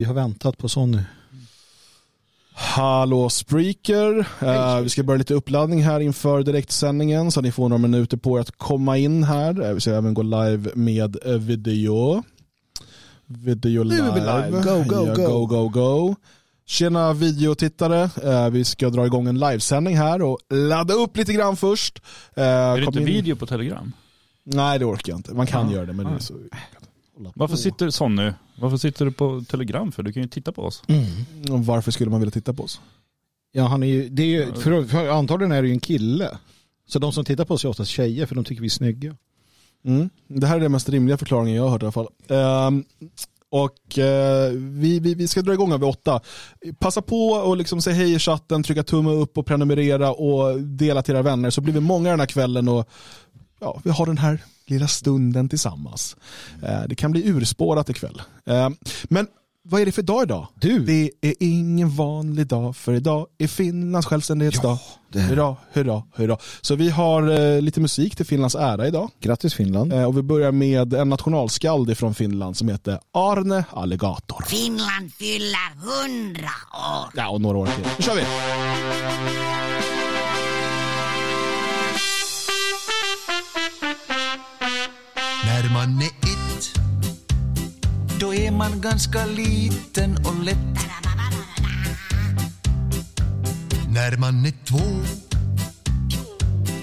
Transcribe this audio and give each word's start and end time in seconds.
Vi 0.00 0.04
har 0.04 0.14
väntat 0.14 0.58
på 0.58 0.68
Sonny. 0.68 0.98
Hallå 2.54 3.30
Spreaker. 3.30 4.18
Uh, 4.42 4.80
vi 4.80 4.88
ska 4.88 5.02
börja 5.02 5.18
lite 5.18 5.34
uppladdning 5.34 5.82
här 5.82 6.00
inför 6.00 6.42
direktsändningen 6.42 7.32
så 7.32 7.40
ni 7.40 7.52
får 7.52 7.68
några 7.68 7.82
minuter 7.82 8.16
på 8.16 8.36
er 8.38 8.40
att 8.40 8.58
komma 8.58 8.98
in 8.98 9.24
här. 9.24 9.62
Uh, 9.62 9.72
vi 9.72 9.80
ska 9.80 9.94
även 9.94 10.14
gå 10.14 10.22
live 10.22 10.70
med 10.74 11.16
uh, 11.26 11.36
video. 11.36 12.22
Video 13.26 13.82
live. 13.82 14.20
live. 14.20 14.50
Go, 14.50 14.84
go, 14.96 15.06
ja, 15.06 15.14
go. 15.14 15.46
go, 15.46 15.46
go, 15.46 15.68
go. 15.68 16.16
Tjena 16.66 17.12
videotittare. 17.12 18.10
Uh, 18.24 18.50
vi 18.50 18.64
ska 18.64 18.90
dra 18.90 19.06
igång 19.06 19.26
en 19.26 19.38
livesändning 19.38 19.96
här 19.96 20.22
och 20.22 20.38
ladda 20.50 20.94
upp 20.94 21.16
lite 21.16 21.32
grann 21.32 21.56
först. 21.56 22.02
Är 22.34 22.76
det 22.76 22.84
inte 22.84 22.98
in- 22.98 23.04
video 23.04 23.36
på 23.36 23.46
Telegram? 23.46 23.92
Nej 24.44 24.78
det 24.78 24.84
orkar 24.84 25.12
jag 25.12 25.18
inte. 25.18 25.34
Man 25.34 25.46
kan 25.46 25.70
Ja. 25.70 25.74
göra 25.76 25.86
det 25.86 25.92
men 25.92 26.06
det 26.06 26.12
är 26.12 26.18
så... 26.18 26.34
Hålla 27.18 27.32
Varför 27.34 27.54
på. 27.54 27.58
sitter, 27.58 27.90
Sonny, 27.90 28.32
varför 28.58 28.76
sitter 28.76 29.04
du 29.04 29.10
på 29.12 29.44
Telegram 29.48 29.92
för? 29.92 30.02
Du 30.02 30.12
kan 30.12 30.22
ju 30.22 30.28
titta 30.28 30.52
på 30.52 30.62
oss. 30.62 30.82
Och 31.50 31.66
Varför 31.66 31.90
skulle 31.90 32.10
man 32.10 32.20
vilja 32.20 32.30
titta 32.30 32.52
på 32.52 32.62
oss? 32.62 32.80
Ja, 33.52 33.66
han 33.66 33.82
är 33.82 33.86
ju, 33.86 34.08
det 34.08 34.22
är 34.22 34.26
ju, 34.26 34.52
för, 34.52 34.84
för 34.84 35.08
antagligen 35.08 35.52
är 35.52 35.62
det 35.62 35.68
ju 35.68 35.74
en 35.74 35.80
kille. 35.80 36.38
Så 36.86 36.98
de 36.98 37.12
som 37.12 37.24
tittar 37.24 37.44
på 37.44 37.54
oss 37.54 37.64
är 37.64 37.68
oftast 37.68 37.90
tjejer 37.90 38.26
för 38.26 38.34
de 38.34 38.44
tycker 38.44 38.60
vi 38.60 38.66
är 38.66 38.70
snygga. 38.70 39.16
Mm. 39.84 40.10
Det 40.28 40.46
här 40.46 40.56
är 40.56 40.60
den 40.60 40.72
mest 40.72 40.88
rimliga 40.88 41.18
förklaringen 41.18 41.56
jag 41.56 41.62
har 41.62 41.70
hört 41.70 41.82
i 41.82 41.84
alla 41.84 41.92
fall. 41.92 42.08
Ehm, 42.28 42.84
och 43.50 43.98
eh, 43.98 44.50
vi, 44.52 45.00
vi, 45.00 45.14
vi 45.14 45.28
ska 45.28 45.42
dra 45.42 45.52
igång 45.52 45.72
över 45.72 45.86
åtta. 45.88 46.20
Passa 46.78 47.02
på 47.02 47.28
och 47.28 47.56
liksom 47.56 47.80
säga 47.82 47.96
hej 47.96 48.14
i 48.14 48.18
chatten, 48.18 48.62
trycka 48.62 48.82
tumme 48.82 49.10
upp 49.10 49.38
och 49.38 49.46
prenumerera 49.46 50.12
och 50.12 50.60
dela 50.60 51.02
till 51.02 51.14
era 51.14 51.22
vänner 51.22 51.50
så 51.50 51.60
blir 51.60 51.74
vi 51.74 51.80
många 51.80 52.10
den 52.10 52.20
här 52.20 52.26
kvällen 52.26 52.68
och 52.68 52.88
ja, 53.60 53.80
vi 53.84 53.90
har 53.90 54.06
den 54.06 54.18
här 54.18 54.44
lilla 54.70 54.88
stunden 54.88 55.48
tillsammans. 55.48 56.16
Eh, 56.62 56.80
det 56.88 56.94
kan 56.94 57.10
bli 57.12 57.28
urspårat 57.28 57.90
ikväll. 57.90 58.22
Ehm, 58.46 58.76
men 59.04 59.26
vad 59.70 59.80
är 59.80 59.86
det 59.86 59.92
för 59.92 60.02
dag 60.02 60.22
idag? 60.22 60.46
Du. 60.54 60.78
Det 60.78 61.10
är 61.20 61.34
ingen 61.40 61.90
vanlig 61.90 62.46
dag 62.46 62.76
för 62.76 62.92
idag 62.94 63.26
är 63.38 63.46
Finlands 63.46 64.06
självständighetsdag. 64.06 64.78
är- 65.14 65.18
Hurra, 65.20 65.56
hurra, 65.72 66.02
hurra. 66.14 66.38
Så 66.60 66.74
vi 66.74 66.90
har 66.90 67.30
eh, 67.56 67.60
lite 67.62 67.80
musik 67.80 68.16
till 68.16 68.26
Finlands 68.26 68.54
ära 68.54 68.86
idag. 68.86 69.10
Grattis 69.20 69.54
Finland. 69.54 69.92
Eh, 69.92 70.04
Och 70.04 70.18
vi 70.18 70.22
börjar 70.22 70.52
med 70.52 70.94
en 70.94 71.08
nationalskald 71.08 71.98
från 71.98 72.14
Finland 72.14 72.56
som 72.56 72.68
heter 72.68 72.98
Arne 73.14 73.64
Alligator. 73.70 74.44
Finland 74.48 75.12
fyller 75.14 75.74
hundra 75.76 76.50
år. 76.94 77.10
Ja, 77.14 77.28
och 77.28 77.40
några 77.40 77.58
år 77.58 77.66
till. 77.66 77.84
Nu 77.98 78.02
kör 78.02 78.14
vi! 78.14 78.22
När 85.62 85.70
man 85.72 86.02
är 86.02 86.06
ett 86.06 86.80
Då 88.20 88.34
är 88.34 88.50
man 88.50 88.80
ganska 88.80 89.26
liten 89.26 90.16
och 90.26 90.44
lätt. 90.44 90.86
När 93.88 94.16
man 94.16 94.46
är 94.46 94.52
två 94.64 94.80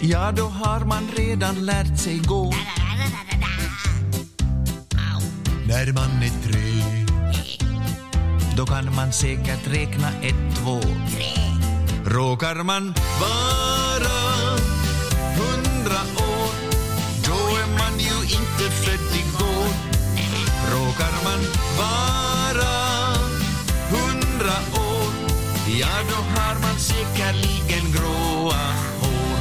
Ja, 0.02 0.32
då 0.32 0.48
har 0.48 0.86
man 0.86 1.08
redan 1.18 1.66
lärt 1.66 2.00
sig 2.00 2.18
gå. 2.18 2.54
När 5.68 5.94
man 5.94 6.24
är 6.24 6.44
tre 6.44 6.84
Då 8.58 8.66
kan 8.66 8.96
man 8.96 9.14
säkert 9.14 9.68
räkna 9.68 10.08
ett, 10.22 10.56
två. 10.56 10.82
Råkar 12.06 12.64
man 12.64 12.94
vara 13.20 14.25
inte 18.66 18.78
född 18.78 19.16
igår 19.16 19.74
Råkar 20.72 21.14
man 21.24 21.40
vara 21.78 22.74
hundra 23.90 24.58
år 24.82 25.14
Ja, 25.80 25.88
då 26.10 26.16
har 26.16 26.56
man 26.60 26.80
säkerligen 26.80 27.92
gråa 27.92 28.74
hår. 29.02 29.38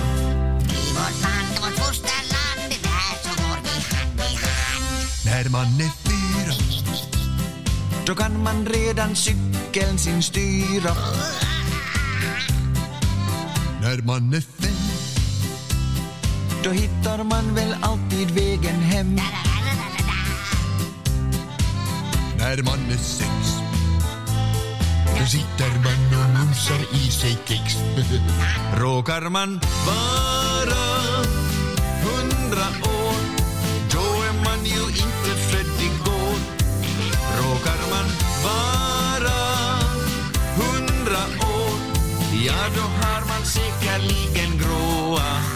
I 0.60 0.92
vårt 0.92 1.22
land, 1.22 1.58
vårt 1.60 1.86
fosterland, 1.86 2.70
där 2.82 3.14
så 3.22 3.42
går 3.42 3.58
vi 3.62 3.96
hand 3.96 4.20
i 4.20 4.36
hand. 4.44 5.24
När 5.24 5.50
man 5.50 5.66
är 5.66 5.90
fyra 6.04 6.54
Då 8.06 8.14
kan 8.14 8.42
man 8.42 8.66
redan 8.66 9.16
cykeln 9.16 9.98
sin 9.98 10.22
styra. 10.22 10.94
När 13.80 14.02
man 14.02 14.34
är 14.34 14.40
fem 14.40 14.83
Då 16.64 16.70
hittar 16.70 17.24
man 17.24 17.54
väl 17.54 17.76
alltid 17.82 18.30
vägen 18.30 18.80
hem. 18.80 19.20
När 22.38 22.62
man 22.62 22.78
är 22.90 22.96
sex 22.96 23.30
Då 25.18 25.26
sitter 25.26 25.68
man 25.68 26.20
och 26.20 26.30
mumsar 26.38 26.80
i 26.92 27.10
sig 27.10 27.36
kex. 27.44 27.76
Råkar 28.76 29.28
man 29.28 29.60
vara 29.86 30.84
hundra 32.04 32.66
år 32.82 33.20
Då 33.92 34.22
är 34.22 34.44
man 34.44 34.64
ju 34.64 34.80
inte 34.88 35.30
född 35.50 35.82
igår. 35.82 36.38
Råkar 37.38 37.80
man 37.90 38.06
vara 38.44 39.38
hundra 40.56 41.24
år 41.58 41.78
Ja, 42.46 42.54
då 42.76 42.82
har 42.82 43.20
man 43.28 43.44
säkerligen 43.44 44.58
gråa 44.58 45.53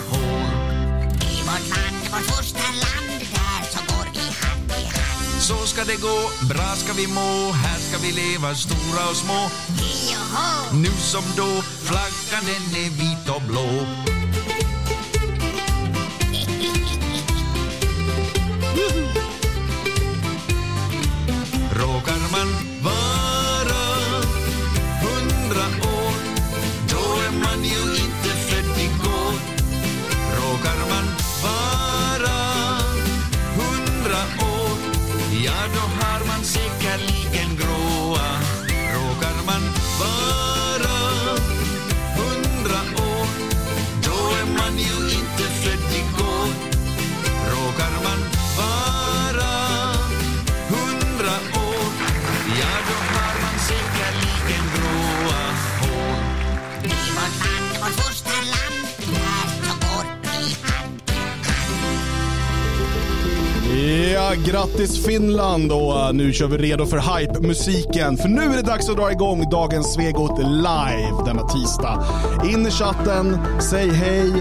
vårt 1.59 1.77
land, 1.77 2.13
vårt 2.13 2.37
fosterland, 2.37 3.21
där 3.33 3.63
så 3.73 3.79
går 3.79 4.07
vi 4.15 4.21
hand 4.21 4.71
i 4.71 4.85
hand. 4.85 5.43
Så 5.43 5.67
ska 5.67 5.85
det 5.85 5.97
gå, 5.97 6.31
bra 6.49 6.77
ska 6.77 6.93
vi 6.93 7.07
må 7.07 7.53
Här 7.53 7.79
ska 7.79 7.99
vi 7.99 8.13
leva 8.13 8.55
stora 8.55 9.11
och 9.11 9.17
små 9.17 9.51
Joho! 10.11 10.77
Nu 10.83 10.91
som 10.99 11.25
då, 11.37 11.63
flaggan 11.63 12.45
den 12.47 12.85
är 12.85 12.91
vit 12.91 13.29
och 13.29 13.43
blå 13.43 13.87
Grattis 64.35 65.07
Finland 65.07 65.73
och 65.73 66.01
eh, 66.01 66.13
nu 66.13 66.33
kör 66.33 66.47
vi 66.47 66.59
redo 66.59 66.87
för 66.87 67.19
hype-musiken. 67.19 68.17
För 68.17 68.29
nu 68.29 68.43
är 68.43 68.57
det 68.57 68.63
dags 68.63 68.89
att 68.89 68.97
dra 68.97 69.13
igång 69.13 69.51
dagens 69.51 69.95
Svegot 69.95 70.39
live 70.39 71.23
denna 71.27 71.43
tisdag. 71.43 72.05
In 72.53 72.67
i 72.67 72.71
chatten, 72.71 73.39
säg 73.61 73.91
hej, 73.91 74.33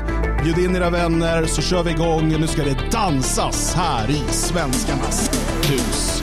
bjud 0.44 0.58
in 0.58 0.76
era 0.76 0.90
vänner 0.90 1.46
så 1.46 1.62
kör 1.62 1.84
vi 1.84 1.92
igång. 1.92 2.40
Nu 2.40 2.48
ska 2.48 2.64
det 2.64 2.78
dansas 2.92 3.74
här 3.74 4.10
i 4.10 4.22
Svenskarnas 4.32 5.32
hus. 5.70 6.17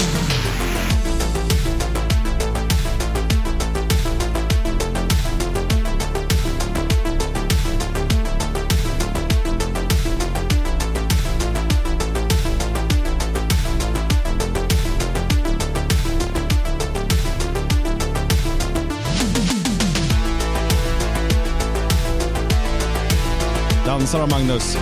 Magnus. 24.26 24.78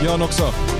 Björn 0.00 0.22
också. 0.22 0.71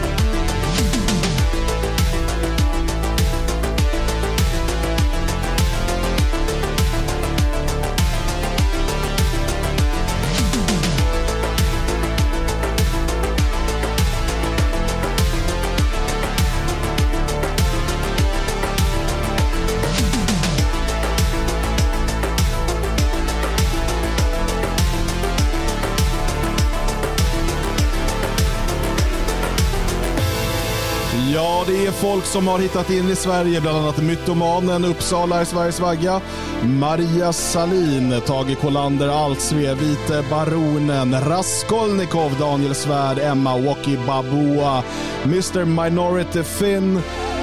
Folk 32.12 32.24
som 32.24 32.48
har 32.48 32.58
hittat 32.58 32.90
in 32.90 33.10
i 33.10 33.16
Sverige, 33.16 33.60
bland 33.60 33.78
annat 33.78 34.02
Mytomanen, 34.02 34.84
Uppsala 34.84 35.42
i 35.42 35.46
Sveriges 35.46 35.80
vagga, 35.80 36.20
Maria 36.62 37.32
Salin, 37.32 38.20
Tage 38.26 38.54
Kolander, 38.54 39.08
Altsve, 39.08 39.74
Vite 39.74 40.24
Baronen, 40.30 41.14
Raskolnikov, 41.20 42.38
Daniel 42.38 42.74
Svärd, 42.74 43.18
Emma 43.18 43.56
Woki 43.56 43.98
Babua, 44.06 44.82
Mr 45.24 45.64
Minority 45.64 46.42
Finn, 46.42 47.02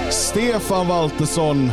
Stefan 0.10 0.88
Waltersson, 0.88 1.71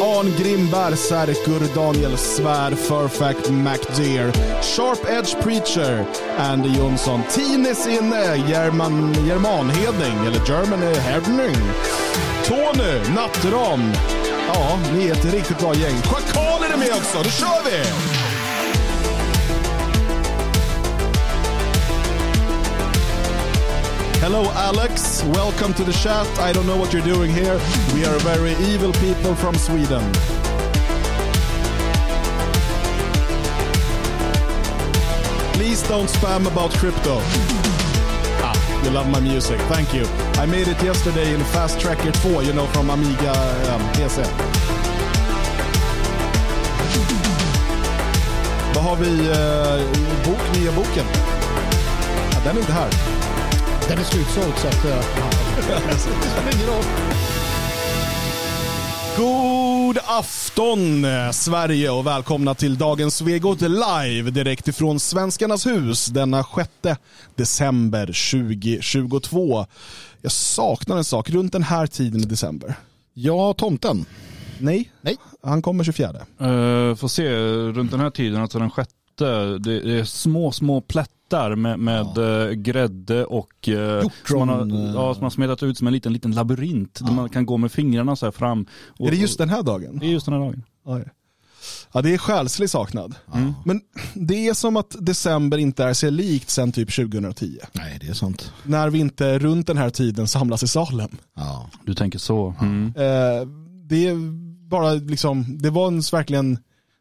Arn 0.00 0.32
Grimberg, 0.38 0.98
Särkur, 0.98 1.74
Daniel 1.74 2.16
Svärd, 2.16 2.74
Furfact 2.78 3.50
MacDear, 3.50 4.32
Sharp 4.62 4.98
Edge 5.08 5.42
Preacher, 5.42 6.04
Andy 6.38 6.78
Jonsson, 6.78 7.22
Tinis 7.30 7.86
inne, 7.86 8.48
German, 8.48 9.70
Hedning, 9.70 10.26
eller 10.26 10.46
German 10.46 10.82
Hedning, 10.94 11.56
Tony, 12.44 13.14
Nattram. 13.14 13.92
Ja, 14.54 14.78
ni 14.94 15.08
är 15.08 15.12
ett 15.12 15.24
riktigt 15.24 15.58
bra 15.58 15.74
gäng. 15.74 16.02
Schakaler 16.02 16.70
är 16.72 16.76
med 16.76 16.92
också, 16.92 17.18
då 17.22 17.30
kör 17.30 17.64
vi! 17.64 17.82
Hello, 24.20 24.50
Alex. 24.54 25.24
Welcome 25.24 25.74
to 25.74 25.84
the 25.84 25.92
chat. 25.92 26.26
I 26.38 26.52
don't 26.52 26.66
know 26.66 26.76
what 26.76 26.92
you're 26.92 27.14
doing 27.14 27.30
here. 27.30 27.58
We 27.94 28.04
are 28.04 28.18
very 28.18 28.52
evil 28.72 28.92
people 28.92 29.34
from 29.34 29.54
Sweden. 29.54 30.02
Please 35.52 35.82
don't 35.88 36.08
spam 36.08 36.46
about 36.46 36.72
crypto. 36.72 37.22
You 38.84 38.90
love 38.90 39.10
my 39.10 39.20
music. 39.20 39.60
Thank 39.68 39.92
you. 39.94 40.06
I 40.42 40.46
made 40.46 40.68
it 40.68 40.82
yesterday 40.82 41.34
in 41.34 41.40
Fast 41.40 41.80
Tracker 41.80 42.12
2, 42.12 42.42
you 42.42 42.52
know, 42.52 42.66
from 42.66 42.90
Amiga 42.90 43.32
um, 43.74 43.82
PC. 43.92 44.22
Vad 48.74 48.84
har 48.84 48.96
vi? 48.96 49.28
Uh, 49.30 50.24
bok, 50.24 50.40
nya 50.60 50.72
boken? 50.72 51.04
Ja, 52.32 52.38
den 52.44 52.56
är 52.56 52.60
inte 52.60 52.72
här. 52.72 52.90
Den 53.88 53.98
är 53.98 54.04
slutsåld 54.04 54.54
så 54.56 54.68
att... 54.68 54.84
eh, 54.84 54.90
det 55.90 55.98
spelar 55.98 56.54
ingen 56.54 56.66
roll. 56.66 56.84
God 59.88 59.98
afton 60.06 61.04
eh, 61.04 61.30
Sverige 61.30 61.90
och 61.90 62.06
välkomna 62.06 62.54
till 62.54 62.78
dagens 62.78 63.16
Svegot 63.16 63.60
live 63.60 64.30
direkt 64.30 64.68
ifrån 64.68 65.00
Svenskarnas 65.00 65.66
hus 65.66 66.06
denna 66.06 66.44
6 66.44 66.98
december 67.34 68.06
2022. 68.06 69.66
Jag 70.22 70.32
saknar 70.32 70.96
en 70.96 71.04
sak 71.04 71.30
runt 71.30 71.52
den 71.52 71.62
här 71.62 71.86
tiden 71.86 72.20
i 72.20 72.24
december. 72.24 72.74
Ja, 73.14 73.54
tomten. 73.54 74.04
Nej, 74.58 74.90
Nej. 75.00 75.16
han 75.42 75.62
kommer 75.62 75.84
24. 75.84 76.10
Uh, 76.10 76.94
får 76.94 77.08
se, 77.08 77.28
runt 77.72 77.90
den 77.90 78.00
här 78.00 78.10
tiden, 78.10 78.42
alltså 78.42 78.58
den 78.58 78.70
sjätte, 78.70 79.44
det, 79.58 79.80
det 79.80 80.00
är 80.00 80.04
små, 80.04 80.52
små 80.52 80.80
plättar 81.28 81.54
med, 81.54 81.78
med 81.78 82.18
eh, 82.18 82.52
grädde 82.52 83.24
och 83.24 83.68
uh, 83.68 83.74
Hjortron, 83.74 84.12
som 84.26 84.38
man 84.38 84.48
har, 84.48 84.86
eh. 84.88 84.94
ja, 84.94 85.14
som 85.14 85.20
man 85.20 85.22
har 85.22 85.30
smetat 85.30 85.62
ut 85.62 85.78
som 85.78 85.86
en 85.86 85.92
liten, 85.92 86.12
liten 86.12 86.32
labyrint 86.32 87.00
där 87.04 87.12
man 87.12 87.28
kan 87.28 87.46
gå 87.46 87.56
med 87.56 87.72
fingrarna 87.72 88.16
så 88.16 88.26
här 88.26 88.30
fram. 88.30 88.66
Och, 88.98 89.06
Är 89.06 89.10
det 89.10 89.16
just 89.16 89.38
den 89.38 89.50
här 89.50 89.62
dagen? 89.62 89.98
Det 89.98 90.06
är 90.06 90.10
just 90.10 90.26
den 90.26 90.34
här 90.34 90.40
dagen. 90.40 90.62
Oj. 90.84 91.04
Ja, 91.92 92.02
det 92.02 92.14
är 92.14 92.18
själslig 92.18 92.70
saknad. 92.70 93.14
Men 93.64 93.80
det 94.14 94.48
är 94.48 94.54
som 94.54 94.76
att 94.76 94.96
december 94.98 95.58
inte 95.58 95.84
är 95.84 95.94
sig 95.94 96.10
likt 96.10 96.50
sen 96.50 96.72
typ 96.72 96.94
2010. 96.96 97.58
Nej, 97.72 97.98
det 98.00 98.08
är 98.08 98.14
sant. 98.14 98.52
När 98.62 98.90
vi 98.90 98.98
inte 98.98 99.38
runt 99.38 99.66
den 99.66 99.78
här 99.78 99.90
tiden 99.90 100.28
samlas 100.28 100.62
i 100.62 100.68
Salem. 100.68 101.10
Ja. 101.36 101.70
Du 101.84 101.94
tänker 101.94 102.18
så. 102.18 102.54
Mm. 102.60 102.86
Eh, 102.86 103.48
det 103.88 104.06
är 104.06 104.16
bara 104.68 104.92
liksom, 104.92 105.58
det 105.58 105.70
var 105.70 105.88
en, 105.88 106.02
verkligen 106.12 106.58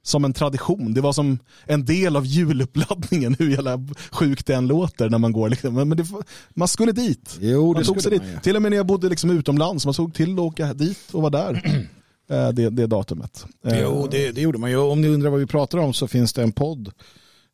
som 0.08 0.26
en 0.26 0.34
tradition. 0.34 0.94
Det 0.94 1.02
var 1.02 1.14
som 1.14 1.40
en 1.66 1.86
del 1.86 2.16
av 2.16 2.26
juluppladdningen, 2.26 3.36
hur 3.40 3.50
jävla 3.50 3.80
sjukt 4.12 4.46
det 4.46 4.56
än 4.56 4.68
låter 4.68 5.10
när 5.10 5.18
man 5.18 5.32
går. 5.32 5.50
Liksom. 5.50 5.74
Men, 5.74 5.90
det, 5.90 6.06
man 6.50 6.68
skulle 6.68 6.92
dit. 6.92 7.38
Jo, 7.42 7.74
det 7.74 7.78
man 7.78 7.86
tog 7.86 8.02
sig 8.02 8.12
dit. 8.12 8.22
man 8.22 8.32
ju. 8.32 8.40
Till 8.40 8.56
och 8.56 8.62
med 8.62 8.72
när 8.72 8.78
jag 8.78 8.86
bodde 8.86 9.10
liksom 9.10 9.30
utomlands, 9.30 9.86
man 9.86 9.94
såg 9.94 10.14
till 10.14 10.34
att 10.34 10.40
åka 10.40 10.74
dit 10.74 11.00
och 11.12 11.22
vara 11.22 11.30
där. 11.30 11.54
eh, 12.30 12.50
det, 12.50 12.70
det 12.70 12.88
datumet. 12.88 13.46
Eh, 13.66 13.82
Jo, 13.82 14.08
det, 14.12 14.32
det 14.32 14.42
gjorde 14.42 14.58
man 14.58 14.70
ju. 14.70 14.78
Om 14.78 15.02
ni 15.02 15.08
undrar 15.08 15.30
vad 15.30 15.40
vi 15.40 15.46
pratar 15.46 15.78
om 15.78 15.94
så 15.94 16.08
finns 16.08 16.34
det 16.34 16.44
en 16.44 16.52
podd 16.52 16.92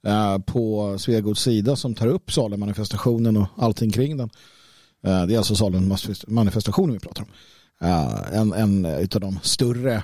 eh, 0.07 0.37
på 0.37 0.95
Svegods 0.99 1.41
sida 1.41 1.75
som 1.75 1.95
tar 1.95 2.07
upp 2.07 2.31
Salem-manifestationen 2.31 3.37
och 3.37 3.47
allting 3.57 3.91
kring 3.91 4.17
den. 4.17 4.29
Det 5.01 5.33
är 5.33 5.37
alltså 5.37 5.55
Salem-manifestationen 5.55 6.93
vi 6.93 6.99
pratar 6.99 7.23
om. 7.23 7.29
En 8.33 8.53
en 8.53 8.85
utav 8.85 9.21
de 9.21 9.39
större 9.41 10.03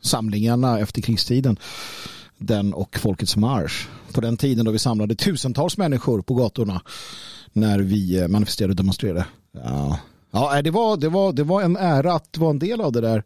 samlingarna 0.00 0.78
efter 0.78 1.02
krigstiden. 1.02 1.56
Den 2.38 2.74
och 2.74 2.98
Folkets 2.98 3.36
marsch. 3.36 3.88
På 4.12 4.20
den 4.20 4.36
tiden 4.36 4.64
då 4.64 4.70
vi 4.70 4.78
samlade 4.78 5.14
tusentals 5.14 5.76
människor 5.76 6.22
på 6.22 6.34
gatorna 6.34 6.82
när 7.52 7.78
vi 7.78 8.18
eh, 8.18 8.28
manifesterade 8.28 8.72
och 8.72 8.76
demonstrerade. 8.76 9.26
Ja, 9.52 9.98
ja 10.30 10.56
eh, 10.56 10.62
det, 10.62 10.70
var, 10.70 10.96
det, 10.96 11.08
var, 11.08 11.32
det 11.32 11.44
var 11.44 11.62
en 11.62 11.76
ära 11.76 12.14
att 12.14 12.38
vara 12.38 12.50
en 12.50 12.58
del 12.58 12.80
av 12.80 12.92
det 12.92 13.00
där. 13.00 13.24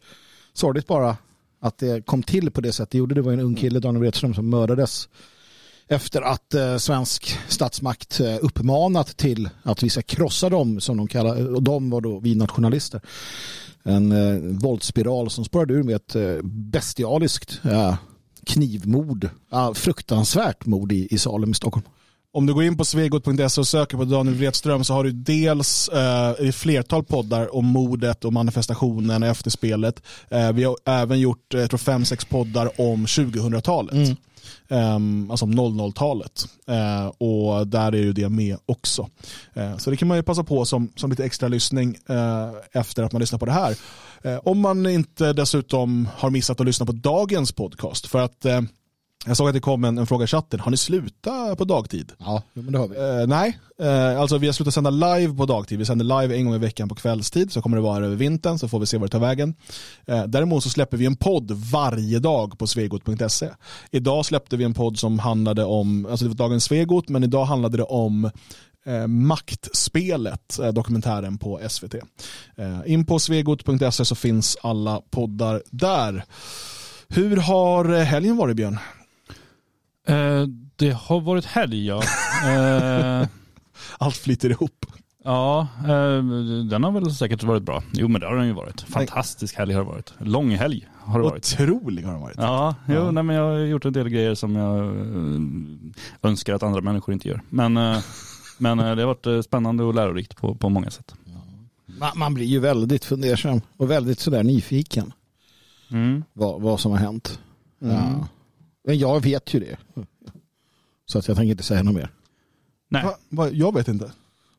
Sorgligt 0.53 0.87
bara 0.87 1.17
att 1.61 1.79
det 1.79 2.07
kom 2.07 2.23
till 2.23 2.51
på 2.51 2.61
det 2.61 2.73
sättet 2.73 2.91
det 2.91 2.99
gjorde. 2.99 3.15
Det 3.15 3.23
var 3.23 3.33
en 3.33 3.41
ung 3.41 3.55
kille, 3.55 3.81
Daniel 3.81 4.01
Wretström, 4.01 4.35
som 4.35 4.51
mördades 4.51 5.09
efter 5.89 6.23
att 6.23 6.55
eh, 6.55 6.77
svensk 6.77 7.39
statsmakt 7.49 8.21
eh, 8.21 8.37
uppmanat 8.41 9.17
till 9.17 9.51
att 9.63 9.83
vi 9.83 9.91
ska 9.91 10.03
krossa 10.03 10.49
dem 10.49 10.81
som 10.81 10.97
de 10.97 11.09
kallar, 11.09 11.55
och 11.55 11.63
de 11.63 11.91
var 11.91 12.01
då 12.01 12.19
vi 12.19 12.35
nationalister. 12.35 13.01
En 13.85 14.13
eh, 14.13 14.39
våldsspiral 14.43 15.31
som 15.31 15.45
spårade 15.45 15.75
ur 15.75 15.83
med 15.83 15.97
ett 15.97 16.15
eh, 16.15 16.43
bestialiskt 16.43 17.61
eh, 17.65 17.95
knivmord, 18.47 19.29
ja, 19.51 19.75
fruktansvärt 19.75 20.67
mord 20.67 20.93
i, 20.93 21.09
i 21.11 21.19
Salem 21.19 21.51
i 21.51 21.55
Stockholm. 21.55 21.87
Om 22.35 22.47
du 22.47 22.55
går 22.55 22.65
in 22.65 22.77
på 22.77 22.85
svegot.se 22.85 23.61
och 23.61 23.67
söker 23.67 23.97
på 23.97 24.05
Daniel 24.05 24.37
Wretström 24.37 24.85
så 24.85 24.95
har 24.95 25.05
du 25.05 25.13
dels 25.13 25.89
eh, 25.89 26.31
ett 26.31 26.55
flertal 26.55 27.05
poddar 27.05 27.55
om 27.55 27.67
mordet 27.67 28.25
och 28.25 28.33
manifestationen 28.33 29.23
och 29.23 29.29
efterspelet. 29.29 30.03
Eh, 30.29 30.53
vi 30.53 30.65
har 30.65 30.77
även 30.85 31.21
gjort, 31.21 31.55
eh, 31.55 31.61
jag 31.61 31.71
tror 31.71 31.79
fem, 31.79 32.05
sex 32.05 32.25
poddar 32.25 32.81
om 32.81 33.07
2000-talet. 33.07 33.95
Ehm, 33.95 34.17
Ehm, 34.69 35.31
alltså 35.31 35.47
00-talet. 35.47 36.45
Eh, 36.67 37.07
och 37.07 37.67
där 37.67 37.93
är 37.93 38.03
ju 38.03 38.13
det 38.13 38.29
med 38.29 38.57
också. 38.67 39.09
Eh, 39.55 39.77
så 39.77 39.91
det 39.91 39.97
kan 39.97 40.09
man 40.09 40.17
ju 40.17 40.23
passa 40.23 40.45
på 40.45 40.65
som, 40.65 40.93
som 40.97 41.11
lite 41.11 41.25
extra 41.25 41.49
lyssning 41.49 41.97
eh, 42.09 42.51
efter 42.73 43.03
att 43.03 43.13
man 43.13 43.21
lyssnar 43.21 43.39
på 43.39 43.47
det 43.47 43.53
här. 43.53 43.77
Om 44.43 44.61
man 44.61 44.87
inte 44.87 45.33
dessutom 45.33 46.09
har 46.17 46.31
missat 46.31 46.61
att 46.61 46.67
lyssna 46.67 46.87
på 46.87 46.93
dagens 46.93 47.53
podcast. 47.53 48.07
För 48.07 48.19
att 48.19 48.47
jag 49.27 49.37
såg 49.37 49.49
att 49.49 49.55
det 49.55 49.61
kom 49.61 49.85
en, 49.85 49.99
en 49.99 50.07
fråga 50.07 50.25
i 50.25 50.27
chatten. 50.27 50.61
Har 50.61 50.71
ni 50.71 50.77
slutat 50.77 51.59
på 51.59 51.65
dagtid? 51.65 52.13
Ja, 52.19 52.43
men 52.53 52.73
det 52.73 52.79
har 52.79 52.89
vi. 52.89 52.97
Eh, 52.97 53.27
nej, 53.27 53.59
eh, 53.81 54.21
alltså 54.21 54.39
vi 54.39 54.47
har 54.47 54.53
slutat 54.53 54.75
sända 54.75 54.91
live 54.91 55.37
på 55.37 55.47
dagtid. 55.47 55.79
Vi 55.79 55.85
sänder 55.85 56.21
live 56.21 56.37
en 56.37 56.45
gång 56.45 56.55
i 56.55 56.59
veckan 56.59 56.89
på 56.89 56.95
kvällstid. 56.95 57.53
Så 57.53 57.63
kommer 57.63 57.77
det 57.77 57.83
vara 57.83 58.07
över 58.07 58.17
vintern 58.17 58.59
så 58.59 58.69
får 58.69 58.81
vi 58.81 58.87
se 58.87 58.99
var 58.99 59.07
det 59.07 59.11
tar 59.11 59.19
vägen. 59.19 59.55
Eh, 60.07 60.25
däremot 60.25 60.63
så 60.63 60.71
släpper 60.71 60.97
vi 60.97 61.07
en 61.07 61.17
podd 61.17 61.51
varje 61.51 62.19
dag 62.19 62.59
på 62.59 62.67
svegot.se. 62.67 63.49
Idag 63.91 64.27
släppte 64.27 64.57
vi 64.57 64.65
en 64.65 64.75
podd 64.75 64.99
som 64.99 65.19
handlade 65.19 65.65
om, 65.65 66.07
alltså 66.07 66.25
det 66.25 66.29
var 66.29 66.37
dagens 66.37 66.65
Svegot, 66.65 67.09
men 67.09 67.25
idag 67.25 67.45
handlade 67.45 67.77
det 67.77 67.83
om 67.83 68.31
eh, 68.87 69.07
Maktspelet, 69.07 70.59
eh, 70.59 70.73
dokumentären 70.73 71.39
på 71.39 71.61
SVT. 71.69 71.95
Eh, 72.57 72.81
in 72.87 73.07
på 73.07 73.19
svegot.se 73.19 74.05
så 74.05 74.15
finns 74.15 74.57
alla 74.63 75.01
poddar 75.11 75.63
där. 75.71 76.25
Hur 77.09 77.37
har 77.37 77.95
eh, 77.95 78.01
helgen 78.01 78.37
varit 78.37 78.57
Björn? 78.57 78.79
Eh, 80.07 80.47
det 80.77 80.91
har 80.91 81.21
varit 81.21 81.45
helg 81.45 81.87
ja. 81.87 82.03
Eh, 82.47 83.29
Allt 83.99 84.17
flyter 84.17 84.51
ihop. 84.51 84.87
ja, 85.25 85.69
eh, 85.85 86.23
den 86.71 86.85
har 86.85 86.93
väl 86.93 87.15
säkert 87.15 87.43
varit 87.43 87.63
bra. 87.63 87.83
Jo 87.93 88.09
men 88.09 88.21
det 88.21 88.27
har 88.27 88.37
den 88.37 88.47
ju 88.47 88.53
varit. 88.53 88.81
Fantastisk 88.81 89.57
helg 89.57 89.73
har 89.75 89.81
det 89.85 89.89
varit. 89.91 90.13
Lång 90.19 90.51
helg 90.51 90.89
har 91.01 91.19
det 91.19 91.25
varit. 91.29 91.57
Otrolig 91.61 92.03
har 92.03 92.13
den 92.13 92.21
varit. 92.21 92.37
Ja, 92.39 92.75
jo, 92.89 92.95
Ja. 92.95 93.11
Nej, 93.11 93.23
men 93.23 93.37
jag 93.37 93.51
har 93.51 93.59
gjort 93.59 93.85
en 93.85 93.93
del 93.93 94.09
grejer 94.09 94.35
som 94.35 94.57
jag 94.57 94.79
eh, 94.79 96.31
önskar 96.31 96.55
att 96.55 96.63
andra 96.63 96.81
människor 96.81 97.13
inte 97.13 97.29
gör. 97.29 97.41
Men, 97.49 97.77
eh, 97.77 97.99
men 98.59 98.81
eh, 98.81 98.95
det 98.97 99.03
har 99.03 99.07
varit 99.07 99.27
eh, 99.27 99.41
spännande 99.41 99.85
och 99.85 99.95
lärorikt 99.95 100.37
på, 100.37 100.55
på 100.55 100.69
många 100.69 100.91
sätt. 100.91 101.15
Man, 101.99 102.11
man 102.17 102.35
blir 102.35 102.47
ju 102.47 102.59
väldigt 102.61 103.05
fundersam 103.05 103.61
och 103.77 103.91
väldigt 103.91 104.21
sådär 104.21 104.43
nyfiken 104.43 105.13
Mm. 105.91 106.25
vad, 106.33 106.61
vad 106.63 106.81
som 106.81 106.93
har 106.93 106.99
hänt. 106.99 107.39
Mm. 107.83 107.95
Ja. 107.97 108.29
Men 108.85 108.99
jag 108.99 109.23
vet 109.23 109.55
ju 109.55 109.61
det. 109.61 109.77
Så 111.07 111.19
att 111.19 111.29
jag 111.29 111.37
tänker 111.37 111.51
inte 111.51 111.63
säga 111.63 111.83
något 111.83 111.95
mer. 111.95 112.11
Nej. 112.89 113.05
Va, 113.05 113.17
va, 113.29 113.51
jag 113.51 113.75
vet 113.75 113.89
inte. 113.89 114.13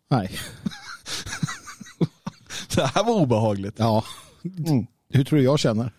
Nej. 0.07 0.31
Det 2.75 2.85
här 2.85 3.03
var 3.03 3.21
obehagligt. 3.21 3.75
Ja. 3.77 4.03
Mm. 4.43 4.87
Hur 5.09 5.23
tror 5.23 5.39
du 5.39 5.45
jag 5.45 5.59
känner? 5.59 5.91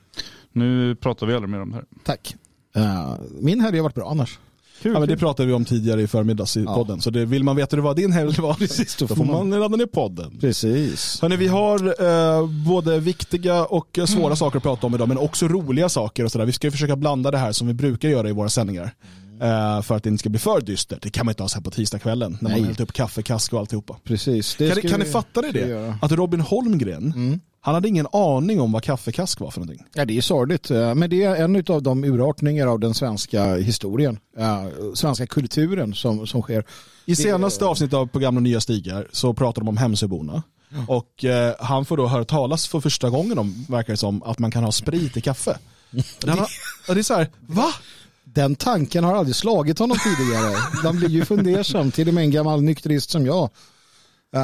Nu 0.53 0.95
pratar 0.95 1.27
vi 1.27 1.35
aldrig 1.35 1.51
mer 1.51 1.61
om 1.61 1.71
det 1.71 1.77
här. 1.77 1.85
Tack. 2.05 2.37
Uh, 2.77 3.17
min 3.41 3.61
helg 3.61 3.77
har 3.77 3.83
varit 3.83 3.95
bra 3.95 4.11
annars. 4.11 4.39
Kul, 4.83 4.93
Ja, 4.93 4.99
men 5.01 5.09
det 5.09 5.17
pratade 5.17 5.47
vi 5.47 5.53
om 5.53 5.65
tidigare 5.65 6.03
i 6.03 6.07
förmiddags 6.07 6.57
i 6.57 6.65
Ja. 6.65 6.75
podden. 6.75 7.01
Så 7.01 7.11
det, 7.11 7.25
vill 7.25 7.45
man 7.45 7.57
veta 7.57 7.77
hur 7.77 7.83
det 7.83 7.87
var 7.87 7.95
din 7.95 8.13
helg 8.13 8.41
var, 8.41 8.55
Precis, 8.59 8.97
då 8.97 9.07
får 9.09 9.25
man 9.25 9.51
ladda 9.51 9.77
ner 9.77 9.87
podden. 9.87 10.39
Precis. 10.41 11.19
Hörrni, 11.23 11.37
vi 11.37 11.47
har 11.47 12.03
eh, 12.41 12.47
både 12.49 13.01
viktiga 13.01 13.65
och 13.65 13.99
svåra 14.07 14.25
Mm. 14.25 14.37
saker 14.37 14.57
att 14.57 14.63
prata 14.63 14.87
om 14.87 14.95
idag, 14.95 15.09
men 15.09 15.19
också 15.19 15.49
roliga 15.49 15.89
saker 15.89 16.25
och 16.25 16.33
sådär. 16.33 16.45
Vi 16.47 16.53
ska 16.53 16.71
försöka 16.71 16.97
blanda 16.97 17.31
det 17.31 17.39
här 17.39 17.53
som 17.53 17.67
vi 17.67 17.75
brukar 17.75 18.09
göra 18.09 18.29
i 18.29 18.33
våra 18.33 18.49
sändningar. 18.49 18.95
Eh, 19.45 19.83
för 19.83 19.97
att 19.97 20.03
det 20.03 20.09
inte 20.09 20.19
ska 20.21 20.29
bli 20.29 20.39
för 20.41 20.61
dystert. 20.61 21.03
Det 21.03 21.11
kan 21.11 21.27
man 21.27 21.31
inte 21.33 21.43
ha 21.43 21.49
så 21.49 21.57
här 21.57 21.63
på 21.63 21.71
tisdagskvällen 21.71 22.33
när 22.33 22.43
man 22.43 22.53
Nej. 22.53 22.61
har 22.61 22.67
hällt 22.67 22.81
upp 22.81 22.93
kaffekask 22.93 23.53
och 23.53 23.59
alltihopa. 23.61 23.97
Precis. 24.05 24.55
Det 24.59 24.81
Kan, 24.83 24.91
kan 24.91 25.01
ni 25.01 25.07
fatta 25.07 25.43
det? 25.43 25.51
det? 25.53 25.95
Att 26.03 26.13
Robin 26.13 26.41
Holmgren, 26.41 27.13
Mm. 27.17 27.41
han 27.61 27.75
hade 27.75 27.89
ingen 27.89 28.07
aning 28.13 28.61
om 28.61 28.73
vad 28.73 28.83
kaffekask 28.83 29.41
var 29.41 29.51
för 29.51 29.61
någonting. 29.61 29.87
Ja, 29.95 30.05
det 30.05 30.17
är 30.17 30.21
sorgligt. 30.21 30.71
eh, 30.71 30.95
Men 30.95 31.11
det 31.11 31.23
är 31.23 31.37
en 31.37 31.65
av 31.69 31.83
de 31.83 32.05
urartningar 32.05 32.67
av 32.67 32.81
den 32.81 32.95
svenska 32.95 33.55
historien, 33.57 34.19
eh, 34.39 34.65
svenska 34.95 35.27
kulturen 35.27 35.95
som, 35.95 36.27
som 36.27 36.43
sker. 36.43 36.65
I 37.07 37.17
senaste 37.17 37.65
avsnittet 37.65 37.95
av 37.95 38.07
programmet 38.07 38.43
Nya 38.43 38.61
Stigar 38.61 39.09
så 39.13 39.35
pratar 39.35 39.61
de 39.63 39.69
om 39.69 39.77
Hemsöborna. 39.77 40.43
Och 40.89 41.25
eh, 41.25 41.55
han 41.59 41.85
får 41.85 41.97
då 41.97 42.07
höra 42.07 42.25
talas 42.25 42.67
för 42.69 42.81
första 42.81 43.11
gången 43.11 43.39
om, 43.39 43.67
verkar 43.69 43.93
det 43.93 43.97
som, 43.97 44.23
att 44.23 44.39
man 44.39 44.51
kan 44.51 44.65
ha 44.65 44.73
sprit 44.73 45.17
i 45.17 45.21
kaffe. 45.21 45.59
Det, 46.21 46.31
han 46.31 46.47
det 46.87 46.93
är 46.99 47.03
så 47.03 47.15
här, 47.15 47.29
va? 47.47 47.73
Den 48.25 48.55
tanken 48.57 49.05
har 49.05 49.15
aldrig 49.15 49.37
slagit 49.37 49.79
honom 49.79 49.97
tidigare. 50.05 50.57
Man 50.85 50.97
blir 50.97 51.09
ju 51.09 51.25
fundersam, 51.25 51.91
till 51.91 52.09
och 52.09 52.15
med 52.15 52.25
en 52.25 52.31
gammal 52.31 52.63
nykterist 52.63 53.11
som 53.11 53.27
jag. 53.27 53.43
eh, 54.35 54.41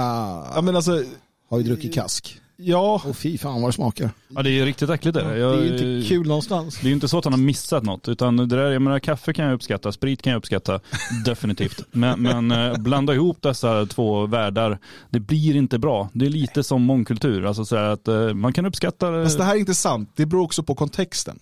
Ja, 0.55 0.61
men 0.63 0.77
alltså, 0.77 1.03
har 1.51 1.59
ju 1.59 1.65
druckit 1.65 1.95
kask. 1.95 2.41
ja, 2.57 3.03
Och 3.07 3.17
fy 3.17 3.39
fan 3.39 3.61
vad 3.63 3.69
det 3.71 3.75
smakar. 3.75 4.11
Ja, 4.29 4.43
det 4.43 4.51
är 4.51 4.65
riktigt 4.65 4.91
äckligt 4.91 5.15
det. 5.19 5.25
Det 5.25 5.39
Jag, 5.39 5.55
är 5.59 5.63
ju 5.65 5.73
inte 5.99 6.09
kul 6.09 6.27
någonstans. 6.29 6.79
Det 6.81 6.87
är 6.87 6.89
ju 6.89 6.95
inte 6.95 7.09
så 7.09 7.19
att 7.19 7.25
han 7.25 7.33
har 7.33 7.41
missat 7.41 7.83
något, 7.85 8.09
utan 8.09 8.37
det 8.37 8.47
där, 8.47 8.71
jag 8.71 8.83
menar, 8.83 8.99
kaffe 8.99 9.33
kan 9.33 9.45
jag 9.45 9.55
uppskatta, 9.55 9.93
sprit 9.93 10.23
kan 10.23 10.31
jag 10.33 10.39
uppskatta, 10.39 10.81
definitivt. 11.25 11.85
Men, 11.93 12.23
men 12.23 12.51
eh, 12.51 12.79
blanda 12.79 13.15
ihop 13.15 13.43
dessa 13.43 13.87
två 13.87 14.27
världar, 14.27 14.79
det 15.11 15.21
blir 15.21 15.57
inte 15.57 15.79
bra. 15.79 16.09
Det 16.13 16.27
är 16.27 16.31
lite 16.31 16.63
som 16.63 16.83
mångkultur, 16.83 17.47
alltså 17.47 17.65
så 17.65 17.77
här 17.77 17.85
att 17.85 18.09
eh, 18.09 18.35
man 18.35 18.53
kan 18.53 18.67
uppskatta 18.67 19.11
det. 19.11 19.25
fast 19.25 19.39
det 19.39 19.45
här 19.45 19.55
är 19.55 19.59
inte 19.59 19.75
sant. 19.75 20.13
Det 20.17 20.27
beror 20.27 20.43
också 20.43 20.63
på 20.63 20.75
kontexten. 20.75 21.39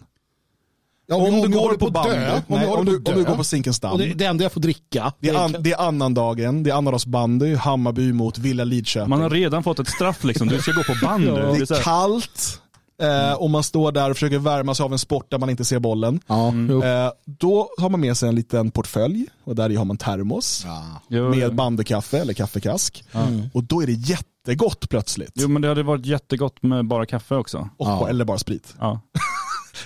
Ja, 1.11 1.17
Om, 1.17 1.25
du 1.25 1.39
jag 1.41 1.53
går 1.53 1.75
på 1.75 1.91
bandy, 1.91 2.11
dö, 2.11 2.41
nej, 2.47 2.61
jag 2.61 2.71
om, 2.71 2.77
håller 2.79 2.93
du, 2.93 3.01
på 3.01 3.11
om 3.11 3.17
du 3.19 3.25
går 3.25 3.37
på 3.37 3.45
Zinkensdamm, 3.45 3.99
det, 3.99 4.15
det 4.15 4.25
enda 4.25 4.45
jag 4.45 4.53
får 4.53 4.61
dricka. 4.61 5.13
det, 5.21 5.29
är 5.29 5.35
an, 5.45 5.57
det 5.61 5.73
är 5.73 5.81
annandagen, 5.89 6.63
det 6.63 6.71
är 6.71 6.75
annandagsbandy, 6.75 7.55
Hammarby 7.55 8.13
mot 8.13 8.39
Villa 8.39 8.65
Lidköping. 8.65 9.11
Man 9.11 9.21
har 9.21 9.31
redan 9.31 9.63
fått 9.63 9.79
ett 9.79 9.89
straff 9.89 10.25
liksom, 10.25 10.49
du 10.49 10.59
ska 10.63 10.73
gå 10.73 10.83
på 10.85 10.95
band 11.07 11.25
nu. 11.25 11.33
det 11.35 11.71
är 11.71 11.83
kallt 11.83 12.61
eh, 13.03 13.33
och 13.33 13.51
man 13.51 13.63
står 13.63 13.93
där 13.93 14.11
och 14.11 14.17
försöker 14.17 14.39
värma 14.39 14.75
sig 14.75 14.85
av 14.85 14.93
en 14.93 14.99
sport 14.99 15.31
där 15.31 15.39
man 15.39 15.51
inte 15.51 15.65
ser 15.65 15.79
bollen. 15.79 16.21
Ja, 16.27 16.53
jo. 16.69 16.83
Eh, 16.85 17.11
då 17.25 17.69
har 17.79 17.89
man 17.91 18.01
med 18.01 18.17
sig 18.17 18.29
en 18.29 18.35
liten 18.35 18.71
portfölj 18.71 19.27
och 19.45 19.55
där 19.55 19.71
i 19.71 19.77
har 19.77 19.85
man 19.85 19.97
termos 19.97 20.67
Ja. 21.09 21.21
med 21.31 21.55
bandykaffe 21.55 22.19
eller 22.19 22.33
kaffekask. 22.35 23.05
Och 23.53 23.65
då 23.65 23.83
är 23.83 23.87
det 23.87 23.93
jättegott 23.93 24.89
plötsligt. 24.89 25.33
jo 25.35 25.49
men 25.49 25.63
det 25.63 25.69
hade 25.69 25.83
varit 25.83 26.07
jättegott 26.07 26.63
med 26.63 26.87
bara 26.87 27.07
kaffe 27.07 27.35
också. 27.35 27.59
Och, 27.77 27.87
Ja. 27.87 28.09
Eller 28.09 28.25
bara 28.25 28.39
sprit. 28.39 28.75
Ja. 28.81 29.01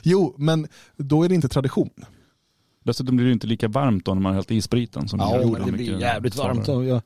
Jo, 0.03 0.35
men 0.39 0.69
då 0.97 1.23
är 1.23 1.29
det 1.29 1.35
inte 1.35 1.49
tradition. 1.49 1.91
Dessutom 2.85 3.17
blir 3.17 3.27
det 3.27 3.33
inte 3.33 3.47
lika 3.47 3.69
varmt 3.69 4.05
då 4.05 4.15
när 4.15 4.21
man 4.21 4.31
har 4.31 4.35
hällt 4.35 4.51
i 4.51 4.63
spriten. 4.63 5.09
Som 5.09 5.21
Ja, 5.21 5.41
men 5.53 5.67
det 5.67 5.73
blir 5.73 6.01
jävligt 6.01 6.37
varmt. 6.37 6.69
Jag, 6.69 7.03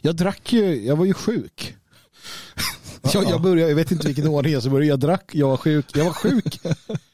jag 0.00 0.16
drack 0.16 0.52
ju, 0.52 0.86
jag 0.86 0.96
var 0.96 1.04
ju 1.04 1.14
sjuk. 1.14 1.76
Jag, 3.12 3.24
jag 3.24 3.42
började, 3.42 3.68
jag 3.70 3.76
vet 3.76 3.90
inte 3.92 4.06
vilken 4.06 4.26
ordning 4.26 4.52
jag 4.52 4.62
så 4.62 4.70
började, 4.70 4.86
jag 4.86 5.00
drack, 5.00 5.30
jag 5.34 5.48
var 5.48 5.56
sjuk, 5.56 5.86
jag 5.94 6.04
var 6.04 6.12
sjuk. 6.12 6.60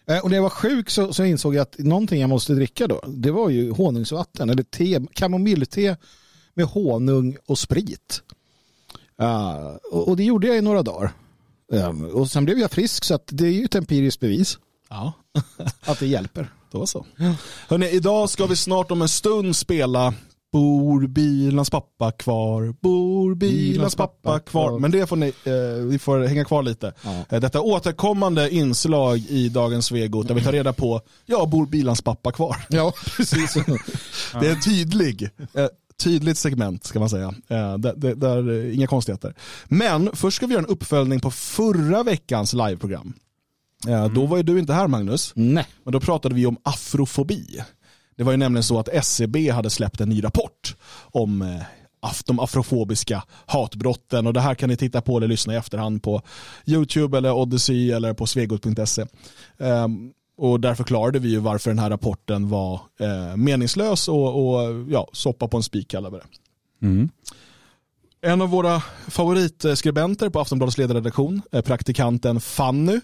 Eh, 0.07 0.19
Och 0.19 0.31
när 0.31 0.37
jag 0.37 0.43
var 0.43 0.51
sjuk 0.51 0.91
så, 0.91 1.13
så 1.13 1.25
insåg 1.25 1.55
jag 1.55 1.63
att 1.63 1.79
någonting 1.79 2.21
jag 2.21 2.31
måste 2.31 2.53
dricka 2.55 2.87
då, 2.87 3.01
det 3.09 3.31
var 3.31 3.49
ju 3.51 3.71
honungsvatten 3.71 4.51
eller 4.51 4.63
te, 4.63 5.01
kamomillte 5.13 5.97
med 6.55 6.67
honung 6.67 7.37
och 7.47 7.59
sprit. 7.59 8.23
Eh, 9.21 9.57
och, 9.93 10.09
och 10.09 10.17
det 10.17 10.25
gjorde 10.25 10.47
jag 10.47 10.57
i 10.57 10.61
några 10.61 10.83
dagar. 10.83 11.13
Eh, 11.73 12.03
och 12.05 12.31
sen 12.31 12.45
blev 12.45 12.59
jag 12.59 12.71
frisk 12.71 13.05
så 13.05 13.15
att 13.15 13.29
det 13.33 13.47
är 13.47 13.53
ju 13.53 13.65
ett 13.65 13.75
empiriskt 13.75 14.21
bevis 14.21 14.59
Ja, 14.91 15.13
att 15.81 15.99
det 15.99 16.07
hjälper. 16.07 16.49
då 16.73 16.87
så. 16.87 17.07
Hörrni, 17.69 17.89
idag 17.89 18.31
ska 18.31 18.47
vi 18.47 18.57
snart 18.57 18.91
om 18.91 19.03
en 19.03 19.09
stund 19.09 19.57
spela 19.57 20.15
Bor 20.53 21.07
bilans 21.07 21.71
pappa 21.71 22.13
kvar? 22.13 22.75
Bor 22.81 23.35
bilans 23.35 23.95
pappa 23.95 24.41
kvar? 24.41 24.79
Men 24.79 24.91
det 24.91 25.07
får 25.07 25.17
ni, 25.17 25.27
eh, 25.45 25.87
vi 25.87 25.99
får 25.99 26.19
hänga 26.21 26.45
kvar 26.45 26.63
lite. 26.63 26.93
Ja. 27.03 27.25
Eh, 27.29 27.41
detta 27.41 27.61
återkommande 27.61 28.51
inslag 28.51 29.19
i 29.19 29.49
dagens 29.49 29.87
Svegot 29.87 30.29
där 30.29 30.35
vi 30.35 30.45
tar 30.45 30.53
reda 30.53 30.73
på, 30.73 31.01
ja, 31.27 31.47
bor 31.47 31.67
bilans 31.67 32.03
pappa 32.03 32.33
kvar? 32.33 32.57
Ja, 32.69 32.93
precis. 33.17 33.55
Det 34.41 34.47
är 34.47 34.51
en 34.51 34.61
tydlig, 34.61 35.31
eh, 35.55 35.67
tydligt 36.03 36.39
segment 36.39 36.85
ska 36.85 36.99
man 36.99 37.11
säga. 37.11 37.35
Eh, 37.49 37.79
där, 37.79 37.95
där, 37.97 38.15
där, 38.15 38.67
eh, 38.67 38.75
inga 38.75 38.87
konstigheter. 38.87 39.35
Men 39.65 40.11
först 40.13 40.37
ska 40.37 40.47
vi 40.47 40.55
göra 40.55 40.65
en 40.65 40.71
uppföljning 40.71 41.21
på 41.21 41.31
förra 41.31 42.03
veckans 42.03 42.53
liveprogram. 42.53 43.13
Eh, 43.89 44.09
Då 44.13 44.27
var 44.27 44.37
ju 44.37 44.43
du 44.43 44.59
inte 44.59 44.73
här 44.73 44.89
Magnus, 44.89 45.33
Nej. 45.35 45.67
men 45.85 45.93
då 45.93 46.01
pratade 46.01 46.35
vi 46.35 46.47
om 46.47 46.57
afrofobi. 46.63 47.61
Det 48.17 48.25
var 48.25 48.33
ju 48.33 48.39
nämligen 48.39 48.63
så 48.65 48.79
att 48.79 48.89
SCB 48.89 49.51
hade 49.51 49.71
släppt 49.71 50.01
en 50.01 50.09
ny 50.09 50.25
rapport 50.25 50.77
om 51.13 51.43
eh, 51.43 51.63
de 52.27 52.41
afrofobiska 52.41 53.23
hatbrotten 53.47 54.27
och 54.27 54.33
det 54.33 54.41
här 54.41 54.55
kan 54.55 54.69
ni 54.69 54.77
titta 54.77 55.01
på 55.01 55.17
eller 55.17 55.29
lyssna 55.29 55.55
i 55.55 55.57
efterhand 55.57 56.03
på 56.03 56.23
YouTube 56.67 57.19
eller 57.19 57.33
Odyssey 57.33 57.91
eller 57.91 58.15
på 58.15 58.27
svegot.se. 58.27 59.07
Ehm, 59.59 60.13
och 60.37 60.61
där 60.61 60.75
förklarade 60.75 61.19
vi 61.19 61.29
ju 61.29 61.39
varför 61.39 61.71
den 61.71 61.79
här 61.79 61.91
rapporten 61.91 62.49
var 62.49 62.81
eh, 63.01 63.37
meningslös 63.37 64.09
och, 64.09 64.55
och 64.55 64.85
ja, 64.89 65.09
soppa 65.13 65.49
på 65.49 65.57
en 65.57 65.63
spik 65.63 65.91
kallar 65.91 66.11
vi 66.11 66.17
det. 66.19 66.27
Mm. 66.87 67.09
En 68.23 68.43
av 68.43 68.49
våra 68.49 68.83
favoritskribenter 69.09 70.29
på 70.29 70.41
Aftonbladets 70.41 70.79
ledarredaktion, 70.79 71.43
är 71.53 71.63
praktikanten 71.63 72.41
Fanny. 72.41 73.01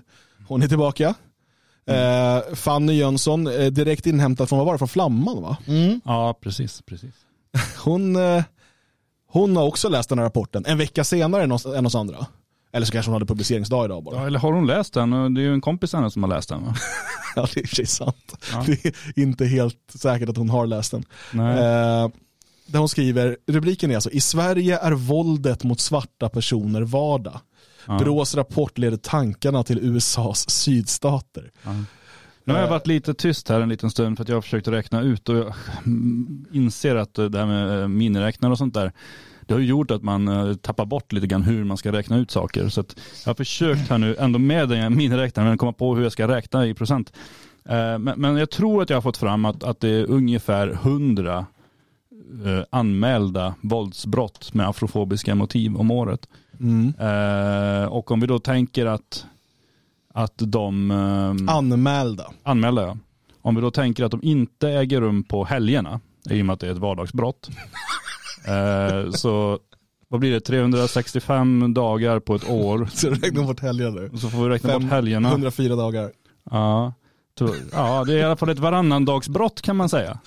Hon 0.47 0.63
är 0.63 0.69
tillbaka. 0.69 1.15
Eh, 1.87 2.55
Fanny 2.55 2.93
Jönsson, 2.93 3.47
eh, 3.47 3.67
direkt 3.67 4.07
inhämtad 4.07 4.49
från, 4.49 4.59
vad 4.59 4.67
var 4.67 4.75
det, 4.75 4.79
från 4.79 4.89
Flamman 4.89 5.43
va? 5.43 5.57
Mm. 5.67 6.01
Ja, 6.05 6.39
precis. 6.41 6.83
precis. 6.83 7.15
Hon, 7.85 8.17
eh, 8.17 8.45
hon 9.29 9.57
har 9.57 9.65
också 9.65 9.89
läst 9.89 10.09
den 10.09 10.19
här 10.19 10.25
rapporten 10.25 10.65
en 10.67 10.79
vecka 10.79 11.05
senare 11.05 11.43
än 11.43 11.53
oss, 11.53 11.67
än 11.67 11.87
oss 11.87 11.95
andra. 11.95 12.27
Eller 12.73 12.87
så 12.87 12.93
kanske 12.93 13.11
hon 13.11 13.15
hade 13.15 13.27
publiceringsdag 13.27 13.85
idag 13.85 14.05
bara. 14.05 14.17
Ja, 14.17 14.27
eller 14.27 14.39
har 14.39 14.53
hon 14.53 14.67
läst 14.67 14.95
den? 14.95 15.35
Det 15.35 15.41
är 15.41 15.43
ju 15.43 15.53
en 15.53 15.61
kompis 15.61 15.93
henne 15.93 16.11
som 16.11 16.23
har 16.23 16.31
läst 16.31 16.49
den 16.49 16.65
va? 16.65 16.75
Ja, 17.37 17.49
det 17.55 17.61
är 17.61 17.63
i 17.63 17.65
och 17.65 17.69
för 17.69 17.77
sig 17.77 17.87
sant. 17.87 18.47
Ja. 18.53 18.65
Det 18.67 18.85
är 18.87 19.23
inte 19.23 19.45
helt 19.45 19.79
säkert 19.95 20.29
att 20.29 20.37
hon 20.37 20.51
har 20.51 20.67
läst 20.67 20.91
den. 20.91 21.05
Nej. 21.33 21.59
Eh, 21.59 22.09
där 22.67 22.79
hon 22.79 22.89
skriver, 22.89 23.37
rubriken 23.47 23.91
är 23.91 23.95
alltså 23.95 24.11
I 24.11 24.21
Sverige 24.21 24.79
är 24.79 24.93
våldet 24.93 25.65
mot 25.65 25.81
svarta 25.81 26.29
personer 26.29 26.83
vardag. 26.83 27.41
Ja. 27.87 27.99
Brås 27.99 28.35
rapport 28.35 28.79
leder 28.79 28.97
tankarna 28.97 29.63
till 29.63 29.79
USAs 29.79 30.51
sydstater. 30.51 31.51
Nu 32.45 32.53
har 32.53 32.61
jag 32.61 32.69
varit 32.69 32.87
lite 32.87 33.15
tyst 33.15 33.49
här 33.49 33.61
en 33.61 33.69
liten 33.69 33.91
stund 33.91 34.17
för 34.17 34.23
att 34.23 34.29
jag 34.29 34.37
har 34.37 34.43
försökt 34.43 34.69
räkna 34.69 35.03
ut 35.03 35.29
och 35.29 35.37
jag 35.37 35.55
inser 36.53 36.97
att 36.97 37.15
det 37.15 37.39
här 37.39 37.47
med 37.47 37.81
eh, 37.81 37.89
miniräknare 37.89 38.53
och 38.53 38.59
sånt 38.59 38.75
där, 38.75 38.93
det 39.47 39.55
har 39.55 39.61
ju 39.61 39.67
gjort 39.67 39.91
att 39.91 40.03
man 40.03 40.29
eh, 40.29 40.55
tappar 40.55 40.85
bort 40.85 41.13
lite 41.13 41.27
grann 41.27 41.43
hur 41.43 41.65
man 41.65 41.77
ska 41.77 41.93
räkna 41.93 42.17
ut 42.17 42.31
saker. 42.31 42.69
Så 42.69 42.85
jag 43.25 43.31
har 43.31 43.35
försökt 43.35 43.91
här 43.91 43.99
nu, 43.99 44.17
ändå 44.19 44.39
med 44.39 44.69
den 44.69 44.97
miniräknaren, 44.97 45.49
men 45.49 45.59
komma 45.59 45.73
på 45.73 45.95
hur 45.95 46.03
jag 46.03 46.13
ska 46.13 46.29
räkna 46.29 46.67
i 46.67 46.75
procent. 46.75 47.13
Eh, 47.69 47.99
Men, 47.99 48.37
jag 48.37 48.51
tror 48.51 48.83
att 48.83 48.91
jag 48.91 48.97
har 48.97 49.03
fått 49.03 49.17
fram 49.17 49.45
att, 49.45 49.63
att 49.65 49.81
det 49.81 49.89
är 49.89 50.11
ungefär 50.11 50.69
100 50.69 51.47
eh, 52.45 52.65
anmälda 52.71 53.55
våldsbrott 53.61 54.55
med 54.55 54.69
afrofobiska 54.69 55.35
motiv 55.35 55.77
om 55.77 55.91
året. 55.91 56.29
Mm. 56.61 56.95
Eh, 57.01 57.89
och 57.89 58.11
om 58.11 58.21
vi 58.21 58.27
då 58.27 58.39
tänker 58.39 58.87
att, 58.87 59.27
att 60.15 60.33
de 60.37 60.91
eh, 60.91 61.55
Anmälda. 61.57 62.31
anmälda 62.43 62.83
ja. 62.83 62.97
Om 63.43 63.55
vi 63.55 63.61
då 63.61 63.71
tänker 63.71 64.05
att 64.05 64.11
de 64.11 64.21
inte 64.23 64.69
äger 64.69 65.01
rum 65.01 65.25
på 65.25 65.45
helgerna, 65.45 66.01
i 66.31 66.43
och 66.43 66.47
med 66.47 66.55
att 66.55 66.61
det 66.61 66.67
är 66.67 66.73
ett 66.73 66.79
vardagsbrott. 66.79 67.49
eh, 68.47 69.11
så 69.11 69.59
vad 70.09 70.21
blir 70.21 70.33
det, 70.33 70.41
365 70.41 71.75
dagar 71.75 72.21
på 72.21 72.35
ett 72.35 72.51
år. 72.51 72.89
Så 72.95 73.11
räknar 73.11 73.43
bort 73.43 73.61
helgen 73.61 73.95
nu. 73.95 74.19
Så 74.19 74.31
får 74.31 74.45
vi 74.45 74.49
räkna 74.49 74.71
Fem- 74.71 74.83
bort 74.83 74.91
helgerna. 74.91 75.29
104 75.29 75.77
dagar. 75.77 76.11
Ja. 76.51 76.93
Ja, 77.73 78.05
det 78.05 78.13
är 78.13 78.17
i 78.19 78.23
alla 78.23 78.37
fall 78.37 78.49
ett 78.49 78.59
varannandagsbrott 78.59 79.63
kan 79.63 79.77
man 79.77 79.89
säga. 79.89 80.19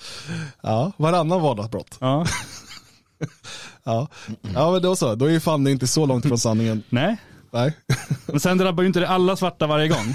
Ja, 0.62 0.92
varannan 0.96 1.40
vardagsbrott. 1.40 1.96
Ja. 2.00 2.26
Ja. 3.84 4.08
ja, 4.54 4.70
men 4.72 4.82
då 4.82 4.96
så. 4.96 5.14
Då 5.14 5.24
är 5.26 5.30
ju 5.30 5.40
fan 5.40 5.66
inte 5.66 5.86
så 5.86 6.06
långt 6.06 6.26
från 6.26 6.38
sanningen. 6.38 6.82
Nej, 6.88 7.16
Nej, 7.52 7.76
men 8.26 8.40
sen 8.40 8.58
drabbar 8.58 8.82
ju 8.82 8.86
inte 8.86 9.00
det 9.00 9.08
alla 9.08 9.36
svarta 9.36 9.66
varje 9.66 9.88
gång. 9.88 10.14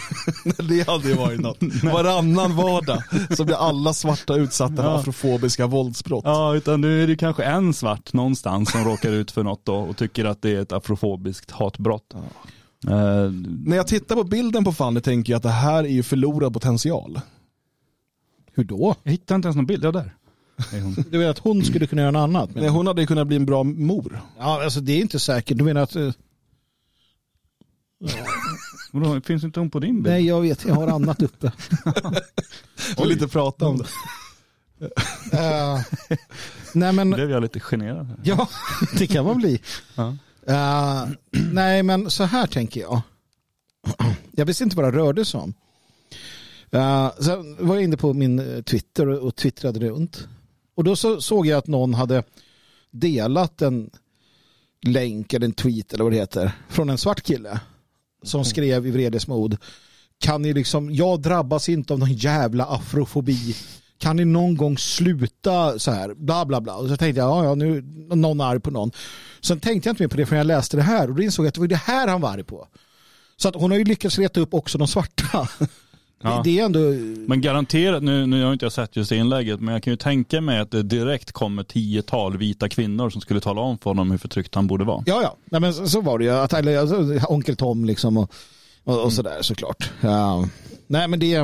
det 0.70 0.88
hade 0.88 1.08
ju 1.10 1.14
varit 1.14 1.40
något. 1.40 1.58
Varannan 1.84 2.56
vardag 2.56 3.04
så 3.38 3.44
blir 3.46 3.56
alla 3.56 3.94
svarta 3.94 4.36
utsatta 4.36 4.76
för 4.76 4.84
Ja. 4.84 5.00
afrofobiska 5.00 5.68
våldsbrott. 5.68 6.24
Ja, 6.26 6.56
utan 6.56 6.82
nu 6.82 7.04
är 7.04 7.08
det 7.08 7.16
kanske 7.16 7.44
en 7.44 7.74
svart 7.74 8.14
någonstans 8.14 8.72
som 8.72 8.84
råkar 8.86 9.12
ut 9.12 9.32
för 9.32 9.44
något 9.44 9.66
då 9.66 9.76
och 9.76 9.98
tycker 9.98 10.26
att 10.26 10.42
det 10.42 10.50
är 10.56 10.62
ett 10.62 10.72
afrofobiskt 10.72 11.52
hatbrott. 11.52 12.14
Eh, 12.88 13.32
När 13.66 13.76
jag 13.78 13.88
tittar 13.88 14.16
på 14.16 14.24
bilden 14.24 14.64
på 14.64 14.72
Fanny 14.74 15.02
tänker 15.02 15.34
jag 15.34 15.38
att 15.38 15.44
det 15.44 15.50
här 15.50 15.84
är 15.84 15.88
ju 15.90 16.04
förlorad 16.04 16.54
potential. 16.54 17.20
Hur 18.54 18.64
då? 18.64 18.96
jag 19.04 19.12
hittar 19.12 19.36
inte 19.36 19.46
ens 19.48 19.56
någon 19.56 19.66
bild, 19.66 19.84
ja 19.86 19.92
där. 19.92 20.14
Du 21.10 21.18
menar 21.18 21.32
att 21.32 21.40
hon 21.40 21.66
skulle 21.66 21.88
kunna 21.88 22.02
göra 22.02 22.12
något 22.12 22.20
annat? 22.20 22.50
Nej, 22.56 22.68
hon 22.70 22.88
hade 22.88 23.02
ju 23.02 23.08
kunnat 23.08 23.28
bli 23.28 23.36
en 23.36 23.46
bra 23.46 23.64
mor. 23.64 24.22
Ja, 24.38 24.64
alltså 24.64 24.82
det 24.82 24.94
är 24.94 25.02
inte 25.02 25.20
säkert. 25.20 25.58
Du 25.58 25.64
menar 25.64 25.82
att... 25.82 25.96
eh, 25.96 26.12
Vadå, 28.92 29.22
finns 29.22 29.44
inte 29.44 29.60
hon 29.60 29.70
på 29.70 29.80
din 29.80 30.04
bild? 30.04 30.16
Nej, 30.16 30.26
jag 30.26 30.42
vet. 30.42 30.66
Jag 30.66 30.76
har 30.76 30.88
annat 30.88 31.22
uppe. 31.22 31.52
Och 32.98 33.08
lite 33.08 33.28
prata 33.28 33.68
om 33.68 33.78
det. 33.78 33.86
Eh, 35.32 35.80
nej, 36.74 36.94
men... 36.94 37.10
Nu 37.10 37.16
blev 37.16 37.32
jag 37.32 37.42
lite 37.42 37.60
generad. 37.60 38.06
Här. 38.08 38.18
Ja, 38.24 38.50
det 38.98 39.08
kan 39.08 39.26
man 39.26 39.38
bli. 39.38 39.62
Ja. 39.96 40.16
Eh, 40.48 41.08
nej, 41.52 41.84
men 41.84 42.10
så 42.10 42.24
här 42.24 42.48
tänker 42.48 42.82
jag. 42.82 43.02
Jag 44.32 44.46
visste 44.46 44.64
inte 44.64 44.76
vad 44.76 44.86
det 44.94 44.98
rörde 44.98 45.26
sig 45.26 45.40
om. 45.40 45.54
Uh, 46.76 47.12
sen 47.20 47.68
var 47.68 47.76
jag 47.76 47.84
inne 47.84 47.98
på 47.98 48.14
min 48.14 48.40
eh, 48.40 48.62
Twitter 48.62 49.08
och, 49.08 49.28
och 49.28 49.36
twittrade 49.36 49.80
runt. 49.80 50.28
Och 50.76 50.84
då 50.84 50.96
så 50.96 51.22
såg 51.22 51.48
jag 51.48 51.58
att 51.58 51.68
någon 51.68 51.94
hade 51.94 52.24
delat 52.92 53.62
en 53.62 53.90
länk 54.82 55.34
eller 55.34 55.46
en 55.46 55.54
tweet 55.54 55.94
eller 55.94 56.04
vad 56.04 56.14
det 56.14 56.18
heter 56.18 56.52
från 56.70 56.90
en 56.90 56.98
svart 56.98 57.22
kille 57.22 57.60
som 58.24 58.46
skrev 58.46 58.88
i 58.88 58.92
vredesmod 58.92 59.58
kan 60.20 60.42
ni 60.42 60.54
liksom, 60.54 60.94
jag 60.94 61.22
drabbas 61.22 61.70
inte 61.70 61.94
av 61.94 62.00
någon 62.00 62.14
jävla 62.14 62.66
afrofobi. 62.66 63.56
Kan 63.98 64.16
ni 64.16 64.26
någon 64.26 64.58
gång 64.58 64.78
sluta 64.78 65.80
så 65.80 65.92
här, 65.92 66.14
bla 66.14 66.46
bla 66.46 66.62
bla. 66.62 66.76
Och 66.76 66.90
så 66.90 66.98
tänkte 66.98 67.20
jag, 67.20 67.30
ja, 67.30 67.44
ja 67.44 67.56
nu 67.56 67.78
är 67.78 68.16
någon 68.16 68.42
arg 68.42 68.60
på 68.60 68.72
någon. 68.72 68.92
Sen 69.42 69.60
tänkte 69.60 69.90
jag 69.90 69.94
inte 69.94 70.04
mer 70.04 70.08
på 70.08 70.18
det 70.18 70.26
förrän 70.26 70.38
jag 70.38 70.48
läste 70.48 70.78
det 70.78 70.84
här 70.84 71.10
och 71.10 71.16
då 71.16 71.22
insåg 71.22 71.46
jag 71.46 71.48
att 71.48 71.54
det 71.54 71.60
var 71.60 71.68
det 71.68 71.76
här 71.76 72.08
han 72.08 72.22
var 72.22 72.30
arg 72.30 72.44
på. 72.44 72.68
Så 73.38 73.48
att 73.48 73.56
hon 73.56 73.72
har 73.72 73.78
ju 73.78 73.84
lyckats 73.84 74.20
reta 74.20 74.40
upp 74.40 74.54
också 74.54 74.78
de 74.78 74.88
svarta. 74.88 75.50
Ja. 76.26 76.42
Det, 76.44 76.52
det 76.52 76.60
är 76.60 76.66
ändå, 76.66 76.80
Men 77.28 77.42
garanterat, 77.42 78.04
nu, 78.04 78.26
nu 78.26 78.44
har 78.44 78.54
inte 78.54 78.66
jag 78.66 78.74
sett 78.74 78.96
just 78.96 79.10
det 79.10 79.16
inlägget, 79.16 79.62
men 79.62 79.74
jag 79.74 79.84
kan 79.84 79.94
ju 79.94 79.98
tänka 79.98 80.42
mig 80.42 80.60
att 80.60 80.72
det 80.72 80.84
direkt 80.84 81.32
kommer 81.32 81.64
tiotal 81.64 82.38
vita 82.38 82.70
kvinnor 82.70 83.10
som 83.10 83.22
skulle 83.22 83.40
tala 83.40 83.62
om 83.62 83.78
för 83.78 83.90
honom 83.90 84.12
hur 84.12 84.18
förtryckt 84.18 84.56
han 84.56 84.68
borde 84.68 84.84
vara. 84.84 85.04
ja 85.06 85.22
ja, 85.22 85.38
Nej, 85.46 85.62
men 85.62 85.74
så, 85.74 85.88
så 85.88 86.02
var 86.02 86.20
det 86.20 86.26
ju. 86.26 86.32
Att, 86.32 86.54
eller, 86.54 86.78
alltså, 86.78 87.20
onkel 87.28 87.56
Tom 87.56 87.86
liksom 87.86 88.18
och, 88.18 88.32
och, 88.84 89.04
och 89.04 89.14
sådär 89.14 89.38
såklart. 89.42 89.92
Ja. 90.02 90.48
Nej 90.88 91.08
men 91.08 91.20
det 91.20 91.34
är... 91.34 91.42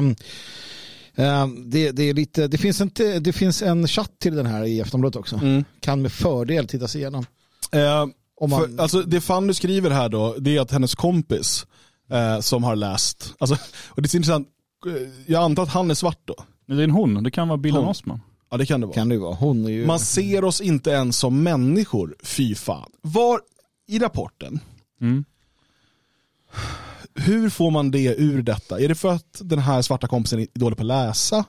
eh, 1.16 1.48
det, 1.66 1.92
det, 1.92 2.04
är 2.04 2.14
lite, 2.14 2.48
det, 2.48 2.58
finns 2.58 2.82
en, 2.82 2.92
det 3.20 3.34
finns 3.34 3.62
en 3.62 3.88
chatt 3.88 4.12
till 4.20 4.36
den 4.36 4.46
här 4.46 4.66
i 4.66 4.82
Aftonbladet 4.82 5.16
också. 5.16 5.36
Mm. 5.36 5.64
Kan 5.80 6.02
med 6.02 6.12
fördel 6.12 6.68
tittas 6.68 6.96
igenom. 6.96 7.26
Eh, 7.72 8.06
Om 8.40 8.50
man, 8.50 8.60
för, 8.62 8.82
alltså, 8.82 9.02
det 9.02 9.22
Fanny 9.22 9.54
skriver 9.54 9.90
här 9.90 10.10
då, 10.10 10.36
det 10.40 10.58
är 10.58 10.62
att 10.62 10.72
hennes 10.72 10.96
kompis 10.96 11.66
eh, 12.12 12.40
som 12.40 12.64
har 12.64 12.76
läst, 12.76 13.34
alltså, 13.40 13.56
och 13.88 14.02
det 14.02 14.06
är 14.06 14.10
så 14.10 14.18
intressant, 14.18 14.48
jag 15.28 15.44
antar 15.44 15.64
att 15.64 15.70
han 15.70 15.92
är 15.92 15.96
svart 15.96 16.20
då. 16.26 16.36
Men 16.66 16.78
det 16.78 16.84
är 16.84 16.84
en 16.84 16.92
hon, 16.92 17.24
det 17.24 17.32
kan 17.32 17.48
vara 17.48 17.58
Billan. 17.58 17.86
Osman. 17.86 18.22
Ja 18.52 18.58
det 18.58 18.66
kan 18.66 18.82
det 18.82 18.88
vara. 18.88 18.94
kan 18.96 19.10
det 19.10 19.18
vara. 19.18 19.36
Hon 19.36 19.66
är 19.66 19.70
ju... 19.70 19.86
Man 19.86 20.00
ser 20.00 20.44
oss 20.44 20.62
inte 20.62 20.90
ens 20.90 21.18
som 21.18 21.44
människor, 21.44 22.16
fy 22.24 22.56
fan. 22.56 22.92
Var, 23.02 23.42
i 23.88 24.00
rapporten, 24.00 24.60
Mm. 25.02 25.26
hur 27.16 27.50
får 27.50 27.72
man 27.72 27.92
det 27.92 28.16
ur 28.18 28.42
detta? 28.42 28.80
Är 28.80 28.88
det 28.88 28.96
för 28.96 29.10
att 29.12 29.42
den 29.44 29.60
här 29.60 29.82
svarta 29.82 30.08
kompisen 30.08 30.40
är 30.40 30.48
dålig 30.54 30.78
på 30.78 30.84
att 30.84 30.88
läsa? 30.88 31.46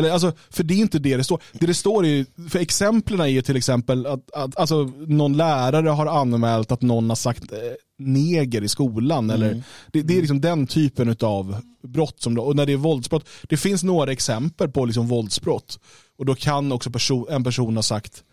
Eller, 0.00 0.10
alltså, 0.10 0.32
för 0.50 0.64
det 0.64 0.74
är 0.74 0.78
inte 0.78 0.98
det 0.98 1.16
det 1.16 1.24
står. 1.24 1.42
Det 1.52 1.66
det 1.66 1.74
står 1.74 2.06
är 2.06 2.48
för 2.48 2.58
exemplen 2.58 3.20
är 3.20 3.26
ju 3.26 3.42
till 3.42 3.56
exempel 3.56 4.06
att, 4.06 4.30
att 4.32 4.56
alltså, 4.56 4.92
någon 5.06 5.36
lärare 5.36 5.88
har 5.88 6.06
anmält 6.06 6.72
att 6.72 6.82
någon 6.82 7.08
har 7.08 7.16
sagt 7.16 7.52
eh, 7.52 7.58
neger 7.98 8.62
i 8.62 8.68
skolan. 8.68 9.30
Eller, 9.30 9.62
det, 9.92 10.02
det 10.02 10.16
är 10.16 10.20
liksom 10.20 10.40
den 10.40 10.66
typen 10.66 11.16
av 11.20 11.56
brott. 11.82 12.20
Som, 12.20 12.38
och 12.38 12.56
när 12.56 12.66
det 12.66 12.72
är 12.72 12.76
våldsbrott, 12.76 13.28
det 13.42 13.56
finns 13.56 13.82
några 13.82 14.12
exempel 14.12 14.68
på 14.68 14.84
liksom 14.84 15.08
våldsbrott. 15.08 15.78
Och 16.18 16.26
då 16.26 16.34
kan 16.34 16.72
också 16.72 16.90
person, 16.90 17.26
en 17.30 17.44
person 17.44 17.76
ha 17.76 17.82
sagt 17.82 18.24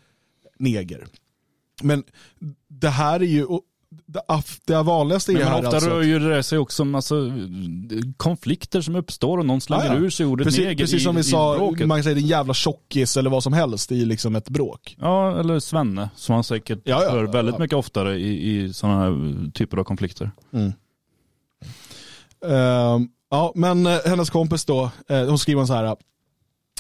neger. 0.59 1.07
Men 1.81 2.03
det 2.67 2.89
här 2.89 3.19
är 3.19 3.25
ju, 3.25 3.45
det, 4.65 4.83
vanligaste 4.83 5.31
Men, 5.31 5.41
men 5.43 5.53
ofta 5.53 5.75
alltså, 5.75 5.89
rör 5.89 6.29
det 6.35 6.43
sig 6.43 6.57
också 6.57 6.83
om 6.83 6.95
alltså, 6.95 7.31
konflikter 8.17 8.81
som 8.81 8.95
uppstår 8.95 9.37
och 9.37 9.45
någon 9.45 9.61
slänger 9.61 9.85
Ja, 9.85 9.93
ja. 9.93 9.99
ur 9.99 10.09
sig 10.09 10.25
ordet 10.25 10.45
precis, 10.47 10.63
neger 10.63 10.83
precis 10.83 11.01
i, 11.01 11.03
som 11.03 11.15
vi 11.15 11.21
i 11.21 11.23
sa, 11.23 11.55
bråket. 11.57 11.87
man 11.87 11.97
kan 11.97 12.03
säga 12.03 12.15
din 12.15 12.27
jävla 12.27 12.53
tjockis 12.53 13.17
eller 13.17 13.29
vad 13.29 13.43
som 13.43 13.53
helst 13.53 13.91
i 13.91 14.05
liksom 14.05 14.35
ett 14.35 14.49
bråk. 14.49 14.95
Ja, 14.99 15.39
eller 15.39 15.59
svenne 15.59 16.09
som 16.15 16.33
man 16.33 16.43
säkert 16.43 16.79
Ja, 16.83 17.03
ja, 17.03 17.11
hör 17.11 17.23
väldigt 17.23 17.57
mycket 17.59 17.77
oftare 17.77 18.15
i, 18.19 18.55
i 18.55 18.73
sådana 18.73 18.99
här 19.01 19.51
typer 19.51 19.77
av 19.77 19.83
konflikter. 19.83 20.31
Ehm, 22.45 23.07
ja, 23.31 23.51
men 23.55 23.85
eh, 23.85 23.97
hennes 24.05 24.29
kompis 24.29 24.65
då, 24.65 24.91
eh, 25.09 25.25
hon 25.25 25.39
skriver 25.39 25.65
så 25.65 25.73
här. 25.73 25.95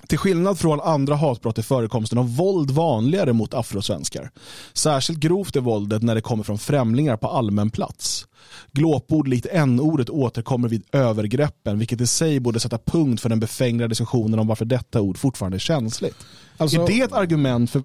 Till 0.07 0.17
skillnad 0.17 0.59
från 0.59 0.81
andra 0.81 1.15
hatbrott 1.15 1.57
är 1.57 1.61
förekomsten 1.61 2.17
av 2.17 2.35
våld 2.35 2.71
vanligare 2.71 3.33
mot 3.33 3.53
afrosvenskar. 3.53 4.31
Särskilt 4.73 5.19
grovt 5.19 5.55
är 5.55 5.61
våldet 5.61 6.03
när 6.03 6.15
det 6.15 6.21
kommer 6.21 6.43
från 6.43 6.57
främlingar 6.57 7.17
på 7.17 7.27
allmän 7.27 7.69
plats. 7.69 8.27
Glåpord 8.71 9.27
likt 9.27 9.45
n-ordet 9.51 10.09
återkommer 10.09 10.67
vid 10.67 10.83
övergreppen, 10.91 11.79
vilket 11.79 12.01
i 12.01 12.07
sig 12.07 12.39
borde 12.39 12.59
sätta 12.59 12.77
punkt 12.77 13.21
för 13.21 13.29
den 13.29 13.39
befängda 13.39 13.87
diskussionen 13.87 14.39
om 14.39 14.47
varför 14.47 14.65
detta 14.65 15.01
ord 15.01 15.17
fortfarande 15.17 15.57
är 15.57 15.59
känsligt. 15.59 16.15
Alltså- 16.57 16.81
är 16.81 16.87
det 16.87 17.01
ett 17.01 17.13
argument 17.13 17.71
för... 17.71 17.83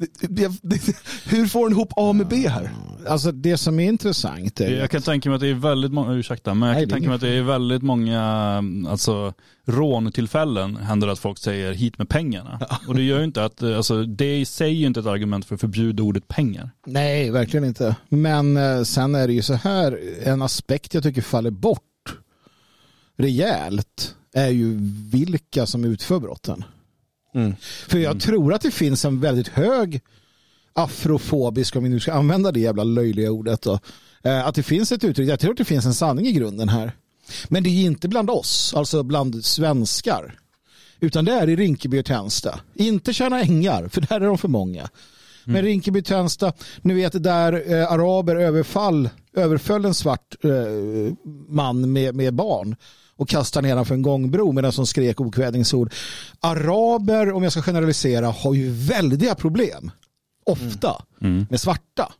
Det, 0.00 0.28
det, 0.28 0.52
det, 0.62 0.96
hur 1.26 1.46
får 1.46 1.64
den 1.64 1.72
ihop 1.72 1.92
A 1.96 2.12
med 2.12 2.28
B 2.28 2.48
här? 2.48 2.70
Alltså 3.08 3.32
det 3.32 3.58
som 3.58 3.80
är 3.80 3.88
intressant 3.88 4.60
är 4.60 4.70
Jag 4.70 4.90
kan 4.90 5.02
tänka 5.02 5.28
mig 5.28 5.34
att 5.34 5.40
det 5.40 5.48
är 5.48 5.54
väldigt 5.54 5.92
många, 5.92 6.12
ursäkta, 6.12 6.54
men 6.54 6.68
jag 6.68 6.74
Nej, 6.74 6.82
kan 6.82 6.90
är 6.90 6.94
tänka 6.94 7.08
mig 7.08 7.14
att 7.14 7.20
det 7.20 7.28
är 7.28 7.42
väldigt 7.42 7.82
många 7.82 8.22
alltså, 8.88 9.34
råntillfällen 9.66 10.76
händer 10.76 11.08
att 11.08 11.18
folk 11.18 11.38
säger 11.38 11.72
hit 11.72 11.98
med 11.98 12.08
pengarna. 12.08 12.60
Och 12.88 12.94
det 12.94 13.02
gör 13.02 13.18
ju 13.18 13.24
inte 13.24 13.44
att, 13.44 13.62
alltså, 13.62 14.02
det 14.02 14.38
i 14.38 14.44
sig 14.44 14.70
är 14.70 14.74
ju 14.74 14.86
inte 14.86 15.00
ett 15.00 15.06
argument 15.06 15.44
för 15.44 15.54
att 15.54 15.60
förbjuda 15.60 16.02
ordet 16.02 16.28
pengar. 16.28 16.70
Nej, 16.86 17.30
verkligen 17.30 17.64
inte. 17.64 17.96
Men 18.08 18.56
eh, 18.56 18.82
sen 18.82 19.14
är 19.14 19.26
det 19.26 19.32
ju 19.32 19.42
så 19.42 19.54
här, 19.54 20.00
en 20.22 20.42
aspekt 20.42 20.94
jag 20.94 21.02
tycker 21.02 21.22
faller 21.22 21.50
bort 21.50 21.82
rejält 23.18 24.14
är 24.34 24.48
ju 24.48 24.78
vilka 25.10 25.66
som 25.66 25.84
utför 25.84 26.18
brotten. 26.20 26.64
Mm. 27.34 27.54
För 27.88 27.98
jag 27.98 28.20
tror 28.20 28.54
att 28.54 28.62
det 28.62 28.70
finns 28.70 29.04
en 29.04 29.20
väldigt 29.20 29.48
hög 29.48 30.00
afrofobisk, 30.72 31.76
om 31.76 31.82
vi 31.82 31.88
nu 31.88 32.00
ska 32.00 32.12
använda 32.12 32.52
det 32.52 32.60
jävla 32.60 32.84
löjliga 32.84 33.30
ordet 33.30 33.62
då, 33.62 33.78
eh, 34.22 34.46
att 34.46 34.54
det 34.54 34.62
finns 34.62 34.92
ett 34.92 35.04
uttryck, 35.04 35.28
jag 35.28 35.40
tror 35.40 35.50
att 35.50 35.56
det 35.56 35.64
finns 35.64 35.86
en 35.86 35.94
sanning 35.94 36.26
i 36.26 36.32
grunden 36.32 36.68
här. 36.68 36.92
Men 37.48 37.62
det 37.62 37.70
är 37.70 37.84
inte 37.84 38.08
bland 38.08 38.30
oss, 38.30 38.74
alltså 38.76 39.02
bland 39.02 39.44
svenskar. 39.44 40.34
Utan 41.00 41.24
det 41.24 41.32
är 41.32 41.48
i 41.48 41.56
Rinkeby 41.56 42.00
och 42.00 42.04
Tensta. 42.04 42.60
Inte 42.74 43.12
Tjärna 43.12 43.40
Ängar, 43.40 43.88
för 43.88 44.00
där 44.00 44.20
är 44.20 44.26
de 44.26 44.38
för 44.38 44.48
många. 44.48 44.88
Men 45.44 45.62
Rinkeby 45.62 46.00
och 46.00 46.04
Tensta, 46.04 46.52
ni 46.82 46.94
vet 46.94 47.22
där 47.22 47.72
eh, 47.72 47.92
araber 47.92 48.36
överfall, 48.36 49.08
överföll 49.32 49.84
en 49.84 49.94
svart 49.94 50.44
eh, 50.44 50.50
man 51.48 51.92
med, 51.92 52.14
med 52.14 52.34
barn 52.34 52.76
och 53.20 53.28
kastade 53.28 53.66
ner 53.66 53.72
honom 53.72 53.86
för 53.86 53.94
en 53.94 54.02
gångbro 54.02 54.52
medan 54.52 54.72
som 54.72 54.86
skrek 54.86 55.20
okvädningsord. 55.20 55.92
Araber, 56.40 57.32
om 57.32 57.42
jag 57.42 57.52
ska 57.52 57.62
generalisera, 57.62 58.26
har 58.26 58.54
ju 58.54 58.70
väldiga 58.70 59.34
problem. 59.34 59.90
Ofta. 60.46 61.02
Med 61.50 61.60
svarta. 61.60 62.12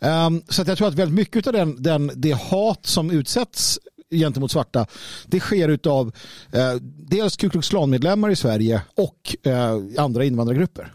Ehm, 0.00 0.42
så 0.48 0.62
att 0.62 0.68
jag 0.68 0.78
tror 0.78 0.88
att 0.88 0.94
väldigt 0.94 1.14
mycket 1.14 1.46
av 1.46 1.52
den, 1.52 1.82
den, 1.82 2.10
det 2.14 2.32
hat 2.32 2.86
som 2.86 3.10
utsätts 3.10 3.78
gentemot 4.10 4.50
svarta 4.50 4.86
det 5.26 5.40
sker 5.40 5.88
av 5.88 6.12
eh, 6.52 6.74
dels 6.82 7.36
Ku 7.36 7.50
Klux 7.50 7.68
Klan-medlemmar 7.68 8.30
i 8.30 8.36
Sverige 8.36 8.82
och 8.96 9.36
eh, 9.46 9.78
andra 9.98 10.24
invandrargrupper. 10.24 10.92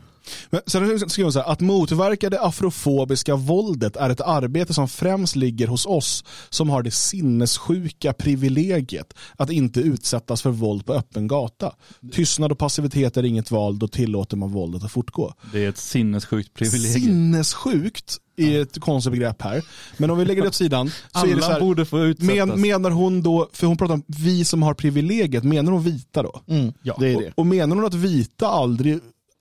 Men 0.50 0.62
sen 0.68 1.10
skriver 1.10 1.26
hon 1.26 1.34
så 1.34 1.40
här, 1.40 1.52
att 1.52 1.60
motverka 1.60 2.30
det 2.30 2.42
afrofobiska 2.42 3.36
våldet 3.36 3.96
är 3.96 4.10
ett 4.10 4.22
arbete 4.22 4.74
som 4.74 4.88
främst 4.88 5.36
ligger 5.36 5.68
hos 5.68 5.86
oss 5.86 6.24
som 6.50 6.70
har 6.70 6.84
det 6.84 6.92
sinnessjuka 6.92 8.14
privilegiet 8.14 9.14
att 9.38 9.50
inte 9.50 9.80
utsättas 9.80 10.42
för 10.42 10.50
våld 10.50 10.86
på 10.86 10.94
öppen 10.94 11.28
gata. 11.28 11.76
Tystnad 12.12 12.52
och 12.52 12.58
passivitet 12.58 13.18
är 13.18 13.26
inget 13.26 13.52
val, 13.52 13.80
då 13.80 13.88
tillåter 13.88 14.38
man 14.38 14.52
våldet 14.52 14.84
att 14.84 14.92
fortgå. 14.92 15.34
Det 15.52 15.66
är 15.66 15.70
ett 15.70 15.78
sinnessjukt 15.78 16.54
privilegium. 16.54 17.04
Sinnessjukt 17.04 18.18
är 18.38 18.62
ett 18.62 18.80
konstigt 18.80 19.12
begrepp 19.12 19.42
här. 19.42 19.64
Men 19.98 20.10
om 20.10 20.18
vi 20.18 20.26
lägger 20.26 20.42
det 20.42 20.48
åt 20.48 20.56
sidan 20.56 20.92
så 21.14 21.20
är 21.20 21.28
det 21.28 21.34
Alla 21.34 21.42
så 21.42 21.52
här, 21.52 21.60
borde 21.60 21.86
få 21.86 22.00
utsättas. 22.00 22.48
men, 22.48 22.62
menar 22.62 22.92
hon 22.92 23.22
då, 23.22 23.50
för 23.54 23.68
hon 23.68 23.78
pratar 23.78 23.94
om 23.94 24.04
vi 24.08 24.46
som 24.46 24.64
har 24.64 24.74
privilegiet, 24.74 25.44
menar 25.44 25.72
hon 25.72 25.84
vita 25.84 26.24
då? 26.24 26.42
Ja, 26.82 26.96
det 27.00 27.08
är 27.08 27.20
det. 27.20 27.28
Och, 27.28 27.40
och 27.40 27.46
menar 27.46 27.76
hon 27.76 27.86
att 27.86 27.94
vita 27.94 28.48
aldrig 28.48 29.00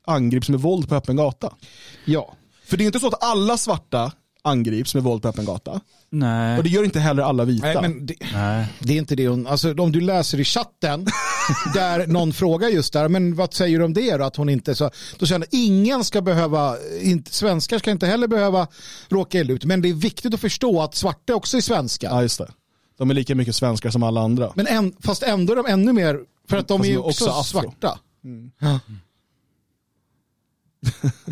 angrips 0.09 0.49
med 0.49 0.61
våld 0.61 0.89
på 0.89 0.95
öppen 0.95 1.17
gata? 1.17 1.55
Ja. 2.05 2.35
För 2.65 2.77
det 2.77 2.85
är 2.85 2.87
inte 2.87 3.01
så 3.01 3.07
att 3.07 3.25
alla 3.25 3.57
svarta 3.57 4.13
angrips 4.43 4.95
med 4.95 5.03
våld 5.05 5.23
på 5.23 5.29
öppen 5.29 5.45
gata. 5.45 5.81
Nej. 6.11 6.59
Och 6.59 6.65
det 6.65 6.71
gör 6.71 6.85
inte 6.85 7.01
heller 7.01 7.23
alla 7.23 7.45
vita. 7.45 7.67
Nej, 7.67 7.77
men 7.83 8.07
det, 8.07 8.15
Nej. 8.33 8.67
det 8.79 8.93
är 8.93 8.97
inte 8.97 9.17
det 9.17 9.29
hon, 9.29 9.47
alltså 9.47 9.75
om 9.75 9.93
du 9.93 10.01
läser 10.01 10.41
i 10.41 10.45
chatten 10.45 11.07
där 11.75 12.07
någon 12.07 12.33
frågar 12.33 12.69
just 12.69 12.93
där, 12.93 13.09
men 13.09 13.35
vad 13.35 13.55
säger 13.55 13.79
du 13.79 13.85
om 13.85 13.95
det 13.95 14.17
då? 14.17 14.25
Att 14.25 14.37
hon 14.37 14.49
inte 14.49 14.75
så, 14.75 14.91
då 15.19 15.27
känner 15.27 15.49
ingen 15.51 16.05
ska 16.05 16.21
behöva, 16.21 16.77
inte, 17.01 17.35
svenskar 17.35 17.79
ska 17.79 17.91
inte 17.91 18.07
heller 18.07 18.29
behöva 18.29 18.67
råka 19.09 19.41
illa 19.41 19.53
ut, 19.53 19.65
men 19.65 19.83
det 19.83 19.89
är 19.89 19.95
viktigt 19.95 20.35
att 20.35 20.41
förstå 20.41 20.83
att 20.83 20.95
svarta 20.95 21.35
också 21.35 21.57
är 21.57 21.61
svenskar. 21.61 22.11
Ja, 22.11 22.23
just 22.23 22.39
det. 22.39 22.49
De 22.99 23.11
är 23.11 23.15
lika 23.15 23.35
mycket 23.35 23.57
svenskar 23.57 23.91
som 23.91 24.03
alla 24.03 24.21
andra. 24.21 24.53
Men 24.55 24.67
en, 24.67 24.95
fast 25.01 25.23
ändå 25.23 25.53
är 25.53 25.57
de 25.57 25.67
ännu 25.67 25.93
mer, 25.93 26.21
för 26.49 26.57
att 26.57 26.69
de 26.69 26.79
Fast 26.79 26.91
är 26.91 26.99
också, 26.99 27.29
också 27.29 27.43
svarta. 27.43 27.99
Ja. 28.59 28.81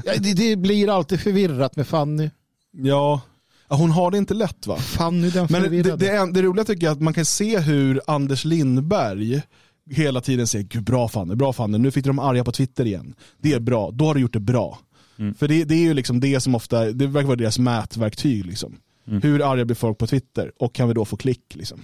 Ja, 0.04 0.12
det, 0.18 0.34
det 0.34 0.56
blir 0.56 0.88
alltid 0.96 1.20
förvirrat 1.20 1.76
med 1.76 1.86
Fanny. 1.86 2.30
Ja, 2.72 3.20
Ja, 3.68 3.76
hon 3.76 3.90
har 3.90 4.10
det 4.10 4.18
inte 4.18 4.34
lätt 4.34 4.66
va? 4.66 4.76
Fanny 4.76 5.30
den 5.30 5.46
Men 5.50 5.62
det, 5.62 5.68
det, 5.96 6.08
är- 6.08 6.32
det 6.32 6.42
roliga 6.42 6.64
tycker 6.64 6.86
jag 6.86 6.90
är 6.90 6.96
att 6.96 7.02
man 7.02 7.14
kan 7.14 7.24
se 7.24 7.58
hur 7.58 8.00
Anders 8.06 8.44
Lindberg 8.44 9.42
hela 9.90 10.20
tiden 10.20 10.46
säger 10.46 10.64
Gud, 10.64 10.84
bra 10.84 11.08
Fanny, 11.08 11.34
bra 11.34 11.52
Fanny, 11.52 11.78
nu 11.78 11.90
fick 11.90 12.04
de 12.04 12.18
arga 12.18 12.44
på 12.44 12.52
Twitter 12.52 12.84
igen. 12.86 13.14
Det 13.42 13.52
är 13.52 13.60
bra, 13.60 13.90
då 13.90 14.04
har 14.04 14.14
du 14.14 14.20
gjort 14.20 14.32
det 14.32 14.40
bra. 14.40 14.78
För 15.38 15.48
det, 15.48 15.64
det 15.64 15.74
är 15.74 15.78
ju 15.80 15.94
liksom 15.94 16.20
det 16.20 16.40
som 16.40 16.54
ofta, 16.54 16.84
det 16.92 17.06
verkar 17.06 17.26
vara 17.26 17.36
deras 17.36 17.58
mätverktyg. 17.58 18.46
Liksom. 18.46 18.76
Hur 19.22 19.52
arga 19.52 19.64
blir 19.64 19.76
folk 19.76 19.98
på 19.98 20.06
Twitter 20.06 20.52
och 20.58 20.74
kan 20.74 20.88
vi 20.88 20.94
då 20.94 21.04
få 21.04 21.16
klick? 21.16 21.54
Liksom. 21.54 21.80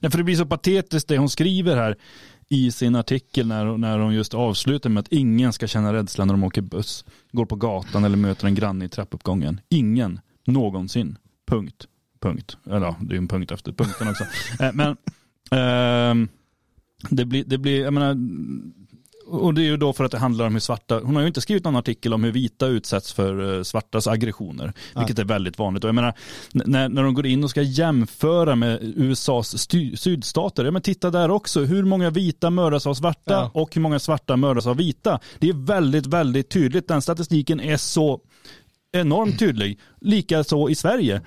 Nej, 0.00 0.10
för 0.10 0.18
det 0.18 0.24
blir 0.24 0.36
så 0.36 0.46
patetiskt 0.46 1.08
det 1.08 1.18
hon 1.18 1.28
skriver 1.28 1.76
här 1.76 1.96
i 2.52 2.70
sin 2.70 2.96
artikel 2.96 3.46
när, 3.46 3.76
när 3.78 3.98
hon 3.98 4.14
just 4.14 4.34
avslutar 4.34 4.90
med 4.90 5.00
att 5.00 5.12
ingen 5.12 5.52
ska 5.52 5.66
känna 5.66 5.92
rädsla 5.92 6.24
när 6.24 6.34
de 6.34 6.44
åker 6.44 6.62
buss, 6.62 7.04
går 7.32 7.46
på 7.46 7.56
gatan 7.56 8.04
eller 8.04 8.16
möter 8.16 8.46
en 8.46 8.54
granne 8.54 8.84
i 8.84 8.88
trappuppgången. 8.88 9.60
Ingen, 9.68 10.20
någonsin. 10.46 11.18
Punkt. 11.46 11.86
Punkt. 12.20 12.56
Eller 12.66 12.86
ja, 12.86 12.96
det 13.00 13.10
är 13.10 13.14
ju 13.14 13.18
en 13.18 13.28
punkt 13.28 13.50
efter 13.52 13.72
punkten 13.72 14.08
också. 14.08 14.24
Eh, 14.60 14.72
Men 14.74 14.96
ehm, 15.50 16.28
det 17.10 17.24
blir, 17.24 17.44
det 17.44 17.58
blir, 17.58 17.82
jag 17.82 17.92
menar, 17.92 18.16
och 19.30 19.54
det 19.54 19.62
är 19.62 19.64
ju 19.64 19.76
då 19.76 19.92
för 19.92 20.04
att 20.04 20.10
det 20.12 20.18
handlar 20.18 20.46
om 20.46 20.52
hur 20.52 20.60
svarta, 20.60 21.00
hon 21.00 21.14
har 21.14 21.22
ju 21.22 21.28
inte 21.28 21.40
skrivit 21.40 21.64
någon 21.64 21.76
artikel 21.76 22.14
om 22.14 22.24
hur 22.24 22.32
vita 22.32 22.66
utsätts 22.66 23.12
för 23.12 23.56
eh, 23.56 23.62
svartas 23.62 24.06
aggressioner, 24.06 24.72
vilket 24.96 25.18
är 25.18 25.24
väldigt 25.24 25.58
vanligt. 25.58 25.84
Och 25.84 25.88
jag 25.88 25.94
menar, 25.94 26.14
när, 26.52 26.88
när 26.88 27.02
de 27.02 27.14
går 27.14 27.26
in 27.26 27.44
och 27.44 27.50
ska 27.50 27.62
jämföra 27.62 28.56
med 28.56 28.78
USAs 28.82 29.58
sty, 29.58 29.96
sydstater, 29.96 30.64
ja 30.64 30.70
men 30.70 30.82
titta 30.82 31.10
där 31.10 31.30
också, 31.30 31.60
hur 31.60 31.84
många 31.84 32.10
vita 32.10 32.50
mördas 32.50 32.86
av 32.86 32.94
svarta 32.94 33.20
Ja. 33.32 33.50
och 33.54 33.74
hur 33.74 33.82
många 33.82 33.98
svarta 33.98 34.36
mördas 34.36 34.66
av 34.66 34.76
vita. 34.76 35.20
Det 35.38 35.48
är 35.48 35.66
väldigt, 35.66 36.06
väldigt 36.06 36.50
tydligt, 36.50 36.88
den 36.88 37.02
statistiken 37.02 37.60
är 37.60 37.76
så 37.76 38.20
enormt 38.92 39.38
tydlig. 39.38 39.78
Likaså 40.00 40.68
i 40.68 40.74
Sverige. 40.74 41.20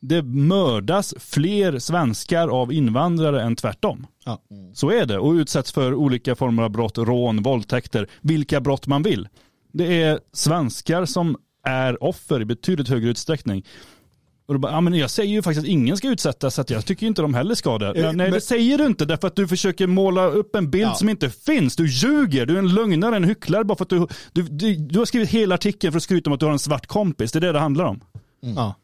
Det 0.00 0.22
mördas 0.22 1.14
fler 1.18 1.78
svenskar 1.78 2.48
av 2.48 2.72
invandrare 2.72 3.42
än 3.42 3.56
tvärtom. 3.56 4.06
Ja. 4.26 4.42
Så 4.74 4.90
är 4.90 5.06
det 5.06 5.18
och 5.18 5.32
utsätts 5.32 5.72
för 5.72 5.94
olika 5.94 6.34
former 6.36 6.62
av 6.62 6.70
brott, 6.70 6.98
rån, 6.98 7.42
våldtäkter, 7.42 8.06
vilka 8.20 8.60
brott 8.60 8.86
man 8.86 9.02
vill. 9.02 9.28
Det 9.72 10.02
är 10.02 10.20
svenskar 10.32 11.04
som 11.04 11.36
är 11.64 12.02
offer 12.04 12.40
i 12.40 12.44
betydligt 12.44 12.88
högre 12.88 13.08
utsträckning. 13.10 13.64
Och 14.48 14.60
bara, 14.60 14.72
ja, 14.72 14.80
men 14.80 14.94
jag 14.94 15.10
säger 15.10 15.30
ju 15.32 15.42
faktiskt 15.42 15.64
att 15.64 15.68
ingen 15.70 15.96
ska 15.96 16.08
utsättas 16.08 16.54
så 16.54 16.60
att 16.60 16.70
jag 16.70 16.86
tycker 16.86 17.06
inte 17.06 17.22
de 17.22 17.34
heller 17.34 17.54
ska 17.54 17.78
det. 17.78 17.86
Eh, 17.86 17.92
Nej, 18.04 18.12
men- 18.16 18.30
det 18.32 18.40
säger 18.40 18.78
du 18.78 18.86
inte 18.86 19.04
därför 19.04 19.26
att 19.28 19.36
du 19.36 19.48
försöker 19.48 19.86
måla 19.86 20.26
upp 20.26 20.54
en 20.54 20.70
bild 20.70 20.84
Ja. 20.84 20.94
som 20.94 21.08
inte 21.08 21.30
finns. 21.30 21.76
Du 21.76 21.86
ljuger, 21.88 22.46
du 22.46 22.54
är 22.54 22.58
en 22.58 22.74
lögnare, 22.74 23.16
en 23.16 23.24
hycklare 23.24 23.64
bara 23.64 23.76
för 23.78 23.84
att 23.84 23.88
du, 23.88 24.06
du, 24.32 24.42
du, 24.42 24.74
du 24.76 24.98
har 24.98 25.06
skrivit 25.06 25.28
hela 25.30 25.54
artikeln 25.54 25.92
för 25.92 25.96
att 25.96 26.02
skryta 26.02 26.30
om 26.30 26.34
att 26.34 26.40
du 26.40 26.46
har 26.46 26.52
en 26.52 26.58
svart 26.58 26.86
kompis. 26.86 27.32
Det 27.32 27.38
är 27.38 27.40
det 27.40 27.52
det 27.52 27.58
handlar 27.58 27.84
om. 27.84 28.00
Ja. 28.40 28.74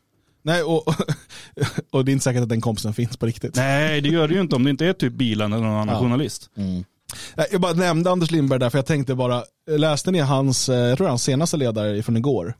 Nej, 0.43 0.63
och, 0.63 0.85
och 1.91 2.05
det 2.05 2.11
är 2.11 2.13
inte 2.13 2.23
säkert 2.25 2.43
att 2.43 2.49
den 2.49 2.61
kompisen 2.61 2.95
finns 2.95 3.17
på 3.17 3.27
riktigt. 3.27 3.57
Nej, 3.57 4.01
det 4.01 4.09
gör 4.09 4.29
det 4.29 4.35
ju 4.35 4.41
inte 4.41 4.57
om 4.57 4.65
det 4.65 4.71
inte 4.71 4.87
är 4.87 4.93
typ 4.93 5.13
bilen 5.13 5.53
eller 5.53 5.65
någon 5.65 5.73
annan 5.77 5.95
Ja. 5.95 6.01
journalist. 6.01 6.51
Nej, 6.55 7.47
Jag 7.53 7.61
bara 7.61 7.73
nämnde 7.73 8.11
Anders 8.11 8.31
Lindberg 8.31 8.61
där 8.61 8.71
för 8.71 8.79
jag 8.79 8.87
tänkte 8.87 9.15
bara, 9.15 9.43
läste 9.71 10.11
ni 10.11 10.19
hans, 10.19 10.69
eh, 10.69 10.77
jag 10.77 10.99
tror 10.99 11.09
hans 11.09 11.23
senaste 11.23 11.57
ledare 11.57 12.03
från 12.03 12.17
igår? 12.17 12.55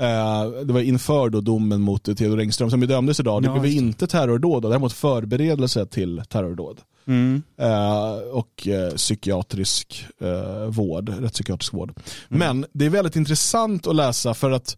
Eh, 0.00 0.50
Det 0.64 0.72
var 0.72 0.80
inför 0.80 1.28
då 1.28 1.40
domen 1.40 1.80
mot 1.80 2.04
Theodor 2.16 2.40
Engström 2.40 2.70
som 2.70 2.80
ju 2.80 2.86
dömdes 2.86 3.20
idag. 3.20 3.42
Det 3.42 3.48
Ja, 3.48 3.58
blev 3.58 3.72
inte 3.72 4.06
terrordåd, 4.06 4.62
däremot 4.62 4.92
förberedelse 4.92 5.86
till 5.86 6.22
terrordåd. 6.28 6.80
Mm. 7.06 7.42
Eh, 7.60 8.12
och 8.32 8.68
psykiatrisk 8.96 10.06
vård, 10.68 11.08
rättspsykiatrisk 11.08 11.72
vård. 11.72 11.92
Men 12.28 12.66
det 12.72 12.86
är 12.86 12.90
väldigt 12.90 13.16
intressant 13.16 13.86
att 13.86 13.96
läsa 13.96 14.34
för 14.34 14.50
att 14.50 14.76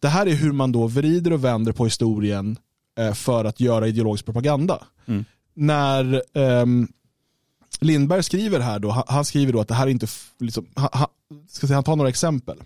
det 0.00 0.08
här 0.08 0.26
är 0.26 0.34
hur 0.34 0.52
man 0.52 0.72
då 0.72 0.86
vrider 0.86 1.32
och 1.32 1.44
vänder 1.44 1.72
på 1.72 1.84
historien 1.84 2.58
eh, 2.98 3.12
för 3.14 3.44
att 3.44 3.60
göra 3.60 3.88
ideologisk 3.88 4.24
propaganda. 4.24 4.84
Mm. 5.06 5.24
När 5.54 6.22
ehm, 6.34 6.88
Lindberg 7.80 8.22
skriver 8.22 8.60
här 8.60 8.78
då, 8.78 9.04
han, 9.08 9.24
skriver 9.24 9.52
då 9.52 9.60
att 9.60 9.68
det 9.68 9.74
här 9.74 9.86
är 9.86 9.90
inte, 9.90 10.06
liksom, 10.38 10.66
han, 10.74 11.06
ska 11.48 11.66
säga, 11.66 11.76
han 11.76 11.84
tar 11.84 11.96
några 11.96 12.08
exempel. 12.08 12.62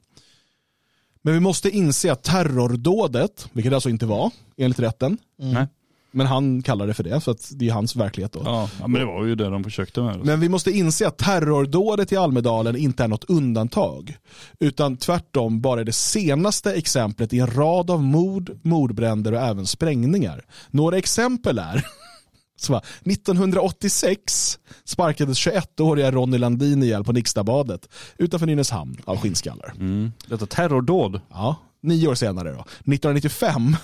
Men 1.22 1.34
vi 1.34 1.40
måste 1.40 1.70
inse 1.70 2.12
att 2.12 2.22
terrordådet, 2.22 3.48
vilket 3.52 3.70
det 3.70 3.76
alltså 3.76 3.90
inte 3.90 4.06
var 4.06 4.30
enligt 4.56 4.78
rätten, 4.78 5.18
Nej. 5.38 5.66
Men 6.10 6.26
han 6.26 6.62
kallar 6.62 6.86
det 6.86 6.94
för 6.94 7.04
det, 7.04 7.20
så 7.20 7.30
att 7.30 7.50
det 7.54 7.68
är 7.68 7.72
hans 7.72 7.96
verklighet 7.96 8.32
då. 8.32 8.42
Ja, 8.44 8.68
men 8.80 8.92
det 8.92 9.04
var 9.04 9.24
ju 9.24 9.34
det 9.34 9.50
de 9.50 9.64
försökte 9.64 10.02
med. 10.02 10.24
Men 10.24 10.40
vi 10.40 10.48
måste 10.48 10.70
inse 10.70 11.08
att 11.08 11.18
terrordådet 11.18 12.12
i 12.12 12.16
Almedalen 12.16 12.76
inte 12.76 13.04
är 13.04 13.08
något 13.08 13.24
undantag. 13.24 14.16
Utan 14.58 14.96
tvärtom 14.96 15.60
bara 15.60 15.80
är 15.80 15.84
det 15.84 15.92
senaste 15.92 16.72
exemplet 16.74 17.32
i 17.32 17.38
en 17.38 17.46
rad 17.46 17.90
av 17.90 18.02
mord, 18.02 18.58
mordbränder 18.62 19.32
och 19.32 19.40
även 19.40 19.66
sprängningar. 19.66 20.44
Några 20.70 20.98
exempel 20.98 21.58
är 21.58 21.84
så 22.56 22.72
va, 22.72 22.82
1986 23.04 24.58
sparkades 24.84 25.46
21-åriga 25.46 26.10
Ronny 26.10 26.38
Landin 26.38 26.82
ihjäl 26.82 27.04
på 27.04 27.12
Nixtabadet 27.12 27.88
utanför 28.18 28.46
Nynäshamn 28.46 28.96
av 29.04 29.16
skinnskallar. 29.16 29.72
Mm. 29.76 30.12
Detta 30.26 30.46
terrordåd. 30.46 31.20
Ja, 31.30 31.56
nio 31.82 32.08
år 32.08 32.14
senare 32.14 32.48
då. 32.48 32.60
1995 32.60 33.76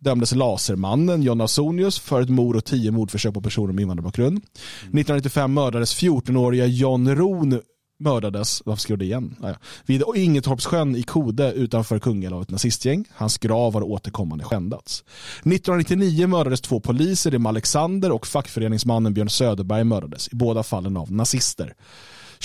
dömdes 0.00 0.34
Lasermannen 0.34 1.22
John 1.22 1.40
Ausonius 1.40 1.98
för 1.98 2.22
ett 2.22 2.28
mord 2.28 2.56
och 2.56 2.64
tio 2.64 2.90
mordförsök 2.90 3.34
på 3.34 3.40
personer 3.40 3.72
med 3.72 3.82
invandrarbakgrund. 3.82 4.36
1995 4.38 5.54
mördades 5.54 6.02
14-åriga 6.02 6.66
John 6.66 7.14
Ron 7.14 7.60
mördades, 7.98 8.62
varför 8.64 8.80
skrev 8.80 8.98
det 8.98 9.04
igen? 9.04 9.36
Ah, 9.42 9.48
ja. 9.48 9.54
Vid 9.86 10.02
Ingetorpssjön 10.16 10.96
i 10.96 11.02
Kode 11.02 11.52
utanför 11.52 11.98
Kungälv 11.98 12.36
av 12.36 12.42
ett 12.42 12.50
nazistgäng. 12.50 13.04
Hans 13.14 13.38
grav 13.38 13.74
har 13.74 13.82
återkommande 13.82 14.44
skändats. 14.44 15.04
1999 15.38 16.26
mördades 16.26 16.60
två 16.60 16.80
poliser, 16.80 17.34
Im 17.34 17.46
Alexander 17.46 18.10
och 18.12 18.26
fackföreningsmannen 18.26 19.14
Björn 19.14 19.28
Söderberg 19.28 19.84
mördades, 19.84 20.28
i 20.32 20.36
båda 20.36 20.62
fallen 20.62 20.96
av 20.96 21.12
nazister. 21.12 21.74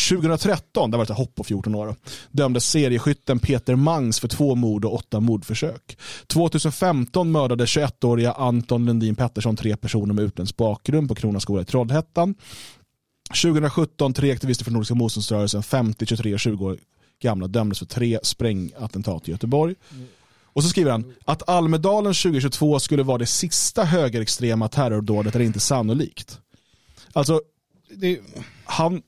2013, 0.09 0.91
det 0.91 0.97
var 0.97 1.03
ett 1.03 1.09
hopp 1.09 1.35
på 1.35 1.43
14 1.43 1.75
år, 1.75 1.95
dömdes 2.31 2.65
serieskytten 2.65 3.39
Peter 3.39 3.75
Mangs 3.75 4.19
för 4.19 4.27
två 4.27 4.55
mord 4.55 4.85
och 4.85 4.93
åtta 4.93 5.19
mordförsök. 5.19 5.97
2015 6.27 7.31
mördade 7.31 7.65
21-åriga 7.65 8.31
Anton 8.31 8.85
Lundin 8.85 9.15
Pettersson 9.15 9.55
tre 9.55 9.75
personer 9.75 10.13
med 10.13 10.25
utländsk 10.25 10.57
bakgrund 10.57 11.09
på 11.09 11.15
Kronans 11.15 11.43
skola 11.43 11.61
i 11.61 11.65
Trollhättan. 11.65 12.35
2017 13.43 14.13
tre 14.13 14.31
aktivister 14.31 14.63
från 14.63 14.73
Nordiska 14.73 14.95
motståndsrörelsen, 14.95 15.63
50, 15.63 16.05
23 16.05 16.33
och 16.33 16.39
20 16.39 16.65
år 16.65 16.77
gamla, 17.21 17.47
dömdes 17.47 17.79
för 17.79 17.85
tre 17.85 18.19
sprängattentat 18.23 19.27
i 19.27 19.31
Göteborg. 19.31 19.75
Och 20.43 20.63
så 20.63 20.69
skriver 20.69 20.91
han 20.91 21.13
att 21.25 21.49
Almedalen 21.49 22.13
2022 22.13 22.79
skulle 22.79 23.03
vara 23.03 23.17
det 23.17 23.25
sista 23.25 23.83
högerextrema 23.83 24.67
terrordådet 24.67 25.35
är 25.35 25.39
inte 25.39 25.59
sannolikt. 25.59 26.39
Alltså, 27.13 27.41
Det, 27.89 28.19
han, 28.65 29.01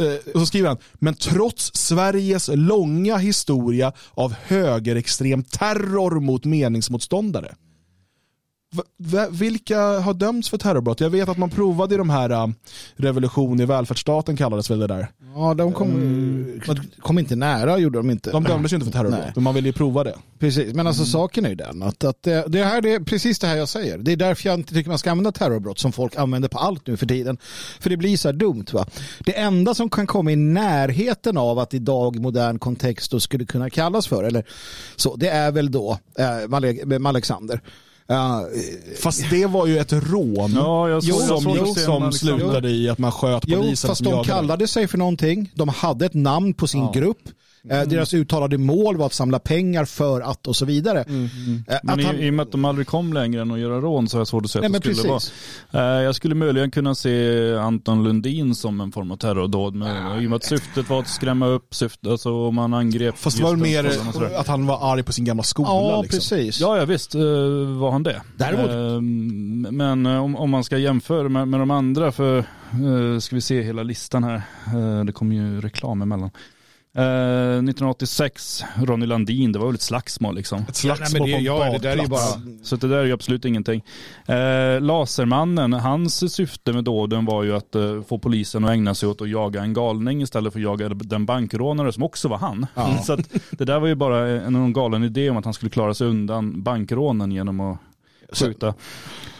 Eh, 0.00 0.32
och 0.34 0.40
så 0.40 0.46
skriver 0.46 0.68
han, 0.68 0.78
men 0.94 1.14
trots 1.14 1.70
Sveriges 1.74 2.50
långa 2.52 3.16
historia 3.16 3.92
av 4.14 4.34
högerextrem 4.46 5.42
terror 5.42 6.20
mot 6.20 6.44
meningsmotståndare. 6.44 7.54
Vilka 9.30 9.80
har 9.80 10.14
dömts 10.14 10.48
för 10.48 10.58
terrorbrott? 10.58 11.00
Jag 11.00 11.10
vet 11.10 11.28
att 11.28 11.38
man 11.38 11.50
provade 11.50 11.94
i 11.94 11.98
de 11.98 12.10
här 12.10 12.32
uh, 12.32 12.52
revolution 12.96 13.60
i 13.60 13.64
välfärdsstaten 13.64 14.36
kallades 14.36 14.70
väl 14.70 14.78
det 14.78 14.86
där. 14.86 15.08
ja, 15.34 15.54
de 15.54 15.72
kom, 15.72 16.60
kom 17.00 17.18
inte 17.18 17.36
nära, 17.36 17.78
gjorde 17.78 17.98
de 17.98 18.10
inte. 18.10 18.30
De 18.30 18.44
dömdes 18.44 18.72
ju 18.72 18.74
inte 18.74 18.84
för 18.84 18.92
terrorbrott, 18.92 19.20
Nej. 19.20 19.32
men 19.34 19.44
man 19.44 19.54
ville 19.54 19.68
ju 19.68 19.72
prova 19.72 20.04
det. 20.04 20.14
Precis, 20.38 20.74
men 20.74 20.86
alltså 20.86 21.04
saken 21.04 21.44
är 21.44 21.48
ju 21.48 21.54
den 21.54 21.82
att, 21.82 22.04
att 22.04 22.22
det, 22.22 22.44
det 22.48 22.64
här 22.64 22.80
det 22.80 22.94
är 22.94 23.00
precis 23.00 23.38
det 23.38 23.46
här 23.46 23.56
jag 23.56 23.68
säger. 23.68 23.98
Det 23.98 24.12
är 24.12 24.16
därför 24.16 24.48
jag 24.48 24.58
inte 24.58 24.74
tycker 24.74 24.90
man 24.90 24.98
ska 24.98 25.10
använda 25.10 25.32
terrorbrott 25.32 25.78
som 25.78 25.92
folk 25.92 26.16
använder 26.16 26.48
på 26.48 26.58
allt 26.58 26.86
nu 26.86 26.96
för 26.96 27.06
tiden. 27.06 27.38
För 27.80 27.90
det 27.90 27.96
blir 27.96 28.16
så 28.16 28.28
här 28.28 28.32
dumt 28.32 28.66
va. 28.72 28.86
Det 29.24 29.38
enda 29.38 29.74
som 29.74 29.90
kan 29.90 30.06
komma 30.06 30.32
i 30.32 30.36
närheten 30.36 31.36
av 31.36 31.58
att 31.58 31.74
idag 31.74 32.16
i 32.16 32.18
modern 32.18 32.58
kontext 32.58 33.10
då 33.10 33.20
skulle 33.20 33.44
kunna 33.44 33.70
kallas 33.70 34.06
för 34.06 34.24
eller 34.24 34.44
så, 34.96 35.16
det 35.16 35.28
är 35.28 35.50
väl 35.50 35.70
då 35.70 35.98
eh, 36.18 36.88
med 36.98 37.06
Alexander. 37.06 37.60
Fast 39.02 39.30
det 39.30 39.46
var 39.46 39.66
ju 39.66 39.78
ett 39.78 39.92
rån 39.92 40.52
Ja, 40.54 40.88
Jo, 40.88 41.00
som, 41.00 41.42
såg 41.42 41.56
jo, 41.56 41.74
som 41.74 42.12
slutade 42.12 42.70
i 42.70 42.88
att 42.88 42.98
man 42.98 43.12
sköt 43.12 43.42
Jo, 43.46 43.60
polisen 43.60 43.88
fast 43.88 44.04
som 44.04 44.12
de 44.12 44.24
kallade 44.24 44.68
sig 44.68 44.88
för 44.88 44.98
någonting. 44.98 45.52
De 45.54 45.68
hade 45.68 46.06
ett 46.06 46.14
namn 46.14 46.54
på 46.54 46.66
sin 46.66 46.80
Ja. 46.80 46.92
grupp. 46.94 47.28
Eh, 47.70 47.82
Deras 47.82 48.14
uttalade 48.14 48.58
mål 48.58 48.96
var 48.96 49.06
att 49.06 49.12
samla 49.12 49.38
pengar 49.38 49.84
för 49.84 50.20
att 50.20 50.46
och 50.46 50.56
så 50.56 50.64
vidare. 50.64 51.00
Eh, 51.00 51.06
Men 51.82 51.98
att 52.00 52.04
han- 52.04 52.16
i, 52.16 52.26
i 52.26 52.30
och 52.30 52.34
med 52.34 52.42
att 52.42 52.52
de 52.52 52.64
aldrig 52.64 52.86
kom 52.86 53.12
längre 53.12 53.42
än 53.42 53.50
att 53.50 53.58
göra 53.58 53.80
rån 53.80 54.08
så 54.08 54.16
har 54.16 54.20
jag 54.20 54.28
svårt 54.28 54.44
att 54.44 54.50
se 54.50 54.58
att 54.58 54.72
det 54.72 54.78
skulle 54.80 54.94
precis. 54.94 55.32
vara. 55.72 55.96
Eh, 55.98 56.02
Jag 56.02 56.14
skulle 56.14 56.34
möjligen 56.34 56.70
kunna 56.70 56.94
se 56.94 57.54
Anton 57.56 58.04
Lundin 58.04 58.54
som 58.54 58.80
en 58.80 58.92
form 58.92 59.10
av 59.10 59.16
terrordåd. 59.16 59.74
Men 59.74 60.22
i 60.22 60.26
och 60.26 60.30
med 60.30 60.36
att 60.36 60.44
syftet 60.44 60.88
var 60.90 61.00
att 61.00 61.08
skrämma 61.08 61.46
upp 61.46 61.74
syftet, 61.74 62.06
alltså 62.10 62.32
om 62.32 62.54
man 62.54 62.74
angrep 62.74 63.18
Fast 63.18 63.36
det 63.38 63.42
var 63.44 63.56
mer 63.56 63.90
att 64.36 64.46
han 64.46 64.66
var 64.66 64.92
arg 64.92 65.02
på 65.02 65.12
sin 65.12 65.24
gamla 65.24 65.42
skola. 65.42 65.68
Ja, 65.68 66.02
liksom. 66.02 66.18
precis. 66.18 66.60
Ja, 66.60 66.76
ja 66.78 66.84
visst 66.84 67.14
var 67.78 67.90
han 67.90 68.02
det. 68.02 68.22
Däremot- 68.36 69.02
Men 69.72 70.06
om, 70.06 70.36
om 70.36 70.50
man 70.50 70.64
ska 70.64 70.78
jämföra 70.78 71.28
med, 71.28 71.48
med 71.48 71.60
de 71.60 71.70
andra, 71.70 72.12
för 72.12 72.44
ska 73.20 73.36
vi 73.36 73.40
se 73.42 73.62
hela 73.62 73.82
listan 73.82 74.24
här. 74.24 74.42
Det 75.04 75.12
kommer 75.12 75.36
ju 75.36 75.60
reklam 75.60 76.02
emellan. 76.02 76.30
Eh, 76.96 77.02
1986, 77.02 78.64
Ronny 78.76 79.06
Landin, 79.06 79.52
det 79.52 79.58
var 79.58 79.66
väl 79.66 79.74
ett 79.74 79.82
slagsmål 79.82 80.34
liksom. 80.34 80.64
Ett 80.68 80.76
slagsmål 80.76 81.08
Nej, 81.10 81.12
men 81.12 81.22
det- 81.28 81.32
på 81.32 81.38
en 81.38 81.44
ja, 81.44 81.72
det 81.72 81.78
där 81.78 81.96
är 81.98 82.02
ju 82.02 82.08
badplats. 82.08 82.36
bara- 82.36 82.64
Så 82.64 82.76
det 82.76 82.88
där 82.88 82.96
är 82.96 83.04
ju 83.04 83.12
absolut 83.12 83.44
ingenting. 83.44 83.84
Eh, 84.26 84.80
Lasermannen, 84.80 85.72
hans 85.72 86.32
syfte 86.34 86.72
med 86.72 86.84
dåden 86.84 87.24
var 87.24 87.42
ju 87.42 87.56
att 87.56 87.74
eh, 87.74 88.02
få 88.02 88.18
polisen 88.18 88.64
att 88.64 88.70
ägna 88.70 88.94
sig 88.94 89.08
åt 89.08 89.22
att 89.22 89.28
jaga 89.30 89.62
en 89.62 89.72
galning 89.72 90.22
istället 90.22 90.52
för 90.52 90.60
att 90.60 90.64
jaga 90.64 90.88
den 90.88 91.26
bankrånare 91.26 91.92
som 91.92 92.02
också 92.02 92.28
var 92.28 92.38
han. 92.38 92.66
Så 93.04 93.12
att 93.12 93.20
det 93.50 93.64
där 93.64 93.80
var 93.80 93.86
ju 93.88 93.94
bara 93.94 94.28
en, 94.28 94.54
en 94.54 94.72
galen 94.72 95.04
idé 95.04 95.30
om 95.30 95.36
att 95.36 95.44
han 95.44 95.54
skulle 95.54 95.70
klara 95.70 95.94
sig 95.94 96.06
undan 96.06 96.62
bankrånen 96.62 97.32
genom 97.32 97.60
att 97.60 97.78
skjuta. 98.32 98.68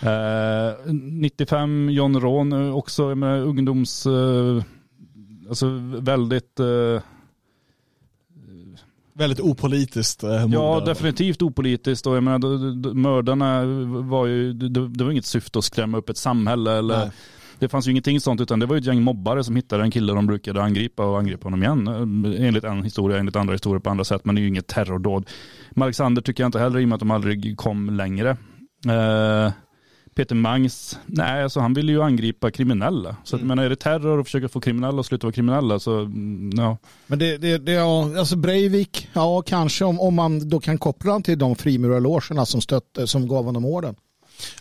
Eh, 0.03 0.93
95 0.93 1.91
John 1.91 2.21
Ron, 2.21 2.53
eh, 2.53 2.77
också 2.77 3.15
med 3.15 3.43
ungdoms... 3.43 4.07
Eh, 4.07 4.63
alltså 5.49 5.67
väldigt... 6.01 6.61
Väldigt 9.21 9.41
opolitiskt 9.41 10.23
eh, 10.23 10.31
Ja, 10.31 10.47
mord. 10.47 10.85
definitivt 10.85 11.43
opolitiskt 11.43 12.07
och 12.07 12.17
jag 12.17 12.23
menar, 12.23 12.95
mördarna 12.95 13.65
var 14.03 14.27
ju, 14.27 14.53
det, 14.53 14.89
det 14.89 15.05
var 15.05 15.11
inget 15.11 15.27
syfte 15.27 15.59
att 15.59 15.65
skrämma 15.65 15.99
upp 15.99 16.09
ett 16.09 16.17
samhälle 16.17 16.79
eller 16.79 16.99
Nej. 16.99 17.11
det 17.59 17.69
fanns 17.69 17.87
ju 17.87 17.91
ingenting 17.91 18.21
sånt 18.21 18.41
utan 18.41 18.59
det 18.61 18.67
var 18.67 18.75
ju 18.77 18.81
ett 18.81 18.87
gäng 18.87 19.03
mobbare 19.03 19.45
som 19.45 19.57
hittade 19.57 19.83
en 19.83 19.91
kille 19.91 20.13
de 20.13 20.27
brukade 20.27 20.63
angripa 20.63 21.07
och 21.07 21.19
angripa 21.19 21.47
honom 21.47 21.63
igen. 21.63 21.89
eh, 21.89 22.47
Enligt 22.47 22.65
en 22.65 22.83
historia, 22.83 23.19
enligt 23.19 23.37
andra 23.37 23.53
historier 23.55 23.81
på 23.81 23.91
andra 23.91 24.05
sätt, 24.05 24.25
men 24.25 24.35
det 24.35 24.41
är 24.41 24.43
ju 24.43 24.49
inget 24.49 24.67
terrordåd. 24.67 25.27
Alexander 25.77 26.23
tycker 26.23 26.43
jag 26.43 26.49
inte 26.49 26.59
heller 26.59 26.79
i 26.81 26.85
och 26.85 26.89
med 26.89 26.95
att 26.97 27.01
de 27.01 27.11
aldrig 27.11 27.57
kom 27.57 27.91
längre. 27.91 28.31
Eh, 28.89 29.53
Peter 30.21 30.35
Mangs, 30.35 30.99
nej 31.07 31.43
alltså 31.43 31.61
han 31.61 31.75
ville 31.75 31.93
ju 31.93 32.03
angripa 32.03 32.51
kriminella. 32.51 33.17
Så 33.25 33.37
att, 33.37 33.43
Mm. 33.43 33.57
men 33.57 33.65
är 33.65 33.71
det 33.71 33.77
terror 33.77 34.19
och 34.19 34.27
försöka 34.27 34.49
få 34.49 34.61
kriminella 34.61 35.01
att 35.01 35.07
sluta 35.07 35.27
vara 35.27 35.33
kriminella 35.33 35.79
så, 35.79 35.99
mm, 35.99 36.51
ja. 36.57 36.77
Men 37.07 37.19
det, 37.19 37.39
det, 37.39 37.59
det 37.59 37.73
ja, 37.73 38.19
alltså 38.19 38.37
Breivik, 38.37 39.09
ja 39.13 39.43
kanske 39.47 39.85
om, 39.85 40.01
om 40.01 40.15
man 40.15 40.49
då 40.49 40.61
kan 40.61 40.79
koppla 40.79 41.13
han 41.13 41.23
till 41.23 41.39
de 41.39 41.57
frimurarlogerna 41.57 42.47
som, 42.47 42.61
stötte, 42.61 43.07
som 43.07 43.29
gav 43.29 43.45
honom 43.45 43.65
orden. 43.65 43.95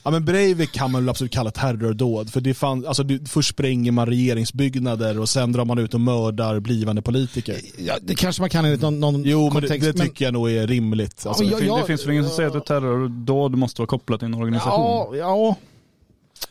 Ja 0.04 0.12
men 0.12 0.26
Breivik 0.26 0.72
kan 0.72 0.92
man 0.92 1.02
väl 1.04 1.10
absolut 1.10 1.32
kalla 1.34 1.52
terrordåd. 1.52 2.30
För 2.30 2.42
det 2.42 2.54
fann, 2.54 2.86
alltså, 2.88 3.04
det, 3.04 3.30
först 3.30 3.50
spränger 3.50 3.92
man 3.92 4.06
regeringsbyggnader 4.08 5.20
och 5.20 5.30
sen 5.30 5.52
drar 5.52 5.66
man 5.66 5.78
ut 5.80 5.94
och 5.94 6.02
mördar 6.02 6.60
blivande 6.60 7.02
politiker. 7.02 7.56
Ja, 7.78 7.98
det 8.02 8.16
kanske 8.16 8.42
man 8.42 8.50
kan 8.50 8.66
enligt 8.66 8.82
någon, 8.82 9.00
någon 9.00 9.22
Jo 9.26 9.40
men 9.54 9.62
det, 9.62 9.68
kontext. 9.68 9.98
det 9.98 10.04
tycker 10.04 10.26
jag 10.26 10.34
nog 10.34 10.52
är 10.52 10.68
rimligt. 10.68 11.26
Alltså, 11.26 11.44
Ja, 11.44 11.50
Det, 11.50 11.58
fin- 11.58 11.68
ja, 11.68 11.78
det 11.78 11.86
finns 11.86 12.04
väl 12.06 12.12
ingen 12.12 12.26
som 12.26 12.36
säger 12.36 12.50
att 12.50 12.56
ett 12.56 12.66
terrordåd 12.66 13.56
måste 13.58 13.82
vara 13.82 13.88
kopplat 13.88 14.20
till 14.20 14.26
en 14.26 14.34
organisation. 14.34 14.82
ja, 14.82 15.16
ja, 15.16 15.56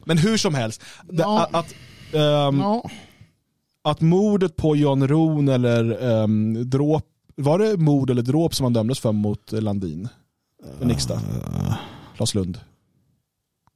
Men 0.05 0.19
hur 0.19 0.37
som 0.37 0.55
helst, 0.55 0.83
Ja. 1.13 1.41
att, 1.43 1.55
att, 1.55 1.75
ehm, 2.15 2.59
ja. 2.61 2.91
att 3.85 4.01
mordet 4.01 4.57
på 4.57 4.77
Jan 4.77 5.09
Rohn 5.09 5.49
eller 5.49 6.03
um, 6.23 6.71
dråp, 6.71 7.05
var 7.37 7.59
det 7.59 7.77
mord 7.77 8.11
eller 8.11 8.23
dråp 8.23 8.55
som 8.55 8.65
han 8.65 8.73
dömdes 8.73 8.99
för 9.01 9.13
mot 9.13 9.53
Landin? 9.53 10.09
Uh, 10.81 10.87
Nixta? 10.87 11.21
Claes 12.17 12.35
Lund? 12.35 12.59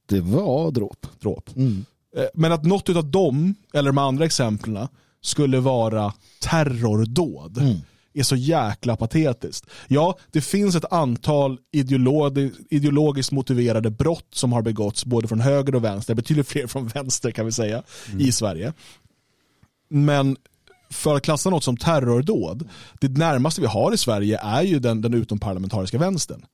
Det 0.05 0.19
var 0.21 0.71
dråp. 0.71 1.07
Dråp. 1.19 1.49
Mm. 1.55 1.85
Eh, 2.17 2.23
Men 2.33 2.51
att 2.51 2.63
något 2.65 2.89
av 2.89 3.11
dem, 3.11 3.55
eller 3.73 3.89
de 3.89 3.97
andra 3.97 4.25
exemplen, 4.25 4.87
skulle 5.21 5.59
vara 5.59 6.13
terrordåd 6.41 7.57
Mm. 7.57 7.77
är 8.13 8.23
så 8.23 8.35
jäkla 8.35 8.95
patetiskt. 8.95 9.65
Ja, 9.87 10.17
det 10.31 10.41
finns 10.41 10.75
ett 10.75 10.91
antal 10.93 11.57
ideologi- 11.71 12.51
ideologiskt 12.69 13.31
motiverade 13.31 13.89
brott 13.89 14.27
som 14.31 14.53
har 14.53 14.61
begåtts 14.61 15.05
både 15.05 15.27
från 15.27 15.39
höger 15.41 15.75
och 15.75 15.83
vänster, 15.83 16.15
betydligt 16.15 16.47
fler 16.47 16.67
från 16.67 16.87
vänster 16.87 17.31
kan 17.31 17.45
vi 17.45 17.51
säga, 17.51 17.83
i 18.19 18.31
Sverige. 18.31 18.73
Men 19.89 20.37
för 20.91 21.15
att 21.15 21.21
klassa 21.23 21.49
något 21.49 21.63
som 21.63 21.77
terrordåd, 21.77 22.69
det 23.01 23.09
närmaste 23.17 23.61
vi 23.61 23.67
har 23.67 23.93
i 23.93 23.97
Sverige 23.97 24.39
är 24.43 24.61
ju 24.61 24.79
den, 24.79 25.01
den 25.01 25.13
utomparlamentariska 25.13 25.97
vänstern. 25.97 26.45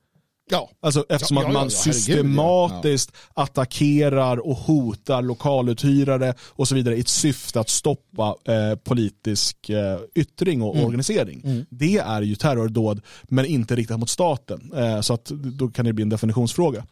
Ja. 0.50 0.70
Alltså 0.80 1.04
eftersom 1.08 1.36
Ja, 1.36 1.42
ja, 1.42 1.48
att 1.48 1.54
man 1.54 1.64
ja, 1.64 1.70
systematiskt 1.70 3.12
attackerar 3.34 4.46
och 4.46 4.56
hotar 4.56 5.22
lokaluthyrare 5.22 6.34
och 6.40 6.68
så 6.68 6.74
vidare 6.74 6.96
i 6.96 7.00
ett 7.00 7.08
syfte 7.08 7.60
att 7.60 7.68
stoppa 7.68 8.34
eh, 8.44 8.76
politisk 8.76 9.70
eh, 9.70 9.98
yttring 10.14 10.62
och 10.62 10.76
organisering. 10.76 11.66
Det 11.70 11.96
är 11.96 12.22
ju 12.22 12.34
terrordåd 12.34 13.00
men 13.22 13.44
inte 13.44 13.76
riktat 13.76 14.00
mot 14.00 14.10
staten. 14.10 14.72
Eh, 14.76 15.00
så 15.00 15.14
att 15.14 15.24
då 15.30 15.68
kan 15.68 15.84
det 15.84 15.92
bli 15.92 16.02
en 16.02 16.08
definitionsfråga. 16.08 16.86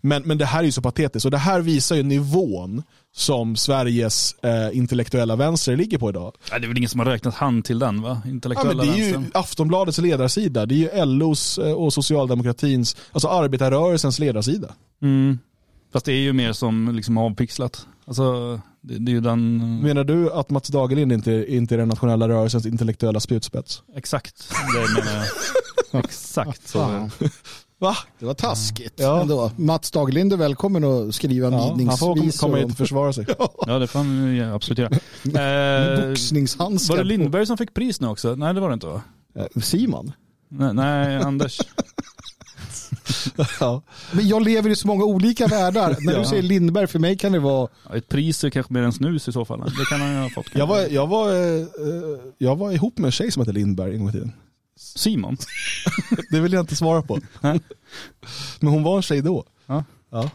Men, 0.00 0.22
men 0.22 0.38
det 0.38 0.44
här 0.44 0.60
är 0.60 0.64
ju 0.64 0.72
så 0.72 0.82
patetiskt 0.82 1.24
och 1.24 1.30
det 1.30 1.38
här 1.38 1.60
visar 1.60 1.96
ju 1.96 2.02
nivån 2.02 2.82
som 3.14 3.56
Sveriges 3.56 4.34
eh, 4.42 4.76
intellektuella 4.76 5.36
vänster 5.36 5.76
ligger 5.76 5.98
på 5.98 6.08
idag. 6.08 6.32
Nej, 6.50 6.60
det 6.60 6.66
är 6.66 6.68
väl 6.68 6.78
ingen 6.78 6.90
som 6.90 7.00
har 7.00 7.06
räknat 7.06 7.34
hand 7.34 7.64
till 7.64 7.78
den 7.78 8.02
va? 8.02 8.20
Ja, 8.24 8.30
Intellektuella 8.30 8.84
men 8.84 8.86
det 8.86 8.92
är 8.92 9.06
ju 9.06 9.12
vänstern. 9.12 9.30
Aftonbladets 9.34 9.98
ledarsida, 9.98 10.66
det 10.66 10.74
är 10.74 10.98
ju 10.98 11.04
LOs 11.04 11.58
eh, 11.58 11.72
och 11.72 11.92
socialdemokratins, 11.92 12.96
alltså 13.12 13.28
arbetarrörelsens 13.28 14.18
ledarsida. 14.18 14.74
Mm. 15.02 15.38
Fast 15.92 16.06
det 16.06 16.12
är 16.12 16.20
ju 16.20 16.32
mer 16.32 16.52
som 16.52 16.96
liksom 16.96 17.18
avpixlat. 17.18 17.86
Alltså, 18.06 18.60
det, 18.80 18.98
det 18.98 19.10
är 19.10 19.14
ju 19.14 19.20
den... 19.20 19.80
Menar 19.82 20.04
du 20.04 20.32
att 20.32 20.50
Mats 20.50 20.68
Dagerlind 20.68 21.12
inte, 21.12 21.46
inte 21.48 21.74
är 21.74 21.78
den 21.78 21.88
nationella 21.88 22.28
rörelsens 22.28 22.66
intellektuella 22.66 23.20
spjutspets? 23.20 23.82
Exakt, 23.96 24.50
det 24.74 25.04
menar 25.04 25.16
jag. 25.92 26.04
Exakt 26.04 26.68
så. 26.68 27.10
Va? 27.78 27.96
Det 28.18 28.26
var 28.26 28.34
taskigt 28.34 28.92
Ja. 28.96 29.20
ändå. 29.20 29.50
Mats 29.56 29.90
Daglind 29.90 30.32
är 30.32 30.36
välkommen 30.36 30.84
att 30.84 31.14
skriva 31.14 31.46
en 31.46 31.52
Ja, 31.52 31.76
han 31.88 31.98
får 31.98 32.38
komma 32.40 32.56
hit 32.56 32.66
och- 32.70 32.76
försvara 32.76 33.12
sig. 33.12 33.26
Ja, 33.66 33.78
det 33.78 33.86
får 33.86 33.98
han 33.98 34.40
absolut 34.54 34.78
göra. 34.78 34.90
Eh, 36.02 36.08
Boxningshandskar. 36.08 36.94
var 36.96 36.98
det 37.04 37.08
Lindberg 37.08 37.46
som 37.46 37.56
fick 37.58 37.74
pris 37.74 38.00
nu 38.00 38.06
också? 38.08 38.34
Nej, 38.34 38.54
det 38.54 38.60
var 38.60 38.68
det 38.68 38.74
inte 38.74 38.86
va? 38.86 39.00
Eh, 39.38 39.62
Simon. 39.62 40.12
Nej, 40.48 40.74
nej 40.74 41.16
Anders. 41.16 41.60
Ja. 43.60 43.82
Men 44.12 44.28
jag 44.28 44.42
lever 44.42 44.70
i 44.70 44.76
så 44.76 44.86
många 44.86 45.04
olika 45.04 45.46
världar. 45.46 45.96
När 46.00 46.12
Ja. 46.12 46.18
du 46.18 46.24
säger 46.24 46.42
Lindberg, 46.42 46.86
för 46.86 46.98
mig 46.98 47.16
kan 47.16 47.32
det 47.32 47.38
vara... 47.38 47.68
Ja, 47.88 47.96
Ett 47.96 48.08
pris 48.08 48.44
är 48.44 48.50
kanske 48.50 48.72
mer 48.72 48.82
än 48.82 48.92
snus 48.92 49.28
i 49.28 49.32
så 49.32 49.44
fall. 49.44 49.60
Det 49.60 49.84
kan 49.90 50.00
han 50.00 50.12
ju 50.12 50.18
ha 50.20 50.28
fått. 50.30 50.46
Jag, 50.54 50.66
var, 50.66 50.80
jag, 50.90 51.06
var, 51.06 51.32
eh, 51.32 51.60
eh, 51.60 51.66
jag 52.38 52.56
var 52.56 52.72
ihop 52.72 52.98
med 52.98 53.06
en 53.08 53.12
tjej 53.12 53.30
som 53.32 53.40
hette 53.40 53.52
Lindberg 53.52 53.92
en 53.94 53.98
gång 54.00 54.08
i 54.08 54.12
tiden. 54.12 54.32
Simon? 54.76 55.36
Det 56.30 56.40
vill 56.40 56.52
jag 56.52 56.62
inte 56.62 56.76
svara 56.76 57.02
på. 57.02 57.18
Men 58.60 58.70
hon 58.72 58.82
var 58.82 58.96
en 58.96 59.02
tjej 59.02 59.22
då. 59.22 59.44
Ja. 59.66 59.84
Ja. 60.10 60.30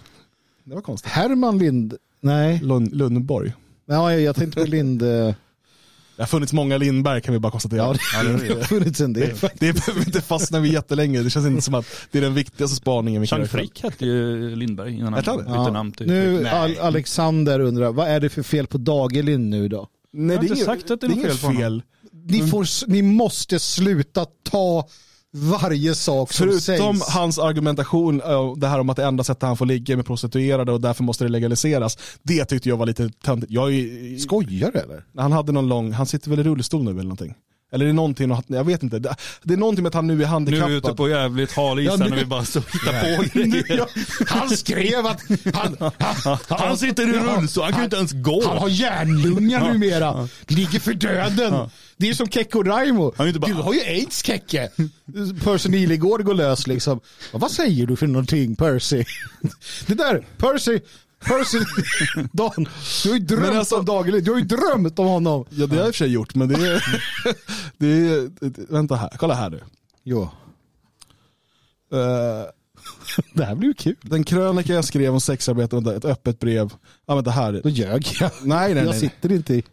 Det 0.63 0.75
var 0.75 0.81
konstigt. 0.81 1.11
Herman 1.11 1.57
Lind... 1.57 1.93
Nej, 2.23 2.59
Lund, 2.63 2.95
Lundborg. 2.95 3.53
ja, 3.85 4.13
jag 4.13 4.35
tänkte 4.35 4.59
på 4.61 4.67
Lind... 4.67 5.01
eh, 5.01 5.07
Det 6.15 6.21
har 6.21 6.25
funnits 6.25 6.53
många 6.53 6.77
Lindberg 6.77 7.21
kan 7.21 7.33
vi 7.33 7.39
bara 7.39 7.51
konstatera. 7.51 7.79
Ja, 8.13 8.23
det 8.23 8.53
har 8.53 8.63
funnits 8.63 9.01
en 9.01 9.13
del. 9.13 9.29
Det, 9.41 9.51
det 9.59 9.73
behöver 9.73 9.99
vi 9.99 10.05
inte 10.05 10.21
fastna 10.21 10.59
vid 10.59 10.73
jättelänge. 10.73 11.19
Det 11.23 11.29
känns 11.29 11.45
inte 11.47 11.61
som 11.61 11.73
att 11.75 11.85
det 12.11 12.17
är 12.17 12.21
den 12.21 12.33
viktigaste 12.33 12.75
spaningen 12.75 13.21
vi 13.21 13.27
kan 13.27 13.39
Jean 13.39 13.47
göra. 13.47 13.59
Frick 13.59 13.83
hette 13.83 14.05
ju 14.05 14.55
Lindberg 14.55 14.93
innan 14.93 15.13
han 15.13 15.23
det? 15.23 15.37
bytte 15.43 15.49
Ja. 15.51 15.71
namn 15.71 15.91
till 15.91 16.07
Nu, 16.07 16.37
Frick. 16.37 16.53
Al 16.53 16.77
Alexander 16.77 17.59
undrar, 17.59 17.91
vad 17.91 18.07
är 18.07 18.19
det 18.19 18.29
för 18.29 18.43
fel 18.43 18.67
på 18.67 18.77
Dagerlind 18.77 19.49
nu 19.49 19.67
då? 19.67 19.87
Nej, 20.13 20.35
har 20.35 20.43
det 20.43 20.47
är 20.47 20.51
inte 20.51 20.65
sagt 20.65 20.91
att 20.91 21.01
det 21.01 21.07
är 21.07 21.09
det 21.09 21.13
är 21.15 21.17
något 21.17 21.25
fel 21.27 21.37
på 21.37 21.45
honom. 21.47 21.61
fel. 21.61 21.83
Ni, 22.25 22.47
får, 22.47 22.63
s- 22.63 22.83
ni 22.87 23.01
måste 23.01 23.59
sluta 23.59 24.25
ta 24.49 24.87
varje 25.33 25.95
sak 25.95 26.33
som 26.33 26.43
Förutom 26.47 26.61
sägs. 26.99 27.09
hans 27.13 27.39
argumentation, 27.39 28.21
eh, 28.21 28.53
det 28.57 28.67
här 28.67 28.79
om 28.79 28.89
att 28.89 28.97
det 28.97 29.05
enda 29.05 29.23
sättet 29.23 29.43
han 29.43 29.57
får 29.57 29.65
ligga 29.65 29.95
med 29.95 30.05
prostituerade 30.05 30.71
och 30.71 30.81
därför 30.81 31.03
måste 31.03 31.23
det 31.25 31.29
legaliseras. 31.29 31.97
Det 32.23 32.45
tyckte 32.45 32.69
jag 32.69 32.77
var 32.77 32.85
lite 32.85 33.09
töntigt. 33.23 33.51
Jag 33.51 33.73
är, 33.73 34.17
Skojar 34.17 34.71
du 34.71 34.79
eller? 34.79 35.03
han 35.17 35.31
hade 35.31 35.51
någon 35.51 35.67
lång, 35.67 35.91
han 35.91 36.05
sitter 36.05 36.29
väl 36.29 36.39
i 36.39 36.43
rullstol 36.43 36.83
nu 36.83 36.91
eller 36.91 37.03
någonting. 37.03 37.33
Eller 37.73 37.85
är 37.85 37.87
det 37.87 37.93
någonting, 37.93 38.35
jag 38.47 38.63
vet 38.63 38.83
inte. 38.83 38.99
Det 39.43 39.53
är 39.53 39.57
någonting 39.57 39.83
med 39.83 39.89
att 39.89 39.93
han 39.93 40.07
nu 40.07 40.13
är 40.13 40.17
Nu 40.17 40.25
handikappad. 40.25 40.67
är 40.69 40.71
vi 40.71 40.77
ute 40.77 40.93
på 40.93 41.09
jävligt 41.09 41.51
hal 41.51 41.79
is 41.79 41.85
Ja, 41.85 41.91
här 41.91 41.97
nu- 42.03 42.09
när 42.09 42.17
vi 42.17 42.25
bara 42.25 42.41
hittar 42.41 43.15
på 43.17 43.39
grejer. 43.39 43.85
Han 44.27 44.49
skrev 44.49 45.05
att 45.05 45.21
han, 45.53 45.91
han, 45.99 46.37
Han 46.47 46.77
sitter 46.77 47.03
i 47.03 47.11
rullstol, 47.19 47.63
han 47.63 47.71
kan 47.73 47.81
ju 47.81 47.85
inte 47.85 47.97
ens 47.97 48.11
gå. 48.11 48.43
han 48.47 48.57
har 48.57 48.69
hjärnlunga 48.69 49.73
numera. 49.73 50.27
Ligger 50.47 50.79
för 50.79 50.93
döden. 50.93 51.69
Det 52.01 52.09
är 52.09 52.13
som 52.13 52.29
Kekko 52.29 52.63
Raimo. 52.63 53.11
Bara- 53.17 53.31
Du 53.31 53.53
har 53.53 53.73
ju 53.73 53.79
aids 53.81 54.23
Kekke. 54.23 54.69
Percy 55.43 55.69
Nilegård 55.69 56.23
går 56.23 56.33
lös 56.33 56.67
liksom. 56.67 56.99
Vad 57.33 57.51
säger 57.51 57.87
du 57.87 57.95
för 57.95 58.07
någonting 58.07 58.55
Percy? 58.55 59.03
Det 59.87 59.93
där, 59.95 60.25
Percy. 60.37 60.79
Percy, 61.25 61.57
Dan, 62.33 62.67
du 63.03 63.09
har 63.09 63.17
ju 63.17 63.19
drömt 63.25 63.41
Men 63.49 63.57
alltså- 63.57 63.75
om 63.79 63.85
Dagerlind. 63.85 64.25
Du 64.25 64.31
har 64.31 64.39
ju 64.39 64.45
drömt 64.45 64.99
om 64.99 65.07
honom. 65.07 65.45
Ja 65.49 65.65
det 65.67 65.75
har 65.75 65.81
jag 65.81 65.87
i 65.87 65.91
och 65.91 65.95
för 65.95 65.97
sig 66.05 66.11
gjort 66.11 66.35
men 66.35 66.47
det 66.47 66.55
är, 66.55 66.83
det 67.77 67.87
är 67.87 68.29
vänta 68.73 68.95
här, 68.95 69.09
kolla 69.19 69.33
här 69.33 69.49
nu. 69.49 69.59
Jo. 70.03 70.21
Eh, 71.93 72.43
Det 73.33 73.45
här 73.45 73.55
blir 73.55 73.67
ju 73.67 73.73
kul. 73.73 73.95
den 74.01 74.23
krönika 74.23 74.73
jag 74.73 74.85
skrev 74.85 75.13
om 75.13 75.21
sexarbete, 75.21 75.77
ett 75.97 76.05
öppet 76.05 76.39
brev. 76.39 76.73
Ja 77.05 77.15
vänta 77.15 77.31
här. 77.31 77.59
Då 77.63 77.69
ljög 77.69 78.07
jag. 78.19 78.31
Nej 78.43 78.43
nej 78.43 78.67
Jag 78.69 78.75
nej. 78.75 78.85
nej. 78.85 78.99
sitter 78.99 79.31
inte 79.31 79.53
i. 79.55 79.63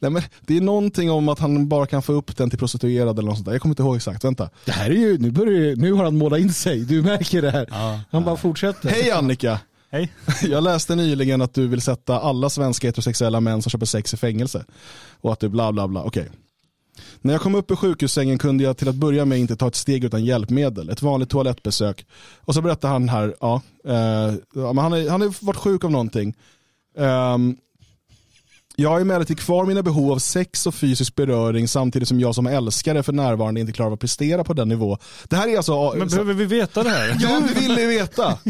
nej 0.00 0.10
men, 0.10 0.22
det 0.40 0.56
är 0.56 0.60
någonting 0.60 1.10
om 1.10 1.28
att 1.28 1.38
han 1.38 1.68
bara 1.68 1.86
kan 1.86 2.02
få 2.02 2.12
upp 2.12 2.36
den 2.36 2.50
till 2.50 2.58
prostituerade 2.58 3.20
eller 3.20 3.28
något 3.28 3.36
sånt 3.36 3.46
där. 3.46 3.52
Jag 3.52 3.62
kommer 3.62 3.72
inte 3.72 3.82
ihåg 3.82 3.96
exakt, 3.96 4.24
vänta. 4.24 4.50
Det 4.64 4.72
här 4.72 4.90
är 4.90 4.94
ju, 4.94 5.18
nu, 5.18 5.30
börjar, 5.30 5.76
nu 5.76 5.92
har 5.92 6.04
han 6.04 6.16
målat 6.16 6.40
in 6.40 6.52
sig. 6.52 6.80
Du 6.84 7.02
märker 7.02 7.42
det 7.42 7.50
här. 7.50 7.66
Han 8.10 8.24
bara 8.24 8.36
fortsätter. 8.36 8.88
Hej 8.88 9.10
Annika! 9.10 9.60
Hej. 9.90 10.12
Jag 10.42 10.64
läste 10.64 10.94
nyligen 10.94 11.42
att 11.42 11.54
du 11.54 11.68
vill 11.68 11.80
sätta 11.80 12.20
alla 12.20 12.50
svenska 12.50 12.88
heterosexuella 12.88 13.40
män 13.40 13.62
som 13.62 13.70
köper 13.70 13.86
sex 13.86 14.14
i 14.14 14.16
fängelse. 14.16 14.64
Och 15.20 15.32
att 15.32 15.40
du 15.40 15.48
bla 15.48 15.72
bla 15.72 15.88
bla, 15.88 16.02
okej. 16.02 16.28
När 17.20 17.32
jag 17.32 17.42
kom 17.42 17.54
upp 17.54 17.70
ur 17.70 17.76
sjukhussängen 17.76 18.38
kunde 18.38 18.64
jag 18.64 18.76
till 18.76 18.88
att 18.88 18.94
börja 18.94 19.24
med 19.24 19.38
inte 19.38 19.56
ta 19.56 19.68
ett 19.68 19.74
steg 19.74 20.04
utan 20.04 20.24
hjälpmedel. 20.24 20.90
Ett 20.90 21.02
vanligt 21.02 21.30
toalettbesök. 21.30 22.06
Och 22.40 22.54
så 22.54 22.62
berättar 22.62 22.88
han 22.88 23.08
här, 23.08 23.34
ja, 23.40 23.62
eh, 23.84 24.34
ja 24.54 24.72
men 24.72 24.78
han, 24.78 24.92
är, 24.92 25.10
har 25.10 25.44
varit 25.46 25.56
sjuk 25.56 25.84
av 25.84 25.90
någonting. 25.90 26.34
Ehm, 26.98 27.56
jag 28.76 28.90
har 28.90 29.00
emellertid 29.00 29.38
kvar 29.38 29.66
mina 29.66 29.82
behov 29.82 30.12
av 30.12 30.18
sex 30.18 30.66
och 30.66 30.74
fysisk 30.74 31.14
beröring 31.14 31.68
samtidigt 31.68 32.08
som 32.08 32.20
jag 32.20 32.34
som 32.34 32.46
älskare 32.46 33.02
för 33.02 33.12
närvarande 33.12 33.60
inte 33.60 33.72
klarar 33.72 33.86
av 33.86 33.92
att 33.94 34.00
prestera 34.00 34.44
på 34.44 34.52
den 34.52 34.68
nivå. 34.68 34.98
Det 35.28 35.36
här 35.36 35.48
är 35.48 35.56
alltså... 35.56 35.94
Men 35.96 36.08
behöver 36.08 36.34
vi 36.34 36.44
veta 36.44 36.82
det 36.82 36.90
här? 36.90 37.16
Ja, 37.20 37.42
det 37.48 37.60
vill 37.60 37.74
ni 37.74 37.86
veta. 37.86 38.38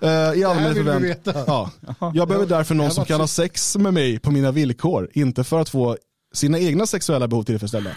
Eh, 0.00 0.08
I 0.10 0.44
allmänhet 0.44 0.76
vill 0.76 0.90
vi 0.90 0.98
veta. 0.98 1.44
Ja. 1.46 1.70
Jag 2.14 2.28
behöver 2.28 2.46
därför 2.46 2.74
någon 2.74 2.90
som 2.90 3.04
kan 3.04 3.20
ha 3.20 3.26
sex 3.26 3.76
med 3.76 3.94
mig 3.94 4.18
på 4.18 4.30
mina 4.30 4.50
villkor, 4.50 5.10
inte 5.12 5.44
för 5.44 5.60
att 5.60 5.68
få 5.68 5.96
sina 6.34 6.58
egna 6.58 6.86
sexuella 6.86 7.28
behov 7.28 7.42
tillfredsställda. 7.42 7.90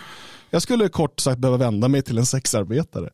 Jag 0.53 0.61
skulle 0.61 0.89
kort 0.89 1.19
sagt 1.19 1.39
behöva 1.39 1.57
vända 1.57 1.87
mig 1.87 2.01
till 2.01 2.17
en 2.17 2.25
sexarbetare. 2.25 3.09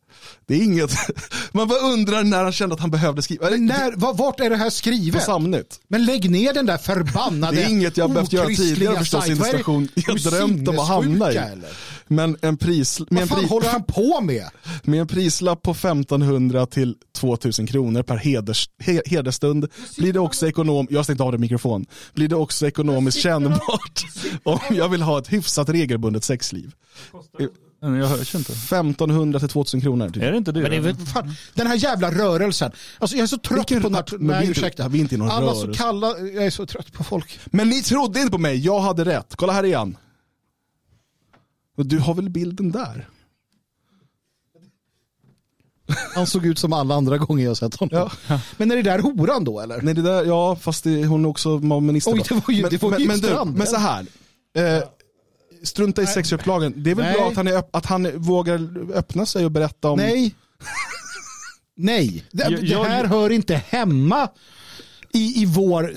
Det 0.48 0.54
är 0.56 0.64
inget, 0.64 0.92
man 1.52 1.68
bara 1.68 1.80
undrar 1.80 2.24
när 2.24 2.44
han 2.44 2.52
kände 2.52 2.76
att 2.76 2.82
han 2.82 2.92
behövde 2.92 3.22
skriva. 3.22 3.50
Men 3.50 3.66
när, 3.66 3.92
va- 3.92 4.14
vart 4.14 4.40
är 4.40 4.50
det 4.50 4.56
här 4.56 4.66
På 4.66 4.72
skrivet? 4.72 5.24
Samnytt. 5.24 5.80
Men 5.88 6.06
lägg 6.06 6.32
ner 6.32 6.54
den 6.54 6.66
där 6.66 6.78
förbannade 6.78 7.56
Det 7.58 7.64
är 7.64 7.70
inget 7.70 7.98
jag 7.98 8.12
behövt 8.12 8.34
göra 8.34 8.48
tidigare 8.48 8.98
förstås 8.98 9.28
i 9.28 9.32
en 9.32 9.38
situation 9.38 9.90
jag 9.96 10.18
drömt 10.18 10.68
om 10.68 10.80
att 10.80 10.88
hamna 10.88 11.32
i. 11.32 11.38
eller? 11.38 11.70
Men 12.12 12.38
en, 12.42 12.58
pris, 12.58 13.00
Vad 13.10 13.30
fan 13.30 13.40
pris, 13.40 13.50
håller 13.50 13.70
han 13.70 13.84
på 13.84 14.22
med? 14.22 14.44
med 14.84 15.00
en 15.02 15.08
prislapp 15.08 15.62
på 15.62 15.72
1500 15.72 16.66
till 16.66 16.96
2000 17.14 17.68
kronor 17.68 18.04
per 18.04 18.18
heders, 18.18 18.70
he, 18.80 19.02
hedersstund 19.06 19.68
blir 19.98 20.14
det 20.14 20.20
också 20.20 20.48
ekonom, 20.48 20.88
jag 20.90 21.04
stängt 21.06 21.22
av 21.22 21.32
det 21.32 21.38
mikrofon, 21.38 21.86
blir 22.14 22.28
det 22.28 22.36
också 22.36 22.68
ekonomiskt 22.68 23.18
kännbart 23.20 24.02
om 24.44 24.60
jag 24.72 24.90
vill 24.90 25.02
ha 25.02 25.20
ett 25.20 25.34
hyfsat 25.34 25.70
regelbundet 25.70 26.24
sexliv. 26.24 26.72
Jag 27.82 27.90
hörs 28.08 28.36
inte. 28.36 28.52
1500 28.54 29.40
till 29.40 29.50
2000 29.50 29.82
kronor. 29.82 30.10
Typ. 30.10 30.24
Är 30.24 30.32
det 30.32 30.38
inte 30.38 30.52
det? 30.52 30.62
Men 30.62 30.72
det 30.72 30.78
är 30.78 30.82
väl, 30.82 30.96
fan, 30.96 31.34
den 31.54 31.68
här 31.68 31.76
jävla 31.76 32.12
rörelsen. 32.12 32.72
Alltså 33.00 33.16
jag 33.18 33.24
är 33.24 33.28
så 33.28 33.38
trött 33.38 33.58
Vilken 33.60 33.82
på 33.82 33.90
nat- 33.90 34.14
vi 34.20 34.26
Nej 34.26 34.38
inte- 34.48 34.52
ursäkta. 34.60 34.88
vi 34.88 34.98
är 34.98 35.02
inte 35.02 35.16
i 35.16 35.18
någon 35.18 35.30
Alla 35.30 35.54
så 35.54 35.62
rörelse. 35.64 35.82
kalla, 35.84 36.08
jag 36.20 36.46
är 36.46 36.50
så 36.50 36.66
trött 36.66 36.94
på 36.94 37.04
folk. 37.04 37.40
Men 37.46 37.70
ni 37.70 37.82
trodde 37.82 38.20
inte 38.20 38.32
på 38.32 38.38
mig, 38.38 38.58
jag 38.66 38.80
hade 38.80 39.06
rätt. 39.06 39.34
Kolla 39.36 39.54
här 39.54 39.64
igen. 39.66 39.98
Och 41.80 41.86
du 41.86 42.00
har 42.00 42.14
väl 42.14 42.30
bilden 42.30 42.72
där? 42.72 43.10
Han 46.16 46.28
såg 46.28 46.46
ut 46.46 46.60
som 46.60 46.74
alla 46.74 46.96
andra 46.96 47.18
gånger 47.18 47.46
jag 47.46 47.58
sett 47.58 47.76
honom. 47.76 48.10
Men 48.58 48.72
är 48.72 48.76
det 48.76 48.82
där 48.82 49.00
horan 49.00 49.44
då 49.44 49.60
eller? 49.60 49.82
Nej 49.82 49.94
det 49.94 50.02
där, 50.02 50.24
ja 50.26 50.56
fast 50.56 50.84
det, 50.84 51.06
hon 51.06 51.26
är 51.26 51.30
också 51.30 51.50
minister. 51.60 52.14
Oj, 52.14 52.24
det 52.30 52.34
var 52.36 52.54
ju- 52.54 52.62
men, 52.62 52.70
det 52.72 52.82
var 52.82 52.90
men, 52.92 53.00
ju 53.02 53.08
men, 53.08 53.20
du, 53.20 53.46
men 53.58 53.68
så 53.68 53.76
här. 53.78 54.06
Eh, 54.58 54.84
strunta 55.64 56.02
i 56.02 56.08
sexköpslagen. 56.08 56.74
Det 56.84 56.92
är 56.92 56.96
väl 56.96 57.06
Nej. 57.06 57.14
bra 57.14 57.28
att 57.30 57.36
han, 57.36 57.48
är, 57.48 57.64
att 57.72 57.86
han 57.86 58.18
vågar 58.18 58.78
öppna 58.94 59.26
sig 59.26 59.46
och 59.46 59.52
berätta 59.52 59.90
om... 59.90 59.98
Nej. 59.98 60.36
Nej, 61.76 62.24
det, 62.32 62.44
Jag- 62.44 62.62
det 62.62 62.68
jag- 62.68 62.84
här 62.84 63.06
hör 63.06 63.30
inte 63.30 63.56
hemma 63.56 64.30
i, 65.14 65.42
i 65.42 65.46
vår... 65.46 65.94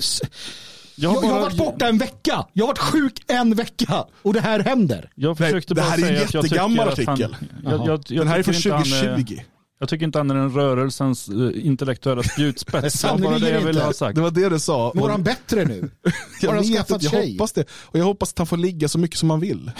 Jag, 0.95 1.15
jag, 1.15 1.21
har 1.29 1.39
varit 1.41 1.57
borta 1.57 1.87
en 1.87 1.97
vecka. 1.97 2.45
Jag 2.53 2.63
har 2.63 2.67
varit 2.67 2.77
sjuk 2.79 3.23
en 3.27 3.55
vecka. 3.55 4.05
Och 4.21 4.33
det 4.33 4.39
här 4.41 4.59
händer. 4.59 5.09
Jag 5.15 5.37
försökte 5.37 5.73
det 5.73 5.81
bara 5.81 5.89
här 5.89 5.97
är 5.97 6.01
en 6.01 6.07
säga 6.07 6.23
att 6.25 6.33
jag 6.33 6.43
jättegammal 6.43 6.87
att 6.89 6.97
han- 7.05 7.13
artikel. 7.13 7.35
Jag, 7.63 7.73
jag, 7.73 7.87
jag, 7.87 7.99
Den 8.07 8.27
här 8.27 8.39
är 8.39 8.43
tycker 8.43 8.59
från 8.69 8.77
inte 8.81 8.97
han 8.99 9.09
är- 9.09 9.15
2020. 9.15 9.41
Jag 9.79 9.89
tycker 9.89 10.05
inte 10.05 10.19
han 10.19 10.31
är 10.31 10.35
den 10.35 10.51
rörelsens 10.53 11.29
eh, 11.29 11.65
intellektuella 11.67 12.23
spjutspets. 12.23 13.01
Det 13.01 13.07
var 13.11 13.17
bara 13.17 13.39
det 13.39 13.49
jag 13.49 13.61
ville 13.61 13.81
ha 13.83 13.93
sagt. 13.93 14.15
Det 14.15 14.21
var 14.21 14.31
det 14.31 14.49
du 14.49 14.59
sa. 14.59 14.91
Mår 14.95 15.09
han 15.09 15.23
bättre 15.23 15.65
nu? 15.65 15.89
jag 16.41 16.49
Har 16.49 16.55
han 16.55 16.63
skaffat 16.65 16.89
inte, 16.91 17.05
jag 17.05 17.11
tjej? 17.11 17.31
hoppas 17.33 17.51
det. 17.53 17.65
Och 17.71 17.99
jag 17.99 18.05
hoppas 18.05 18.29
att 18.31 18.37
han 18.37 18.47
får 18.47 18.57
ligga 18.57 18.87
så 18.87 18.99
mycket 18.99 19.17
som 19.19 19.29
han 19.29 19.39
vill. 19.39 19.71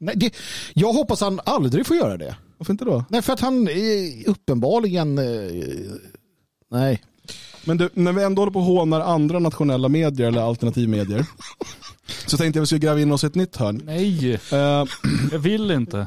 Nej, 0.00 0.14
det, 0.16 0.34
jag 0.74 0.92
hoppas 0.92 1.20
han 1.20 1.40
aldrig 1.44 1.86
får 1.86 1.96
göra 1.96 2.16
det. 2.16 2.36
Varför 2.58 2.72
inte 2.72 2.84
då? 2.84 3.04
Nej, 3.08 3.22
för 3.22 3.32
att 3.32 3.40
han 3.40 3.68
är 3.68 4.28
uppenbarligen... 4.28 5.18
Eh, 5.18 5.24
nej. 6.70 7.02
Men 7.68 7.76
du, 7.76 7.88
när 7.94 8.12
vi 8.12 8.22
ändå 8.22 8.42
håller 8.42 8.52
på 8.52 8.58
och 8.58 8.64
hånar 8.64 9.00
andra 9.00 9.38
nationella 9.38 9.88
medier 9.88 10.28
eller 10.28 10.40
alternativmedier 10.42 11.26
så 12.26 12.36
tänkte 12.36 12.58
jag 12.58 12.62
att 12.62 12.62
vi 12.62 12.66
skulle 12.66 12.78
gräva 12.80 13.00
in 13.00 13.12
oss 13.12 13.24
i 13.24 13.26
ett 13.26 13.34
nytt 13.34 13.56
hörn. 13.56 13.82
Nej, 13.84 14.34
Eh, 14.52 14.84
jag 15.32 15.38
vill 15.38 15.70
inte. 15.70 16.06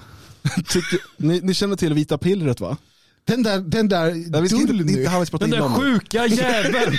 tycker, 0.70 1.00
ni, 1.18 1.40
ni 1.44 1.54
känner 1.54 1.76
till 1.76 1.94
vita 1.94 2.18
pillret 2.18 2.60
va? 2.60 2.78
Den 3.26 3.44
där, 3.44 3.60
den 3.60 3.90
där 3.90 4.06
Ja, 4.34 4.40
vi 4.42 4.50
ska 4.50 4.58
inte, 4.58 4.74
Dulny. 4.74 4.92
inte 4.98 5.10
han 5.10 5.26
Den 5.40 5.50
där 5.50 5.70
sjuka 5.70 6.26
jäveln. 6.28 6.98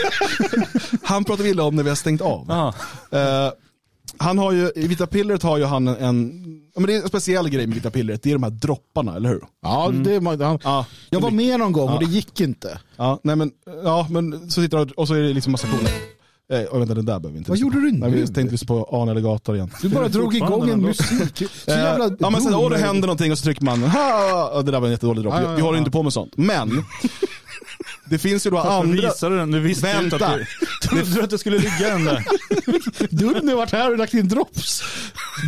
Han 1.03 1.25
pratar 1.25 1.45
vi 1.45 1.51
illa 1.51 1.63
om 1.63 1.77
när 1.77 1.83
vi 1.83 1.89
har 1.89 1.97
stängt 1.97 2.21
av. 2.21 2.47
Ja. 2.49 2.75
Eh, 3.19 3.53
han 4.23 4.39
har 4.39 4.53
ju, 4.53 4.71
I 4.77 4.87
vita 4.87 5.07
pillret 5.07 5.43
har 5.43 5.59
ju 5.59 5.65
han 5.65 5.89
en, 5.89 5.97
en, 5.97 6.43
ja, 6.75 6.81
men 6.81 6.87
det 6.87 6.95
är 6.97 7.03
en 7.03 7.09
speciell 7.09 7.49
grej 7.49 7.67
med 7.67 7.75
vita 7.75 7.91
pillret, 7.91 8.23
det 8.23 8.31
är 8.31 8.35
de 8.35 8.43
här 8.43 8.51
dropparna, 8.51 9.17
eller 9.17 9.29
hur? 9.29 9.41
Ja, 9.63 9.91
det, 10.05 10.45
han, 10.45 10.59
Ja, 10.65 10.87
jag 11.11 11.21
var 11.21 11.31
med 11.31 11.59
någon 11.59 11.73
gång 11.73 11.89
Ja. 11.89 11.95
och 11.95 12.01
det 12.05 12.11
gick 12.11 12.41
inte. 12.41 12.79
ja, 12.97 13.21
nej 13.25 13.37
men, 13.37 13.51
ja, 13.85 14.07
men 14.11 14.51
så 14.51 14.63
sitter 14.63 14.79
han 14.79 14.91
och 14.97 15.09
så 15.09 15.15
är 15.15 15.23
det 15.23 15.29
liksom 15.33 15.53
massa 15.53 15.67
coola. 15.69 15.89
Eh, 16.53 16.67
oj, 16.73 16.79
vänta, 16.79 16.95
den 16.95 17.05
där 17.07 17.19
behöver 17.19 17.31
vi 17.33 17.39
inte 17.39 17.51
Vad 17.51 17.59
gjorde 17.59 17.81
du 17.81 17.93
Nej, 17.93 18.11
nu? 18.11 18.17
vi 18.21 18.27
tänkte 18.27 18.53
lyssna 18.53 18.67
på 18.67 18.89
Arne 18.93 19.11
Alligator 19.11 19.55
igen. 19.57 19.71
Du 19.83 19.89
bara 19.89 20.09
drog 20.09 20.35
igång 20.37 20.71
en 20.71 20.81
musik. 20.81 21.43
Så 21.65 21.71
Eh, 21.71 21.77
jävla 21.79 22.11
ja 22.21 22.31
men 22.31 22.41
sen, 22.43 22.55
åh 22.55 22.71
det 22.71 22.79
händer 22.79 23.07
någonting 23.07 23.33
och 23.33 23.39
så 23.39 23.45
trycker 23.45 23.65
man, 23.65 23.83
ha, 23.83 24.51
och 24.55 24.65
det 24.65 24.73
där 24.73 24.81
var 24.81 24.87
en 24.87 24.93
jättedålig 24.93 25.23
dropp. 25.25 25.35
Vi- 25.35 25.55
Vi 25.57 25.61
håller 25.63 25.79
inte 25.79 25.91
på 25.91 26.03
med 26.03 26.13
sånt. 26.13 26.33
Men, 26.37 26.71
det 28.13 28.19
finns 28.19 28.47
ju 28.47 28.51
då 28.51 28.57
Varför 28.57 28.71
andra, 28.71 29.09
visade 29.09 29.35
du 29.35 29.39
den? 29.39 29.51
Du 29.51 29.61
visste 29.61 29.87
ju 29.87 30.05
inte 30.05 30.17
Vänta. 30.17 30.27
att 30.27 30.39
du... 30.39 30.89
Trodde 30.89 31.15
du 31.15 31.23
att 31.23 31.31
det 31.31 31.39
skulle 31.39 31.59
ligga 31.59 31.89
den 31.89 32.05
där? 32.05 32.25
Dulny 33.11 33.53
har 33.53 33.57
varit 33.57 33.73
här 33.73 33.93
och 33.93 33.99
lagt 33.99 34.15
in 34.15 34.29
drops. 34.29 34.83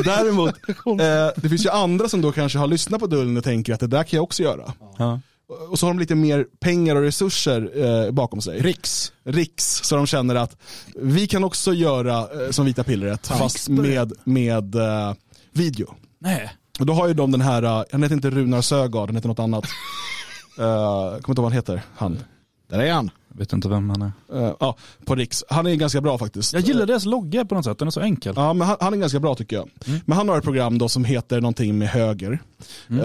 däremot, 0.04 0.54
eh, 0.86 1.42
det 1.42 1.48
finns 1.48 1.66
ju 1.66 1.70
andra 1.70 2.08
som 2.08 2.22
då 2.22 2.32
kanske 2.32 2.58
har 2.58 2.66
lyssnat 2.66 3.00
på 3.00 3.06
Dullen 3.06 3.36
och 3.36 3.44
tänker 3.44 3.74
att 3.74 3.80
det 3.80 3.86
där 3.86 4.04
kan 4.04 4.16
jag 4.16 4.24
också 4.24 4.42
göra. 4.42 4.72
Ja. 4.98 5.20
Och 5.70 5.78
så 5.78 5.86
har 5.86 5.94
de 5.94 5.98
lite 5.98 6.14
mer 6.14 6.46
pengar 6.60 6.96
och 6.96 7.02
resurser 7.02 7.70
eh, 7.84 8.10
bakom 8.10 8.40
sig. 8.40 8.60
Riks. 8.60 9.12
Riks, 9.24 9.80
så 9.84 9.96
de 9.96 10.06
känner 10.06 10.34
att 10.34 10.56
vi 10.94 11.26
kan 11.26 11.44
också 11.44 11.72
göra 11.72 12.18
eh, 12.18 12.50
som 12.50 12.66
vita 12.66 12.84
pillret, 12.84 13.26
fast 13.26 13.68
med, 13.68 14.12
med 14.24 14.74
eh, 14.74 15.14
video. 15.52 15.94
Nej. 16.18 16.52
Och 16.80 16.86
då 16.86 16.92
har 16.92 17.08
ju 17.08 17.14
de 17.14 17.30
den 17.32 17.40
här, 17.40 17.62
eh, 17.62 17.84
han 17.92 18.02
heter 18.02 18.14
inte 18.14 18.30
Runar 18.30 18.60
Sögaard, 18.60 19.08
han 19.08 19.16
heter 19.16 19.28
något 19.28 19.38
annat. 19.38 19.64
Uh, 20.58 20.64
kommer 20.64 21.16
inte 21.16 21.30
ihåg 21.30 21.36
vad 21.36 21.44
han 21.44 21.52
heter, 21.52 21.82
han. 21.96 22.18
Där 22.68 22.78
är 22.78 22.92
han. 22.92 23.10
Jag 23.28 23.38
vet 23.38 23.52
inte 23.52 23.68
vem 23.68 23.90
han 23.90 24.02
är. 24.02 24.12
Eh, 24.34 24.54
ja, 24.60 24.76
på 25.04 25.14
Riks. 25.14 25.44
Han 25.48 25.66
är 25.66 25.74
ganska 25.74 26.00
bra 26.00 26.18
faktiskt. 26.18 26.52
Jag 26.52 26.62
gillar 26.62 26.86
deras 26.86 27.04
logga 27.04 27.44
på 27.44 27.54
något 27.54 27.64
sätt, 27.64 27.78
den 27.78 27.88
är 27.88 27.92
så 27.92 28.00
enkel. 28.00 28.32
Ja, 28.36 28.52
men 28.52 28.68
han, 28.68 28.76
han 28.80 28.92
är 28.94 28.98
ganska 28.98 29.20
bra 29.20 29.34
tycker 29.34 29.56
jag. 29.56 29.70
Men 30.06 30.16
han 30.18 30.28
har 30.28 30.38
ett 30.38 30.44
program 30.44 30.78
då 30.78 30.88
som 30.88 31.04
heter 31.04 31.40
någonting 31.40 31.78
med 31.78 31.88
höger. 31.88 32.38
Eh, 32.90 32.96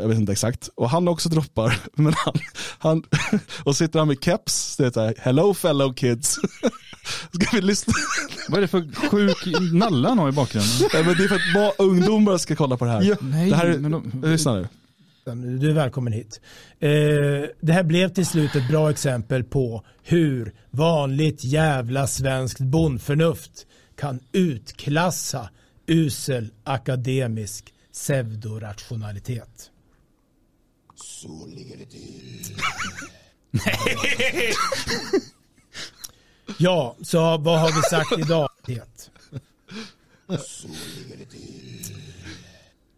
jag 0.00 0.08
vet 0.08 0.18
inte 0.18 0.32
exakt. 0.32 0.68
Och 0.74 0.90
han 0.90 1.08
också 1.08 1.28
droppar. 1.28 1.78
Men 1.94 2.12
han, 2.16 2.34
han, 2.78 3.02
och 3.64 3.76
sitter 3.76 3.98
han 3.98 4.08
med 4.08 4.24
keps, 4.24 4.76
det 4.76 4.84
heter 4.84 5.14
Hello 5.18 5.54
fellow 5.54 5.92
kids. 5.94 6.36
Ska 7.32 7.56
vi 7.56 7.60
lyssna? 7.62 7.92
Vad 8.48 8.58
är 8.58 8.62
det 8.62 8.68
för 8.68 9.08
sjuk 9.10 9.72
nalla 9.72 10.08
han 10.08 10.18
har 10.18 10.28
i 10.28 10.32
bakgrunden? 10.32 10.70
Nej, 10.92 11.04
men 11.04 11.14
det 11.16 11.24
är 11.24 11.28
för 11.28 11.34
att 11.34 11.54
bara 11.54 11.86
ungdomar 11.88 12.38
ska 12.38 12.56
kolla 12.56 12.76
på 12.76 12.84
det 12.84 12.90
här. 12.90 13.16
Nej, 13.20 13.50
det 13.50 13.56
här 13.56 13.66
är, 13.66 13.78
de- 13.78 14.22
lyssna 14.24 14.54
nu. 14.54 14.68
Du 15.34 15.70
är 15.70 15.74
välkommen 15.74 16.12
hit. 16.12 16.40
Eh, 16.80 16.90
det 17.60 17.72
här 17.72 17.82
blev 17.82 18.08
till 18.08 18.26
slut 18.26 18.56
ett 18.56 18.68
bra 18.68 18.90
exempel 18.90 19.44
på 19.44 19.84
hur 20.02 20.54
vanligt 20.70 21.44
jävla 21.44 22.06
svenskt 22.06 22.60
bondförnuft 22.60 23.66
kan 23.96 24.20
utklassa 24.32 25.50
usel 25.86 26.50
akademisk 26.64 27.74
pseudorationalitet. 27.92 29.70
Ja, 36.58 36.96
så 37.02 37.18
vad 37.38 37.60
har 37.60 37.68
vi 37.68 37.82
sagt 37.82 38.18
idag? 38.18 38.48
Det. 38.66 39.10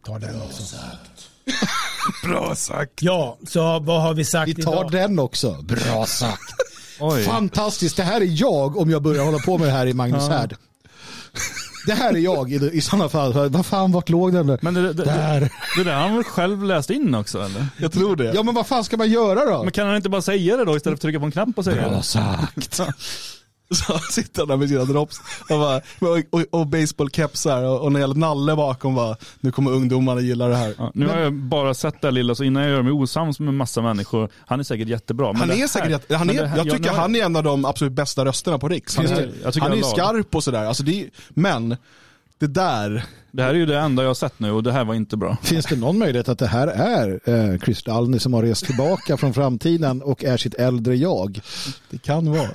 Ta 0.04 0.18
den 0.18 0.42
också. 0.42 0.76
Bra 0.76 0.80
sagt. 0.80 1.30
Ja, 3.01 3.38
så 3.48 3.78
vad 3.78 4.03
har 4.03 4.14
vi 4.14 4.24
sagt 4.24 4.48
Vi 4.48 4.55
tar 4.62 4.72
idag? 4.72 4.90
den 4.90 5.18
också. 5.18 5.53
Bra 5.62 6.07
sagt. 6.07 6.42
Oj. 7.01 7.22
Fantastiskt. 7.24 7.96
Det 7.96 8.03
här 8.03 8.20
är 8.20 8.28
jag 8.40 8.76
om 8.76 8.90
jag 8.90 9.03
börjar 9.03 9.24
hålla 9.24 9.38
på 9.38 9.59
med 9.59 9.68
det 9.68 9.72
här 9.72 9.86
i 9.86 9.94
Magnus 9.94 10.28
Härd. 10.28 10.57
Det 11.86 11.92
här 11.94 12.12
är 12.14 12.18
jag 12.18 12.53
i, 12.53 12.55
i 12.72 12.80
sådana 12.80 13.09
fall. 13.09 13.48
Vad 13.51 13.66
fan, 13.66 13.92
vart 13.92 14.09
låg 14.09 14.32
den? 14.32 14.46
Där? 14.46 14.59
Men 14.62 14.74
det, 14.74 14.92
det, 14.92 15.05
Där. 15.05 15.40
det, 15.40 15.51
det 15.76 15.84
där 15.84 15.94
har 15.94 16.01
han 16.03 16.14
väl 16.14 16.24
själv 16.24 16.64
läst 16.64 16.90
in 16.90 17.14
också 17.14 17.38
eller? 17.42 17.66
Jag 17.76 17.92
tror 17.92 18.16
det. 18.16 18.32
Ja 18.34 18.42
men 18.42 18.55
vad 18.55 18.66
fan 18.66 18.84
ska 18.84 18.96
man 18.96 19.11
göra 19.11 19.44
då? 19.44 19.62
Men 19.62 19.72
kan 19.72 19.86
han 19.86 19.96
inte 19.96 20.09
bara 20.09 20.22
säga 20.22 20.57
det 20.57 20.64
då 20.64 20.76
istället 20.76 20.82
för 20.84 20.92
att 20.92 21.01
trycka 21.01 21.18
på 21.20 21.26
en 21.26 21.32
knapp 21.32 21.48
och 21.57 21.64
säga 21.64 21.88
Bra 21.88 21.96
det? 21.96 22.03
sagt. 22.03 22.80
Så 23.74 23.98
sitter 23.98 24.40
han 24.40 24.48
där 24.48 24.56
med 24.56 24.68
sina 24.68 24.84
drops 24.84 25.20
och, 25.50 25.58
bara, 25.58 25.76
och, 26.00 26.18
och, 26.30 26.60
och 26.60 26.66
baseballkepsar 26.66 27.62
och, 27.62 27.80
och 27.80 27.92
när 27.92 28.00
gäller 28.00 28.14
nalle 28.14 28.56
bakom 28.56 28.94
bara, 28.94 29.16
nu 29.40 29.52
kommer 29.52 29.70
ungdomarna 29.70 30.20
gilla 30.20 30.48
det 30.48 30.56
här. 30.56 30.74
Ja, 30.78 30.90
nu 30.94 31.06
har 31.08 31.18
jag 31.18 31.32
bara 31.34 31.74
sett 31.74 32.00
det 32.00 32.06
här 32.06 32.12
lilla, 32.12 32.34
så 32.34 32.44
innan 32.44 32.62
jag 32.62 32.72
gör 32.72 32.82
mig 32.82 32.92
osams 32.92 33.40
med 33.40 33.54
massa 33.54 33.82
människor, 33.82 34.28
han 34.46 34.60
är 34.60 34.64
säkert 34.64 34.88
jättebra. 34.88 35.32
men 35.32 35.40
Han 35.40 35.50
är 35.50 35.54
här- 35.54 35.66
säkert, 35.66 35.90
jätte- 35.90 36.16
han 36.16 36.26
men 36.26 36.38
är, 36.38 36.44
här- 36.44 36.56
jag 36.56 36.70
tycker 36.70 36.90
har- 36.90 36.96
han 36.96 37.16
är 37.16 37.24
en 37.24 37.36
av 37.36 37.42
de 37.42 37.64
absolut 37.64 37.92
bästa 37.92 38.24
rösterna 38.24 38.58
på 38.58 38.68
Riks. 38.68 38.96
Han 38.96 39.06
är? 39.06 39.10
Jag 39.42 39.52
han 39.60 39.72
är 39.72 39.76
jag 39.76 39.78
glad. 39.78 39.90
skarp 39.90 40.34
och 40.34 40.44
sådär. 40.44 40.64
Alltså 40.64 40.82
det 40.82 41.00
är, 41.02 41.10
men 41.28 41.76
det 42.38 42.46
där, 42.46 43.04
Det 43.32 43.42
här 43.42 43.50
är 43.50 43.54
ju 43.54 43.66
det 43.66 43.78
enda 43.78 44.02
jag 44.02 44.10
har 44.10 44.14
sett 44.14 44.40
nu 44.40 44.50
och 44.52 44.62
det 44.62 44.72
här 44.72 44.84
var 44.84 44.94
inte 44.94 45.16
bra. 45.16 45.36
Finns 45.42 45.66
det 45.66 45.76
någon 45.76 45.98
möjlighet 45.98 46.28
att 46.28 46.38
det 46.38 46.46
här 46.46 46.66
är 46.68 47.20
eh, 47.24 47.58
Chris 47.58 47.82
Dalney 47.82 48.20
som 48.20 48.34
har 48.34 48.42
rest 48.42 48.66
tillbaka 48.66 49.16
från 49.16 49.34
framtiden 49.34 50.02
och 50.02 50.24
är 50.24 50.36
sitt 50.36 50.54
äldre 50.54 50.96
jag? 50.96 51.40
det 51.90 51.98
kan 51.98 52.30
vara. 52.32 52.48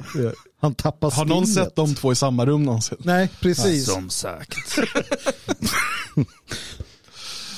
Han 0.61 0.75
tappar 0.75 1.11
Har 1.11 1.25
någon 1.25 1.47
stinget. 1.47 1.67
sett 1.67 1.75
de 1.75 1.95
två 1.95 2.11
i 2.11 2.15
samma 2.15 2.45
rum 2.45 2.63
någonsin? 2.63 2.97
Nej, 2.99 3.29
precis. 3.39 3.85
Som 3.93 4.09
sagt. 4.09 4.57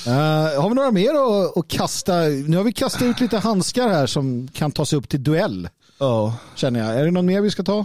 Eh, 0.06 0.60
har 0.62 0.68
vi 0.68 0.74
några 0.74 0.90
mer 0.90 1.10
att, 1.14 1.56
att 1.56 1.68
kasta? 1.68 2.12
Nu 2.22 2.56
har 2.56 2.64
vi 2.64 2.72
kastat 2.72 3.02
ut 3.02 3.20
lite 3.20 3.38
handskar 3.38 3.88
här 3.88 4.06
som 4.06 4.48
kan 4.48 4.72
tas 4.72 4.92
upp 4.92 5.08
till 5.08 5.22
duell. 5.22 5.68
Ja. 5.98 6.34
Känner 6.54 6.80
jag. 6.80 7.00
Är 7.00 7.04
det 7.04 7.10
någon 7.10 7.26
mer 7.26 7.40
vi 7.40 7.50
ska 7.50 7.62
ta? 7.62 7.84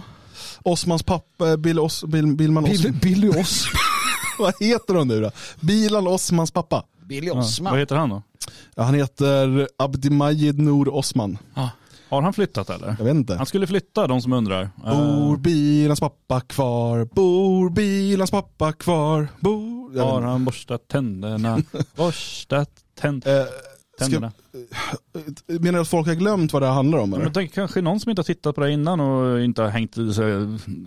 Osmans 0.62 1.02
pappa, 1.02 1.56
Bill 1.56 1.78
Os, 1.80 2.04
Bill, 2.04 2.26
Billman 2.26 2.64
Billy, 2.64 2.76
Osman. 2.78 2.98
Billy 3.02 3.28
Oss. 3.28 3.66
Vad 4.38 4.54
heter 4.60 4.94
de 4.94 5.08
nu 5.08 5.20
då? 5.20 5.30
Bilan 5.60 6.06
Osmans 6.06 6.50
pappa. 6.50 6.84
Billy 7.06 7.26
Ja. 7.26 7.38
Osman. 7.38 7.70
Vad 7.72 7.80
heter 7.80 7.96
han 7.96 8.08
då? 8.10 8.22
Ja, 8.74 8.82
han 8.82 8.94
heter 8.94 9.68
Abdimajid 9.78 10.58
Nour 10.58 10.94
Osman. 10.94 11.38
Har 12.14 12.22
han 12.22 12.32
flyttat 12.32 12.70
eller? 12.70 12.96
Jag 12.98 13.04
vet 13.04 13.14
inte. 13.14 13.34
Han 13.34 13.46
skulle 13.46 13.66
flytta, 13.66 14.06
de 14.06 14.22
som 14.22 14.32
undrar. 14.32 14.62
Eh, 14.86 14.98
Bor 14.98 15.36
Bilans 15.36 16.00
pappa 16.00 16.40
kvar? 16.40 17.08
Bor 17.12 17.70
Bilans 17.70 18.30
pappa 18.30 18.72
kvar? 18.72 19.28
Bor... 19.40 20.00
Har 20.00 20.22
han 20.22 20.44
borstat 20.44 20.88
tänderna? 20.88 21.62
borstat 21.96 22.70
tänd 23.00 23.26
Eh, 23.26 23.32
tänderna? 23.98 24.32
Menar 25.46 25.72
du 25.72 25.80
att 25.80 25.88
folk 25.88 26.06
har 26.06 26.14
glömt 26.14 26.52
vad 26.52 26.62
det 26.62 26.66
här 26.66 26.74
handlar 26.74 26.98
om? 26.98 27.12
Eller? 27.12 27.24
Men 27.24 27.32
tänk, 27.32 27.54
kanske 27.54 27.80
någon 27.80 28.00
som 28.00 28.10
inte 28.10 28.20
har 28.20 28.24
tittat 28.24 28.54
på 28.54 28.60
det 28.60 28.70
innan 28.70 29.00
och 29.00 29.40
inte 29.40 29.62
har 29.62 29.68
hängt, 29.68 29.94
så, 29.94 30.22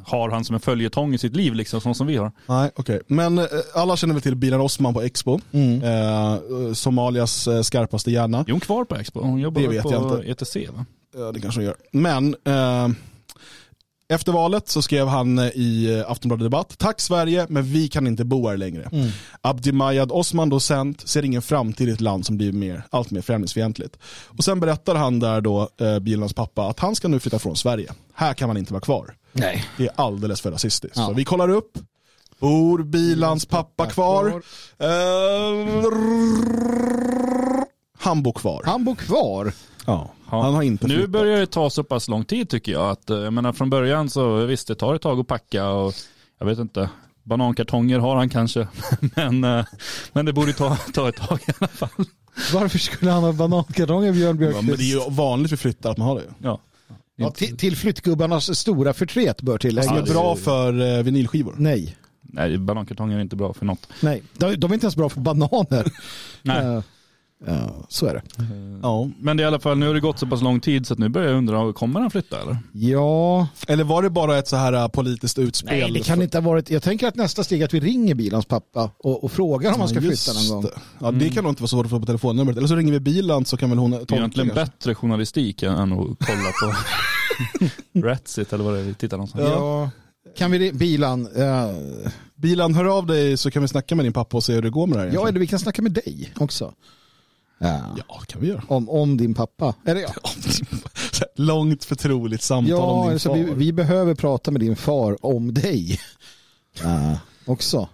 har 0.03 0.29
han 0.29 0.45
som 0.45 0.53
en 0.53 0.59
följetong 0.59 1.13
i 1.13 1.17
sitt 1.17 1.35
liv 1.35 1.53
liksom, 1.53 1.81
sånt 1.81 1.97
som 1.97 2.07
vi 2.07 2.17
har. 2.17 2.31
Nej, 2.45 2.71
okej. 2.75 3.01
Men 3.07 3.37
eh, 3.37 3.45
alla 3.73 3.97
känner 3.97 4.13
väl 4.13 4.21
till 4.21 4.35
Bilan 4.35 4.61
Osman 4.61 4.93
på 4.93 5.01
Expo. 5.01 5.39
Mm. 5.51 5.83
Eh, 5.83 6.73
Somalias 6.73 7.47
eh, 7.47 7.61
skarpaste 7.61 8.11
hjärna. 8.11 8.39
Är 8.47 8.51
hon 8.51 8.59
kvar 8.59 8.83
på 8.83 8.95
Expo? 8.95 9.21
Hon 9.21 9.39
jobbar 9.39 9.61
Det 9.61 9.67
vet 9.67 9.83
på 9.83 9.91
jag 9.91 10.19
inte. 10.19 10.43
ETC 10.43 10.55
va? 10.55 10.85
Ja, 11.15 11.31
det 11.31 11.41
kanske 11.41 11.59
hon 11.59 11.65
gör. 11.65 11.75
Men 11.91 12.35
eh, 12.45 12.89
efter 14.09 14.31
valet 14.31 14.69
så 14.69 14.81
skrev 14.81 15.07
han 15.07 15.39
eh, 15.39 15.45
i 15.47 15.99
eh, 15.99 16.11
Aftonbladet 16.11 16.45
Debatt, 16.45 16.77
tack 16.77 17.01
Sverige, 17.01 17.45
men 17.49 17.63
vi 17.63 17.87
kan 17.87 18.07
inte 18.07 18.25
bo 18.25 18.47
här 18.47 18.57
längre. 18.57 18.89
Mm. 18.91 19.09
Abdimayad 19.41 20.11
Osman, 20.11 20.49
docent, 20.49 21.07
ser 21.07 21.25
ingen 21.25 21.41
framtid 21.41 21.89
i 21.89 21.91
ett 21.91 22.01
land 22.01 22.25
som 22.25 22.37
blir 22.37 22.51
mer, 22.51 22.83
allt 22.89 23.11
mer 23.11 23.21
främlingsfientligt. 23.21 23.97
Och 24.37 24.43
sen 24.43 24.59
berättar 24.59 24.95
han 24.95 25.19
där 25.19 25.41
då, 25.41 25.69
eh, 25.81 25.99
Bilans 25.99 26.33
pappa, 26.33 26.67
att 26.67 26.79
han 26.79 26.95
ska 26.95 27.07
nu 27.07 27.19
flytta 27.19 27.39
från 27.39 27.55
Sverige. 27.55 27.93
Här 28.13 28.33
kan 28.33 28.47
man 28.47 28.57
inte 28.57 28.73
vara 28.73 28.81
kvar. 28.81 29.15
Nej. 29.31 29.65
Det 29.77 29.83
är 29.83 29.91
alldeles 29.95 30.41
för 30.41 30.51
rasistiskt. 30.51 30.97
Ja. 30.97 31.05
Så 31.07 31.13
vi 31.13 31.25
kollar 31.25 31.49
upp. 31.49 31.77
Bor 32.39 32.83
Bilans 32.83 33.45
pappa 33.45 33.85
kvar? 33.85 34.41
Eh, 34.77 34.87
han 37.99 38.23
bor 38.23 38.33
kvar. 38.33 38.61
Han 38.65 38.83
bor 38.83 38.95
kvar. 38.95 39.53
Ja. 39.85 40.11
Ja. 40.31 40.41
Han 40.41 40.53
har 40.53 40.63
inte 40.63 40.87
Nu 40.87 40.93
flyttat. 40.93 41.09
börjar 41.11 41.39
det 41.39 41.45
ta 41.45 41.69
så 41.69 41.83
pass 41.83 42.07
lång 42.07 42.25
tid 42.25 42.49
tycker 42.49 42.71
jag. 42.71 42.89
Att, 42.91 43.09
eh, 43.09 43.17
jag 43.17 43.33
menar, 43.33 43.53
från 43.53 43.69
början 43.69 44.09
så 44.09 44.45
visst 44.45 44.67
det 44.67 44.75
tar 44.75 44.95
ett 44.95 45.01
tag 45.01 45.19
att 45.19 45.27
packa 45.27 45.69
och 45.69 45.93
jag 46.39 46.45
vet 46.45 46.59
inte. 46.59 46.89
Banankartonger 47.23 47.99
har 47.99 48.15
han 48.15 48.29
kanske. 48.29 48.67
men, 49.15 49.43
eh, 49.43 49.65
men 50.13 50.25
det 50.25 50.33
borde 50.33 50.53
ta, 50.53 50.75
ta 50.93 51.09
ett 51.09 51.15
tag 51.15 51.39
i 51.47 51.51
alla 51.59 51.67
fall. 51.67 52.05
Varför 52.53 52.77
skulle 52.79 53.11
han 53.11 53.23
ha 53.23 53.33
banankartonger 53.33 54.11
Björn 54.11 54.27
Ja, 54.27 54.33
men 54.33 54.37
Björkqvist? 54.37 54.77
det 54.77 54.83
är 54.83 55.05
ju 55.05 55.15
vanligt 55.15 55.51
vid 55.51 55.59
flyttar 55.59 55.91
att 55.91 55.97
man 55.97 56.07
har 56.07 56.15
det. 56.15 56.23
Ja. 56.39 56.61
Ja, 57.19 57.31
till, 57.31 57.57
till 57.57 57.75
flyttgubbarnas 57.77 58.59
stora 58.59 58.93
förtret 58.93 59.41
bör 59.41 59.53
Det 59.53 59.59
tilläggas. 59.59 59.91
är 60.09 60.13
bra 60.13 60.35
för 60.35 60.97
eh, 60.97 61.03
vinylskivor. 61.03 61.55
Nej, 61.57 61.97
Nej, 62.21 62.57
banankartonger 62.57 63.17
är 63.17 63.21
inte 63.21 63.35
bra 63.35 63.53
för 63.53 63.65
något. 63.65 63.87
nej. 64.01 64.23
De, 64.33 64.55
de 64.55 64.71
är 64.71 64.73
inte 64.73 64.85
ens 64.85 64.95
bra 64.95 65.09
för 65.09 65.19
bananer. 65.21 65.91
Nej. 66.41 66.81
Ja, 67.45 67.85
så 67.89 68.05
är 68.05 68.13
det. 68.13 68.21
Ja. 68.81 69.09
Men 69.19 69.37
det 69.37 69.43
är 69.43 69.45
i 69.45 69.47
alla 69.47 69.59
fall, 69.59 69.77
nu 69.77 69.87
har 69.87 69.93
det 69.93 69.99
gått 69.99 70.19
så 70.19 70.27
pass 70.27 70.41
lång 70.41 70.59
tid 70.59 70.87
så 70.87 70.93
att 70.93 70.99
nu 70.99 71.09
börjar 71.09 71.27
jag 71.29 71.37
undra, 71.37 71.73
kommer 71.73 71.99
han 71.99 72.11
flytta 72.11 72.41
eller? 72.41 72.57
Ja, 72.71 73.47
Eller 73.67 73.83
var 73.83 74.03
det 74.03 74.09
bara 74.09 74.37
ett 74.37 74.47
så 74.47 74.55
här 74.55 74.73
eh, 74.73 74.87
politiskt 74.87 75.39
utspel? 75.39 75.79
nej 75.79 75.91
det 75.91 75.99
kan 75.99 76.21
inte 76.21 76.37
ha 76.37 76.41
varit. 76.49 76.69
Jag 76.69 76.83
tänker 76.83 77.07
att 77.07 77.15
nästa 77.15 77.43
steg 77.43 77.61
är 77.61 77.65
att 77.65 77.73
vi 77.73 77.79
ringer 77.79 78.15
bilans 78.15 78.45
pappa 78.45 78.91
och, 78.97 79.23
och 79.23 79.31
frågar 79.31 79.73
om 79.73 79.79
han 79.79 79.89
ska 79.89 80.01
flytta 80.01 80.33
någon 80.33 80.49
gång. 80.49 80.63
det. 80.63 80.81
Ja, 80.99 81.11
det 81.11 81.29
kan 81.29 81.43
nog 81.43 81.51
inte 81.51 81.61
vara 81.61 81.67
svårt 81.67 81.85
att 81.85 81.89
få 81.89 81.99
på 81.99 82.05
telefonnumret. 82.05 82.57
Eller 82.57 82.67
så 82.67 82.75
ringer 82.75 82.93
vi 82.93 82.99
bilen 82.99 83.45
så 83.45 83.57
kan 83.57 83.69
väl 83.69 83.79
hon 83.79 83.91
Det 83.91 83.97
är 83.97 83.99
tolka 83.99 84.15
egentligen 84.15 84.55
bättre 84.55 84.95
journalistik 84.95 85.63
än 85.63 85.71
att 85.73 85.89
kolla 85.99 86.51
på 86.61 86.73
Ratsit 88.07 88.53
eller 88.53 88.63
vad 88.63 88.73
det 88.73 88.79
är 88.79 88.83
vi 88.83 88.93
tittar 88.93 89.17
någonstans. 89.17 89.43
Ja. 89.47 89.89
Kan 90.37 90.51
vi, 90.51 90.71
bilan, 90.73 91.27
eh, 91.35 91.71
Bilan, 92.35 92.75
hör 92.75 92.85
av 92.85 93.05
dig 93.05 93.37
så 93.37 93.51
kan 93.51 93.61
vi 93.61 93.67
snacka 93.67 93.95
med 93.95 94.05
din 94.05 94.13
pappa 94.13 94.37
och 94.37 94.43
se 94.43 94.53
hur 94.53 94.61
det 94.61 94.69
går 94.69 94.87
med 94.87 94.97
det 94.97 95.03
här. 95.03 95.11
ja 95.13 95.27
eller 95.27 95.39
vi 95.39 95.47
kan 95.47 95.59
snacka 95.59 95.81
med 95.81 95.91
dig 95.91 96.33
också. 96.39 96.73
Ja. 97.57 97.95
ja, 97.97 98.17
det 98.19 98.25
kan 98.25 98.41
vi 98.41 98.47
göra. 98.47 98.63
Om, 98.67 98.89
om 98.89 99.17
din 99.17 99.33
pappa. 99.33 99.75
Eller 99.85 100.01
ja, 100.01 100.13
Långt 101.35 101.85
förtroligt 101.85 102.41
samtal 102.43 102.75
om 102.75 102.97
ja 102.97 103.03
din 103.03 103.13
alltså, 103.13 103.29
far. 103.29 103.35
vi, 103.35 103.53
vi 103.53 103.73
behöver 103.73 104.15
prata 104.15 104.51
med 104.51 104.61
din 104.61 104.75
far 104.75 105.25
om 105.25 105.53
dig. 105.53 105.99
Ja, 106.83 107.19
också. 107.45 107.89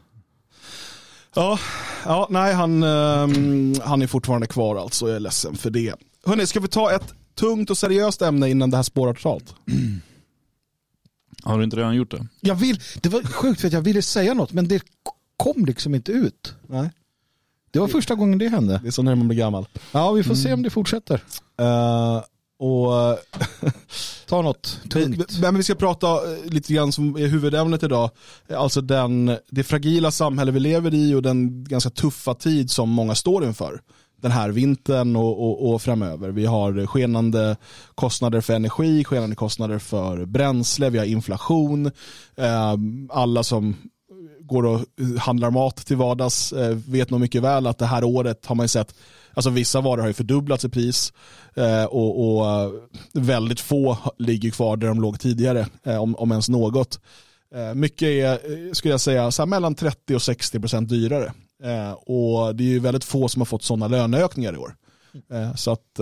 Ja, 1.35 1.59
ja 2.05 2.27
nej 2.29 2.53
han, 2.53 2.83
ehm, 2.83 3.75
han 3.83 4.01
är 4.01 4.07
fortfarande 4.07 4.47
kvar 4.47 4.75
alltså. 4.75 5.07
Jag 5.07 5.15
är 5.15 5.19
ledsen 5.19 5.55
för 5.55 5.69
det. 5.69 5.95
Hörni, 6.25 6.47
ska 6.47 6.59
vi 6.59 6.67
ta 6.67 6.91
ett 6.91 7.13
tungt 7.35 7.69
och 7.69 7.77
seriöst 7.77 8.21
ämne 8.21 8.49
innan 8.49 8.69
det 8.69 8.77
här 8.77 8.83
spårar 8.83 9.13
totalt? 9.13 9.55
Har 11.43 11.57
du 11.57 11.63
inte 11.63 11.77
redan 11.77 11.95
gjort 11.95 12.11
det? 12.11 12.27
Jag 12.41 12.55
vill, 12.55 12.79
det 13.01 13.09
var 13.09 13.23
sjukt 13.23 13.61
för 13.61 13.67
att 13.67 13.73
jag 13.73 13.81
ville 13.81 14.01
säga 14.01 14.33
något 14.33 14.53
men 14.53 14.67
det 14.67 14.83
kom 15.37 15.65
liksom 15.65 15.95
inte 15.95 16.11
ut. 16.11 16.55
Nej, 16.67 16.89
Det 17.73 17.79
var 17.79 17.87
första 17.87 18.15
gången 18.15 18.37
det 18.37 18.47
hände. 18.47 18.79
det 18.83 18.87
är 18.87 18.91
så 18.91 19.01
när 19.01 19.15
man 19.15 19.27
blir 19.27 19.37
gammal. 19.37 19.67
Ja, 19.91 20.11
vi 20.11 20.23
får 20.23 20.35
se 20.35 20.53
om 20.53 20.63
det 20.63 20.69
fortsätter. 20.69 21.23
Eh, 21.59 22.21
och 22.59 23.17
Ta 24.27 24.41
något 24.41 24.79
tungt. 24.89 25.39
Men 25.41 25.57
vi 25.57 25.63
ska 25.63 25.75
prata 25.75 26.07
eh, 26.07 26.45
lite 26.45 26.73
grann 26.73 26.91
som 26.91 27.15
är 27.17 27.27
huvudämnet 27.27 27.83
idag. 27.83 28.09
Alltså 28.57 28.81
den, 28.81 29.37
det 29.49 29.63
fragila 29.63 30.11
samhälle 30.11 30.51
vi 30.51 30.59
lever 30.59 30.93
i 30.93 31.13
och 31.13 31.21
den 31.21 31.63
ganska 31.63 31.89
tuffa 31.89 32.33
tid 32.33 32.71
som 32.71 32.89
många 32.89 33.15
står 33.15 33.45
inför. 33.45 33.81
Den 34.21 34.31
här 34.31 34.49
vintern 34.49 35.15
och, 35.15 35.43
och, 35.43 35.73
och 35.73 35.81
framöver. 35.81 36.29
Vi 36.29 36.45
har 36.45 36.85
skenande 36.85 37.57
kostnader 37.95 38.41
för 38.41 38.53
energi, 38.53 39.03
skenande 39.03 39.35
kostnader 39.35 39.79
för 39.79 40.25
bränsle, 40.25 40.89
vi 40.89 40.97
har 40.97 41.05
inflation. 41.05 41.85
Eh, 42.35 42.75
Alla 43.09 43.43
som 43.43 43.75
går 44.53 44.65
och 44.65 44.79
eh, 44.79 45.19
handlar 45.19 45.51
mat 45.51 45.75
till 45.75 45.97
vardags 45.97 46.53
eh, 46.53 46.77
vet 46.87 47.09
nog 47.09 47.19
mycket 47.19 47.41
väl 47.41 47.67
att 47.67 47.77
det 47.77 47.85
här 47.85 48.03
året 48.03 48.45
har 48.45 48.55
man 48.55 48.63
ju 48.63 48.67
sett, 48.67 48.95
alltså 49.33 49.49
vissa 49.49 49.81
varor 49.81 50.01
har 50.01 50.07
ju 50.07 50.13
fördubblats 50.13 50.65
i 50.65 50.69
pris 50.69 51.13
eh, 51.55 51.83
och, 51.83 52.37
och 52.37 52.51
eh, 52.51 52.71
väldigt 53.13 53.59
få 53.59 53.97
ligger 54.17 54.51
kvar 54.51 54.77
där 54.77 54.87
de 54.87 55.01
låg 55.01 55.19
tidigare, 55.19 55.67
eh, 55.83 55.97
om, 55.97 56.15
om 56.15 56.31
ens 56.31 56.49
något. 56.49 56.99
Eh, 57.55 57.73
mycket 57.73 58.07
är, 58.07 58.31
eh, 58.31 58.71
skulle 58.71 58.93
jag 58.93 59.01
säga, 59.01 59.31
så 59.31 59.41
här 59.41 59.47
mellan 59.47 59.75
30 59.75 60.15
och 60.15 60.21
60 60.21 60.59
procent 60.59 60.89
dyrare. 60.89 61.33
Eh, 61.63 61.91
och 61.91 62.55
det 62.55 62.63
är 62.63 62.67
ju 62.67 62.79
väldigt 62.79 63.03
få 63.03 63.27
som 63.27 63.41
har 63.41 63.45
fått 63.45 63.63
sådana 63.63 63.87
löneökningar 63.87 64.53
i 64.53 64.57
år. 64.57 64.75
Så 65.55 65.71
att 65.71 65.95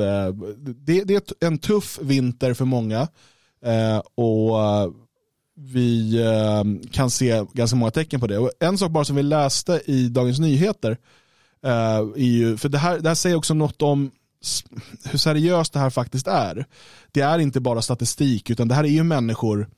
det, 0.66 1.04
det 1.04 1.14
är 1.14 1.48
en 1.48 1.58
tuff 1.58 2.00
vinter 2.02 2.54
för 2.54 2.66
många. 2.66 3.08
Och 4.16 4.58
vi 5.64 6.22
eh, 6.22 6.90
kan 6.92 7.10
se 7.10 7.46
ganska 7.54 7.76
många 7.76 7.92
tecken 7.92 8.20
på 8.20 8.28
det. 8.28 8.38
Och 8.38 8.52
en 8.60 8.78
sak 8.78 8.92
bara 8.92 9.06
som 9.06 9.16
vi 9.16 9.24
läste 9.24 9.82
i 9.86 10.10
Dagens 10.10 10.40
Nyheter, 10.40 10.98
eh, 11.64 11.72
är 11.72 12.18
ju, 12.18 12.58
för 12.58 12.70
det 12.70 12.78
här, 12.78 13.00
det 13.00 13.10
här 13.10 13.16
säger 13.16 13.36
också 13.36 13.54
något 13.54 13.82
om 13.82 14.12
hur 15.04 15.18
seriöst 15.18 15.74
det 15.74 15.80
här 15.80 15.90
faktiskt 15.90 16.28
är. 16.28 16.66
Det 17.12 17.22
är 17.22 17.40
inte 17.40 17.60
bara 17.60 17.82
statistik, 17.82 18.50
utan 18.50 18.68
det 18.68 18.76
här 18.76 18.84
är 18.84 18.88
ju 18.88 19.04
människor 19.04 19.70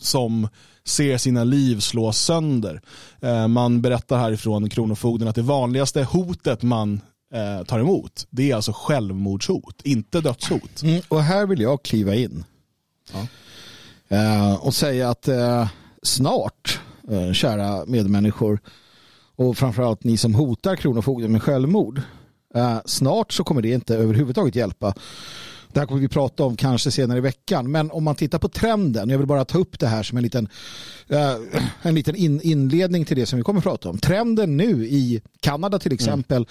som 0.00 0.48
ser 0.84 1.18
sina 1.18 1.44
liv 1.44 1.80
slås 1.80 2.18
sönder. 2.18 2.80
Eh, 3.20 3.48
man 3.48 3.82
berättar 3.82 4.18
härifrån 4.18 4.70
Kronofogden 4.70 5.28
att 5.28 5.34
det 5.34 5.42
vanligaste 5.42 6.02
hotet 6.02 6.62
man 6.62 7.00
tar 7.66 7.78
emot, 7.78 8.26
det 8.30 8.50
är 8.50 8.56
alltså 8.56 8.72
självmordshot, 8.74 9.82
inte 9.84 10.20
dödshot. 10.20 10.82
Mm, 10.82 11.02
och 11.08 11.22
här 11.22 11.46
vill 11.46 11.60
jag 11.60 11.82
kliva 11.82 12.14
in. 12.14 12.44
Ja. 13.12 13.26
Eh, 14.08 14.54
och 14.54 14.74
säga 14.74 15.10
att 15.10 15.28
eh, 15.28 15.68
snart, 16.02 16.80
eh, 17.10 17.32
kära 17.32 17.84
medmänniskor, 17.86 18.60
och 19.36 19.58
framförallt 19.58 20.04
ni 20.04 20.16
som 20.16 20.34
hotar 20.34 20.76
Kronofogden 20.76 21.32
med 21.32 21.42
självmord, 21.42 22.00
snart 22.84 23.32
så 23.32 23.44
kommer 23.44 23.62
det 23.62 23.70
inte 23.70 23.96
överhuvudtaget 23.96 24.54
hjälpa. 24.54 24.94
Det 25.72 25.80
här 25.80 25.86
kommer 25.86 26.00
vi 26.00 26.08
prata 26.08 26.44
om 26.44 26.56
kanske 26.56 26.90
senare 26.90 27.18
i 27.18 27.20
veckan, 27.20 27.70
men 27.70 27.90
om 27.90 28.04
man 28.04 28.14
tittar 28.14 28.38
på 28.38 28.48
trenden, 28.48 29.10
jag 29.10 29.18
vill 29.18 29.26
bara 29.26 29.44
ta 29.44 29.58
upp 29.58 29.78
det 29.78 29.86
här 29.86 30.02
som 30.02 30.18
en 30.18 30.22
liten, 30.22 30.48
en 31.82 31.94
liten 31.94 32.16
in, 32.16 32.40
inledning 32.40 33.04
till 33.04 33.16
det 33.16 33.26
som 33.26 33.36
vi 33.36 33.42
kommer 33.42 33.58
att 33.58 33.64
prata 33.64 33.88
om. 33.88 33.98
Trenden 33.98 34.56
nu 34.56 34.86
i 34.86 35.22
Kanada 35.40 35.78
till 35.78 35.92
exempel 35.92 36.46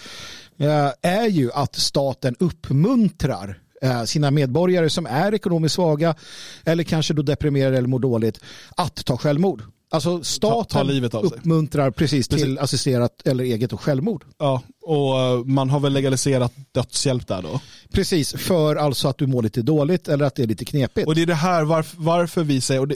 eh, 0.57 0.89
är 1.01 1.27
ju 1.27 1.51
att 1.51 1.75
staten 1.75 2.35
uppmuntrar 2.39 3.59
sina 4.05 4.31
medborgare 4.31 4.89
som 4.89 5.05
är 5.05 5.33
ekonomiskt 5.33 5.75
svaga 5.75 6.15
eller 6.63 6.83
kanske 6.83 7.13
då 7.13 7.21
deprimerade 7.21 7.77
eller 7.77 7.87
mår 7.87 7.99
dåligt 7.99 8.39
att 8.77 9.05
ta 9.05 9.17
självmord. 9.17 9.63
Alltså 9.91 10.17
Ta- 10.17 10.23
staten 10.23 10.71
ta 10.71 10.83
livet 10.83 11.13
av 11.13 11.21
sig. 11.29 11.37
uppmuntrar 11.37 11.91
precis 11.91 12.27
till 12.27 12.37
Precis. 12.39 12.59
assisterat 12.59 13.21
eller 13.27 13.43
eget 13.43 13.73
och 13.73 13.81
självmord. 13.81 14.23
Ja, 14.39 14.61
och 14.81 15.19
eh, 15.19 15.43
man 15.45 15.69
har 15.69 15.79
väl 15.79 15.93
legaliserat 15.93 16.53
dödshjälp 16.71 17.27
där 17.27 17.41
då. 17.41 17.59
Precis, 17.93 18.33
för 18.33 18.75
alltså 18.75 19.07
att 19.07 19.17
du 19.17 19.27
mår 19.27 19.43
lite 19.43 19.61
dåligt 19.61 20.07
eller 20.07 20.25
att 20.25 20.35
det 20.35 20.43
är 20.43 20.47
lite 20.47 20.65
knepigt. 20.65 21.07
Och 21.07 21.15
det 21.15 21.21
är 21.21 21.25
det 21.25 21.33
här 21.35 21.63
varf- 21.63 21.93
varför 21.97 22.43
vi 22.43 22.61
säger, 22.61 22.81
och 22.81 22.87
det, 22.87 22.95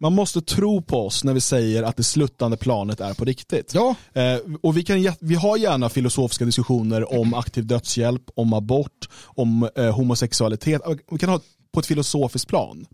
man 0.00 0.12
måste 0.12 0.40
tro 0.40 0.82
på 0.82 1.06
oss 1.06 1.24
när 1.24 1.34
vi 1.34 1.40
säger 1.40 1.82
att 1.82 1.96
det 1.96 2.04
sluttande 2.04 2.56
planet 2.56 3.00
är 3.00 3.14
på 3.14 3.24
riktigt. 3.24 3.74
Ja, 3.74 3.94
Eh, 4.12 4.38
och 4.62 4.76
vi, 4.76 4.82
kan, 4.82 5.14
vi 5.20 5.34
har 5.34 5.56
gärna 5.56 5.88
filosofiska 5.88 6.44
diskussioner 6.44 7.20
om 7.20 7.34
aktiv 7.34 7.66
dödshjälp, 7.66 8.22
om 8.34 8.52
abort, 8.52 9.08
om 9.24 9.68
eh, 9.76 9.96
homosexualitet. 9.96 10.82
Vi 11.10 11.18
kan 11.18 11.28
ha 11.28 11.40
på 11.72 11.80
ett 11.80 11.86
filosofiskt 11.86 12.48
plan. 12.48 12.86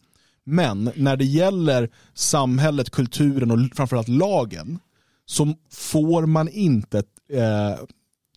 Men 0.45 0.93
när 0.97 1.17
det 1.17 1.25
gäller 1.25 1.91
samhället, 2.15 2.91
kulturen 2.91 3.51
och 3.51 3.59
framförallt 3.77 4.09
lagen 4.09 4.79
så 5.27 5.55
får 5.73 6.27
man 6.27 6.49
inte 6.49 6.99
eh, 7.33 7.85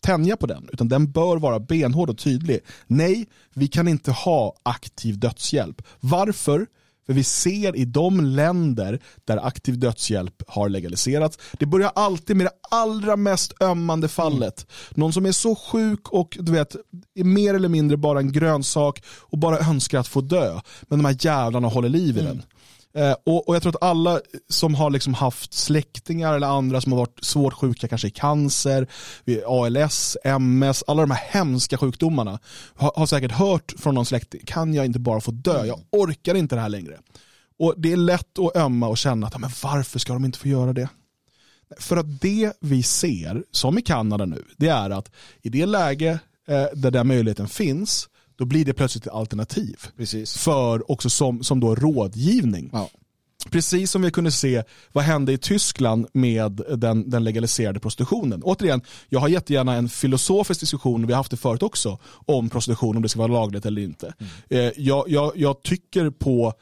tänja 0.02 0.36
på 0.36 0.46
den, 0.46 0.68
utan 0.72 0.88
den 0.88 1.12
bör 1.12 1.36
vara 1.36 1.60
benhård 1.60 2.10
och 2.10 2.18
tydlig. 2.18 2.60
Nej, 2.86 3.26
vi 3.54 3.68
kan 3.68 3.88
inte 3.88 4.12
ha 4.12 4.54
aktiv 4.62 5.18
dödshjälp. 5.18 5.82
Varför? 6.00 6.66
För 7.06 7.12
vi 7.12 7.24
ser 7.24 7.76
i 7.76 7.84
de 7.84 8.20
länder 8.20 9.00
där 9.24 9.46
aktiv 9.46 9.78
dödshjälp 9.78 10.42
har 10.48 10.68
legaliserats, 10.68 11.38
det 11.52 11.66
börjar 11.66 11.92
alltid 11.94 12.36
med 12.36 12.46
det 12.46 12.76
allra 12.76 13.16
mest 13.16 13.62
ömmande 13.62 14.08
fallet. 14.08 14.66
Någon 14.90 15.12
som 15.12 15.26
är 15.26 15.32
så 15.32 15.54
sjuk 15.54 16.08
och 16.08 16.38
du 16.40 16.52
vet, 16.52 16.76
är 17.14 17.24
mer 17.24 17.54
eller 17.54 17.68
mindre 17.68 17.96
bara 17.96 18.18
en 18.18 18.32
grönsak 18.32 19.02
och 19.06 19.38
bara 19.38 19.58
önskar 19.58 19.98
att 19.98 20.08
få 20.08 20.20
dö. 20.20 20.60
Men 20.82 20.98
de 20.98 21.04
här 21.04 21.16
jävlarna 21.20 21.68
håller 21.68 21.88
liv 21.88 22.18
i 22.18 22.20
den. 22.20 22.42
Eh, 22.96 23.14
och, 23.24 23.48
och 23.48 23.54
jag 23.54 23.62
tror 23.62 23.76
att 23.76 23.82
alla 23.82 24.20
som 24.48 24.74
har 24.74 24.90
liksom 24.90 25.14
haft 25.14 25.52
släktingar 25.52 26.34
eller 26.34 26.46
andra 26.46 26.80
som 26.80 26.92
har 26.92 26.98
varit 26.98 27.24
svårt 27.24 27.54
sjuka, 27.54 27.88
kanske 27.88 28.08
i 28.08 28.10
cancer, 28.10 28.88
ALS, 29.46 30.16
MS, 30.24 30.84
alla 30.86 31.02
de 31.02 31.10
här 31.10 31.24
hemska 31.30 31.78
sjukdomarna 31.78 32.38
har, 32.74 32.92
har 32.96 33.06
säkert 33.06 33.32
hört 33.32 33.72
från 33.78 33.94
någon 33.94 34.06
släkting, 34.06 34.40
kan 34.46 34.74
jag 34.74 34.86
inte 34.86 34.98
bara 34.98 35.20
få 35.20 35.30
dö? 35.30 35.64
Jag 35.64 35.80
orkar 35.92 36.34
inte 36.34 36.54
det 36.54 36.60
här 36.60 36.68
längre. 36.68 36.98
Och 37.58 37.74
det 37.76 37.92
är 37.92 37.96
lätt 37.96 38.38
att 38.38 38.56
ömma 38.56 38.88
och 38.88 38.98
känna 38.98 39.26
att 39.26 39.38
men 39.38 39.50
varför 39.62 39.98
ska 39.98 40.12
de 40.12 40.24
inte 40.24 40.38
få 40.38 40.48
göra 40.48 40.72
det? 40.72 40.88
För 41.78 41.96
att 41.96 42.20
det 42.20 42.52
vi 42.60 42.82
ser, 42.82 43.44
som 43.50 43.78
i 43.78 43.82
Kanada 43.82 44.24
nu, 44.24 44.44
det 44.56 44.68
är 44.68 44.90
att 44.90 45.10
i 45.42 45.48
det 45.48 45.66
läge 45.66 46.18
eh, 46.48 46.66
där 46.74 46.90
den 46.90 47.06
möjligheten 47.06 47.48
finns, 47.48 48.08
då 48.36 48.44
blir 48.44 48.64
det 48.64 48.72
plötsligt 48.72 49.06
ett 49.06 49.12
alternativ. 49.12 49.80
precis. 49.96 50.36
För 50.36 50.90
också 50.90 51.10
som, 51.10 51.44
som 51.44 51.60
då 51.60 51.74
rådgivning. 51.74 52.70
Ja. 52.72 52.90
Precis 53.50 53.90
som 53.90 54.02
vi 54.02 54.10
kunde 54.10 54.30
se 54.30 54.62
vad 54.92 55.04
hände 55.04 55.32
i 55.32 55.38
Tyskland 55.38 56.06
med 56.12 56.60
den, 56.76 57.10
den 57.10 57.24
legaliserade 57.24 57.80
prostitutionen. 57.80 58.42
Återigen, 58.42 58.80
jag 59.08 59.20
har 59.20 59.28
jättegärna 59.28 59.74
en 59.74 59.88
filosofisk 59.88 60.60
diskussion, 60.60 61.06
vi 61.06 61.12
har 61.12 61.16
haft 61.16 61.30
det 61.30 61.36
förut 61.36 61.62
också, 61.62 61.98
om 62.26 62.50
prostitution, 62.50 62.96
om 62.96 63.02
det 63.02 63.08
ska 63.08 63.18
vara 63.18 63.32
lagligt 63.32 63.66
eller 63.66 63.82
inte. 63.82 64.14
Eh, 64.50 64.70
jag, 64.76 65.08
jag, 65.08 65.32
jag 65.36 65.62
tycker 65.62 66.10
på 66.10 66.52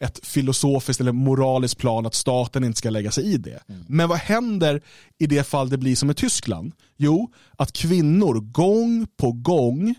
ett 0.00 0.26
filosofiskt 0.26 1.00
eller 1.00 1.12
moraliskt 1.12 1.78
plan 1.78 2.06
att 2.06 2.14
staten 2.14 2.64
inte 2.64 2.78
ska 2.78 2.90
lägga 2.90 3.10
sig 3.10 3.24
i 3.24 3.36
det. 3.36 3.62
Men 3.86 4.08
vad 4.08 4.18
händer 4.18 4.82
i 5.18 5.26
det 5.26 5.46
fall 5.46 5.68
det 5.68 5.78
blir 5.78 5.96
som 5.96 6.10
i 6.10 6.14
Tyskland? 6.14 6.72
Jo, 6.96 7.32
att 7.56 7.72
kvinnor 7.72 8.40
gång 8.40 9.06
på 9.16 9.32
gång 9.32 9.94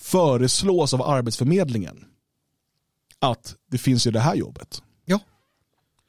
föreslås 0.00 0.94
av 0.94 1.02
Arbetsförmedlingen 1.02 2.04
att 3.18 3.54
det 3.70 3.78
finns 3.78 4.06
ju 4.06 4.10
det 4.10 4.20
här 4.20 4.34
jobbet. 4.34 4.82
Ja. 5.04 5.20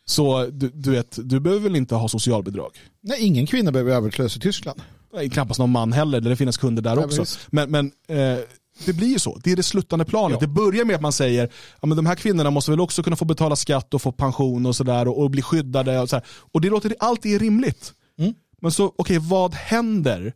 Så 0.05 0.45
du, 0.45 0.69
du, 0.69 0.91
vet, 0.91 1.19
du 1.23 1.39
behöver 1.39 1.63
väl 1.63 1.75
inte 1.75 1.95
ha 1.95 2.07
socialbidrag? 2.07 2.71
Nej, 3.01 3.17
ingen 3.21 3.45
kvinna 3.45 3.71
behöver 3.71 3.91
överklös 3.91 4.37
i 4.37 4.39
Tyskland. 4.39 4.81
Nej, 5.13 5.29
knappast 5.29 5.59
någon 5.59 5.69
man 5.69 5.93
heller, 5.93 6.21
det 6.21 6.35
finns 6.35 6.57
kunder 6.57 6.81
där 6.81 6.95
Ja, 6.95 7.05
också. 7.05 7.21
visst. 7.21 7.39
Men, 7.51 7.71
men 7.71 7.91
eh, 8.07 8.39
det 8.85 8.93
blir 8.93 9.07
ju 9.07 9.19
så, 9.19 9.39
det 9.43 9.51
är 9.51 9.55
det 9.55 9.63
sluttande 9.63 10.05
planet. 10.05 10.37
Ja. 10.41 10.47
Det 10.47 10.53
börjar 10.53 10.85
med 10.85 10.95
att 10.95 11.01
man 11.01 11.11
säger 11.13 11.49
ja, 11.81 11.87
men 11.87 11.97
de 11.97 12.05
här 12.05 12.15
kvinnorna 12.15 12.49
måste 12.51 12.71
väl 12.71 12.79
också 12.79 13.03
kunna 13.03 13.15
få 13.15 13.25
betala 13.25 13.55
skatt 13.55 13.93
och 13.93 14.01
få 14.01 14.11
pension 14.11 14.65
och 14.65 14.75
sådär 14.75 15.07
och, 15.07 15.23
och 15.23 15.31
bli 15.31 15.41
skyddade. 15.41 15.99
Och, 15.99 16.09
så 16.09 16.21
och 16.27 16.61
det 16.61 16.69
låter, 16.69 16.95
allt 16.99 17.25
är 17.25 17.39
rimligt. 17.39 17.93
Mm. 18.19 18.33
Men 18.61 18.71
så, 18.71 18.93
okej, 18.95 19.17
vad 19.19 19.53
händer? 19.53 20.33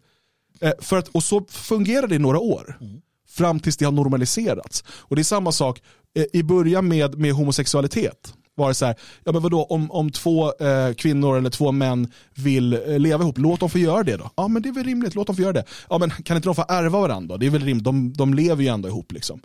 Eh, 0.60 0.72
för 0.80 0.98
att, 0.98 1.08
och 1.08 1.24
så 1.24 1.46
fungerar 1.50 2.08
det 2.08 2.16
i 2.16 2.20
några 2.20 2.40
år. 2.40 2.78
Fram 3.38 3.60
tills 3.60 3.78
det 3.78 3.86
har 3.86 3.92
normaliserats. 3.92 4.84
Och 4.88 5.16
det 5.16 5.22
är 5.22 5.24
samma 5.24 5.52
sak 5.52 5.82
eh, 6.16 6.26
i 6.34 6.44
början 6.44 6.88
med, 6.88 7.18
med 7.18 7.34
homosexualitet. 7.34 8.34
Var 8.56 8.68
det 8.68 8.74
så 8.74 8.86
här, 8.86 8.96
ja 9.24 9.32
men 9.32 9.42
vadå, 9.42 9.64
om, 9.64 9.92
om 9.92 10.12
två 10.12 10.54
eh, 10.54 10.94
kvinnor 10.94 11.38
eller 11.38 11.50
två 11.50 11.72
män 11.72 12.12
vill 12.36 12.74
eh, 12.74 13.00
leva 13.00 13.24
ihop, 13.24 13.38
låt 13.38 13.60
dem 13.60 13.70
få 13.70 13.78
göra 13.78 14.04
det 14.04 14.18
då. 14.18 14.32
Ja 14.36 14.48
men 14.48 14.62
det 14.62 14.70
är 14.70 14.74
väl 14.74 14.84
rimligt, 14.84 15.16
låt 15.16 15.28
dem 15.28 15.36
få 15.36 15.42
göra 15.42 15.54
det. 15.54 15.64
Ja 15.90 15.98
men 15.98 16.10
kan 16.10 16.36
inte 16.36 16.48
de 16.48 16.56
få 16.56 16.66
ärva 16.68 17.00
varandra 17.00 17.34
då? 17.34 17.38
Det 17.38 17.46
är 17.46 17.50
väl 17.50 17.64
rimligt, 17.64 17.84
de, 17.84 18.14
de 18.14 18.34
lever 18.34 18.64
ju 18.64 18.70
ändå 18.70 18.90
ihop 18.90 19.12
liksom. 19.12 19.42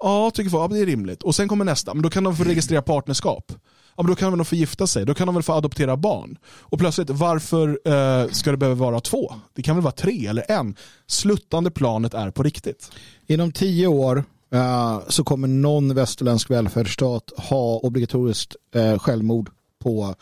Ja, 0.00 0.30
tycker 0.34 0.50
folk, 0.50 0.72
ja, 0.72 0.76
det 0.76 0.82
är 0.82 0.86
rimligt. 0.86 1.22
Och 1.22 1.34
sen 1.34 1.48
kommer 1.48 1.64
nästa, 1.64 1.94
men 1.94 2.02
då 2.02 2.10
kan 2.10 2.24
de 2.24 2.36
få 2.36 2.44
registrera 2.44 2.82
partnerskap. 2.82 3.52
Ja, 3.96 4.02
men 4.02 4.06
då 4.06 4.14
kan 4.14 4.30
de 4.30 4.38
väl 4.38 4.44
få 4.44 4.54
gifta 4.54 4.86
sig, 4.86 5.06
då 5.06 5.14
kan 5.14 5.26
de 5.26 5.34
väl 5.34 5.42
få 5.42 5.52
adoptera 5.52 5.96
barn. 5.96 6.38
Och 6.44 6.78
plötsligt, 6.78 7.10
varför 7.10 7.80
eh, 7.84 8.28
ska 8.30 8.50
det 8.50 8.56
behöva 8.56 8.84
vara 8.84 9.00
två? 9.00 9.34
Det 9.54 9.62
kan 9.62 9.76
väl 9.76 9.82
vara 9.82 9.92
tre 9.92 10.26
eller 10.26 10.50
en. 10.50 10.76
Sluttande 11.06 11.70
planet 11.70 12.14
är 12.14 12.30
på 12.30 12.42
riktigt. 12.42 12.92
Inom 13.26 13.52
tio 13.52 13.86
år 13.86 14.24
eh, 14.52 15.00
så 15.08 15.24
kommer 15.24 15.48
någon 15.48 15.94
västerländsk 15.94 16.50
välfärdsstat 16.50 17.32
ha 17.36 17.78
obligatoriskt 17.78 18.56
eh, 18.74 18.98
självmord 18.98 19.50
på 19.82 20.14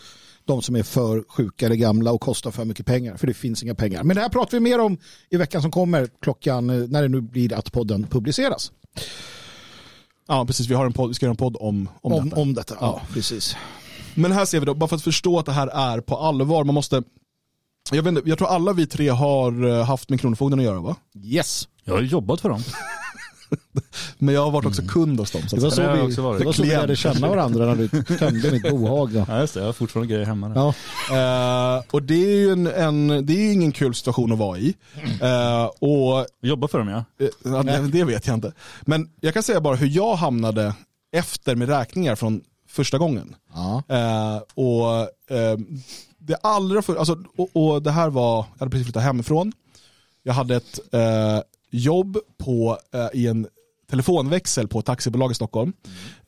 de 0.48 0.62
som 0.62 0.76
är 0.76 0.82
för 0.82 1.24
sjuka 1.28 1.66
eller 1.66 1.76
gamla 1.76 2.12
och 2.12 2.20
kostar 2.20 2.50
för 2.50 2.64
mycket 2.64 2.86
pengar. 2.86 3.16
För 3.16 3.26
det 3.26 3.34
finns 3.34 3.62
inga 3.62 3.74
pengar. 3.74 4.02
Men 4.02 4.16
det 4.16 4.22
här 4.22 4.28
pratar 4.28 4.50
vi 4.50 4.60
mer 4.60 4.78
om 4.78 4.98
i 5.30 5.36
veckan 5.36 5.62
som 5.62 5.70
kommer 5.70 6.08
klockan 6.22 6.70
eh, 6.70 6.88
när 6.88 7.02
det 7.02 7.08
nu 7.08 7.20
blir 7.20 7.52
att 7.52 7.72
podden 7.72 8.06
publiceras. 8.10 8.72
Ja, 10.28 10.46
precis. 10.46 10.66
Vi, 10.66 10.74
har 10.74 10.86
en 10.86 10.92
podd, 10.92 11.08
vi 11.08 11.14
ska 11.14 11.26
göra 11.26 11.30
en 11.32 11.36
podd 11.36 11.56
om, 11.60 11.88
om, 12.00 12.12
Om, 12.12 12.24
detta. 12.28 12.40
om 12.40 12.54
detta. 12.54 12.76
Ja, 12.80 13.02
precis. 13.12 13.56
Men 14.14 14.32
här 14.32 14.44
ser 14.44 14.60
vi 14.60 14.66
då, 14.66 14.74
bara 14.74 14.88
för 14.88 14.96
att 14.96 15.02
förstå 15.02 15.38
att 15.38 15.46
det 15.46 15.52
här 15.52 15.66
är 15.66 16.00
på 16.00 16.16
allvar, 16.16 16.64
man 16.64 16.74
måste 16.74 17.02
jag, 17.90 18.02
vet 18.02 18.16
inte, 18.16 18.28
jag 18.28 18.38
tror 18.38 18.48
alla 18.48 18.72
vi 18.72 18.86
tre 18.86 19.08
har 19.08 19.64
eh, 19.64 19.84
haft 19.84 20.08
med 20.10 20.20
Kronofogden 20.20 20.58
att 20.58 20.64
göra 20.64 20.80
va? 20.80 20.96
Yes. 21.24 21.68
Jag 21.84 21.94
har 21.94 22.00
jobbat 22.00 22.40
för 22.40 22.48
dem. 22.48 22.62
Men 24.18 24.34
jag 24.34 24.44
har 24.44 24.50
varit 24.50 24.66
också 24.66 24.82
kund 24.82 25.20
hos 25.20 25.30
dem. 25.30 25.42
Så 25.48 25.56
Det 25.56 25.62
var 25.62 25.70
så 25.70 25.92
vi, 25.92 26.00
också 26.00 26.22
varit. 26.22 26.38
det 26.38 26.44
var 26.46 26.52
så 26.52 26.62
vi 26.62 26.68
lärde 26.68 26.96
känna 26.96 27.28
varandra 27.28 27.66
när 27.66 27.74
du 27.74 27.88
tömde 28.18 28.50
mitt 28.52 28.70
bohag. 28.70 29.12
Då. 29.12 29.24
Ja 29.28 29.40
just 29.40 29.54
det, 29.54 29.60
jag 29.60 29.66
har 29.66 29.72
fortfarande 29.72 30.12
grejer 30.14 30.26
hemma. 30.26 30.48
Där. 30.48 30.54
Ja. 31.10 31.76
Eh, 31.78 31.82
och 31.90 32.02
det 32.02 32.14
är 32.14 32.36
ju 32.36 32.50
en, 32.52 32.66
en, 32.66 33.26
det 33.26 33.32
är 33.32 33.52
ingen 33.52 33.72
kul 33.72 33.94
situation 33.94 34.32
att 34.32 34.38
vara 34.38 34.58
i. 34.58 34.74
Eh, 35.20 35.64
och 35.64 36.26
Jobbar 36.42 36.68
för 36.68 36.78
dem 36.78 36.88
ja. 36.88 37.04
eh, 37.24 37.28
ja, 37.44 37.62
det, 37.62 37.88
det 37.88 38.04
vet 38.04 38.26
jag 38.26 38.34
inte. 38.34 38.52
Men 38.82 39.10
jag 39.20 39.34
kan 39.34 39.42
säga 39.42 39.60
bara 39.60 39.76
hur 39.76 39.88
jag 39.88 40.14
hamnade 40.16 40.74
efter 41.12 41.54
med 41.54 41.68
räkningar 41.68 42.14
från 42.14 42.40
första 42.68 42.98
gången. 42.98 43.34
Ja. 43.54 43.82
Och 44.54 44.90
eh, 45.36 45.58
det 46.18 46.36
allra 46.42 46.82
för, 46.82 46.96
alltså, 46.96 47.18
och, 47.36 47.48
och 47.52 47.82
det 47.82 47.90
här 47.90 48.10
var, 48.10 48.36
jag 48.36 48.58
hade 48.58 48.70
precis 48.70 48.86
flyttat 48.86 49.02
hemifrån. 49.02 49.52
Jag 50.22 50.32
hade 50.34 50.56
ett 50.56 50.78
eh, 50.92 51.40
jobb 51.70 52.18
på, 52.44 52.78
eh, 52.94 53.08
i 53.12 53.26
en 53.26 53.46
telefonväxel 53.90 54.68
på 54.68 54.78
ett 54.78 54.86
taxibolag 54.86 55.30
i 55.30 55.34
Stockholm. 55.34 55.72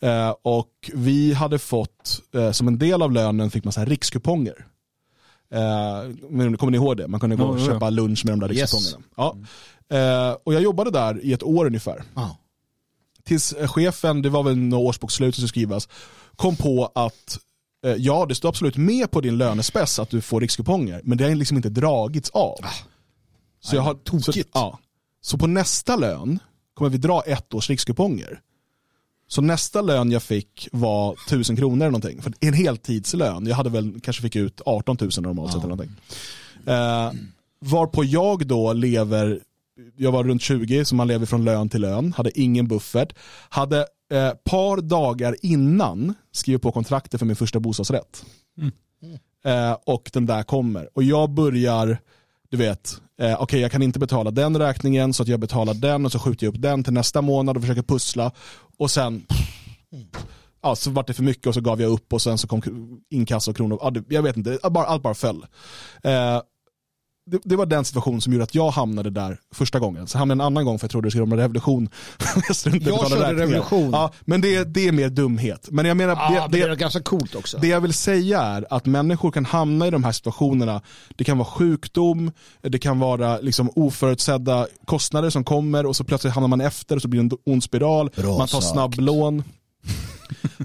Eh, 0.00 0.34
och 0.42 0.90
vi 0.94 1.32
hade 1.32 1.58
fått, 1.58 2.20
eh, 2.34 2.50
som 2.50 2.68
en 2.68 2.78
del 2.78 3.02
av 3.02 3.12
lönen 3.12 3.50
fick 3.50 3.64
man 3.64 3.72
så 3.72 3.80
här 3.80 3.86
rikskuponger. 3.86 4.66
Eh, 5.52 6.16
kommer 6.56 6.70
ni 6.70 6.76
ihåg 6.76 6.96
det? 6.96 7.08
Man 7.08 7.20
kunde 7.20 7.36
gå 7.36 7.44
och 7.44 7.60
ja. 7.60 7.66
köpa 7.66 7.90
lunch 7.90 8.24
med 8.24 8.32
de 8.32 8.40
där 8.40 8.52
Yes. 8.54 8.74
rikskupongerna. 8.74 9.04
Ja. 9.16 9.36
Eh, 9.96 10.36
och 10.44 10.54
jag 10.54 10.62
jobbade 10.62 10.90
där 10.90 11.24
i 11.24 11.32
ett 11.32 11.42
år 11.42 11.66
ungefär 11.66 12.02
Ja. 12.14 12.36
tills 13.24 13.52
eh, 13.52 13.68
chefen, 13.68 14.22
det 14.22 14.28
var 14.30 14.42
väl 14.42 14.56
några 14.56 14.84
årsbokslut 14.84 15.34
som 15.34 15.48
skulle 15.48 15.48
skrivas, 15.48 15.88
kom 16.36 16.56
på 16.56 16.92
att 16.94 17.38
eh, 17.86 17.94
ja, 17.94 18.26
det 18.28 18.34
står 18.34 18.48
absolut 18.48 18.76
med 18.76 19.10
på 19.10 19.20
din 19.20 19.38
lönespec 19.38 19.98
att 19.98 20.10
du 20.10 20.20
får 20.20 20.40
rikskuponger, 20.40 21.00
men 21.04 21.18
det 21.18 21.24
har 21.24 21.34
liksom 21.34 21.56
inte 21.56 21.68
dragits 21.70 22.30
av. 22.30 22.58
Så, 23.60 23.76
jag 23.76 23.82
har, 23.82 24.20
så, 24.20 24.32
ja. 24.52 24.78
så 25.20 25.38
på 25.38 25.46
nästa 25.46 25.96
lön 25.96 26.38
kommer 26.80 26.90
vi 26.90 26.98
dra 26.98 27.22
ett 27.26 27.54
års 27.54 27.70
rikskuponger. 27.70 28.40
Så 29.28 29.42
nästa 29.42 29.82
lön 29.82 30.10
jag 30.10 30.22
fick 30.22 30.68
var 30.72 31.12
1000 31.26 31.56
kronor 31.56 31.76
eller 31.76 31.90
någonting. 31.90 32.22
För 32.22 32.32
en 32.40 32.54
heltidslön. 32.54 33.46
Jag 33.46 33.56
hade 33.56 33.70
väl 33.70 34.00
kanske 34.00 34.22
fick 34.22 34.36
ut 34.36 34.60
18 34.66 34.96
000 35.00 35.10
normalt 35.20 35.52
sett 35.52 35.64
eller 35.64 35.76
någonting. 35.76 35.96
Eh, 36.66 37.12
varpå 37.60 38.04
jag 38.04 38.46
då 38.46 38.72
lever, 38.72 39.40
jag 39.96 40.12
var 40.12 40.24
runt 40.24 40.42
20 40.42 40.84
så 40.84 40.94
man 40.94 41.08
lever 41.08 41.26
från 41.26 41.44
lön 41.44 41.68
till 41.68 41.80
lön, 41.80 42.12
hade 42.16 42.40
ingen 42.40 42.68
buffert. 42.68 43.12
Hade 43.48 43.86
eh, 44.12 44.30
par 44.44 44.80
dagar 44.80 45.36
innan 45.42 46.14
skrivit 46.32 46.62
på 46.62 46.72
kontraktet 46.72 47.18
för 47.18 47.26
min 47.26 47.36
första 47.36 47.60
bostadsrätt. 47.60 48.24
Eh, 49.44 49.76
och 49.86 50.10
den 50.12 50.26
där 50.26 50.42
kommer. 50.42 50.88
Och 50.94 51.02
jag 51.02 51.30
börjar, 51.30 51.98
du 52.50 52.56
vet, 52.56 53.00
eh, 53.20 53.42
okej 53.42 53.60
jag 53.60 53.72
kan 53.72 53.82
inte 53.82 53.98
betala 53.98 54.30
den 54.30 54.58
räkningen 54.58 55.12
så 55.14 55.22
att 55.22 55.28
jag 55.28 55.40
betalar 55.40 55.74
den 55.74 56.06
och 56.06 56.12
så 56.12 56.18
skjuter 56.18 56.46
jag 56.46 56.54
upp 56.54 56.62
den 56.62 56.84
till 56.84 56.92
nästa 56.92 57.22
månad 57.22 57.56
och 57.56 57.62
försöker 57.62 57.82
pussla. 57.82 58.32
Och 58.78 58.90
sen, 58.90 59.26
ja, 60.62 60.76
så 60.76 60.90
vart 60.90 61.06
det 61.06 61.14
för 61.14 61.22
mycket 61.22 61.46
och 61.46 61.54
så 61.54 61.60
gav 61.60 61.80
jag 61.80 61.92
upp 61.92 62.12
och 62.12 62.22
sen 62.22 62.38
så 62.38 62.48
kom 62.48 62.62
inkasso 63.10 63.50
och 63.50 63.56
kronor. 63.56 63.78
Ja, 63.82 63.92
jag 64.08 64.22
vet 64.22 64.36
inte, 64.36 64.58
allt 64.62 64.72
bara, 64.72 64.86
allt 64.86 65.02
bara 65.02 65.14
föll. 65.14 65.46
Eh, 66.02 66.40
det, 67.26 67.40
det 67.44 67.56
var 67.56 67.66
den 67.66 67.84
situation 67.84 68.20
som 68.20 68.32
gjorde 68.32 68.42
att 68.42 68.54
jag 68.54 68.70
hamnade 68.70 69.10
där 69.10 69.38
första 69.54 69.78
gången. 69.78 70.06
Så 70.06 70.18
hamnade 70.18 70.38
jag 70.38 70.46
en 70.46 70.46
annan 70.46 70.64
gång 70.64 70.78
för 70.78 70.84
jag 70.84 70.90
trodde 70.90 71.06
det 71.06 71.10
skulle 71.10 71.24
vara 71.24 71.34
en 71.34 71.40
revolution. 71.40 71.88
jag 72.64 72.76
Jag 72.82 73.08
körde 73.08 73.42
revolution. 73.42 73.90
Ja, 73.92 74.12
men 74.20 74.40
det, 74.40 74.64
det 74.64 74.88
är 74.88 74.92
mer 74.92 75.08
dumhet. 75.08 75.68
Men 75.70 75.86
jag 75.86 75.96
menar, 75.96 76.14
Ja, 76.14 76.48
det, 76.48 76.58
det, 76.58 76.66
det, 76.66 76.72
är 76.72 76.76
ganska 76.76 77.00
coolt 77.00 77.34
också. 77.34 77.58
det 77.58 77.68
jag 77.68 77.80
vill 77.80 77.94
säga 77.94 78.40
är 78.40 78.66
att 78.70 78.86
människor 78.86 79.30
kan 79.30 79.44
hamna 79.44 79.86
i 79.86 79.90
de 79.90 80.04
här 80.04 80.12
situationerna. 80.12 80.82
Det 81.16 81.24
kan 81.24 81.38
vara 81.38 81.48
sjukdom, 81.48 82.32
det 82.62 82.78
kan 82.78 82.98
vara 82.98 83.38
liksom 83.38 83.70
oförutsedda 83.74 84.66
kostnader 84.84 85.30
som 85.30 85.44
kommer 85.44 85.86
och 85.86 85.96
så 85.96 86.04
plötsligt 86.04 86.34
hamnar 86.34 86.48
man 86.48 86.60
efter 86.60 86.96
och 86.96 87.02
så 87.02 87.08
blir 87.08 87.22
det 87.22 87.34
en 87.34 87.38
ond 87.52 87.64
spiral. 87.64 88.10
Bra 88.16 88.38
man 88.38 88.48
tar 88.48 88.60
snabblån. 88.60 89.42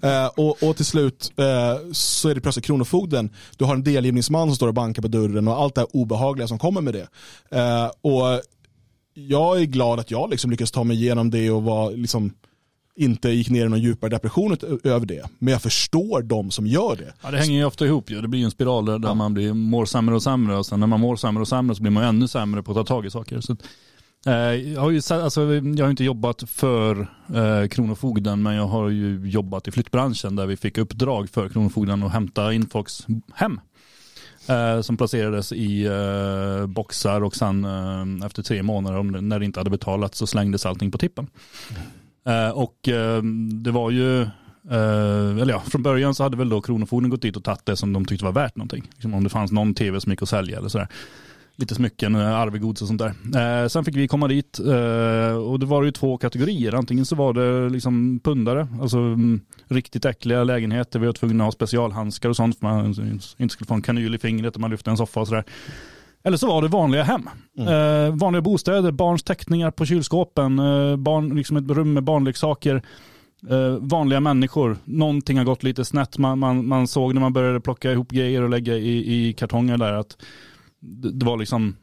Eh, 0.03 0.26
och, 0.26 0.63
och 0.63 0.76
till 0.76 0.86
slut 0.86 1.32
eh, 1.38 1.91
så 1.91 2.30
är 2.30 2.36
det 2.36 2.41
plötsligt 2.41 2.66
Kronofogden. 2.66 3.30
Du 3.57 3.66
har 3.66 3.74
en 3.74 3.84
delgivningsman 3.84 4.47
som 4.47 4.55
står 4.55 4.68
och 4.68 4.74
bankar 4.74 5.01
på 5.01 5.07
dörren 5.07 5.47
och 5.47 5.61
allt 5.61 5.76
det 5.76 5.82
här 5.82 5.95
obehagliga 5.95 6.47
som 6.47 6.59
kommer 6.59 6.82
med 6.82 6.93
det. 6.93 7.07
Eh, 7.59 7.91
och 8.01 8.41
jag 9.13 9.61
är 9.61 9.66
glad 9.66 9.99
att 9.99 10.11
jag 10.11 10.30
liksom 10.30 10.51
lyckades 10.51 10.72
ta 10.72 10.84
mig 10.84 10.97
igenom 10.97 11.30
det 11.30 11.51
och 11.51 11.63
var 11.63 11.91
liksom 11.91 12.34
inte 12.95 13.30
gick 13.30 13.49
ner 13.49 13.66
i 13.66 13.70
någon 13.70 13.82
djupare 13.82 14.09
depression 14.09 14.57
över 14.84 15.05
det. 15.05 15.26
Men 15.39 15.51
jag 15.51 15.61
förstår 15.61 16.22
de 16.22 16.51
som 16.51 16.68
gör 16.68 16.95
det. 16.95 17.13
Ja, 17.22 17.32
det 17.32 17.38
hänger 17.38 17.57
ju 17.57 17.66
ofta 17.66 17.86
ihop 17.86 18.09
ju. 18.11 18.22
Det 18.22 18.28
blir 18.28 18.39
ju 18.39 18.45
en 18.45 18.51
spiral 18.51 18.86
där, 18.86 18.99
där 18.99 19.13
man 19.13 19.34
blir, 19.34 19.53
mår 19.53 19.86
sämre 19.86 20.16
och 20.16 20.24
sämre 20.24 20.57
och 20.57 20.66
sen 20.66 20.80
när 20.80 20.88
man 20.88 20.99
mår 20.99 21.16
sämre 21.16 21.41
och 21.41 21.47
sämre 21.47 21.76
så 21.76 21.82
blir 21.82 21.91
man 21.91 22.03
ännu 22.03 22.28
sämre 22.28 22.63
på 22.63 22.72
att 22.72 22.78
ta 22.78 22.84
tag 22.84 23.05
i 23.05 23.09
saker. 23.09 23.41
Så, 23.41 23.55
Eh, 24.26 24.34
jag, 24.34 24.82
har 24.82 24.91
ju, 24.91 25.01
alltså, 25.09 25.53
jag 25.53 25.86
har 25.86 25.89
inte 25.89 26.03
jobbat 26.03 26.43
för 26.49 27.07
eh, 27.36 27.67
Kronofogden 27.67 28.43
men 28.43 28.55
jag 28.55 28.67
har 28.67 28.89
ju 28.89 29.30
jobbat 29.30 29.67
i 29.67 29.71
flyttbranschen 29.71 30.36
där 30.36 30.45
vi 30.45 30.57
fick 30.57 30.78
uppdrag 30.78 31.30
för 31.30 31.49
Kronofogden 31.49 32.03
att 32.03 32.11
hämta 32.11 32.53
in 32.53 32.67
folks 32.67 33.07
hem. 33.34 33.59
Eh, 34.47 34.82
som 34.82 34.97
placerades 34.97 35.51
i 35.51 35.86
eh, 35.86 36.67
boxar 36.67 37.21
och 37.21 37.36
sen 37.36 37.65
eh, 37.65 38.26
efter 38.26 38.43
tre 38.43 38.63
månader 38.63 38.97
om 38.97 39.11
det, 39.11 39.21
när 39.21 39.39
det 39.39 39.45
inte 39.45 39.59
hade 39.59 39.69
betalats 39.69 40.17
så 40.17 40.28
slängdes 40.28 40.65
allting 40.65 40.91
på 40.91 40.97
tippen. 40.97 41.28
Eh, 42.28 42.49
och 42.49 42.88
eh, 42.88 43.23
det 43.63 43.71
var 43.71 43.91
ju, 43.91 44.21
eh, 44.71 45.41
eller 45.41 45.53
ja, 45.53 45.59
från 45.59 45.84
början 45.84 46.15
så 46.15 46.23
hade 46.23 46.38
väl 46.38 46.49
då 46.49 46.61
Kronofogden 46.61 47.09
gått 47.09 47.21
dit 47.21 47.38
och 47.38 47.43
tagit 47.43 47.65
det 47.65 47.78
som 47.78 47.93
de 47.93 48.05
tyckte 48.05 48.26
var 48.26 48.32
värt 48.32 48.55
någonting. 48.55 48.84
Liksom 48.91 49.13
om 49.13 49.23
det 49.23 49.30
fanns 49.30 49.51
någon 49.51 49.73
tv 49.73 50.01
som 50.01 50.11
gick 50.11 50.21
att 50.21 50.30
sälja 50.30 50.57
eller 50.57 50.69
sådär. 50.69 50.88
Lite 51.58 51.76
smycken, 51.76 52.16
eh, 52.16 52.36
arvegods 52.36 52.82
och 52.82 52.88
sånt 52.88 53.01
där. 53.01 53.64
Eh, 53.64 53.68
sen 53.68 53.86
fick 53.86 53.95
vi 53.95 54.08
komma 54.08 54.28
dit 54.28 54.60
eh, 54.60 55.38
och 55.38 55.60
det 55.60 55.66
var 55.66 55.84
ju 55.84 55.91
två 55.91 56.18
kategorier. 56.18 56.74
Antingen 56.74 57.06
så 57.06 57.16
var 57.16 57.34
det 57.34 57.70
liksom 57.70 58.20
pundare, 58.24 58.68
alltså 58.82 58.97
mm, 58.97 59.41
riktigt 59.68 60.06
äckliga 60.06 60.43
lägenheter. 60.43 60.99
Vi 60.99 61.06
var 61.06 61.14
tvungna 61.14 61.43
att 61.43 61.47
ha 61.47 61.51
specialhandskar 61.51 62.30
och 62.30 62.36
sånt 62.36 62.60
för 62.60 62.68
man 62.68 62.86
inte 63.38 63.53
skulle 63.53 63.68
få 63.68 63.74
en 63.74 63.82
kanyl 63.82 64.16
i 64.16 64.18
fingret 64.18 64.56
om 64.56 64.62
man 64.62 64.72
lyfte 64.72 64.89
en 64.89 64.97
soffa 64.97 65.20
och 65.20 65.28
sådär. 65.28 65.43
Eller 66.24 66.38
så 66.38 66.47
var 66.47 66.62
det 66.62 66.68
vanliga 66.68 67.03
hem. 67.03 67.30
Eh, 67.60 68.16
vanliga 68.16 68.41
bostäder, 68.41 68.91
barns 68.91 69.24
teckningar 69.24 69.72
på 69.72 69.86
kylskåpen, 69.86 70.60
eh, 70.60 70.95
barn, 70.95 71.36
liksom 71.36 71.58
ett 71.58 71.70
rum 71.70 71.93
med 71.93 72.03
barnleksaker. 72.03 72.82
Eh, 73.49 73.78
vanliga 73.80 74.20
människor, 74.20 74.78
någonting 74.84 75.38
har 75.38 75.45
gått 75.45 75.64
lite 75.64 75.86
snett. 75.86 76.18
Man, 76.18 76.39
man, 76.39 76.68
man 76.68 76.88
såg 76.88 77.14
när 77.14 77.22
man 77.22 77.34
började 77.34 77.62
plocka 77.62 77.91
ihop 77.91 78.12
grejer 78.12 78.41
och 78.41 78.49
lägga 78.49 78.76
i, 78.76 79.28
i 79.30 79.34
kartonger 79.34 79.78
där 79.78 79.93
att 79.93 80.18
det, 80.86 81.25
var 81.25 81.38
liksom 81.38 81.75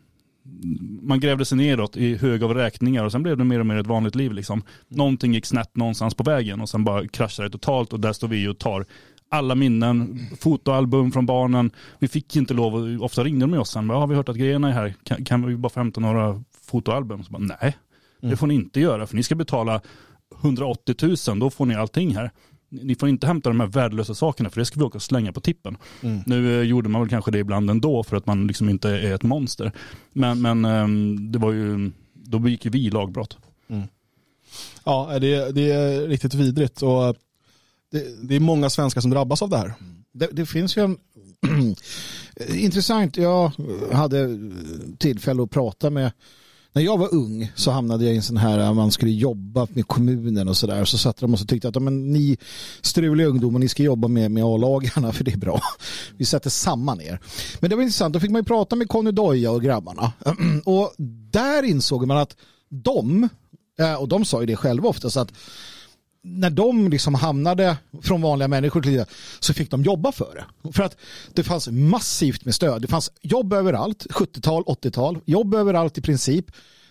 man 1.02 1.20
grävde 1.20 1.44
sig 1.44 1.58
neråt 1.58 1.96
i 1.96 2.16
hög 2.16 2.42
av 2.42 2.54
räkningar 2.54 3.04
och 3.04 3.12
sen 3.12 3.22
blev 3.22 3.36
det 3.36 3.44
mer 3.44 3.60
och 3.60 3.66
mer 3.66 3.76
ett 3.76 3.86
vanligt 3.86 4.14
liv. 4.14 4.32
Liksom. 4.32 4.62
Någonting 4.88 5.34
gick 5.34 5.46
snett 5.46 5.76
någonstans 5.76 6.14
på 6.14 6.22
vägen 6.24 6.60
och 6.60 6.68
sen 6.68 6.84
bara 6.84 7.08
kraschade 7.08 7.48
det 7.48 7.52
totalt 7.52 7.92
och 7.92 8.00
där 8.00 8.12
står 8.12 8.28
vi 8.28 8.48
och 8.48 8.58
tar 8.58 8.86
alla 9.28 9.54
minnen, 9.54 10.18
fotoalbum 10.40 11.12
från 11.12 11.26
barnen. 11.26 11.70
Vi 11.98 12.08
fick 12.08 12.36
inte 12.36 12.54
lov, 12.54 13.02
ofta 13.02 13.24
ringde 13.24 13.46
de 13.46 13.58
oss 13.58 13.70
sen, 13.70 13.88
bara, 13.88 13.98
har 13.98 14.06
vi 14.06 14.14
hört 14.14 14.28
att 14.28 14.36
grejerna 14.36 14.68
är 14.68 14.72
här, 14.72 14.94
kan, 15.02 15.24
kan 15.24 15.46
vi 15.46 15.56
bara 15.56 15.70
få 15.70 15.80
hämta 15.80 16.00
några 16.00 16.42
fotoalbum? 16.66 17.24
Så 17.24 17.32
bara, 17.32 17.56
Nej, 17.60 17.76
det 18.20 18.36
får 18.36 18.46
ni 18.46 18.54
inte 18.54 18.80
göra 18.80 19.06
för 19.06 19.16
ni 19.16 19.22
ska 19.22 19.34
betala 19.34 19.80
180 20.42 20.94
000, 21.28 21.38
då 21.38 21.50
får 21.50 21.66
ni 21.66 21.74
allting 21.74 22.16
här. 22.16 22.30
Ni 22.72 22.94
får 22.94 23.08
inte 23.08 23.26
hämta 23.26 23.50
de 23.50 23.60
här 23.60 23.66
värdelösa 23.66 24.14
sakerna 24.14 24.50
för 24.50 24.60
det 24.60 24.64
ska 24.64 24.80
vi 24.80 24.84
åka 24.84 24.98
och 24.98 25.02
slänga 25.02 25.32
på 25.32 25.40
tippen. 25.40 25.76
Nu 26.26 26.60
eh, 26.60 26.66
gjorde 26.66 26.88
man 26.88 27.00
väl 27.00 27.10
kanske 27.10 27.30
det 27.30 27.38
ibland 27.38 27.70
ändå 27.70 28.02
för 28.02 28.16
att 28.16 28.26
man 28.26 28.46
liksom 28.46 28.68
inte 28.68 28.90
är 28.90 29.14
ett 29.14 29.22
monster. 29.22 29.72
Men, 30.12 30.42
men 30.42 30.64
ehm, 30.64 31.32
det 31.32 31.38
var 31.38 31.52
ju, 31.52 31.90
då 32.14 32.38
begick 32.38 32.64
ju 32.64 32.70
vi 32.70 32.90
lagbrott. 32.90 33.38
Ja, 34.84 35.18
det, 35.20 35.52
det 35.52 35.72
är 35.72 36.08
riktigt 36.08 36.34
vidrigt 36.34 36.82
och 36.82 37.16
det, 37.92 38.28
det 38.28 38.36
är 38.36 38.40
många 38.40 38.70
svenskar 38.70 39.00
som 39.00 39.10
drabbas 39.10 39.42
av 39.42 39.50
det 39.50 39.56
här. 39.56 39.74
Det, 40.12 40.28
det 40.32 40.46
finns 40.46 40.76
ju 40.76 40.84
en 40.84 40.96
intressant, 42.54 43.16
jag 43.16 43.52
hade 43.92 44.38
tillfälle 44.98 45.42
att 45.42 45.50
prata 45.50 45.90
med 45.90 46.12
när 46.72 46.82
jag 46.82 46.98
var 46.98 47.14
ung 47.14 47.52
så 47.54 47.70
hamnade 47.70 48.04
jag 48.04 48.12
i 48.14 48.16
en 48.16 48.22
sån 48.22 48.36
här, 48.36 48.58
eh, 48.58 48.74
man 48.74 48.92
skulle 48.92 49.10
jobba 49.10 49.66
med 49.70 49.86
kommunen 49.86 50.48
och 50.48 50.56
sådär. 50.56 50.84
Så 50.84 50.98
satt 50.98 51.16
de 51.16 51.32
och 51.32 51.38
så 51.38 51.46
tyckte 51.46 51.68
att 51.68 51.82
men 51.82 52.12
ni 52.12 52.36
struliga 52.80 53.26
ungdomar, 53.26 53.58
ni 53.58 53.68
ska 53.68 53.82
jobba 53.82 54.08
med, 54.08 54.30
med 54.30 54.44
A-lagarna 54.44 55.12
för 55.12 55.24
det 55.24 55.32
är 55.32 55.36
bra. 55.36 55.60
Vi 56.16 56.24
sätter 56.24 56.50
samman 56.50 57.00
er. 57.00 57.20
Men 57.60 57.70
det 57.70 57.76
var 57.76 57.82
intressant, 57.82 58.14
då 58.14 58.20
fick 58.20 58.30
man 58.30 58.40
ju 58.40 58.44
prata 58.44 58.76
med 58.76 58.88
Conny 58.88 59.10
Doja 59.10 59.50
och 59.50 59.62
grabbarna. 59.62 60.12
Och 60.64 60.94
där 61.32 61.62
insåg 61.62 62.06
man 62.06 62.16
att 62.16 62.36
de, 62.68 63.28
eh, 63.78 63.94
och 63.94 64.08
de 64.08 64.24
sa 64.24 64.40
ju 64.40 64.46
det 64.46 64.56
själva 64.56 64.88
oftast, 64.88 65.16
att 65.16 65.32
när 66.24 66.50
de 66.50 66.88
liksom 66.88 67.14
hamnade 67.14 67.76
från 68.02 68.22
vanliga 68.22 68.48
människor 68.48 68.82
till 68.82 68.92
det 68.92 69.06
så 69.40 69.54
fick 69.54 69.70
de 69.70 69.82
jobba 69.82 70.12
för 70.12 70.34
det. 70.34 70.72
För 70.72 70.82
att 70.82 70.96
det 71.32 71.44
fanns 71.44 71.68
massivt 71.68 72.44
med 72.44 72.54
stöd. 72.54 72.82
Det 72.82 72.88
fanns 72.88 73.12
jobb 73.22 73.52
överallt, 73.52 74.06
70-tal, 74.10 74.62
80-tal, 74.62 75.18
jobb 75.24 75.54
överallt 75.54 75.98
i 75.98 76.00
princip. 76.00 76.46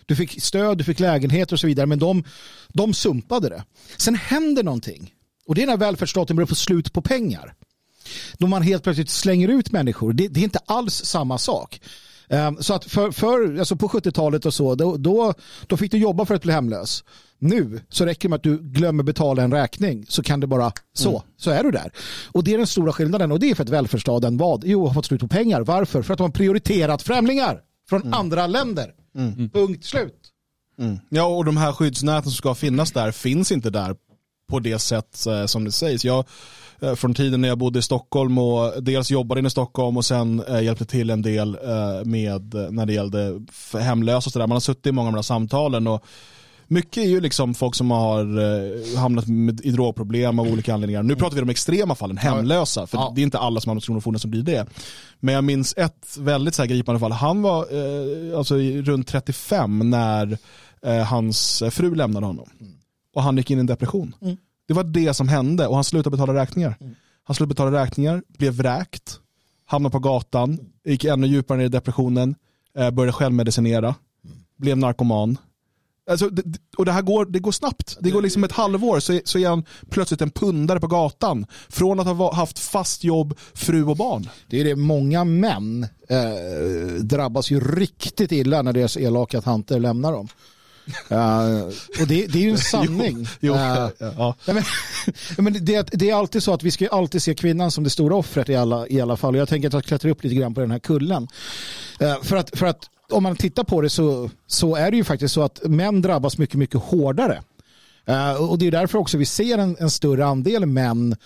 Du 0.06 0.16
fick 0.16 0.42
stöd, 0.42 0.78
du 0.78 0.84
fick 0.84 1.00
lägenheter 1.00 1.52
och 1.52 1.60
så 1.60 1.66
vidare, 1.66 1.86
men 1.86 1.98
de, 1.98 2.24
de 2.68 2.94
sumpade 2.94 3.48
det. 3.48 3.64
Sen 3.96 4.14
händer 4.14 4.62
någonting 4.62 5.14
och 5.46 5.54
det 5.54 5.62
är 5.62 5.66
när 5.66 5.76
välfärdsstaten 5.76 6.36
börjar 6.36 6.46
få 6.46 6.54
slut 6.54 6.92
på 6.92 7.02
pengar. 7.02 7.54
Då 8.38 8.46
man 8.46 8.62
helt 8.62 8.82
plötsligt 8.82 9.10
slänger 9.10 9.48
ut 9.48 9.72
människor. 9.72 10.12
Det, 10.12 10.28
det 10.28 10.40
är 10.40 10.44
inte 10.44 10.60
alls 10.66 11.04
samma 11.04 11.38
sak. 11.38 11.80
Ehm, 12.28 12.56
så 12.62 12.74
att 12.74 12.84
för, 12.84 13.10
för, 13.10 13.58
alltså 13.58 13.76
på 13.76 13.88
70-talet 13.88 14.46
och 14.46 14.54
så, 14.54 14.74
då, 14.74 14.96
då, 14.96 15.34
då 15.66 15.76
fick 15.76 15.90
du 15.90 15.98
jobba 15.98 16.24
för 16.24 16.34
att 16.34 16.42
bli 16.42 16.52
hemlös. 16.52 17.04
Nu 17.42 17.80
så 17.88 18.06
räcker 18.06 18.28
det 18.28 18.30
med 18.30 18.36
att 18.36 18.42
du 18.42 18.58
glömmer 18.58 19.02
betala 19.02 19.42
en 19.42 19.52
räkning 19.52 20.06
så 20.08 20.22
kan 20.22 20.40
det 20.40 20.46
bara 20.46 20.72
så, 20.92 21.22
så 21.36 21.50
är 21.50 21.62
du 21.62 21.70
där. 21.70 21.92
Och 22.32 22.44
det 22.44 22.54
är 22.54 22.58
den 22.58 22.66
stora 22.66 22.92
skillnaden 22.92 23.32
och 23.32 23.40
det 23.40 23.50
är 23.50 23.54
för 23.54 23.62
att 23.62 23.68
välfärdsstaten 23.68 24.36
vad? 24.36 24.64
Jo, 24.66 24.86
har 24.86 24.94
fått 24.94 25.06
slut 25.06 25.20
på 25.20 25.28
pengar. 25.28 25.60
Varför? 25.60 26.02
För 26.02 26.14
att 26.14 26.18
de 26.18 26.22
har 26.22 26.30
prioriterat 26.30 27.02
främlingar 27.02 27.60
från 27.88 28.14
andra 28.14 28.46
länder. 28.46 28.90
Punkt 29.52 29.84
slut. 29.84 30.28
Ja, 31.08 31.24
och 31.24 31.44
de 31.44 31.56
här 31.56 31.72
skyddsnäten 31.72 32.22
som 32.22 32.32
ska 32.32 32.54
finnas 32.54 32.92
där 32.92 33.12
finns 33.12 33.52
inte 33.52 33.70
där 33.70 33.96
på 34.48 34.58
det 34.58 34.78
sätt 34.78 35.26
eh, 35.26 35.46
som 35.46 35.64
det 35.64 35.72
sägs. 35.72 36.04
Jag, 36.04 36.24
eh, 36.80 36.94
från 36.94 37.14
tiden 37.14 37.40
när 37.40 37.48
jag 37.48 37.58
bodde 37.58 37.78
i 37.78 37.82
Stockholm 37.82 38.38
och 38.38 38.82
dels 38.82 39.10
jobbade 39.10 39.38
inne 39.38 39.46
i 39.46 39.50
Stockholm 39.50 39.96
och 39.96 40.04
sen 40.04 40.42
eh, 40.48 40.60
hjälpte 40.60 40.84
till 40.84 41.10
en 41.10 41.22
del 41.22 41.58
med 42.04 42.54
när 42.70 42.86
det 42.86 42.92
gällde 42.92 43.40
hemlösa 43.80 44.16
och 44.28 44.32
sådär. 44.32 44.46
Man 44.46 44.56
har 44.56 44.60
suttit 44.60 44.86
i 44.86 44.92
många 44.92 45.08
av 45.08 45.12
de 45.12 45.18
här 45.18 45.22
samtalen 45.22 45.86
och 45.86 46.04
mycket 46.72 46.96
är 47.04 47.08
ju 47.08 47.20
liksom 47.20 47.54
folk 47.54 47.74
som 47.74 47.90
har 47.90 48.20
eh, 48.38 48.98
hamnat 48.98 49.26
med, 49.26 49.60
i 49.60 49.70
drogproblem 49.70 50.38
av 50.38 50.46
olika 50.46 50.74
anledningar. 50.74 51.02
Nu 51.02 51.16
pratar 51.16 51.36
vi 51.36 51.42
om 51.42 51.48
extrema 51.50 51.94
fallen, 51.94 52.16
hemlösa, 52.18 52.86
för 52.86 52.98
Ja. 52.98 53.12
det 53.14 53.20
är 53.20 53.22
inte 53.22 53.38
alla 53.38 53.60
som 53.60 53.68
hamnar 53.70 53.76
hos 53.80 53.86
Kronofogden 53.86 54.20
som 54.20 54.30
blir 54.30 54.42
det. 54.42 54.66
Men 55.20 55.34
jag 55.34 55.44
minns 55.44 55.74
ett 55.76 56.16
väldigt 56.18 56.54
så 56.54 56.62
här 56.62 56.68
gripande 56.68 57.00
fall. 57.00 57.12
Han 57.12 57.42
var 57.42 57.58
eh, 58.32 58.38
alltså 58.38 58.54
runt 58.58 59.08
35 59.08 59.90
när 59.90 60.38
eh, 60.82 60.96
hans 61.04 61.62
fru 61.70 61.94
lämnade 61.94 62.26
honom. 62.26 62.48
Och 63.14 63.22
han 63.22 63.36
gick 63.36 63.50
in 63.50 63.58
i 63.58 63.60
en 63.60 63.66
depression. 63.66 64.14
Det 64.68 64.74
var 64.74 64.84
det 64.84 65.14
som 65.14 65.28
hände 65.28 65.66
och 65.66 65.74
han 65.74 65.84
slutade 65.84 66.16
betala 66.16 66.34
räkningar. 66.34 66.76
Han 67.24 67.34
slutade 67.34 67.48
betala 67.54 67.82
räkningar, 67.82 68.22
blev 68.38 68.52
vräkt, 68.52 69.18
hamnade 69.64 69.92
på 69.92 69.98
gatan, 69.98 70.58
gick 70.84 71.04
ännu 71.04 71.26
djupare 71.26 71.58
ner 71.58 71.64
i 71.64 71.68
depressionen, 71.68 72.34
eh, 72.78 72.90
började 72.90 73.12
självmedicinera, 73.12 73.94
blev 74.58 74.78
narkoman. 74.78 75.38
Alltså, 76.10 76.30
och 76.76 76.84
det 76.84 76.92
här 76.92 77.02
går, 77.02 77.24
det 77.24 77.38
går 77.38 77.52
snabbt. 77.52 77.96
Det 78.00 78.10
går 78.10 78.22
liksom 78.22 78.44
ett 78.44 78.52
halvår 78.52 79.00
så 79.00 79.12
är, 79.12 79.20
så 79.24 79.38
är 79.38 79.48
han 79.48 79.64
plötsligt 79.90 80.20
en 80.20 80.30
pundare 80.30 80.80
på 80.80 80.86
gatan. 80.86 81.46
Från 81.68 82.00
att 82.00 82.06
ha 82.06 82.34
haft 82.34 82.58
fast 82.58 83.04
jobb, 83.04 83.38
fru 83.54 83.84
och 83.84 83.96
barn. 83.96 84.28
Det 84.46 84.60
är 84.60 84.64
det, 84.64 84.76
många 84.76 85.24
män 85.24 85.86
eh, 86.08 86.94
drabbas 87.02 87.50
ju 87.50 87.60
riktigt 87.60 88.32
illa 88.32 88.62
när 88.62 88.72
deras 88.72 88.96
elaka 88.96 89.40
tanter 89.40 89.80
lämnar 89.80 90.12
dem. 90.12 90.28
Eh, 91.08 91.64
och 92.00 92.06
det, 92.08 92.26
det 92.26 92.38
är 92.38 92.42
ju 92.42 92.50
en 92.50 92.58
sanning. 92.72 93.26
Jo, 93.40 93.54
Eh, 93.54 93.88
ja. 93.98 94.34
Men, 94.46 94.62
men 95.44 95.64
det, 95.64 95.88
det 95.92 96.10
är 96.10 96.14
alltid 96.14 96.42
så 96.42 96.54
att 96.54 96.62
vi 96.62 96.70
ska 96.70 96.88
alltid 96.88 97.22
se 97.22 97.34
kvinnan 97.34 97.70
som 97.70 97.84
det 97.84 97.90
stora 97.90 98.16
offret 98.16 98.48
i 98.48 98.56
alla, 98.56 98.88
i 98.88 99.00
alla 99.00 99.16
fall. 99.16 99.36
Jag 99.36 99.48
tänker 99.48 99.68
att 99.68 99.74
jag 99.74 99.84
klättrar 99.84 100.10
upp 100.10 100.24
lite 100.24 100.36
grann 100.36 100.54
på 100.54 100.60
den 100.60 100.70
här 100.70 100.78
kullen. 100.78 101.28
Eh, 102.00 102.22
för, 102.22 102.36
att, 102.36 102.58
för 102.58 102.66
att 102.66 102.88
om 103.12 103.22
man 103.22 103.36
tittar 103.36 103.64
på 103.64 103.80
det 103.80 103.90
så, 103.90 104.30
så 104.46 104.76
är 104.76 104.90
det 104.90 104.96
ju 104.96 105.04
faktiskt 105.04 105.34
så 105.34 105.42
att 105.42 105.62
män 105.64 106.02
drabbas 106.02 106.38
mycket, 106.38 106.56
mycket 106.56 106.80
hårdare 106.80 107.42
Uh, 108.08 108.50
och 108.50 108.58
det 108.58 108.66
är 108.66 108.70
därför 108.70 108.98
också 108.98 109.18
vi 109.18 109.26
ser 109.26 109.58
en, 109.58 109.76
en 109.78 109.90
större 109.90 110.26
andel 110.26 110.66
män 110.66 111.16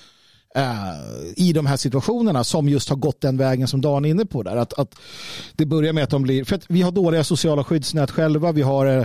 uh, 0.56 1.32
i 1.36 1.52
de 1.52 1.66
här 1.66 1.76
situationerna 1.76 2.44
som 2.44 2.68
just 2.68 2.88
har 2.88 2.96
gått 2.96 3.20
den 3.20 3.36
vägen 3.36 3.68
som 3.68 3.80
Dan 3.80 4.04
är 4.04 4.08
inne 4.08 4.26
på 4.26 4.42
där. 4.42 4.56
Att, 4.56 4.78
att 4.78 4.94
det 5.52 5.66
börjar 5.66 5.92
med 5.92 6.04
att 6.04 6.10
de 6.10 6.22
blir, 6.22 6.44
för 6.44 6.56
att 6.56 6.64
vi 6.68 6.82
har 6.82 6.92
dåliga 6.92 7.24
sociala 7.24 7.64
skyddsnät 7.64 8.10
själva, 8.10 8.52
vi 8.52 8.62
har 8.62 8.86
uh, 8.86 9.04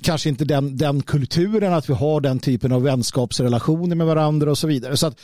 kanske 0.00 0.28
inte 0.28 0.44
den, 0.44 0.76
den 0.76 1.02
kulturen 1.02 1.72
att 1.72 1.88
vi 1.88 1.94
har 1.94 2.20
den 2.20 2.38
typen 2.38 2.72
av 2.72 2.82
vänskapsrelationer 2.82 3.96
med 3.96 4.06
varandra 4.06 4.50
och 4.50 4.58
så 4.58 4.66
vidare. 4.66 4.96
Så 4.96 5.06
att 5.06 5.20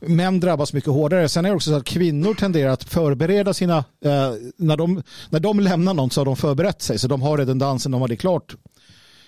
män 0.00 0.40
drabbas 0.40 0.72
mycket 0.72 0.90
hårdare. 0.90 1.28
Sen 1.28 1.44
är 1.44 1.48
det 1.48 1.56
också 1.56 1.70
så 1.70 1.76
att 1.76 1.84
kvinnor 1.84 2.34
tenderar 2.34 2.70
att 2.70 2.84
förbereda 2.84 3.54
sina, 3.54 3.76
eh, 4.04 4.32
när, 4.56 4.76
de, 4.76 5.02
när 5.30 5.40
de 5.40 5.60
lämnar 5.60 5.94
någon 5.94 6.10
så 6.10 6.20
har 6.20 6.24
de 6.24 6.36
förberett 6.36 6.82
sig, 6.82 6.98
så 6.98 7.08
de 7.08 7.22
har 7.22 7.38
redundansen, 7.38 7.92
de 7.92 8.00
har 8.00 8.08
det 8.08 8.16
klart. 8.16 8.54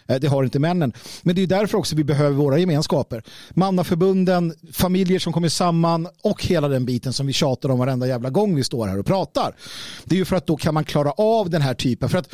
Eh, 0.09 0.17
Det 0.21 0.27
har 0.29 0.45
inte 0.45 0.59
männen. 0.59 0.93
Men 1.23 1.37
det 1.37 1.43
är 1.43 1.47
därför 1.47 1.79
också 1.79 1.97
vi 1.97 2.05
behöver 2.05 2.37
våra 2.37 2.59
gemenskaper. 2.59 3.23
Mannaförbunden, 3.51 4.55
familjer 4.73 5.19
som 5.19 5.33
kommer 5.33 5.49
samman 5.49 6.09
och 6.23 6.45
hela 6.45 6.69
den 6.69 6.85
biten 6.85 7.13
som 7.13 7.27
vi 7.27 7.33
tjatar 7.33 7.69
om 7.69 7.79
varenda 7.79 8.07
jävla 8.07 8.31
gång 8.31 8.57
vi 8.57 8.65
står 8.65 8.87
här 8.87 8.99
och 8.99 9.07
pratar. 9.07 9.57
Det 10.05 10.15
är 10.15 10.19
ju 10.19 10.25
för 10.25 10.37
att 10.37 10.47
då 10.47 10.57
kan 10.57 10.75
man 10.75 10.85
klara 10.85 11.11
av 11.11 11.51
den 11.51 11.63
här 11.63 11.75
typen. 11.75 12.09
För 12.09 12.19
att 12.19 12.29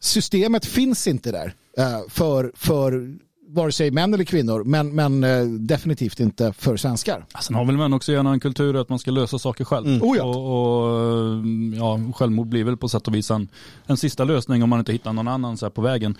systemet 0.00 0.66
finns 0.66 1.06
inte 1.06 1.32
där 1.32 1.54
eh, 1.78 2.00
för, 2.08 2.52
för 2.56 3.16
vare 3.54 3.72
sig 3.72 3.90
män 3.90 4.14
eller 4.14 4.24
kvinnor, 4.24 4.64
men, 4.64 4.94
men 4.94 5.24
eh, 5.24 5.44
definitivt 5.44 6.20
inte 6.20 6.52
för 6.52 6.76
svenskar. 6.76 7.24
Sen 7.42 7.56
har 7.56 7.64
väl 7.64 7.76
män 7.76 7.92
också 7.92 8.12
gärna 8.12 8.32
en 8.32 8.40
kultur 8.40 8.76
att 8.76 8.88
man 8.88 8.98
ska 8.98 9.10
lösa 9.10 9.38
saker 9.38 9.64
själv. 9.64 10.02
Oh 10.02 10.16
ja. 10.16 10.24
och, 10.24 10.86
och, 10.86 11.44
ja, 11.76 12.12
självmord 12.14 12.46
blir 12.46 12.64
väl 12.64 12.76
på 12.76 12.88
sätt 12.88 13.08
och 13.08 13.14
vis 13.14 13.30
en, 13.30 13.48
en 13.86 13.96
sista 13.96 14.24
lösning 14.24 14.62
om 14.62 14.70
man 14.70 14.78
inte 14.78 14.92
hittar 14.92 15.12
någon 15.12 15.28
annan 15.28 15.56
så 15.56 15.70
på 15.70 15.82
vägen. 15.82 16.16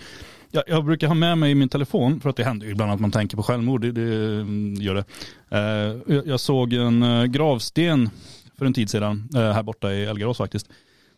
Jag, 0.51 0.63
jag 0.67 0.85
brukar 0.85 1.07
ha 1.07 1.15
med 1.15 1.37
mig 1.37 1.51
i 1.51 1.55
min 1.55 1.69
telefon, 1.69 2.19
för 2.19 2.29
att 2.29 2.35
det 2.35 2.43
händer 2.43 2.65
ju 2.65 2.71
ibland 2.71 2.91
att 2.91 2.99
man 2.99 3.11
tänker 3.11 3.37
på 3.37 3.43
självmord, 3.43 3.81
det, 3.81 3.91
det 3.91 4.25
mm, 4.41 4.73
gör 4.73 4.95
det. 4.95 5.05
Eh, 5.49 6.15
jag, 6.15 6.27
jag 6.27 6.39
såg 6.39 6.73
en 6.73 7.03
eh, 7.03 7.23
gravsten 7.25 8.09
för 8.57 8.65
en 8.65 8.73
tid 8.73 8.89
sedan, 8.89 9.29
eh, 9.35 9.39
här 9.39 9.63
borta 9.63 9.93
i 9.93 10.05
Elgarås 10.05 10.37
faktiskt. 10.37 10.69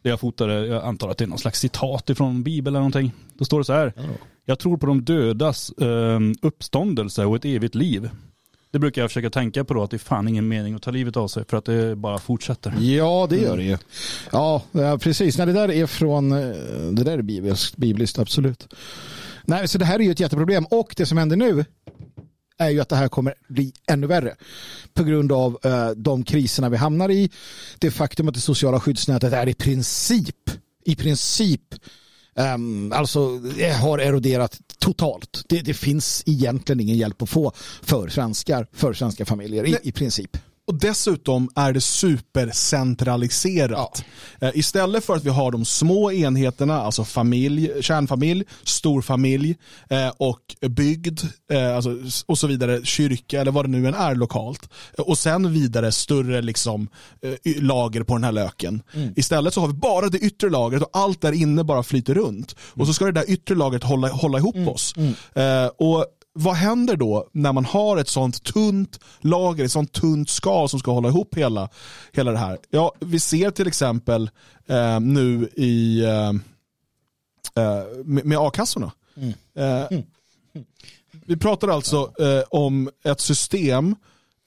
Där 0.01 0.09
jag 0.09 0.19
fotade, 0.19 0.67
jag 0.67 0.83
antar 0.83 1.09
att 1.09 1.17
det 1.17 1.25
är 1.25 1.27
någon 1.27 1.37
slags 1.37 1.59
citat 1.59 2.09
ifrån 2.09 2.43
Bibeln 2.43 2.75
eller 2.75 2.79
någonting. 2.79 3.13
Då 3.33 3.45
står 3.45 3.59
det 3.59 3.65
så 3.65 3.73
här. 3.73 3.93
Jag 4.45 4.59
tror 4.59 4.77
på 4.77 4.85
de 4.85 5.03
dödas 5.05 5.69
eh, 5.69 6.19
uppståndelse 6.41 7.25
och 7.25 7.35
ett 7.35 7.45
evigt 7.45 7.75
liv. 7.75 8.09
Det 8.71 8.79
brukar 8.79 9.01
jag 9.01 9.09
försöka 9.09 9.29
tänka 9.29 9.63
på 9.63 9.73
då, 9.73 9.83
att 9.83 9.91
det 9.91 9.97
är 9.97 9.99
fan 9.99 10.27
ingen 10.27 10.47
mening 10.47 10.73
att 10.73 10.81
ta 10.81 10.91
livet 10.91 11.17
av 11.17 11.27
sig 11.27 11.43
för 11.47 11.57
att 11.57 11.65
det 11.65 11.95
bara 11.95 12.17
fortsätter. 12.17 12.73
Ja, 12.79 13.27
det 13.29 13.37
gör 13.37 13.57
det 13.57 13.63
ju. 13.63 13.77
Ja, 14.31 14.63
ja, 14.71 14.97
precis. 14.97 15.37
Nej, 15.37 15.47
det 15.47 15.53
där 15.53 15.71
är 15.71 15.85
från, 15.85 16.31
eh, 16.31 16.37
det 16.91 17.03
där 17.03 17.17
är 17.17 17.21
bibliskt, 17.21 17.77
bibliskt 17.77 18.19
absolut. 18.19 18.67
Nej, 19.43 19.67
så 19.67 19.77
det 19.77 19.85
här 19.85 19.99
är 19.99 20.03
ju 20.03 20.11
ett 20.11 20.19
jätteproblem 20.19 20.65
och 20.65 20.93
det 20.97 21.05
som 21.05 21.17
händer 21.17 21.37
nu 21.37 21.65
är 22.57 22.69
ju 22.69 22.79
att 22.79 22.89
det 22.89 22.95
här 22.95 23.07
kommer 23.07 23.33
bli 23.47 23.73
ännu 23.87 24.07
värre 24.07 24.35
på 24.93 25.03
grund 25.03 25.31
av 25.31 25.57
eh, 25.63 25.89
de 25.89 26.23
kriserna 26.23 26.69
vi 26.69 26.77
hamnar 26.77 27.09
i. 27.09 27.29
Det 27.79 27.91
faktum 27.91 28.27
att 28.27 28.33
det 28.33 28.39
sociala 28.39 28.79
skyddsnätet 28.79 29.33
är 29.33 29.49
i 29.49 29.53
princip, 29.53 30.51
i 30.85 30.95
princip 30.95 31.75
ehm, 32.35 32.91
alltså 32.91 33.37
det 33.37 33.71
har 33.71 33.99
eroderat 33.99 34.59
totalt. 34.79 35.43
Det, 35.49 35.61
det 35.61 35.73
finns 35.73 36.23
egentligen 36.25 36.79
ingen 36.79 36.97
hjälp 36.97 37.21
att 37.21 37.29
få 37.29 37.51
för 37.81 38.07
svenskar, 38.09 38.67
för 38.73 38.93
svenska 38.93 39.25
familjer 39.25 39.67
i, 39.67 39.77
i 39.83 39.91
princip. 39.91 40.37
Och 40.67 40.79
dessutom 40.79 41.49
är 41.55 41.73
det 41.73 41.81
supercentraliserat. 41.81 44.03
Eh, 44.41 44.49
Istället 44.53 45.05
för 45.05 45.15
att 45.15 45.23
vi 45.25 45.29
har 45.29 45.51
de 45.51 45.65
små 45.65 46.11
enheterna, 46.11 46.81
alltså 46.81 47.03
familj, 47.03 47.71
kärnfamilj, 47.81 48.43
storfamilj 48.63 49.55
eh, 49.89 50.09
och 50.17 50.55
bygd 50.69 51.19
eh, 51.51 51.75
alltså, 51.75 51.97
och 52.25 52.37
så 52.37 52.47
vidare, 52.47 52.85
kyrka 52.85 53.41
eller 53.41 53.51
vad 53.51 53.65
det 53.65 53.69
nu 53.69 53.87
än 53.87 53.93
är 53.93 54.15
lokalt. 54.15 54.69
Och 54.97 55.17
sen 55.17 55.53
vidare 55.53 55.91
större 55.91 56.41
liksom, 56.41 56.87
lager 57.45 58.03
på 58.03 58.13
den 58.13 58.23
här 58.23 58.31
löken. 58.31 58.81
Istället 59.15 59.53
så 59.53 59.61
har 59.61 59.67
vi 59.67 59.73
bara 59.73 60.09
det 60.09 60.17
yttre 60.19 60.49
lagret 60.49 60.81
och 60.83 60.89
allt 60.93 61.21
där 61.21 61.31
inne 61.31 61.63
bara 61.63 61.83
flyter 61.83 62.13
runt. 62.13 62.55
Och 62.59 62.87
så 62.87 62.93
ska 62.93 63.05
det 63.05 63.11
där 63.11 63.31
yttre 63.31 63.55
lagret 63.55 63.83
hålla, 63.83 64.07
hålla 64.07 64.37
ihop 64.37 64.67
oss. 64.67 64.93
Eh, 65.33 65.67
och 65.77 66.05
vad 66.37 66.55
händer 66.55 66.95
då 66.95 67.27
när 67.31 67.53
man 67.53 67.65
har 67.65 67.97
ett 67.97 68.07
sånt 68.07 68.43
tunt 68.43 68.99
lager, 69.19 69.65
ett 69.65 69.71
sånt 69.71 69.91
tunt 69.91 70.29
skal 70.29 70.69
som 70.69 70.79
ska 70.79 70.91
hålla 70.91 71.09
ihop 71.09 71.35
hela, 71.35 71.69
hela 72.13 72.31
det 72.31 72.37
här? 72.37 72.57
Ja, 72.69 72.91
vi 72.99 73.19
ser 73.19 73.51
till 73.51 73.67
exempel 73.67 74.29
eh, 74.67 74.99
nu 74.99 75.49
i 75.55 76.03
eh, 76.03 76.29
eh, 77.63 77.83
med, 78.05 78.25
med 78.25 78.37
a-kassorna. 78.37 78.91
Eh, 79.55 79.99
vi 81.25 81.37
pratar 81.37 81.67
alltså 81.67 81.97
eh, 81.97 82.43
om 82.49 82.89
ett 83.03 83.21
system 83.21 83.95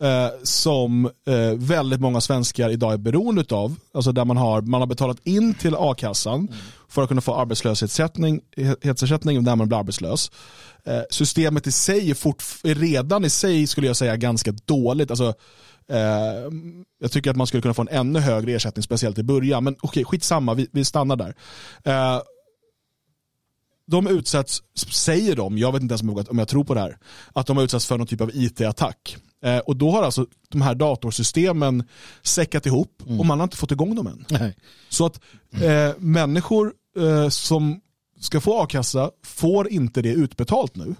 eh, 0.02 0.28
som 0.42 1.10
väldigt 1.56 2.00
många 2.00 2.20
svenskar 2.20 2.70
idag 2.70 2.92
är 2.92 2.98
beroende 2.98 3.44
av. 3.50 3.76
Alltså 3.94 4.12
där 4.12 4.24
man 4.24 4.36
har, 4.36 4.60
man 4.60 4.80
har 4.80 4.86
betalat 4.86 5.26
in 5.26 5.54
till 5.54 5.74
a-kassan 5.78 6.48
för 6.88 7.02
att 7.02 7.08
kunna 7.08 7.20
få 7.20 7.34
arbetslöshetsersättning 7.34 8.40
ersättning 8.82 9.42
när 9.42 9.56
man 9.56 9.68
blir 9.68 9.78
arbetslös. 9.78 10.30
Eh, 10.84 11.02
systemet 11.10 11.66
i 11.66 11.72
sig 11.72 12.10
är, 12.10 12.14
fort, 12.14 12.44
är 12.64 12.74
redan 12.74 13.24
i 13.24 13.30
sig 13.30 13.66
skulle 13.66 13.86
jag 13.86 13.96
säga 13.96 14.16
ganska 14.16 14.52
dåligt. 14.52 15.10
Alltså, 15.10 15.34
eh, 15.88 15.98
jag 17.00 17.12
tycker 17.12 17.30
att 17.30 17.36
man 17.36 17.46
skulle 17.46 17.62
kunna 17.62 17.74
få 17.74 17.82
en 17.82 17.88
ännu 17.88 18.18
högre 18.18 18.52
ersättning, 18.52 18.82
speciellt 18.82 19.18
i 19.18 19.22
början. 19.22 19.64
Men 19.64 19.76
okej, 19.80 20.04
skitsamma, 20.04 20.54
vi, 20.54 20.68
vi 20.72 20.84
stannar 20.84 21.16
där. 21.16 21.34
Eh, 21.84 22.20
de 23.86 24.06
utsätts, 24.06 24.62
säger 24.92 25.36
de, 25.36 25.58
jag 25.58 25.72
vet 25.72 25.82
inte 25.82 25.92
ens 25.92 26.02
om 26.02 26.08
jag, 26.08 26.30
om 26.30 26.38
jag 26.38 26.48
tror 26.48 26.64
på 26.64 26.74
det 26.74 26.80
här, 26.80 26.98
att 27.32 27.46
de 27.46 27.56
har 27.56 27.64
utsatts 27.64 27.86
för 27.86 27.98
någon 27.98 28.06
typ 28.06 28.20
av 28.20 28.30
it-attack. 28.34 29.16
Eh, 29.44 29.58
och 29.58 29.76
då 29.76 29.90
har 29.90 30.02
alltså 30.02 30.26
de 30.48 30.62
här 30.62 30.74
datorsystemen 30.74 31.88
säckat 32.22 32.66
ihop 32.66 33.02
och 33.18 33.26
man 33.26 33.38
har 33.38 33.44
inte 33.44 33.56
fått 33.56 33.72
igång 33.72 33.94
dem 33.94 34.06
än. 34.06 34.24
Nej. 34.30 34.56
Så 34.88 35.06
att 35.06 35.20
eh, 35.62 35.90
människor 35.98 36.72
eh, 36.98 37.28
som 37.28 37.80
ska 38.20 38.40
få 38.40 38.62
a-kassa 38.62 39.10
får 39.24 39.68
inte 39.68 40.02
det 40.02 40.12
utbetalt 40.12 40.76
nu. 40.76 40.94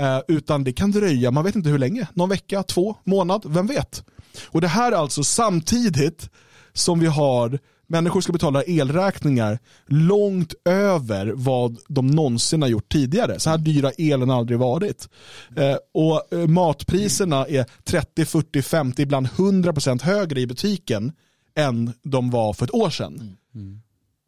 Eh, 0.00 0.20
utan 0.28 0.64
det 0.64 0.72
kan 0.72 0.90
dröja, 0.90 1.30
man 1.30 1.44
vet 1.44 1.56
inte 1.56 1.70
hur 1.70 1.78
länge, 1.78 2.08
någon 2.14 2.28
vecka, 2.28 2.62
två, 2.62 2.96
månad, 3.04 3.42
vem 3.46 3.66
vet? 3.66 4.04
Och 4.46 4.60
det 4.60 4.68
här 4.68 4.92
är 4.92 4.96
alltså 4.96 5.24
samtidigt 5.24 6.30
som 6.72 7.00
vi 7.00 7.06
har 7.06 7.58
människor 7.92 8.20
ska 8.20 8.32
betala 8.32 8.62
elräkningar 8.62 9.58
långt 9.86 10.54
över 10.64 11.32
vad 11.36 11.78
de 11.88 12.06
någonsin 12.06 12.62
har 12.62 12.68
gjort 12.68 12.92
tidigare. 12.92 13.40
Så 13.40 13.50
här 13.50 13.58
dyra 13.58 13.86
har 13.86 13.94
elen 14.12 14.30
aldrig 14.30 14.58
varit. 14.58 15.08
Eh, 15.56 15.76
och 15.94 16.32
eh, 16.32 16.46
matpriserna 16.46 17.46
är 17.46 17.66
30, 17.84 18.24
40, 18.24 18.62
50, 18.62 19.02
ibland 19.02 19.26
100% 19.26 20.02
högre 20.02 20.40
i 20.40 20.46
butiken 20.46 21.12
än 21.56 21.92
de 22.02 22.30
var 22.30 22.52
för 22.52 22.64
ett 22.64 22.74
år 22.74 22.90
sedan. 22.90 23.36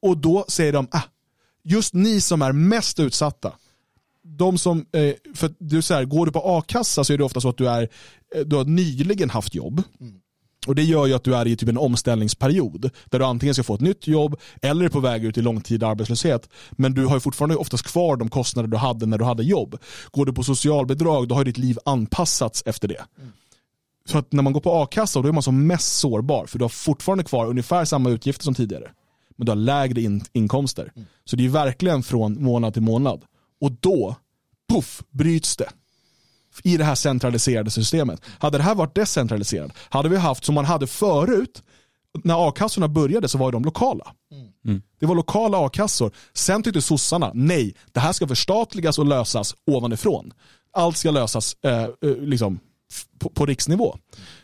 Och 0.03 0.19
då 0.19 0.45
säger 0.49 0.73
de, 0.73 0.89
ah, 0.91 1.03
just 1.65 1.95
ni 1.95 2.21
som 2.21 2.43
är 2.43 2.53
mest 2.53 3.01
utsatta, 3.01 3.53
de 4.25 4.59
som, 4.59 4.79
eh, 4.79 5.15
för 5.35 5.55
du 5.59 5.83
så 5.83 5.95
här, 5.95 6.05
går 6.05 6.27
du 6.27 6.33
på 6.33 6.59
a-kassa 6.59 7.05
så 7.05 7.13
är 7.13 7.19
det 7.19 7.25
ofta 7.25 7.41
så 7.41 7.49
att 7.49 7.59
du, 7.59 7.69
är, 7.69 7.89
eh, 8.35 8.41
du 8.41 8.57
har 8.57 8.65
nyligen 8.65 9.31
haft 9.31 9.55
jobb. 9.55 9.83
Och 10.67 10.75
Det 10.75 10.83
gör 10.83 11.07
ju 11.07 11.15
att 11.15 11.25
du 11.25 11.35
är 11.37 11.47
i 11.47 11.57
typ 11.57 11.69
en 11.69 11.79
omställningsperiod 11.79 12.91
där 13.05 13.19
du 13.19 13.25
antingen 13.25 13.55
ska 13.55 13.65
få 13.65 13.75
ett 13.75 13.81
nytt 13.81 14.07
jobb 14.07 14.41
eller 14.63 14.85
är 14.85 14.89
på 14.89 15.01
väg 15.01 15.25
ut 15.25 15.39
i 15.39 15.43
långtida 15.43 15.87
arbetslöshet. 15.87 16.49
Men 16.71 16.95
du 16.95 17.07
har 17.07 17.17
ju 17.17 17.21
fortfarande 17.21 17.57
oftast 17.57 17.87
kvar 17.87 18.17
de 18.17 18.29
kostnader 18.29 18.69
du 18.69 18.77
hade 18.77 19.07
när 19.07 19.19
du 19.19 19.25
hade 19.25 19.43
jobb. 19.43 19.79
Går 20.11 20.27
du 20.27 20.33
på 20.33 20.43
socialbidrag 20.43 21.29
då 21.29 21.35
har 21.35 21.45
ditt 21.45 21.59
liv 21.59 21.79
anpassats 21.85 22.63
efter 22.67 22.89
det. 22.89 23.05
Så 24.09 24.19
att 24.19 24.33
när 24.33 24.43
man 24.43 24.53
går 24.53 24.61
på 24.61 24.83
a-kassa 24.83 25.23
då 25.23 25.29
är 25.29 25.33
man 25.33 25.43
som 25.43 25.67
mest 25.67 25.99
sårbar 25.99 26.47
för 26.47 26.59
du 26.59 26.65
har 26.65 26.69
fortfarande 26.69 27.25
kvar 27.25 27.47
ungefär 27.47 27.85
samma 27.85 28.11
utgifter 28.11 28.45
som 28.45 28.55
tidigare. 28.55 28.91
Men 29.37 29.47
du 29.47 29.51
har 29.53 29.57
lägre 29.57 30.01
in 30.01 30.25
inkomster. 30.33 30.93
Så 31.25 31.37
det 31.37 31.45
är 31.45 31.49
verkligen 31.49 32.03
från 32.03 32.43
månad 32.43 32.73
till 32.73 32.83
månad. 32.83 33.25
Och 33.61 33.73
då, 33.73 34.17
puff, 34.73 35.03
bryts 35.11 35.57
det 35.57 35.69
i 36.63 36.77
det 36.77 36.85
här 36.85 36.95
centraliserade 36.95 37.71
systemet. 37.71 38.23
Hade 38.39 38.59
det 38.59 38.65
här 38.65 38.75
varit 38.75 38.95
decentraliserat, 38.95 39.73
hade 39.89 40.09
vi 40.09 40.17
haft 40.17 40.45
som 40.45 40.55
man 40.55 40.65
hade 40.65 40.87
förut, 40.87 41.63
när 42.25 42.49
a-kassorna 42.49 42.89
började 42.89 43.29
så 43.29 43.39
var 43.39 43.53
de 43.53 43.65
lokala. 43.65 44.15
Det 45.01 45.07
var 45.07 45.15
lokala 45.15 45.67
a-kassor. 45.67 46.13
Sen 46.33 46.63
tyckte 46.63 46.83
sossarna, 46.83 47.31
nej, 47.35 47.75
det 47.93 48.01
här 48.01 48.13
ska 48.13 48.27
förstatligas 48.27 48.99
och 48.99 49.07
lösas 49.07 49.55
ovanifrån. 49.67 50.33
Allt 50.73 50.97
ska 50.97 51.11
lösas 51.11 51.57
eh, 51.63 51.83
eh, 51.83 52.17
liksom, 52.21 52.59
på, 53.19 53.29
på 53.29 53.47
riksnivå. 53.47 53.99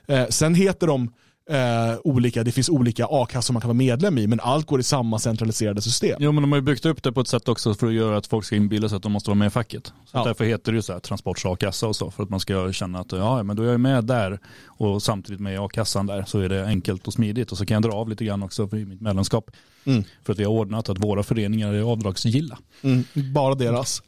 Eh, 0.07 0.27
sen 0.29 0.55
heter 0.55 0.87
de 0.87 1.13
eh, 1.51 1.99
olika, 2.05 2.45
det 2.45 2.53
finns 2.53 2.69
olika 2.69 3.07
a-kassor 3.11 3.55
man 3.55 3.61
kan 3.61 3.69
vara 3.69 3.77
medlem 3.77 4.19
i, 4.19 4.27
men 4.27 4.41
allt 4.41 4.67
går 4.67 4.81
i 4.81 4.83
samma 4.83 5.19
centraliserade 5.19 5.83
system. 5.83 6.17
Jo 6.21 6.33
men 6.33 6.43
de 6.43 6.53
har 6.53 6.59
ju 6.59 6.63
byggt 6.63 6.87
upp 6.87 7.03
det 7.03 7.13
på 7.13 7.21
ett 7.21 7.29
sätt 7.29 7.49
också 7.49 7.75
för 7.75 7.87
att 7.87 7.93
göra 7.93 8.17
att 8.17 8.27
folk 8.27 8.45
ska 8.45 8.57
inbilla 8.57 8.89
sig 8.89 8.97
att 8.97 9.03
de 9.03 9.13
måste 9.13 9.31
vara 9.31 9.39
med 9.39 9.47
i 9.47 9.51
facket. 9.51 9.87
Så 9.87 9.93
Ja. 10.13 10.25
Därför 10.25 10.45
heter 10.45 10.73
det 10.73 10.77
ju 10.77 10.83
så 10.83 10.93
här 10.93 11.01
transports 11.01 11.47
a-kassa 11.47 11.87
och 11.87 11.97
så. 11.97 12.11
För 12.11 12.23
att 12.23 12.31
man 12.31 12.41
ska 12.41 12.73
känna 12.73 12.99
att 12.99 13.13
ja, 13.13 13.43
men 13.43 13.57
då 13.57 13.63
är 13.63 13.71
jag 13.71 13.81
med 13.81 14.05
där 14.05 14.39
och 14.67 15.03
samtidigt 15.03 15.41
med 15.41 15.55
i 15.55 15.57
a-kassan 15.57 16.07
där 16.07 16.25
så 16.27 16.39
är 16.39 16.49
det 16.49 16.67
enkelt 16.67 17.07
och 17.07 17.13
smidigt. 17.13 17.53
Och 17.53 17.59
så 17.59 17.67
kan 17.67 17.75
jag 17.75 17.83
dra 17.83 17.93
av 17.93 18.09
lite 18.09 18.25
grann 18.25 18.43
också 18.43 18.77
i 18.77 18.85
mitt 18.85 19.01
medlemskap. 19.01 19.51
Mm. 19.85 20.05
För 20.25 20.33
att 20.33 20.39
vi 20.39 20.45
har 20.45 20.53
ordnat 20.53 20.89
att 20.89 21.05
våra 21.05 21.23
föreningar 21.23 21.73
är 21.73 21.83
avdragsgilla. 21.83 22.59
Mm, 22.83 23.05
bara 23.15 23.55
deras. 23.55 24.03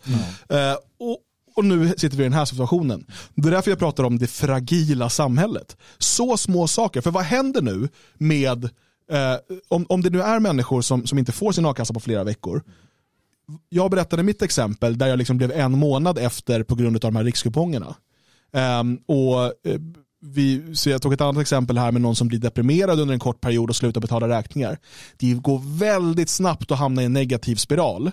Eh, 0.49 0.75
och, 0.99 1.19
och 1.55 1.65
nu 1.65 1.89
sitter 1.89 2.17
vi 2.17 2.23
i 2.23 2.27
den 2.27 2.33
här 2.33 2.45
situationen. 2.45 3.07
Det 3.35 3.49
är 3.49 3.53
därför 3.53 3.71
jag 3.71 3.79
pratar 3.79 4.05
om 4.05 4.19
det 4.19 4.27
fragila 4.27 5.09
samhället. 5.11 5.77
Så 5.99 6.37
små 6.37 6.69
saker. 6.69 7.01
För 7.01 7.11
vad 7.11 7.23
händer 7.23 7.63
nu 7.63 7.89
med, 8.15 8.65
eh, 9.11 9.37
om, 9.69 9.87
om 9.89 10.03
det 10.03 10.11
nu 10.11 10.23
är 10.23 10.41
människor 10.41 10.83
som, 10.83 11.07
som 11.07 11.19
inte 11.19 11.33
får 11.33 11.53
sin 11.53 11.67
a-kassa 11.67 11.95
på 11.95 12.01
flera 12.01 12.25
veckor. 12.25 12.63
Jag 13.69 13.91
berättade 13.91 14.23
mitt 14.23 14.43
exempel 14.43 14.99
där 14.99 15.07
jag 15.07 15.19
liksom 15.19 15.39
blev 15.39 15.53
en 15.53 15.79
månad 15.79 16.19
efter 16.19 16.63
på 16.63 16.75
grund 16.75 16.97
av 16.97 17.01
de 17.01 17.17
här 17.17 17.25
rikskupongerna. 17.25 17.95
Eh, 18.53 18.83
och 19.07 19.45
eh, 19.45 19.81
vi, 20.23 20.77
så 20.77 20.91
jag 20.91 21.03
tog 21.03 21.13
ett 21.13 21.21
annat 21.21 21.43
exempel 21.43 21.79
här 21.79 21.93
med 21.93 22.03
någon 22.03 22.17
som 22.17 22.29
blir 22.29 22.39
deprimerad 22.39 23.01
under 23.01 23.15
en 23.15 23.21
kort 23.21 23.41
period 23.41 23.71
och 23.71 23.77
slutar 23.77 24.01
betala 24.01 24.29
räkningar. 24.29 24.79
Det 25.17 25.33
går 25.35 25.79
väldigt 25.79 26.29
snabbt 26.29 26.71
att 26.71 26.79
hamna 26.79 27.03
i 27.03 27.05
en 27.05 27.13
negativ 27.13 27.57
spiral. 27.57 28.11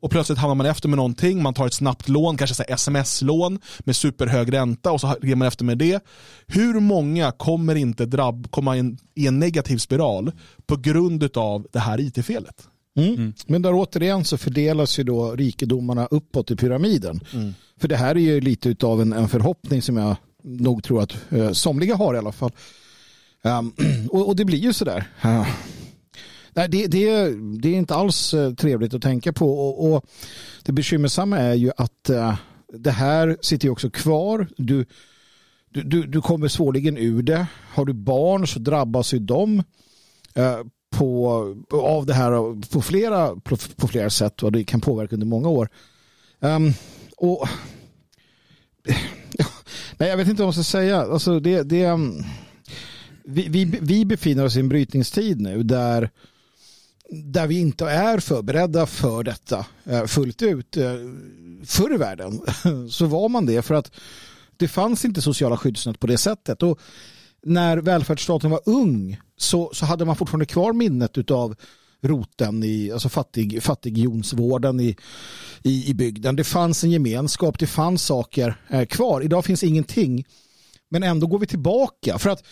Och 0.00 0.10
plötsligt 0.10 0.38
hamnar 0.38 0.54
man 0.54 0.66
efter 0.66 0.88
med 0.88 0.96
någonting, 0.96 1.42
man 1.42 1.54
tar 1.54 1.66
ett 1.66 1.74
snabbt 1.74 2.08
lån, 2.08 2.36
kanske 2.36 2.64
sms-lån 2.64 3.58
med 3.80 3.96
superhög 3.96 4.52
ränta 4.52 4.92
och 4.92 5.00
så 5.00 5.16
ger 5.22 5.34
man 5.34 5.48
efter 5.48 5.64
med 5.64 5.78
det. 5.78 6.04
Hur 6.46 6.80
många 6.80 7.32
kommer 7.32 7.74
inte 7.74 8.06
drabb, 8.06 8.50
komma 8.50 8.76
in 8.76 8.98
i 9.14 9.26
en 9.26 9.38
negativ 9.38 9.78
spiral 9.78 10.32
på 10.66 10.76
grund 10.76 11.36
av 11.36 11.66
det 11.72 11.78
här 11.78 12.00
it-felet? 12.00 12.68
Mm. 12.96 13.32
Men 13.46 13.62
där 13.62 13.72
återigen 13.74 14.24
så 14.24 14.38
fördelas 14.38 14.98
ju 14.98 15.04
då 15.04 15.32
rikedomarna 15.32 16.06
uppåt 16.06 16.50
i 16.50 16.56
pyramiden. 16.56 17.20
För 17.80 17.88
det 17.88 17.96
här 17.96 18.14
är 18.14 18.20
ju 18.20 18.40
lite 18.40 18.86
av 18.86 19.02
en, 19.02 19.12
en 19.12 19.28
förhoppning 19.28 19.82
som 19.82 19.96
jag 19.96 20.16
nog 20.42 20.84
tror 20.84 21.02
att 21.02 21.16
eh, 21.30 21.52
somliga 21.52 21.96
har 21.96 22.14
i 22.14 22.18
alla 22.18 22.32
fall. 22.32 22.52
Ehm, 23.42 23.72
och, 24.10 24.28
och 24.28 24.36
det 24.36 24.44
blir 24.44 24.58
ju 24.58 24.72
sådär. 24.72 25.04
Uh, 25.24 25.48
nej, 26.54 26.68
det, 26.68 26.86
det, 26.86 27.34
det 27.60 27.68
är 27.68 27.76
inte 27.76 27.94
alls 27.94 28.34
eh, 28.34 28.54
trevligt 28.54 28.94
att 28.94 29.02
tänka 29.02 29.32
på. 29.32 29.68
Och, 29.68 29.92
och 29.92 30.04
det 30.64 30.72
bekymmersamma 30.72 31.38
är 31.38 31.54
ju 31.54 31.70
att 31.76 32.10
eh, 32.10 32.36
det 32.72 32.90
här 32.90 33.36
sitter 33.40 33.66
ju 33.66 33.72
också 33.72 33.90
kvar. 33.90 34.48
Du, 34.56 34.86
du, 35.70 35.82
du, 35.82 36.06
du 36.06 36.20
kommer 36.20 36.48
svårligen 36.48 36.96
ur 36.96 37.22
det. 37.22 37.46
Har 37.72 37.84
du 37.84 37.92
barn 37.92 38.46
så 38.46 38.58
drabbas 38.58 39.14
ju 39.14 39.18
de 39.18 39.62
eh, 40.34 40.58
på, 40.90 41.38
av 41.72 42.06
det 42.06 42.14
här 42.14 42.62
på 42.72 42.82
flera, 42.82 43.36
på, 43.36 43.56
på 43.76 43.88
flera 43.88 44.10
sätt 44.10 44.42
och 44.42 44.52
det 44.52 44.64
kan 44.64 44.80
påverka 44.80 45.16
under 45.16 45.26
många 45.26 45.48
år. 45.48 45.68
Um, 46.40 46.72
och 47.16 47.48
Nej, 49.96 50.08
jag 50.08 50.16
vet 50.16 50.28
inte 50.28 50.42
vad 50.42 50.46
man 50.46 50.52
ska 50.52 50.62
säga. 50.62 51.00
Alltså, 51.00 51.40
det, 51.40 51.62
det, 51.62 51.84
ehm, 51.84 52.22
vi, 53.24 53.48
vi, 53.48 53.64
vi 53.64 54.04
befinner 54.04 54.44
oss 54.44 54.56
i 54.56 54.60
en 54.60 54.68
brytningstid 54.68 55.40
nu 55.40 55.62
där, 55.62 56.10
där 57.10 57.46
vi 57.46 57.60
inte 57.60 57.84
är 57.84 58.18
förberedda 58.18 58.86
för 58.86 59.22
detta 59.22 59.66
eh, 59.84 60.04
fullt 60.06 60.42
ut. 60.42 60.76
Eh, 60.76 60.94
förr 61.64 61.94
i 61.94 61.96
världen 61.96 62.40
så 62.90 63.06
var 63.06 63.28
man 63.28 63.46
det 63.46 63.62
för 63.62 63.74
att 63.74 63.90
det 64.56 64.68
fanns 64.68 65.04
inte 65.04 65.22
sociala 65.22 65.56
skyddsnät 65.56 66.00
på 66.00 66.06
det 66.06 66.18
sättet. 66.18 66.62
Och 66.62 66.80
när 67.42 67.76
välfärdsstaten 67.76 68.50
var 68.50 68.60
ung 68.66 69.20
så, 69.36 69.70
så 69.74 69.86
hade 69.86 70.04
man 70.04 70.16
fortfarande 70.16 70.46
kvar 70.46 70.72
minnet 70.72 71.30
av 71.30 71.56
roten 72.02 72.62
i 72.64 72.90
alltså 72.92 73.08
fattig, 73.08 73.62
fattigjonsvården 73.62 74.80
i, 74.80 74.96
i, 75.62 75.90
i 75.90 75.94
bygden. 75.94 76.36
Det 76.36 76.44
fanns 76.44 76.84
en 76.84 76.90
gemenskap, 76.90 77.58
det 77.58 77.66
fanns 77.66 78.02
saker 78.04 78.60
eh, 78.68 78.86
kvar. 78.86 79.20
Idag 79.20 79.44
finns 79.44 79.64
ingenting. 79.64 80.24
Men 80.88 81.02
ändå 81.02 81.26
går 81.26 81.38
vi 81.38 81.46
tillbaka. 81.46 82.18
För 82.18 82.30
att 82.30 82.44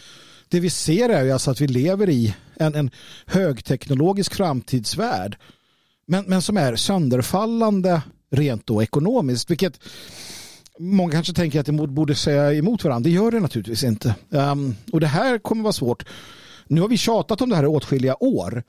det 0.49 0.61
vi 0.61 0.71
ser 0.71 1.09
är 1.09 1.25
ju 1.25 1.33
alltså 1.33 1.51
att 1.51 1.61
vi 1.61 1.67
lever 1.67 2.11
i 2.11 2.35
en, 2.57 2.75
en 2.75 2.91
högteknologisk 3.27 4.35
framtidsvärld. 4.35 5.37
Men, 6.07 6.25
men 6.25 6.43
som 6.43 6.57
är 6.57 6.77
sönderfallande 6.77 8.03
rent 8.31 8.67
då 8.67 8.83
ekonomiskt. 8.83 9.51
Vilket 9.51 9.81
många 10.79 11.13
kanske 11.13 11.33
tänker 11.33 11.61
att 11.61 11.67
det 11.67 11.73
borde 11.73 12.15
säga 12.15 12.53
emot 12.53 12.85
varandra. 12.85 13.09
Det 13.09 13.15
gör 13.15 13.31
det 13.31 13.41
naturligtvis 13.41 13.85
inte. 13.85 14.15
Um, 14.29 14.77
och 14.93 15.01
det 15.01 15.07
här 15.07 15.39
kommer 15.39 15.63
vara 15.63 15.73
svårt. 15.73 16.05
Nu 16.67 16.81
har 16.81 16.89
vi 16.89 16.97
tjatat 16.97 17.41
om 17.41 17.49
det 17.49 17.57
här 17.57 17.65
i 17.65 17.67
åtskilliga 17.67 18.17
år. 18.21 18.63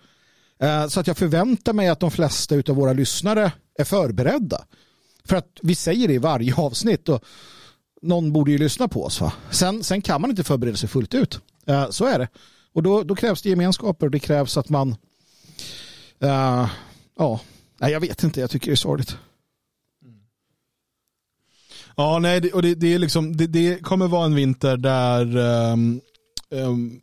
Uh, 0.63 0.87
så 0.87 0.99
att 0.99 1.07
jag 1.07 1.17
förväntar 1.17 1.73
mig 1.73 1.87
att 1.87 1.99
de 1.99 2.11
flesta 2.11 2.55
av 2.55 2.75
våra 2.75 2.93
lyssnare 2.93 3.51
är 3.79 3.83
förberedda. 3.83 4.65
För 5.25 5.35
att 5.35 5.57
vi 5.61 5.75
säger 5.75 6.07
det 6.07 6.13
i 6.13 6.17
varje 6.17 6.55
avsnitt 6.55 7.09
och 7.09 7.23
någon 8.01 8.33
borde 8.33 8.51
ju 8.51 8.57
lyssna 8.57 8.87
på 8.87 9.03
oss. 9.03 9.21
Va? 9.21 9.33
Sen, 9.51 9.83
sen 9.83 10.01
kan 10.01 10.21
man 10.21 10.29
inte 10.29 10.43
förbereda 10.43 10.77
sig 10.77 10.89
fullt 10.89 11.13
ut. 11.13 11.41
Eh, 11.65 11.89
så 11.89 12.05
är 12.05 12.19
det. 12.19 12.27
Och 12.73 12.83
då, 12.83 13.03
då 13.03 13.15
krävs 13.15 13.41
det 13.41 13.49
gemenskaper 13.49 14.05
och 14.05 14.11
det 14.11 14.19
krävs 14.19 14.57
att 14.57 14.69
man 14.69 14.89
uh, 16.23 16.69
ja, 17.17 17.39
nej 17.77 17.91
jag 17.91 17.99
vet 17.99 18.23
inte, 18.23 18.39
jag 18.39 18.49
tycker 18.49 18.67
det 18.67 18.73
är 18.73 18.75
sorgligt. 18.75 19.17
Ja, 21.95 22.19
nej, 22.19 22.41
det, 22.41 22.53
och 22.53 22.61
det, 22.61 22.75
det, 22.75 22.93
är 22.93 22.99
liksom, 22.99 23.37
det, 23.37 23.47
det 23.47 23.83
kommer 23.83 24.07
vara 24.07 24.25
en 24.25 24.35
vinter 24.35 24.77
där 24.77 25.37
um, 25.37 26.01
um, 26.49 27.01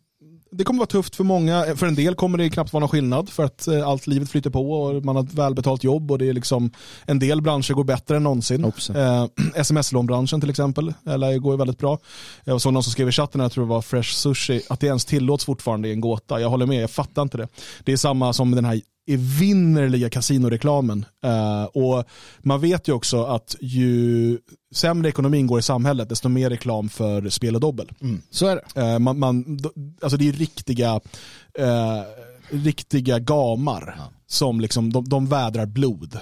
det 0.56 0.64
kommer 0.64 0.78
vara 0.78 0.86
tufft 0.86 1.16
för 1.16 1.24
många. 1.24 1.64
För 1.76 1.86
en 1.86 1.94
del 1.94 2.14
kommer 2.14 2.38
det 2.38 2.50
knappt 2.50 2.72
vara 2.72 2.80
någon 2.80 2.88
skillnad 2.88 3.28
för 3.28 3.44
att 3.44 3.68
uh, 3.68 3.88
allt 3.88 4.06
livet 4.06 4.30
flyter 4.30 4.50
på 4.50 4.72
och 4.72 5.04
man 5.04 5.16
har 5.16 5.22
ett 5.22 5.34
välbetalt 5.34 5.84
jobb 5.84 6.10
och 6.10 6.18
det 6.18 6.28
är 6.28 6.32
liksom 6.32 6.70
en 7.06 7.18
del 7.18 7.42
branscher 7.42 7.74
går 7.74 7.84
bättre 7.84 8.16
än 8.16 8.22
någonsin. 8.22 8.64
Uh, 8.64 9.26
Sms-lånbranschen 9.54 10.40
till 10.40 10.50
exempel 10.50 10.94
eller 11.06 11.38
går 11.38 11.54
ju 11.54 11.58
väldigt 11.58 11.78
bra. 11.78 11.98
Jag 12.44 12.60
såg 12.60 12.72
någon 12.72 12.82
som 12.82 12.92
skrev 12.92 13.08
i 13.08 13.12
chatten, 13.12 13.40
jag 13.40 13.52
tror 13.52 13.64
det 13.64 13.70
var 13.70 13.82
Fresh 13.82 14.12
Sushi, 14.12 14.62
att 14.68 14.80
det 14.80 14.86
ens 14.86 15.04
tillåts 15.04 15.44
fortfarande 15.44 15.88
är 15.88 15.92
en 15.92 16.00
gåta. 16.00 16.40
Jag 16.40 16.48
håller 16.48 16.66
med, 16.66 16.82
jag 16.82 16.90
fattar 16.90 17.22
inte 17.22 17.36
det. 17.36 17.48
Det 17.84 17.92
är 17.92 17.96
samma 17.96 18.32
som 18.32 18.50
den 18.50 18.64
här 18.64 18.80
evinnerliga 19.06 20.10
kasinoreklamen. 20.10 21.04
Uh, 21.24 21.64
och 21.64 22.04
man 22.38 22.60
vet 22.60 22.88
ju 22.88 22.92
också 22.92 23.24
att 23.24 23.56
ju 23.60 24.38
sämre 24.74 25.08
ekonomin 25.08 25.46
går 25.46 25.58
i 25.58 25.62
samhället, 25.62 26.08
desto 26.08 26.28
mer 26.28 26.50
reklam 26.50 26.88
för 26.88 27.28
spel 27.28 27.54
och 27.54 27.60
dobbel. 27.60 27.90
Mm. 28.00 28.22
Så 28.30 28.46
är 28.46 28.60
det. 28.74 28.80
Uh, 28.80 28.98
man, 28.98 29.18
man, 29.18 29.58
alltså 30.02 30.16
det 30.16 30.28
är 30.28 30.32
riktiga, 30.32 30.94
uh, 31.60 32.02
riktiga 32.50 33.18
gamar 33.18 33.94
Ja. 33.98 34.04
som 34.26 34.60
liksom, 34.60 34.92
de, 34.92 35.08
de 35.08 35.26
vädrar 35.26 35.66
blod. 35.66 36.18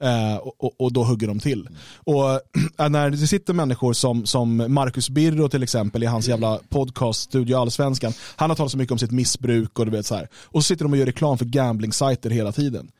Eh, 0.00 0.36
och, 0.36 0.80
och, 0.80 0.92
då 0.92 1.04
hugger 1.04 1.28
de 1.28 1.38
till. 1.38 1.68
Och 1.94 2.30
eh, 2.78 2.88
när 2.88 3.10
det 3.10 3.16
sitter 3.16 3.54
människor 3.54 3.92
som, 3.92 4.26
som 4.26 4.74
Marcus 4.74 5.10
Birro 5.10 5.48
till 5.48 5.62
exempel 5.62 6.02
i 6.02 6.06
hans 6.06 6.28
jävla 6.28 6.60
podcast 6.68 7.20
Studio 7.20 7.56
Allsvenskan. 7.56 8.12
Han 8.36 8.50
har 8.50 8.56
talat 8.56 8.72
så 8.72 8.78
mycket 8.78 8.92
om 8.92 8.98
sitt 8.98 9.10
missbruk 9.10 9.78
och 9.78 9.84
du 9.84 9.92
vet 9.92 10.06
så 10.06 10.14
här. 10.14 10.28
Och 10.34 10.64
så 10.64 10.66
sitter 10.66 10.84
de 10.84 10.92
och 10.92 10.98
gör 10.98 11.06
reklam 11.06 11.38
för 11.38 11.44
gambling-sajter 11.44 12.30
hela 12.30 12.52
tiden. 12.52 12.90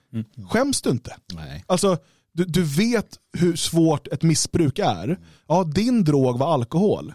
Skäms 0.49 0.82
du 0.82 0.90
inte? 0.90 1.16
Nej. 1.34 1.64
Alltså, 1.66 1.99
du, 2.32 2.44
du 2.44 2.62
vet 2.62 3.09
hur 3.38 3.57
svårt 3.57 4.09
ett 4.09 4.22
missbruk 4.22 4.78
är. 4.78 5.18
Ja, 5.49 5.64
din 5.64 6.05
drog 6.05 6.38
var 6.38 6.55
alkohol. 6.55 7.12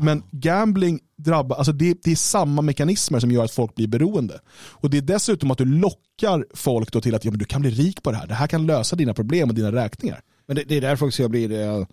Men 0.00 0.22
gambling 0.30 1.00
drabbar, 1.16 1.56
alltså 1.56 1.72
det, 1.72 2.02
det 2.02 2.10
är 2.10 2.16
samma 2.16 2.62
mekanismer 2.62 3.20
som 3.20 3.30
gör 3.30 3.44
att 3.44 3.50
folk 3.50 3.74
blir 3.74 3.86
beroende. 3.88 4.40
Och 4.56 4.90
det 4.90 4.98
är 4.98 5.02
dessutom 5.02 5.50
att 5.50 5.58
du 5.58 5.64
lockar 5.64 6.44
folk 6.54 6.92
då 6.92 7.00
till 7.00 7.14
att 7.14 7.24
ja, 7.24 7.30
men 7.30 7.38
du 7.38 7.44
kan 7.44 7.60
bli 7.60 7.70
rik 7.70 8.02
på 8.02 8.10
det 8.10 8.16
här. 8.16 8.26
Det 8.26 8.34
här 8.34 8.46
kan 8.46 8.66
lösa 8.66 8.96
dina 8.96 9.14
problem 9.14 9.48
och 9.48 9.54
dina 9.54 9.72
räkningar. 9.72 10.20
Men 10.46 10.56
det, 10.56 10.64
det 10.64 10.76
är 10.76 10.80
därför 10.80 11.06
också 11.06 11.22
jag 11.22 11.30
blir, 11.30 11.52
eh, 11.52 11.86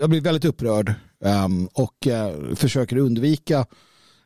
jag 0.00 0.10
blir 0.10 0.20
väldigt 0.20 0.44
upprörd 0.44 0.94
um, 1.24 1.66
och 1.66 2.06
uh, 2.06 2.54
försöker 2.54 2.96
undvika 2.96 3.66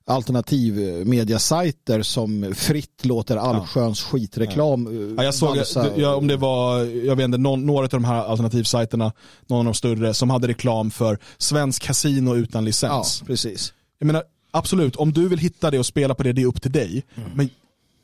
alternativmediasajter 0.06 2.02
som 2.02 2.54
fritt 2.56 3.04
låter 3.04 3.36
allsköns 3.36 4.02
skitreklam 4.02 4.86
eh, 4.86 5.14
Ja, 5.16 5.24
jag 5.24 5.34
såg, 5.34 5.56
ja, 5.96 6.14
om 6.14 6.26
det 6.26 6.36
var, 6.36 6.84
jag 6.84 7.16
vet 7.16 7.24
inte, 7.24 7.38
någon, 7.38 7.66
några 7.66 7.84
av 7.84 7.88
de 7.88 8.04
här 8.04 8.24
alternativsajterna, 8.24 9.12
någon 9.46 9.58
av 9.58 9.64
de 9.64 9.74
större, 9.74 10.14
som 10.14 10.30
hade 10.30 10.48
reklam 10.48 10.90
för 10.90 11.18
svensk 11.38 11.82
kasino 11.82 12.36
utan 12.36 12.62
Ja, 12.62 12.66
licens. 12.66 13.22
precis. 13.26 13.72
Jag 13.98 14.06
menar, 14.06 14.22
absolut, 14.50 14.96
om 14.96 15.12
du 15.12 15.28
vill 15.28 15.38
hitta 15.38 15.70
det 15.70 15.78
och 15.78 15.86
spela 15.86 16.14
på 16.14 16.22
det, 16.22 16.32
det 16.32 16.42
är 16.42 16.46
upp 16.46 16.62
till 16.62 16.72
dig. 16.72 17.04
Mm. 17.14 17.30
Men 17.34 17.50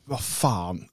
vad 0.05 0.21
fan, 0.21 0.83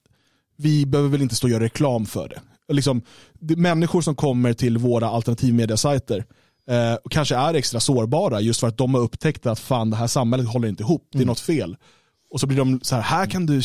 vi 0.56 0.86
behöver 0.86 1.10
väl 1.10 1.22
inte 1.22 1.34
stå 1.34 1.46
och 1.46 1.50
göra 1.50 1.64
reklam 1.64 2.06
för 2.06 2.28
det. 2.28 2.40
Liksom, 2.72 3.02
det 3.40 3.56
människor 3.56 4.00
som 4.02 4.14
kommer 4.14 4.52
till 4.52 4.78
våra 4.78 5.08
alternativmediasajter 5.08 6.24
eh, 6.70 6.94
och 7.04 7.10
kanske 7.12 7.36
är 7.36 7.54
extra 7.54 7.80
sårbara 7.80 8.40
just 8.40 8.60
för 8.60 8.66
att 8.68 8.76
de 8.78 8.94
har 8.94 9.00
upptäckt 9.00 9.46
att 9.46 9.58
fan 9.58 9.90
det 9.90 9.96
här 9.96 10.06
samhället 10.06 10.48
håller 10.48 10.68
inte 10.68 10.82
ihop, 10.82 11.08
det 11.12 11.16
är 11.18 11.20
Mm. 11.20 11.26
något 11.26 11.40
fel. 11.40 11.76
Och 12.32 12.40
så 12.40 12.46
blir 12.46 12.58
de 12.58 12.80
så 12.82 12.94
här, 12.94 13.02
här 13.02 13.26
kan 13.26 13.46
du, 13.46 13.60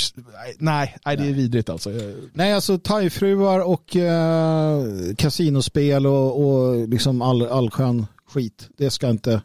nej, 0.60 0.96
nej 1.06 1.18
det 1.18 1.24
är 1.26 1.34
vidrigt 1.34 1.70
alltså. 1.70 1.90
Nej, 2.34 2.54
alltså 2.54 2.78
thaifruar 2.78 3.60
och 3.60 3.96
eh, 3.96 4.86
kasinospel 5.18 6.08
och, 6.08 6.46
och 6.46 6.88
liksom 6.90 7.22
all, 7.22 7.48
allskön 7.48 8.06
skit. 8.28 8.70
Det 8.78 8.90
ska 8.92 9.10
inte, 9.10 9.42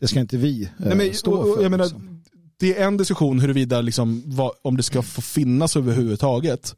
det 0.00 0.08
ska 0.08 0.20
inte 0.20 0.36
vi 0.36 0.62
eh, 0.62 0.68
Nej, 0.76 0.96
men, 0.96 1.14
stå 1.14 1.32
och, 1.32 1.48
och, 1.50 1.56
för. 1.56 1.62
jag 1.62 1.70
menar, 1.70 1.84
liksom. 1.84 2.15
Det 2.60 2.78
är 2.78 2.86
en 2.86 2.96
diskussion 2.96 3.40
huruvida 3.40 3.80
liksom, 3.80 4.22
vad, 4.26 4.52
om 4.62 4.76
det 4.76 4.82
ska 4.82 5.02
få 5.02 5.20
finnas 5.22 5.76
överhuvudtaget. 5.76 6.76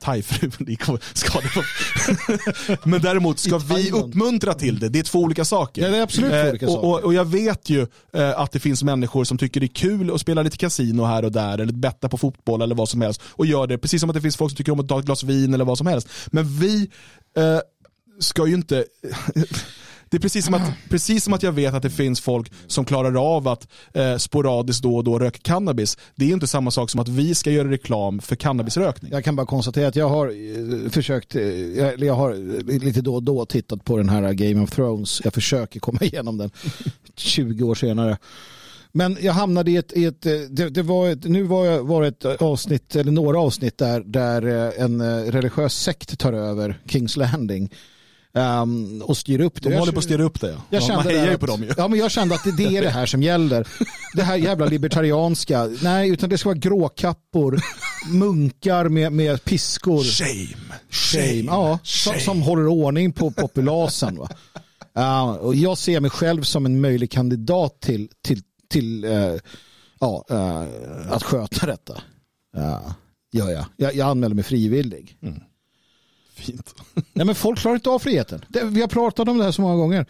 Thaifru, 0.00 0.50
det 0.58 0.76
kommer- 0.76 1.00
ska 1.14 1.40
det 1.40 1.48
få. 1.48 1.62
Men 2.88 3.00
däremot 3.02 3.38
ska 3.38 3.58
vi 3.58 3.90
uppmuntra 3.92 4.54
till 4.54 4.78
det. 4.78 4.88
Det 4.88 4.98
är 4.98 5.02
två 5.02 5.18
olika 5.18 5.44
saker. 5.44 5.82
Ja, 5.82 5.88
det 5.90 5.96
är 5.96 6.02
absolut 6.02 6.30
två 6.30 6.36
Eh, 6.36 6.48
olika 6.50 6.66
och, 6.66 6.72
saker. 6.72 6.86
och, 6.88 7.00
och 7.04 7.14
jag 7.14 7.24
vet 7.24 7.70
ju 7.70 7.86
eh, 8.12 8.40
att 8.40 8.52
det 8.52 8.58
finns 8.60 8.82
människor 8.82 9.24
som 9.24 9.38
tycker 9.38 9.60
det 9.60 9.66
är 9.66 9.74
kul 9.74 10.14
att 10.14 10.20
spela 10.20 10.42
lite 10.42 10.56
kasino 10.56 11.02
här 11.04 11.24
och 11.24 11.32
där 11.32 11.58
eller 11.58 11.72
betta 11.72 12.08
på 12.08 12.18
fotboll 12.18 12.62
eller 12.62 12.74
vad 12.74 12.88
som 12.88 13.00
helst 13.00 13.20
och 13.26 13.46
gör 13.46 13.66
det 13.66 13.78
precis 13.78 14.00
som 14.00 14.10
att 14.10 14.14
det 14.16 14.22
finns 14.22 14.36
folk 14.36 14.50
som 14.52 14.56
tycker 14.56 14.72
om 14.72 14.80
att 14.80 14.88
ta 14.88 14.98
ett 14.98 15.04
glas 15.06 15.22
vin 15.22 15.54
eller 15.54 15.64
vad 15.64 15.78
som 15.78 15.86
helst. 15.86 16.08
Men 16.26 16.58
vi 16.58 16.90
eh, 17.36 17.58
ska 18.20 18.46
ju 18.46 18.54
inte 18.54 18.84
Det 20.10 20.16
är 20.16 20.20
precis 20.20 20.44
som, 20.44 20.54
att, 20.54 20.72
precis 20.88 21.24
som 21.24 21.32
att 21.32 21.42
jag 21.42 21.52
vet 21.52 21.74
att 21.74 21.82
det 21.82 21.90
finns 21.90 22.20
folk 22.20 22.52
som 22.66 22.84
klarar 22.84 23.34
av 23.36 23.48
att 23.48 23.68
eh, 23.92 24.16
sporadiskt 24.16 24.82
då 24.82 24.96
och 24.96 25.04
då 25.04 25.18
röka 25.18 25.38
cannabis. 25.42 25.98
Det 26.16 26.24
är 26.24 26.32
inte 26.32 26.46
samma 26.46 26.70
sak 26.70 26.90
som 26.90 27.00
att 27.00 27.08
vi 27.08 27.34
ska 27.34 27.50
göra 27.50 27.70
reklam 27.70 28.20
för 28.20 28.36
cannabisrökning. 28.36 29.12
Jag 29.12 29.24
kan 29.24 29.36
bara 29.36 29.46
konstatera 29.46 29.88
att 29.88 29.96
jag 29.96 30.08
har 30.08 30.26
eh, 30.26 30.90
försökt, 30.90 31.36
eh, 31.36 31.42
jag, 31.42 32.00
jag 32.00 32.14
har 32.14 32.30
eh, 32.30 32.78
lite 32.78 33.00
då 33.00 33.14
och 33.14 33.22
då 33.22 33.46
tittat 33.46 33.84
på 33.84 33.96
den 33.96 34.08
här 34.08 34.32
Game 34.32 34.62
of 34.62 34.70
Thrones. 34.70 35.20
Jag 35.24 35.34
försöker 35.34 35.80
komma 35.80 35.98
igenom 36.02 36.38
den 36.38 36.50
20 37.16 37.64
år 37.64 37.74
senare. 37.74 38.18
Men 38.92 39.18
jag 39.20 39.32
hamnade 39.32 39.70
i 39.70 39.76
ett, 39.76 39.92
i 39.92 40.04
ett 40.04 40.26
eh, 40.26 40.32
det, 40.32 40.68
det 40.68 40.82
var 40.82 41.08
ett, 41.08 41.24
nu 41.24 41.42
var, 41.42 41.66
jag, 41.66 41.84
var 41.84 42.02
det 42.02 42.08
ett 42.08 42.42
avsnitt, 42.42 42.96
eller 42.96 43.12
några 43.12 43.38
avsnitt 43.40 43.78
där, 43.78 44.00
där 44.00 44.46
eh, 44.46 44.84
en 44.84 45.24
religiös 45.32 45.74
sekt 45.74 46.18
tar 46.18 46.32
över 46.32 46.80
Kings 46.86 47.16
Landing 47.16 47.70
ehm, 48.34 49.02
och 49.02 49.16
styr 49.16 49.40
upp 49.40 49.62
det. 49.62 49.70
De 49.70 49.76
håller 49.76 49.92
på 49.92 49.98
att 49.98 50.04
styra 50.04 50.22
upp 50.22 50.40
det. 50.40 50.48
Ja. 50.48 50.62
jag 50.70 50.82
kände 50.82 51.04
man 51.04 51.12
hejar 51.12 51.26
ju 51.26 51.34
att, 51.34 51.40
på 51.40 51.46
dem 51.46 51.62
ju. 51.62 51.72
Ja, 51.76 51.88
men 51.88 51.98
jag 51.98 52.10
kände 52.10 52.34
att 52.34 52.44
det, 52.44 52.56
det 52.56 52.76
är 52.76 52.82
det 52.82 52.90
här 52.90 53.06
som 53.06 53.22
gäller. 53.22 53.68
Det 54.14 54.22
här 54.22 54.36
jävla 54.36 54.66
libertarianska. 54.66 55.70
Nej, 55.82 56.10
utan 56.10 56.30
det 56.30 56.38
ska 56.38 56.48
vara 56.48 56.58
gråkappor, 56.58 57.60
munkar 58.12 58.88
med, 58.88 59.12
med 59.12 59.44
piskor. 59.44 60.04
Shame. 60.04 60.74
Shame. 60.90 61.44
Ja, 61.46 61.78
som, 61.82 62.20
som 62.20 62.42
håller 62.42 62.66
ordning 62.66 63.12
på 63.12 63.30
populasen. 63.30 64.16
Va? 64.16 64.28
Ja, 64.92 65.38
och 65.38 65.54
jag 65.54 65.78
ser 65.78 66.00
mig 66.00 66.10
själv 66.10 66.42
som 66.42 66.66
en 66.66 66.80
möjlig 66.80 67.10
kandidat 67.10 67.80
till, 67.80 68.08
till, 68.24 68.42
till 68.70 69.04
eh, 69.04 69.34
ja, 70.00 70.24
eh, 70.30 71.12
att 71.12 71.22
sköta 71.22 71.66
detta. 71.66 72.02
Ja, 72.56 72.94
gör 73.32 73.50
jag. 73.50 73.64
jag. 73.76 73.94
Jag 73.94 74.08
anmäler 74.08 74.34
mig 74.34 74.44
frivillig. 74.44 75.18
Fint. 76.38 76.74
Nej, 77.12 77.26
men 77.26 77.34
folk 77.34 77.58
klarar 77.58 77.74
inte 77.74 77.90
av 77.90 77.98
friheten. 77.98 78.44
Det, 78.48 78.64
vi 78.64 78.80
har 78.80 78.88
pratat 78.88 79.28
om 79.28 79.38
det 79.38 79.44
här 79.44 79.52
så 79.52 79.62
många 79.62 79.76
gånger. 79.76 80.06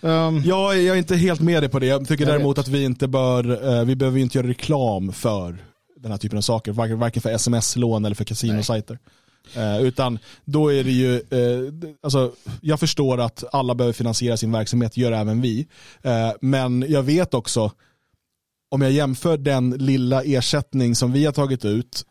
Um, 0.00 0.42
Jag, 0.44 0.76
är- 0.78 0.80
jag 0.82 0.94
är 0.94 0.98
inte 0.98 1.16
helt 1.16 1.40
med 1.40 1.62
dig 1.62 1.70
på 1.70 1.78
det. 1.78 1.86
Jag 1.86 2.08
tycker 2.08 2.24
Jag 2.24 2.34
däremot 2.34 2.58
vet. 2.58 2.64
att 2.64 2.68
vi 2.68 2.84
inte 2.84 3.08
bör, 3.08 3.74
eh, 3.78 3.84
vi 3.84 3.96
behöver 3.96 4.18
inte 4.20 4.38
göra 4.38 4.48
reklam 4.48 5.12
för 5.12 5.64
den 5.96 6.10
här 6.10 6.18
typen 6.18 6.38
av 6.38 6.42
saker. 6.42 6.72
Varken, 6.96 7.22
för 7.22 7.30
sms-lån 7.30 8.04
eller 8.04 8.16
för 8.16 8.24
kasinosajter. 8.24 8.98
Eh, 9.56 9.82
utan 9.82 10.18
då 10.44 10.72
är 10.72 10.84
det 10.84 10.90
ju, 10.90 11.18
d- 11.70 11.94
alltså, 12.02 12.32
jag 12.60 12.80
förstår 12.80 13.20
att 13.20 13.44
alla 13.52 13.74
behöver 13.74 13.92
finansiera 13.92 14.36
sin 14.36 14.52
verksamhet, 14.52 14.96
gör 14.96 15.12
även 15.12 15.40
vi. 15.40 15.66
Eh, 16.02 16.32
men 16.40 16.84
jag 16.88 17.02
vet 17.02 17.34
också, 17.34 17.72
om 18.70 18.82
jag 18.82 18.90
jämför 18.92 19.36
den 19.38 19.70
lilla 19.70 20.22
ersättning 20.22 20.94
som 20.94 21.12
vi 21.12 21.24
har 21.24 21.32
tagit 21.32 21.64
ut, 21.64 22.04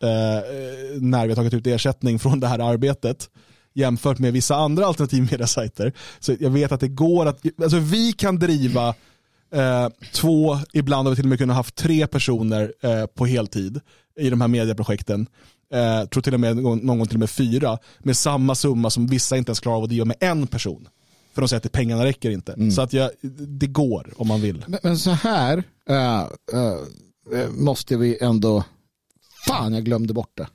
när 1.00 1.22
vi 1.22 1.28
har 1.28 1.36
tagit 1.36 1.54
ut 1.54 1.66
ersättning 1.66 2.18
från 2.18 2.40
det 2.40 2.46
här 2.46 2.58
arbetet, 2.58 3.28
jämfört 3.74 4.18
med 4.18 4.32
vissa 4.32 4.56
andra 4.56 4.86
alternativmediasajter. 4.86 5.92
Så 6.20 6.36
jag 6.40 6.50
vet 6.50 6.72
att 6.72 6.80
det 6.80 6.88
går 6.88 7.26
att, 7.26 7.42
alltså 7.62 7.78
vi 7.78 8.12
kan 8.12 8.38
driva 8.38 8.88
eh, 9.52 9.88
två, 10.12 10.58
ibland 10.72 11.06
har 11.06 11.10
vi 11.10 11.16
till 11.16 11.24
och 11.24 11.28
med 11.28 11.38
kunnat 11.38 11.56
haft 11.56 11.74
tre 11.74 12.06
personer 12.06 12.72
eh, 12.80 13.06
på 13.06 13.26
heltid 13.26 13.80
i 14.20 14.30
de 14.30 14.40
här 14.40 14.48
medieprojekten. 14.48 15.26
Eh, 15.72 16.04
tror 16.04 16.22
till 16.22 16.34
och 16.34 16.40
med 16.40 16.56
någon, 16.56 16.86
gång 16.86 17.06
till 17.06 17.16
och 17.16 17.20
med 17.20 17.30
fyra, 17.30 17.78
med 17.98 18.16
samma 18.16 18.54
summa 18.54 18.90
som 18.90 19.06
vissa 19.06 19.36
inte 19.36 19.50
ens 19.50 19.60
klarar 19.60 19.76
av 19.76 19.82
att 19.82 19.88
driva 19.88 20.04
med 20.04 20.16
en 20.20 20.46
person. 20.46 20.88
För 21.34 21.42
de 21.42 21.48
säger 21.48 21.66
att 21.66 21.72
pengarna 21.72 22.04
räcker 22.04 22.30
inte. 22.30 22.70
Så 22.70 22.82
att 22.82 22.92
jag, 22.92 23.10
det 23.60 23.66
går 23.66 24.12
om 24.16 24.28
man 24.28 24.40
vill. 24.40 24.64
Men, 24.66 24.80
men 24.82 24.98
så 24.98 25.10
här 25.10 25.64
eh, 25.88 26.20
eh, 26.20 27.50
måste 27.50 27.96
vi 27.96 28.18
ändå... 28.20 28.64
Fan, 29.46 29.74
jag 29.74 29.84
glömde 29.84 30.14
bort 30.14 30.32
det. 30.34 30.48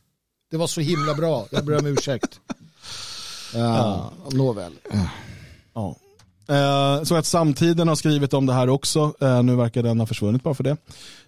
Det 0.51 0.57
var 0.57 0.67
så 0.67 0.81
himla 0.81 1.13
bra. 1.13 1.47
Jag 1.51 1.65
ber 1.65 1.79
om 1.79 1.85
ursäkt. 1.85 2.39
Uh, 3.55 4.11
Nåväl. 4.31 4.71
Ja. 5.73 5.95
Eh, 6.49 7.03
så 7.03 7.15
att 7.15 7.25
Samtiden 7.25 7.87
har 7.87 7.95
skrivit 7.95 8.33
om 8.33 8.45
det 8.45 8.53
här 8.53 8.69
också, 8.69 9.13
eh, 9.21 9.43
nu 9.43 9.55
verkar 9.55 9.83
den 9.83 9.99
ha 9.99 10.07
försvunnit 10.07 10.43
bara 10.43 10.53
för 10.53 10.63
det. 10.63 10.77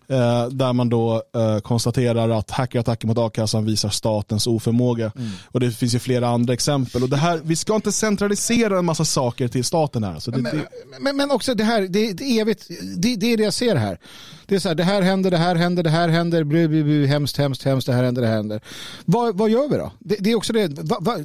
Eh, 0.10 0.48
där 0.48 0.74
man 0.74 0.90
då 0.90 1.24
konstaterar 1.64 2.30
att 2.30 2.52
hackerattacker 2.52 3.08
mot 3.08 3.18
a-kassan 3.18 3.66
visar 3.66 3.90
statens 3.90 4.48
oförmåga. 4.48 5.12
Och 5.46 5.60
det 5.60 5.72
finns 5.72 5.96
ju 5.96 6.00
flera 6.00 6.28
andra 6.28 6.54
exempel. 6.54 7.04
Och 7.04 7.10
det 7.10 7.18
här, 7.18 7.42
vi 7.44 7.56
ska 7.56 7.76
inte 7.76 7.92
centralisera 7.92 8.80
en 8.80 8.86
massa 8.86 9.06
saker 9.06 9.48
till 9.48 9.64
staten 9.64 10.04
här. 10.04 10.20
Så 10.20 10.32
det, 10.32 10.38
Men, 10.38 10.58
det, 10.58 10.68
men, 11.00 11.18
men 11.18 11.32
också 11.32 11.56
det 11.56 11.64
här, 11.64 11.82
det, 11.82 12.14
det 12.14 12.24
är 12.24 12.42
evigt, 12.42 12.68
det, 12.98 13.16
det 13.16 13.34
är 13.34 13.38
det 13.38 13.44
jag 13.44 13.54
ser 13.54 13.76
här. 13.76 14.00
Det 14.46 14.56
är 14.56 14.60
så 14.60 14.68
här, 14.68 14.76
det 14.76 14.84
här 14.84 15.02
händer, 15.02 15.32
det 15.32 15.38
här 15.38 15.56
händer, 15.56 15.84
det 15.84 15.90
här 15.90 16.10
händer, 16.10 16.44
blu, 16.44 16.68
blu, 16.68 16.84
blu, 16.84 17.06
hemskt, 17.06 17.38
hemskt, 17.38 17.64
hemskt, 17.64 17.88
det 17.88 17.94
här 17.94 18.04
händer, 18.04 18.22
det 18.22 18.28
här 18.28 18.36
händer. 18.36 18.62
Vad, 19.06 19.38
vad 19.38 19.50
gör 19.50 19.70
vi 19.70 19.78
då? 19.78 19.92
Det, 20.00 20.16
det 20.20 20.32
är 20.32 20.36
också 20.36 20.54
det, 20.54 20.68
va, 20.68 20.98
va, 21.02 21.18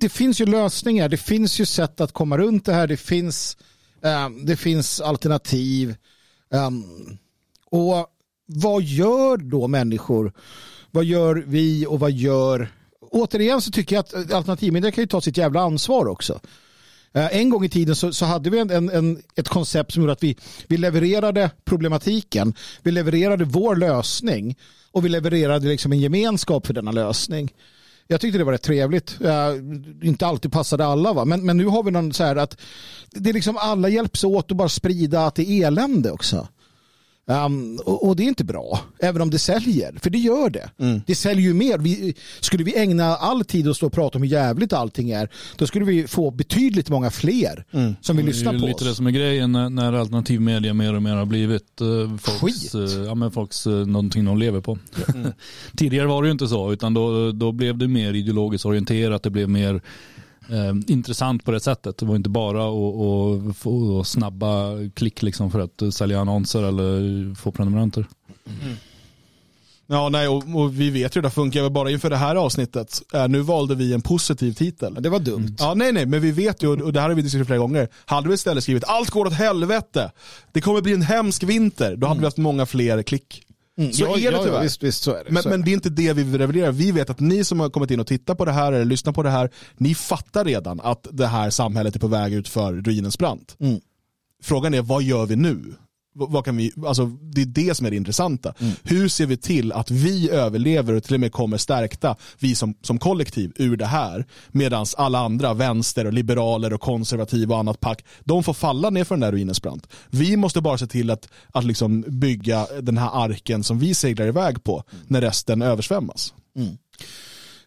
det 0.00 0.08
finns 0.08 0.40
ju 0.40 0.46
lösningar, 0.46 1.08
det 1.08 1.16
finns 1.16 1.60
ju 1.60 1.66
sätt 1.66 2.00
att 2.00 2.12
komma 2.12 2.38
runt 2.38 2.64
det 2.64 2.72
här, 2.72 2.86
det 2.86 2.96
finns, 2.96 3.56
ehm, 4.02 4.46
det 4.46 4.56
finns 4.56 5.00
alternativ. 5.00 5.96
Ehm, 6.50 6.84
och 7.70 8.06
vad 8.46 8.82
gör 8.82 9.36
då 9.36 9.68
människor? 9.68 10.32
Vad 10.90 11.04
gör 11.04 11.44
vi 11.46 11.86
och 11.86 12.00
vad 12.00 12.12
gör... 12.12 12.72
Återigen 13.00 13.60
så 13.60 13.70
tycker 13.70 13.96
jag 13.96 14.00
att 14.00 14.14
eh, 14.14 14.36
alternativmedia 14.36 14.90
kan 14.90 15.02
ju 15.02 15.08
ta 15.08 15.20
sitt 15.20 15.36
jävla 15.36 15.60
ansvar 15.60 16.06
också. 16.06 16.40
Eh, 17.12 17.36
en 17.36 17.50
gång 17.50 17.64
i 17.64 17.68
tiden 17.68 17.96
så, 17.96 18.12
så 18.12 18.24
hade 18.24 18.50
vi 18.50 18.58
en, 18.58 18.70
en, 18.70 18.90
en, 18.90 19.22
ett 19.34 19.48
koncept 19.48 19.92
som 19.92 20.02
gjorde 20.02 20.12
att 20.12 20.22
vi, 20.22 20.36
vi 20.66 20.76
levererade 20.76 21.50
problematiken, 21.64 22.54
vi 22.82 22.90
levererade 22.90 23.44
vår 23.44 23.76
lösning 23.76 24.56
och 24.92 25.04
vi 25.04 25.08
levererade 25.08 25.68
liksom 25.68 25.92
en 25.92 26.00
gemenskap 26.00 26.66
för 26.66 26.74
denna 26.74 26.92
lösning. 26.92 27.52
Jag 28.08 28.20
tyckte 28.20 28.38
det 28.38 28.44
var 28.44 28.52
rätt 28.52 28.62
trevligt. 28.62 29.18
Uh, 29.20 29.28
inte 30.02 30.26
alltid 30.26 30.52
passade 30.52 30.86
alla, 30.86 31.12
va? 31.12 31.24
Men, 31.24 31.46
men 31.46 31.56
nu 31.56 31.66
har 31.66 31.82
vi 31.82 31.90
någon 31.90 32.12
så 32.12 32.24
här 32.24 32.36
att 32.36 32.60
det 33.10 33.30
är 33.30 33.34
liksom 33.34 33.56
alla 33.56 33.88
hjälps 33.88 34.24
åt 34.24 34.50
att 34.50 34.56
bara 34.56 34.68
sprida 34.68 35.26
att 35.26 35.34
det 35.34 35.50
är 35.50 35.66
elände 35.66 36.10
också. 36.10 36.48
Um, 37.28 37.78
och, 37.84 38.08
och 38.08 38.16
det 38.16 38.22
är 38.22 38.28
inte 38.28 38.44
bra, 38.44 38.80
även 38.98 39.22
om 39.22 39.30
det 39.30 39.38
säljer. 39.38 39.98
För 40.02 40.10
det 40.10 40.18
gör 40.18 40.50
det. 40.50 40.70
Det 41.06 41.14
säljer 41.14 41.44
ju 41.44 41.54
mer. 41.54 41.78
Vi, 41.78 42.14
skulle 42.40 42.64
vi 42.64 42.78
ägna 42.78 43.04
all 43.04 43.44
tid 43.44 43.68
att 43.68 43.76
stå 43.76 43.86
och 43.86 43.92
prata 43.92 44.18
om 44.18 44.22
hur 44.22 44.30
jävligt 44.30 44.72
allting 44.72 45.10
är, 45.10 45.28
då 45.56 45.66
skulle 45.66 45.84
vi 45.84 46.06
få 46.06 46.30
betydligt 46.30 46.88
många 46.88 47.10
fler 47.10 47.64
som 48.00 48.16
vill 48.16 48.26
lyssna 48.26 48.52
det 48.52 48.58
är 48.58 48.60
på 48.60 48.66
ju 48.66 48.72
lite 48.72 48.84
det 48.84 48.90
oss. 48.90 48.96
som 48.96 49.06
är 49.06 49.10
grejen 49.10 49.52
när, 49.52 49.70
när 49.70 49.92
alternativ 49.92 50.40
media 50.40 50.74
mer 50.74 50.94
och 50.94 51.02
mer 51.02 51.14
har 51.14 51.26
blivit 51.26 51.80
eh, 51.80 52.16
folks, 52.18 52.40
Skit. 52.40 52.74
eh, 52.74 53.04
ja, 53.04 53.14
men 53.14 53.30
folks 53.30 53.66
eh, 53.66 53.72
någonting 53.72 54.24
de 54.24 54.38
lever 54.38 54.60
på. 54.60 54.78
Tidigare 55.76 56.06
var 56.06 56.22
det 56.22 56.26
ju 56.26 56.32
inte 56.32 56.48
så, 56.48 56.72
utan 56.72 56.94
då, 56.94 57.32
då 57.32 57.52
blev 57.52 57.78
det 57.78 57.88
mer 57.88 58.14
ideologiskt 58.14 58.66
orienterat, 58.66 59.22
det 59.22 59.30
blev 59.30 59.48
mer 59.48 59.80
eh, 60.50 60.74
intressant 60.86 61.44
på 61.44 61.50
det 61.50 61.60
sättet. 61.60 61.98
Det 61.98 62.06
var 62.06 62.16
inte 62.16 62.30
bara 62.30 62.64
att, 62.68 63.56
få 63.56 64.04
snabba 64.04 64.72
klick 64.94 65.22
liksom 65.22 65.50
för 65.50 65.60
att 65.60 65.94
sälja 65.94 66.20
annonser 66.20 66.62
eller 66.62 67.34
få 67.34 67.52
prenumeranter. 67.52 68.06
ja, 69.86 70.08
nej, 70.08 70.28
och, 70.28 70.44
och 70.54 70.80
vi 70.80 70.90
vet 70.90 71.16
ju 71.16 71.18
hur 71.18 71.22
det 71.22 71.30
funkar. 71.30 71.70
Bara 71.70 71.90
inför 71.90 72.10
det 72.10 72.16
här 72.16 72.36
avsnittet, 72.36 73.02
eh, 73.14 73.28
nu 73.28 73.40
valde 73.40 73.74
vi 73.74 73.92
en 73.92 74.02
positiv 74.02 74.52
titel. 74.52 74.96
Det 75.00 75.08
var 75.08 75.18
dumt. 75.18 75.56
Ja, 75.58 75.74
nej, 75.74 75.92
nej, 75.92 76.06
men 76.06 76.20
vi 76.20 76.30
vet 76.30 76.62
ju, 76.62 76.82
och 76.82 76.92
det 76.92 77.00
här 77.00 77.08
har 77.08 77.16
vi 77.16 77.22
diskuterat 77.22 77.46
flera 77.46 77.58
gånger, 77.58 77.88
hade 78.04 78.28
vi 78.28 78.34
istället 78.34 78.62
skrivit 78.62 78.84
allt 78.84 79.10
går 79.10 79.26
åt 79.26 79.32
helvete, 79.32 80.12
det 80.52 80.60
kommer 80.60 80.80
bli 80.80 80.92
en 80.92 81.02
hemsk 81.02 81.42
vinter, 81.42 81.96
då 81.96 82.06
hade 82.06 82.20
vi 82.20 82.26
haft 82.26 82.36
många 82.36 82.66
fler 82.66 83.02
klick. 83.02 83.45
Så 83.76 84.02
Ja, 84.02 84.18
är 84.18 84.30
det 84.30 84.36
ja, 84.36 84.44
tyvärr. 84.44 84.62
Visst, 84.62 84.82
visst, 84.82 85.02
så 85.02 85.10
är 85.10 85.24
det. 85.24 85.30
Men, 85.30 85.42
så 85.42 85.48
men 85.48 85.62
det 85.62 85.70
är 85.70 85.72
inte 85.72 85.90
det 85.90 86.12
vi 86.12 86.22
vill 86.22 86.38
revidera. 86.38 86.70
Vi 86.70 86.92
vet 86.92 87.10
att 87.10 87.20
ni 87.20 87.44
som 87.44 87.60
har 87.60 87.70
kommit 87.70 87.90
in 87.90 88.00
och 88.00 88.06
tittat 88.06 88.38
på 88.38 88.44
det 88.44 88.52
här 88.52 88.72
eller 88.72 88.84
lyssnat 88.84 89.14
på 89.14 89.22
det 89.22 89.30
här, 89.30 89.50
ni 89.76 89.94
fattar 89.94 90.44
redan 90.44 90.80
att 90.80 91.06
det 91.10 91.26
här 91.26 91.50
samhället 91.50 91.96
är 91.96 92.00
på 92.00 92.08
väg 92.08 92.32
ut 92.34 92.48
för 92.48 92.72
ruinens 92.72 93.18
brant. 93.18 93.56
Mm. 93.60 93.80
Frågan 94.42 94.74
är, 94.74 94.82
vad 94.82 95.02
gör 95.02 95.26
vi 95.26 95.36
nu? 95.36 95.74
Vad 96.18 96.44
kan 96.44 96.56
vi, 96.56 96.72
alltså, 96.86 97.06
det 97.06 97.42
är 97.42 97.46
det 97.46 97.74
som 97.74 97.86
är 97.86 97.90
det 97.90 97.96
intressanta. 97.96 98.54
Mm. 98.58 98.72
Hur 98.82 99.08
ser 99.08 99.26
vi 99.26 99.36
till 99.36 99.72
att 99.72 99.90
vi 99.90 100.30
överlever 100.30 100.94
och 100.94 101.04
till 101.04 101.14
och 101.14 101.20
med 101.20 101.32
kommer 101.32 101.56
stärkta, 101.56 102.16
vi 102.38 102.54
som, 102.54 102.74
som 102.82 102.98
kollektiv, 102.98 103.52
ur 103.56 103.76
det 103.76 103.86
här. 103.86 104.26
Medan 104.52 104.86
alla 104.96 105.18
andra, 105.18 105.54
vänster 105.54 106.04
och 106.04 106.12
liberaler 106.12 106.72
och 106.72 106.80
konservativa 106.80 107.54
och 107.54 107.60
annat 107.60 107.80
pack, 107.80 108.04
de 108.24 108.44
får 108.44 108.54
falla 108.54 108.90
ner 108.90 109.04
för 109.04 109.14
den 109.14 109.20
där 109.20 109.32
ruinens 109.32 109.62
brant. 109.62 109.86
Vi 110.10 110.36
måste 110.36 110.60
bara 110.60 110.78
se 110.78 110.86
till 110.86 111.10
att, 111.10 111.28
att 111.52 111.64
liksom 111.64 112.04
bygga 112.08 112.66
den 112.82 112.98
här 112.98 113.24
arken 113.24 113.64
som 113.64 113.78
vi 113.78 113.94
seglar 113.94 114.26
iväg 114.26 114.64
på 114.64 114.84
när 115.06 115.20
resten 115.20 115.62
översvämmas. 115.62 116.34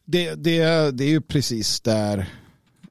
det, 0.06 0.36
det, 0.36 0.92
det 0.92 1.04
är 1.04 1.10
ju 1.10 1.22
precis 1.22 1.82
där, 1.82 2.30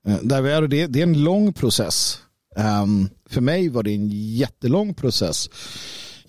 eh, 0.06 0.18
där 0.22 0.42
vi 0.42 0.50
är. 0.50 0.62
Och 0.62 0.68
det, 0.68 0.86
det 0.86 0.98
är 0.98 1.02
en 1.02 1.22
lång 1.22 1.52
process. 1.52 2.18
Ehm, 2.56 3.08
för 3.28 3.40
mig 3.40 3.68
var 3.68 3.82
det 3.82 3.90
en 3.94 4.08
jättelång 4.36 4.94
process. 4.94 5.50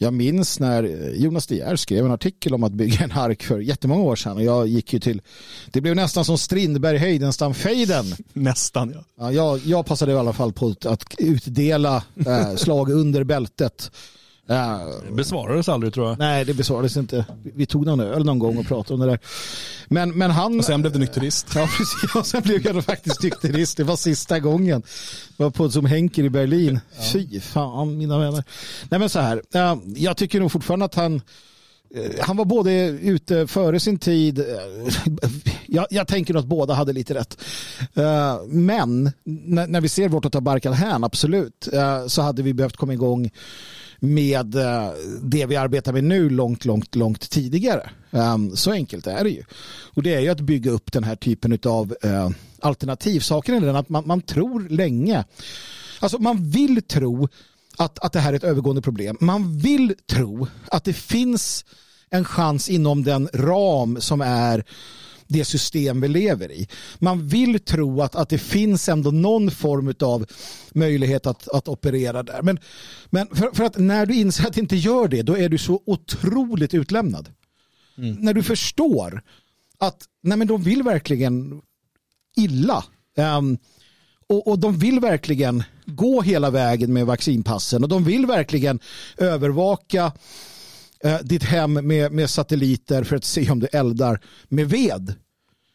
Jag 0.02 0.14
minns 0.14 0.60
när 0.60 0.84
Jonas 1.16 1.48
De 1.48 1.56
Geer 1.56 1.76
skrev 1.76 2.06
en 2.06 2.12
artikel 2.12 2.54
om 2.54 2.64
att 2.64 2.72
bygga 2.72 3.00
en 3.04 3.12
ark 3.12 3.44
för 3.44 3.60
jättemånga 3.60 4.02
år 4.04 4.16
sedan. 4.16 4.38
Och 4.38 4.44
jag 4.44 4.68
gick 4.68 4.94
ju 4.94 5.00
till, 5.00 5.22
det 5.72 5.82
blev 5.82 5.96
nästan 5.96 6.26
som 6.26 6.38
Strindberg 6.38 6.98
Heidenstam-fejden. 6.98 8.06
Nästan 8.34 8.92
ja. 8.96 9.04
Ja, 9.18 9.32
jag, 9.32 9.60
jag 9.66 9.86
passade 9.86 10.12
i 10.12 10.16
alla 10.16 10.34
fall 10.34 10.54
på 10.54 10.68
att- 10.68 10.86
att 10.86 11.04
utdela 11.18 12.04
eh, 12.28 12.56
slag 12.56 12.90
under 12.92 13.24
bältet 13.24 13.92
Eh, 14.50 14.80
Det 15.10 15.12
besvarades 15.16 15.70
aldrig 15.70 15.94
tror 15.94 16.08
jag. 16.08 16.20
nej, 16.20 16.46
det 16.46 16.54
besvarades 16.54 16.98
inte. 16.98 17.26
Vi- 17.44 17.66
tog 17.66 17.86
någon 17.86 18.00
öl 18.00 18.26
någon 18.26 18.40
gång 18.40 18.58
och 18.58 18.66
pratade 18.68 18.94
om 18.94 19.00
det 19.00 19.06
där. 19.06 19.20
Men, 19.88 20.18
men 20.18 20.32
han... 20.32 20.60
Och 20.60 20.66
sen 20.66 20.82
blev 20.82 20.94
det 20.94 21.00
nykterist. 21.00 21.48
Ja, 21.56 21.70
precis. 21.78 22.16
Och 22.16 22.26
sen 22.26 22.42
blev 22.42 22.66
jag 22.68 22.86
faktiskt 22.86 23.24
nykterist. 23.24 23.78
Det 23.78 23.84
var 23.84 23.96
sista 23.96 24.40
gången. 24.40 24.84
Jag 25.38 25.46
var 25.46 25.52
på 25.52 25.70
som 25.72 25.86
Henker 25.86 26.24
i 26.24 26.30
Berlin. 26.30 26.80
Fy 27.14 27.40
fan, 27.40 27.98
mina 27.98 28.20
vänner. 28.20 28.44
Nej, 28.90 29.00
men 29.00 29.10
så 29.10 29.20
här. 29.20 29.42
Jag 29.96 30.18
tycker 30.18 30.40
nog 30.40 30.52
fortfarande 30.52 30.86
att 30.86 30.96
han 30.96 31.16
eh, 31.96 32.12
han 32.22 32.38
var 32.38 32.46
både 32.46 32.72
ute 32.88 33.48
före 33.48 33.80
sin 33.80 33.98
tid. 34.00 34.40
eh, 34.40 34.46
Jag, 35.68 35.86
jag 35.90 36.08
tänker 36.08 36.36
att 36.36 36.46
båda 36.46 36.74
hade 36.74 36.94
lite 36.94 37.14
rätt. 37.14 37.42
Eh, 37.94 38.38
Men 38.48 39.12
när, 39.24 39.68
när 39.68 39.82
vi 39.82 39.90
ser 39.90 40.10
vårt 40.10 40.26
att 40.26 40.34
ta 40.34 40.42
Barkal 40.42 40.74
hän, 40.74 41.04
absolut, 41.04 41.68
så 42.08 42.22
hade 42.22 42.44
vi 42.44 42.54
behövt 42.54 42.78
komma 42.78 42.94
igång 42.94 43.30
med 44.00 44.56
eh, 44.56 44.90
det 45.22 45.46
vi 45.46 45.56
arbetar 45.56 45.94
med 45.94 46.04
nu 46.04 46.30
långt, 46.30 46.66
långt, 46.66 46.96
långt 46.96 47.30
tidigare. 47.30 47.90
Ehm, 48.12 48.56
så 48.56 48.72
enkelt 48.72 49.08
är 49.08 49.24
det 49.24 49.30
ju. 49.30 49.44
Och 49.94 50.04
det 50.04 50.14
är 50.14 50.20
ju 50.20 50.30
att 50.30 50.40
bygga 50.40 50.72
upp 50.72 50.92
den 50.92 51.04
här 51.04 51.16
typen 51.16 51.60
av 51.66 51.96
eh, 52.02 52.30
alternativ. 52.60 53.20
Saken 53.20 53.56
är 53.56 53.62
den 53.62 53.76
att 53.76 53.90
man, 53.90 54.08
man 54.08 54.22
tror 54.22 54.70
länge, 54.70 55.24
alltså 56.00 56.18
man 56.18 56.50
vill 56.50 56.82
tro 56.82 57.28
att, 57.78 58.00
att 58.00 58.14
det 58.14 58.20
här 58.20 58.34
är 58.34 58.38
ett 58.38 58.44
övergående 58.44 58.82
problem. 58.82 59.18
Man 59.20 59.58
vill 59.58 59.96
tro 60.08 60.48
att 60.72 60.84
det 60.84 60.94
finns 60.94 61.66
en 62.10 62.26
chans 62.26 62.70
inom 62.70 63.04
den 63.04 63.30
ram 63.34 64.02
som 64.02 64.22
är 64.22 64.66
det 65.30 65.46
system 65.46 66.02
vi 66.02 66.08
lever 66.08 66.52
i. 66.52 66.68
Man 67.00 67.28
vill 67.28 67.60
tro 67.60 68.02
att, 68.02 68.16
att 68.16 68.30
det 68.30 68.38
finns 68.38 68.90
ändå 68.90 69.12
någon 69.12 69.52
form 69.52 69.94
av 70.00 70.26
möjlighet 70.72 71.26
att, 71.26 71.50
att 71.50 71.68
operera 71.68 72.24
där. 72.24 72.42
Men, 72.42 72.60
men 73.10 73.28
för, 73.28 73.52
för 73.54 73.64
att 73.64 73.78
när 73.78 74.06
du 74.06 74.16
inser 74.16 74.48
att 74.48 74.54
det 74.54 74.62
inte 74.62 74.76
gör 74.76 75.08
det, 75.08 75.22
då 75.22 75.38
är 75.38 75.50
du 75.50 75.58
så 75.58 75.82
otroligt 75.86 76.74
utlämnad. 76.74 77.30
När 78.20 78.34
du 78.34 78.44
förstår 78.44 79.22
att 79.78 80.04
nej 80.22 80.38
men 80.38 80.48
de 80.48 80.64
vill 80.64 80.84
verkligen 80.84 81.62
illa. 82.38 82.84
Ehm, 83.18 83.58
och, 84.28 84.48
och 84.48 84.60
de 84.60 84.78
vill 84.78 85.00
verkligen 85.00 85.64
gå 85.86 86.22
hela 86.22 86.50
vägen 86.50 86.94
med 86.94 87.06
vaccinpassen 87.06 87.84
och 87.84 87.90
de 87.90 88.04
vill 88.04 88.26
verkligen 88.26 88.80
övervaka 89.18 90.12
eh, 91.04 91.18
ditt 91.24 91.44
hem 91.44 91.74
med, 91.74 92.12
med 92.12 92.30
satelliter 92.30 93.04
för 93.04 93.16
att 93.16 93.26
se 93.26 93.52
om 93.52 93.60
du 93.60 93.68
eldar 93.72 94.22
med 94.48 94.70
ved 94.70 95.14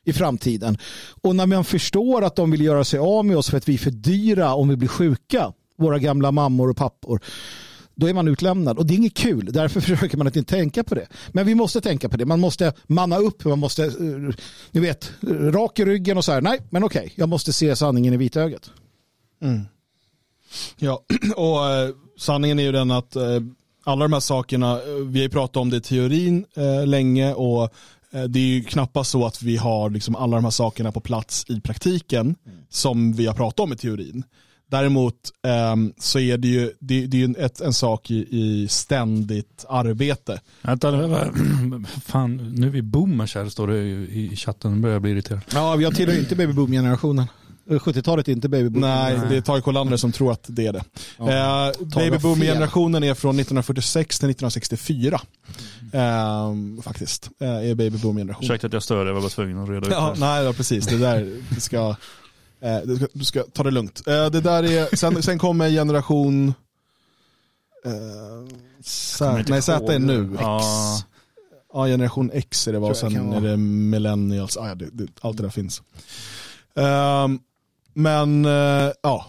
i 0.05 0.13
framtiden. 0.13 0.79
Och 1.23 1.37
när 1.37 1.47
man 1.47 1.65
förstår 1.65 2.25
att 2.25 2.37
de 2.37 2.51
vill 2.51 2.61
göra 2.61 2.85
sig 2.85 2.99
av 2.99 3.25
med 3.25 3.37
oss 3.37 3.51
för 3.51 3.57
att 3.57 3.69
vi 3.69 3.75
är 3.75 3.79
för 3.79 3.91
dyra 3.91 4.55
om 4.55 4.69
vi 4.69 4.77
blir 4.77 4.89
sjuka, 4.89 5.53
våra 5.79 5.99
gamla 5.99 6.33
mammor 6.33 6.71
och 6.71 6.77
pappor, 6.77 7.21
då 7.95 8.09
är 8.09 8.15
man 8.15 8.29
utlämnad. 8.29 8.79
Och 8.79 8.87
det 8.87 8.95
är 8.95 8.97
inget 8.97 9.15
kul, 9.15 9.53
därför 9.53 9.81
försöker 9.81 10.17
man 10.17 10.27
att 10.27 10.37
inte 10.37 10.55
tänka 10.55 10.85
på 10.85 10.95
det. 10.95 11.07
Men 11.33 11.47
vi 11.47 11.55
måste 11.55 11.81
tänka 11.81 12.09
på 12.09 12.17
det, 12.17 12.27
man 12.27 12.41
måste 12.41 12.73
manna 12.87 13.17
upp, 13.19 13.45
man 13.45 13.59
måste, 13.59 13.85
eh, 13.85 14.35
ni 14.71 14.81
vet, 14.81 15.13
rak 15.31 15.79
i 15.79 15.85
ryggen 15.85 16.17
och 16.17 16.25
så 16.25 16.33
här, 16.33 16.41
nej, 16.41 16.61
men 16.71 16.85
okej, 16.85 17.13
jag 17.15 17.29
måste 17.29 17.53
se 17.53 17.77
sanningen 17.77 18.15
i 18.15 18.17
vitögat. 18.17 18.71
Mm. 19.43 19.61
Ja, 20.77 21.05
och 21.37 21.71
eh, 21.71 21.91
sanningen 22.19 22.59
är 22.59 22.63
ju 22.63 22.73
den 22.73 22.91
att 22.91 23.17
eh, 23.17 23.41
alla 23.85 24.05
de 24.05 24.13
här 24.13 24.21
sakerna, 24.21 24.73
eh, 24.73 24.95
vi 25.07 25.19
har 25.19 25.25
ju 25.25 25.29
pratat 25.29 25.57
om 25.57 25.71
det 25.71 25.77
i 25.77 25.81
teorin 25.81 26.45
eh, 26.55 26.87
länge 26.87 27.35
och 27.35 27.63
eh, 28.13 28.23
det 28.23 28.39
är 28.39 28.47
ju 28.47 28.65
knappast 28.65 29.11
så 29.11 29.27
att 29.27 29.43
vi 29.43 29.57
har 29.57 29.91
liksom 29.91 30.17
alla 30.17 30.37
de 30.37 30.45
här 30.45 30.51
sakerna 30.51 30.93
på 30.93 31.01
plats 31.01 31.45
i 31.49 31.61
praktiken 31.61 32.37
som 32.69 33.13
vi 33.13 33.27
har 33.27 33.35
pratat 33.35 33.61
om 33.61 33.73
i 33.73 33.77
teorin. 33.77 34.25
Däremot 34.71 35.15
ehm, 35.47 35.93
så 35.99 36.19
är 36.19 36.39
det 36.39 36.49
ju, 36.49 36.73
det, 36.81 37.07
det 37.07 37.17
är 37.17 37.19
ju 37.19 37.25
en, 37.25 37.37
ett, 37.37 37.61
en 37.61 37.73
sak 37.73 38.11
i, 38.11 38.27
i 38.31 38.69
ständigt 38.69 39.65
arbete. 39.69 40.41
Vänta, 40.63 40.91
fan, 42.05 42.37
nu 42.37 42.67
är 42.67 42.71
vi 42.71 42.83
boomers 42.83 43.35
här 43.35 43.49
står 43.49 43.67
det 43.67 43.79
i 43.79 44.33
i 44.33 44.37
chatten. 44.37 44.75
Nu 44.75 44.81
börjar 44.81 44.95
jag 44.95 45.03
bli 45.03 45.11
irriterad. 45.11 45.41
Ja, 45.55 45.81
jag 45.81 45.95
tillhör 45.95 46.19
inte 46.19 46.37
babyboom-generationen. 46.37 47.27
70-talet 47.67 48.29
är 48.29 48.33
inte 48.33 48.49
babyboom. 48.49 48.81
Nej, 48.81 49.21
det 49.29 49.37
är 49.37 49.41
Tage 49.41 49.65
Kolander 49.65 49.97
som 49.97 50.13
tror 50.13 50.33
att 50.33 50.45
det 50.47 50.67
är 50.67 50.73
det. 50.73 50.85
Ja. 51.19 51.69
Eh. 51.69 51.73
Babyboom-generationen 51.97 53.03
är 53.05 53.15
från 53.15 53.31
1946 53.39 54.19
till 54.19 54.31
1964. 54.31 55.21
Ehm, 55.93 56.83
faktiskt, 56.83 57.31
eh, 57.41 57.49
är 57.49 57.75
babyboom-generationen. 57.75 58.51
Ursäkta 58.51 58.67
att 58.67 58.73
jag 58.73 58.83
stör, 58.83 59.07
jag 59.07 59.15
var 59.15 59.21
bara 59.21 59.31
tvungen 59.31 59.59
att 59.59 59.69
reda 59.69 59.87
ut 59.87 59.93
Ja, 59.93 60.11
det. 60.15 60.21
nej, 60.21 60.45
ja, 60.45 60.53
precis. 60.53 60.87
Det 60.87 60.99
där, 60.99 61.41
du 61.51 61.61
ska, 61.61 61.97
eh, 62.61 62.79
du 62.85 62.97
ska, 62.97 63.07
du 63.13 63.25
ska 63.25 63.43
ta 63.53 63.63
det 63.63 63.71
lugnt. 63.71 64.03
Eh, 64.07 64.27
det 64.31 64.41
där 64.41 64.63
är, 64.63 64.97
sen, 64.97 65.23
sen 65.23 65.39
kommer 65.39 65.71
generation 65.71 66.55
eh, 67.85 67.93
Z, 68.83 69.45
nej 69.49 69.63
Z 69.63 69.95
är 69.95 69.99
nu, 69.99 70.31
X. 70.33 70.41
Ja. 70.43 71.03
Ja, 71.73 71.87
generation 71.87 72.31
X 72.35 72.69
är 72.69 72.73
det, 72.73 72.79
jag 72.79 72.97
sen 72.97 73.33
är 73.33 73.41
det 73.41 73.57
millennials, 73.57 74.57
ah, 74.57 74.69
ja, 74.69 74.75
det, 74.75 74.89
det, 74.93 75.07
allt 75.21 75.37
det 75.37 75.43
där 75.43 75.51
finns. 75.51 75.83
Ehm, 76.77 77.39
men 77.95 78.45
eh, 78.45 78.93
ja, 79.03 79.27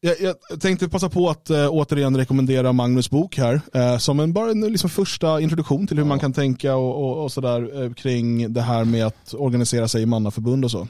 jag, 0.00 0.34
jag 0.50 0.60
tänkte 0.60 0.88
passa 0.88 1.08
på 1.08 1.30
att 1.30 1.50
eh, 1.50 1.68
återigen 1.70 2.16
rekommendera 2.16 2.72
Magnus 2.72 3.10
bok 3.10 3.36
här, 3.38 3.60
eh, 3.74 3.98
som 3.98 4.20
en, 4.20 4.32
bara 4.32 4.50
en 4.50 4.60
liksom, 4.60 4.90
första 4.90 5.40
introduktion 5.40 5.86
till 5.86 5.96
hur 5.96 6.04
man 6.04 6.18
kan 6.18 6.32
tänka 6.32 6.76
och, 6.76 7.04
och, 7.04 7.24
och 7.24 7.32
sådär 7.32 7.82
eh, 7.82 7.92
kring 7.92 8.52
det 8.52 8.60
här 8.60 8.84
med 8.84 9.06
att 9.06 9.34
organisera 9.34 9.88
sig 9.88 10.02
i 10.02 10.06
mannaförbund 10.06 10.64
och 10.64 10.70
så. 10.70 10.88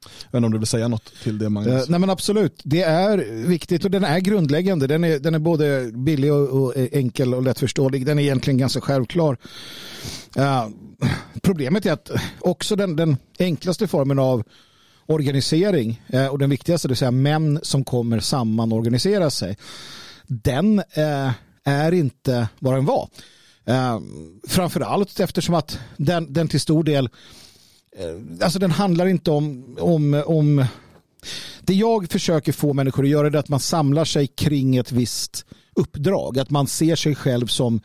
Jag 0.00 0.32
vet 0.32 0.34
inte 0.34 0.46
om 0.46 0.52
du 0.52 0.58
vill 0.58 0.66
säga 0.66 0.88
något 0.88 1.12
till 1.22 1.38
det 1.38 1.48
Magnus? 1.48 1.88
Nej 1.88 2.00
men 2.00 2.10
absolut, 2.10 2.60
det 2.64 2.82
är 2.82 3.18
viktigt 3.46 3.84
och 3.84 3.90
den 3.90 4.04
är 4.04 4.18
grundläggande. 4.18 4.86
Den 4.86 5.04
är, 5.04 5.18
den 5.18 5.34
är 5.34 5.38
både 5.38 5.90
billig 5.94 6.32
och, 6.32 6.62
och 6.62 6.72
enkel 6.76 7.34
och 7.34 7.42
lättförståelig. 7.42 8.06
Den 8.06 8.18
är 8.18 8.22
egentligen 8.22 8.58
ganska 8.58 8.80
självklar. 8.80 9.36
Eh, 10.36 10.68
problemet 11.42 11.86
är 11.86 11.92
att 11.92 12.10
också 12.40 12.76
den, 12.76 12.96
den 12.96 13.16
enklaste 13.38 13.86
formen 13.86 14.18
av 14.18 14.42
organisering 15.08 16.02
eh, 16.06 16.26
och 16.26 16.38
den 16.38 16.50
viktigaste, 16.50 16.88
det 16.88 16.92
vill 16.92 16.96
säga 16.96 17.10
män 17.10 17.60
som 17.62 17.84
kommer 17.84 18.20
samman 18.20 18.72
och 18.72 18.78
organiserar 18.78 19.30
sig, 19.30 19.56
den 20.26 20.78
eh, 20.78 21.30
är 21.64 21.92
inte 21.92 22.48
vad 22.58 22.74
den 22.74 22.84
var. 22.84 23.08
Eh, 23.64 24.00
framförallt 24.48 25.20
eftersom 25.20 25.54
att 25.54 25.78
den, 25.96 26.32
den 26.32 26.48
till 26.48 26.60
stor 26.60 26.84
del 26.84 27.08
eh, 27.98 28.44
alltså 28.44 28.58
den 28.58 28.70
handlar 28.70 29.06
inte 29.06 29.30
om, 29.30 29.76
om, 29.80 30.22
om 30.26 30.64
det 31.60 31.74
jag 31.74 32.10
försöker 32.10 32.52
få 32.52 32.72
människor 32.72 33.02
att 33.02 33.10
göra 33.10 33.26
är 33.26 33.36
att 33.36 33.48
man 33.48 33.60
samlar 33.60 34.04
sig 34.04 34.26
kring 34.26 34.76
ett 34.76 34.92
visst 34.92 35.44
uppdrag. 35.74 36.38
Att 36.38 36.50
man 36.50 36.66
ser 36.66 36.96
sig 36.96 37.14
själv 37.14 37.46
som 37.46 37.80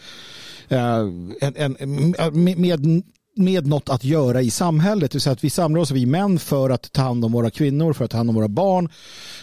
eh, 0.68 1.00
en, 1.42 1.76
en, 1.80 2.62
med, 2.62 3.04
med 3.36 3.68
något 3.68 3.90
att 3.90 4.04
göra 4.04 4.42
i 4.42 4.50
samhället. 4.50 5.12
Det 5.12 5.16
vill 5.16 5.22
säga 5.22 5.34
att 5.34 5.44
vi 5.44 5.50
samlar 5.50 5.82
oss, 5.82 5.92
vi 5.92 6.06
män, 6.06 6.40
för 6.40 6.70
att 6.70 6.92
ta 6.92 7.02
hand 7.02 7.26
om 7.26 7.32
våra 7.32 7.50
kvinnor, 7.50 7.94
för 7.94 8.06
att 8.06 8.12
ta 8.12 8.18
hand 8.18 8.30
om 8.30 8.36
våra 8.36 8.48
barn, 8.48 8.90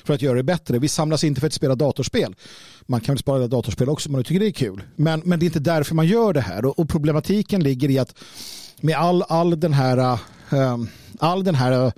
för 0.05 0.15
att 0.15 0.23
göra 0.23 0.37
det 0.37 0.43
bättre. 0.43 0.79
Vi 0.79 0.89
samlas 0.89 1.25
inte 1.25 1.41
för 1.41 1.47
att 1.47 1.53
spela 1.53 1.75
datorspel. 1.75 2.35
Man 2.87 3.01
kan 3.01 3.15
väl 3.15 3.19
spela 3.19 3.47
datorspel 3.47 3.89
också 3.89 4.09
om 4.09 4.13
man 4.13 4.25
tycker 4.25 4.41
det 4.41 4.47
är 4.47 4.51
kul. 4.51 4.83
Men, 4.97 5.23
men 5.25 5.39
det 5.39 5.45
är 5.45 5.47
inte 5.47 5.61
därför 5.61 5.95
man 5.95 6.07
gör 6.07 6.33
det 6.33 6.41
här. 6.41 6.65
Och, 6.65 6.79
och 6.79 6.89
problematiken 6.89 7.63
ligger 7.63 7.91
i 7.91 7.99
att 7.99 8.15
med 8.81 8.97
all, 8.97 9.23
all 9.29 9.61
den 9.61 9.73
här, 9.73 9.99
eh, 10.51 10.77
all 11.19 11.45
den 11.45 11.55
här 11.55 11.93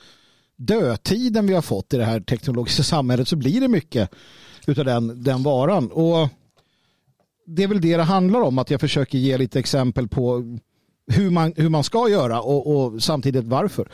dödtiden 0.56 1.46
vi 1.46 1.54
har 1.54 1.62
fått 1.62 1.94
i 1.94 1.96
det 1.96 2.04
här 2.04 2.20
teknologiska 2.20 2.82
samhället 2.82 3.28
så 3.28 3.36
blir 3.36 3.60
det 3.60 3.68
mycket 3.68 4.10
utav 4.66 4.84
den, 4.84 5.22
den 5.22 5.42
varan. 5.42 5.90
Och 5.90 6.28
det 7.46 7.62
är 7.62 7.68
väl 7.68 7.80
det 7.80 7.96
det 7.96 8.02
handlar 8.02 8.40
om, 8.40 8.58
att 8.58 8.70
jag 8.70 8.80
försöker 8.80 9.18
ge 9.18 9.38
lite 9.38 9.58
exempel 9.58 10.08
på 10.08 10.42
hur 11.06 11.30
man, 11.30 11.52
hur 11.56 11.68
man 11.68 11.84
ska 11.84 12.08
göra 12.08 12.40
och, 12.40 12.76
och 12.76 13.02
samtidigt 13.02 13.44
varför. 13.44 13.88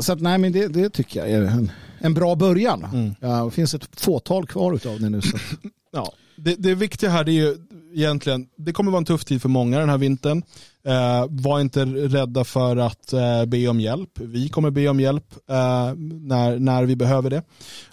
Så 0.00 0.12
att, 0.12 0.20
nej, 0.20 0.38
men 0.38 0.52
det, 0.52 0.68
det 0.68 0.90
tycker 0.90 1.20
jag 1.20 1.30
är 1.30 1.42
en, 1.42 1.70
en 1.98 2.14
bra 2.14 2.34
början. 2.34 3.14
Ja, 3.20 3.44
det 3.44 3.50
finns 3.50 3.74
ett 3.74 4.00
fåtal 4.00 4.46
kvar 4.46 4.74
utav 4.74 5.00
det 5.00 5.08
nu. 5.10 5.22
Så. 5.22 5.36
Ja, 5.92 6.12
det, 6.36 6.54
det 6.54 6.74
viktiga 6.74 7.10
här 7.10 7.28
är 7.28 7.32
ju 7.32 7.56
egentligen, 7.94 8.46
det 8.56 8.72
kommer 8.72 8.90
vara 8.90 8.98
en 8.98 9.04
tuff 9.04 9.24
tid 9.24 9.42
för 9.42 9.48
många 9.48 9.78
den 9.78 9.88
här 9.88 9.98
vintern. 9.98 10.42
Eh, 10.86 11.26
var 11.30 11.60
inte 11.60 11.84
rädda 11.84 12.44
för 12.44 12.76
att 12.76 13.12
eh, 13.12 13.44
be 13.44 13.68
om 13.68 13.80
hjälp. 13.80 14.10
Vi 14.18 14.48
kommer 14.48 14.70
be 14.70 14.88
om 14.88 15.00
hjälp 15.00 15.34
eh, 15.50 15.94
när, 15.96 16.58
när 16.58 16.84
vi 16.84 16.96
behöver 16.96 17.30
det. 17.30 17.42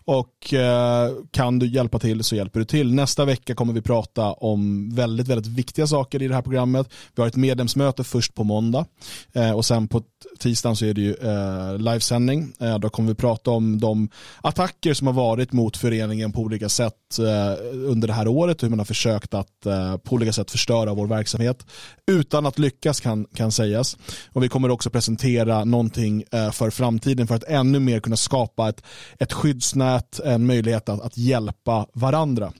Och 0.06 0.54
eh, 0.54 1.12
kan 1.32 1.60
du 1.60 1.68
hjälpa 1.68 2.00
till 2.00 2.24
så 2.24 2.36
hjälper 2.36 2.60
du 2.60 2.66
till. 2.66 2.94
Nästa 2.94 3.26
vecka 3.26 3.56
kommer 3.56 3.74
vi 3.74 3.82
prata 3.82 4.32
om 4.32 4.90
väldigt, 4.96 5.28
väldigt 5.28 5.48
viktiga 5.48 5.88
saker 5.88 6.22
i 6.22 6.28
det 6.28 6.36
här 6.36 6.42
programmet. 6.42 6.90
Vi 7.16 7.22
har 7.22 7.28
ett 7.28 7.36
medlemsmöte 7.36 8.04
först 8.04 8.36
på 8.36 8.44
måndag 8.44 8.86
eh, 9.34 9.52
och 9.52 9.66
sen 9.66 9.88
på 9.88 10.02
tisdagen 10.40 10.76
så 10.76 10.86
är 10.86 10.94
det 10.94 11.02
ju 11.02 11.14
eh, 11.14 11.78
livesändning. 11.78 12.54
Eh, 12.60 12.80
då 12.80 12.90
kommer 12.90 13.10
vi 13.10 13.16
prata 13.16 13.52
om 13.52 13.80
de 13.80 14.10
attacker 14.42 14.94
som 14.94 15.08
har 15.08 15.14
varit 15.14 15.54
mot 15.54 15.78
föreningen 15.78 16.32
på 16.32 16.42
olika 16.42 16.70
sätt 16.70 17.20
eh, 17.20 17.66
under 17.74 18.08
det 18.08 18.14
här 18.14 18.28
året. 18.28 18.64
Hur 18.64 18.70
man 18.70 18.80
har 18.80 18.86
försökt 18.86 19.34
att 19.34 19.66
eh, 19.66 19.98
på 19.98 20.16
olika 20.16 20.34
sätt 20.34 20.52
förstöra 20.52 20.94
vår 20.94 21.08
verksamhet 21.08 21.66
utan 22.12 22.46
att 22.46 22.60
lyckas 22.60 22.81
kan, 23.02 23.26
kan 23.36 23.52
sägas. 23.52 23.98
Och 24.32 24.44
vi 24.44 24.50
kommer 24.50 24.70
också 24.70 24.90
presentera 24.90 25.64
någonting 25.66 26.24
eh, 26.32 26.52
för 26.52 26.70
framtiden 26.70 27.28
för 27.28 27.36
att 27.36 27.44
ännu 27.44 27.80
mer 27.80 28.00
kunna 28.00 28.18
skapa 28.18 28.70
ett, 28.70 28.84
ett 29.20 29.34
skyddsnät, 29.34 30.20
en 30.20 30.46
möjlighet 30.46 30.90
att, 30.90 31.02
att 31.02 31.18
hjälpa 31.18 31.88
varandra. 31.94 32.54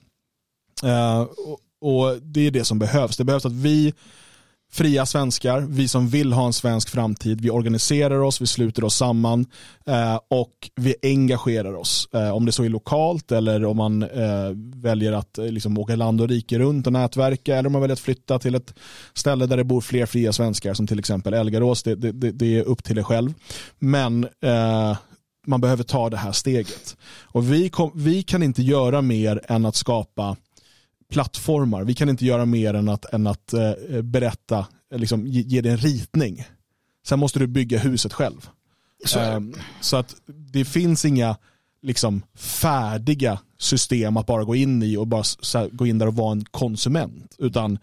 Eh, 0.84 1.20
och- 1.20 1.58
och 1.84 2.22
det 2.22 2.40
är 2.46 2.50
det 2.50 2.64
som 2.64 2.78
behövs. 2.78 3.16
Det 3.16 3.24
behövs 3.24 3.46
att 3.46 3.52
vi 3.52 3.94
fria 4.72 5.06
svenskar, 5.06 5.60
vi 5.60 5.88
som 5.88 6.08
vill 6.08 6.32
ha 6.32 6.46
en 6.46 6.52
svensk 6.52 6.90
framtid, 6.90 7.40
vi 7.40 7.50
organiserar 7.50 8.18
oss, 8.18 8.40
vi 8.40 8.46
sluter 8.46 8.84
oss 8.84 8.96
samman 8.96 9.46
eh, 9.86 10.20
och 10.28 10.70
vi 10.74 10.94
engagerar 11.02 11.74
oss. 11.74 12.08
Eh, 12.12 12.30
om 12.30 12.46
det 12.46 12.52
så 12.52 12.64
är 12.64 12.68
lokalt 12.68 13.32
eller 13.32 13.64
om 13.64 13.76
man 13.76 14.02
eh, 14.02 14.50
väljer 14.74 15.12
att 15.12 15.38
eh, 15.38 15.46
liksom, 15.46 15.78
åka 15.78 15.96
land 15.96 16.20
och 16.20 16.28
rike 16.28 16.58
runt 16.58 16.86
och 16.86 16.92
nätverka 16.92 17.56
eller 17.56 17.66
om 17.66 17.72
man 17.72 17.80
väljer 17.80 17.92
att 17.92 18.00
flytta 18.00 18.38
till 18.38 18.54
ett 18.54 18.74
ställe 19.14 19.46
där 19.46 19.56
det 19.56 19.64
bor 19.64 19.80
fler 19.80 20.06
fria 20.06 20.32
svenskar 20.32 20.74
som 20.74 20.86
till 20.86 20.98
exempel 20.98 21.34
Elgarås, 21.34 21.82
det, 21.82 21.94
det, 21.94 22.12
det, 22.12 22.30
det 22.30 22.58
är 22.58 22.62
upp 22.62 22.84
till 22.84 22.98
er 22.98 23.02
själv. 23.02 23.34
Men 23.78 24.24
eh, 24.24 24.96
man 25.46 25.60
behöver 25.60 25.84
ta 25.84 26.10
det 26.10 26.16
här 26.16 26.32
steget. 26.32 26.96
Och 27.22 27.52
vi, 27.52 27.68
kom, 27.68 27.90
vi 27.94 28.22
kan 28.22 28.42
inte 28.42 28.62
göra 28.62 29.02
mer 29.02 29.40
än 29.48 29.66
att 29.66 29.76
skapa 29.76 30.36
plattformar. 31.12 31.84
Vi 31.84 31.94
kan 31.94 32.08
inte 32.08 32.24
göra 32.24 32.44
mer 32.44 32.74
än 32.74 32.88
att, 32.88 33.14
än 33.14 33.26
att 33.26 33.52
eh, 33.52 34.02
berätta, 34.02 34.66
eh, 34.92 34.98
liksom, 34.98 35.26
ge, 35.26 35.40
ge 35.40 35.60
det 35.60 35.70
en 35.70 35.76
ritning. 35.76 36.44
Sen 37.06 37.18
måste 37.18 37.38
du 37.38 37.46
bygga 37.46 37.78
huset 37.78 38.12
själv. 38.12 38.48
Så. 39.04 39.18
Ehm, 39.18 39.54
så 39.80 39.96
att 39.96 40.16
det 40.26 40.64
finns 40.64 41.04
inga 41.04 41.36
liksom, 41.82 42.22
färdiga 42.34 43.38
system 43.58 44.16
att 44.16 44.26
bara 44.26 44.44
gå 44.44 44.54
in 44.54 44.82
i 44.82 44.96
och 44.96 45.06
bara 45.06 45.22
här, 45.54 45.68
gå 45.68 45.86
in 45.86 45.98
där 45.98 46.06
och 46.06 46.14
vara 46.14 46.32
en 46.32 46.44
konsument. 46.44 47.34
Utan 47.38 47.78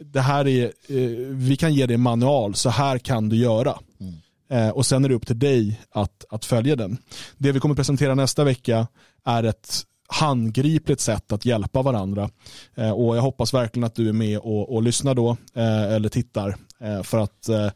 det 0.00 0.20
här 0.20 0.48
är, 0.48 0.64
eh, 0.64 1.08
vi 1.28 1.56
kan 1.56 1.74
ge 1.74 1.86
dig 1.86 1.94
en 1.94 2.00
manual, 2.00 2.54
så 2.54 2.70
här 2.70 2.98
kan 2.98 3.28
du 3.28 3.36
göra. 3.36 3.78
Eh, 4.50 4.68
och 4.68 4.86
sen 4.86 5.04
är 5.04 5.08
det 5.08 5.14
upp 5.14 5.26
till 5.26 5.38
dig 5.38 5.80
att, 5.90 6.24
att 6.30 6.44
följa 6.44 6.76
den. 6.76 6.98
Det 7.38 7.52
vi 7.52 7.60
kommer 7.60 7.74
presentera 7.74 8.14
nästa 8.14 8.44
vecka 8.44 8.86
är 9.24 9.42
ett 9.42 9.84
handgripligt 10.08 11.00
sätt 11.00 11.32
att 11.32 11.44
hjälpa 11.44 11.82
varandra. 11.82 12.30
Eh, 12.74 12.90
och 12.90 13.16
jag 13.16 13.22
hoppas 13.22 13.54
verkligen 13.54 13.84
att 13.84 13.94
du 13.94 14.08
är 14.08 14.12
med 14.12 14.38
och, 14.38 14.74
och 14.74 14.82
lyssnar 14.82 15.14
då, 15.14 15.36
eh, 15.54 15.92
eller 15.92 16.08
tittar. 16.08 16.56
Eh, 16.80 17.02
för 17.02 17.18
att 17.18 17.48
eh, 17.48 17.70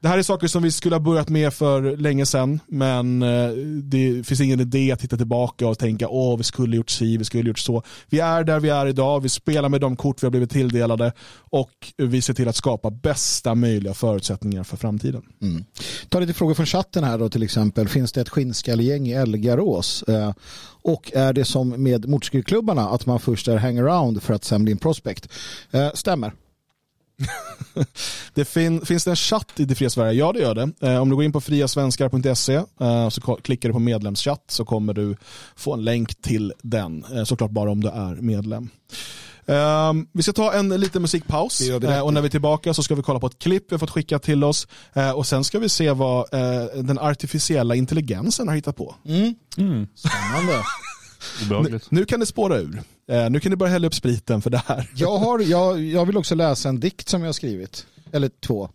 det 0.00 0.08
här 0.08 0.18
är 0.18 0.22
saker 0.22 0.46
som 0.46 0.62
vi 0.62 0.70
skulle 0.70 0.94
ha 0.94 1.00
börjat 1.00 1.28
med 1.28 1.54
för 1.54 1.96
länge 1.96 2.26
sedan, 2.26 2.60
men 2.66 3.22
eh, 3.22 3.50
det 3.82 4.26
finns 4.26 4.40
ingen 4.40 4.60
idé 4.60 4.92
att 4.92 5.00
titta 5.00 5.16
tillbaka 5.16 5.68
och 5.68 5.78
tänka 5.78 6.08
åh, 6.08 6.36
vi 6.36 6.44
skulle 6.44 6.76
gjort 6.76 6.90
si, 6.90 7.16
vi 7.16 7.24
skulle 7.24 7.48
gjort 7.48 7.58
så. 7.58 7.82
Vi 8.08 8.20
är 8.20 8.44
där 8.44 8.60
vi 8.60 8.68
är 8.68 8.86
idag, 8.86 9.20
vi 9.20 9.28
spelar 9.28 9.68
med 9.68 9.80
de 9.80 9.96
kort 9.96 10.22
vi 10.22 10.26
har 10.26 10.30
blivit 10.30 10.50
tilldelade 10.50 11.12
och 11.50 11.70
vi 11.96 12.22
ser 12.22 12.34
till 12.34 12.48
att 12.48 12.56
skapa 12.56 12.90
bästa 12.90 13.54
möjliga 13.54 13.94
förutsättningar 13.94 14.64
för 14.64 14.76
framtiden. 14.76 15.22
Mm. 15.42 15.64
Ta 16.08 16.20
lite 16.20 16.32
frågor 16.32 16.54
från 16.54 16.66
chatten 16.66 17.04
här 17.04 17.18
då 17.18 17.28
till 17.28 17.42
exempel. 17.42 17.88
Finns 17.88 18.12
det 18.12 18.20
ett 18.20 18.28
skinnskallegäng 18.28 19.08
i 19.08 19.12
Elgarås? 19.12 20.02
Eh, 20.02 20.32
och 20.82 21.12
är 21.14 21.32
det 21.32 21.44
som 21.44 21.82
med 21.82 22.08
motorcykelklubbarna 22.08 22.88
att 22.88 23.06
man 23.06 23.20
först 23.20 23.48
är 23.48 23.56
hangaround 23.56 24.22
för 24.22 24.34
att 24.34 24.44
sen 24.44 24.64
bli 24.64 24.72
en 24.72 24.78
prospect? 24.78 25.28
Eh, 25.70 25.90
stämmer. 25.94 26.32
Det 28.34 28.44
fin, 28.44 28.86
finns 28.86 29.04
det 29.04 29.10
en 29.10 29.16
chatt 29.16 29.52
i 29.60 29.64
Det 29.64 29.74
fria 29.74 29.90
Sverige? 29.90 30.12
Ja, 30.12 30.32
det 30.32 30.40
gör 30.40 30.54
det. 30.54 30.70
Eh, 30.80 31.02
om 31.02 31.08
du 31.08 31.16
går 31.16 31.24
in 31.24 31.32
på 31.32 31.40
friasvenskar.se 31.40 32.54
eh, 32.54 33.08
så 33.08 33.20
klickar 33.20 33.68
du 33.68 33.72
på 33.72 33.78
medlemschatt 33.78 34.44
så 34.48 34.64
kommer 34.64 34.94
du 34.94 35.16
få 35.56 35.72
en 35.72 35.84
länk 35.84 36.22
till 36.22 36.52
den. 36.62 37.04
Eh, 37.14 37.24
såklart 37.24 37.50
bara 37.50 37.70
om 37.70 37.80
du 37.80 37.88
är 37.88 38.14
medlem. 38.14 38.68
Eh, 39.46 39.92
vi 40.12 40.22
ska 40.22 40.32
ta 40.32 40.52
en 40.52 40.68
liten 40.68 41.02
musikpaus 41.02 41.60
eh, 41.60 42.00
och 42.00 42.14
när 42.14 42.20
vi 42.20 42.26
är 42.26 42.30
tillbaka 42.30 42.74
så 42.74 42.82
ska 42.82 42.94
vi 42.94 43.02
kolla 43.02 43.20
på 43.20 43.26
ett 43.26 43.38
klipp 43.38 43.64
vi 43.68 43.74
har 43.74 43.78
fått 43.78 43.90
skicka 43.90 44.18
till 44.18 44.44
oss 44.44 44.68
eh, 44.92 45.10
och 45.10 45.26
sen 45.26 45.44
ska 45.44 45.58
vi 45.58 45.68
se 45.68 45.90
vad 45.90 46.34
eh, 46.34 46.64
den 46.82 46.98
artificiella 46.98 47.74
intelligensen 47.74 48.48
har 48.48 48.54
hittat 48.54 48.76
på. 48.76 48.94
Mm. 49.06 49.86
Spännande. 49.94 50.52
Obehagligt. 51.42 51.90
Nu 51.90 52.04
kan 52.04 52.20
det 52.20 52.26
spåra 52.26 52.58
ur. 52.58 52.82
Eh, 53.10 53.30
nu 53.30 53.40
kan 53.40 53.50
ni 53.50 53.56
börja 53.56 53.72
hälla 53.72 53.86
upp 53.86 53.94
spriten 53.94 54.42
för 54.42 54.50
det 54.50 54.62
här. 54.66 54.90
jag, 54.94 55.18
har, 55.18 55.38
jag, 55.38 55.80
jag 55.80 56.06
vill 56.06 56.16
också 56.16 56.34
läsa 56.34 56.68
en 56.68 56.80
dikt 56.80 57.08
som 57.08 57.20
jag 57.20 57.28
har 57.28 57.32
skrivit. 57.32 57.86
Eller 58.12 58.30
två. 58.40 58.70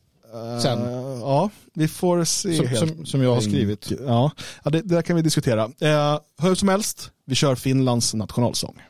Sen. 0.61 0.81
Eh, 0.81 1.19
ja, 1.19 1.49
vi 1.73 1.87
får 1.87 2.23
se. 2.23 2.55
Som, 2.55 2.87
som, 2.87 3.05
som 3.05 3.21
jag 3.21 3.33
har 3.33 3.41
skrivit. 3.41 3.91
Ja, 4.07 4.31
ja 4.63 4.71
det, 4.71 4.81
det 4.81 4.95
där 4.95 5.01
kan 5.01 5.15
vi 5.15 5.21
diskutera. 5.21 5.63
Eh, 5.63 6.19
hur 6.41 6.55
som 6.55 6.69
helst, 6.69 7.11
vi 7.25 7.35
kör 7.35 7.55
Finlands 7.55 8.13
nationalsång. 8.13 8.81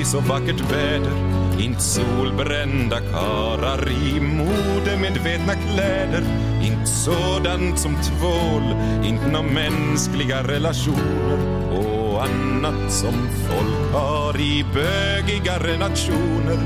Smoothies 0.00 0.10
så 0.10 0.20
vackert 0.20 0.60
väder. 0.72 1.12
Inte 1.60 1.80
solbrända 1.80 3.00
karar 3.00 3.88
i 3.88 4.20
modemedvetna 4.20 5.54
kläder. 5.54 6.24
Inte 6.62 6.86
sådant 6.86 7.78
som 7.78 7.94
tvål, 7.94 8.74
inte 9.04 9.26
nå 9.26 9.42
mänskliga 9.42 10.42
relationer. 10.42 11.38
Och 11.72 12.24
annat 12.24 12.92
som 12.92 13.14
folk 13.48 13.92
har 13.92 14.40
i 14.40 14.64
bögigare 14.74 15.78
nationer. 15.78 16.58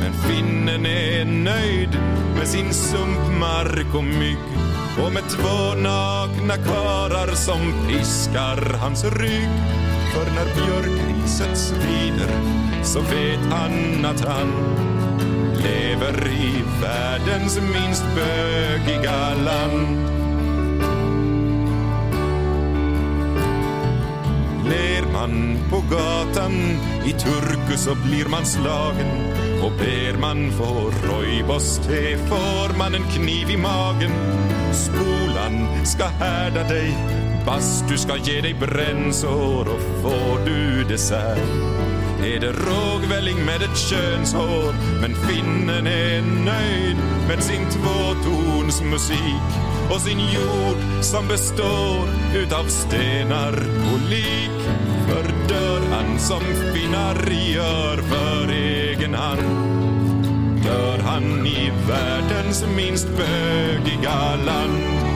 Men 0.00 0.12
finnen 0.12 0.86
är 0.86 1.24
nöjd 1.24 1.98
med 2.38 2.48
sin 2.48 2.72
sumpmark 2.72 3.94
och 3.94 4.04
mygg. 4.04 4.38
Och 5.04 5.12
med 5.12 5.22
två 5.28 5.74
nakna 5.74 6.56
karar 6.56 7.34
som 7.34 7.88
piskar 7.88 8.78
hans 8.80 9.04
rygg. 9.04 9.83
För 10.14 10.30
när 10.30 10.54
björkriset 10.54 11.58
svider 11.58 12.30
så 12.82 13.00
vet 13.00 13.52
han 13.52 14.04
att 14.04 14.20
han 14.24 14.52
lever 15.54 16.28
i 16.28 16.64
världens 16.82 17.60
minst 17.60 18.04
bögiga 18.14 19.34
land. 19.34 19.98
Ler 24.68 25.12
man 25.12 25.58
på 25.70 25.76
gatan 25.90 26.52
i 27.04 27.12
turku 27.12 27.76
så 27.76 27.94
blir 27.94 28.28
man 28.28 28.46
slagen. 28.46 29.34
Och 29.62 29.72
ber 29.78 30.18
man 30.18 30.50
få 30.52 30.90
roibos 31.08 31.78
te 31.78 32.16
får 32.16 32.78
man 32.78 32.94
en 32.94 33.04
kniv 33.04 33.50
i 33.50 33.56
magen. 33.56 34.12
Skolan 34.72 35.84
ska 35.84 36.04
härda 36.04 36.68
dig, 36.68 36.96
bastu 37.46 37.98
ska 37.98 38.16
ge 38.16 38.40
dig 38.40 38.54
brännsår 38.54 39.60
och 39.60 40.02
får 40.02 40.46
du 40.46 40.84
dessert. 40.84 41.38
Är 42.24 42.40
det 42.40 42.52
rågvälling 42.52 43.44
med 43.44 43.62
ett 43.62 43.78
könshår 43.78 44.74
men 45.00 45.14
finnen 45.14 45.86
är 45.86 46.22
nöjd 46.22 46.96
med 47.28 47.42
sin 47.42 47.66
tvåtonsmusik 47.70 49.44
och 49.90 50.00
sin 50.00 50.18
jord 50.18 51.02
som 51.02 51.28
består 51.28 52.08
utav 52.34 52.64
stenar 52.64 53.52
och 53.92 54.10
lik. 54.10 54.60
För 55.08 55.48
dör 55.48 55.80
han 55.90 56.18
som 56.18 56.40
finnar 56.74 57.30
gör 57.54 57.96
för 57.96 58.52
egen 58.52 59.14
hand. 59.14 59.42
Dör 60.64 60.98
han 60.98 61.46
i 61.46 61.72
världens 61.88 62.64
minst 62.76 63.08
bögiga 63.08 64.36
land. 64.46 65.13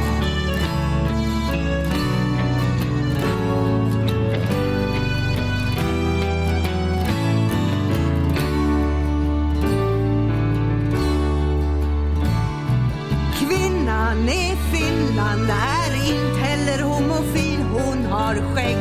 Skägg 18.54 18.78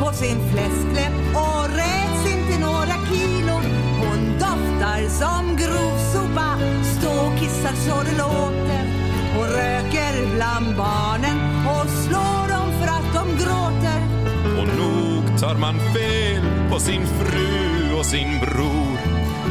på 0.00 0.12
sin 0.12 0.38
fläskläpp 0.52 1.16
och 1.34 1.64
räds 1.68 2.22
inte 2.34 2.58
några 2.60 2.96
kilo. 3.10 3.56
Hon 4.04 4.20
doftar 4.38 5.08
som 5.08 5.56
grovsopa, 5.56 6.58
stå 6.98 7.10
och 7.10 7.38
kissar 7.38 7.74
så 7.86 8.02
det 8.02 8.18
låter. 8.18 8.84
Hon 9.36 9.46
röker 9.46 10.34
bland 10.34 10.76
barnen 10.76 11.38
och 11.66 11.86
slår 11.90 12.48
dem 12.54 12.68
för 12.80 12.88
att 12.96 13.14
de 13.14 13.44
gråter. 13.44 14.00
Och 14.58 14.68
nog 14.78 15.40
tar 15.40 15.54
man 15.54 15.74
fel 15.74 16.70
på 16.70 16.80
sin 16.80 17.06
fru 17.06 17.98
och 17.98 18.06
sin 18.06 18.40
bror 18.40 18.98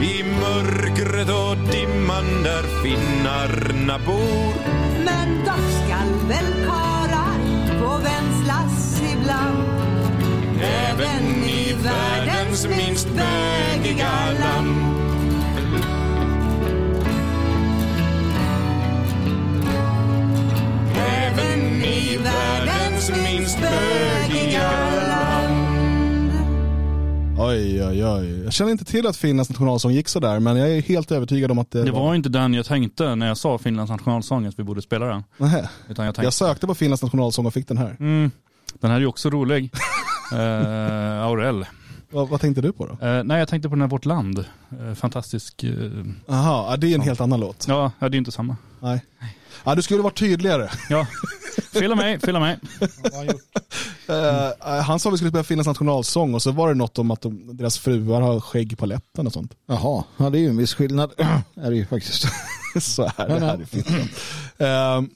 i 0.03 0.23
mörkret 0.23 1.29
och 1.29 1.57
dimman 1.71 2.43
där 2.43 2.63
finnarna 2.83 3.99
bor 4.05 4.53
Men 5.05 5.45
dock 5.45 5.69
skall 5.85 6.27
väl 6.27 6.65
karar 6.67 7.39
få 7.79 7.97
vänslas 7.97 8.42
ibland. 9.23 9.57
Även 10.61 11.43
i 11.43 11.73
världens 11.83 12.67
minst 12.67 13.07
bögiga 13.09 14.31
land 14.39 14.93
Även 20.95 21.83
i 21.83 22.17
världens 22.17 23.09
minst 23.09 23.57
bögiga 23.61 24.71
land 25.07 25.63
Oj, 27.39 27.83
oj, 27.85 28.05
oj. 28.05 28.43
Jag 28.43 28.53
känner 28.53 28.71
inte 28.71 28.85
till 28.85 29.07
att 29.07 29.17
Finlands 29.17 29.49
nationalsång 29.49 29.91
gick 29.91 30.07
sådär, 30.07 30.39
men 30.39 30.57
jag 30.57 30.69
är 30.71 30.81
helt 30.81 31.11
övertygad 31.11 31.51
om 31.51 31.59
att 31.59 31.71
det, 31.71 31.83
Det 31.83 31.91
var 31.91 32.15
inte 32.15 32.29
den 32.29 32.53
jag 32.53 32.65
tänkte 32.65 33.15
när 33.15 33.27
jag 33.27 33.37
sa 33.37 33.57
Finlands 33.57 33.91
nationalsång 33.91 34.45
att 34.45 34.59
vi 34.59 34.63
borde 34.63 34.81
spela 34.81 35.05
den. 35.05 35.23
Nähä. 35.37 35.69
Utan 35.89 36.05
jag 36.05 36.15
tänkte, 36.15 36.25
Jag 36.25 36.33
sökte 36.33 36.67
på 36.67 36.75
Finlands 36.75 37.01
nationalsång 37.03 37.45
och 37.45 37.53
fick 37.53 37.67
den 37.67 37.77
här. 37.77 37.95
mm, 37.99 38.31
den 38.79 38.89
här 38.89 38.97
är 38.97 39.01
ju 39.01 39.07
också 39.07 39.29
rolig. 39.29 39.73
eh, 40.31 41.23
Aurell. 41.23 41.65
Vad, 42.09 42.29
vad 42.29 42.41
tänkte 42.41 42.61
du 42.61 42.71
på 42.71 42.85
då? 42.85 43.07
Eh, 43.07 43.23
nej 43.23 43.39
jag 43.39 43.47
tänkte 43.47 43.69
på 43.69 43.75
den 43.75 43.81
här 43.81 43.89
Vårt 43.89 44.05
Land. 44.05 44.45
Eh, 44.79 44.93
fantastisk. 44.93 45.63
Eh, 45.63 45.71
Jaha, 46.25 46.71
ja, 46.71 46.77
det 46.77 46.87
är 46.87 46.95
en 46.95 47.01
helt 47.01 47.21
annan 47.21 47.39
låt. 47.39 47.65
ja, 47.67 47.91
ja, 47.99 48.09
det 48.09 48.15
är 48.15 48.19
inte 48.19 48.31
samma. 48.31 48.57
Nej. 48.79 49.05
Ja, 49.63 49.75
du 49.75 49.81
skulle 49.81 50.01
varit 50.01 50.19
tydligare. 50.19 50.69
Ja, 50.89 51.07
fylla 51.73 51.95
mig, 51.95 52.19
fylla 52.19 52.39
mig. 52.39 52.59
Eh, 54.07 54.81
han 54.83 54.99
sa 54.99 55.09
vi 55.09 55.17
skulle 55.17 55.31
spela 55.31 55.43
Finlands 55.43 55.67
nationalsång 55.67 56.33
och 56.33 56.41
så 56.41 56.51
var 56.51 56.67
det 56.67 56.73
något 56.75 56.99
om 56.99 57.11
att 57.11 57.21
de, 57.21 57.57
deras 57.57 57.77
fruar 57.79 58.21
har 58.21 58.39
skägg 58.39 58.77
på 58.77 58.85
läppen 58.85 59.27
och 59.27 59.33
sånt. 59.33 59.53
Jaha, 59.67 60.03
ja, 60.17 60.29
det 60.29 60.37
är 60.37 60.41
ju 60.41 60.49
en 60.49 60.57
viss 60.57 60.73
skillnad. 60.73 61.11
är 61.55 61.69
det 61.69 61.75
ju 61.75 61.85
faktiskt. 61.85 62.25
så 62.81 63.11
här, 63.17 63.27
det 63.27 63.45
här 63.45 63.57
är 63.57 63.65
fittan. 63.65 64.09
Eh, 64.57 65.09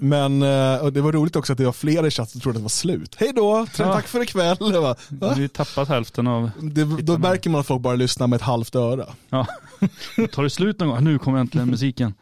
men 0.00 0.42
eh, 0.42 0.86
det 0.86 1.00
var 1.00 1.12
roligt 1.12 1.36
också 1.36 1.52
att 1.52 1.58
det 1.58 1.64
var 1.64 1.72
flera 1.72 2.06
i 2.06 2.10
chatten 2.10 2.30
som 2.32 2.40
trodde 2.40 2.56
att 2.56 2.60
det 2.60 2.62
var 2.62 2.68
slut. 2.68 3.14
Hej 3.18 3.32
då, 3.36 3.66
tack 3.76 4.08
för 4.08 4.22
ikväll. 4.22 4.56
Var, 4.60 4.96
Vi 5.08 5.16
va? 5.16 5.28
har 5.28 5.40
ju 5.40 5.48
tappat 5.48 5.88
hälften 5.88 6.26
av, 6.26 6.50
det, 6.60 6.84
då 6.84 7.18
märker 7.18 7.50
man 7.50 7.60
att 7.60 7.66
folk 7.66 7.82
bara 7.82 7.96
lyssnar 7.96 8.26
med 8.26 8.36
ett 8.36 8.42
halvt 8.42 8.74
öra. 8.74 9.06
ja. 9.30 9.46
Tar 10.32 10.42
det 10.42 10.50
slut 10.50 10.80
någon 10.80 10.88
gång? 10.88 11.04
Nu 11.04 11.18
kommer 11.18 11.38
äntligen 11.38 11.70
musiken. 11.70 12.14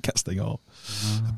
Kan 0.00 0.16
stänga 0.16 0.44
av. 0.44 0.60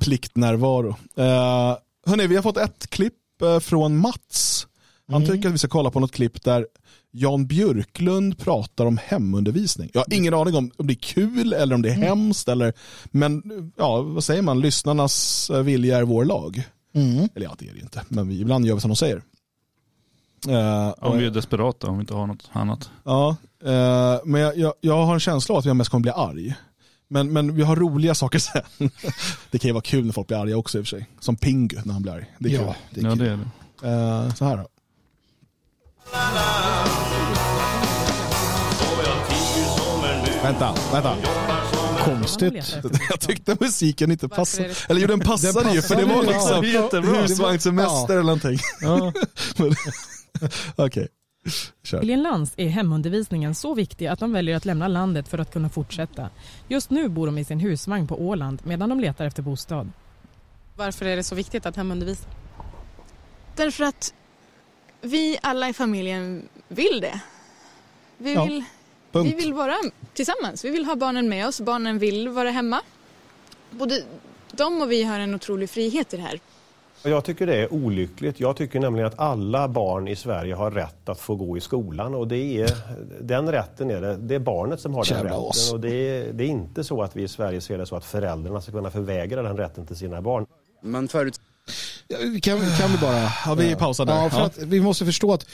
Pliktnärvaro. 0.01 0.89
Uh, 0.89 1.77
hörni, 2.07 2.27
vi 2.27 2.37
har 2.37 2.43
fått 2.43 2.57
ett 2.57 2.91
klipp 2.91 3.43
eh, 3.43 3.59
från 3.61 3.99
Mats. 3.99 4.67
Han 5.13 5.27
tycker 5.27 5.49
att 5.49 5.55
vi 5.55 5.59
ska 5.59 5.69
kolla 5.69 5.91
på 5.91 6.01
något 6.01 6.13
klipp 6.13 6.45
där 6.45 6.67
Jan 7.17 7.47
Björklund 7.47 8.39
pratar 8.39 8.87
om 8.87 8.99
hemundervisning. 9.05 9.91
Jag 9.93 10.01
har 10.01 10.15
ingen 10.15 10.35
aning 10.35 10.55
om 10.55 10.71
om 10.77 10.87
det 10.87 10.93
är 10.93 10.99
kul 10.99 11.53
eller 11.53 11.75
om 11.75 11.83
det 11.83 11.89
är 11.91 11.95
hemskt. 11.95 12.49
Eller, 12.49 12.73
men 13.05 13.43
ja, 13.77 14.01
vad 14.03 14.25
säger 14.25 14.43
man? 14.43 14.61
Lyssnarnas 14.61 15.51
eh, 15.51 15.63
vilja 15.63 15.99
är 15.99 16.03
vår 16.03 16.25
lag. 16.25 16.63
Mm. 16.95 17.29
Eller 17.35 17.47
ja, 17.47 17.55
det 17.59 17.69
är 17.69 17.75
det 17.75 17.81
inte. 17.81 18.03
Men 18.09 18.29
vi, 18.29 18.41
ibland 18.41 18.67
gör 18.67 18.75
vi 18.75 18.81
som 18.81 18.91
de 18.91 18.97
säger. 18.97 19.23
Eh, 20.49 20.89
Om 20.99 21.19
vi 21.19 21.27
är 21.27 21.31
desperata, 21.31 21.87
om 21.87 21.97
vi 21.99 22.01
inte 22.01 22.15
har 22.15 22.27
något 22.27 22.51
annat. 22.53 22.91
Ja, 23.05 23.37
eh, 23.65 24.19
men 24.25 24.41
jag, 24.41 24.57
jag, 24.57 24.73
jag 24.81 25.07
har 25.07 25.15
en 25.15 25.21
känsla 25.21 25.53
av 25.55 25.59
att 25.59 25.65
jag 25.65 25.77
mest 25.77 25.91
kommer 25.91 26.03
bli 26.03 26.11
arg. 26.11 26.55
Men, 27.09 27.33
men 27.33 27.55
vi 27.55 27.63
har 27.63 27.77
roliga 27.77 28.15
saker 28.15 28.39
sen. 28.39 28.63
det 29.51 29.59
kan 29.59 29.69
ju 29.69 29.73
vara 29.73 29.83
kul 29.83 30.05
när 30.07 30.13
folk 30.13 30.27
blir 30.29 30.37
arga 30.39 30.57
också 30.57 30.79
i 30.79 30.83
och 30.83 30.87
för 30.87 30.97
sig. 30.97 31.09
Som 31.21 31.37
Pingu 31.37 31.77
när 31.85 31.93
han 31.93 32.03
blir 32.03 32.13
arg. 32.13 32.35
Det 32.39 32.49
är 32.55 32.59
kul. 32.59 32.67
Ja, 32.67 32.75
det 32.91 33.01
är 33.01 33.05
Ja, 33.05 33.11
kul. 33.11 33.19
det 33.19 33.31
är 33.31 33.37
det. 33.37 34.25
Eh, 34.27 34.35
så 34.35 34.45
här 34.45 34.57
då. 34.57 34.67
Vänta, 40.43 40.75
vänta. 40.93 41.17
Konstigt. 42.05 42.77
Jag 43.11 43.21
tyckte 43.21 43.57
musiken 43.61 44.11
inte 44.11 44.29
passade. 44.29 44.75
Eller 44.89 45.01
jo, 45.01 45.07
den 45.07 45.21
passade 45.21 45.71
ju 45.75 45.83
för 45.83 45.97
det 45.97 46.05
var 46.05 46.23
liksom 46.23 46.65
ja. 46.65 47.21
Husvagnssemester 47.21 48.15
eller 48.15 48.23
någonting. 48.23 48.59
Ja. 48.81 49.13
Okej, 50.77 51.09
kör. 51.83 52.01
Enligt 52.01 52.19
Lantz 52.19 52.55
är 52.57 52.69
hemundervisningen 52.69 53.55
så 53.55 53.75
viktig 53.75 54.07
att 54.07 54.19
de 54.19 54.33
väljer 54.33 54.57
att 54.57 54.65
lämna 54.65 54.89
landet 54.89 55.29
för 55.29 55.39
att 55.39 55.53
kunna 55.53 55.69
fortsätta. 55.69 56.31
Just 56.69 56.91
nu 56.91 57.09
bor 57.09 57.27
de 57.27 57.39
i 57.39 57.45
sin 57.45 57.61
husvagn 57.61 58.07
på 58.07 58.23
Åland 58.23 58.63
medan 58.65 58.89
de 58.89 59.01
letar 59.01 59.25
efter 59.25 59.43
bostad. 59.43 59.93
Varför 60.77 61.07
är 61.07 61.17
det 61.17 61.23
så 61.25 61.35
viktigt 61.35 61.67
att 61.67 61.77
hemundervisa? 61.77 62.29
Därför 63.57 63.85
att 63.85 64.15
vi 65.05 65.39
alla 65.43 65.69
i 65.69 65.73
familjen 65.73 66.49
vill 66.69 67.01
det. 67.01 67.21
Vi, 68.19 68.35
Ja, 68.35 68.45
vill, 68.45 68.65
punkt. 69.13 69.27
vi 69.33 69.35
vill 69.35 69.53
vara 69.53 69.77
tillsammans. 70.15 70.65
Vi 70.65 70.71
vill 70.71 70.85
ha 70.85 70.97
barnen 70.97 71.29
med 71.29 71.47
oss. 71.49 71.61
Barnen 71.61 71.99
vill 71.99 72.29
vara 72.29 72.51
hemma. 72.51 72.81
Både 73.71 74.03
de 74.53 74.83
och 74.83 74.93
vi 74.93 75.03
har 75.03 75.19
en 75.19 75.35
otrolig 75.35 75.71
frihet 75.71 76.15
i 76.15 76.17
det 76.17 76.23
här. 76.23 76.41
Jag 77.03 77.25
tycker 77.25 77.47
det 77.47 77.57
är 77.57 77.73
olyckligt. 77.73 78.41
Jag 78.41 78.57
tycker 78.57 78.81
nämligen 78.81 79.07
att 79.07 79.19
alla 79.19 79.69
barn 79.69 80.09
i 80.09 80.17
Sverige 80.17 80.55
har 80.55 80.71
rätt 80.71 81.09
att 81.09 81.21
få 81.21 81.35
gå 81.35 81.57
i 81.57 81.61
skolan 81.61 82.15
och 82.15 82.29
det 82.29 82.37
är, 82.63 82.71
den 83.21 83.53
rätten 83.53 83.91
är 83.91 84.01
det, 84.01 84.17
det 84.17 84.35
är 84.35 84.39
barnet 84.39 84.81
som 84.81 84.95
har 84.95 85.05
den 85.05 85.17
Jävla 85.17 85.31
rätten. 85.31 85.43
oss. 85.45 85.73
Och 85.73 85.81
det, 85.81 85.91
är, 85.95 86.33
det 86.33 86.45
är 86.45 86.49
inte 86.49 86.85
så 86.85 87.03
att 87.03 87.17
vi 87.17 87.23
i 87.23 87.29
Sverige 87.29 87.61
ser 87.61 87.79
det 87.79 87.87
så 87.87 87.97
att 87.97 88.05
föräldrarna 88.05 88.61
ska 88.61 88.73
kunna 88.73 88.91
förvägra 88.91 89.43
den 89.43 89.57
rätten 89.57 89.87
till 89.87 89.97
sina 89.97 90.21
barn. 90.23 90.47
Man 90.81 91.09
förut... 91.09 91.41
Kan, 92.43 92.61
kan 92.79 92.93
vi 92.93 92.99
bara... 93.01 93.33
Ja, 93.47 93.55
vi 93.55 93.75
pausar 93.75 94.07
där. 94.07 94.15
Ja, 94.15 94.31
för 94.31 94.39
Ja. 94.39 94.45
att 94.47 94.59
vi 94.59 94.81
måste 94.81 95.05
förstå 95.05 95.33
att 95.33 95.47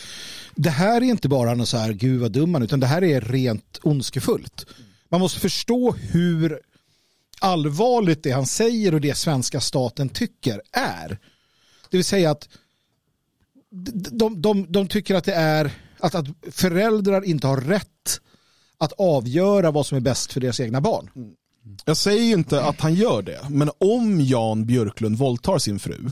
det 0.55 0.71
här 0.71 0.97
är 0.97 1.05
inte 1.05 1.29
bara 1.29 1.55
något 1.55 1.69
så 1.69 1.77
här, 1.77 1.93
gud 1.93 2.21
vad 2.21 2.33
dum 2.33 2.51
man 2.51 2.63
är", 2.63 2.67
utan 2.67 2.81
det 2.81 2.87
här 2.87 3.05
är 3.05 3.21
rent 3.21 3.79
ondskefullt. 3.83 4.67
Man 5.09 5.21
måste 5.21 5.41
förstå 5.41 5.93
hur 5.93 6.61
allvarligt 7.41 8.23
det 8.23 8.31
han 8.31 8.47
säger 8.47 8.95
och 8.95 9.01
det 9.01 9.17
svenska 9.17 9.61
staten 9.61 10.09
tycker 10.09 10.63
är. 10.73 11.19
Det 11.91 11.97
vill 11.97 12.05
säga 12.05 12.31
att 12.31 12.49
de, 13.71 14.19
de, 14.19 14.43
de, 14.43 14.67
de 14.73 14.89
tycker 14.89 15.15
att 15.15 15.25
det 15.25 15.35
är 15.35 15.71
att, 15.99 16.15
att 16.15 16.27
föräldrar 16.51 17.25
inte 17.25 17.47
har 17.47 17.61
rätt 17.61 18.21
att 18.79 18.93
avgöra 18.93 19.71
vad 19.71 19.87
som 19.87 19.97
är 19.97 20.01
bäst 20.01 20.33
för 20.33 20.41
deras 20.41 20.61
egna 20.61 20.81
barn. 20.81 21.11
Jag 21.85 21.97
säger 21.97 22.23
ju 22.23 22.33
inte 22.33 22.63
att 22.65 22.81
han 22.81 22.95
gör 22.95 23.23
det, 23.23 23.41
men 23.51 23.71
om 23.79 24.21
Jan 24.21 24.67
Björklund 24.67 25.19
våldtar 25.19 25.59
sin 25.59 25.79
fru, 25.79 26.11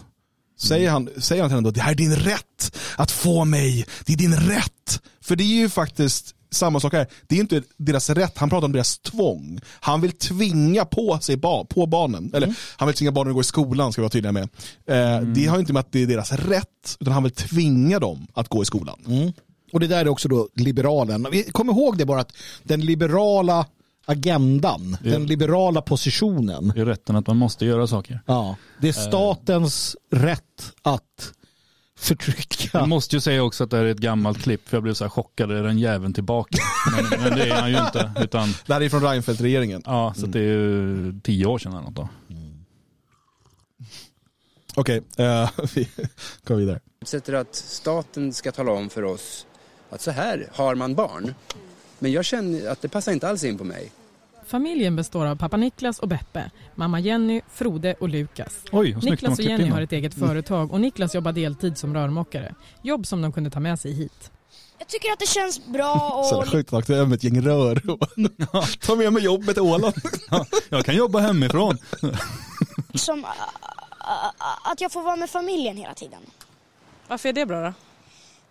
säger 0.59 0.91
han, 0.91 1.09
säger 1.19 1.43
han 1.43 1.51
till 1.51 1.55
henne 1.57 1.67
då 1.69 1.71
det 1.71 1.81
här 1.81 1.91
är 1.91 1.95
din 1.95 2.17
rätt 2.17 2.77
att 2.97 3.11
få 3.11 3.45
mig, 3.45 3.87
det 4.05 4.13
är 4.13 4.17
din 4.17 4.35
rätt. 4.35 5.03
För 5.21 5.37
det 5.37 5.45
är 5.45 5.61
ju 5.61 5.69
faktiskt 5.69 6.35
samma 6.51 6.81
sak 6.81 6.93
här, 6.93 7.07
det 7.27 7.37
är 7.37 7.41
inte 7.41 7.63
deras 7.77 8.11
rätt, 8.11 8.39
han 8.39 8.51
pratar 8.51 8.65
om 8.65 8.73
deras 8.73 8.99
tvång. 8.99 9.61
Han 9.81 10.01
vill 10.01 10.13
tvinga 10.13 10.85
på 10.85 11.19
sig 11.23 11.37
ba, 11.37 11.65
på 11.65 11.87
barnen, 11.87 12.31
eller 12.35 12.55
han 12.77 12.89
vill 12.89 12.97
tvinga 12.97 13.13
barnen 13.13 13.31
att 13.31 13.35
gå 13.35 13.41
i 13.41 13.45
skolan 13.45 13.93
ska 13.93 14.03
vi 14.03 14.05
vara 14.05 14.11
tydliga 14.11 14.33
med. 14.33 14.49
Eh, 14.87 15.21
Det 15.21 15.47
har 15.47 15.59
inte 15.59 15.73
med 15.73 15.81
att 15.81 15.93
det 15.93 16.03
är 16.03 16.07
deras 16.07 16.33
rätt, 16.33 16.97
utan 17.01 17.13
han 17.13 17.23
vill 17.23 17.33
tvinga 17.33 17.99
dem 17.99 18.27
att 18.35 18.49
gå 18.49 18.63
i 18.63 18.65
skolan. 18.65 19.01
Mm. 19.07 19.33
Och 19.73 19.81
det 19.81 19.87
där 19.87 19.99
är 20.01 20.09
också 20.09 20.29
då 20.29 20.49
liberalen. 20.55 21.27
Kom 21.53 21.71
ihåg 21.71 21.99
det 21.99 22.05
bara 22.07 22.21
att 22.21 22.33
den 22.63 22.81
liberala 22.81 23.67
agendan, 24.09 24.97
den 25.03 25.27
liberala 25.27 25.83
positionen, 25.83 26.73
Det 26.75 26.81
är 26.81 26.85
rätten 26.85 27.17
att 27.17 27.27
man 27.27 27.37
måste 27.37 27.67
göra 27.67 27.87
saker. 27.87 28.21
ja, 28.27 28.57
det 28.81 28.89
är 28.89 28.93
statens 28.93 29.97
rätt 30.11 30.73
att 30.83 31.33
förtrycka. 31.99 32.79
Jag 32.79 32.89
måste 32.89 33.17
ju 33.17 33.21
säga 33.21 33.43
också 33.43 33.65
att 33.65 33.71
det 33.71 33.77
här 33.77 33.85
är 33.85 33.91
ett 33.91 33.99
gammalt 33.99 34.39
klipp 34.43 34.69
för 34.69 34.77
jag 34.77 34.83
blev 34.83 34.95
så 34.95 35.05
här 35.05 35.09
chockad, 35.09 35.51
är 35.53 35.63
den 35.63 35.79
jäveln 35.79 36.13
tillbaka? 36.15 36.59
Men, 36.97 37.21
men 37.23 37.39
det 37.39 37.49
är 37.51 37.61
han 37.61 37.71
ju 37.71 37.79
inte. 37.79 38.13
Utan, 38.21 38.55
Det 38.67 38.75
här 38.75 38.81
är 38.81 38.89
från 38.89 39.03
Reinfeldt-regeringen. 39.03 39.83
ja, 39.85 40.15
så 40.17 40.27
det 40.27 40.39
är 40.39 40.43
ju 40.43 41.21
tio 41.25 41.47
år 41.47 41.59
sedan 41.59 41.73
eller 41.73 41.83
något 41.83 41.95
då. 41.95 42.09
Okej, 44.75 45.03
eh, 45.17 45.51
vi 45.75 45.89
går 46.45 46.55
vidare. 46.57 46.81
sätter 47.03 47.33
att 47.33 47.55
staten 47.55 48.33
ska 48.33 48.53
tala 48.53 48.73
om 48.73 48.91
för 48.91 49.03
oss 49.05 49.47
att 49.91 50.01
så 50.01 50.11
här 50.11 50.49
har 50.55 50.75
man 50.75 50.95
barn. 50.95 51.35
Men 51.99 52.13
jag 52.13 52.25
känner 52.25 52.69
att 52.71 52.83
det 52.83 52.89
passar 52.89 53.13
inte 53.13 53.29
alls 53.29 53.45
in 53.45 53.59
på 53.59 53.65
mig. 53.65 53.93
Familjen 54.49 54.97
består 54.97 55.27
av 55.27 55.37
pappa 55.37 55.57
Niklas 55.57 55.99
och 55.99 56.09
Beppe, 56.09 56.51
mamma 56.75 57.01
Jenny, 57.01 57.41
Frode 57.53 57.95
och 58.01 58.09
Lukas. 58.09 58.59
Oj, 58.73 58.97
Niklas 59.03 59.39
och 59.39 59.45
Jenny 59.45 59.69
har 59.69 59.81
ett 59.81 59.93
eget 59.93 60.15
företag 60.15 60.73
och 60.73 60.81
Niklas 60.81 61.15
jobbar 61.15 61.33
deltid 61.33 61.79
som 61.79 61.95
rörmokare. 61.95 62.55
Jobb 62.83 63.07
som 63.07 63.23
de 63.23 63.33
kunde 63.33 63.51
ta 63.51 63.61
med 63.61 63.81
sig 63.81 63.93
hit. 63.93 64.31
Jag 64.79 64.89
tycker 64.89 65.13
att 65.13 65.19
det 65.19 65.29
känns 65.29 65.67
bra 65.67 66.25
Så 66.31 66.37
och 66.37 66.43
är 66.47 66.51
sjukt 66.51 66.73
aktuellt 66.73 67.09
med 67.09 67.17
ett 67.17 67.25
gäng 67.25 67.41
rör. 67.41 67.83
Ta 68.87 68.95
med 68.95 69.13
mig 69.13 69.23
jobbet 69.25 69.55
till 69.55 69.63
Åland. 69.63 69.95
Jag 70.69 70.85
kan 70.85 70.97
jobba 70.97 71.19
hemifrån. 71.19 71.79
ä, 72.95 73.33
att 74.65 74.81
jag 74.81 74.93
får 74.93 75.03
vara 75.03 75.17
med 75.17 75.31
familjen 75.31 75.77
hela 75.77 75.95
tiden. 75.95 76.21
Varför 77.09 77.29
är 77.29 77.33
det 77.33 77.47
bra 77.47 77.63
då? 77.63 77.73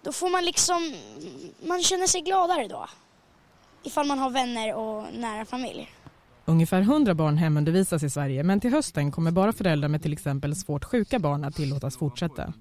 Då 0.03 0.11
får 0.11 0.29
man 0.29 0.45
liksom, 0.45 0.93
man 1.67 1.83
känner 1.83 2.07
sig 2.07 2.21
gladare 2.21 2.67
då. 2.67 2.87
Ifall 3.87 4.07
man 4.07 4.19
har 4.19 4.29
vänner 4.29 4.75
och 4.75 5.03
nära 5.13 5.45
familj. 5.45 5.89
Ungefär 6.45 6.81
100 6.81 7.13
barn 7.13 7.37
hemundervisas 7.37 8.03
i 8.03 8.09
Sverige 8.09 8.43
men 8.43 8.59
till 8.59 8.71
hösten 8.71 9.11
kommer 9.11 9.31
bara 9.31 9.53
föräldrar 9.53 9.89
med 9.89 10.01
till 10.01 10.13
exempel 10.13 10.55
svårt 10.55 10.83
sjuka 10.83 11.19
barn 11.19 11.43
att 11.43 11.55
tillåtas 11.55 11.97
fortsätta. 11.97 12.53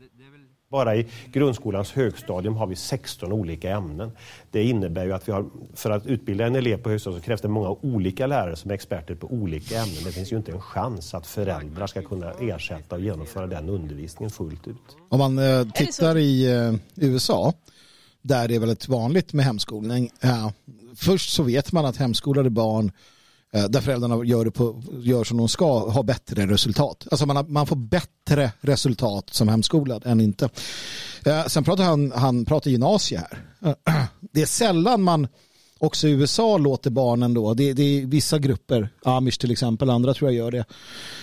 Bara 0.70 0.96
i 0.96 1.06
grundskolans 1.32 1.92
högstadium 1.92 2.56
har 2.56 2.66
vi 2.66 2.76
16 2.76 3.32
olika 3.32 3.70
ämnen. 3.70 4.10
Det 4.50 4.64
innebär 4.64 5.04
ju 5.04 5.12
att 5.12 5.28
vi 5.28 5.32
har, 5.32 5.46
för 5.74 5.90
att 5.90 6.06
utbilda 6.06 6.46
en 6.46 6.56
elev 6.56 6.76
på 6.76 6.90
högstadiet 6.90 7.22
så 7.22 7.26
krävs 7.26 7.40
det 7.40 7.48
många 7.48 7.70
olika 7.70 8.26
lärare 8.26 8.56
som 8.56 8.70
är 8.70 8.74
experter 8.74 9.14
på 9.14 9.26
olika 9.26 9.78
ämnen. 9.78 10.04
Det 10.04 10.12
finns 10.12 10.32
ju 10.32 10.36
inte 10.36 10.52
en 10.52 10.60
chans 10.60 11.14
att 11.14 11.26
föräldrar 11.26 11.86
ska 11.86 12.02
kunna 12.02 12.32
ersätta 12.32 12.96
och 12.96 13.02
genomföra 13.02 13.46
den 13.46 13.68
undervisningen 13.68 14.30
fullt 14.30 14.68
ut. 14.68 14.96
Om 15.08 15.18
man 15.18 15.38
eh, 15.38 15.68
tittar 15.74 16.16
i 16.16 16.52
eh, 16.54 16.74
USA, 16.94 17.52
där 18.22 18.48
det 18.48 18.54
är 18.54 18.60
väldigt 18.60 18.88
vanligt 18.88 19.32
med 19.32 19.44
hemskolning. 19.44 20.10
Först 20.96 21.30
så 21.30 21.42
vet 21.42 21.72
man 21.72 21.86
att 21.86 21.96
hemskolade 21.96 22.50
barn 22.50 22.92
eh, 23.52 23.64
där 23.64 23.80
föräldrarna 23.80 24.24
gör, 24.24 24.44
det 24.44 24.50
på, 24.50 24.82
gör 25.02 25.24
som 25.24 25.36
de 25.36 25.48
ska, 25.48 25.90
har 25.90 26.02
bättre 26.02 26.46
resultat. 26.46 27.06
Alltså 27.10 27.26
man, 27.26 27.36
har, 27.36 27.44
man 27.44 27.66
får 27.66 27.76
bättre 27.76 28.52
resultat 28.60 29.30
som 29.30 29.48
hemskolad 29.48 30.06
än 30.06 30.20
inte. 30.20 30.48
Eh, 31.24 31.46
sen 31.46 31.64
pratar 31.64 31.84
han, 31.84 32.12
han 32.12 32.44
pratar 32.44 32.70
gymnasie 32.70 33.18
här. 33.18 33.44
Det 34.32 34.42
är 34.42 34.46
sällan 34.46 35.02
man 35.02 35.28
också 35.78 36.08
i 36.08 36.10
USA 36.10 36.58
låter 36.58 36.90
barnen 36.90 37.34
då, 37.34 37.54
det, 37.54 37.72
det 37.72 37.82
är 37.82 38.06
vissa 38.06 38.38
grupper, 38.38 38.88
Amish 39.04 39.38
till 39.38 39.50
exempel, 39.50 39.90
andra 39.90 40.14
tror 40.14 40.30
jag 40.30 40.36
gör 40.36 40.50
det. 40.50 40.64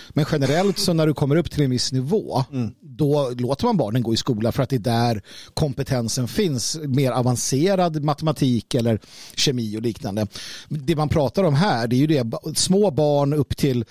Men 0.10 0.26
generellt 0.32 0.80
så 0.80 0.94
när 0.94 1.08
du 1.08 1.14
kommer 1.14 1.36
upp 1.36 1.52
till 1.52 1.64
en 1.64 1.70
viss 1.70 1.92
nivå, 1.92 2.44
då 2.82 3.32
låter 3.38 3.66
man 3.66 3.78
barnen 3.78 4.04
gå 4.04 4.14
i 4.14 4.18
skola 4.18 4.52
för 4.52 4.64
att 4.64 4.70
det 4.70 4.76
är 4.76 4.80
där 4.80 5.22
kompetensen 5.54 6.28
finns, 6.28 6.78
mer 6.84 7.12
avancerad 7.12 8.04
matematik 8.04 8.74
eller 8.74 9.00
kemi 9.36 9.78
och 9.78 9.82
liknande. 9.82 10.28
Det 10.70 10.96
man 10.96 11.10
pratar 11.10 11.44
om 11.44 11.54
här, 11.54 11.88
det 11.88 11.96
är 11.96 11.98
ju 11.98 12.08
det, 12.08 12.32
små 12.56 12.92
barn 12.92 13.34
upp 13.34 13.58
till 13.58 13.86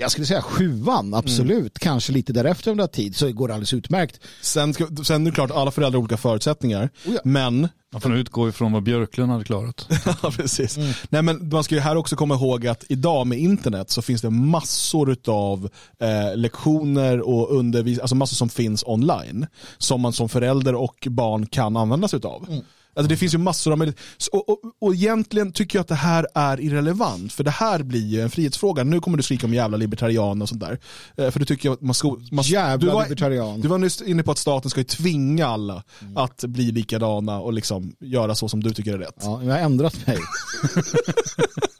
jag 0.00 0.10
skulle 0.10 0.26
säga 0.26 0.42
sjuan, 0.42 1.14
absolut. 1.14 1.78
Kanske 1.78 2.12
lite 2.12 2.32
därefter 2.32 2.70
under 2.70 2.86
tid 2.86 3.16
så 3.16 3.32
går 3.32 3.48
det 3.48 3.54
alldeles 3.54 3.74
utmärkt. 3.74 4.20
Sen, 4.40 4.74
ska, 4.74 4.86
sen 5.04 5.26
är 5.26 5.30
det 5.30 5.34
klart, 5.34 5.50
alla 5.50 5.70
föräldrar 5.70 5.98
har 5.98 6.02
olika 6.02 6.16
förutsättningar. 6.16 6.90
Men... 7.24 7.68
Man 7.92 8.00
får 8.00 8.16
utgå 8.16 8.48
ifrån 8.48 8.72
vad 8.72 8.82
Björklund 8.82 9.32
hade 9.32 9.44
klarat. 9.44 9.86
ja, 10.22 10.30
precis. 10.30 10.78
Nej, 11.08 11.22
men 11.22 11.48
man 11.48 11.64
ska 11.64 11.74
ju 11.74 11.80
här 11.80 11.96
också 11.96 12.16
komma 12.16 12.34
ihåg 12.34 12.66
att 12.66 12.84
idag 12.88 13.26
med 13.26 13.38
internet 13.38 13.90
så 13.90 14.02
finns 14.02 14.22
det 14.22 14.30
massor 14.30 15.16
av 15.26 15.70
eh, 16.00 16.36
lektioner 16.36 17.20
och 17.20 17.56
undervisning, 17.56 18.02
alltså 18.02 18.14
massor 18.14 18.34
som 18.36 18.48
finns 18.48 18.84
online. 18.86 19.46
Som 19.78 20.00
man 20.00 20.12
som 20.12 20.28
förälder 20.28 20.74
och 20.74 21.06
barn 21.10 21.46
kan 21.46 21.76
använda 21.76 22.08
sig 22.08 22.20
av. 22.24 22.62
Alltså 22.94 23.08
det 23.08 23.16
finns 23.16 23.34
ju 23.34 23.38
massor 23.38 23.72
av 23.72 23.78
möjligheter. 23.78 24.04
Och, 24.32 24.48
och, 24.48 24.58
och 24.78 24.94
egentligen 24.94 25.52
tycker 25.52 25.78
jag 25.78 25.80
att 25.80 25.88
det 25.88 25.94
här 25.94 26.26
är 26.34 26.60
irrelevant. 26.60 27.32
För 27.32 27.44
det 27.44 27.50
här 27.50 27.82
blir 27.82 28.06
ju 28.06 28.20
en 28.20 28.30
frihetsfråga. 28.30 28.84
Nu 28.84 29.00
kommer 29.00 29.16
du 29.16 29.22
skrika 29.22 29.46
om 29.46 29.54
jävla 29.54 29.76
libertarian 29.76 30.42
och 30.42 30.48
sånt 30.48 30.60
där. 30.60 30.78
Eh, 31.16 31.30
För 31.30 31.40
du 31.40 31.46
tycker 31.46 31.70
att 31.70 31.80
man 31.80 31.94
ska... 31.94 32.16
Man, 32.30 32.44
Jävla 32.44 32.76
du 32.76 32.86
var, 32.86 33.02
libertarian. 33.02 33.60
Du 33.60 33.68
var 33.68 33.78
nyss 33.78 34.02
inne 34.02 34.22
på 34.22 34.30
att 34.30 34.38
staten 34.38 34.70
ska 34.70 34.80
ju 34.80 34.84
tvinga 34.84 35.46
alla 35.46 35.82
att 36.16 36.44
bli 36.44 36.72
likadana 36.72 37.40
och 37.40 37.52
liksom 37.52 37.92
göra 38.00 38.34
så 38.34 38.48
som 38.48 38.62
du 38.62 38.70
tycker 38.70 38.94
är 38.94 38.98
rätt. 38.98 39.16
Ja, 39.22 39.42
jag 39.42 39.52
har 39.52 39.58
ändrat 39.58 40.06
mig. 40.06 40.18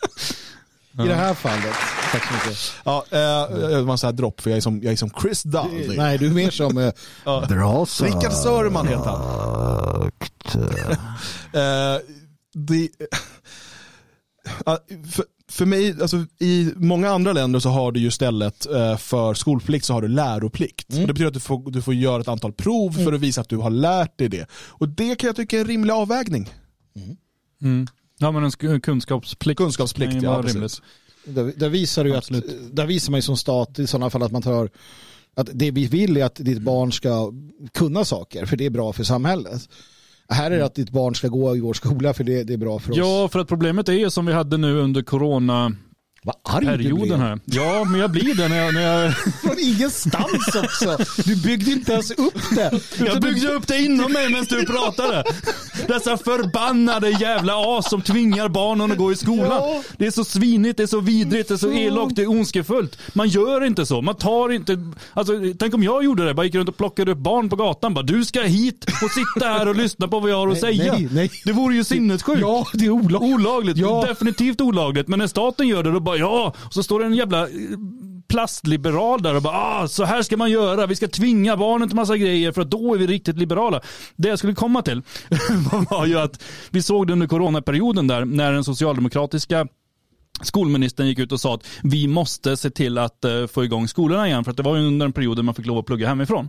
I 1.05 1.09
det 1.09 1.15
här 1.15 1.35
fallet. 1.35 1.75
Tack 2.13 2.25
så 2.29 2.35
mycket. 2.35 2.59
Ja, 2.85 3.05
eh, 3.11 3.59
det 3.69 3.83
var 3.83 3.93
en 3.93 3.99
sån 3.99 4.09
här 4.09 4.13
dropp 4.13 4.41
för 4.41 4.51
jag 4.51 4.57
är 4.57 4.61
som, 4.61 4.83
jag 4.83 4.93
är 4.93 4.97
som 4.97 5.11
Chris 5.23 5.43
Dudley. 5.43 5.97
Nej, 5.97 6.19
du 6.19 6.27
är 6.27 6.31
mer 6.31 6.51
som... 6.51 6.79
eh, 6.79 6.93
Rickard 8.05 8.33
Sörman 8.33 8.89
heter 8.89 9.05
han. 9.05 10.11
Eh, 11.53 12.01
det, 12.55 12.89
för, 15.13 15.25
för 15.51 15.67
mig, 15.67 15.97
alltså, 16.03 16.17
i 16.39 16.73
många 16.77 17.11
andra 17.11 17.33
länder 17.33 17.61
så 17.61 17.69
har 17.69 17.93
du 17.93 18.01
ju 18.01 18.09
istället 18.09 18.67
eh, 18.67 18.97
för 18.97 19.35
skolplikt 19.35 19.85
så 19.85 19.93
har 19.93 20.03
du 20.03 20.09
läroplikt. 20.09 20.89
Och 20.89 20.95
det 21.01 21.07
betyder 21.07 21.29
att 21.29 21.35
du 21.35 21.41
får, 21.41 21.71
du 21.71 21.83
får 21.83 21.95
göra 21.95 22.21
ett 22.21 22.29
antal 22.29 22.53
prov 22.53 22.93
för 22.93 23.13
att 23.13 23.21
visa 23.21 23.41
att 23.41 23.49
du 23.49 23.57
har 23.57 23.71
lärt 23.71 24.19
dig 24.19 24.29
det. 24.29 24.47
Och 24.53 24.89
det 24.89 25.15
kan 25.15 25.27
jag 25.27 25.37
tycka 25.37 25.57
är 25.57 25.61
en 25.61 25.67
rimlig 25.67 25.93
avvägning. 25.93 26.55
Mm. 27.63 27.87
Ja 28.23 28.31
men 28.31 28.45
en 28.45 28.51
sk- 28.51 28.81
kunskapsplikt. 28.81 29.59
Kunskapsplikt, 29.59 30.15
ju 30.15 30.21
ja, 30.21 30.43
precis. 30.43 30.83
Där, 31.25 31.53
där 31.57 31.69
visar 31.69 32.05
du 32.05 32.11
ju 32.11 32.17
att, 32.17 32.31
där 32.73 32.87
visar 32.87 33.11
man 33.11 33.19
ju 33.19 33.23
som 33.23 33.37
stat 33.37 33.79
i 33.79 33.87
sådana 33.87 34.11
fall 34.11 34.23
att 34.23 34.33
man 34.33 34.43
tar 34.43 34.71
att 35.35 35.49
det 35.53 35.71
vi 35.71 35.87
vill 35.87 36.17
är 36.17 36.25
att 36.25 36.35
ditt 36.35 36.63
barn 36.63 36.93
ska 36.93 37.33
kunna 37.73 38.05
saker 38.05 38.47
för 38.47 38.57
det 38.57 38.67
är 38.67 38.71
bra 38.71 38.93
för 38.93 39.05
samhället. 39.05 39.69
Här 40.29 40.51
är 40.51 40.59
det 40.59 40.65
att 40.65 40.75
ditt 40.75 40.91
barn 40.91 41.15
ska 41.15 41.29
gå 41.29 41.57
i 41.57 41.61
vår 41.61 41.75
skola 41.75 42.15
för 42.15 42.25
det, 42.25 42.45
det 42.45 42.53
är 42.53 42.57
bra 42.57 42.79
för 42.79 42.91
oss. 42.91 42.99
Ja, 42.99 43.29
för 43.33 43.39
att 43.39 43.49
problemet 43.49 43.89
är 43.89 43.93
ju 43.93 44.11
som 44.11 44.27
vi 44.27 44.33
hade 44.33 44.57
nu 44.57 44.79
under 44.79 45.03
corona 45.03 45.73
arg 46.45 46.67
du 46.67 46.77
blev. 46.77 46.77
perioden 46.77 47.21
här. 47.21 47.39
Ja, 47.45 47.85
men 47.85 48.01
jag 48.01 48.11
blir 48.11 48.35
det 48.35 48.49
när 48.49 48.65
jag... 48.65 48.75
När 48.75 48.81
jag... 48.83 49.15
Från 49.43 49.59
ingenstans 49.59 50.55
också. 50.65 50.97
Du 51.25 51.37
byggde 51.37 51.71
inte 51.71 51.93
ens 51.93 52.11
upp 52.11 52.51
det. 52.55 52.81
Jag 52.99 53.21
byggde 53.23 53.49
upp 53.49 53.67
det 53.67 53.79
inom 53.79 54.13
mig 54.13 54.29
medan 54.29 54.47
du 54.49 54.67
pratade. 54.67 55.25
Dessa 55.89 56.17
förbannade 56.17 57.11
jävla 57.11 57.79
as 57.79 57.91
som 57.91 58.03
tvingar 58.03 58.49
barnen 58.49 58.93
att 58.93 58.99
gå 58.99 59.13
i 59.13 59.17
skolan. 59.17 59.83
Det 59.97 60.07
är 60.07 60.11
så 60.11 60.25
svinigt, 60.25 60.77
det 60.77 60.83
är 60.83 60.87
så 60.87 61.01
vidrigt, 61.01 61.49
det 61.49 61.55
är 61.55 61.59
så 61.59 61.73
elakt, 61.73 62.17
det 62.17 62.23
är 62.23 62.31
ondskefullt. 62.31 62.99
Man 63.13 63.29
gör 63.29 63.65
inte 63.65 63.87
så. 63.87 64.03
Man 64.03 64.15
tar 64.15 64.53
inte... 64.53 64.79
Alltså, 65.13 65.33
tänk 65.59 65.75
om 65.75 65.83
jag 65.83 66.05
gjorde 66.05 66.25
det. 66.27 66.35
Bara 66.35 66.47
gick 66.47 66.55
runt 66.55 66.69
och 66.69 66.77
plockade 66.77 67.13
upp 67.13 67.19
barn 67.19 67.49
på 67.49 67.57
gatan. 67.57 67.95
Bara, 67.95 68.03
du 68.03 68.25
ska 68.25 68.41
hit 68.43 68.85
och 69.05 69.11
sitta 69.11 69.47
här 69.49 69.69
och 69.69 69.77
lyssna 69.77 70.09
på 70.09 70.21
vad 70.21 70.31
jag 70.31 70.37
har 70.37 70.49
att 70.49 70.63
Nej, 70.63 70.79
säga. 70.79 70.93
nej, 70.93 71.09
nej. 71.13 71.31
Det 71.45 71.53
vore 71.53 71.75
ju 71.75 71.85
sinnessjukt. 71.85 72.41
Ja, 72.41 72.67
det 72.73 72.85
är 72.85 72.91
olagligt. 72.91 73.35
Olagligt. 73.35 73.79
Ja. 73.79 74.05
Definitivt 74.09 74.61
olagligt. 74.61 75.09
Men 75.09 75.19
när 75.19 75.27
staten 75.27 75.69
gör 75.69 75.83
det, 75.83 75.91
då 75.91 76.01
bara 76.01 76.10
ja. 76.17 76.55
Och 76.67 76.75
så 76.75 76.83
står 76.83 77.01
det 77.01 77.07
en 77.07 77.15
jävla 77.15 77.43
eh, 77.43 77.49
plastliberal 78.29 79.23
där 79.23 79.37
och 79.37 79.43
bara 79.43 79.57
ah, 79.57 79.89
så 79.89 80.05
här 80.05 80.23
ska 80.23 80.37
man 80.37 80.51
göra. 80.51 80.87
Vi 80.87 80.97
ska 80.97 81.09
tvinga 81.09 81.57
barnen 81.57 81.89
till 81.89 81.97
massa 81.97 82.17
grejer 82.17 82.53
för 82.53 82.63
att 82.63 82.71
då 82.71 82.95
är 82.95 82.99
vi 82.99 83.07
riktigt 83.07 83.37
liberala. 83.37 83.81
Det 84.17 84.29
jag 84.29 84.39
skulle 84.39 84.55
komma 84.55 84.83
till 84.83 85.03
var 85.91 86.07
ju 86.07 86.19
att 86.19 86.43
vi 86.71 86.83
såg 86.83 87.07
det 87.07 87.13
under 87.13 87.27
coronaperioden 87.27 88.07
där 88.07 88.25
när 88.25 88.53
den 88.53 88.65
socialdemokratiska 88.65 89.67
Skolministern 90.43 91.07
gick 91.07 91.19
ut 91.19 91.33
och 91.33 91.41
sa 91.41 91.55
att 91.55 91.67
vi 91.83 92.07
måste 92.07 92.57
se 92.57 92.71
till 92.71 92.99
att 92.99 93.25
eh, 93.25 93.47
få 93.47 93.65
igång 93.65 93.89
skolorna 93.89 94.29
igen 94.29 94.45
för 94.45 94.51
att 94.51 94.57
det 94.57 94.63
var 94.63 94.77
under 94.77 95.07
en 95.07 95.13
period 95.13 95.39
där 95.39 95.43
man 95.43 95.55
fick 95.55 95.67
lov 95.67 95.79
att 95.79 95.87
plugga 95.87 96.09
hemifrån. 96.09 96.49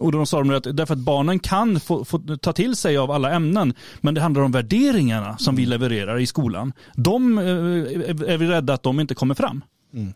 Och 0.00 0.12
då 0.12 0.26
sa 0.26 0.38
de 0.38 0.50
att 0.50 0.76
därför 0.76 0.94
att 0.94 1.00
barnen 1.00 1.38
kan 1.38 1.80
få, 1.80 2.04
få 2.04 2.18
ta 2.18 2.52
till 2.52 2.76
sig 2.76 2.96
av 2.96 3.10
alla 3.10 3.32
ämnen 3.32 3.74
men 4.00 4.14
det 4.14 4.20
handlar 4.20 4.42
om 4.42 4.52
värderingarna 4.52 5.38
som 5.38 5.56
vi 5.56 5.66
levererar 5.66 6.18
i 6.18 6.26
skolan. 6.26 6.72
De 6.94 7.38
eh, 7.38 7.44
är 7.44 8.24
är 8.24 8.38
vi 8.38 8.46
rädda 8.46 8.74
att 8.74 8.82
de 8.82 9.00
inte 9.00 9.14
kommer 9.14 9.34
fram. 9.34 9.62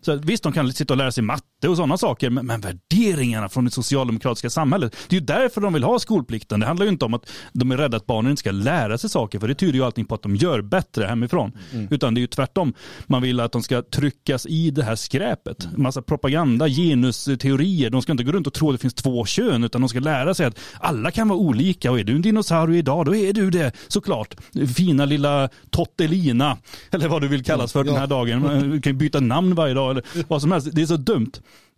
Så 0.01 0.13
att 0.13 0.25
visst, 0.25 0.43
de 0.43 0.53
kan 0.53 0.73
sitta 0.73 0.95
och 0.95 0.99
lära 0.99 1.13
sig 1.13 1.25
matte 1.25 1.69
och 1.69 1.77
sådana 1.77 1.99
saker, 1.99 2.31
men, 2.31 2.47
men 2.47 2.61
värderingarna 2.61 3.49
från 3.49 3.65
det 3.65 3.71
socialdemokratiska 3.71 4.51
samhället, 4.51 4.97
det 5.09 5.17
är 5.17 5.21
ju 5.21 5.27
därför 5.27 5.61
de 5.61 5.73
vill 5.73 5.85
ha 5.85 5.99
skolplikten. 5.99 6.61
Det 6.61 6.67
handlar 6.67 6.87
ju 6.87 6.93
inte 6.93 7.05
om 7.05 7.15
att 7.15 7.31
de 7.53 7.73
är 7.73 7.77
rädda 7.77 7.97
att 7.97 8.07
barnen 8.07 8.31
inte 8.31 8.41
ska 8.41 8.51
lära 8.51 8.99
sig 8.99 9.11
saker, 9.11 9.39
för 9.39 9.49
det 9.49 9.55
tyder 9.55 9.75
ju 9.75 9.85
allting 9.85 10.05
på 10.05 10.15
att 10.15 10.23
de 10.23 10.37
gör 10.37 10.63
bättre 10.63 11.05
hemifrån. 11.05 11.53
Utan 11.91 12.15
det 12.15 12.19
är 12.19 12.23
ju 12.23 12.27
tvärtom. 12.27 12.75
Man 13.07 13.23
vill 13.23 13.41
att 13.41 13.53
de 13.53 13.63
ska 13.63 13.83
tryckas 13.83 14.47
i 14.47 14.71
det 14.71 14.85
här 14.85 14.97
skräpet. 14.97 15.69
Massa 15.77 16.03
propaganda, 16.03 16.69
genusteorier. 16.69 17.91
De 17.91 18.03
ska 18.03 18.13
inte 18.13 18.25
gå 18.25 18.33
runt 18.33 18.47
och 18.47 18.53
tro 18.53 18.69
att 18.69 18.75
det 18.75 18.79
finns 18.79 18.95
två 18.95 19.25
kön, 19.25 19.65
utan 19.65 19.81
de 19.81 19.89
ska 19.89 20.01
lära 20.01 20.35
sig 20.35 20.47
att 20.47 20.59
alla 20.81 21.11
kan 21.11 21.29
vara 21.29 21.39
olika. 21.39 21.91
Och 21.91 22.01
är 22.01 22.05
du 22.05 22.13
en 22.13 22.23
dinosaurie 22.23 22.79
idag, 22.79 23.07
då 23.07 23.17
är 23.17 23.33
du 23.33 23.51
det 23.51 23.73
såklart. 23.89 24.35
Fina 24.77 25.05
lilla 25.05 25.49
Tottelina, 25.71 26.59
eller 26.91 27.09
vad 27.09 27.23
du 27.23 27.29
vill 27.29 27.45
kallas 27.45 27.73
för 27.73 27.85
den 27.85 27.97
här 27.97 28.07
dagen. 28.07 28.71
Du 28.71 28.81
kan 28.81 28.99
byta 28.99 29.21
namn 29.21 29.55
varje 29.63 29.75
dag 29.75 29.91
eller 29.91 30.05
vad 30.29 30.41
som 30.41 30.53
helst. 30.53 30.69
Det 30.73 30.83
är 30.83 30.87
så 30.87 30.97
dumt. 30.97 31.31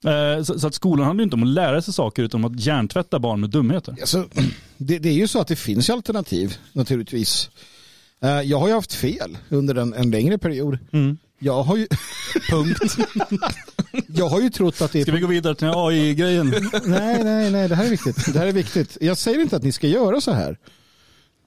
Eh, 0.04 0.42
Så, 0.44 0.66
att 0.66 0.74
skolan 0.74 1.06
handlar 1.06 1.22
inte 1.24 1.36
om 1.36 1.42
att 1.42 1.48
lära 1.48 1.82
sig 1.82 1.94
saker 1.94 2.22
utan 2.22 2.44
om 2.44 2.52
att 2.54 2.60
hjärntvätta 2.60 3.18
barn 3.18 3.40
med 3.40 3.50
dumheter. 3.50 3.96
Alltså, 4.00 4.24
det, 4.76 4.98
det 4.98 5.08
är 5.08 5.12
ju 5.12 5.28
så 5.28 5.40
att 5.40 5.48
det 5.48 5.56
finns 5.56 5.90
alternativ 5.90 6.56
naturligtvis. 6.72 7.50
Eh, 8.22 8.40
Jag 8.40 8.58
har 8.60 8.68
ju 8.68 8.74
haft 8.74 8.92
fel 8.94 9.38
under 9.48 9.74
en, 9.74 9.94
en 9.94 10.10
längre 10.10 10.38
period. 10.38 10.78
Jag 11.38 11.62
har 11.62 11.76
ju... 11.76 11.86
Punkt. 12.50 12.96
jag 14.06 14.28
har 14.28 14.40
ju 14.40 14.50
trott 14.50 14.80
att 14.82 14.92
det 14.92 14.98
är... 15.00 15.02
Ska 15.02 15.12
vi 15.12 15.20
gå 15.20 15.26
vidare 15.26 15.54
till 15.54 15.68
AI-grejen? 15.74 16.54
nej, 16.84 17.24
nej, 17.24 17.50
nej, 17.50 17.68
det 17.68 17.74
här 17.74 17.84
är 17.84 17.90
viktigt. 17.90 18.32
Det 18.32 18.38
här 18.38 18.46
är 18.46 18.52
viktigt. 18.52 18.98
Jag 19.00 19.18
säger 19.18 19.40
inte 19.40 19.56
att 19.56 19.62
ni 19.62 19.72
ska 19.72 19.86
göra 19.86 20.20
så 20.20 20.32
här. 20.32 20.58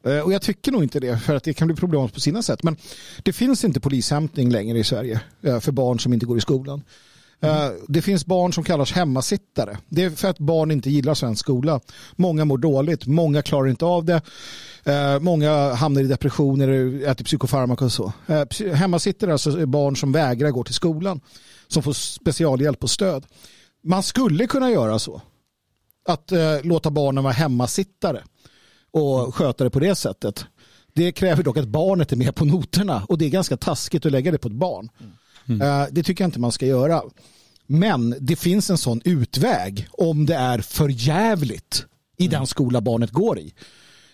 Eh, 0.08 0.20
och 0.20 0.34
jag 0.34 0.42
tycker 0.42 0.72
nog 0.72 0.84
inte 0.84 1.00
det, 1.00 1.18
för 1.18 1.36
att 1.36 1.44
det 1.44 1.54
kan 1.54 1.68
bli 1.68 1.76
problematiskt 1.76 2.14
på 2.14 2.20
sina 2.20 2.42
sätt. 2.42 2.64
Men 2.64 2.78
det 3.24 3.34
finns 3.34 3.64
inte 3.64 3.80
polishämtning 3.80 4.50
längre 4.50 4.80
i 4.80 4.84
Sverige 4.84 5.22
eh, 5.42 5.60
för 5.60 5.72
barn 5.72 6.00
som 6.00 6.14
inte 6.14 6.26
går 6.26 6.38
i 6.38 6.42
skolan. 6.42 6.84
Mm. 7.40 7.74
Det 7.88 8.02
finns 8.02 8.26
barn 8.26 8.54
som 8.54 8.64
kallas 8.64 8.92
hemmasittare. 8.92 9.78
Det 9.90 10.04
är 10.04 10.10
för 10.10 10.28
att 10.28 10.40
barn 10.40 10.72
inte 10.72 10.90
gillar 10.90 11.14
svensk 11.14 11.40
skola. 11.40 11.80
Många 12.16 12.46
mår 12.46 12.58
dåligt, 12.58 13.08
många 13.08 13.42
klarar 13.42 13.68
inte 13.68 13.86
av 13.86 14.06
det. 14.06 14.22
Många 15.22 15.74
hamnar 15.74 16.02
i 16.02 16.08
depressioner, 16.08 16.68
äter 17.08 17.26
psykofarmaka 17.26 17.86
och 17.86 17.92
så. 17.92 18.14
Hemmasittare 18.28 18.70
är 18.70 18.74
Hemmasittare 18.74 19.32
alltså 19.32 19.60
är 19.60 19.66
barn 19.66 19.96
som 19.96 20.12
vägrar 20.12 20.52
gå 20.52 20.64
till 20.64 20.74
skolan. 20.74 21.22
Som 21.68 21.84
får 21.84 21.94
specialhjälp 21.94 22.84
och 22.84 22.90
stöd. 22.90 23.26
Man 23.84 24.04
skulle 24.04 24.48
kunna 24.48 24.72
göra 24.72 25.00
så. 25.00 25.22
Att 26.08 26.32
låta 26.62 26.92
barnen 26.92 27.24
vara 27.24 27.34
hemmasittare 27.34 28.24
och 28.98 29.36
sköta 29.36 29.64
det 29.64 29.70
på 29.70 29.80
det 29.80 29.96
sättet. 29.96 30.46
Det 30.94 31.12
kräver 31.12 31.44
dock 31.44 31.58
att 31.58 31.68
barnet 31.68 32.12
är 32.12 32.16
med 32.16 32.36
på 32.36 32.46
noterna 32.46 33.04
och 33.10 33.18
det 33.18 33.26
är 33.26 33.30
ganska 33.30 33.58
taskigt 33.58 34.06
att 34.06 34.12
lägga 34.12 34.32
det 34.32 34.38
på 34.38 34.48
ett 34.48 34.54
barn. 34.54 34.90
Eh, 35.62 35.86
Det 35.92 36.04
tycker 36.04 36.24
jag 36.24 36.28
inte 36.28 36.40
man 36.40 36.52
ska 36.52 36.66
göra. 36.66 37.02
Men 37.68 38.16
det 38.20 38.36
finns 38.36 38.70
en 38.70 38.78
sån 38.78 39.02
utväg 39.06 39.88
om 39.92 40.26
det 40.26 40.36
är 40.36 40.60
för 40.60 40.90
jävligt 40.90 41.86
i 42.18 42.28
den 42.28 42.48
skola 42.48 42.82
barnet 42.82 43.12
går 43.12 43.40
i. 43.40 43.54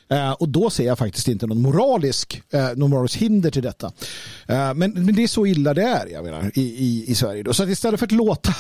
Eh, 0.09 0.31
och 0.31 0.49
då 0.49 0.69
ser 0.69 0.85
jag 0.85 0.97
faktiskt 0.97 1.27
inte 1.27 1.47
någon 1.47 1.61
moralisk, 1.61 2.41
eh, 2.53 2.69
någon 2.75 2.89
moralisk 2.89 3.17
hinder 3.17 3.51
till 3.51 3.63
detta. 3.63 3.91
Men, 4.47 4.75
men 4.77 5.15
det 5.15 5.23
är 5.23 5.27
så 5.27 5.45
illa 5.45 5.73
det 5.73 5.83
är 5.83 6.07
jag 6.07 6.23
menar, 6.25 6.51
i, 6.55 6.61
i, 6.61 7.05
i 7.11 7.15
Sverige. 7.15 7.43
Då. 7.43 7.53
Så 7.53 7.63
att 7.63 7.69
istället 7.69 7.99
för 7.99 8.07
att 8.07 8.11
låta 8.11 8.53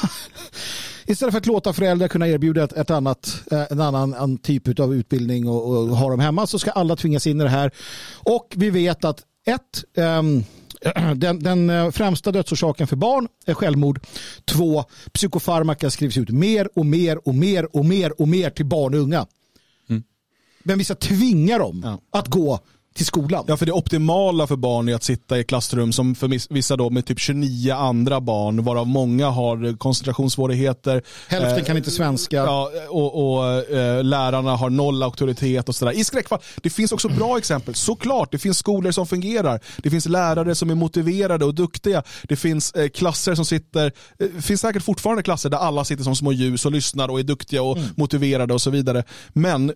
Istället 1.05 1.31
för 1.31 1.39
att 1.39 1.45
låta 1.45 1.73
föräldrar 1.73 2.07
kunna 2.07 2.27
erbjuda 2.27 2.63
ett, 2.63 2.73
ett 2.73 2.91
annat, 2.91 3.41
eh, 3.51 3.65
en 3.69 3.81
annan 3.81 4.13
en 4.13 4.37
typ 4.37 4.79
av 4.79 4.95
utbildning 4.95 5.47
och, 5.47 5.77
och 5.77 5.97
ha 5.97 6.09
dem 6.09 6.19
hemma 6.19 6.47
så 6.47 6.59
ska 6.59 6.71
alla 6.71 6.95
tvingas 6.95 7.27
in 7.27 7.41
i 7.41 7.43
det 7.43 7.49
här. 7.49 7.71
Och 8.13 8.53
vi 8.55 8.69
vet 8.69 9.05
att 9.05 9.23
ett, 9.45 9.83
ehm, 9.97 10.43
Den, 11.15 11.39
den 11.39 11.69
eh, 11.69 11.91
främsta 11.91 12.31
dödsorsaken 12.31 12.87
för 12.87 12.95
barn 12.95 13.27
är 13.45 13.53
självmord. 13.53 13.99
Två, 14.45 14.83
psykofarmaka 15.13 15.89
skrivs 15.89 16.17
ut 16.17 16.29
mer 16.29 16.69
och 16.75 16.85
mer 16.85 17.27
och 17.27 17.35
mer 17.35 17.75
och 17.75 17.85
mer 17.85 18.21
och 18.21 18.27
mer 18.27 18.49
till 18.49 18.65
barn 18.65 18.93
och 18.93 18.99
unga. 18.99 19.25
Men 20.63 20.77
vi 20.77 20.83
ska 20.83 20.95
tvinga 20.95 21.57
dem 21.57 21.97
att 22.11 22.27
gå 22.27 22.59
till 22.93 23.05
skolan. 23.05 23.45
Ja, 23.47 23.57
för 23.57 23.65
det 23.65 23.71
optimala 23.71 24.47
för 24.47 24.55
barn 24.55 24.89
är 24.89 24.95
att 24.95 25.03
sitta 25.03 25.39
i 25.39 25.43
klassrum 25.43 25.91
som 25.91 26.15
för 26.15 26.53
vissa 26.53 26.75
då 26.75 26.89
med 26.89 27.05
typ 27.05 27.19
29 27.19 27.73
andra 27.73 28.21
barn, 28.21 28.63
varav 28.63 28.87
många 28.87 29.29
har 29.29 29.77
koncentrationssvårigheter. 29.77 31.01
Hälften 31.27 31.63
Eh, 31.63 31.65
kan 31.65 31.77
inte 31.77 31.91
svenska. 31.91 32.35
Ja, 32.35 32.71
och, 32.89 33.35
och 33.35 33.53
eh, 33.53 34.03
lärarna 34.03 34.55
har 34.55 34.69
noll 34.69 35.03
auktoritet 35.03 35.69
och 35.69 35.75
sådär. 35.75 35.91
I 35.91 36.03
skräckfall. 36.03 36.39
Det 36.61 36.69
finns 36.69 36.91
också 36.91 37.09
bra 37.09 37.37
exempel, 37.37 37.75
såklart. 37.75 38.31
Det 38.31 38.37
finns 38.37 38.57
skolor 38.57 38.91
som 38.91 39.07
fungerar. 39.07 39.59
Det 39.77 39.89
finns 39.89 40.05
lärare 40.05 40.55
som 40.55 40.69
är 40.69 40.75
motiverade 40.75 41.45
och 41.45 41.55
duktiga. 41.55 42.03
Det 42.23 42.35
finns 42.35 42.71
eh, 42.71 42.89
klasser 42.89 43.35
som 43.35 43.45
sitter, 43.45 43.85
eh, 44.19 44.27
det 44.35 44.41
finns 44.41 44.61
säkert 44.61 44.83
fortfarande 44.83 45.23
klasser 45.23 45.49
där 45.49 45.57
alla 45.57 45.85
sitter 45.85 46.03
som 46.03 46.15
små 46.15 46.31
ljus 46.31 46.65
och 46.65 46.71
lyssnar 46.71 47.07
och 47.07 47.19
är 47.19 47.23
duktiga 47.23 47.61
och 47.61 47.77
motiverade 47.95 48.53
och 48.53 48.61
så 48.61 48.69
vidare. 48.69 49.03
Men 49.33 49.69
eh, 49.69 49.75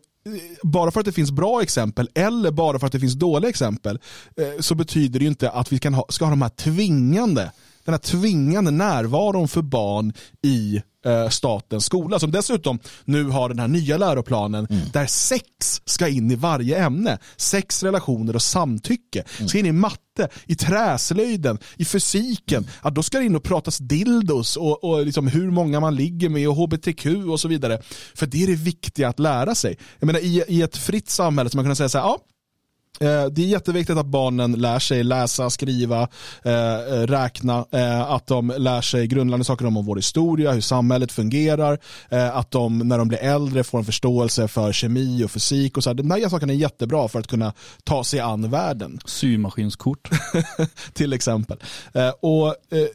bara 0.63 0.91
för 0.91 0.99
att 0.99 1.05
det 1.05 1.11
finns 1.11 1.31
bra 1.31 1.61
exempel 1.61 2.09
eller 2.15 2.51
bara 2.51 2.79
för 2.79 2.85
att 2.87 2.93
det 2.93 2.99
finns 2.99 3.13
dåliga 3.13 3.49
exempel 3.49 3.99
eh, 4.37 4.59
så 4.59 4.75
betyder 4.75 5.19
det 5.19 5.23
ju 5.23 5.29
inte 5.29 5.49
att 5.49 5.71
vi 5.71 5.79
kan 5.79 5.93
ha, 5.93 6.05
ska 6.09 6.25
ha 6.25 6.29
de 6.29 6.41
här 6.41 6.49
tvingande 6.49 7.51
den 7.87 7.93
här 7.93 7.99
tvingande 7.99 8.71
närvaron 8.71 9.47
för 9.47 9.61
barn 9.61 10.13
i 10.43 10.81
eh, 11.07 11.29
statens 11.29 11.85
skola 11.85 12.19
som 12.19 12.31
dessutom 12.31 12.79
nu 13.05 13.23
har 13.23 13.49
den 13.49 13.59
här 13.59 13.67
nya 13.67 13.97
läroplanen 13.97 14.67
där 14.93 15.05
sex 15.05 15.81
ska 15.85 16.07
in 16.07 16.31
i 16.31 16.35
varje 16.35 16.85
ämne. 16.85 17.17
Sex, 17.37 17.83
relationer 17.83 18.35
och 18.35 18.41
samtycke. 18.41 19.23
Ska 19.47 19.59
in 19.59 19.65
i 19.65 19.71
matte, 19.71 20.29
i 20.45 20.55
träslöjden, 20.55 21.57
i 21.77 21.85
fysiken. 21.85 22.67
Ja, 22.83 22.89
då 22.89 23.03
ska 23.03 23.19
det 23.19 23.25
in 23.25 23.35
och 23.35 23.43
pratas 23.43 23.77
dildos 23.77 24.57
och, 24.57 24.83
och 24.83 25.05
liksom 25.05 25.27
hur 25.27 25.51
många 25.51 25.79
man 25.79 25.95
ligger 25.95 26.29
med 26.29 26.49
och 26.49 26.55
hbtq 26.55 27.05
och 27.29 27.39
så 27.39 27.47
vidare. 27.47 27.81
För 28.15 28.25
det 28.25 28.43
är 28.43 28.47
det 28.47 28.55
viktiga 28.55 29.09
att 29.09 29.19
lära 29.19 29.55
sig. 29.55 29.77
Jag 29.99 30.07
menar, 30.07 30.19
i, 30.19 30.43
I 30.47 30.61
ett 30.61 30.77
fritt 30.77 31.09
samhälle 31.09 31.49
så 31.49 31.57
man 31.57 31.65
kunna 31.65 31.75
säga 31.75 31.89
så 31.89 31.97
här, 31.97 32.05
ja, 32.05 32.17
Det 32.99 33.37
är 33.37 33.39
jätteviktigt 33.39 33.97
att 33.97 34.05
barnen 34.05 34.51
lär 34.51 34.79
sig 34.79 35.03
läsa, 35.03 35.49
skriva, 35.49 36.07
eh, 36.43 36.53
eh, 36.53 37.07
räkna, 37.07 37.65
eh, 37.71 38.11
att 38.11 38.27
de 38.27 38.53
lär 38.57 38.81
sig 38.81 39.07
grundläggande 39.07 39.45
saker 39.45 39.65
om 39.65 39.85
vår 39.85 39.95
historia, 39.95 40.51
hur 40.51 40.61
samhället 40.61 41.11
fungerar, 41.11 41.79
eh, 42.09 42.37
att 42.37 42.51
de 42.51 42.79
när 42.79 42.97
de 42.97 43.07
blir 43.07 43.19
äldre 43.19 43.63
får 43.63 43.77
en 43.79 43.85
förståelse 43.85 44.47
för 44.47 44.71
kemi 44.71 45.23
och 45.23 45.31
fysik 45.31 45.77
och 45.77 45.83
så 45.83 45.89
här. 45.89 45.95
De 45.95 46.11
här 46.11 46.29
sakerna 46.29 46.53
är 46.53 46.57
jättebra 46.57 47.07
för 47.07 47.19
att 47.19 47.27
kunna 47.27 47.53
ta 47.83 48.03
sig 48.03 48.19
an 48.19 48.49
världen. 48.49 48.99
Symaskinskort. 49.05 50.09
Till 50.93 51.13
exempel. 51.13 51.57
Eh, 51.93 52.09
och, 52.09 52.47
eh, 52.47 52.87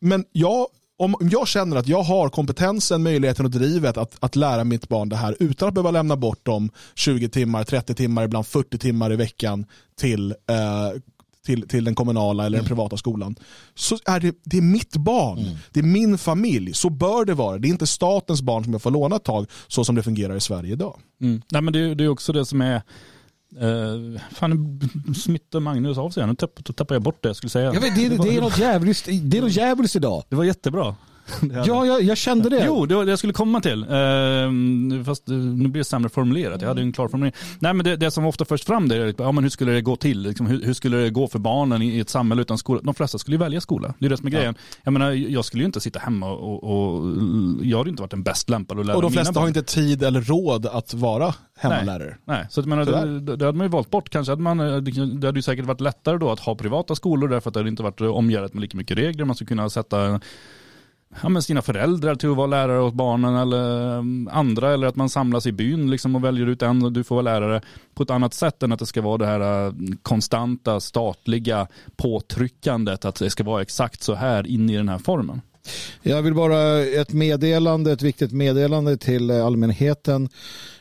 men 0.00 0.24
jag 0.32 0.66
om 1.00 1.14
om 1.14 1.28
jag 1.28 1.48
känner 1.48 1.76
att 1.76 1.88
jag 1.88 2.02
har 2.02 2.28
kompetensen, 2.28 3.02
möjligheten 3.02 3.44
och 3.44 3.50
drivet 3.50 3.96
att, 3.96 4.16
att 4.20 4.36
lära 4.36 4.64
mitt 4.64 4.88
barn 4.88 5.08
det 5.08 5.16
här 5.16 5.36
utan 5.40 5.68
att 5.68 5.74
behöva 5.74 5.90
lämna 5.90 6.16
bort 6.16 6.46
dem 6.46 6.70
20 6.94 7.28
timmar, 7.28 7.64
30 7.64 7.94
timmar, 7.94 8.24
ibland 8.24 8.46
40 8.46 8.78
timmar 8.78 9.12
i 9.12 9.16
veckan 9.16 9.66
till, 10.00 10.30
eh, 10.30 11.00
till, 11.46 11.68
till 11.68 11.84
den 11.84 11.94
kommunala 11.94 12.46
eller 12.46 12.58
den 12.58 12.66
privata 12.66 12.96
skolan. 12.96 13.36
Så 13.74 13.98
är 14.04 14.20
det, 14.20 14.36
det 14.44 14.56
är 14.56 14.62
mitt 14.62 14.96
barn, 14.96 15.58
det 15.72 15.80
är 15.80 15.84
min 15.84 16.18
familj, 16.18 16.74
så 16.74 16.90
bör 16.90 17.24
det 17.24 17.34
vara. 17.34 17.58
Det 17.58 17.68
är 17.68 17.70
inte 17.70 17.86
statens 17.86 18.42
barn 18.42 18.64
som 18.64 18.72
jag 18.72 18.82
får 18.82 18.90
låna 18.90 19.16
ett 19.16 19.24
tag 19.24 19.46
så 19.68 19.84
som 19.84 19.94
det 19.94 20.02
fungerar 20.02 20.36
i 20.36 20.40
Sverige 20.40 20.72
idag. 20.72 20.98
Mm. 21.20 21.42
Nej, 21.50 21.62
men 21.62 21.72
det, 21.72 21.94
det 21.94 22.04
är 22.04 22.08
också 22.08 22.32
det 22.32 22.44
som 22.44 22.60
är 22.60 22.82
Uh, 23.62 24.20
fan, 24.30 24.80
smittar 25.16 25.60
Magnus 25.60 25.98
av 25.98 26.10
sig? 26.10 26.26
Nu 26.26 26.34
tapp, 26.34 26.50
då 26.64 26.72
tappar 26.72 26.94
jag 26.94 27.02
bort 27.02 27.22
det 27.22 27.28
jag 27.28 27.36
skulle 27.36 27.50
säga. 27.50 27.74
Jag 27.74 27.80
vet, 27.80 27.94
det, 27.96 28.08
det, 28.08 28.36
är 28.36 28.40
något 28.40 28.58
jävligt, 28.58 29.04
det 29.22 29.38
är 29.38 29.42
något 29.42 29.56
jävligt 29.56 29.96
idag. 29.96 30.24
Det 30.28 30.36
var 30.36 30.44
jättebra. 30.44 30.96
Ja, 31.66 31.86
jag, 31.86 32.02
jag 32.02 32.18
kände 32.18 32.48
det. 32.48 32.64
Jo, 32.66 32.86
det 32.86 32.94
var 32.94 33.04
det 33.04 33.10
jag 33.10 33.18
skulle 33.18 33.32
komma 33.32 33.60
till. 33.60 33.86
Ehm, 33.90 35.04
fast 35.04 35.28
eh, 35.28 35.34
nu 35.34 35.68
blir 35.68 35.80
det 35.80 35.84
sämre 35.84 36.08
formulerat. 36.08 36.60
Jag 36.60 36.68
hade 36.68 36.80
ju 36.80 36.86
en 36.86 36.92
klar 36.92 37.08
formulering. 37.08 37.34
Nej, 37.58 37.74
men 37.74 37.84
det, 37.84 37.96
det 37.96 38.10
som 38.10 38.26
ofta 38.26 38.44
förs 38.44 38.64
fram 38.64 38.88
det 38.88 38.96
är 38.96 39.14
ja, 39.18 39.32
men 39.32 39.44
hur 39.44 39.50
skulle 39.50 39.72
det 39.72 39.80
gå 39.80 39.96
till? 39.96 40.20
Liksom, 40.20 40.46
hur, 40.46 40.64
hur 40.64 40.74
skulle 40.74 40.96
det 40.96 41.10
gå 41.10 41.28
för 41.28 41.38
barnen 41.38 41.82
i, 41.82 41.98
ett 41.98 42.10
samhälle 42.10 42.42
utan 42.42 42.58
skola? 42.58 42.80
De 42.84 42.94
flesta 42.94 43.18
skulle 43.18 43.34
ju 43.34 43.38
välja 43.38 43.60
skola. 43.60 43.94
Det 43.98 44.06
är 44.06 44.10
det 44.10 44.16
som 44.16 44.26
är 44.26 44.30
grejen. 44.30 44.54
Jag 44.82 44.92
menar, 44.92 45.10
jag 45.10 45.44
skulle 45.44 45.62
ju 45.62 45.66
inte 45.66 45.80
sitta 45.80 45.98
hemma 45.98 46.30
och, 46.30 46.64
och, 46.64 47.16
jag 47.62 47.78
hade 47.78 47.90
inte 47.90 48.02
varit 48.02 48.10
den 48.10 48.22
bäst 48.22 48.50
lämpade 48.50 48.80
att 48.80 48.86
lära 48.86 48.96
Och 48.96 49.02
de 49.02 49.12
flesta 49.12 49.32
barn. 49.32 49.42
har 49.42 49.48
inte 49.48 49.62
tid 49.62 50.02
eller 50.02 50.20
råd 50.20 50.66
att 50.66 50.94
vara 50.94 51.34
hemmalärare. 51.58 52.16
Nej, 52.24 52.46
så 52.50 52.60
att, 52.60 52.66
jag 52.66 52.78
menar, 52.78 53.20
det, 53.20 53.36
det 53.36 53.44
hade 53.44 53.58
man 53.58 53.64
ju 53.64 53.70
valt 53.70 53.90
bort. 53.90 54.10
Kanske 54.10 54.32
hade 54.32 54.42
man, 54.42 54.60
eh, 54.60 54.76
det 54.76 55.26
hade 55.26 55.38
ju 55.38 55.42
säkert 55.42 55.64
varit 55.64 55.80
lättare 55.80 56.18
då 56.18 56.30
att 56.30 56.40
ha 56.40 56.54
privata 56.54 56.94
skolor 56.94 57.28
därför 57.28 57.50
att 57.50 57.54
det 57.54 57.60
hade 57.60 57.70
inte 57.70 57.82
varit 57.82 58.00
omgärdat 58.00 58.54
med 58.54 58.60
lika 58.60 58.76
mycket 58.76 58.98
regler. 58.98 59.24
Man 59.24 59.36
skulle 59.36 59.48
kunna 59.48 59.70
sätta 59.70 60.20
ja, 61.22 61.28
men 61.28 61.42
sina 61.42 61.62
föräldrar 61.62 62.14
till 62.14 62.30
att 62.30 62.36
vara 62.36 62.46
lärare 62.46 62.80
åt 62.80 62.94
barnen 62.94 63.36
eller 63.36 63.92
mm, 63.98 64.28
andra 64.32 64.74
eller 64.74 64.86
att 64.86 64.96
man 64.96 65.08
samlas 65.08 65.46
i 65.46 65.52
byn 65.52 65.90
liksom 65.90 66.16
och 66.16 66.24
väljer 66.24 66.46
ut 66.46 66.62
en 66.62 66.84
och 66.84 66.92
du 66.92 67.04
får 67.04 67.14
vara 67.14 67.22
lärare 67.22 67.62
på 67.94 68.02
ett 68.02 68.10
annat 68.10 68.34
sätt 68.34 68.62
än 68.62 68.72
att 68.72 68.78
det 68.78 68.86
ska 68.86 69.02
vara 69.02 69.18
det 69.18 69.26
här 69.26 69.68
mm, 69.68 69.96
konstanta 70.02 70.80
statliga 70.80 71.66
påtryckandet 71.96 73.04
att 73.04 73.14
det 73.14 73.30
ska 73.30 73.44
vara 73.44 73.62
exakt 73.62 74.02
så 74.02 74.14
här 74.14 74.46
in 74.46 74.70
i 74.70 74.76
den 74.76 74.88
här 74.88 74.98
formen. 74.98 75.40
Jag 76.02 76.22
vill 76.22 76.34
bara 76.34 76.84
ett 76.84 77.12
meddelande, 77.12 77.92
ett 77.92 78.02
viktigt 78.02 78.32
meddelande 78.32 78.96
till 78.96 79.30
allmänheten. 79.30 80.28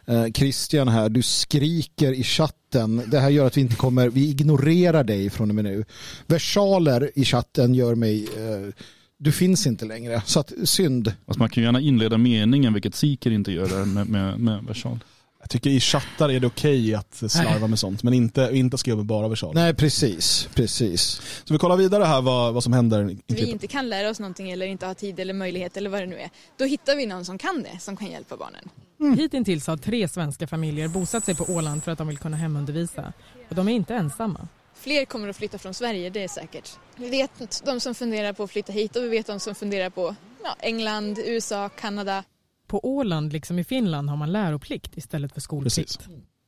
Eh, 0.05 0.25
Christian 0.25 0.87
här, 0.87 1.09
du 1.09 1.21
skriker 1.21 2.13
i 2.13 2.23
chatten. 2.23 3.03
Det 3.07 3.19
här 3.19 3.29
gör 3.29 3.45
att 3.45 3.57
vi 3.57 3.61
inte 3.61 3.75
kommer, 3.75 4.09
vi 4.09 4.29
ignorerar 4.29 5.03
dig 5.03 5.29
från 5.29 5.49
och 5.49 5.55
med 5.55 5.63
nu. 5.63 5.85
Versaler 6.27 7.11
i 7.15 7.25
chatten 7.25 7.75
gör 7.75 7.95
mig, 7.95 8.23
eh, 8.23 8.73
du 9.19 9.31
finns 9.31 9.67
inte 9.67 9.85
längre. 9.85 10.21
Så 10.25 10.39
att 10.39 10.53
synd. 10.63 11.13
Alltså 11.25 11.39
man 11.39 11.49
kan 11.49 11.61
ju 11.61 11.65
gärna 11.65 11.79
inleda 11.79 12.17
meningen, 12.17 12.73
vilket 12.73 12.95
Siker 12.95 13.31
inte 13.31 13.51
gör 13.51 13.85
med, 13.85 14.07
med, 14.07 14.39
med 14.39 14.63
versal. 14.63 14.99
Jag 15.41 15.49
tycker 15.49 15.69
i 15.69 15.79
chattar 15.79 16.29
är 16.29 16.39
det 16.39 16.47
okej 16.47 16.95
att 16.95 17.23
slarva 17.31 17.67
med 17.67 17.79
sånt, 17.79 18.03
men 18.03 18.13
inte, 18.13 18.49
inte 18.53 18.77
skriva 18.77 18.97
med 18.97 19.05
bara 19.05 19.27
versaler. 19.27 19.53
Nej, 19.53 19.73
precis. 19.73 20.49
precis. 20.53 21.21
Så 21.43 21.53
vi 21.53 21.57
kollar 21.57 21.77
vidare 21.77 22.03
här 22.03 22.21
vad, 22.21 22.53
vad 22.53 22.63
som 22.63 22.73
händer 22.73 23.17
vi 23.27 23.51
inte 23.51 23.67
kan 23.67 23.89
lära 23.89 24.09
oss 24.09 24.19
någonting 24.19 24.51
eller 24.51 24.65
inte 24.65 24.85
har 24.85 24.93
tid 24.93 25.19
eller 25.19 25.33
möjlighet 25.33 25.77
eller 25.77 25.89
vad 25.89 26.01
det 26.01 26.05
nu 26.05 26.15
är, 26.15 26.29
då 26.57 26.65
hittar 26.65 26.95
vi 26.95 27.05
någon 27.05 27.25
som 27.25 27.37
kan 27.37 27.63
det, 27.63 27.79
som 27.79 27.97
kan 27.97 28.11
hjälpa 28.11 28.37
barnen. 28.37 28.69
Hittills 29.17 29.67
har 29.67 29.77
tre 29.77 30.07
svenska 30.07 30.47
familjer 30.47 30.87
bosatt 30.87 31.25
sig 31.25 31.35
på 31.35 31.43
Åland 31.43 31.83
för 31.83 31.91
att 31.91 31.97
de 31.97 32.07
vill 32.07 32.17
kunna 32.17 32.37
hemundervisa. 32.37 33.13
Och 33.49 33.55
de 33.55 33.67
är 33.67 33.71
inte 33.71 33.95
ensamma. 33.95 34.47
Fler 34.79 35.05
kommer 35.05 35.27
att 35.27 35.35
flytta 35.37 35.57
från 35.57 35.73
Sverige, 35.73 36.09
det 36.09 36.23
är 36.23 36.27
säkert. 36.27 36.69
Vi 36.95 37.09
vet 37.09 37.61
de 37.65 37.79
som 37.79 37.95
funderar 37.95 38.33
på 38.33 38.43
att 38.43 38.51
flytta 38.51 38.71
hit 38.71 38.95
och 38.95 39.03
vi 39.03 39.07
vet 39.07 39.27
de 39.27 39.39
som 39.39 39.55
funderar 39.55 39.89
på 39.89 40.15
ja, 40.43 40.55
England, 40.59 41.19
USA, 41.25 41.69
Kanada. 41.69 42.23
På 42.67 42.79
Åland, 42.85 43.33
liksom 43.33 43.59
i 43.59 43.63
Finland, 43.63 44.09
har 44.09 44.17
man 44.17 44.31
läroplikt 44.31 44.97
istället 44.97 45.33
för 45.33 45.41
skolplikt. 45.41 45.99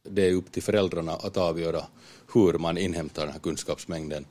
Det 0.09 0.27
är 0.27 0.33
upp 0.33 0.51
till 0.51 0.63
föräldrarna 0.63 1.11
att 1.11 1.37
avgöra 1.37 1.81
hur 2.33 2.53
man 2.53 2.77
inhämtar 2.77 3.21
den 3.23 3.31
här 3.31 3.39
kunskapsmängden. 3.39 4.25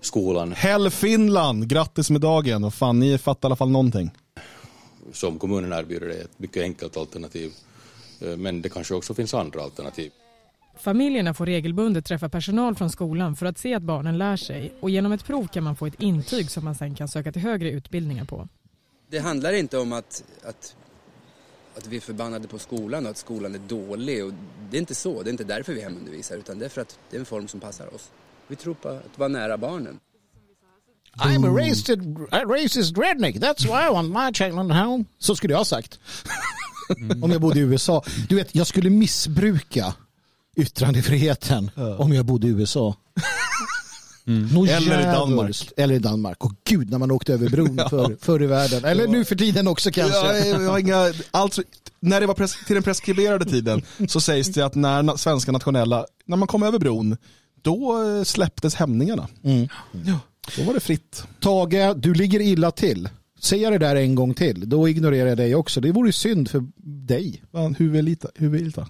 Skolan, 0.00 0.52
Hell 0.52 0.90
Finland, 0.90 1.68
grattis 1.68 2.10
med 2.10 2.20
dagen. 2.20 2.64
Och 2.64 2.74
fan, 2.74 3.00
ni 3.00 3.18
fattar 3.18 3.48
i 3.48 3.48
alla 3.48 3.56
fall 3.56 3.70
någonting. 3.70 4.10
som 5.12 5.38
kommunen 5.38 5.72
erbjuder, 5.72 6.06
är 6.06 6.20
ett 6.24 6.38
mycket 6.38 6.62
enkelt 6.62 6.96
alternativ. 6.96 7.52
Eh, 8.20 8.36
Men 8.36 8.62
det 8.62 8.68
kanske 8.68 8.94
också 8.94 9.14
finns 9.14 9.34
andra 9.34 9.62
alternativ. 9.62 10.10
Familjerna 10.80 11.34
får 11.34 11.46
regelbundet 11.46 12.04
träffa 12.04 12.28
personal 12.28 12.74
från 12.74 12.90
skolan 12.90 13.36
för 13.36 13.46
att 13.46 13.58
se 13.58 13.74
att 13.74 13.82
barnen 13.82 14.18
lär 14.18 14.36
sig 14.36 14.72
och 14.80 14.90
genom 14.90 15.12
ett 15.12 15.24
prov 15.24 15.46
kan 15.46 15.64
man 15.64 15.76
få 15.76 15.86
ett 15.86 16.02
intyg 16.02 16.50
som 16.50 16.64
man 16.64 16.74
sen 16.74 16.94
kan 16.94 17.08
söka 17.08 17.32
till 17.32 17.42
högre 17.42 17.70
utbildningar 17.70 18.24
på. 18.24 18.48
Det 19.10 19.18
handlar 19.18 19.52
inte 19.52 19.78
om 19.78 19.92
att, 19.92 20.24
att, 20.44 20.76
att 21.76 21.86
vi 21.86 21.96
är 21.96 22.00
förbannade 22.00 22.48
på 22.48 22.58
skolan 22.58 23.04
och 23.04 23.10
att 23.10 23.16
skolan 23.16 23.54
är 23.54 23.58
dålig. 23.58 24.24
Och 24.24 24.32
det 24.70 24.76
är 24.76 24.80
inte 24.80 24.94
så, 24.94 25.22
det 25.22 25.28
är 25.28 25.32
inte 25.32 25.44
därför 25.44 25.72
vi 25.72 25.80
hemundervisar 25.80 26.36
utan 26.36 26.58
det 26.58 26.64
är 26.64 26.68
för 26.68 26.80
att 26.80 26.98
det 27.10 27.16
är 27.16 27.20
en 27.20 27.26
form 27.26 27.48
som 27.48 27.60
passar 27.60 27.94
oss. 27.94 28.10
Vi 28.48 28.56
tror 28.56 28.74
på 28.74 28.88
att 28.88 29.18
vara 29.18 29.28
nära 29.28 29.56
barnen. 29.56 30.00
I'm 31.18 31.44
a 31.44 31.68
racist, 31.68 31.90
a 32.30 32.44
racist 32.44 32.98
redneck. 32.98 33.36
That's 33.36 33.66
why 33.66 33.88
I 33.88 33.92
want 33.92 34.12
my 34.12 34.32
children 34.32 34.70
home. 34.70 35.04
Så 35.18 35.36
skulle 35.36 35.52
jag 35.52 35.58
ha 35.58 35.64
sagt. 35.64 36.00
Om 37.22 37.30
jag 37.30 37.40
bodde 37.40 37.58
i 37.58 37.62
USA. 37.62 38.02
Du 38.28 38.36
vet, 38.36 38.54
jag 38.54 38.66
skulle 38.66 38.90
missbruka 38.90 39.94
yttrandefriheten 40.58 41.70
om 41.98 42.12
jag 42.12 42.26
bodde 42.26 42.46
i 42.46 42.50
USA. 42.50 42.96
Något 44.24 44.68
Eller 44.68 45.00
i 45.00 45.04
Danmark. 45.04 45.68
Eller 45.76 45.94
i 45.94 45.98
Danmark. 45.98 46.44
Och 46.44 46.52
gud, 46.68 46.90
när 46.90 46.98
man 46.98 47.10
åkte 47.10 47.32
över 47.32 47.48
bron 47.48 47.76
för, 47.90 48.16
förr 48.20 48.42
i 48.42 48.46
världen. 48.46 48.84
Eller 48.84 49.06
nu 49.06 49.24
för 49.24 49.36
tiden 49.36 49.68
också 49.68 49.90
kanske. 49.90 50.16
Ja, 50.16 50.36
jag 50.36 50.70
har 50.70 50.78
inga, 50.78 51.12
alltså, 51.30 51.62
när 52.00 52.20
det 52.20 52.26
var 52.26 52.34
pres, 52.34 52.56
till 52.66 52.74
den 52.74 52.82
preskriberade 52.82 53.44
tiden 53.44 53.82
så 54.08 54.20
sägs 54.20 54.48
det 54.48 54.62
att 54.66 54.74
när 54.74 55.16
svenska 55.16 55.52
nationella, 55.52 56.06
när 56.26 56.36
man 56.36 56.48
kom 56.48 56.62
över 56.62 56.78
bron, 56.78 57.16
då 57.62 58.04
eh, 58.04 58.22
släpptes 58.24 58.74
hämningarna. 58.74 59.28
Ja, 60.06 60.20
då 60.56 60.62
var 60.62 60.74
det 60.74 60.80
fritt. 60.80 61.22
Tage, 61.40 61.96
du 61.96 62.14
ligger 62.14 62.40
illa 62.40 62.70
till. 62.70 63.08
Säger 63.40 63.62
jag 63.62 63.72
det 63.72 63.78
där 63.78 63.96
en 63.96 64.14
gång 64.14 64.34
till, 64.34 64.68
då 64.68 64.88
ignorerar 64.88 65.28
jag 65.28 65.38
dig 65.38 65.54
också. 65.54 65.80
Det 65.80 65.92
vore 65.92 66.12
synd 66.12 66.50
för 66.50 66.64
dig. 67.06 67.42
Huvudlita, 67.78 68.28
huvudlita. 68.34 68.88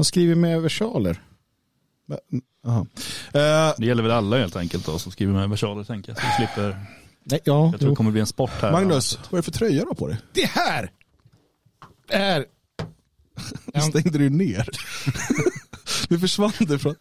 Han 0.00 0.04
skriver 0.04 0.34
med 0.34 0.62
versaler. 0.62 1.22
Aha. 2.66 2.86
Eh, 3.32 3.74
Det 3.78 3.86
gäller 3.86 4.02
väl 4.02 4.12
alla 4.12 4.38
helt 4.38 4.56
enkelt 4.56 4.86
då 4.86 4.98
som 4.98 5.12
skriver 5.12 5.32
med 5.32 5.50
versaler 5.50 5.84
tänker 5.84 6.12
jag. 6.12 6.18
Så 6.20 6.26
vi 6.26 6.32
slipper, 6.46 6.86
Nej, 7.24 7.40
ja, 7.44 7.68
jag 7.72 7.80
tror 7.80 7.90
det 7.90 7.96
kommer 7.96 8.10
bli 8.10 8.20
en 8.20 8.26
sport 8.26 8.50
här. 8.60 8.72
Magnus, 8.72 9.18
vad 9.30 9.32
är 9.32 9.36
det 9.36 9.42
för 9.42 9.50
tröja 9.52 9.82
du 9.82 9.86
har 9.88 9.94
på 9.94 10.06
dig? 10.08 10.16
Det 10.32 10.46
här 10.46 10.90
är... 12.08 12.44
Stängde 13.90 14.10
du 14.18 14.30
ner. 14.30 14.68
nu 16.08 16.18
försvann 16.18 16.52
du 16.58 16.78
från... 16.78 16.94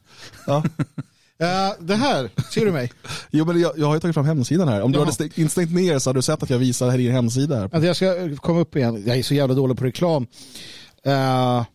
Ja. 0.48 0.64
Eh, 1.40 1.74
det 1.80 1.96
här, 1.96 2.30
ser 2.52 2.66
du 2.66 2.72
mig? 2.72 2.92
Jo 3.32 3.46
men 3.46 3.60
jag, 3.62 3.78
jag 3.78 3.88
har 3.88 3.94
ju 3.94 4.00
tagit 4.00 4.14
fram 4.14 4.26
hemsidan 4.26 4.68
här. 4.68 4.82
Om 4.82 4.92
du 4.92 4.98
Jaha. 4.98 5.06
hade 5.06 5.14
stängt, 5.16 5.38
instängt 5.38 5.72
ner 5.72 6.00
så 6.00 6.10
hade 6.10 6.18
du 6.18 6.22
sett 6.22 6.44
att 6.44 6.50
jag 6.50 6.60
visar 6.60 6.90
här 6.90 7.00
i 7.00 7.04
din 7.04 7.12
hemsida. 7.12 7.56
Här. 7.74 7.84
Jag 7.86 7.96
ska 7.96 8.36
komma 8.36 8.60
upp 8.60 8.76
igen. 8.76 9.04
Jag 9.08 9.18
är 9.18 9.24
så 9.24 9.34
jävla 9.34 9.56
dålig 9.56 9.78
på 9.78 9.86
reklam. 9.86 10.28
Eh, 11.04 11.66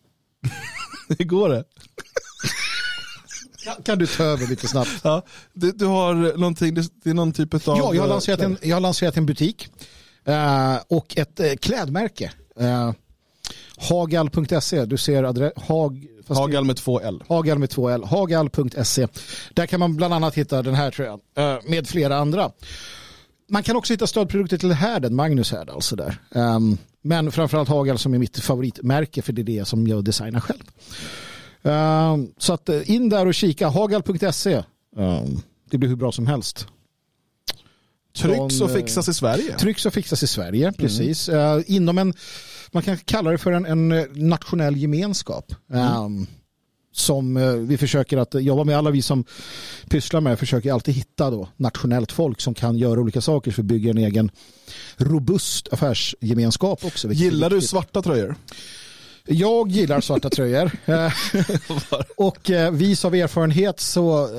Hur 1.17 1.25
går 1.25 1.49
det? 1.49 1.63
kan, 3.85 3.99
du 3.99 4.07
ta 4.07 4.23
över 4.23 4.47
lite 4.47 4.67
snabbt? 4.67 4.89
Ja, 5.03 5.23
du, 5.53 5.71
du 5.71 5.85
har 5.85 6.37
någonting, 6.37 6.73
det, 6.73 7.09
är 7.09 7.13
någon 7.13 7.31
typ 7.31 7.53
av... 7.53 7.61
Ja, 7.65 7.93
jag 7.93 8.01
har 8.01 8.07
eh, 8.07 8.13
lanserat 8.13 8.39
en, 8.39 8.57
jag 8.61 8.75
har 8.75 8.81
lanserat 8.81 9.17
en 9.17 9.25
butik 9.25 9.69
eh, 10.25 10.75
och 10.87 11.17
ett 11.17 11.39
eh, 11.39 11.53
klädmärke. 11.53 12.31
Eh, 12.59 12.91
Hagal.se, 13.77 14.85
du 14.85 14.97
ser 14.97 15.23
adress... 15.23 15.53
Hag, 15.55 16.07
Hagal 16.27 16.65
med 16.65 16.77
två 16.77 16.99
L. 17.01 17.23
Hagal 17.27 17.59
med 17.59 17.69
två 17.69 17.89
L. 17.89 18.03
Hagal.se. 18.03 19.07
Där 19.53 19.65
kan 19.65 19.79
man 19.79 19.95
bland 19.95 20.13
annat 20.13 20.35
hitta 20.35 20.61
den 20.61 20.75
här 20.75 20.91
tröjan 20.91 21.19
eh, 21.37 21.57
med 21.67 21.87
flera 21.87 22.17
andra. 22.17 22.51
Man 23.47 23.63
kan 23.63 23.75
också 23.75 23.93
hitta 23.93 24.07
stödprodukter 24.07 24.57
till 24.57 24.71
härden, 24.71 25.15
Magnus 25.15 25.51
härd 25.51 25.69
alltså 25.69 25.95
där. 25.95 26.17
Ehm, 26.31 26.77
men 27.01 27.31
framförallt 27.31 27.69
Hagal 27.69 27.97
som 27.97 28.13
är 28.13 28.17
mitt 28.19 28.39
favoritmärke 28.39 29.21
för 29.21 29.33
det 29.33 29.41
är 29.41 29.43
det 29.43 29.65
som 29.65 29.87
jag 29.87 30.03
designar 30.03 30.39
själv. 30.39 30.63
Ehm, 31.63 32.31
så 32.37 32.53
att 32.53 32.69
eh, 32.69 32.91
in 32.91 33.09
där 33.09 33.25
och 33.25 33.33
kika, 33.33 33.67
hagal.se. 33.67 34.63
Ehm, 34.97 35.41
det 35.69 35.77
blir 35.77 35.89
hur 35.89 35.95
bra 35.95 36.11
som 36.11 36.27
helst. 36.27 36.67
Trycks 38.15 38.61
och 38.61 38.69
eh, 38.69 38.75
fixas 38.75 39.09
i 39.09 39.13
Sverige. 39.13 39.57
Trycks 39.57 39.85
och 39.85 39.93
fixas 39.93 40.23
i 40.23 40.27
Sverige, 40.27 40.71
precis. 40.71 41.29
Eh, 41.29 41.61
inom 41.67 41.97
en, 41.97 42.13
man 42.71 42.83
kan 42.83 42.97
kalla 42.97 43.31
det 43.31 43.37
för 43.37 43.51
en, 43.51 43.65
en 43.65 44.07
nationell 44.29 44.77
gemenskap. 44.77 45.53
Ehm, 45.73 46.27
som 46.97 47.37
eh, 47.37 47.51
vi 47.51 47.77
försöker 47.77 48.17
att 48.17 48.33
jobba 48.33 48.63
med. 48.63 48.77
Alla 48.77 48.91
vi 48.91 49.01
som 49.01 49.25
pysslar 49.89 50.21
med 50.21 50.39
försöker 50.39 50.73
alltid 50.73 50.93
hitta 50.95 51.29
då 51.29 51.47
nationellt 51.57 52.11
folk 52.11 52.41
som 52.41 52.53
kan 52.53 52.77
göra 52.77 52.99
olika 52.99 53.21
saker 53.21 53.51
för 53.51 53.61
att 53.61 53.65
bygga 53.65 53.89
en 53.89 53.97
egen 53.97 54.31
robust 54.97 55.73
affärsgemenskap 55.73 56.85
också. 56.85 57.11
Gillar 57.11 57.49
du 57.49 57.61
svarta 57.61 58.01
tröjor? 58.01 58.35
Jag 59.27 59.71
gillar 59.71 60.01
svarta 60.01 60.29
tröjor. 60.29 60.71
Eh, 60.85 61.11
och 62.17 62.49
eh, 62.49 62.71
vis 62.71 63.05
av 63.05 63.15
erfarenhet 63.15 63.79
så 63.79 64.29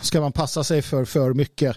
ska 0.00 0.20
man 0.20 0.32
passa 0.32 0.64
sig 0.64 0.82
för 0.82 1.04
för 1.04 1.34
mycket 1.34 1.76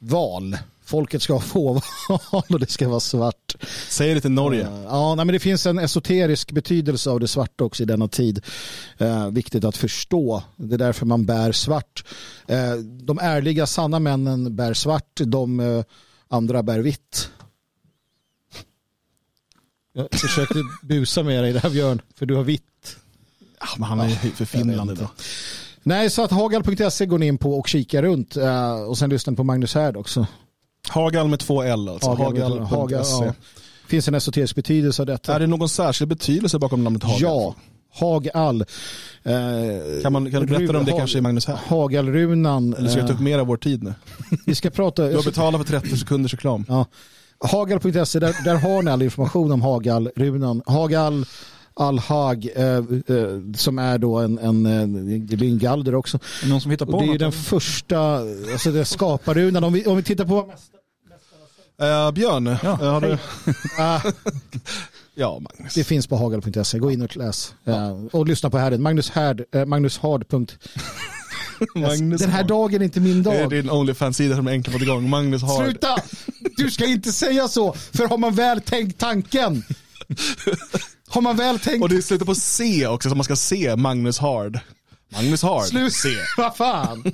val. 0.00 0.56
Folket 0.84 1.22
ska 1.22 1.40
få 1.40 1.72
val 2.08 2.42
och 2.48 2.60
det 2.60 2.70
ska 2.70 2.88
vara 2.88 3.00
svart. 3.00 3.54
Säg 3.88 4.14
det 4.14 4.20
till 4.20 4.30
Norge. 4.30 4.62
Eh, 4.66 4.82
Ja, 4.84 5.14
nej, 5.14 5.24
men 5.24 5.32
det 5.32 5.38
finns 5.38 5.66
en 5.66 5.78
esoterisk 5.78 6.52
betydelse 6.52 7.10
av 7.10 7.20
det 7.20 7.28
svarta 7.28 7.64
också 7.64 7.82
i 7.82 7.86
denna 7.86 8.08
tid. 8.08 8.44
Eh, 8.98 9.28
viktigt 9.30 9.64
att 9.64 9.76
förstå. 9.76 10.42
Det 10.56 10.74
är 10.74 10.78
därför 10.78 11.06
man 11.06 11.26
bär 11.26 11.52
svart. 11.52 12.04
Eh, 12.46 12.74
de 12.76 13.18
ärliga, 13.18 13.66
sanna 13.66 13.98
männen 13.98 14.56
bär 14.56 14.74
svart. 14.74 15.20
De 15.24 15.60
eh, 15.60 15.84
andra 16.28 16.62
bär 16.62 16.78
vitt. 16.78 17.30
Jag 19.92 20.08
försökte 20.20 20.54
busa 20.82 21.22
med 21.22 21.44
dig 21.44 21.52
där 21.52 21.70
Björn, 21.70 22.00
för 22.16 22.26
du 22.26 22.34
har 22.34 22.42
vitt. 22.44 22.96
Ja, 23.60 23.66
men 23.78 23.88
han 23.88 24.00
är 24.00 24.08
ju 24.08 24.30
för 24.30 24.44
Finland 24.44 24.90
idag. 24.90 25.08
Nej, 25.82 26.10
så 26.10 26.22
att 26.22 26.30
hagal.se 26.30 27.06
går 27.06 27.18
ni 27.18 27.26
in 27.26 27.38
på 27.38 27.58
och 27.58 27.68
kikar 27.68 28.02
runt. 28.02 28.36
eh, 28.36 28.72
och 28.82 28.98
sen 28.98 29.10
lyssnar 29.10 29.34
på 29.34 29.44
Magnus 29.44 29.74
Härd 29.74 29.96
också. 29.96 30.26
Hagal 30.88 31.28
med 31.28 31.38
två 31.40 31.62
L 31.62 31.88
alltså. 31.88 32.10
Hagal, 32.10 32.42
Hagal, 32.42 32.58
Hagal.se. 32.60 33.24
ja. 33.24 33.32
Finns 33.88 34.08
en 34.08 34.14
esoterisk 34.14 34.56
betydelse 34.56 35.02
av 35.02 35.06
detta. 35.06 35.34
Är 35.34 35.40
det 35.40 35.46
någon 35.46 35.68
särskild 35.68 36.08
betydelse 36.08 36.58
bakom 36.58 36.84
namnet 36.84 37.02
Hagal? 37.02 37.20
Ja, 37.20 37.54
Hagal. 37.94 38.60
Eh, 39.22 40.02
Kan, 40.02 40.12
man, 40.12 40.30
kan 40.30 40.40
du 40.40 40.46
berätta 40.46 40.78
om 40.78 40.84
det 40.84 40.90
Hag- 40.92 40.98
kanske 40.98 41.18
är 41.18 41.22
Magnus 41.22 41.46
här? 41.46 41.58
Hagalrunan. 41.66 42.74
Eller 42.74 42.88
ska 42.88 42.98
jag 42.98 43.06
ta 43.08 43.12
upp 43.14 43.18
eh, 43.20 43.24
mer 43.24 43.38
av 43.38 43.46
vår 43.46 43.56
tid 43.56 43.82
nu? 43.82 43.94
vi 44.46 44.54
ska 44.54 44.70
prata... 44.70 45.08
Du 45.08 45.16
har 45.16 45.22
betalat 45.24 45.60
för 45.68 45.80
30 45.80 45.96
sekunders 45.96 46.32
reklam. 46.34 46.64
Ja. 46.68 46.86
Hagal.se, 47.38 48.18
där, 48.18 48.44
där 48.44 48.54
har 48.56 48.82
ni 48.82 48.90
all 48.90 49.02
information 49.02 49.52
om 49.52 49.62
Hagalrunan. 49.62 50.62
Hagal 50.66 51.26
Al-Hag 51.76 52.48
eh, 52.56 52.64
eh, 52.64 52.82
som 53.56 53.78
är 53.78 53.98
då 53.98 54.18
en, 54.18 54.38
en, 54.38 54.66
eh, 54.66 55.18
det 55.18 55.36
blir 55.36 55.48
en 55.48 55.58
galder 55.58 55.94
också. 55.94 56.18
Någon 56.44 56.60
som 56.60 56.70
hittar 56.70 56.86
på 56.86 56.92
Och 56.92 56.98
det 56.98 57.04
är 57.04 57.06
ju 57.06 57.12
något? 57.12 57.18
den 57.20 57.32
första, 57.32 57.98
alltså 58.52 58.72
det 58.72 58.80
är 58.80 58.84
skaparrunan. 58.84 59.64
Om 59.64 59.72
vi, 59.72 59.86
om 59.86 59.96
vi 59.96 60.02
tittar 60.02 60.24
på 60.24 60.52
Eh, 61.80 62.10
Björn, 62.12 62.46
Ja, 62.46 62.56
eh, 62.72 62.92
har 62.92 63.00
du... 63.00 63.18
Ah, 63.78 64.00
Ja, 65.14 65.40
Magnus. 65.40 65.74
det 65.74 65.84
finns 65.84 66.06
på 66.06 66.16
hagal.se, 66.16 66.78
gå 66.78 66.90
in 66.90 67.02
och 67.02 67.16
läs. 67.16 67.54
Eh, 67.64 67.92
och 68.12 68.26
lyssna 68.26 68.50
på 68.50 68.58
härden. 68.58 68.82
Magnus 68.82 69.10
Härd, 69.10 69.44
eh, 69.54 69.64
Magnus 69.64 69.98
Hard. 69.98 70.24
Magnus 71.74 72.20
Den 72.20 72.30
här 72.30 72.36
Hard. 72.38 72.46
dagen 72.46 72.80
är 72.80 72.84
inte 72.84 73.00
min 73.00 73.22
Det 73.22 73.30
är 73.30 73.40
dag. 73.40 73.50
din 73.50 73.70
Onlyfans-sida 73.70 74.36
som 74.36 74.46
är 74.46 74.52
enkel 74.52 74.72
fått 74.72 74.82
igång. 74.82 75.08
Magnus 75.10 75.42
Hard. 75.42 75.64
Sluta! 75.64 75.96
Du 76.56 76.70
ska 76.70 76.86
inte 76.86 77.12
säga 77.12 77.48
så, 77.48 77.72
för 77.72 78.08
har 78.08 78.18
man 78.18 78.34
väl 78.34 78.60
tänkt 78.60 78.98
tanken 78.98 79.62
har 81.08 81.20
man 81.20 81.36
väl 81.36 81.58
tänkt 81.58 81.82
Och 81.82 81.88
det 81.88 82.02
slutar 82.02 82.26
på 82.26 82.34
C 82.34 82.86
också, 82.86 83.08
så 83.08 83.14
man 83.14 83.24
ska 83.24 83.36
se 83.36 83.76
Magnus 83.76 84.18
Hard. 84.18 84.60
Magnus 85.12 85.42
Hard. 85.42 85.66
Slut. 85.66 85.92
C. 85.92 86.08
Vad 86.36 86.56
fan? 86.56 87.12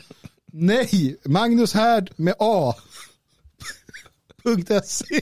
Nej, 0.52 1.16
Magnus 1.24 1.74
Härd 1.74 2.10
med 2.16 2.34
A. 2.38 2.74
.se. 4.84 5.20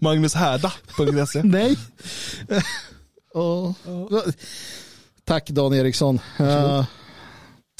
Magnushärda.se. 0.00 1.42
Nej. 1.44 1.76
Åh. 3.34 3.72
Tack 5.24 5.50
Dan 5.50 5.74
Eriksson. 5.74 6.20
Uh, 6.40 6.84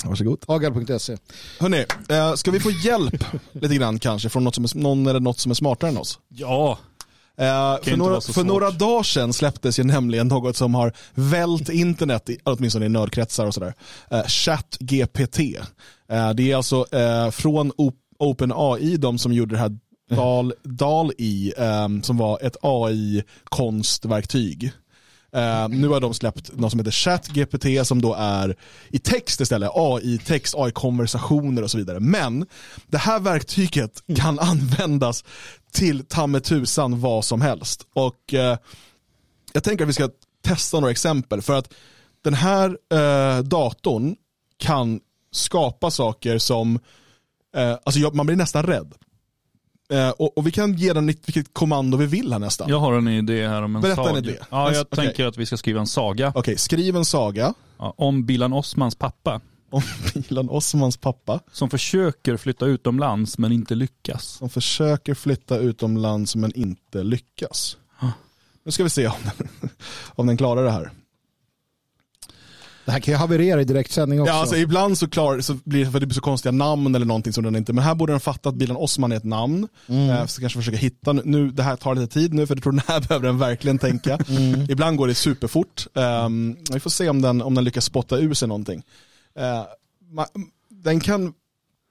Varsågod. 0.04 0.44
Hagal.se. 0.48 1.16
Hörni, 1.60 1.84
eh, 2.08 2.34
ska 2.34 2.50
vi 2.50 2.60
få 2.60 2.70
hjälp 2.70 3.24
lite 3.52 3.74
grann 3.74 3.98
kanske 3.98 4.28
från 4.28 4.44
något 4.44 4.54
som 4.54 4.64
är, 4.64 4.78
någon 4.78 5.06
eller 5.06 5.20
något 5.20 5.38
som 5.38 5.50
är 5.50 5.54
smartare 5.54 5.90
än 5.90 5.96
oss? 5.98 6.18
Ja, 6.28 6.78
Eh, 6.78 6.95
för 7.36 7.96
några, 7.96 8.20
för 8.20 8.44
några 8.44 8.70
dagar 8.70 9.02
sedan 9.02 9.32
släpptes 9.32 9.78
ju 9.78 9.84
nämligen 9.84 10.28
något 10.28 10.56
som 10.56 10.74
har 10.74 10.92
vält 11.14 11.68
internet, 11.68 12.30
i, 12.30 12.38
åtminstone 12.44 12.86
i 12.86 12.88
nördkretsar 12.88 13.46
och 13.46 13.54
sådär. 13.54 13.74
Eh, 14.10 14.22
ChatGPT. 14.22 15.38
Eh, 16.08 16.30
det 16.30 16.52
är 16.52 16.56
alltså 16.56 16.86
eh, 16.92 17.30
från 17.30 17.72
OpenAI, 18.18 18.96
de 18.96 19.18
som 19.18 19.32
gjorde 19.32 19.54
det 19.54 19.58
här 19.58 19.78
DAL, 20.10 20.54
DAL-I, 20.62 21.52
eh, 21.56 21.88
som 22.02 22.16
var 22.16 22.38
ett 22.42 22.56
AI-konstverktyg. 22.62 24.72
Eh, 25.36 25.68
nu 25.68 25.88
har 25.88 26.00
de 26.00 26.14
släppt 26.14 26.56
något 26.56 26.70
som 26.70 26.80
heter 26.80 26.90
ChatGPT 26.90 27.86
som 27.86 28.02
då 28.02 28.14
är 28.14 28.56
i 28.88 28.98
text 28.98 29.40
istället, 29.40 29.70
AI-text, 29.74 30.54
AI-konversationer 30.58 31.62
och 31.62 31.70
så 31.70 31.78
vidare. 31.78 32.00
Men 32.00 32.46
det 32.86 32.98
här 32.98 33.20
verktyget 33.20 34.02
kan 34.16 34.38
användas 34.38 35.24
till 35.76 36.04
ta 36.04 36.26
med 36.26 36.44
tusan 36.44 37.00
vad 37.00 37.24
som 37.24 37.40
helst. 37.40 37.86
Och 37.92 38.34
eh, 38.34 38.58
jag 39.52 39.64
tänker 39.64 39.84
att 39.84 39.88
vi 39.88 39.92
ska 39.92 40.08
testa 40.42 40.80
några 40.80 40.90
exempel 40.90 41.42
för 41.42 41.58
att 41.58 41.74
den 42.24 42.34
här 42.34 42.78
eh, 42.92 43.42
datorn 43.42 44.16
kan 44.56 45.00
skapa 45.32 45.90
saker 45.90 46.38
som, 46.38 46.78
eh, 47.56 47.70
alltså 47.70 48.00
jag, 48.00 48.14
man 48.14 48.26
blir 48.26 48.36
nästan 48.36 48.62
rädd. 48.62 48.94
Eh, 49.92 50.10
och, 50.10 50.38
och 50.38 50.46
vi 50.46 50.50
kan 50.50 50.74
ge 50.74 50.92
den 50.92 51.06
vilket 51.06 51.54
kommando 51.54 51.96
vi 51.96 52.06
vill 52.06 52.32
här 52.32 52.38
nästan. 52.38 52.68
jag 52.68 52.80
har 52.80 52.92
en 52.92 53.08
idé 53.08 53.48
här 53.48 53.62
om 53.62 53.76
en 53.76 53.82
Berätta 53.82 54.02
en 54.02 54.06
saga. 54.08 54.18
idé. 54.18 54.38
Ja, 54.50 54.72
jag 54.72 54.86
Okej. 54.90 55.04
tänker 55.04 55.26
att 55.26 55.36
vi 55.36 55.46
ska 55.46 55.56
skriva 55.56 55.80
en 55.80 55.86
saga 55.86 56.32
Okej, 56.34 56.58
skriv 56.58 56.96
en 56.96 57.04
saga 57.04 57.54
ja, 57.78 57.94
om 57.96 58.26
Bilan 58.26 58.52
Osmans 58.52 58.94
pappa. 58.94 59.40
Om 59.70 59.82
Milan 60.14 60.48
Osmans 60.50 60.96
pappa 60.96 61.40
Som 61.52 61.70
försöker 61.70 62.36
flytta 62.36 62.66
utomlands 62.66 63.38
men 63.38 63.52
inte 63.52 63.74
lyckas. 63.74 64.24
som 64.24 64.50
försöker 64.50 65.14
flytta 65.14 65.58
utomlands 65.58 66.36
men 66.36 66.52
inte 66.56 67.02
lyckas. 67.02 67.76
Nu 68.64 68.72
ska 68.72 68.82
vi 68.82 68.90
se 68.90 69.06
om 69.06 69.14
den, 69.38 69.48
om 70.06 70.26
den 70.26 70.36
klarar 70.36 70.64
det 70.64 70.70
här. 70.70 70.90
Det 72.84 72.92
här 72.92 73.00
kan 73.00 73.14
ju 73.14 73.18
haverera 73.18 73.60
i 73.60 73.64
direktsändning 73.64 74.20
också. 74.20 74.32
Ja, 74.32 74.40
alltså, 74.40 74.56
ibland 74.56 74.98
så, 74.98 75.08
klar, 75.08 75.40
så 75.40 75.54
blir 75.64 75.84
det 75.84 75.90
för 75.90 76.00
det 76.00 76.06
blir 76.06 76.14
så 76.14 76.20
konstiga 76.20 76.52
namn 76.52 76.94
eller 76.94 77.06
någonting 77.06 77.32
som 77.32 77.44
den 77.44 77.56
inte, 77.56 77.72
men 77.72 77.84
här 77.84 77.94
borde 77.94 78.12
den 78.12 78.20
fatta 78.20 78.48
att 78.48 78.54
bilen 78.54 78.76
Osman 78.76 79.12
är 79.12 79.16
ett 79.16 79.24
namn. 79.24 79.68
Eh, 79.86 80.26
så 80.26 80.40
kanske 80.40 80.58
försöka 80.58 80.76
hitta, 80.76 81.12
nu, 81.12 81.50
det 81.50 81.62
här 81.62 81.76
tar 81.76 81.94
lite 81.94 82.14
tid 82.14 82.34
nu 82.34 82.46
för 82.46 82.54
jag 82.54 82.62
tror 82.62 82.72
den 82.72 82.82
här 82.86 83.00
behöver 83.00 83.26
den 83.26 83.38
verkligen 83.38 83.78
tänka. 83.78 84.18
Ibland 84.68 84.96
går 84.96 85.06
det 85.06 85.14
superfort. 85.14 85.86
Um, 85.94 86.56
vi 86.72 86.80
får 86.80 86.90
se 86.90 87.08
om 87.08 87.22
den, 87.22 87.42
om 87.42 87.54
den 87.54 87.64
lyckas 87.64 87.84
spotta 87.84 88.18
ur 88.18 88.34
sig 88.34 88.48
någonting. 88.48 88.82
Eh, 89.36 89.64
den 90.68 91.00
kan 91.00 91.34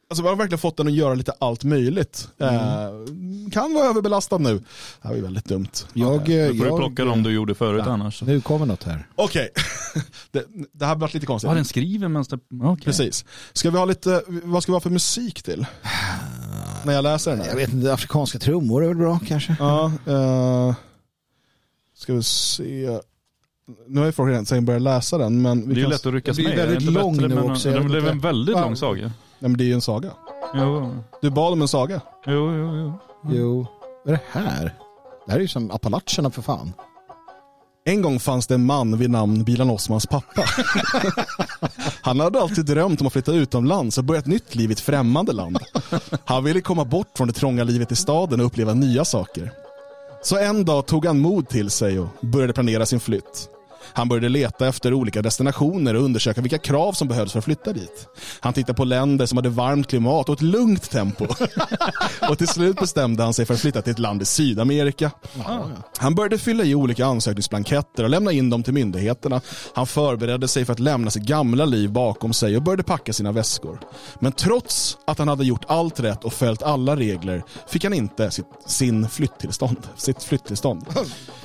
Alltså 0.09 0.23
vi 0.23 0.29
har 0.29 0.35
verkligen 0.35 0.59
fått 0.59 0.77
den 0.77 0.87
att 0.87 0.93
göra 0.93 1.13
lite 1.13 1.33
allt 1.39 1.63
möjligt. 1.63 2.27
Mm. 2.37 2.55
Eh, 2.55 3.51
kan 3.51 3.73
vara 3.73 3.85
överbelastad 3.85 4.37
nu. 4.37 4.53
Det 4.57 4.63
här 5.01 5.09
var 5.09 5.15
ju 5.15 5.21
väldigt 5.21 5.45
dumt. 5.45 5.67
Jag, 5.93 6.25
Du 6.25 6.57
får 6.57 6.67
jag, 6.67 6.77
plocka 6.77 7.05
dem 7.05 7.23
du 7.23 7.31
gjorde 7.31 7.55
förut 7.55 7.83
Ja. 7.85 7.91
annars. 7.91 8.21
Nu 8.21 8.41
kommer 8.41 8.65
något 8.65 8.83
här. 8.83 9.07
Okej, 9.15 9.49
det, 10.31 10.45
det 10.71 10.85
här 10.85 10.95
varit 10.95 11.13
lite 11.13 11.25
konstigt. 11.25 11.49
Ja, 11.49 11.55
den 11.55 11.65
skriver 11.65 12.07
medan 12.07 12.25
det... 12.29 12.39
Okej. 12.63 12.83
Precis. 12.85 13.25
Ska 13.53 13.69
vi 13.69 13.77
ha 13.77 13.85
lite, 13.85 14.23
vad 14.27 14.63
ska 14.63 14.71
vi 14.71 14.75
ha 14.75 14.79
för 14.81 14.89
musik 14.89 15.43
till? 15.43 15.65
När 16.85 16.93
jag 16.93 17.03
läser 17.03 17.31
den 17.31 17.39
här. 17.39 17.47
Jag 17.47 17.55
vet 17.55 17.73
inte, 17.73 17.93
afrikanska 17.93 18.39
trummor 18.39 18.83
är 18.83 18.87
väl 18.87 18.97
bra 18.97 19.19
kanske? 19.27 19.55
Ja, 19.59 19.91
eh, 20.07 20.75
ska 21.95 22.13
vi 22.13 22.23
se. 22.23 22.99
Nu 23.87 23.99
har 23.99 24.05
ju 24.05 24.11
folk 24.11 24.31
redan 24.31 24.65
börjat 24.65 24.81
läsa 24.81 25.17
den, 25.17 25.41
men 25.41 25.69
Det 25.69 25.75
är 25.75 25.77
ju 25.77 25.87
lätt 25.87 26.05
att 26.05 26.13
ryckas 26.13 26.37
Det 26.37 26.43
blir 26.43 26.55
med. 26.55 26.59
Är 26.59 26.67
det 26.67 26.71
väldigt 26.73 26.89
inte 26.89 27.01
lång 27.01 27.17
nu 27.17 27.51
också, 27.51 27.71
Det 27.71 27.81
blev 27.81 28.07
en 28.07 28.19
väldigt 28.19 28.55
lång 28.55 28.75
saga. 28.75 29.01
Nej 29.01 29.11
men 29.49 29.57
det 29.57 29.63
är 29.63 29.65
ju 29.65 29.73
en 29.73 29.81
saga. 29.81 30.11
Jo, 30.55 30.91
Du 31.21 31.29
bad 31.29 31.53
om 31.53 31.61
en 31.61 31.67
saga. 31.67 32.01
jo, 32.25 32.33
jo. 32.55 32.75
jo. 32.77 32.93
Jo. 33.31 33.67
Vad 34.05 34.13
är 34.13 34.19
det 34.33 34.39
här? 34.39 34.73
Det 35.25 35.31
här 35.31 35.37
är 35.37 35.41
ju 35.41 35.47
som 35.47 35.71
Appalacherna 35.71 36.31
för 36.31 36.41
fan. 36.41 36.73
En 37.85 38.01
gång 38.01 38.19
fanns 38.19 38.47
det 38.47 38.53
en 38.55 38.65
man 38.65 38.97
vid 38.97 39.09
namn 39.09 39.43
Bilan 39.43 39.69
Osmans 39.69 40.05
pappa. 40.07 40.43
Han 42.01 42.19
hade 42.19 42.41
alltid 42.41 42.65
drömt 42.65 43.01
om 43.01 43.07
att 43.07 43.13
flytta 43.13 43.31
utomlands 43.33 43.97
och 43.97 44.03
börja 44.03 44.19
ett 44.19 44.25
nytt 44.25 44.55
liv 44.55 44.69
i 44.69 44.73
ett 44.73 44.79
främmande 44.79 45.33
land. 45.33 45.59
Han 46.25 46.43
ville 46.43 46.61
komma 46.61 46.85
bort 46.85 47.07
från 47.17 47.27
det 47.27 47.33
trånga 47.33 47.63
livet 47.63 47.91
i 47.91 47.95
staden 47.95 48.39
och 48.39 48.45
uppleva 48.45 48.73
nya 48.73 49.05
saker. 49.05 49.51
Så 50.23 50.37
en 50.37 50.65
dag 50.65 50.85
tog 50.85 51.05
han 51.05 51.19
mod 51.19 51.49
till 51.49 51.69
sig 51.69 51.99
och 51.99 52.07
började 52.21 52.53
planera 52.53 52.85
sin 52.85 52.99
flytt. 52.99 53.49
Han 53.93 54.07
började 54.07 54.29
leta 54.29 54.67
efter 54.67 54.93
olika 54.93 55.21
destinationer 55.21 55.93
och 55.93 56.03
undersöka 56.03 56.41
vilka 56.41 56.57
krav 56.57 56.93
som 56.93 57.07
behövdes 57.07 57.31
för 57.31 57.39
att 57.39 57.45
flytta 57.45 57.73
dit. 57.73 58.07
Han 58.39 58.53
tittade 58.53 58.77
på 58.77 58.83
länder 58.83 59.25
som 59.25 59.37
hade 59.37 59.49
varmt 59.49 59.87
klimat 59.87 60.29
och 60.29 60.35
ett 60.35 60.41
lugnt 60.41 60.91
tempo. 60.91 61.27
och 62.29 62.37
till 62.37 62.47
slut 62.47 62.79
bestämde 62.79 63.23
han 63.23 63.33
sig 63.33 63.45
för 63.45 63.53
att 63.53 63.59
flytta 63.59 63.81
till 63.81 63.91
ett 63.91 63.99
land 63.99 64.21
i 64.21 64.25
Sydamerika. 64.25 65.11
Han 65.97 66.15
började 66.15 66.37
fylla 66.37 66.63
i 66.63 66.75
olika 66.75 67.05
ansökningsblanketter 67.05 68.03
och 68.03 68.09
lämna 68.09 68.31
in 68.31 68.49
dem 68.49 68.63
till 68.63 68.73
myndigheterna. 68.73 69.41
Han 69.73 69.87
förberedde 69.87 70.47
sig 70.47 70.65
för 70.65 70.73
att 70.73 70.79
lämna 70.79 71.11
sitt 71.11 71.23
gamla 71.23 71.65
liv 71.65 71.91
bakom 71.91 72.33
sig 72.33 72.57
och 72.57 72.63
började 72.63 72.83
packa 72.83 73.13
sina 73.13 73.31
väskor. 73.31 73.79
Men 74.19 74.31
trots 74.31 74.97
att 75.05 75.19
han 75.19 75.27
hade 75.27 75.45
gjort 75.45 75.65
allt 75.67 75.99
rätt 75.99 76.23
och 76.23 76.33
följt 76.33 76.63
alla 76.63 76.95
regler 76.95 77.43
fick 77.67 77.83
han 77.83 77.93
inte 77.93 78.31
sitt, 78.31 78.45
sin 78.65 79.09
flytttillstånd. 79.09 79.77
Sitt 79.95 80.23
flytttillstånd. 80.23 80.85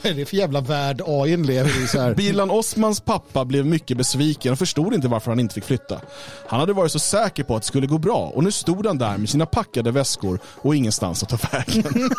Vad 0.02 0.12
är 0.12 0.14
det 0.14 0.26
för 0.26 0.36
jävla 0.36 0.60
värld 0.60 1.02
AIn 1.06 1.46
lever 1.46 1.84
i 1.84 1.86
så 1.86 2.00
här? 2.00 2.14
Bilan 2.30 2.50
Osmans 2.50 3.00
pappa 3.00 3.44
blev 3.44 3.66
mycket 3.66 3.96
besviken 3.96 4.52
och 4.52 4.58
förstod 4.58 4.94
inte 4.94 5.08
varför 5.08 5.30
han 5.30 5.40
inte 5.40 5.54
fick 5.54 5.64
flytta. 5.64 6.00
Han 6.48 6.60
hade 6.60 6.72
varit 6.72 6.92
så 6.92 6.98
säker 6.98 7.44
på 7.44 7.56
att 7.56 7.62
det 7.62 7.66
skulle 7.66 7.86
gå 7.86 7.98
bra 7.98 8.32
och 8.34 8.44
nu 8.44 8.52
stod 8.52 8.86
han 8.86 8.98
där 8.98 9.18
med 9.18 9.28
sina 9.28 9.46
packade 9.46 9.90
väskor 9.90 10.38
och 10.44 10.76
ingenstans 10.76 11.22
att 11.22 11.28
ta 11.28 11.38
vägen. 11.52 11.84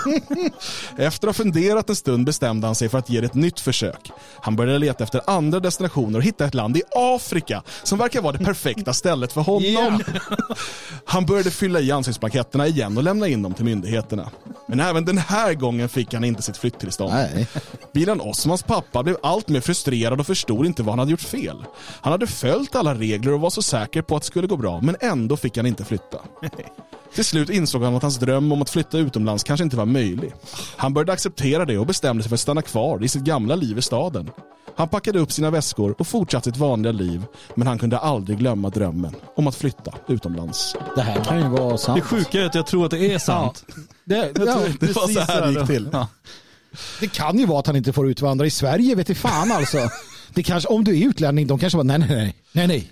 Efter 0.97 1.27
att 1.27 1.37
ha 1.37 1.43
funderat 1.43 1.89
en 1.89 1.95
stund 1.95 2.25
bestämde 2.25 2.67
han 2.67 2.75
sig 2.75 2.89
för 2.89 2.97
att 2.97 3.09
ge 3.09 3.21
det 3.21 3.25
ett 3.25 3.33
nytt 3.33 3.59
försök. 3.59 4.11
Han 4.41 4.55
började 4.55 4.79
leta 4.79 5.03
efter 5.03 5.21
andra 5.27 5.59
destinationer 5.59 6.19
och 6.19 6.25
hitta 6.25 6.45
ett 6.45 6.53
land 6.53 6.77
i 6.77 6.81
Afrika 6.95 7.63
som 7.83 7.99
verkar 7.99 8.21
vara 8.21 8.37
det 8.37 8.45
perfekta 8.45 8.93
stället 8.93 9.33
för 9.33 9.41
honom. 9.41 10.03
Han 11.05 11.25
började 11.25 11.51
fylla 11.51 11.79
i 11.79 11.91
ansökningsblanketterna 11.91 12.67
igen 12.67 12.97
och 12.97 13.03
lämna 13.03 13.27
in 13.27 13.41
dem 13.41 13.53
till 13.53 13.65
myndigheterna. 13.65 14.31
Men 14.67 14.79
även 14.79 15.05
den 15.05 15.17
här 15.17 15.53
gången 15.53 15.89
fick 15.89 16.13
han 16.13 16.23
inte 16.23 16.41
sitt 16.41 16.57
flytttillstånd. 16.57 17.13
Bilan 17.93 18.21
Osmans 18.21 18.63
pappa 18.63 19.03
blev 19.03 19.17
allt 19.23 19.47
mer 19.47 19.61
frustrerad 19.61 20.00
och 20.09 20.27
förstod 20.27 20.65
inte 20.65 20.83
vad 20.83 20.91
han 20.91 20.99
hade 20.99 21.11
gjort 21.11 21.21
fel. 21.21 21.63
Han 22.01 22.11
hade 22.11 22.27
följt 22.27 22.75
alla 22.75 22.95
regler 22.95 23.33
och 23.33 23.41
var 23.41 23.49
så 23.49 23.61
säker 23.61 24.01
på 24.01 24.15
att 24.15 24.21
det 24.21 24.27
skulle 24.27 24.47
gå 24.47 24.57
bra, 24.57 24.81
men 24.81 24.95
ändå 24.99 25.37
fick 25.37 25.57
han 25.57 25.65
inte 25.65 25.85
flytta. 25.85 26.17
Till 27.15 27.25
slut 27.25 27.49
insåg 27.49 27.83
han 27.83 27.95
att 27.95 28.01
hans 28.01 28.17
dröm 28.17 28.51
om 28.51 28.61
att 28.61 28.69
flytta 28.69 28.97
utomlands 28.97 29.43
kanske 29.43 29.63
inte 29.63 29.77
var 29.77 29.85
möjlig. 29.85 30.33
Han 30.75 30.93
började 30.93 31.13
acceptera 31.13 31.65
det 31.65 31.77
och 31.77 31.85
bestämde 31.85 32.23
sig 32.23 32.29
för 32.29 32.35
att 32.35 32.39
stanna 32.39 32.61
kvar 32.61 33.03
i 33.03 33.07
sitt 33.07 33.21
gamla 33.21 33.55
liv 33.55 33.77
i 33.77 33.81
staden. 33.81 34.29
Han 34.75 34.89
packade 34.89 35.19
upp 35.19 35.31
sina 35.31 35.49
väskor 35.51 35.95
och 35.99 36.07
fortsatte 36.07 36.51
sitt 36.51 36.57
vanliga 36.57 36.91
liv, 36.91 37.25
men 37.55 37.67
han 37.67 37.79
kunde 37.79 37.97
aldrig 37.97 38.37
glömma 38.37 38.69
drömmen 38.69 39.15
om 39.35 39.47
att 39.47 39.55
flytta 39.55 39.93
utomlands. 40.07 40.75
Det 40.95 41.01
här 41.01 41.23
kan 41.23 41.37
ju 41.37 41.47
vara 41.49 41.77
sant. 41.77 41.95
Det 41.95 42.01
sjuka 42.01 42.41
är 42.41 42.45
att 42.45 42.55
jag 42.55 42.67
tror 42.67 42.85
att 42.85 42.91
det 42.91 43.13
är 43.13 43.19
sant. 43.19 43.65
Det, 44.03 44.15
ja, 44.15 44.31
Det 44.79 44.95
var 44.95 45.07
så 45.07 45.19
här 45.19 45.41
det 45.41 45.51
gick 45.51 45.67
till. 45.67 45.89
Ja. 45.93 46.07
Det 46.99 47.07
kan 47.07 47.39
ju 47.39 47.45
vara 47.45 47.59
att 47.59 47.67
han 47.67 47.75
inte 47.75 47.93
får 47.93 48.09
utvandra 48.09 48.45
i 48.45 48.49
Sverige, 48.49 48.95
vet 48.95 49.09
i 49.09 49.15
fan 49.15 49.51
alltså. 49.51 49.89
Det 50.33 50.43
kanske, 50.43 50.69
om 50.69 50.83
du 50.83 50.99
är 51.01 51.07
utlänning, 51.07 51.47
de 51.47 51.59
kanske 51.59 51.77
bara 51.77 51.83
nej, 51.83 51.99
nej, 51.99 52.09
nej, 52.09 52.35
nej, 52.51 52.67
nej. 52.67 52.91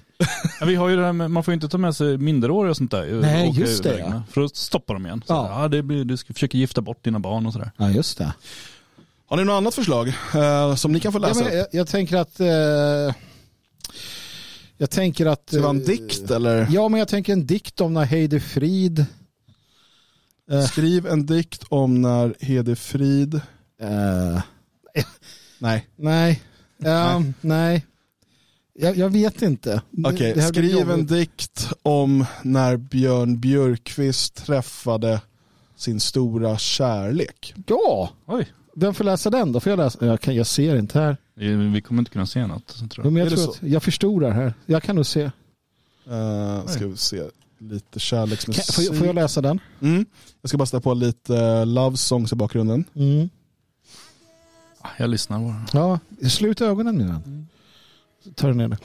Ja, 0.59 0.65
vi 0.65 0.75
har 0.75 0.89
ju 0.89 0.95
det 0.95 1.05
här 1.05 1.13
med, 1.13 1.31
man 1.31 1.43
får 1.43 1.51
ju 1.51 1.53
inte 1.53 1.67
ta 1.69 1.77
med 1.77 1.95
sig 1.95 2.17
minderåriga 2.17 2.69
och 2.71 2.77
sånt 2.77 2.91
där. 2.91 3.19
Nej, 3.21 3.49
Åka 3.49 3.59
just 3.59 3.83
det, 3.83 3.99
ja. 3.99 4.23
För 4.31 4.41
att 4.41 4.55
stoppa 4.55 4.93
dem 4.93 5.05
igen. 5.05 5.23
Så, 5.27 5.33
Ja. 5.33 5.61
ja. 5.61 5.67
det 5.67 5.83
blir, 5.83 6.05
du 6.05 6.17
ska 6.17 6.33
försöka 6.33 6.57
gifta 6.57 6.81
bort 6.81 7.03
dina 7.03 7.19
barn 7.19 7.45
och 7.45 7.53
sådär. 7.53 7.71
Ja, 7.77 7.89
just 7.89 8.17
det. 8.17 8.33
Har 9.27 9.37
ni 9.37 9.43
något 9.43 9.53
annat 9.53 9.75
förslag 9.75 10.07
eh, 10.35 10.75
som 10.75 10.91
ni 10.91 10.99
kan 10.99 11.11
få 11.11 11.19
Ja, 11.21 11.27
läsa? 11.27 11.43
men 11.43 11.57
jag, 11.57 11.67
jag 11.71 11.87
tänker 11.87 12.17
att... 12.17 12.39
Eh, 12.39 12.47
jag 14.77 14.89
tänker 14.89 15.25
att... 15.25 15.43
Ska 15.47 15.55
det 15.57 15.61
vara 15.63 15.69
en 15.71 15.81
eh, 15.81 15.85
dikt 15.87 16.31
eller? 16.31 16.67
Ja, 16.71 16.89
men 16.89 16.99
jag 16.99 17.07
tänker 17.07 17.33
en 17.33 17.45
dikt 17.47 17.81
om 17.81 17.93
när 17.93 18.05
Heide 18.05 18.39
Frid... 18.39 19.05
Eh, 20.51 20.65
Skriv 20.65 21.07
en 21.07 21.25
dikt 21.25 21.63
om 21.69 22.01
när 22.01 22.35
Hedefrid... 22.39 23.41
eh, 23.81 24.41
Nej. 25.59 25.87
nej. 25.95 26.41
Ja, 26.77 27.23
nej. 27.41 27.85
Jag, 28.73 28.97
jag 28.97 29.09
vet 29.09 29.41
inte. 29.41 29.81
Det- 29.91 30.09
Okej, 30.09 30.33
blir 30.33 30.43
skriv 30.43 30.91
en 30.91 31.05
dikt 31.05 31.69
om 31.81 32.25
när 32.43 32.77
Björn 32.77 33.39
Björkqvist 33.39 34.45
träffade 34.45 35.21
sin 35.75 35.99
stora 35.99 36.57
kärlek. 36.57 37.53
Ja, 37.67 38.09
Oj. 38.25 38.47
vem 38.75 38.93
får 38.93 39.03
läsa 39.03 39.29
den 39.29 39.51
då? 39.51 39.59
Får 39.59 39.69
jag 39.69 39.77
läsa? 39.77 40.05
Jag, 40.05 40.21
kan, 40.21 40.35
jag 40.35 40.47
ser 40.47 40.75
inte 40.75 40.99
här. 40.99 41.17
Vi 41.73 41.81
kommer 41.81 42.01
inte 42.01 42.11
kunna 42.11 42.25
se 42.25 42.47
något. 42.47 42.69
så 42.71 42.87
Tror 42.87 43.03
Men 43.05 43.15
jag. 43.15 43.25
jag, 43.25 43.27
Är 43.27 43.35
det 43.35 43.41
tror 43.43 43.53
att 43.53 43.71
jag 43.71 43.83
förstorar 43.83 44.31
här. 44.31 44.53
Jag 44.65 44.83
kan 44.83 44.95
nog 44.95 45.05
se. 45.05 45.23
Uh, 45.23 46.65
ska 46.67 46.87
vi 46.87 46.97
se, 46.97 47.23
lite 47.59 47.85
Kan, 47.91 47.99
kärleksmusik. 47.99 48.75
får, 48.75 48.83
jag, 48.83 48.97
får 48.97 49.07
jag 49.07 49.15
läsa 49.15 49.41
den? 49.41 49.59
Mm. 49.81 50.05
Jag 50.41 50.49
ska 50.49 50.57
bara 50.57 50.65
ställa 50.65 50.81
på 50.81 50.93
lite 50.93 51.33
uh, 51.33 51.65
love 51.65 51.97
songs 51.97 52.33
i 52.33 52.35
bakgrunden. 52.35 52.83
Mm. 52.95 53.29
Jag 54.97 55.09
lyssnar 55.09 55.39
bara. 55.39 55.65
Ja, 55.73 55.99
slut 56.29 56.61
ögonen 56.61 56.95
nu. 56.95 57.03
Mm. 57.03 57.47
Ta 58.35 58.47
den 58.47 58.57
ner 58.57 58.67
det. 58.67 58.77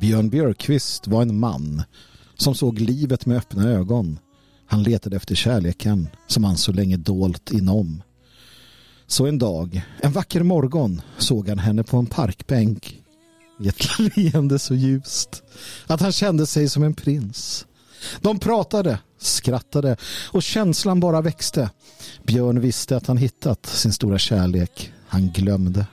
Björn 0.00 0.28
Björkqvist 0.28 1.06
var 1.06 1.22
en 1.22 1.38
man 1.38 1.82
som 2.34 2.54
såg 2.54 2.80
livet 2.80 3.26
med 3.26 3.36
öppna 3.36 3.68
ögon. 3.68 4.18
Han 4.66 4.82
letade 4.82 5.16
efter 5.16 5.34
kärleken 5.34 6.08
som 6.26 6.44
han 6.44 6.56
så 6.56 6.72
länge 6.72 6.96
dolt 6.96 7.50
inom. 7.50 8.02
Så 9.06 9.26
en 9.26 9.38
dag, 9.38 9.82
en 10.00 10.12
vacker 10.12 10.42
morgon, 10.42 11.02
såg 11.18 11.48
han 11.48 11.58
henne 11.58 11.82
på 11.82 11.96
en 11.96 12.06
parkbänk 12.06 13.02
i 13.60 13.68
ett 13.68 13.98
leende 14.16 14.58
så 14.58 14.74
ljust 14.74 15.42
att 15.86 16.00
han 16.00 16.12
kände 16.12 16.46
sig 16.46 16.68
som 16.68 16.82
en 16.82 16.94
prins. 16.94 17.66
De 18.20 18.38
pratade, 18.38 18.98
skrattade 19.18 19.96
och 20.30 20.42
känslan 20.42 21.00
bara 21.00 21.20
växte. 21.20 21.70
Björn 22.22 22.60
visste 22.60 22.96
att 22.96 23.06
han 23.06 23.16
hittat 23.16 23.66
sin 23.66 23.92
stora 23.92 24.18
kärlek. 24.18 24.92
Han 25.08 25.28
glömde. 25.28 25.86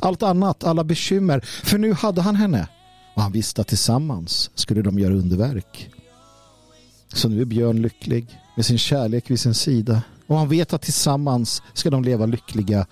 Allt 0.00 0.22
annat, 0.22 0.64
alla 0.64 0.84
bekymmer, 0.84 1.40
för 1.40 1.78
nu 1.78 1.92
hade 1.92 2.22
han 2.22 2.36
henne. 2.36 2.68
Och 3.14 3.22
han 3.22 3.32
visste 3.32 3.60
att 3.60 3.68
tillsammans 3.68 4.50
skulle 4.54 4.82
de 4.82 4.98
göra 4.98 5.14
underverk. 5.14 5.90
Så 7.14 7.28
nu 7.28 7.40
är 7.40 7.44
Björn 7.44 7.82
lycklig 7.82 8.38
med 8.56 8.66
sin 8.66 8.78
kärlek 8.78 9.30
vid 9.30 9.40
sin 9.40 9.54
sida. 9.54 10.02
Och 10.26 10.38
han 10.38 10.48
vet 10.48 10.72
att 10.72 10.82
tillsammans 10.82 11.62
ska 11.72 11.90
de 11.90 12.04
leva 12.04 12.26
lyckliga 12.26 12.86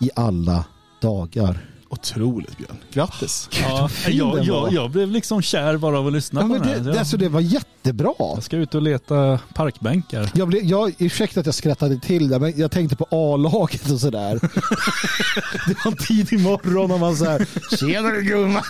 i 0.00 0.10
alla 0.14 0.64
dagar. 1.00 1.75
Otroligt 2.00 2.56
Björn. 2.58 2.76
Grattis. 2.92 3.48
Ja, 3.62 3.88
jag, 4.08 4.44
jag, 4.44 4.72
jag 4.72 4.90
blev 4.90 5.10
liksom 5.10 5.42
kär 5.42 5.76
bara 5.76 5.98
av 5.98 6.06
att 6.06 6.12
lyssna 6.12 6.40
Ja, 6.40 6.46
på 6.46 6.52
men 6.52 6.62
den 6.62 6.84
här. 6.84 6.92
det, 6.92 6.98
alltså, 6.98 7.16
det 7.16 7.28
var 7.28 7.40
jättebra. 7.40 8.12
Jag 8.18 8.42
ska 8.42 8.56
ut 8.56 8.74
och 8.74 8.82
leta 8.82 9.38
parkbänkar. 9.54 10.30
Jag, 10.34 10.48
blev, 10.48 10.64
jag, 10.64 10.94
ursäkta 10.98 11.40
att 11.40 11.46
jag 11.46 11.54
skrattade 11.54 11.98
till 11.98 12.28
det, 12.28 12.38
men 12.38 12.52
jag 12.56 12.70
tänkte 12.70 12.96
på 12.96 13.06
A-laget 13.10 13.90
och 13.90 14.00
sådär. 14.00 14.38
det 15.68 15.74
var 15.84 15.90
en 15.92 15.96
tidig 15.98 16.40
morgon 16.40 16.90
och 16.90 17.00
man 17.00 17.16
så 17.16 17.24
här, 17.24 17.46
tjenare 17.76 18.22
gumman. 18.22 18.62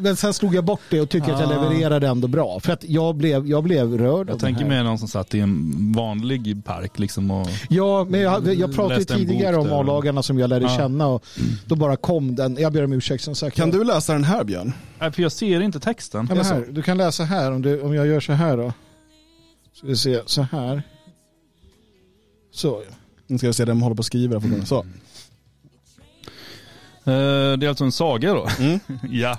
Men 0.00 0.16
sen 0.16 0.34
slog 0.34 0.54
jag 0.54 0.64
bort 0.64 0.80
det 0.90 1.00
och 1.00 1.08
tyckte 1.08 1.34
att 1.34 1.40
jag 1.40 1.52
Ah. 1.52 1.62
levererade 1.62 2.08
ändå 2.08 2.28
bra. 2.28 2.60
För 2.60 2.72
att 2.72 2.84
jag 2.84 3.14
blev, 3.16 3.46
jag 3.46 3.62
blev 3.64 3.98
rörd 3.98 4.30
Jag 4.30 4.38
tänker 4.38 4.64
mig 4.64 4.82
någon 4.84 4.98
som 4.98 5.08
satt 5.08 5.34
i 5.34 5.40
en 5.40 5.92
vanlig 5.96 6.64
park 6.64 6.98
liksom 6.98 7.30
och 7.30 7.48
Ja, 7.68 8.06
men 8.08 8.20
jag, 8.20 8.54
jag 8.54 8.74
pratade 8.74 9.04
tidigare 9.04 9.56
om 9.56 9.66
där. 9.66 9.80
A-lagarna 9.80 10.22
som 10.22 10.38
jag 10.38 10.50
lärde 10.50 10.64
Ja. 10.64 10.76
känna 10.76 11.06
och 11.06 11.24
då 11.66 11.74
bara 11.76 11.96
kom 11.96 12.31
den. 12.34 12.56
Jag 12.60 12.72
ber 12.72 12.84
om 12.84 12.92
ursäkt 12.92 13.24
som 13.24 13.34
sagt. 13.34 13.56
Kan 13.56 13.70
du 13.70 13.84
läsa 13.84 14.12
den 14.12 14.24
här 14.24 14.44
Björn? 14.44 14.72
Nej, 14.98 15.12
för 15.12 15.22
jag 15.22 15.32
ser 15.32 15.60
inte 15.60 15.80
texten. 15.80 16.28
Ja, 16.30 16.42
här, 16.42 16.66
du 16.70 16.82
kan 16.82 16.96
läsa 16.96 17.24
här 17.24 17.52
om, 17.52 17.62
du, 17.62 17.80
om 17.80 17.94
jag 17.94 18.06
gör 18.06 18.20
så 18.20 18.32
här 18.32 18.56
då. 18.56 18.72
Ska 19.74 19.86
vi 19.86 19.96
se, 19.96 20.20
så 20.26 20.42
här. 20.42 20.82
Så 22.50 22.82
ja. 22.90 22.96
Nu 23.26 23.38
ska 23.38 23.46
vi 23.46 23.52
se, 23.52 23.64
den 23.64 23.80
håller 23.82 23.96
på 23.96 24.00
att 24.00 24.06
skriva. 24.06 24.38
här. 24.38 24.64
Så. 24.64 24.78
Eh, 27.04 27.58
Det 27.58 27.66
är 27.66 27.68
alltså 27.68 27.84
en 27.84 27.92
saga 27.92 28.34
då? 28.34 28.48
Mm. 28.58 28.80
ja. 29.10 29.38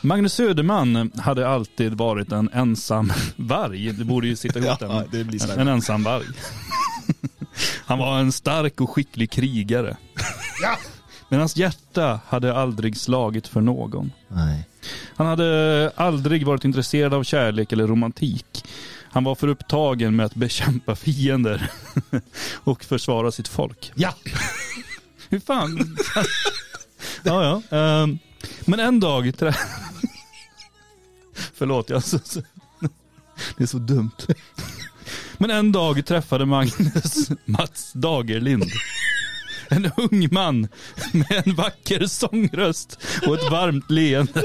Magnus 0.00 0.32
Söderman 0.34 1.12
hade 1.18 1.48
alltid 1.48 1.94
varit 1.94 2.32
en 2.32 2.50
ensam 2.52 3.12
varg. 3.36 3.92
Det 3.92 4.04
borde 4.04 4.26
ju 4.26 4.36
sitta 4.36 4.58
ihop 4.58 4.78
Ja. 4.80 5.04
En 5.56 5.68
ensam 5.68 6.02
varg. 6.02 6.24
Han 7.86 7.98
var 7.98 8.18
en 8.18 8.32
stark 8.32 8.80
och 8.80 8.90
skicklig 8.90 9.30
krigare. 9.30 9.96
Men 11.28 11.38
hans 11.38 11.56
hjärta 11.56 12.20
hade 12.26 12.54
aldrig 12.56 12.96
slagit 12.96 13.48
för 13.48 13.60
någon. 13.60 14.12
Nej. 14.28 14.66
Han 15.16 15.26
hade 15.26 15.92
aldrig 15.96 16.46
varit 16.46 16.64
intresserad 16.64 17.14
av 17.14 17.24
kärlek 17.24 17.72
eller 17.72 17.86
romantik. 17.86 18.64
Han 19.12 19.24
var 19.24 19.34
för 19.34 19.48
upptagen 19.48 20.16
med 20.16 20.26
att 20.26 20.34
bekämpa 20.34 20.96
fiender 20.96 21.70
och 22.54 22.84
försvara 22.84 23.32
sitt 23.32 23.48
folk. 23.48 23.92
Ja! 23.94 24.14
Hur 25.28 25.40
fan? 25.40 25.96
ja, 27.22 27.62
ja. 27.70 27.78
ehm, 27.78 28.18
Men 28.64 28.80
en 28.80 29.00
dag... 29.00 29.38
Trä... 29.38 29.54
Förlåt, 31.54 31.90
jag... 31.90 32.02
Det 33.56 33.62
är 33.62 33.66
så 33.66 33.78
dumt. 33.78 34.10
Men 35.38 35.50
en 35.50 35.72
dag 35.72 36.06
träffade 36.06 36.46
Magnus 36.46 37.30
Mats 37.44 37.92
Dagerlind. 37.92 38.70
En 39.68 39.90
ung 39.96 40.28
man 40.32 40.68
med 41.12 41.42
en 41.44 41.54
vacker 41.54 42.06
sångröst 42.06 42.98
och 43.26 43.34
ett 43.34 43.50
varmt 43.50 43.90
leende. 43.90 44.42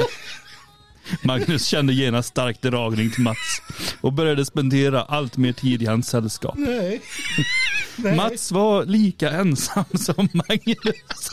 Magnus 1.23 1.65
kände 1.67 1.93
genast 1.93 2.29
stark 2.29 2.61
dragning 2.61 3.11
till 3.11 3.23
Mats 3.23 3.61
och 4.01 4.13
började 4.13 4.45
spendera 4.45 5.01
allt 5.01 5.37
mer 5.37 5.53
tid 5.53 5.81
i 5.81 5.85
hans 5.85 6.07
sällskap. 6.07 6.55
Nej. 6.57 7.01
Mats 8.15 8.51
var 8.51 8.85
lika 8.85 9.29
ensam 9.31 9.85
som 9.93 10.29
Magnus. 10.33 11.29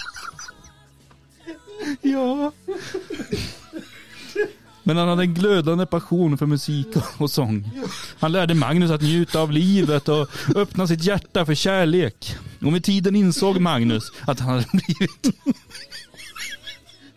ja. 2.03 2.53
Men 4.83 4.97
han 4.97 5.09
hade 5.09 5.23
en 5.23 5.35
glödande 5.35 5.87
passion 5.87 6.39
för 6.39 6.47
musik 6.47 6.87
och 7.19 7.31
sång. 7.31 7.71
Han 8.21 8.33
lärde 8.33 8.55
Magnus 8.55 8.91
att 8.91 9.03
njuta 9.03 9.41
av 9.41 9.53
livet 9.53 10.09
och 10.09 10.29
öppna 10.57 10.87
sitt 10.87 11.05
hjärta 11.05 11.47
för 11.47 11.55
kärlek. 11.55 12.37
Och 12.61 12.73
med 12.73 12.85
tiden 12.85 13.17
insåg 13.17 13.61
Magnus 13.61 14.13
att 14.27 14.41
han 14.41 14.49
hade 14.49 14.67
blivit 14.73 15.37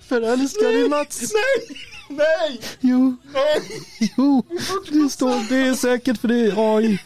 Förälskad 0.08 0.74
i 0.74 0.90
Mats. 0.90 1.22
Nej! 1.22 1.78
Nej! 2.10 2.62
Jo. 2.80 3.18
Nej! 3.34 3.62
Jo, 4.18 4.46
det 4.92 5.10
står, 5.10 5.50
det 5.50 5.58
är 5.58 5.74
säkert 5.74 6.18
för 6.22 6.28
det 6.28 6.36
är 6.36 6.76
AI. 6.78 7.00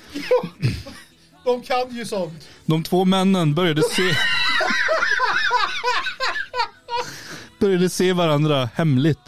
De 1.45 1.61
kan 1.61 1.95
ju 1.95 2.06
sånt. 2.06 2.48
De 2.65 2.84
två 2.84 3.06
männen 3.06 3.53
började 3.53 3.81
se 3.81 4.15
började 7.60 7.90
se 7.90 8.14
varandra 8.14 8.69
hemligt. 8.76 9.19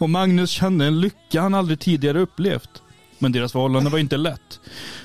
Och 0.00 0.10
Magnus 0.10 0.50
kände 0.50 0.86
en 0.86 1.00
lycka 1.00 1.40
han 1.40 1.54
aldrig 1.54 1.80
tidigare 1.80 2.20
upplevt. 2.20 2.82
Men 3.18 3.32
deras 3.32 3.52
förhållande 3.52 3.90
var 3.90 3.98
inte 3.98 4.16
lätt. 4.16 4.60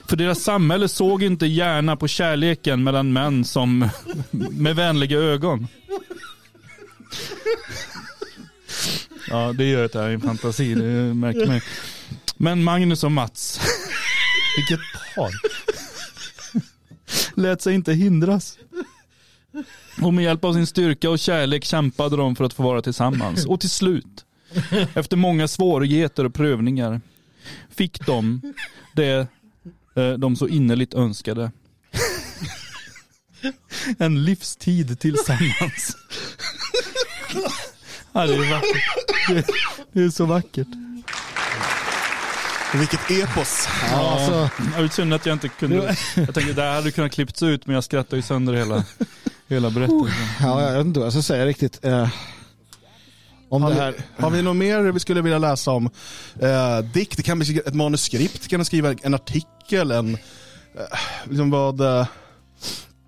För 0.10 0.16
deras 0.16 0.44
samhälle 0.44 0.88
såg 0.88 1.24
inte 1.24 1.46
gärna 1.46 1.96
på 1.96 2.08
kärleken 2.08 2.84
mellan 2.84 3.14
män 3.14 3.46
som 3.46 3.80
med 4.32 4.76
vänliga 4.76 5.18
ögon. 5.18 5.68
Ja, 9.28 9.54
det 9.54 9.66
gör 9.66 9.90
det 9.94 10.00
här 10.00 10.10
i 10.10 10.14
en 10.14 10.22
fantasi, 10.22 10.76
det 10.76 11.14
märker 11.14 11.46
man 11.46 11.56
ju. 11.56 11.62
Men 12.38 12.64
Magnus 12.64 13.04
och 13.04 13.12
Mats, 13.12 13.60
vilket 14.58 14.86
par, 15.16 15.32
lät 17.42 17.62
sig 17.62 17.76
inte 17.76 17.94
hindras. 17.94 18.58
Och 20.02 20.14
med 20.14 20.24
hjälp 20.24 20.44
av 20.44 20.54
sin 20.54 20.68
styrka 20.68 21.10
och 21.10 21.20
kärlek 21.20 21.66
kämpade 21.66 22.18
de 22.18 22.36
för 22.36 22.44
att 22.44 22.54
få 22.54 22.64
vara 22.64 22.82
tillsammans. 22.82 23.46
Och 23.46 23.60
till 23.60 23.70
slut, 23.70 24.25
efter 24.94 25.18
många 25.18 25.48
svårigheter 25.48 26.26
och 26.26 26.34
prövningar, 26.34 27.02
fick 27.70 28.06
de 28.06 28.54
det 28.96 29.28
eh, 29.96 30.14
de 30.14 30.36
så 30.36 30.48
innerligt 30.48 30.94
önskade. 30.94 31.52
En 33.98 34.24
livstid 34.24 35.00
tillsammans. 35.00 35.98
Ja, 38.12 38.28
det 38.28 38.34
är 38.34 38.52
vackert. 38.52 38.84
Det, 39.28 39.46
det 39.92 40.04
är 40.04 40.10
så 40.10 40.26
vackert. 40.26 40.68
Vilket 42.74 43.12
epos. 43.12 43.68
Ja, 43.92 44.12
alltså. 44.12 44.64
det 44.76 44.82
var 44.82 44.88
synd 44.88 45.14
att 45.14 45.26
jag 45.26 45.34
inte 45.34 45.48
kunde. 45.48 45.76
Jag 46.16 46.34
tänkte 46.34 46.54
det 46.54 46.62
här 46.62 46.76
hade 46.76 46.92
kunnat 46.92 47.12
klippts 47.12 47.44
ut 47.44 47.68
men 47.68 47.74
jag 47.74 47.84
skrattade 47.84 48.16
ju 48.16 48.22
sönder 48.22 48.54
hela, 48.54 48.84
hela 49.48 49.70
berättelsen. 49.70 50.26
Ja, 50.42 50.62
jag 50.62 50.78
vet 50.78 50.86
inte 50.86 51.00
vad 51.00 51.06
jag 51.06 51.14
ska 51.14 51.22
säga 51.22 51.46
riktigt. 51.46 51.80
Om 53.56 53.62
Har 53.62 53.70
det 53.70 53.76
vi, 53.76 53.82
här. 53.82 53.96
har 54.18 54.30
vi 54.30 54.42
något 54.42 54.56
mer 54.56 54.82
vi 54.82 55.00
skulle 55.00 55.22
vilja 55.22 55.38
läsa 55.40 55.72
om? 55.72 55.90
Eh, 56.40 56.80
dikt, 56.94 57.18
det 57.18 57.24
kan 57.24 57.40
bli 57.40 57.58
ett 57.66 57.74
manuskript, 57.74 58.48
kan 58.48 58.60
du 58.60 58.66
skriva 58.66 58.94
en 59.02 59.14
artikel, 59.14 59.92
en... 59.92 60.14
Eh, 60.14 60.20
liksom 61.30 61.50
vad... 61.50 61.82
Eh, 61.82 62.08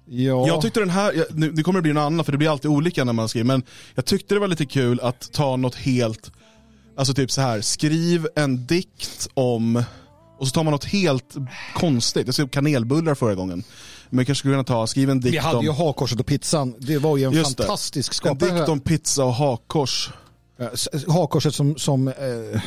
Ja. 0.09 0.47
Jag 0.47 0.61
tyckte 0.61 0.79
den 0.79 0.89
här, 0.89 1.13
jag- 1.13 1.25
nu, 1.37 1.51
det 1.51 1.63
kommer 1.63 1.81
bli 1.81 1.91
en 1.91 1.97
annan 1.97 2.25
för 2.25 2.31
det 2.31 2.37
blir 2.37 2.49
alltid 2.51 2.71
olika 2.71 3.03
när 3.03 3.13
man 3.13 3.29
skriver, 3.29 3.45
men 3.47 3.63
jag 3.95 4.05
tyckte 4.05 4.33
det 4.33 4.39
var 4.39 4.47
lite 4.47 4.65
kul 4.65 4.99
att 4.99 5.31
ta 5.33 5.55
något 5.55 5.75
helt, 5.75 6.31
alltså 6.97 7.13
typ 7.13 7.31
så 7.31 7.41
här, 7.41 7.61
skriv 7.61 8.27
en 8.35 8.65
dikt 8.65 9.27
om, 9.33 9.83
och 10.39 10.47
så 10.47 10.51
tar 10.53 10.63
man 10.63 10.71
något 10.71 10.85
helt 10.85 11.35
konstigt. 11.75 12.25
Jag 12.27 12.33
skrev 12.33 12.47
kanelbullar 12.49 13.15
förra 13.15 13.35
gången. 13.35 13.63
Men 14.09 14.17
jag 14.19 14.27
kanske 14.27 14.39
skulle 14.39 14.53
kunna 14.53 14.63
ta, 14.63 14.87
skriv 14.87 15.09
en 15.09 15.19
dikt 15.19 15.33
Vi 15.33 15.37
hade 15.37 15.57
om... 15.57 15.63
ju 15.65 15.71
hakkorset 15.71 16.19
och 16.19 16.25
pizzan. 16.25 16.75
Det 16.79 16.97
var 16.97 17.17
ju 17.17 17.23
en 17.23 17.31
Just 17.33 17.57
det. 17.57 17.63
fantastisk 17.63 18.11
En 18.11 18.15
skapare. 18.15 18.51
dikt 18.59 18.69
om 18.69 18.79
pizza 18.79 19.23
och 19.23 19.33
hakkors. 19.33 20.09
Eh, 20.59 20.67
Hakkorset 21.13 21.55
som, 21.55 21.77
som 21.77 22.07
eh, 22.07 22.61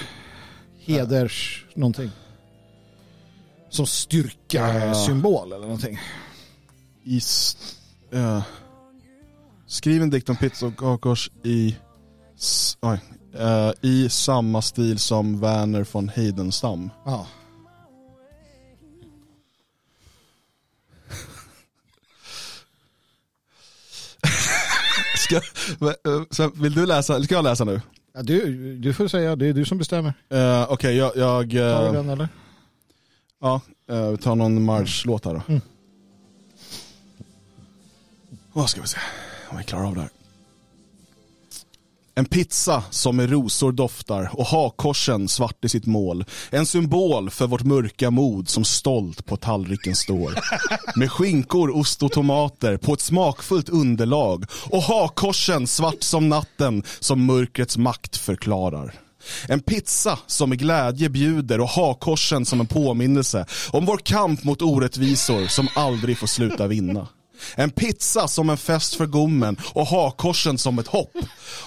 heders 0.78 1.66
någonting. 1.74 2.10
Som 3.70 3.86
styrka 3.86 4.74
Ja. 4.86 4.94
symbol 4.94 5.52
eller 5.52 5.66
någonting. 5.66 5.98
I, 7.04 7.16
s- 7.18 7.76
eh, 8.12 8.42
skriv 9.66 10.02
en 10.02 10.10
dikt 10.10 10.28
om 10.28 10.36
pizza 10.36 10.66
och 10.66 10.80
hakkors 10.82 11.30
i, 11.44 11.76
oj, 12.80 13.00
eh, 13.38 13.70
i 13.82 14.08
samma 14.08 14.62
stil 14.62 14.98
som 14.98 15.40
Werner 15.40 15.86
von 15.92 16.08
Heidenstam. 16.08 16.90
Ja. 17.06 17.26
Ska, 25.30 25.36
eh, 25.86 26.22
så 26.30 26.50
vill 26.54 26.74
du 26.74 26.86
läsa, 26.86 27.14
eller 27.14 27.24
ska 27.24 27.34
jag 27.34 27.44
läsa 27.44 27.64
nu? 27.64 27.80
Ja, 28.14 28.22
du, 28.22 28.76
du 28.76 28.94
får 28.94 29.08
säga, 29.08 29.36
det 29.36 29.46
är 29.46 29.52
du 29.52 29.64
som 29.64 29.78
bestämmer. 29.78 30.14
Uh, 30.34 30.72
Okej, 30.72 30.96
jag... 30.96 31.16
jag 31.16 31.50
Tar 31.50 31.84
eh, 31.84 31.92
du 31.92 31.96
den 31.96 32.08
eller? 32.08 32.28
Ja, 33.40 33.60
eh, 33.90 34.10
vi 34.10 34.16
tar 34.16 34.34
någon 34.34 34.64
marschlåt 34.64 35.24
här 35.24 35.34
då. 35.34 35.42
Mm. 35.48 35.60
Vad 38.52 38.70
ska 38.70 38.80
vi 38.80 38.86
se 38.86 38.98
om 39.50 39.58
vi 39.58 39.64
klarar 39.64 39.86
av 39.86 39.94
det 39.94 40.00
här. 40.00 40.10
En 42.20 42.26
pizza 42.26 42.82
som 42.90 43.16
med 43.16 43.30
rosor 43.30 43.72
doftar 43.72 44.30
och 44.32 44.46
hakkorsen 44.46 45.28
svart 45.28 45.64
i 45.64 45.68
sitt 45.68 45.86
mål. 45.86 46.24
En 46.50 46.66
symbol 46.66 47.30
för 47.30 47.46
vårt 47.46 47.62
mörka 47.62 48.10
mod 48.10 48.48
som 48.48 48.64
stolt 48.64 49.26
på 49.26 49.36
tallriken 49.36 49.96
står. 49.96 50.38
Med 50.98 51.12
skinkor, 51.12 51.76
ost 51.76 52.02
och 52.02 52.12
tomater 52.12 52.76
på 52.76 52.92
ett 52.92 53.00
smakfullt 53.00 53.68
underlag. 53.68 54.44
Och 54.70 54.82
hakkorsen 54.82 55.66
svart 55.66 56.02
som 56.02 56.28
natten 56.28 56.82
som 57.00 57.26
mörkrets 57.26 57.76
makt 57.76 58.16
förklarar. 58.16 58.94
En 59.48 59.60
pizza 59.60 60.18
som 60.26 60.48
med 60.48 60.58
glädje 60.58 61.08
bjuder 61.08 61.60
och 61.60 61.68
hakkorsen 61.68 62.46
som 62.46 62.60
en 62.60 62.66
påminnelse 62.66 63.46
om 63.70 63.86
vår 63.86 63.98
kamp 63.98 64.44
mot 64.44 64.62
orättvisor 64.62 65.46
som 65.46 65.68
aldrig 65.74 66.18
får 66.18 66.26
sluta 66.26 66.66
vinna. 66.66 67.08
En 67.54 67.70
pizza 67.70 68.28
som 68.28 68.50
en 68.50 68.56
fest 68.56 68.94
för 68.94 69.06
gommen 69.06 69.56
och 69.72 69.86
hakkorsen 69.86 70.58
som 70.58 70.78
ett 70.78 70.86
hopp 70.86 71.12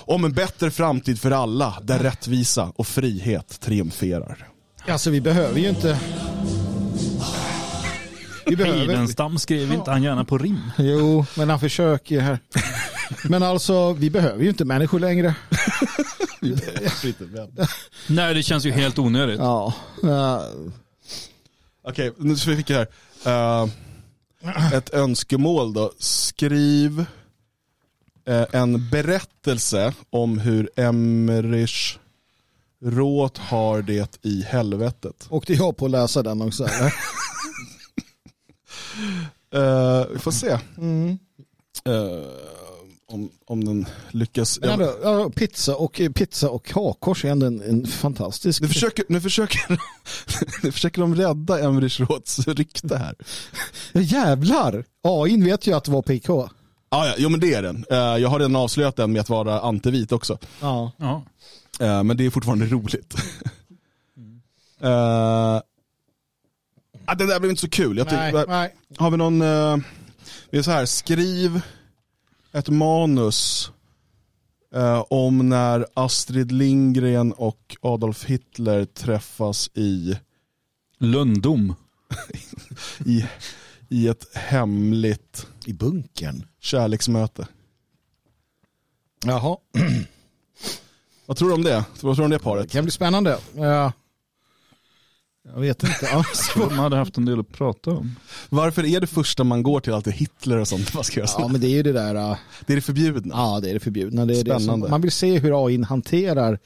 om 0.06 0.26
en 0.26 0.34
bättre 0.34 0.72
framtid 0.72 1.22
för 1.22 1.32
alla 1.32 1.78
där 1.82 2.00
rättvisa 2.00 2.72
och 2.76 2.88
frihet 2.88 3.60
triumferar. 3.62 4.48
Alltså 4.88 5.10
vi 5.10 5.22
behöver 5.22 5.60
ju 5.60 5.70
inte... 5.70 6.00
Vi 8.46 8.56
behöver... 8.56 8.78
Heidenstam 8.80 9.40
skrev 9.40 9.74
inte 9.74 9.92
han 9.92 10.04
gärna 10.04 10.26
på 10.26 10.38
rim. 10.38 10.72
Jo, 10.78 11.26
men 11.38 11.50
han 11.50 11.60
försöker 11.60 12.20
här. 12.20 12.40
Men 13.24 13.44
alltså, 13.44 13.94
vi 13.94 14.10
behöver 14.10 14.44
ju 14.44 14.50
inte 14.50 14.66
människor 14.66 15.00
längre. 15.00 15.36
Nej, 18.08 18.34
det 18.34 18.44
känns 18.44 18.66
ju 18.66 18.72
helt 18.72 19.00
onödigt. 19.00 19.40
Ja. 19.40 19.74
eh, 20.04 20.42
Okej, 21.88 22.14
nu 22.18 22.36
så 22.36 22.56
fick 22.56 22.70
jag 22.70 22.78
här. 22.78 22.88
Eh, 23.62 23.70
ett 24.74 24.94
önskemål 24.94 25.74
då. 25.74 25.94
Skriv 25.98 27.06
eh, 28.26 28.46
en 28.52 28.90
berättelse 28.90 29.94
om 30.10 30.38
hur 30.38 30.70
Emmerich 30.76 31.98
Roth 32.82 33.42
har 33.42 33.82
det 33.82 34.20
i 34.22 34.42
helvetet. 34.42 35.28
Åkte 35.30 35.54
jag 35.54 35.78
på 35.78 35.86
att 35.86 35.92
läsa 35.92 36.24
den 36.24 36.42
också? 36.42 36.68
Eh, 39.54 40.06
vi 40.14 40.20
får 40.20 40.32
se. 40.32 40.60
Mm. 40.78 41.20
Eh, 41.86 42.28
om, 43.14 43.30
om 43.46 43.66
den 43.66 43.86
lyckas. 44.12 44.60
Men 44.60 44.70
ändå, 44.70 44.94
ja, 45.04 45.30
pizza, 45.30 45.76
och, 45.76 46.02
pizza 46.16 46.50
och 46.50 46.72
hakkors 46.74 47.26
är 47.26 47.30
ändå 47.30 47.46
en, 47.46 47.62
en 47.62 47.88
fantastisk... 47.88 48.62
Nu 48.62 48.68
försöker, 48.68 49.06
nu, 49.10 49.22
försöker, 49.22 49.62
nu 50.64 50.72
försöker 50.72 51.02
de 51.02 51.16
rädda 51.16 51.60
Emrich 51.60 52.00
Roths 52.00 52.48
rykte 52.48 52.98
här. 52.98 53.16
Ja, 53.92 54.02
jävlar! 54.02 54.86
AI 55.02 55.42
vet 55.42 55.68
ju 55.68 55.74
att 55.74 55.84
det 55.84 55.92
var 55.92 56.02
PK. 56.02 56.50
Ah, 56.90 57.06
ja, 57.08 57.14
jo 57.18 57.30
men 57.30 57.40
det 57.40 57.54
är 57.54 57.62
den. 57.62 57.86
Eh, 57.90 57.98
jag 57.98 58.30
har 58.30 58.40
redan 58.40 58.56
avslöjat 58.56 58.96
den 58.96 59.12
med 59.12 59.22
att 59.22 59.30
vara 59.30 59.60
antivit 59.60 60.12
också. 60.12 60.38
Ja. 60.62 60.92
Ja. 60.98 61.24
Eh, 61.80 62.04
men 62.04 62.18
det 62.18 62.26
är 62.26 62.30
fortfarande 62.30 62.66
roligt. 62.66 63.16
uh, 64.84 64.90
ah, 67.06 67.16
den 67.18 67.28
där 67.28 67.40
blev 67.40 67.50
inte 67.50 67.62
så 67.62 67.70
kul. 67.70 67.98
Jag 67.98 68.12
Nej, 68.12 68.32
tycker, 68.32 68.48
nej. 68.48 68.76
Har 68.98 69.12
vi 69.12 69.18
någon, 69.18 69.42
uh, 69.42 69.78
det 70.50 70.58
är 70.58 70.62
så 70.62 70.72
här, 70.72 70.86
skriv 70.86 71.62
ett 72.54 72.70
manus 72.70 73.72
eh, 74.76 75.06
om 75.10 75.50
när 75.50 75.86
Astrid 75.94 76.52
Lindgren 76.52 77.34
och 77.34 77.76
Adolf 77.82 78.24
Hitler 78.26 78.86
träffas 78.86 79.70
i 79.74 80.18
Lundom. 81.00 81.76
i, 83.06 83.26
i 83.90 84.08
ett 84.08 84.36
hemligt 84.38 85.48
I 85.66 85.74
bunkern. 85.74 86.46
kärleksmöte. 86.60 87.48
Jaha, 89.26 89.58
Vad 91.26 91.38
tror 91.38 91.48
du 91.50 91.54
om 91.56 91.64
det? 91.64 91.86
Vad 92.02 92.16
tror 92.16 92.16
du 92.16 92.24
om 92.24 92.30
det 92.30 92.36
det 92.38 92.44
paret? 92.44 92.72
kan 92.72 92.84
bli 92.84 92.92
spännande. 92.92 93.38
Ja. 93.56 93.92
Jag 95.46 95.62
vet 95.62 95.84
inte. 95.84 96.10
Alltså. 96.12 96.60
De 96.70 96.80
hade 96.80 96.96
haft 96.96 97.18
en 97.18 97.26
del 97.26 97.40
att 97.40 97.52
prata 97.52 97.92
om. 97.92 98.16
Varför 98.50 98.86
är 98.86 99.02
det 99.02 99.08
första 99.08 99.44
man 99.44 99.64
går 99.64 99.80
till 99.80 99.94
alltid 99.94 100.14
Hitler 100.14 100.58
och 100.58 100.68
sånt? 100.68 100.96
Vad 100.96 101.06
ska 101.06 101.20
jag 101.20 101.30
säga? 101.30 101.42
Ja, 101.42 101.48
men 101.48 101.62
det 101.62 101.68
är 101.68 101.76
ju 101.76 101.84
det 101.84 101.92
där. 101.94 102.16
äh, 102.16 102.38
Det 102.66 102.74
är 102.74 102.76
det 102.76 102.82
förbjudna. 102.82 103.36
Ja, 103.36 103.60
det 103.60 103.70
är 103.70 103.74
det 103.74 103.80
förbjudna. 103.80 104.26
Det 104.26 104.40
är 104.40 104.44
det 104.44 104.52
som, 104.52 104.60
Spännande. 104.60 104.90
man 104.90 105.02
vill 105.02 105.12
se 105.12 105.40
hur 105.40 105.66
AI 105.68 105.84
hanterar 105.84 106.60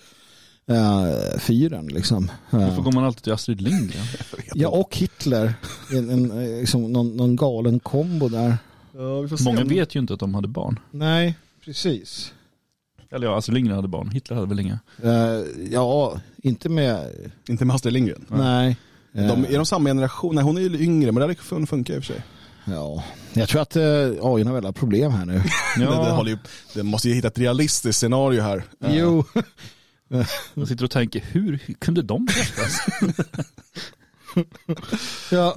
uh, 0.71 1.39
fyren. 1.39 1.87
Liksom. 1.87 2.31
Eh, 2.51 2.59
Varför 2.59 2.81
går 2.81 2.91
man 2.91 3.03
alltid 3.03 3.23
till 3.23 3.33
Astrid 3.33 3.61
Lindgren? 3.61 4.05
ja, 4.53 4.69
och 4.69 4.97
Hitler. 4.97 5.53
En, 5.91 6.09
en, 6.09 6.57
liksom, 6.59 6.91
någon, 6.93 7.17
någon 7.17 7.35
galen 7.35 7.79
kombo 7.79 8.29
där. 8.29 8.57
Ja, 8.97 9.19
vi 9.21 9.27
får 9.27 9.37
se 9.37 9.43
Många 9.43 9.63
vet 9.63 9.95
ju 9.95 9.99
inte 9.99 10.13
att 10.13 10.19
de 10.19 10.35
hade 10.35 10.47
barn. 10.47 10.79
Nej, 10.91 11.37
precis. 11.65 12.33
Eller 13.11 13.27
ja, 13.27 13.38
Astrid 13.38 13.53
Lindgren 13.53 13.75
hade 13.75 13.88
barn. 13.88 14.09
Hitler 14.09 14.35
hade 14.35 14.47
väl 14.47 14.59
inga. 14.59 14.79
Eh, 15.03 15.41
ja, 15.71 16.19
inte 16.43 16.69
med... 16.69 17.07
Inte 17.49 17.65
med 17.65 17.75
Astrid 17.75 17.93
Lindgren. 17.93 18.25
Nej. 18.29 18.77
De, 19.11 19.19
Eh, 19.21 19.51
är 19.53 19.55
de 19.57 19.65
samma 19.65 19.89
generation? 19.89 20.35
Nej, 20.35 20.43
hon 20.43 20.57
är 20.57 20.61
ju 20.61 20.79
yngre, 20.79 21.11
men 21.11 21.15
det 21.15 21.21
hade 21.21 21.34
fun- 21.34 21.65
funkar 21.65 21.93
i 21.93 21.99
och 21.99 22.03
för 22.03 22.13
sig. 22.13 22.23
Ja, 22.65 23.03
jag 23.34 23.49
tror 23.49 23.61
att 23.61 23.75
uh, 23.77 23.84
AI 23.84 24.43
har 24.43 24.53
väldigt 24.53 24.75
problem 24.75 25.11
här 25.11 25.25
nu. 25.25 25.34
Det, 25.77 26.23
det, 26.23 26.29
ju, 26.29 26.38
det 26.73 26.84
måste 26.84 27.09
ju 27.09 27.15
hitta 27.15 27.27
ett 27.27 27.38
realistiskt 27.39 27.99
scenario 27.99 28.41
här. 28.41 28.63
Eh, 28.84 28.97
Jo. 28.97 29.23
Jag 30.53 30.67
sitter 30.67 30.84
och 30.85 30.91
tänker, 30.91 31.19
hur 31.31 31.57
kunde 31.79 32.01
de 32.01 32.27
träffas? 32.27 32.77
Ja, 35.31 35.55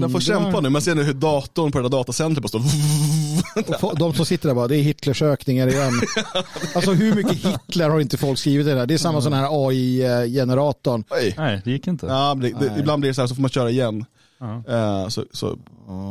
Jag 0.00 0.12
får 0.12 0.20
kämpa 0.20 0.60
nu, 0.60 0.68
man 0.68 0.82
ser 0.82 0.94
nu 0.94 1.02
hur 1.02 1.14
datorn 1.14 1.72
på 1.72 1.78
det 1.78 1.84
där 1.84 1.88
datacentret 1.88 2.42
bara 2.42 2.48
står... 2.48 3.96
De 3.98 4.14
som 4.14 4.26
sitter 4.26 4.48
där 4.48 4.54
bara, 4.54 4.68
det 4.68 4.76
är 4.76 4.82
Hitlers 4.82 5.22
ökningar 5.22 5.68
igen. 5.68 5.92
Alltså 6.74 6.92
hur 6.92 7.14
mycket 7.14 7.32
Hitler 7.32 7.88
har 7.88 8.00
inte 8.00 8.16
folk 8.16 8.38
skrivit 8.38 8.66
i 8.66 8.70
det 8.70 8.76
där? 8.76 8.86
Det 8.86 8.94
är 8.94 8.98
samma 8.98 9.20
sån 9.20 9.32
här 9.32 9.68
AI-generatorn. 9.68 11.04
Nej, 11.36 11.60
det 11.64 11.70
gick 11.70 11.86
inte. 11.86 12.06
Ja, 12.06 12.34
men 12.34 12.52
det, 12.52 12.58
det, 12.68 12.80
ibland 12.80 13.00
blir 13.00 13.10
det 13.10 13.14
så 13.14 13.20
här, 13.20 13.28
så 13.28 13.34
får 13.34 13.42
man 13.42 13.50
köra 13.50 13.70
igen. 13.70 14.04
Ja. 14.38 14.62
Eh, 14.68 15.08
så, 15.08 15.24
så 15.32 15.58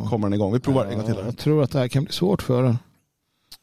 kommer 0.10 0.28
den 0.28 0.34
igång. 0.34 0.54
Vi 0.54 0.60
provar 0.60 0.86
en 0.86 0.98
gång 0.98 1.06
till. 1.06 1.16
här. 1.16 1.24
Jag 1.24 1.38
tror 1.38 1.64
att 1.64 1.72
det 1.72 1.80
här 1.80 1.88
kan 1.88 2.04
bli 2.04 2.14
svårt 2.14 2.42
för 2.42 2.64
den. 2.64 2.78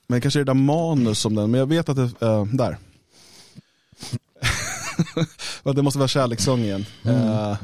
Men 0.08 0.20
kanske 0.20 0.40
är 0.40 0.44
det 0.44 0.50
där 0.50 0.54
manus 0.54 1.18
som 1.18 1.34
den, 1.34 1.50
men 1.50 1.60
jag 1.60 1.66
vet 1.66 1.88
att 1.88 1.96
det, 1.96 2.26
eh, 2.26 2.44
där. 2.44 2.78
Ja, 5.62 5.72
det 5.72 5.82
måste 5.82 5.98
vara 5.98 6.08
kärlekssång 6.08 6.60
igen. 6.60 6.86
Eh, 7.04 7.56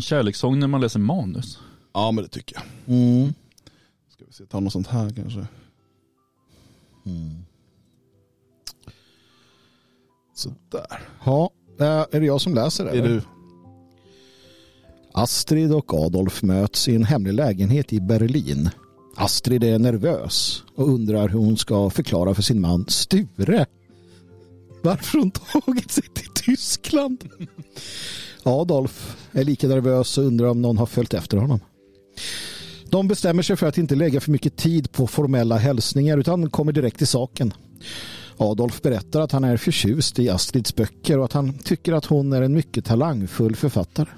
En 0.00 0.04
kärlekssång 0.04 0.58
när 0.58 0.66
man 0.66 0.80
läser 0.80 1.00
manus. 1.00 1.58
ja 1.94 2.12
men 2.12 2.24
det 2.24 2.30
tycker 2.30 2.56
jag. 2.56 2.96
Mm. 2.96 3.34
Ska 4.08 4.24
vi 4.26 4.32
se, 4.32 4.46
ta 4.46 4.60
något 4.60 4.72
sånt 4.72 4.86
här 4.86 5.10
kanske. 5.10 5.46
Sådär. 10.34 11.00
Ja, 11.24 11.50
eh, 11.80 11.86
är 11.86 12.20
det 12.20 12.26
jag 12.26 12.40
som 12.40 12.54
läser 12.54 12.84
det? 12.84 12.90
Det 12.90 12.98
är 12.98 13.02
eller? 13.02 13.14
du. 13.14 13.22
Astrid 15.12 15.72
och 15.72 15.94
Adolf 15.94 16.42
möts 16.42 16.88
i 16.88 16.94
en 16.94 17.04
hemlig 17.04 17.32
lägenhet 17.32 17.92
i 17.92 18.00
Berlin. 18.00 18.70
Astrid 19.16 19.64
är 19.64 19.78
nervös 19.78 20.64
och 20.74 20.88
undrar 20.88 21.28
hur 21.28 21.38
hon 21.38 21.56
ska 21.56 21.90
förklara 21.90 22.34
för 22.34 22.42
sin 22.42 22.60
man 22.60 22.86
Sture 22.88 23.66
varför 24.82 25.18
hon 25.18 25.30
tagit 25.30 25.90
sig 25.90 26.04
till 26.14 26.28
Tyskland. 26.34 27.24
Adolf 28.44 29.16
är 29.32 29.44
lika 29.44 29.68
nervös 29.68 30.18
och 30.18 30.24
undrar 30.24 30.46
om 30.46 30.62
någon 30.62 30.78
har 30.78 30.86
följt 30.86 31.14
efter 31.14 31.36
honom. 31.36 31.60
De 32.90 33.08
bestämmer 33.08 33.42
sig 33.42 33.56
för 33.56 33.66
att 33.66 33.78
inte 33.78 33.94
lägga 33.94 34.20
för 34.20 34.30
mycket 34.30 34.56
tid 34.56 34.92
på 34.92 35.06
formella 35.06 35.56
hälsningar 35.56 36.18
utan 36.18 36.50
kommer 36.50 36.72
direkt 36.72 36.98
till 36.98 37.06
saken. 37.06 37.54
Adolf 38.36 38.82
berättar 38.82 39.20
att 39.20 39.32
han 39.32 39.44
är 39.44 39.56
förtjust 39.56 40.18
i 40.18 40.28
Astrids 40.28 40.74
böcker 40.74 41.18
och 41.18 41.24
att 41.24 41.32
han 41.32 41.58
tycker 41.58 41.92
att 41.92 42.04
hon 42.04 42.32
är 42.32 42.42
en 42.42 42.54
mycket 42.54 42.84
talangfull 42.84 43.56
författare. 43.56 44.08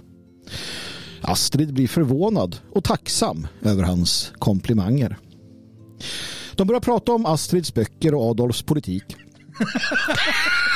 Astrid 1.20 1.74
blir 1.74 1.88
förvånad 1.88 2.56
och 2.70 2.84
tacksam 2.84 3.46
över 3.62 3.82
hans 3.82 4.32
komplimanger. 4.38 5.18
De 6.54 6.66
börjar 6.66 6.80
prata 6.80 7.12
om 7.12 7.26
Astrids 7.26 7.74
böcker 7.74 8.14
och 8.14 8.30
Adolfs 8.30 8.62
politik. 8.62 9.04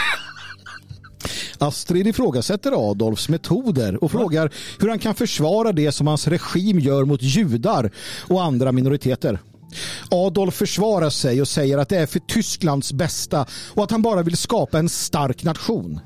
Astrid 1.62 2.06
ifrågasätter 2.06 2.90
Adolfs 2.90 3.28
metoder 3.28 4.04
och 4.04 4.10
frågar 4.10 4.52
hur 4.80 4.88
han 4.88 4.98
kan 4.98 5.14
försvara 5.14 5.72
det 5.72 5.92
som 5.92 6.06
hans 6.06 6.28
regim 6.28 6.80
gör 6.80 7.04
mot 7.04 7.22
judar 7.22 7.90
och 8.28 8.42
andra 8.42 8.72
minoriteter. 8.72 9.38
Adolf 10.10 10.54
försvarar 10.54 11.10
sig 11.10 11.40
och 11.40 11.48
säger 11.48 11.78
att 11.78 11.88
det 11.88 11.96
är 11.96 12.06
för 12.06 12.20
Tysklands 12.20 12.92
bästa 12.92 13.46
och 13.74 13.84
att 13.84 13.90
han 13.90 14.02
bara 14.02 14.22
vill 14.22 14.36
skapa 14.36 14.78
en 14.78 14.88
stark 14.88 15.44
nation. 15.44 16.00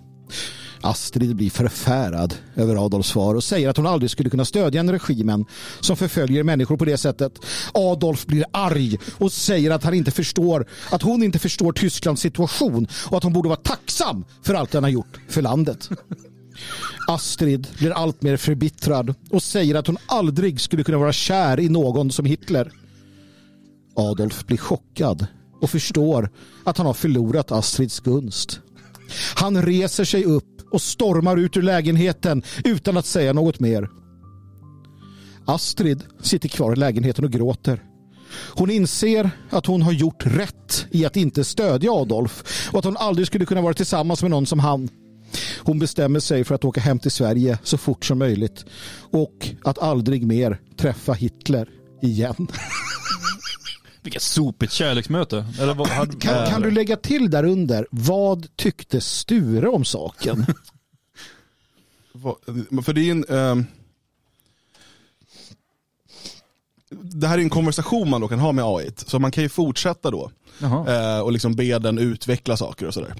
Astrid 0.82 1.36
blir 1.36 1.50
förfärad 1.50 2.34
över 2.56 2.84
Adolfs 2.84 3.08
svar 3.08 3.34
och 3.34 3.44
säger 3.44 3.68
att 3.68 3.76
hon 3.76 3.86
aldrig 3.86 4.10
skulle 4.10 4.30
kunna 4.30 4.44
stödja 4.44 4.80
en 4.80 4.92
regimen 4.92 5.44
som 5.80 5.96
förföljer 5.96 6.42
människor 6.42 6.76
på 6.76 6.84
det 6.84 6.96
sättet. 6.96 7.32
Adolf 7.74 8.26
blir 8.26 8.44
arg 8.52 8.98
och 9.18 9.32
säger 9.32 9.70
att 9.70 9.84
han 9.84 9.94
inte 9.94 10.10
förstår 10.10 10.66
att 10.90 11.02
hon 11.02 11.22
inte 11.22 11.38
förstår 11.38 11.72
Tysklands 11.72 12.22
situation 12.22 12.88
och 13.10 13.16
att 13.16 13.22
hon 13.22 13.32
borde 13.32 13.48
vara 13.48 13.60
tacksam 13.60 14.24
för 14.42 14.54
allt 14.54 14.70
den 14.70 14.82
har 14.82 14.90
gjort 14.90 15.20
för 15.28 15.42
landet. 15.42 15.88
Astrid 17.08 17.66
blir 17.78 17.90
allt 17.90 18.22
mer 18.22 18.36
förbittrad 18.36 19.14
och 19.30 19.42
säger 19.42 19.74
att 19.74 19.86
hon 19.86 19.98
aldrig 20.06 20.60
skulle 20.60 20.84
kunna 20.84 20.98
vara 20.98 21.12
kär 21.12 21.60
i 21.60 21.68
någon 21.68 22.10
som 22.10 22.24
Hitler. 22.24 22.72
Adolf 23.96 24.46
blir 24.46 24.58
chockad 24.58 25.26
och 25.60 25.70
förstår 25.70 26.30
att 26.64 26.76
han 26.76 26.86
har 26.86 26.94
förlorat 26.94 27.52
Astrids 27.52 28.00
gunst. 28.00 28.60
Han 29.34 29.62
reser 29.62 30.04
sig 30.04 30.24
upp 30.24 30.49
och 30.70 30.82
stormar 30.82 31.36
ut 31.36 31.56
ur 31.56 31.62
lägenheten 31.62 32.42
utan 32.64 32.96
att 32.96 33.06
säga 33.06 33.32
något 33.32 33.60
mer. 33.60 33.88
Astrid 35.44 36.02
sitter 36.22 36.48
kvar 36.48 36.72
i 36.72 36.76
lägenheten 36.76 37.24
och 37.24 37.30
gråter. 37.30 37.84
Hon 38.32 38.70
inser 38.70 39.30
att 39.50 39.66
hon 39.66 39.82
har 39.82 39.92
gjort 39.92 40.26
rätt 40.26 40.86
i 40.90 41.06
att 41.06 41.16
inte 41.16 41.44
stödja 41.44 41.92
Adolf 41.92 42.68
och 42.72 42.78
att 42.78 42.84
hon 42.84 42.96
aldrig 42.96 43.26
skulle 43.26 43.46
kunna 43.46 43.62
vara 43.62 43.74
tillsammans 43.74 44.22
med 44.22 44.30
någon 44.30 44.46
som 44.46 44.58
han. 44.58 44.88
Hon 45.58 45.78
bestämmer 45.78 46.20
sig 46.20 46.44
för 46.44 46.54
att 46.54 46.64
åka 46.64 46.80
hem 46.80 46.98
till 46.98 47.10
Sverige 47.10 47.58
så 47.62 47.78
fort 47.78 48.04
som 48.04 48.18
möjligt 48.18 48.64
och 49.10 49.48
att 49.64 49.78
aldrig 49.78 50.26
mer 50.26 50.60
träffa 50.76 51.12
Hitler 51.12 51.68
igen. 52.02 52.46
Vilket 54.02 54.22
sopigt 54.22 54.72
kärleksmöte. 54.72 55.46
Eller 55.60 55.74
vad, 55.74 55.88
hade, 55.88 56.16
Kan, 56.16 56.46
kan 56.50 56.62
du 56.62 56.70
lägga 56.70 56.96
till 56.96 57.30
där 57.30 57.44
under 57.44 57.86
vad 57.90 58.56
tyckte 58.56 59.00
Sture 59.00 59.68
om 59.68 59.84
saken? 59.84 60.46
För 62.84 62.92
det 62.92 63.00
är 63.00 63.04
ju 63.04 63.10
en... 63.10 63.24
ehm, 63.28 63.66
det 66.90 67.26
här 67.26 67.38
är 67.38 67.42
en 67.42 67.50
konversation 67.50 68.10
man 68.10 68.20
då 68.20 68.28
kan 68.28 68.38
ha 68.38 68.52
med 68.52 68.64
AI. 68.64 68.90
Så 68.96 69.18
man 69.18 69.30
kan 69.30 69.42
ju 69.42 69.48
fortsätta 69.48 70.10
då. 70.10 70.30
Jaha. 70.58 71.16
eh, 71.16 71.20
och 71.20 71.32
liksom 71.32 71.56
be 71.56 71.78
den 71.78 71.98
utveckla 71.98 72.56
saker 72.56 72.86
och 72.86 72.94
sådär. 72.94 73.14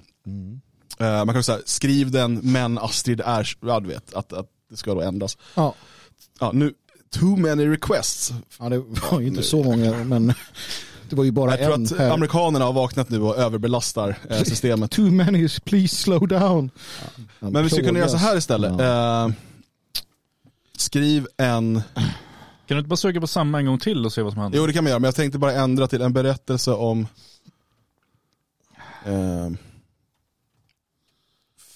Eh, 0.98 1.24
man 1.24 1.35
kan 1.35 1.43
säga, 1.43 1.59
skriv 1.65 2.11
den 2.11 2.40
men 2.43 2.78
Astrid 2.78 3.20
är, 3.20 3.57
ja 3.61 3.81
du 3.81 3.89
vet, 3.89 4.15
att, 4.15 4.32
att 4.32 4.47
det 4.70 4.77
ska 4.77 4.94
då 4.94 5.01
ändras. 5.01 5.39
Ja. 5.55 5.74
Ja, 6.40 6.51
nu, 6.55 6.74
too 7.11 7.37
many 7.37 7.66
requests. 7.66 8.32
Ja, 8.59 8.69
det 8.69 8.78
var 8.78 9.20
ju 9.20 9.27
inte 9.27 9.43
så 9.43 9.62
många, 9.62 10.05
men 10.05 10.35
det 11.09 11.16
var 11.16 11.24
ju 11.24 11.31
bara 11.32 11.51
Jag 11.51 11.59
tror 11.61 11.74
en 11.74 11.85
att 11.85 11.99
här. 11.99 12.11
amerikanerna 12.11 12.65
har 12.65 12.73
vaknat 12.73 13.11
nu 13.11 13.20
och 13.23 13.37
överbelastar 13.37 14.19
eh, 14.31 14.43
systemet. 14.43 14.91
Too 14.91 15.11
many, 15.11 15.49
please 15.65 15.97
slow 15.97 16.28
down. 16.28 16.70
Men 17.39 17.62
vi 17.62 17.70
skulle 17.70 17.87
kunna 17.87 17.99
göra 17.99 18.09
så 18.09 18.16
här 18.16 18.37
istället. 18.37 18.81
Eh, 18.81 19.28
skriv 20.77 21.27
en 21.37 21.82
Kan 22.66 22.77
du 22.77 22.78
inte 22.78 22.89
bara 22.89 22.97
söka 22.97 23.20
på 23.20 23.27
samma 23.27 23.59
en 23.59 23.66
gång 23.66 23.78
till 23.78 24.07
och 24.07 24.12
se 24.12 24.23
vad 24.23 24.32
som 24.32 24.43
händer? 24.43 24.59
Jo 24.59 24.66
det 24.66 24.73
kan 24.73 24.85
man 24.85 24.89
göra, 24.91 24.99
men 24.99 25.09
jag 25.09 25.15
tänkte 25.15 25.39
bara 25.39 25.53
ändra 25.53 25.87
till 25.89 26.03
en 26.03 26.12
berättelse 26.12 26.70
om 26.73 27.07
eh, 29.05 29.51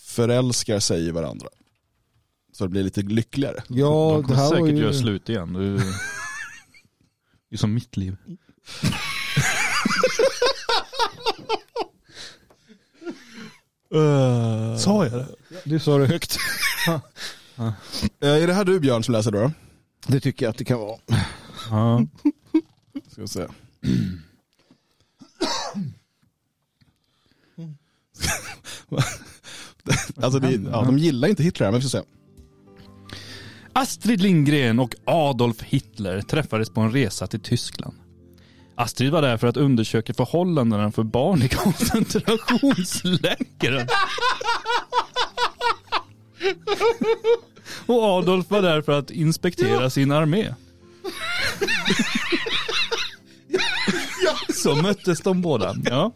förälskar 0.05 0.81
sig 0.81 1.06
i 1.06 1.11
varandra. 1.11 1.48
Så 2.55 2.64
det 2.64 2.70
blir 2.70 2.82
lite 2.82 3.02
lyckligare. 3.02 3.62
Ja, 3.68 4.10
De 4.12 4.22
det 4.22 4.26
kommer 4.28 4.48
säkert 4.48 4.68
ju... 4.68 4.82
göra 4.82 4.93
slut 4.93 5.28
igen. 5.28 5.52
Det 5.52 5.64
är, 5.64 5.72
det 7.51 7.55
är 7.55 7.56
som 7.56 7.74
mitt 7.74 7.97
liv. 7.97 8.16
Sa 14.78 15.06
jag 15.06 15.12
det? 15.12 15.26
Du 15.64 15.78
sa 15.78 15.98
det 15.98 16.06
högt. 16.06 16.39
Eh, 18.20 18.28
är 18.28 18.47
det 18.47 18.52
här 18.55 18.64
du 18.64 18.81
Björn 18.81 19.05
som 19.05 19.12
läser 19.12 19.31
då? 19.31 19.52
Det 20.06 20.20
tycker 20.20 20.47
jag 20.47 20.51
att 20.51 20.59
det 20.59 20.64
kan 20.64 20.78
vara. 20.81 20.98
Ja. 21.70 22.06
Ska 23.09 23.20
vi 23.22 23.28
se. 23.28 23.47
alltså 30.16 30.39
det, 30.39 30.52
ja, 30.52 30.82
de 30.82 30.98
gillar 30.98 31.28
inte 31.28 31.43
Hitler, 31.43 31.66
men 31.66 31.74
vi 31.74 31.82
får 31.82 31.89
se. 31.89 32.02
Astrid 33.77 34.21
Lindgren 34.21 34.81
och 34.81 34.95
Adolf 35.05 35.63
Hitler 35.63 36.21
träffades 36.21 36.71
på 36.71 36.81
en 36.81 36.93
resa 36.93 37.27
till 37.27 37.41
Tyskland. 37.41 37.95
Astrid 38.75 39.13
var 39.13 39.23
där 39.23 39.37
för 39.37 39.47
att 39.47 39.57
undersöka 39.57 40.15
förhållandena 40.15 40.93
för 40.93 41.03
barn 41.03 41.43
i 41.43 41.49
koncentrationslägren. 41.53 43.89
Och 47.87 48.03
Adolf 48.03 48.51
var 48.51 48.63
där 48.63 48.83
för 48.83 48.99
att 48.99 49.11
inspektera 49.11 49.91
sin 49.91 50.13
armé. 50.13 50.55
Så 54.55 54.75
möttes 54.75 55.21
de 55.21 55.43
båda. 55.43 55.75
Ja. 55.85 56.13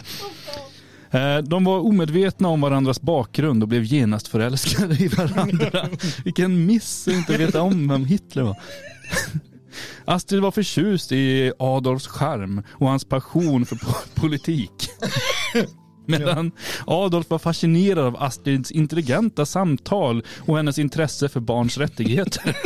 Eh, 1.10 1.38
De 1.38 1.64
var 1.64 1.78
omedvetna 1.80 2.48
om 2.48 2.60
varandras 2.60 3.00
bakgrund 3.00 3.62
och 3.62 3.68
blev 3.68 3.84
genast 3.84 4.28
förälskade 4.28 4.94
i 4.94 5.08
varandra. 5.08 5.88
Vilken 6.24 6.66
miss 6.66 7.08
att 7.08 7.14
inte 7.14 7.36
veta 7.36 7.62
om 7.62 7.88
vem 7.88 8.04
Hitler 8.04 8.42
var. 8.42 8.56
Astrid 10.04 10.40
var 10.42 10.50
förtjust 10.50 11.12
i 11.12 11.52
Adolfs 11.58 12.06
charm 12.06 12.62
och 12.70 12.88
hans 12.88 13.04
passion 13.04 13.66
för 13.66 13.76
po- 13.76 14.14
politik. 14.14 14.72
Medan 16.06 16.52
Adolf 16.86 17.30
var 17.30 17.38
fascinerad 17.38 18.04
av 18.06 18.22
Astrids 18.22 18.70
intelligenta 18.70 19.46
samtal 19.46 20.22
och 20.38 20.56
hennes 20.56 20.78
intresse 20.78 21.28
för 21.28 21.40
barns 21.40 21.78
rättigheter. 21.78 22.56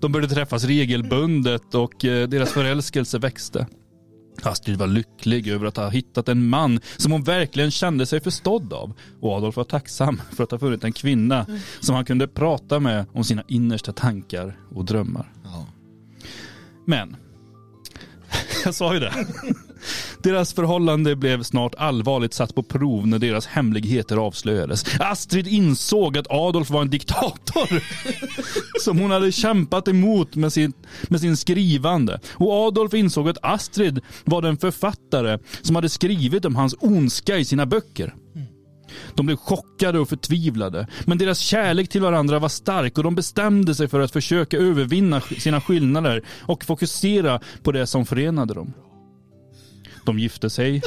De 0.00 0.12
började 0.12 0.34
träffas 0.34 0.64
regelbundet 0.64 1.74
och 1.74 2.04
eh, 2.04 2.28
deras 2.28 2.50
förälskelse 2.52 3.18
växte. 3.18 3.66
Astrid 4.46 4.78
var 4.78 4.86
lycklig 4.86 5.48
över 5.48 5.66
att 5.66 5.76
ha 5.76 5.88
hittat 5.88 6.28
en 6.28 6.48
man 6.48 6.80
som 6.96 7.12
hon 7.12 7.22
verkligen 7.22 7.70
kände 7.70 8.06
sig 8.06 8.20
förstådd 8.20 8.72
av. 8.72 8.92
Och 9.20 9.32
Adolf 9.32 9.56
var 9.56 9.64
tacksam 9.64 10.20
för 10.32 10.44
att 10.44 10.50
ha 10.50 10.58
funnit 10.58 10.84
en 10.84 10.92
kvinna 10.92 11.46
som 11.80 11.94
han 11.94 12.04
kunde 12.04 12.28
prata 12.28 12.80
med 12.80 13.06
om 13.12 13.24
sina 13.24 13.42
innersta 13.48 13.92
tankar 13.92 14.58
och 14.74 14.84
drömmar. 14.84 15.32
Men, 16.86 17.16
jag 18.64 18.74
sa 18.74 18.94
ju 18.94 19.00
det. 19.00 19.12
Deras 20.22 20.52
förhållande 20.52 21.16
blev 21.16 21.42
snart 21.42 21.74
allvarligt 21.74 22.34
satt 22.34 22.54
på 22.54 22.62
prov 22.62 23.06
när 23.06 23.18
deras 23.18 23.46
hemligheter 23.46 24.16
avslöjades. 24.16 24.84
Astrid 25.00 25.46
insåg 25.46 26.18
att 26.18 26.30
Adolf 26.30 26.70
var 26.70 26.82
en 26.82 26.90
diktator 26.90 27.82
som 28.80 28.98
hon 28.98 29.10
hade 29.10 29.32
kämpat 29.32 29.88
emot 29.88 30.36
med 30.36 30.52
sin, 30.52 30.72
med 31.02 31.20
sin 31.20 31.36
skrivande. 31.36 32.20
Och 32.32 32.52
Adolf 32.52 32.94
insåg 32.94 33.28
att 33.28 33.38
Astrid 33.42 34.00
var 34.24 34.42
den 34.42 34.56
författare 34.56 35.38
som 35.62 35.76
hade 35.76 35.88
skrivit 35.88 36.44
om 36.44 36.56
hans 36.56 36.74
ondska 36.80 37.38
i 37.38 37.44
sina 37.44 37.66
böcker. 37.66 38.14
De 39.14 39.26
blev 39.26 39.36
chockade 39.36 39.98
och 39.98 40.08
förtvivlade. 40.08 40.86
Men 41.04 41.18
deras 41.18 41.38
kärlek 41.38 41.88
till 41.88 42.00
varandra 42.00 42.38
var 42.38 42.48
stark 42.48 42.98
och 42.98 43.04
de 43.04 43.14
bestämde 43.14 43.74
sig 43.74 43.88
för 43.88 44.00
att 44.00 44.12
försöka 44.12 44.56
övervinna 44.56 45.20
sina 45.20 45.60
skillnader 45.60 46.22
och 46.40 46.64
fokusera 46.64 47.40
på 47.62 47.72
det 47.72 47.86
som 47.86 48.06
förenade 48.06 48.54
dem. 48.54 48.72
De 50.04 50.18
gifte 50.18 50.50
sig 50.50 50.82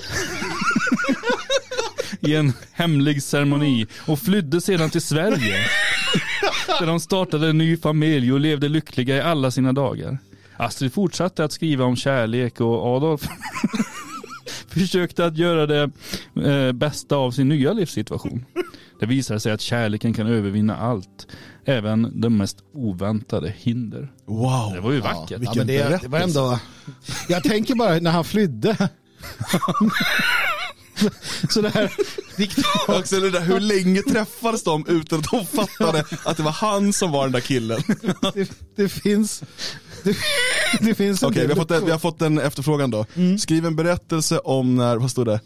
i 2.20 2.36
en 2.36 2.54
hemlig 2.72 3.24
ceremoni 3.24 3.88
och 4.08 4.20
flydde 4.20 4.62
sedan 4.62 4.90
till 4.90 5.02
Sverige. 5.02 5.58
Där 6.80 6.88
de 6.88 7.00
startade 7.00 7.50
en 7.50 7.58
ny 7.58 7.78
familj 7.78 8.34
och 8.34 8.40
levde 8.40 8.70
lyckliga 8.70 9.18
i 9.18 9.22
alla 9.22 9.52
sina 9.52 9.74
dagar. 9.74 10.18
Astrid 10.58 10.94
fortsatte 10.94 11.44
att 11.44 11.52
skriva 11.52 11.86
om 11.86 11.96
kärlek 11.96 12.62
och 12.62 12.96
Adolf 12.96 13.22
försökte 14.68 15.26
att 15.26 15.38
göra 15.38 15.68
det 15.68 15.92
eh, 16.46 16.72
bästa 16.72 17.16
av 17.16 17.32
sin 17.32 17.50
nya 17.50 17.74
livssituation. 17.74 18.46
Det 19.00 19.06
visade 19.06 19.40
sig 19.40 19.52
att 19.52 19.62
kärleken 19.62 20.14
kan 20.14 20.28
övervinna 20.28 20.78
allt, 20.78 21.28
även 21.66 22.22
de 22.22 22.38
mest 22.38 22.58
oväntade 22.74 23.54
hinder. 23.58 24.12
Wow. 24.26 24.72
Det 24.74 24.80
var 24.82 24.92
ju 24.92 25.00
vackert. 25.00 25.42
Ja, 25.42 25.52
men 25.56 25.68
det, 25.68 26.02
det 26.02 26.08
var 26.08 26.20
ändå... 26.20 26.60
Jag 27.30 27.44
tänker 27.44 27.76
bara 27.76 28.00
när 28.00 28.12
han 28.12 28.24
flydde. 28.24 28.90
Så 31.50 31.62
det 31.62 31.70
här... 31.70 31.92
Också 32.88 33.20
det 33.20 33.30
där, 33.30 33.42
hur 33.42 33.60
länge 33.60 34.02
träffades 34.02 34.64
de 34.64 34.86
utan 34.88 35.20
att 35.20 35.32
de 35.32 35.46
fattade 35.46 36.06
att 36.26 36.38
det 36.38 36.44
var 36.44 36.52
han 36.52 36.94
som 36.94 37.12
var 37.12 37.24
den 37.24 37.32
där 37.32 37.40
killen? 37.40 37.82
Det, 38.34 38.52
det 38.76 38.90
finns... 38.90 39.44
Det, 40.04 40.18
det 40.80 40.96
finns 40.96 41.24
en 41.24 41.30
Okej, 41.30 41.48
vi, 41.48 41.54
har 41.54 41.56
fått 41.56 41.72
en- 41.72 41.86
vi 41.86 41.92
har 41.92 42.00
fått 42.00 42.22
en 42.22 42.40
efterfrågan 42.40 42.92
då. 42.92 43.06
Skriv 43.40 43.66
en 43.66 43.76
berättelse 43.76 44.40
om 44.40 44.76
när, 44.76 44.98
vad 44.98 45.12
stod 45.12 45.26
det? 45.26 45.40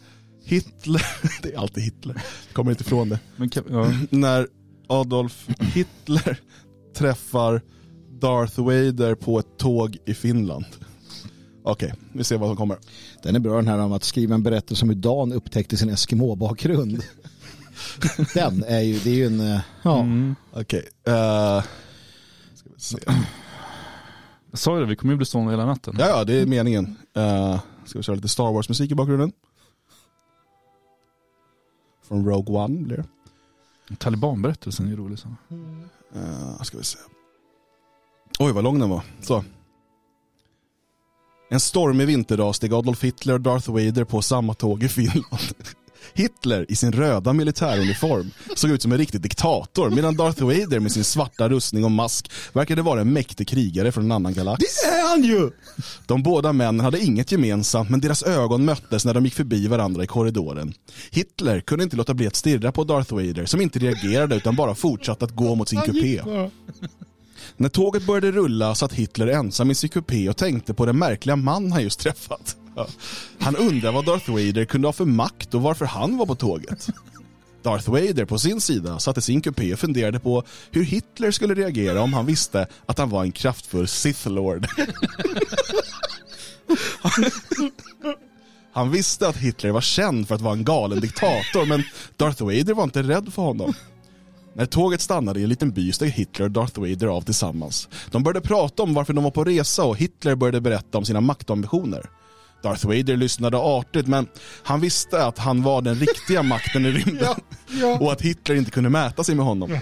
Hitler, 0.46 1.06
det 1.42 1.54
är 1.54 1.60
alltid 1.60 1.84
Hitler, 1.84 2.22
kommer 2.54 2.72
inte 2.72 2.84
ifrån 2.84 3.10
det. 3.10 3.20
Men 3.36 3.52
ja. 3.70 3.92
När 4.10 4.48
Adolf 4.90 5.46
Hitler 5.60 6.40
träffar 6.98 7.62
Darth 8.22 8.60
Vader 8.62 9.16
på 9.16 9.40
ett 9.40 9.58
tåg 9.58 9.98
i 10.06 10.14
Finland. 10.14 10.66
Okej, 11.68 11.94
vi 12.14 12.24
ser 12.24 12.38
vad 12.38 12.50
som 12.50 12.58
kommer. 12.58 12.78
Den 13.24 13.36
är 13.36 13.40
bra 13.40 13.56
den 13.56 13.68
här 13.68 13.80
om 13.80 13.92
att 13.92 14.04
skriva 14.04 14.36
en 14.36 14.44
berättelse 14.44 14.86
om 14.86 14.90
hur 14.90 14.96
Dan 14.96 15.34
upptäckte 15.34 15.78
sin 15.78 15.90
Eskimo-bakgrund. 15.90 17.04
Den 18.34 18.64
är 18.64 18.82
ju, 18.82 19.00
det 19.00 19.10
är 19.10 19.16
ju 19.16 19.26
en, 19.26 19.40
eh, 19.40 19.60
ja. 19.84 20.06
Okej, 20.52 20.90
eh, 21.04 21.64
ska 22.54 22.70
vi 22.76 22.80
se. 22.80 22.98
Jag 24.52 24.60
sa 24.60 24.76
ju 24.76 24.80
det, 24.80 24.86
vi 24.86 24.96
kommer 24.96 25.14
ju 25.14 25.18
bli 25.18 25.26
stående 25.26 25.52
hela 25.52 25.66
natten. 25.66 25.96
Ja, 26.00 26.08
ja, 26.08 26.24
det 26.24 26.42
är 26.42 26.46
meningen. 26.46 26.96
Uh, 27.18 27.60
ska 27.86 28.00
vi 28.00 28.04
köra 28.04 28.16
lite 28.16 28.28
Star 28.28 28.52
Wars-musik 28.52 28.92
i 28.92 28.96
bakgrunden? 28.96 29.32
Från 32.08 32.26
Rogue 32.26 32.56
One 32.56 32.82
blir 32.82 32.98
det. 32.98 33.06
Talibanberättelsen 33.96 34.86
är 34.86 34.90
ju 34.90 34.98
rolig. 34.98 35.20
Så. 35.20 35.28
Uh, 35.28 36.62
ska 36.64 36.78
vi 36.78 36.84
se. 36.84 37.00
Oj, 38.40 38.52
vad 38.52 38.64
lång 38.64 38.80
den 38.80 38.90
var. 38.90 39.02
Så. 39.22 39.44
En 41.50 41.60
stormig 41.60 42.08
vinterdag 42.08 42.56
steg 42.56 42.74
Adolf 42.74 43.04
Hitler 43.04 43.34
och 43.34 43.42
Darth 43.42 43.72
Vader 43.72 44.04
på 44.04 44.22
samma 44.22 44.54
tåg 44.54 44.84
i 44.84 44.88
Finland. 44.88 45.26
Hitler 46.14 46.66
i 46.70 46.76
sin 46.76 46.92
röda 46.92 47.34
militäruniform 47.34 48.32
såg 48.56 48.72
ut 48.72 48.82
som 48.82 48.92
en 48.92 48.98
riktig 48.98 49.22
diktator 49.22 49.90
medan 49.90 50.16
Darth 50.16 50.44
Vader 50.44 50.80
med 50.80 50.92
sin 50.92 51.04
svarta 51.04 51.50
rustning 51.50 51.86
och 51.86 51.92
mask 51.92 52.32
verkade 52.54 52.82
vara 52.82 53.02
en 53.02 53.14
mäktig 53.14 53.48
krigare 53.48 53.92
från 53.92 54.06
en 54.06 54.12
annan 54.12 54.34
galax. 54.34 54.60
Det 54.60 54.88
är 54.88 55.10
han 55.10 55.24
ju! 55.24 55.52
De 56.06 56.24
båda 56.24 56.54
männen 56.54 56.80
hade 56.80 57.00
inget 57.00 57.32
gemensamt 57.32 57.90
men 57.90 58.00
deras 58.00 58.24
ögon 58.24 58.66
möttes 58.66 59.06
när 59.06 59.14
de 59.14 59.26
gick 59.26 59.34
förbi 59.34 59.68
varandra 59.68 60.04
i 60.04 60.08
korridoren. 60.08 60.74
Hitler 61.12 61.60
kunde 61.60 61.84
inte 61.84 61.98
låta 61.98 62.14
bli 62.14 62.28
att 62.28 62.36
stirra 62.36 62.72
på 62.72 62.84
Darth 62.84 63.14
Vader 63.14 63.46
som 63.46 63.62
inte 63.62 63.80
reagerade 63.80 64.36
utan 64.36 64.56
bara 64.56 64.76
fortsatte 64.76 65.26
att 65.26 65.36
gå 65.36 65.56
mot 65.56 65.70
sin 65.70 65.82
kupé. 65.82 66.22
När 67.58 67.70
tåget 67.70 68.06
började 68.06 68.32
rulla 68.32 68.76
satt 68.76 68.94
Hitler 68.94 69.28
ensam 69.28 69.72
i 69.72 69.76
sin 69.76 69.90
kupé 69.90 70.30
och 70.30 70.38
tänkte 70.38 70.74
på 70.74 70.86
den 70.86 70.98
märkliga 70.98 71.36
man 71.36 71.72
han 71.72 71.84
just 71.84 72.00
träffat. 72.00 72.56
Han 73.40 73.56
undrade 73.56 73.96
vad 73.96 74.06
Darth 74.06 74.32
Vader 74.32 74.66
kunde 74.66 74.88
ha 74.88 74.94
för 74.94 75.06
makt 75.06 75.54
och 75.54 75.62
varför 75.62 75.86
han 75.86 76.18
var 76.18 76.26
på 76.26 76.36
tåget. 76.36 76.88
Darth 77.64 77.90
Vader 77.90 78.26
på 78.26 78.40
sin 78.40 78.62
sida 78.62 79.00
satt 79.00 79.18
i 79.18 79.22
sin 79.22 79.42
kupé 79.42 79.74
och 79.74 79.80
funderade 79.80 80.20
på 80.20 80.44
hur 80.72 80.84
Hitler 80.84 81.32
skulle 81.32 81.54
reagera 81.54 82.02
om 82.02 82.14
han 82.14 82.26
visste 82.26 82.68
att 82.86 82.98
han 82.98 83.10
var 83.10 83.24
en 83.24 83.32
kraftfull 83.32 83.88
Sith 83.88 84.30
Lord. 84.30 84.68
Han 88.72 88.92
visste 88.92 89.28
att 89.28 89.38
Hitler 89.38 89.72
var 89.72 89.82
känd 89.82 90.28
för 90.28 90.36
att 90.36 90.42
vara 90.42 90.54
en 90.54 90.64
galen 90.64 91.00
diktator 91.00 91.66
men 91.66 91.84
Darth 92.18 92.44
Vader 92.44 92.74
var 92.74 92.84
inte 92.84 93.04
rädd 93.04 93.34
för 93.34 93.42
honom. 93.42 93.74
När 94.58 94.66
tåget 94.66 95.02
stannade 95.02 95.40
i 95.40 95.44
en 95.44 95.50
liten 95.50 95.72
by 95.72 95.92
steg 95.92 96.12
Hitler 96.12 96.46
och 96.46 96.52
Darth 96.52 96.80
Vader 96.80 97.08
av 97.08 97.22
tillsammans. 97.22 97.90
De 98.12 98.24
började 98.24 98.42
prata 98.42 98.84
om 98.84 98.94
varför 98.94 99.14
de 99.14 99.24
var 99.24 99.32
på 99.32 99.44
resa 99.44 99.84
och 99.84 99.98
Hitler 99.98 100.36
började 100.36 100.62
berätta 100.62 100.98
om 100.98 101.06
sina 101.06 101.22
maktambitioner. 101.22 102.10
Darth 102.64 102.88
Vader 102.88 103.18
lyssnade 103.18 103.58
artigt 103.58 104.08
men 104.08 104.28
han 104.64 104.82
visste 104.82 105.26
att 105.26 105.38
han 105.38 105.64
var 105.64 105.82
den 105.82 105.96
riktiga 105.96 106.44
makten 106.54 106.86
i 106.86 106.92
rymden 106.92 107.36
och 108.00 108.12
att 108.12 108.22
Hitler 108.22 108.56
inte 108.56 108.72
kunde 108.72 108.90
mäta 108.90 109.24
sig 109.24 109.36
med 109.36 109.46
honom. 109.46 109.80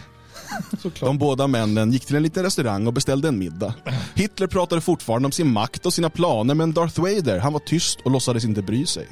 De 0.99 1.17
båda 1.17 1.47
männen 1.47 1.91
gick 1.91 2.05
till 2.05 2.15
en 2.15 2.23
liten 2.23 2.43
restaurang 2.43 2.87
och 2.87 2.93
beställde 2.93 3.27
en 3.27 3.39
middag. 3.39 3.73
Hitler 4.15 4.47
pratade 4.47 4.81
fortfarande 4.81 5.25
om 5.25 5.31
sin 5.31 5.51
makt 5.51 5.85
och 5.85 5.93
sina 5.93 6.09
planer 6.09 6.53
men 6.53 6.73
Darth 6.73 7.01
Vader 7.01 7.39
han 7.39 7.53
var 7.53 7.59
tyst 7.59 7.99
och 8.05 8.11
låtsades 8.11 8.45
inte 8.45 8.61
bry 8.61 8.85
sig. 8.85 9.07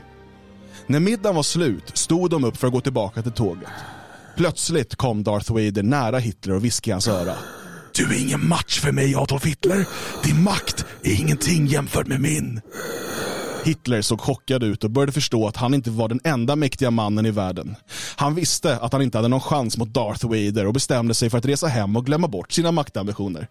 När 0.88 1.00
middagen 1.00 1.36
var 1.36 1.44
slut 1.44 1.98
stod 1.98 2.30
de 2.30 2.44
upp 2.44 2.58
för 2.58 2.68
att 2.68 2.74
gå 2.74 2.82
tillbaka 2.82 3.22
till 3.22 3.32
tåget. 3.32 3.70
Plötsligt 4.38 4.96
kom 4.96 5.24
Darth 5.24 5.54
Vader 5.54 5.84
nära 5.84 6.20
Hitler 6.20 6.56
och 6.56 6.66
viskade 6.66 6.90
i 6.90 6.94
hans 6.94 7.08
öra. 7.08 7.36
Du 7.96 8.16
är 8.16 8.22
ingen 8.22 8.48
match 8.48 8.80
för 8.80 8.92
mig 8.92 9.16
Adolf 9.16 9.46
Hitler. 9.46 9.86
Din 10.24 10.44
makt 10.44 10.86
är 11.04 11.20
ingenting 11.22 11.68
jämfört 11.68 12.08
med 12.08 12.22
min. 12.22 12.62
Hitler 13.66 14.02
såg 14.02 14.22
chockad 14.22 14.64
ut 14.64 14.84
och 14.84 14.92
började 14.92 15.12
förstå 15.12 15.48
att 15.48 15.58
han 15.58 15.74
inte 15.74 15.92
var 15.92 16.10
den 16.10 16.20
enda 16.24 16.56
mäktiga 16.56 16.92
mannen 16.92 17.26
i 17.26 17.32
världen. 17.32 17.76
Han 18.16 18.36
visste 18.36 18.78
att 18.78 18.94
han 18.94 19.02
inte 19.02 19.18
hade 19.18 19.28
någon 19.28 19.42
chans 19.42 19.78
mot 19.78 19.94
Darth 19.94 20.26
Vader 20.26 20.68
och 20.68 20.74
bestämde 20.74 21.14
sig 21.14 21.30
för 21.30 21.38
att 21.38 21.46
resa 21.46 21.68
hem 21.68 21.96
och 21.96 22.06
glömma 22.06 22.28
bort 22.28 22.52
sina 22.52 22.72
maktambitioner. 22.72 23.48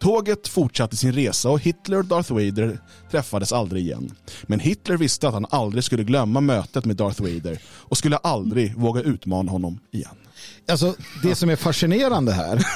Tåget 0.00 0.48
fortsatte 0.48 0.96
sin 0.96 1.12
resa 1.12 1.50
och 1.50 1.60
Hitler 1.60 1.98
och 1.98 2.04
Darth 2.04 2.32
Vader 2.32 2.80
träffades 3.10 3.52
aldrig 3.52 3.82
igen. 3.82 4.14
Men 4.42 4.60
Hitler 4.60 4.96
visste 4.96 5.28
att 5.28 5.34
han 5.34 5.46
aldrig 5.50 5.84
skulle 5.84 6.04
glömma 6.04 6.40
mötet 6.40 6.84
med 6.84 6.96
Darth 6.96 7.22
Vader 7.22 7.58
och 7.66 7.98
skulle 7.98 8.16
aldrig 8.16 8.74
våga 8.76 9.00
utmana 9.02 9.50
honom 9.50 9.80
igen. 9.92 10.16
Alltså, 10.68 10.94
det 11.22 11.34
som 11.34 11.50
är 11.50 11.56
fascinerande 11.56 12.32
här, 12.32 12.66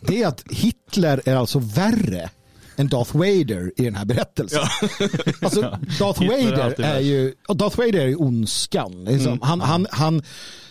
det 0.00 0.22
är 0.22 0.26
att 0.26 0.44
Hitler 0.50 1.22
är 1.24 1.36
alltså 1.36 1.58
värre 1.58 2.30
än 2.76 2.88
Darth 2.88 3.16
Vader 3.16 3.72
i 3.76 3.84
den 3.84 3.94
här 3.94 4.04
berättelsen. 4.04 4.60
Alltså, 5.42 5.60
Darth 5.98 6.22
är 6.22 6.50
Vader 6.50 6.80
är 6.80 7.00
ju, 7.00 7.34
Darth 7.48 7.76
Vader 7.76 8.00
är 8.00 8.06
ju 8.06 8.16
ondskan. 8.16 9.04
Liksom. 9.04 9.26
Mm. 9.26 9.40
Han, 9.42 9.60
han, 9.60 9.86
han, 9.90 10.22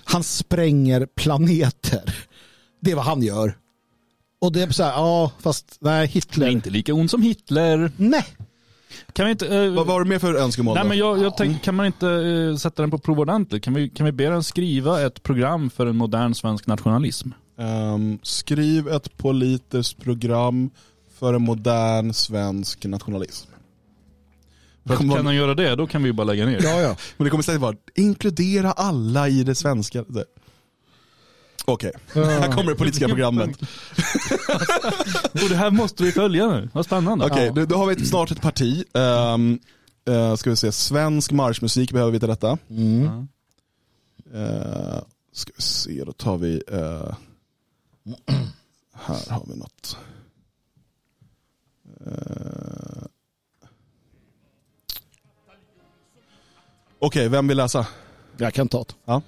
han 0.03 0.23
spränger 0.23 1.07
planeter. 1.15 2.15
Det 2.81 2.91
är 2.91 2.95
vad 2.95 3.05
han 3.05 3.21
gör. 3.21 3.57
Och 4.41 4.51
det 4.51 4.61
är 4.61 4.69
så 4.71 4.83
här, 4.83 4.91
ja, 4.91 5.31
fast 5.39 5.77
nej, 5.79 6.07
Hitler. 6.07 6.47
är 6.47 6.51
inte 6.51 6.69
lika 6.69 6.93
ond 6.93 7.11
som 7.11 7.21
Hitler. 7.21 7.91
Nej. 7.97 8.25
Kan 9.13 9.25
vi 9.25 9.31
inte... 9.31 9.47
eh, 9.57 9.71
Vad 9.73 9.87
var 9.87 10.03
det 10.03 10.09
mer 10.09 10.19
för 10.19 10.33
önskemål 10.35 10.75
Nej, 10.75 10.83
då? 10.83 10.89
men 10.89 10.97
jag, 10.97 11.19
jag 11.21 11.37
tänkte, 11.37 11.65
kan 11.65 11.75
man 11.75 11.85
inte 11.85 12.07
eh, 12.09 12.55
sätta 12.57 12.81
den 12.83 12.91
på 12.91 12.97
prov 12.97 13.19
ordentligt? 13.19 13.63
Kan 13.63 13.73
vi, 13.73 13.89
kan 13.89 14.05
vi 14.05 14.11
be 14.11 14.29
den 14.29 14.43
skriva 14.43 15.01
ett 15.01 15.23
program 15.23 15.69
för 15.69 15.87
en 15.87 15.95
modern 15.97 16.33
svensk 16.35 16.67
nationalism? 16.67 17.29
Ehm, 17.57 18.19
skriv 18.23 18.87
ett 18.87 19.17
politiskt 19.17 19.97
program 20.01 20.69
för 21.19 21.33
en 21.33 21.41
modern 21.41 22.13
svensk 22.13 22.85
nationalism. 22.85 23.49
För 24.87 24.95
kan 24.97 25.07
vara- 25.09 25.23
han 25.23 25.35
göra 25.35 25.53
det, 25.55 25.75
då 25.75 25.87
kan 25.87 26.03
vi 26.03 26.09
ju 26.09 26.13
bara 26.13 26.23
lägga 26.23 26.45
ner. 26.45 26.59
Ja, 26.63 26.81
ja. 26.81 26.95
Men 27.17 27.25
det 27.25 27.29
kommer 27.31 27.43
säkert 27.43 27.61
vara 27.61 27.75
inkludera 27.95 28.71
alla 28.71 29.27
i 29.29 29.43
det 29.43 29.55
svenska. 29.55 30.03
det- 30.07 30.25
Okej, 31.73 31.91
här 32.13 32.51
kommer 32.51 32.71
det 32.71 32.75
politiska 32.77 33.07
programmet. 33.07 33.61
Och 35.43 35.49
det 35.49 35.55
här 35.55 35.71
måste 35.71 36.03
vi 36.03 36.11
följa 36.11 36.47
nu. 36.47 36.69
Vad 36.73 36.85
spännande. 36.85 37.25
Okej, 37.25 37.51
då, 37.55 37.65
då 37.65 37.75
har 37.77 37.87
vi 37.87 37.93
ett, 37.93 38.07
snart 38.07 38.31
ett 38.31 38.41
parti. 38.41 38.83
Um, 38.93 39.59
ska 40.37 40.49
vi 40.49 40.55
se, 40.55 40.71
svensk 40.71 41.31
marschmusik 41.31 41.91
behöver 41.91 42.11
vi 42.11 42.19
till 42.19 42.29
detta. 42.29 42.57
Mm. 42.69 43.27
Eh, 44.33 45.01
ska 45.33 45.51
vi 45.55 45.61
se, 45.61 46.03
då 46.03 46.11
tar 46.11 46.37
vi... 46.37 46.63
eh, 46.67 47.15
här 48.93 49.29
har 49.29 49.43
vi 49.47 49.55
något. 49.55 49.97
Eh, 52.05 53.03
Okej, 56.99 57.29
vem 57.29 57.47
vill 57.47 57.57
läsa? 57.57 57.87
Jag 58.37 58.53
kan 58.53 58.67
ta 58.67 58.83
det. 58.83 58.93
Ja. 59.05 59.21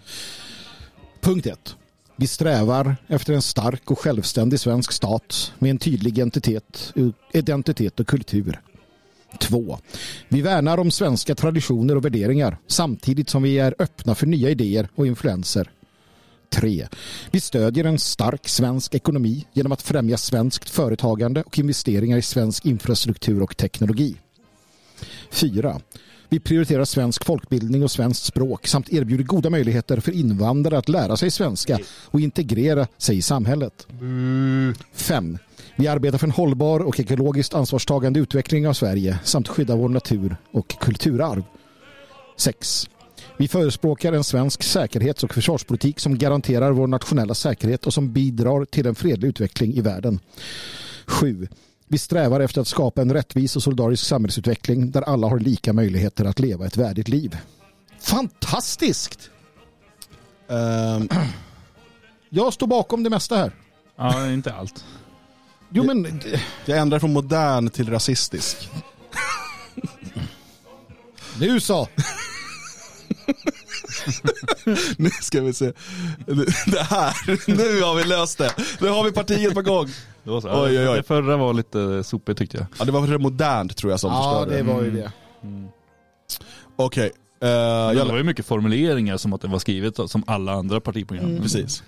Punkt 1.22 1.46
1. 1.46 1.76
Vi 2.22 2.28
strävar 2.28 2.96
efter 3.08 3.34
en 3.34 3.42
stark 3.42 3.92
och 3.92 4.00
självständig 4.00 4.60
svensk 4.60 4.92
stat 4.92 5.54
med 5.60 5.72
en 5.72 5.78
tydlig 5.78 6.18
identitet, 6.18 6.94
identitet 7.34 8.00
och 8.00 8.08
kultur. 8.08 8.62
2. 9.40 9.80
Vi 10.28 10.42
värnar 10.42 10.78
om 10.78 10.92
svenska 10.92 11.36
traditioner 11.36 11.96
och 11.96 12.06
värderingar 12.06 12.58
samtidigt 12.68 13.30
som 13.30 13.44
vi 13.44 13.60
är 13.60 13.76
öppna 13.80 14.16
för 14.16 14.28
nya 14.28 14.50
idéer 14.50 14.90
och 14.96 15.08
influenser. 15.08 15.72
3. 16.50 16.88
Vi 17.32 17.40
stödjer 17.40 17.86
en 17.86 18.00
stark 18.00 18.48
svensk 18.48 18.96
ekonomi 18.96 19.46
genom 19.54 19.72
att 19.72 19.82
främja 19.82 20.18
svenskt 20.18 20.70
företagande 20.70 21.44
och 21.44 21.60
investeringar 21.60 22.18
i 22.18 22.22
svensk 22.22 22.66
infrastruktur 22.66 23.42
och 23.42 23.58
teknologi. 23.58 24.16
4. 25.32 25.82
Vi 26.34 26.40
prioriterar 26.40 26.86
svensk 26.86 27.26
folkbildning 27.26 27.84
och 27.84 27.92
svenskt 27.92 28.26
språk 28.26 28.68
samt 28.68 28.94
erbjuder 28.94 29.24
goda 29.24 29.50
möjligheter 29.50 30.00
för 30.00 30.12
invandrare 30.12 30.78
att 30.78 30.90
lära 30.90 31.18
sig 31.18 31.32
svenska 31.32 31.80
och 32.06 32.20
integrera 32.20 32.88
sig 32.98 33.18
i 33.18 33.22
samhället. 33.22 33.88
5. 34.94 35.38
Vi 35.76 35.88
arbetar 35.88 36.18
för 36.18 36.28
en 36.28 36.32
hållbar 36.32 36.80
och 36.80 37.00
ekologiskt 37.00 37.54
ansvarstagande 37.54 38.20
utveckling 38.20 38.68
av 38.68 38.74
Sverige 38.74 39.20
samt 39.24 39.48
skydda 39.48 39.76
vår 39.76 39.90
natur 39.90 40.36
och 40.52 40.80
kulturarv. 40.80 41.44
6. 42.38 42.90
Vi 43.38 43.48
förespråkar 43.48 44.14
en 44.14 44.24
svensk 44.24 44.64
säkerhets 44.64 45.24
och 45.24 45.34
försvarspolitik 45.34 46.00
som 46.00 46.18
garanterar 46.18 46.72
vår 46.72 46.88
nationella 46.88 47.34
säkerhet 47.34 47.88
och 47.88 47.94
som 47.94 48.14
bidrar 48.14 48.66
till 48.66 48.88
en 48.88 48.96
fredlig 48.96 49.28
utveckling 49.28 49.74
i 49.74 49.82
världen. 49.82 50.20
7. 51.06 51.48
Vi 51.92 51.98
strävar 51.98 52.40
efter 52.40 52.62
att 52.62 52.68
skapa 52.68 53.02
en 53.02 53.14
rättvis 53.14 53.56
och 53.56 53.64
solidarisk 53.64 54.06
samhällsutveckling 54.06 54.92
där 54.92 55.02
alla 55.02 55.28
har 55.28 55.40
lika 55.40 55.74
möjligheter 55.74 56.26
att 56.26 56.40
leva 56.40 56.66
ett 56.66 56.78
värdigt 56.78 57.08
liv. 57.08 57.38
Fantastiskt! 58.00 59.30
Ehm, 60.50 61.10
Jag 62.30 62.54
står 62.54 62.68
bakom 62.68 63.04
det 63.04 63.10
mesta 63.10 63.36
här. 63.36 63.56
Ja, 63.96 64.32
inte 64.32 64.54
allt. 64.54 64.86
Jo, 65.70 65.84
men 65.84 66.22
jag 66.66 66.78
ändrar 66.78 67.00
från 67.00 67.14
modern 67.14 67.70
till 67.70 67.90
rasistisk. 67.90 68.70
nu 71.40 71.60
så. 71.60 71.88
nu 74.98 75.10
ska 75.10 75.42
vi 75.42 75.54
se. 75.54 75.72
Det 76.66 76.82
här, 76.90 77.48
nu 77.56 77.82
har 77.82 77.96
vi 77.96 78.04
löst 78.04 78.38
det. 78.38 78.56
Nu 78.82 78.88
har 78.90 79.04
vi 79.04 79.12
partiet 79.12 79.54
på 79.54 79.62
gång. 79.62 79.88
Det, 80.24 80.30
var 80.30 80.42
så. 80.42 80.48
Oj, 80.66 80.80
oj, 80.80 80.90
oj. 80.90 80.98
det 80.98 81.04
förra 81.04 81.38
var 81.38 81.54
lite 81.54 82.04
sopigt 82.04 82.40
tyckte 82.40 82.58
jag. 82.58 82.66
Ja, 82.80 82.86
det 82.86 82.92
var 82.92 83.08
för 83.08 83.18
modernt 83.18 83.78
tror 83.78 83.92
jag 83.92 84.00
som 84.00 84.12
Ja, 84.12 84.24
förstörde 84.24 84.58
det 84.64 84.74
var 84.74 84.82
ju 84.84 84.92
det. 84.92 85.12
Okej. 86.76 87.06
eh, 87.06 87.12
Men 87.40 87.50
jag- 87.50 87.96
det 87.96 88.12
var 88.12 88.18
ju 88.18 88.24
mycket 88.24 88.46
formuleringar 88.46 89.18
som 89.18 89.34
att 89.34 89.42
det 89.42 89.48
var 89.48 89.60
skrivet 89.60 90.00
som 90.10 90.24
alla 90.28 90.52
andra 90.54 90.80
partiprogram. 90.80 91.26
Mm. 91.26 91.42
Precis. 91.42 91.84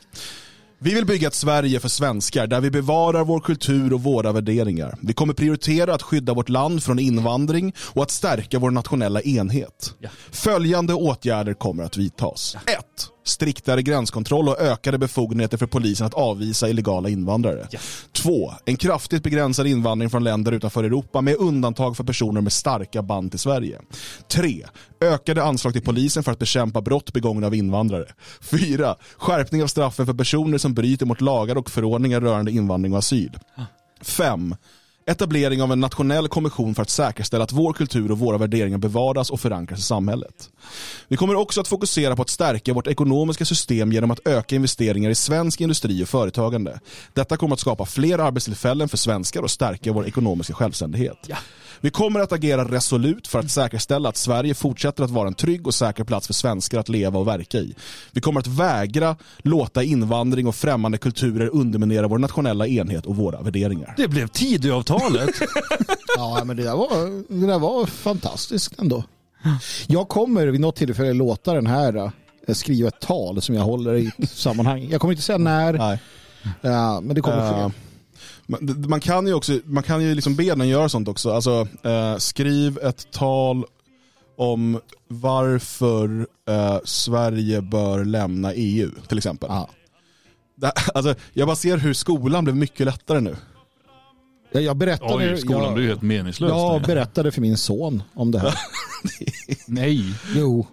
Vi 0.84 0.94
vill 0.94 1.06
bygga 1.06 1.28
ett 1.28 1.34
Sverige 1.34 1.80
för 1.80 1.90
svenskar 1.90 2.48
där 2.48 2.62
vi 2.62 2.72
bevarar 2.72 3.24
vår 3.24 3.40
kultur 3.40 3.94
och 3.94 4.04
våra 4.04 4.32
värderingar. 4.32 4.98
Vi 5.02 5.14
kommer 5.14 5.34
prioritera 5.34 5.94
att 5.94 6.02
skydda 6.02 6.34
vårt 6.34 6.50
land 6.50 6.84
från 6.84 7.00
invandring 7.00 7.74
och 7.80 8.04
att 8.04 8.12
stärka 8.12 8.60
vår 8.60 8.72
nationella 8.72 9.22
enhet. 9.22 9.96
Följande 10.32 10.94
åtgärder 10.94 11.54
kommer 11.54 11.84
att 11.84 11.98
vidtas. 11.98 12.56
1. 12.66 13.13
Striktare 13.24 13.82
gränskontroll 13.82 14.50
och 14.50 14.60
ökade 14.60 14.98
befogenheter 14.98 15.58
för 15.58 15.66
polisen 15.66 16.08
att 16.08 16.14
avvisa 16.14 16.70
illegala 16.70 17.10
invandrare. 17.10 17.68
2. 18.12 18.54
En 18.66 18.78
kraftigt 18.78 19.24
begränsad 19.24 19.68
invandring 19.68 20.10
från 20.10 20.24
länder 20.24 20.52
utanför 20.52 20.84
Europa 20.84 21.22
med 21.22 21.36
undantag 21.36 21.98
för 21.98 22.04
personer 22.04 22.42
med 22.42 22.54
starka 22.54 23.02
band 23.02 23.32
till 23.32 23.40
Sverige. 23.40 23.80
3. 24.28 24.66
Ökade 25.02 25.44
anslag 25.44 25.74
till 25.74 25.84
polisen 25.84 26.24
för 26.24 26.32
att 26.32 26.40
bekämpa 26.40 26.82
brott 26.82 27.14
begångna 27.14 27.48
av 27.48 27.56
invandrare. 27.56 28.06
4. 28.42 28.96
Skärpning 29.18 29.64
av 29.64 29.68
straffen 29.68 30.06
för 30.06 30.14
personer 30.14 30.58
som 30.58 30.74
bryter 30.74 31.06
mot 31.06 31.22
lagar 31.22 31.58
och 31.58 31.70
förordningar 31.70 32.22
rörande 32.22 32.52
invandring 32.52 32.94
och 32.94 33.00
asyl. 33.00 33.40
5. 34.02 34.56
Etablering 35.06 35.62
av 35.62 35.72
en 35.72 35.80
nationell 35.80 36.28
kommission 36.28 36.76
för 36.76 36.82
att 36.82 36.90
säkerställa 36.90 37.44
att 37.44 37.52
vår 37.52 37.74
kultur 37.74 38.12
och 38.12 38.20
våra 38.20 38.38
värderingar 38.38 38.78
bevaras 38.78 39.30
och 39.30 39.40
förankras 39.40 39.80
i 39.80 39.82
samhället. 39.82 40.50
Vi 41.08 41.18
kommer 41.18 41.36
också 41.36 41.62
att 41.62 41.68
fokusera 41.68 42.16
på 42.16 42.22
att 42.22 42.30
stärka 42.30 42.74
vårt 42.74 42.88
ekonomiska 42.88 43.46
system 43.46 43.92
genom 43.92 44.12
att 44.12 44.28
öka 44.28 44.56
investeringar 44.56 45.10
i 45.10 45.16
svensk 45.16 45.62
industri 45.62 46.04
och 46.04 46.10
företagande. 46.10 46.80
Detta 47.14 47.38
kommer 47.38 47.54
att 47.54 47.60
skapa 47.60 47.86
fler 47.86 48.20
arbetstillfällen 48.20 48.90
för 48.90 48.98
svenskar 48.98 49.42
och 49.42 49.52
stärka 49.52 49.94
vår 49.94 50.08
ekonomiska 50.08 50.54
självständighet. 50.54 51.30
Vi 51.84 51.90
kommer 51.90 52.20
att 52.20 52.32
agera 52.32 52.64
resolut 52.64 53.28
för 53.28 53.40
att 53.40 53.52
säkerställa 53.52 54.10
att 54.10 54.18
Sverige 54.18 54.54
fortsätter 54.54 55.04
att 55.04 55.10
vara 55.10 55.28
en 55.28 55.34
trygg 55.34 55.68
och 55.68 55.74
säker 55.74 56.04
plats 56.04 56.28
för 56.28 56.34
svenskar 56.34 56.80
att 56.80 56.90
leva 56.90 57.20
och 57.20 57.28
verka 57.28 57.58
i. 57.58 57.76
Vi 58.12 58.22
kommer 58.22 58.40
att 58.40 58.48
vägra 58.48 59.16
låta 59.38 59.84
invandring 59.84 60.48
och 60.48 60.56
främmande 60.56 60.98
kulturer 60.98 61.50
underminera 61.54 62.08
vår 62.08 62.18
nationella 62.18 62.68
enhet 62.68 63.06
och 63.06 63.16
våra 63.16 63.42
värderingar. 63.42 63.94
Det 63.98 64.08
blev 64.08 64.28
Tidöavtalet. 64.28 65.30
Ja, 66.18 66.42
men 66.46 66.58
det 66.58 66.64
där 66.64 66.76
var, 66.76 67.24
det 67.40 67.48
där 67.48 67.60
var 67.60 67.86
fantastiskt 67.86 68.80
ändå. 68.80 69.04
Jag 69.88 70.10
kommer 70.10 70.48
vid 70.48 70.62
något 70.62 70.76
tillfälle 70.76 71.14
låta 71.14 71.54
den 71.54 71.68
här 71.68 72.12
eh, 72.48 72.54
skriva 72.54 72.88
ett 72.88 73.00
tal 73.00 73.42
som 73.42 73.56
jag 73.56 73.64
håller 73.64 73.96
i 73.96 74.12
sammanhang. 74.28 74.88
Jag 74.92 75.02
kommer 75.02 75.12
inte 75.12 75.24
säga 75.24 75.38
när, 75.38 76.00
Ja, 76.62 77.02
men 77.02 77.16
det 77.16 77.22
kommer 77.22 77.70
ske. 77.70 77.76
Man, 78.88 79.00
kan 79.00 79.28
ju 79.28 79.34
också, 79.34 79.60
man 79.66 79.84
kan 79.84 80.02
ju 80.04 80.16
liksom 80.16 80.36
be 80.36 80.44
den 80.44 80.68
göra 80.68 80.90
sånt 80.90 81.08
också. 81.08 81.32
Alltså, 81.32 81.68
eh, 81.84 82.18
skriv 82.18 82.80
ett 82.84 83.12
tal 83.12 83.66
om 84.38 84.80
varför 85.08 86.28
eh, 86.50 86.78
Sverige 86.84 87.62
bör 87.62 88.06
lämna 88.06 88.54
EU 88.54 88.92
till 89.08 89.18
exempel. 89.18 89.50
Det, 90.56 90.72
alltså, 90.94 91.16
jag 91.34 91.48
bara 91.48 91.56
ser 91.56 91.78
hur 91.78 91.94
skolan 91.94 92.44
blev 92.44 92.56
mycket 92.56 92.86
lättare 92.86 93.20
nu. 93.20 93.36
Ja, 94.52 94.60
jag 94.60 94.78
berättade, 94.78 95.32
Oj, 95.32 95.38
skolan 95.38 95.64
jag, 95.64 95.74
blir 95.74 95.84
ju 95.84 95.90
helt 95.90 96.02
meningslös. 96.02 96.50
jag 96.50 96.82
berättade 96.82 97.32
för 97.32 97.42
min 97.42 97.58
son 97.58 98.04
om 98.14 98.32
det 98.32 98.40
här. 98.40 98.54
Nej. 99.68 100.14
Jo. 100.36 100.68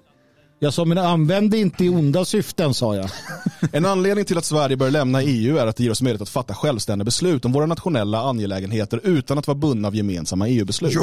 Jag 0.63 0.75
sa, 0.75 0.85
men 0.85 0.99
använd 0.99 1.51
det 1.51 1.59
inte 1.59 1.85
i 1.85 1.89
onda 1.89 2.25
syften, 2.25 2.75
sa 2.75 2.97
jag. 2.97 3.11
En 3.73 3.87
anledning 3.87 4.25
till 4.25 4.39
att 4.39 4.45
Sverige 4.45 4.77
bör 4.77 4.91
lämna 4.91 5.23
EU 5.23 5.57
är 5.57 5.67
att 5.67 5.77
det 5.77 5.83
ger 5.83 5.91
oss 5.91 6.03
möjlighet 6.03 6.23
att 6.23 6.29
fatta 6.29 6.55
självständiga 6.55 7.05
beslut 7.05 7.45
om 7.45 7.53
våra 7.53 7.67
nationella 7.67 8.21
angelägenheter 8.21 9.01
utan 9.05 9.39
att 9.39 9.47
vara 9.47 9.59
bundna 9.59 9.89
av 9.89 9.97
gemensamma 9.97 10.49
EU-beslut. 10.49 10.95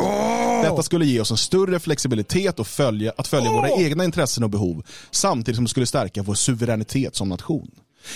Detta 0.64 0.84
skulle 0.84 1.06
ge 1.06 1.22
oss 1.22 1.32
en 1.32 1.38
större 1.38 1.80
flexibilitet 1.80 2.60
och 2.60 2.68
följa, 2.68 3.14
att 3.18 3.28
följa 3.28 3.52
våra 3.52 3.70
egna 3.70 4.04
intressen 4.04 4.44
och 4.44 4.50
behov 4.50 4.84
samtidigt 5.12 5.56
som 5.56 5.66
det 5.66 5.70
skulle 5.70 5.86
stärka 5.86 6.24
vår 6.24 6.34
suveränitet 6.34 7.16
som 7.16 7.30
nation. 7.30 7.72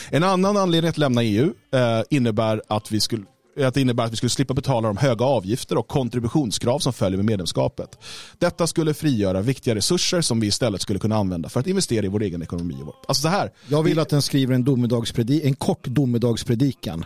En 0.10 0.24
annan 0.24 0.58
anledning 0.58 0.90
att 0.90 0.98
lämna 0.98 1.24
EU 1.24 1.54
eh, 1.74 2.02
innebär 2.10 2.62
att 2.68 2.92
vi 2.92 3.00
skulle 3.00 3.24
att 3.60 3.73
det 3.73 3.82
innebär 3.82 4.03
att 4.06 4.11
vi 4.11 4.15
skulle 4.15 4.30
slippa 4.30 4.53
betala 4.53 4.88
de 4.88 4.98
höga 4.98 5.26
avgifter 5.26 5.78
och 5.78 5.88
kontributionskrav 5.88 6.80
som 6.80 6.94
följer 6.94 7.18
med 7.18 7.26
medlemskapet. 7.26 7.98
Detta 8.40 8.68
skulle 8.68 8.94
frigöra 8.94 9.41
viktiga 9.41 9.76
resurser 9.76 10.22
som 10.22 10.40
vi 10.40 10.48
istället 10.48 10.82
skulle 10.82 10.99
kunna 10.99 11.15
använda 11.15 11.49
för 11.49 11.60
att 11.60 11.68
investera 11.68 12.06
i 12.06 12.10
vår 12.10 12.23
egen 12.23 12.41
ekonomi. 12.41 12.73
och 12.82 12.86
vår- 12.86 12.95
Alltså 13.07 13.22
så 13.22 13.28
här, 13.28 13.52
Jag 13.68 13.84
vill 13.84 13.99
att 13.99 14.10
den 14.10 14.22
skriver 14.22 14.56
en, 14.56 14.65
domedagspredi- 14.65 15.41
en 15.45 15.56
kort 15.56 15.84
domedagspredikan. 15.88 17.06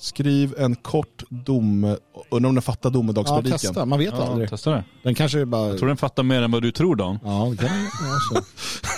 skriv 0.00 0.54
en 0.58 0.74
kort 0.76 1.22
dom, 1.28 1.96
undrar 2.30 2.48
om 2.48 2.54
den 2.54 2.62
fattar 2.62 2.90
Ja, 2.90 2.92
domedagspredikan. 2.92 3.58
testa. 3.58 3.84
Man 3.84 3.98
vet 3.98 4.14
Ja, 4.18 4.26
aldrig. 4.28 4.50
testa 4.50 4.70
det. 4.70 4.84
Den 5.02 5.14
kanske 5.14 5.46
bara... 5.46 5.68
Jag 5.68 5.78
tror 5.78 5.88
den 5.88 5.96
fattar 5.96 6.22
mer 6.22 6.42
än 6.42 6.50
vad 6.50 6.62
du 6.62 6.70
tror 6.72 6.96
Dan. 6.96 7.18
Ja, 7.24 7.48
det 7.50 7.56
kan 7.56 7.68
vara 8.08 8.20
så. 8.34 8.46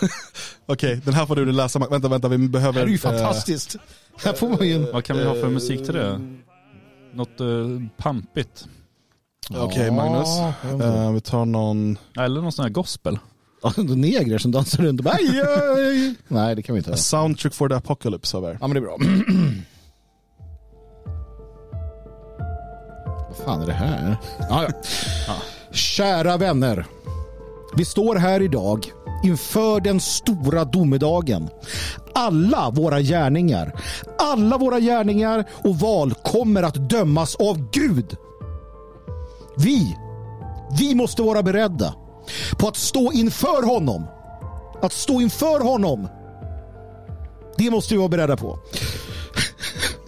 Okej, 0.66 1.00
den 1.04 1.14
här 1.14 1.26
får 1.26 1.36
du 1.36 1.52
läsa. 1.52 1.78
Vänta, 1.90 2.08
vänta, 2.08 2.28
vi 2.28 2.38
behöver... 2.38 2.72
Det 2.72 2.78
här 2.80 2.86
är 2.86 2.90
ju 2.90 2.94
eh, 2.94 3.00
fantastiskt. 3.00 3.76
Här 4.24 4.32
får 4.32 4.48
man 4.48 4.66
ju 4.68 4.72
en... 4.74 4.92
Vad 4.92 5.04
kan 5.04 5.16
vi 5.18 5.24
ha 5.24 5.34
för 5.34 5.48
musik 5.48 5.84
till 5.84 5.94
det? 5.94 6.20
Något 7.14 7.40
uh, 7.40 7.80
pampigt. 7.96 8.68
Okej 9.56 9.86
Ja, 9.86 9.92
Magnus. 9.92 10.28
Eh, 10.82 11.12
vi 11.12 11.20
tar 11.20 11.44
någon... 11.44 11.98
Eller 12.18 12.40
någon 12.42 12.52
sån 12.52 12.62
här 12.62 12.70
gospel. 12.70 13.18
Negrer 13.96 14.38
som 14.38 14.50
dansar 14.50 14.82
runt 14.82 15.00
och 15.00 15.04
bara... 15.04 15.14
"Aj, 15.14 15.40
aj, 15.40 15.86
aj." 15.86 16.14
Nej, 16.28 16.54
det 16.56 16.62
kan 16.62 16.74
vi 16.74 16.78
inte 16.78 16.92
A 16.92 16.96
soundtrack 16.96 17.54
for 17.54 17.68
the 17.68 17.74
apocalypse 17.74 18.36
har 18.36 18.42
vi. 18.42 18.56
Ja, 18.60 18.66
men 18.66 18.70
det 18.70 18.78
är 18.78 18.80
bra. 18.80 18.96
Vad 23.28 23.36
fan 23.36 23.62
är 23.62 23.66
det 23.66 23.72
här? 23.72 24.16
Ja, 24.38 24.68
ja. 25.26 25.34
Kära 25.72 26.36
vänner. 26.36 26.86
Vi 27.76 27.84
står 27.84 28.16
här 28.16 28.42
idag 28.42 28.92
inför 29.22 29.80
den 29.80 30.00
stora 30.00 30.64
domedagen. 30.64 31.48
Alla 32.14 32.70
våra 32.70 33.00
gärningar, 33.00 33.80
alla 34.18 34.58
våra 34.58 34.80
gärningar 34.80 35.44
och 35.64 35.76
val 35.76 36.14
kommer 36.14 36.62
att 36.62 36.90
dömas 36.90 37.34
av 37.36 37.70
Gud. 37.70 38.16
Vi, 39.56 39.96
vi 40.78 40.94
måste 40.94 41.22
vara 41.22 41.42
beredda 41.42 41.94
på 42.58 42.68
att 42.68 42.76
stå 42.76 43.12
inför 43.12 43.66
honom. 43.66 44.06
Att 44.82 44.92
stå 44.92 45.20
inför 45.20 45.60
honom. 45.60 46.08
Det 47.56 47.70
måste 47.70 47.94
vi 47.94 47.98
vara 47.98 48.08
beredda 48.08 48.36
på. 48.36 48.58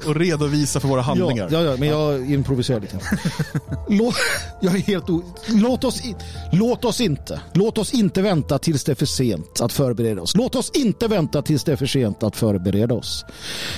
Och 0.06 0.16
redovisa 0.16 0.80
för 0.80 0.88
våra 0.88 1.00
handlingar. 1.00 1.48
Ja, 1.50 1.62
ja, 1.62 1.70
ja 1.70 1.76
men 1.78 1.88
jag 1.88 2.30
improviserar 2.30 2.80
lite. 2.80 2.98
Låt, 3.88 4.14
jag 4.60 4.74
är 4.74 4.78
helt 4.78 5.10
o... 5.10 5.22
låt, 5.48 5.84
oss 5.84 6.04
i... 6.04 6.16
låt 6.52 6.84
oss 6.84 7.00
inte 7.00 7.40
Låt 7.52 7.78
oss 7.78 7.94
inte 7.94 8.22
vänta 8.22 8.58
tills 8.58 8.84
det 8.84 8.92
är 8.92 8.96
för 8.96 9.06
sent 9.06 9.60
att 9.60 9.72
förbereda 9.72 10.22
oss. 10.22 10.36
Låt 10.36 10.54
oss 10.54 10.70
inte 10.70 11.08
vänta 11.08 11.42
tills 11.42 11.64
det 11.64 11.72
är 11.72 11.76
för 11.76 11.86
sent 11.86 12.22
att 12.22 12.36
förbereda 12.36 12.94
oss. 12.94 13.24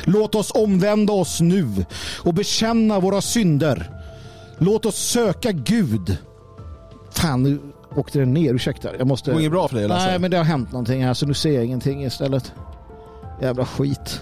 Låt 0.05 0.35
oss 0.35 0.51
omvända 0.55 1.13
oss 1.13 1.41
nu 1.41 1.85
och 2.19 2.35
bekänna 2.35 3.01
våra 3.01 3.21
synder. 3.21 3.91
Låt 4.59 4.87
oss 4.87 4.97
söka 4.97 5.53
Gud. 5.53 6.19
Fan, 7.11 7.43
nu 7.43 7.59
åkte 7.97 8.19
den 8.19 8.35
ner. 8.35 8.55
Ursäkta. 8.55 8.89
Jag 8.99 9.07
måste... 9.07 9.31
Det 9.31 9.33
går 9.33 9.41
inget 9.41 9.53
bra 9.53 9.69
för 9.69 9.77
dig, 9.77 9.89
Lasse. 9.89 10.07
Nej, 10.07 10.19
men 10.19 10.31
det 10.31 10.37
har 10.37 10.45
hänt 10.45 10.73
någonting 10.73 11.05
här 11.05 11.15
så 11.15 11.27
nu 11.27 11.35
ser 11.35 11.53
jag 11.53 11.65
ingenting 11.65 12.05
istället. 12.05 12.53
Jävla 13.43 13.67
skit. 13.67 14.21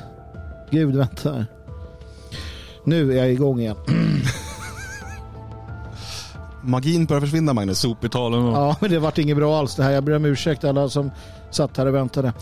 Gud, 0.71 0.97
vänta. 0.97 1.47
Nu 2.85 3.13
är 3.13 3.17
jag 3.17 3.33
igång 3.33 3.61
igen. 3.61 3.77
Magin 6.63 7.07
börjar 7.07 7.21
försvinna 7.21 7.53
Magnus. 7.53 7.79
Sopitalen 7.79 8.45
och... 8.45 8.53
Ja, 8.53 8.77
men 8.81 8.91
det 8.91 8.99
vart 8.99 9.19
inget 9.19 9.37
bra 9.37 9.59
alls 9.59 9.75
det 9.75 9.83
här. 9.83 9.91
Jag 9.91 10.05
ber 10.05 10.17
om 10.17 10.25
ursäkt 10.25 10.65
alla 10.65 10.89
som 10.89 11.11
satt 11.51 11.77
här 11.77 11.87
och 11.87 11.95
väntade. 11.95 12.33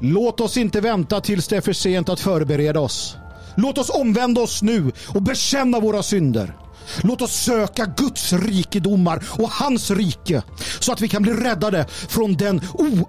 Låt 0.00 0.40
oss 0.40 0.56
inte 0.56 0.80
vänta 0.80 1.20
tills 1.20 1.48
det 1.48 1.56
är 1.56 1.60
för 1.60 1.72
sent 1.72 2.08
att 2.08 2.20
förbereda 2.20 2.80
oss. 2.80 3.16
Låt 3.54 3.78
oss 3.78 3.90
omvända 3.90 4.40
oss 4.40 4.62
nu 4.62 4.92
och 5.08 5.22
bekänna 5.22 5.80
våra 5.80 6.02
synder. 6.02 6.56
Låt 7.02 7.22
oss 7.22 7.32
söka 7.32 7.86
Guds 7.96 8.32
rikedomar 8.32 9.24
och 9.38 9.50
hans 9.50 9.90
rike 9.90 10.42
så 10.80 10.92
att 10.92 11.00
vi 11.00 11.08
kan 11.08 11.22
bli 11.22 11.32
räddade 11.32 11.86
från 11.88 12.34
den 12.34 12.60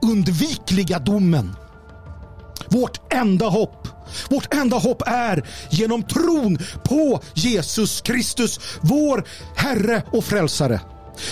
oundvikliga 0.02 1.00
domen. 1.00 1.56
Vårt 2.70 3.14
enda 3.14 3.46
hopp, 3.46 3.88
vårt 4.30 4.54
enda 4.54 4.78
hopp 4.78 5.02
är 5.06 5.48
genom 5.70 6.04
tron 6.04 6.58
på 6.84 7.22
Jesus 7.34 8.02
Kristus, 8.02 8.60
vår 8.82 9.24
Herre 9.56 10.04
och 10.12 10.24
Frälsare. 10.24 10.82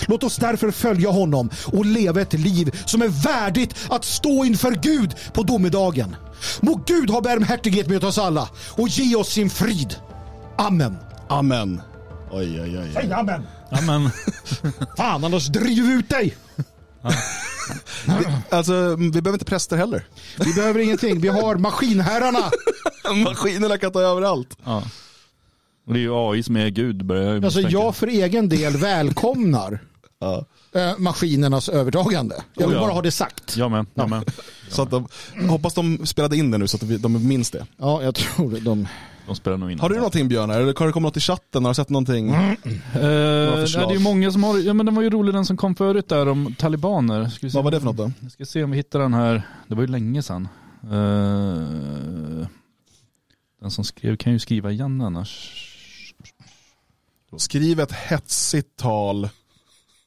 Låt 0.06 0.24
oss 0.24 0.36
därför 0.36 0.70
följa 0.70 1.10
honom 1.10 1.50
och 1.66 1.86
leva 1.86 2.20
ett 2.20 2.32
liv 2.32 2.82
som 2.86 3.02
är 3.02 3.08
värdigt 3.08 3.74
att 3.90 4.04
stå 4.04 4.44
inför 4.44 4.72
Gud 4.72 5.14
på 5.32 5.42
domedagen. 5.42 6.16
Må 6.60 6.82
Gud 6.86 7.10
ha 7.10 7.20
barmhärtighet 7.20 7.88
med 7.88 8.04
oss 8.04 8.18
alla 8.18 8.48
och 8.70 8.88
ge 8.88 9.16
oss 9.16 9.28
sin 9.28 9.50
frid. 9.50 9.96
Amen. 10.58 10.96
Amen. 11.28 11.82
Oj, 12.32 12.60
oj, 12.60 12.78
oj. 12.78 12.90
Säg 12.94 13.12
amen. 13.12 13.42
Ja, 13.70 13.80
men, 13.80 14.10
Fan, 14.96 15.24
annars 15.24 15.46
driver 15.46 15.88
vi 15.88 15.94
ut 15.94 16.08
dig. 16.08 16.36
Alltså, 18.50 18.96
vi 18.96 19.10
behöver 19.10 19.32
inte 19.32 19.44
präster 19.44 19.76
heller. 19.76 20.04
Vi 20.44 20.54
behöver 20.54 20.80
ingenting. 20.80 21.20
Vi 21.20 21.28
har 21.28 21.56
maskinherrarna. 21.56 22.50
Maskinerna 23.24 23.78
kan 23.78 23.92
ta 23.92 24.00
över 24.00 24.22
allt. 24.22 24.56
ja. 24.64 24.82
Och 25.86 25.94
det 25.94 26.00
är 26.00 26.02
ju 26.02 26.14
AI 26.14 26.42
som 26.42 26.56
är 26.56 26.68
Gud 26.68 27.04
börjar 27.04 27.22
jag 27.24 27.34
Alltså 27.44 27.46
misstänka. 27.58 27.70
jag 27.84 27.96
för 27.96 28.06
egen 28.06 28.48
del 28.48 28.76
välkomnar 28.76 29.78
Ja. 30.20 30.44
eh, 30.74 30.98
maskinernas 30.98 31.68
övertagande. 31.68 32.42
Jag 32.54 32.66
vill 32.66 32.76
Oh 32.76 32.80
ja. 32.80 32.86
bara 32.86 32.92
ha 32.94 33.02
det 33.02 33.10
sagt. 33.10 33.56
Jag 33.56 33.70
med. 33.70 33.86
Jag 33.94 34.10
med. 34.10 34.32
Så 34.68 34.82
att 34.82 34.90
de, 34.90 35.08
hoppas 35.48 35.74
de 35.74 36.06
spelade 36.06 36.36
in 36.36 36.50
det 36.50 36.58
nu 36.58 36.68
så 36.68 36.76
att 36.76 36.82
vi- 36.82 36.96
de 36.98 37.28
minns 37.28 37.50
det. 37.50 37.66
Ja, 37.76 38.02
jag 38.02 38.14
tror 38.14 38.50
det. 38.50 38.60
De... 38.60 38.88
De 39.30 39.36
spelar 39.36 39.56
nog 39.56 39.70
in. 39.72 39.80
Har 39.80 39.88
du 39.88 39.94
någonting 39.96 40.28
Björn? 40.28 40.50
Eller 40.50 40.60
har 40.60 40.66
det 40.66 40.92
kommit 40.92 40.94
något 40.94 41.16
i 41.16 41.20
chatten? 41.20 41.64
Har 41.64 41.70
du 41.70 41.74
sett 41.74 41.88
någonting? 41.88 42.30
Eh, 42.30 42.56
det 42.94 43.56
förslag? 43.60 43.90
är 43.90 43.94
ju 43.94 43.98
många 44.00 44.30
som 44.32 44.44
har, 44.44 44.58
ja 44.58 44.74
men 44.74 44.86
den 44.86 44.94
var 44.94 45.02
ju 45.02 45.10
rolig 45.10 45.34
den 45.34 45.46
som 45.46 45.56
kom 45.56 45.74
förut 45.74 46.08
där 46.08 46.28
om 46.28 46.54
talibaner. 46.58 47.28
Ska 47.28 47.46
vi 47.46 47.50
se, 47.50 47.58
Vad 47.58 47.64
var 47.64 47.70
det 47.70 47.78
för 47.80 47.86
något 47.86 47.96
då? 47.96 48.12
Jag 48.20 48.32
ska 48.32 48.44
se 48.44 48.64
om 48.64 48.70
vi 48.70 48.76
hittar 48.76 48.98
den 48.98 49.14
här, 49.14 49.42
det 49.68 49.74
var 49.74 49.82
ju 49.82 49.86
länge 49.86 50.22
sedan. 50.22 50.48
Eh, 50.82 52.46
den 53.60 53.70
som 53.70 53.84
skrev 53.84 54.16
kan 54.16 54.32
ju 54.32 54.38
skriva 54.38 54.70
igen 54.70 55.00
annars. 55.00 55.56
Skriv 57.36 57.80
ett 57.80 57.92
hetsigt 57.92 58.76
tal 58.76 59.28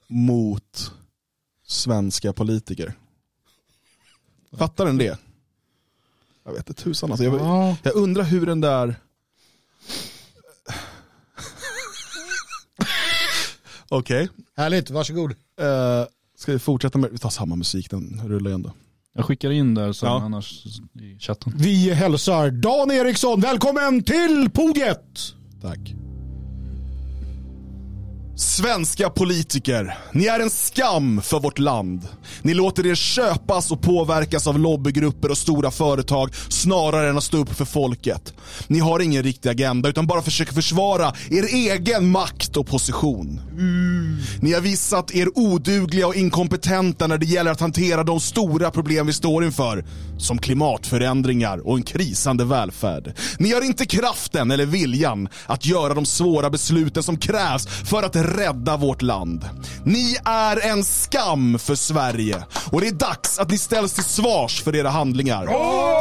mot 0.08 0.92
svenska 1.68 2.34
politiker. 2.34 2.94
Fattar 4.58 4.86
den 4.86 4.98
det? 4.98 5.20
Jag 6.46 6.52
vet 6.54 6.70
inte 6.70 6.84
tusan 6.84 7.12
alltså. 7.12 7.24
Jag, 7.24 7.34
Ja. 7.36 7.76
jag 7.84 7.96
undrar 7.96 8.24
hur 8.24 8.46
den 8.46 8.62
där... 8.62 8.96
Okej. 13.90 14.30
Härligt, 14.58 14.90
varsågod. 14.90 15.32
Uh, 15.32 15.36
ska 16.38 16.52
vi 16.52 16.60
fortsätta 16.60 16.98
med... 16.98 17.10
Vi 17.12 17.18
tar 17.18 17.30
samma 17.30 17.56
musik, 17.56 17.90
den 17.90 18.22
rullar 18.26 18.50
igen 18.50 18.62
då. 18.64 18.74
Jag 19.16 19.26
skickar 19.26 19.52
in 19.52 19.74
där 19.76 19.94
sen 19.94 20.10
Ja. 20.10 20.22
annars 20.22 20.66
i 21.02 21.20
chatten. 21.20 21.54
Vi 21.58 21.94
hälsar 21.94 22.52
Dan 22.52 22.92
Eriksson 22.92 23.42
välkommen 23.42 24.04
till 24.04 24.50
podiet. 24.54 25.34
Tack. 25.62 25.80
Svenska 28.36 29.10
politiker, 29.10 29.98
ni 30.12 30.26
är 30.26 30.40
en 30.40 30.50
skam 30.50 31.22
för 31.22 31.40
vårt 31.40 31.60
land. 31.60 32.08
Ni 32.42 32.54
låter 32.54 32.86
er 32.86 32.96
köpas 32.96 33.72
och 33.72 33.82
påverkas 33.82 34.48
av 34.48 34.60
lobbygrupper 34.60 35.32
och 35.32 35.38
stora 35.38 35.72
företag 35.72 36.36
snarare 36.50 37.10
än 37.10 37.18
att 37.18 37.24
stå 37.24 37.38
upp 37.38 37.54
för 37.54 37.66
folket. 37.66 38.34
Ni 38.68 38.80
har 38.80 39.00
ingen 39.00 39.24
riktig 39.24 39.50
agenda 39.50 39.90
utan 39.90 40.08
bara 40.08 40.22
försöker 40.22 40.54
försvara 40.54 41.14
er 41.30 41.44
egen 41.44 42.10
makt 42.10 42.58
och 42.58 42.68
position. 42.68 43.42
Ni 44.42 44.54
har 44.54 44.62
visat 44.62 45.16
er 45.16 45.30
odugliga 45.36 46.08
och 46.08 46.16
inkompetenta 46.16 47.08
när 47.08 47.18
det 47.18 47.26
gäller 47.26 47.52
att 47.52 47.60
hantera 47.60 48.04
de 48.04 48.20
stora 48.20 48.72
problem 48.72 49.08
vi 49.08 49.14
står 49.14 49.46
inför. 49.46 49.86
Som 50.18 50.38
klimatförändringar 50.38 51.68
och 51.68 51.78
en 51.78 51.84
krisande 51.84 52.46
välfärd. 52.46 53.18
Ni 53.40 53.54
har 53.54 53.62
inte 53.62 53.86
kraften 53.86 54.52
eller 54.52 54.66
viljan 54.66 55.30
att 55.46 55.66
göra 55.66 55.94
de 55.94 56.06
svåra 56.06 56.50
besluten 56.50 57.04
som 57.04 57.18
krävs 57.18 57.68
för 57.68 58.04
att 58.04 58.16
rädda 58.24 58.78
vårt 58.78 59.02
land. 59.02 59.50
Ni 59.84 60.18
är 60.26 60.66
en 60.66 60.84
skam 60.84 61.60
för 61.60 61.76
Sverige 61.76 62.44
och 62.72 62.82
det 62.82 62.88
är 62.88 62.92
dags 62.92 63.40
att 63.40 63.50
ni 63.52 63.58
ställs 63.58 63.94
till 63.94 64.04
svars 64.04 64.64
för 64.64 64.76
era 64.76 64.90
handlingar. 64.90 65.46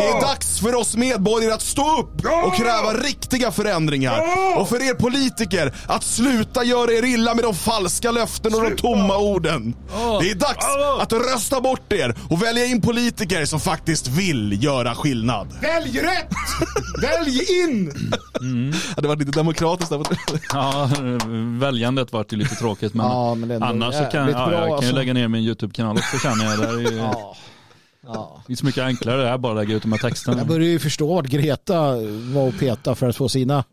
Det 0.01 0.09
är 0.09 0.21
dags 0.21 0.61
för 0.61 0.75
oss 0.75 0.97
medborgare 0.97 1.53
att 1.55 1.63
stå 1.63 1.99
upp 2.01 2.27
och 2.47 2.55
kräva 2.57 2.95
riktiga 2.95 3.53
förändringar. 3.53 4.21
Och 4.57 4.69
för 4.69 4.83
er 4.91 4.95
politiker 4.95 5.75
att 5.87 6.03
sluta 6.05 6.65
göra 6.65 6.93
er 6.93 7.05
illa 7.05 7.35
med 7.35 7.45
de 7.45 7.55
falska 7.55 8.11
löften 8.11 8.55
och 8.55 8.63
de 8.71 8.77
tomma 8.77 9.17
orden. 9.19 9.75
Det 10.21 10.31
är 10.31 10.35
dags 10.35 10.67
att 11.01 11.13
rösta 11.13 11.61
bort 11.61 11.93
er 11.93 12.15
och 12.31 12.43
välja 12.43 12.65
in 12.67 12.81
politiker 12.81 13.45
som 13.45 13.61
faktiskt 13.61 14.09
vill 14.09 14.65
göra 14.65 14.95
skillnad. 14.95 15.49
Välj 15.61 16.01
rätt! 16.01 16.31
Välj 17.03 17.41
in! 17.63 17.93
Ja, 18.97 19.03
det 19.03 19.09
var 19.09 19.17
lite 19.17 19.31
demokratiskt. 19.31 19.91
där. 19.91 20.03
Ja, 20.53 20.89
väljandet 21.61 22.12
vart 22.13 22.33
ju 22.33 22.37
lite 22.37 22.55
tråkigt 22.55 22.95
men, 22.95 23.07
Ja, 23.11 23.35
men 23.35 23.49
det 23.49 23.55
ändå 23.55 23.67
annars 23.67 23.95
så 23.95 24.05
kan 24.05 24.29
ja, 24.29 24.53
jag 24.53 24.63
kan 24.63 24.73
alltså. 24.73 24.91
ju 24.91 24.93
lägga 24.93 25.13
ner 25.13 25.29
min 25.29 25.43
YouTube-kanal 25.43 25.97
också 25.97 26.19
känner 26.19 26.45
jag. 26.45 26.59
Det 26.59 26.89
är 26.89 26.97
Ja. 26.97 27.37
Ja. 28.07 28.43
det 28.47 28.53
är 28.53 28.57
så 28.57 28.67
mycket 28.67 28.85
enklare 28.85 29.23
det 29.23 29.29
här 29.29 29.39
bara 29.39 29.53
att 29.53 29.67
lägga 29.67 29.77
ut 29.77 29.83
de 29.83 29.93
här 29.93 29.99
texterna. 29.99 30.39
Jag 30.39 30.47
börjar 30.47 30.69
ju 30.69 30.79
förstå 30.79 31.19
att 31.19 31.27
Greta 31.27 31.97
var 32.35 32.49
och 32.49 32.59
peta 32.59 32.95
för 32.95 33.09
att 33.09 33.17
få 33.17 33.29
sina 33.29 33.65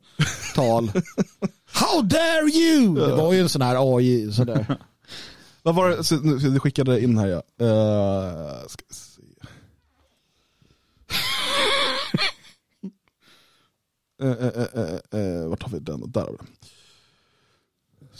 tal. 0.55 0.91
How 1.71 2.01
dare 2.01 2.49
you! 2.49 2.95
Det 2.95 3.15
var 3.15 3.33
ju 3.33 3.39
en 3.39 3.49
sån 3.49 3.61
här 3.61 3.95
AI 3.95 4.31
sådär. 4.31 4.77
Vad 5.63 5.75
var 5.75 5.89
det? 5.89 6.03
Så, 6.03 6.15
Du 6.15 6.59
skickade 6.59 7.01
in 7.01 7.17
här 7.17 7.27
ja. 7.27 7.65
Uh, 7.65 8.67
ska 8.67 8.83
vi 8.89 8.95
se. 8.95 9.09
Eh, 14.21 14.31
eh, 14.31 15.21
eh, 15.21 15.47
vart 15.47 15.63
har 15.63 15.69
vi 15.69 15.79
den? 15.79 16.11
Där 16.11 16.21
har 16.21 16.31
vi 16.31 16.37
den. 16.37 16.47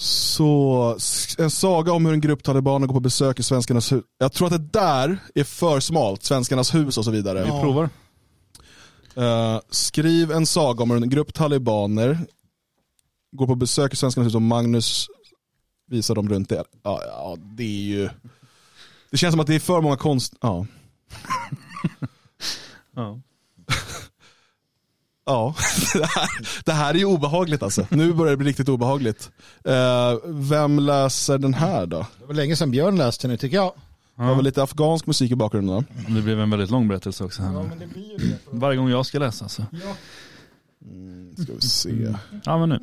Så, 0.01 0.97
en 1.37 1.51
saga 1.51 1.91
om 1.91 2.05
hur 2.05 2.13
en 2.13 2.21
grupp 2.21 2.43
talibaner 2.43 2.87
går 2.87 2.93
på 2.93 2.99
besök 2.99 3.39
i 3.39 3.43
Svenskarnas 3.43 3.91
hus. 3.91 4.03
Jag 4.17 4.33
tror 4.33 4.47
att 4.47 4.53
det 4.53 4.79
där 4.79 5.17
är 5.35 5.43
för 5.43 5.79
smalt, 5.79 6.23
Svenskarnas 6.23 6.75
hus 6.75 6.97
och 6.97 7.05
så 7.05 7.11
vidare. 7.11 7.43
Vi 7.43 7.49
provar. 7.49 7.89
Eh, 9.15 9.59
skriv 9.69 10.31
en 10.31 10.45
saga 10.45 10.83
om 10.83 10.91
hur 10.91 11.03
en 11.03 11.09
grupp 11.09 11.33
talibaner 11.33 12.17
går 13.31 13.47
på 13.47 13.55
besök 13.55 13.93
i 13.93 13.95
Svenskarnas 13.95 14.27
hus 14.27 14.35
och 14.35 14.41
Magnus 14.41 15.07
visar 15.87 16.15
dem 16.15 16.29
runt 16.29 16.49
det. 16.49 16.63
Ja, 16.83 17.01
ja, 17.05 17.37
det 17.39 17.63
är 17.63 17.97
ju... 17.97 18.09
Det 19.11 19.17
känns 19.17 19.33
som 19.33 19.39
att 19.39 19.47
det 19.47 19.55
är 19.55 19.59
för 19.59 19.81
många 19.81 19.97
konst... 19.97 20.33
Ja. 20.41 20.65
Ja. 22.95 23.19
Ja, 25.29 25.55
det 25.93 26.05
här, 26.05 26.29
det 26.65 26.71
här 26.71 26.93
är 26.93 26.97
ju 26.97 27.05
obehagligt 27.05 27.63
alltså. 27.63 27.85
Nu 27.89 28.13
börjar 28.13 28.31
det 28.31 28.37
bli 28.37 28.49
riktigt 28.49 28.69
obehagligt. 28.69 29.31
Eh, 29.63 30.17
vem 30.25 30.79
läser 30.79 31.37
den 31.37 31.53
här 31.53 31.85
då? 31.85 32.05
Det 32.19 32.25
var 32.25 32.33
länge 32.33 32.55
sedan 32.55 32.71
Björn 32.71 32.97
läste 32.97 33.27
nu 33.27 33.37
tycker 33.37 33.57
jag. 33.57 33.71
Det 34.15 34.23
var 34.23 34.41
lite 34.41 34.63
afghansk 34.63 35.07
musik 35.07 35.31
i 35.31 35.35
bakgrunden 35.35 35.75
då? 35.75 36.13
Det 36.13 36.21
blev 36.21 36.39
en 36.39 36.49
väldigt 36.49 36.69
lång 36.69 36.87
berättelse 36.87 37.23
också. 37.23 37.41
Här. 37.41 37.69
Varje 38.51 38.77
gång 38.77 38.89
jag 38.89 39.05
ska 39.05 39.19
läsa 39.19 39.49
så. 39.49 39.63
Ska 41.43 41.53
vi 41.53 41.61
se. 41.61 42.15
Ja 42.43 42.57
men 42.57 42.69
nu. 42.69 42.79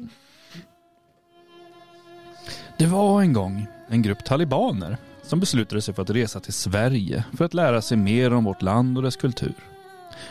Det 2.78 2.86
var 2.86 3.22
en 3.22 3.32
gång 3.32 3.66
en 3.88 4.02
grupp 4.02 4.24
talibaner 4.24 4.96
som 5.22 5.40
beslutade 5.40 5.82
sig 5.82 5.94
för 5.94 6.02
att 6.02 6.10
resa 6.10 6.40
till 6.40 6.52
Sverige 6.52 7.24
för 7.36 7.44
att 7.44 7.54
lära 7.54 7.82
sig 7.82 7.96
mer 7.96 8.32
om 8.32 8.44
vårt 8.44 8.62
land 8.62 8.96
och 8.96 9.02
dess 9.02 9.16
kultur. 9.16 9.54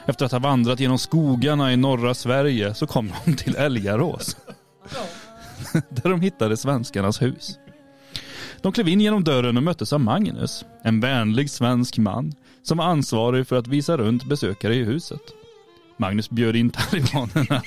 Efter 0.06 0.26
att 0.26 0.32
ha 0.32 0.40
vandrat 0.40 0.80
genom 0.80 1.00
skogarna 1.00 1.74
i 1.74 1.78
norra 1.78 2.14
Sverige 2.14 2.74
så 2.74 2.88
kom 2.88 3.12
de 3.26 3.34
till 3.34 3.56
Älgarås. 3.56 4.38
Där 5.90 6.10
de 6.10 6.22
hittade 6.22 6.58
svenskarnas 6.58 7.22
hus. 7.22 7.60
De 8.62 8.72
klev 8.72 8.88
in 8.88 9.02
genom 9.02 9.24
dörren 9.24 9.58
och 9.58 9.64
möttes 9.64 9.94
av 9.94 10.00
Magnus, 10.00 10.66
en 10.84 11.00
vänlig 11.00 11.50
svensk 11.50 11.98
man 11.98 12.34
som 12.64 12.78
var 12.78 12.86
ansvarig 12.86 13.48
för 13.48 13.56
att 13.56 13.68
visa 13.68 13.98
runt 13.98 14.24
besökare 14.26 14.76
i 14.76 14.84
huset. 14.84 15.22
Magnus 15.98 16.30
bjöd 16.30 16.56
in 16.56 16.70
talibanerna 16.70 17.62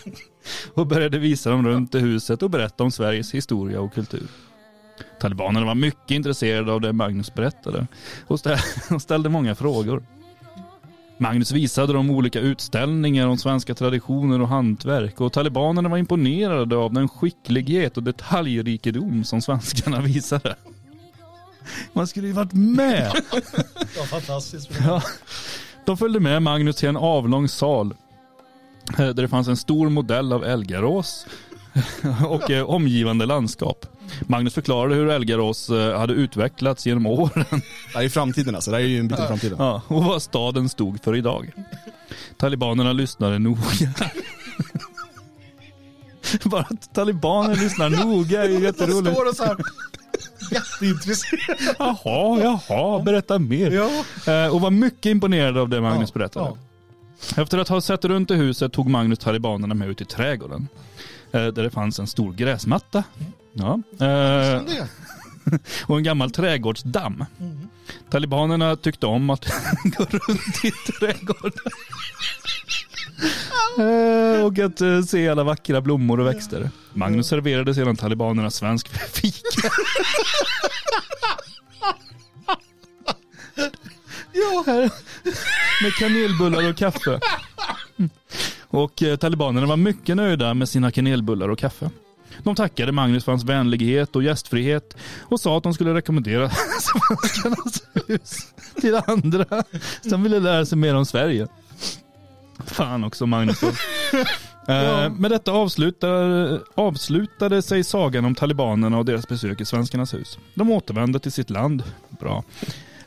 och 0.75 0.87
började 0.87 1.19
visa 1.19 1.51
dem 1.51 1.67
runt 1.67 1.95
i 1.95 1.99
huset 1.99 2.43
och 2.43 2.51
berätta 2.51 2.85
om 2.85 2.91
Sveriges 2.91 3.35
historia 3.35 3.81
och 3.81 3.95
kultur. 3.95 4.27
Talibanerna 5.21 5.67
var 5.67 5.75
mycket 5.75 6.11
intresserade 6.11 6.73
av 6.73 6.81
det 6.81 6.93
Magnus 6.93 7.35
berättade 7.35 7.87
och 8.27 8.41
ställde 9.01 9.29
många 9.29 9.55
frågor. 9.55 10.03
Magnus 11.21 11.53
visade 11.53 11.93
dem 11.93 12.11
olika 12.11 12.41
utställningar 12.41 13.27
om 13.27 13.39
svenska 13.39 13.75
traditioner 13.75 14.41
och 14.41 14.49
hantverk 14.49 15.21
och 15.21 15.33
talibanerna 15.33 15.89
var 15.89 15.99
imponerade 15.99 16.77
av 16.77 16.93
den 16.93 17.09
skicklighet 17.09 17.97
och 17.97 18.03
detaljrikedom 18.03 19.25
som 19.25 19.43
svenskarna 19.43 20.01
visade. 20.01 20.57
Man 21.93 22.07
skulle 22.07 22.27
ju 22.27 22.33
varit 22.33 22.53
med! 22.53 23.13
Ja, 23.97 24.03
fantastiskt. 24.05 24.71
Ja. 24.81 25.03
De 25.85 25.97
följde 25.97 26.21
med 26.21 26.43
Magnus 26.43 26.77
till 26.77 26.89
en 26.89 26.97
avlång 26.97 27.49
sal 27.49 27.95
eh, 28.99 29.07
där 29.07 29.15
det 29.15 29.29
fanns 29.29 29.49
en 29.49 29.57
stor 29.57 29.89
modell 29.89 30.33
av 30.33 30.45
Elgarås 30.45 31.27
och 32.27 32.51
eh, 32.51 32.71
omgivande 32.71 33.27
landskap. 33.27 33.87
Magnus 34.21 34.55
förklarade 34.55 34.95
hur 34.95 35.11
Elgarås 35.11 35.71
eh, 35.71 35.99
hade 35.99 36.13
utvecklats 36.13 36.87
genom 36.87 37.07
åren. 37.07 37.45
Det 37.51 37.99
här 37.99 38.03
är 38.03 38.09
framtiden 38.09 38.55
alltså, 38.55 38.71
det 38.71 38.77
här 38.77 38.85
är 38.85 38.89
ju 38.89 38.99
en 38.99 39.09
bit 39.09 39.19
i 39.19 39.23
framtiden. 39.23 39.57
Ja, 39.61 39.83
och 39.89 40.05
vad 40.05 40.23
staden 40.23 40.69
stod 40.69 41.03
för 41.05 41.17
idag. 41.17 41.53
Talibanerna 42.37 42.93
lyssnade 42.93 43.39
noga. 43.39 43.61
Bara 46.45 46.61
att 46.63 46.95
talibaner 46.95 47.57
lyssnar 47.57 47.91
noga 47.91 48.45
är 48.45 48.49
ju 48.49 48.61
jätteroligt. 48.61 49.15
Står 49.15 49.29
och 49.29 49.37
så 49.37 49.45
här 49.45 49.57
jätteintresserad. 50.51 51.59
Jaha, 51.79 52.59
jaha, 52.69 53.03
berätta 53.03 53.39
mer. 53.39 53.73
Eh, 54.27 54.55
och 54.55 54.61
var 54.61 54.71
mycket 54.71 55.07
imponerad 55.07 55.59
av 55.59 55.69
det 55.69 55.81
Magnus 55.81 56.11
Ja, 56.15 56.19
berättade. 56.19 56.57
Efter 57.37 57.59
att 57.59 57.69
ha 57.69 57.81
sett 57.81 58.05
runt 58.05 58.31
i 58.31 58.35
huset 58.35 58.73
tog 58.73 58.91
Magnus 58.91 59.19
talibanerna 59.19 59.75
med 59.75 59.89
ut 59.89 60.01
i 60.01 60.05
trädgården. 60.05 60.69
Eh, 61.33 61.47
där 61.47 61.63
det 61.63 61.71
fanns 61.71 61.99
en 61.99 62.07
stor 62.07 62.33
gräsmatta. 62.33 63.05
Ja. 63.53 63.81
Eh, 64.07 64.63
och 65.87 65.97
en 65.97 66.03
gammal 66.03 66.31
trädgårdsdamm. 66.31 67.25
Talibanerna 68.11 68.77
tyckte 68.77 69.07
om 69.07 69.31
att 69.31 69.45
gå 69.85 70.05
runt 70.05 70.65
i 70.65 70.71
trädgården. 70.71 71.73
Eh, 73.79 74.45
och 74.45 74.59
att 74.59 75.09
se 75.09 75.29
alla 75.29 75.45
vackra 75.45 75.81
blommor 75.81 76.21
och 76.21 76.27
växter. 76.27 76.71
Magnus 76.95 77.29
serverade 77.29 77.75
sedan 77.75 77.97
talibanerna 77.97 78.51
svensk 78.51 78.89
fika. 78.89 79.71
ja. 84.33 84.65
Med 85.83 85.95
kanelbullar 85.99 86.71
och 86.71 86.77
kaffe. 86.77 87.21
Och 88.69 89.03
eh, 89.03 89.17
talibanerna 89.17 89.67
var 89.67 89.77
mycket 89.77 90.17
nöjda 90.17 90.55
med 90.55 90.69
sina 90.69 90.91
kanelbullar 90.91 91.49
och 91.49 91.59
kaffe. 91.59 91.91
De 92.43 92.55
tackade 92.55 92.93
Magnus 92.93 93.25
för 93.25 93.33
hans 93.33 93.45
vänlighet 93.45 94.17
och 94.17 94.23
gästfrihet 94.23 94.97
och 95.21 95.41
sa 95.41 95.57
att 95.57 95.63
de 95.63 95.75
skulle 95.75 95.95
rekommendera 95.95 96.51
Svenskarnas 96.81 97.83
hus 98.07 98.55
till 98.81 99.01
andra 99.07 99.65
som 100.09 100.23
ville 100.23 100.41
lära 100.41 100.67
sig 100.67 100.79
mer 100.79 100.95
om 100.95 101.07
Sverige. 101.07 101.49
Fan 102.65 103.05
också 103.05 103.27
Magnus. 103.27 103.63
Eh, 104.69 105.11
Med 105.19 105.31
detta 105.31 105.53
avslutar, 105.53 106.61
avslutade 106.75 107.63
sig 107.63 107.85
sagan 107.85 108.25
om 108.25 108.35
talibanerna 108.35 108.99
och 108.99 109.05
deras 109.05 109.29
besök 109.29 109.61
i 109.61 109.65
Svenskarnas 109.65 110.15
hus. 110.15 110.39
De 110.55 110.71
återvände 110.71 111.21
till 111.21 111.33
sitt 111.33 111.51
land, 111.51 111.83
bra, 112.21 112.45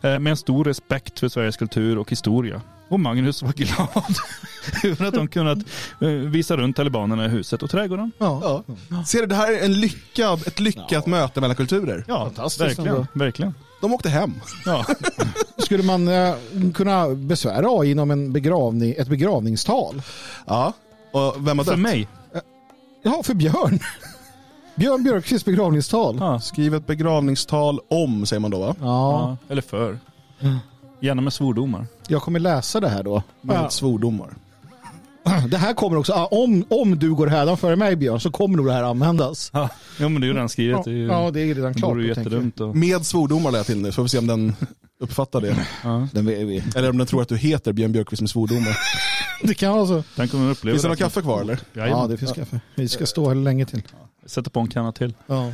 eh, 0.01 0.19
med 0.19 0.31
en 0.31 0.37
stor 0.37 0.63
respekt 0.65 1.19
för 1.19 1.27
Sveriges 1.27 1.57
kultur 1.57 1.97
och 1.97 2.11
historia. 2.11 2.61
Och 2.91 2.99
Magnus 2.99 3.41
var 3.41 3.51
glad 3.53 4.15
över 4.83 5.05
att 5.05 5.13
de 5.13 5.27
kunnat 5.27 5.57
eh, 6.01 6.07
visa 6.07 6.57
runt 6.57 6.75
talibanerna 6.75 7.25
i 7.25 7.27
huset 7.29 7.63
och 7.63 7.69
trädgården. 7.69 8.11
Ja. 8.17 8.63
Ser 9.07 9.19
du, 9.19 9.25
det 9.25 9.35
här 9.35 9.53
är 9.53 9.65
en 9.65 9.79
lyckad, 9.79 10.47
ett 10.47 10.59
lyckat 10.59 11.05
möte 11.07 11.41
mellan 11.41 11.55
kulturer. 11.55 12.05
Ja, 12.07 12.23
Fantastiskt 12.25 12.61
verkligen. 12.79 13.07
verkligen. 13.13 13.53
De 13.81 13.93
åkte 13.93 14.09
hem. 14.09 14.33
Ja. 14.65 14.85
Skulle 15.57 15.83
man 15.83 16.07
eh, 16.07 16.33
kunna 16.73 17.09
besvära 17.09 17.67
AI 17.79 17.91
inom 17.91 18.11
en 18.11 18.33
begravning, 18.33 18.95
ett 18.97 19.07
begravningstal? 19.07 20.01
Ja, 20.47 20.73
och 21.11 21.47
vem 21.47 21.57
har 21.57 21.65
För 21.65 21.71
dött? 21.71 21.79
mig. 21.79 22.07
Ja, 23.03 23.21
för 23.23 23.33
Björn. 23.33 23.79
Björn 24.75 25.03
Björkqvists 25.03 25.45
begravningstal. 25.45 26.17
Ja. 26.19 26.39
Skriv 26.39 26.75
ett 26.75 26.87
begravningstal 26.87 27.79
om, 27.87 28.25
säger 28.25 28.39
man 28.39 28.51
då 28.51 28.59
va? 28.59 28.75
Ja, 28.79 28.85
Ja, 28.85 29.37
eller 29.49 29.61
för. 29.61 29.99
Gärna 31.01 31.21
med 31.21 31.33
svordomar. 31.33 31.87
jag 32.07 32.21
kommer 32.21 32.39
läsa 32.39 32.79
det 32.79 32.89
här 32.89 33.03
då. 33.03 33.23
Med 33.41 33.55
Ja. 33.55 33.69
svordomar. 33.69 34.29
Det 35.51 35.57
här 35.57 35.73
kommer 35.73 35.97
också, 35.97 36.13
ah, 36.13 36.25
om, 36.25 36.65
om 36.69 36.99
du 36.99 37.13
går 37.15 37.27
hädan 37.27 37.57
före 37.57 37.75
mig 37.75 37.95
Björn 37.95 38.19
så 38.19 38.31
kommer 38.31 38.57
nog 38.57 38.65
det 38.65 38.73
här 38.73 38.83
användas. 38.83 39.49
Ja, 39.53 39.69
ja 39.99 40.09
men 40.09 40.21
det 40.21 40.25
är 40.25 40.27
ju 40.27 40.33
redan 40.33 40.49
skrivet. 40.49 40.77
Ja, 40.77 40.83
Det, 40.85 40.91
är 40.91 40.95
ju, 40.95 41.05
ja, 41.07 41.31
det 41.31 41.39
är 41.41 41.55
redan 41.55 41.73
det 41.73 41.79
klart. 41.79 41.91
tänker 41.93 42.07
jättedumt. 42.07 42.59
Och, 42.59 42.75
Med 42.75 43.05
svordomar 43.05 43.51
lär 43.51 43.59
jag 43.59 43.65
till 43.65 43.81
nu, 43.81 43.91
så 43.91 43.95
får 43.95 44.03
vi 44.03 44.09
se 44.09 44.17
om 44.17 44.27
den 44.27 44.55
uppfattar 44.99 45.41
det. 45.41 45.67
ja. 45.83 46.07
Den, 46.11 46.25
vi. 46.25 46.63
Eller 46.75 46.89
om 46.89 46.97
den 46.97 47.07
tror 47.07 47.21
att 47.21 47.29
du 47.29 47.37
heter 47.37 47.73
Björn 47.73 47.91
Björkqvist 47.91 48.21
med 48.21 48.29
svordomar. 48.29 48.77
Det 49.43 49.53
kan 49.53 49.73
vara 49.73 49.87
så. 49.87 50.03
Den 50.15 50.27
kommer 50.27 50.51
uppleva 50.51 50.73
Finns 50.73 50.81
det 50.81 50.87
det. 50.87 50.89
någon 50.89 50.97
kaffe 50.97 51.21
kvar 51.21 51.41
eller? 51.41 51.59
Ja, 51.73 51.81
Jajamän. 51.81 52.09
det 52.09 52.17
finns 52.17 52.31
kaffe. 52.31 52.59
Vi 52.75 52.87
ska 52.87 53.05
stå 53.05 53.27
här 53.27 53.35
länge 53.35 53.65
till. 53.65 53.81
Sätter 54.25 54.51
på 54.51 54.59
en 54.59 54.67
kanna 54.67 54.91
till. 54.91 55.13
Ja. 55.27 55.51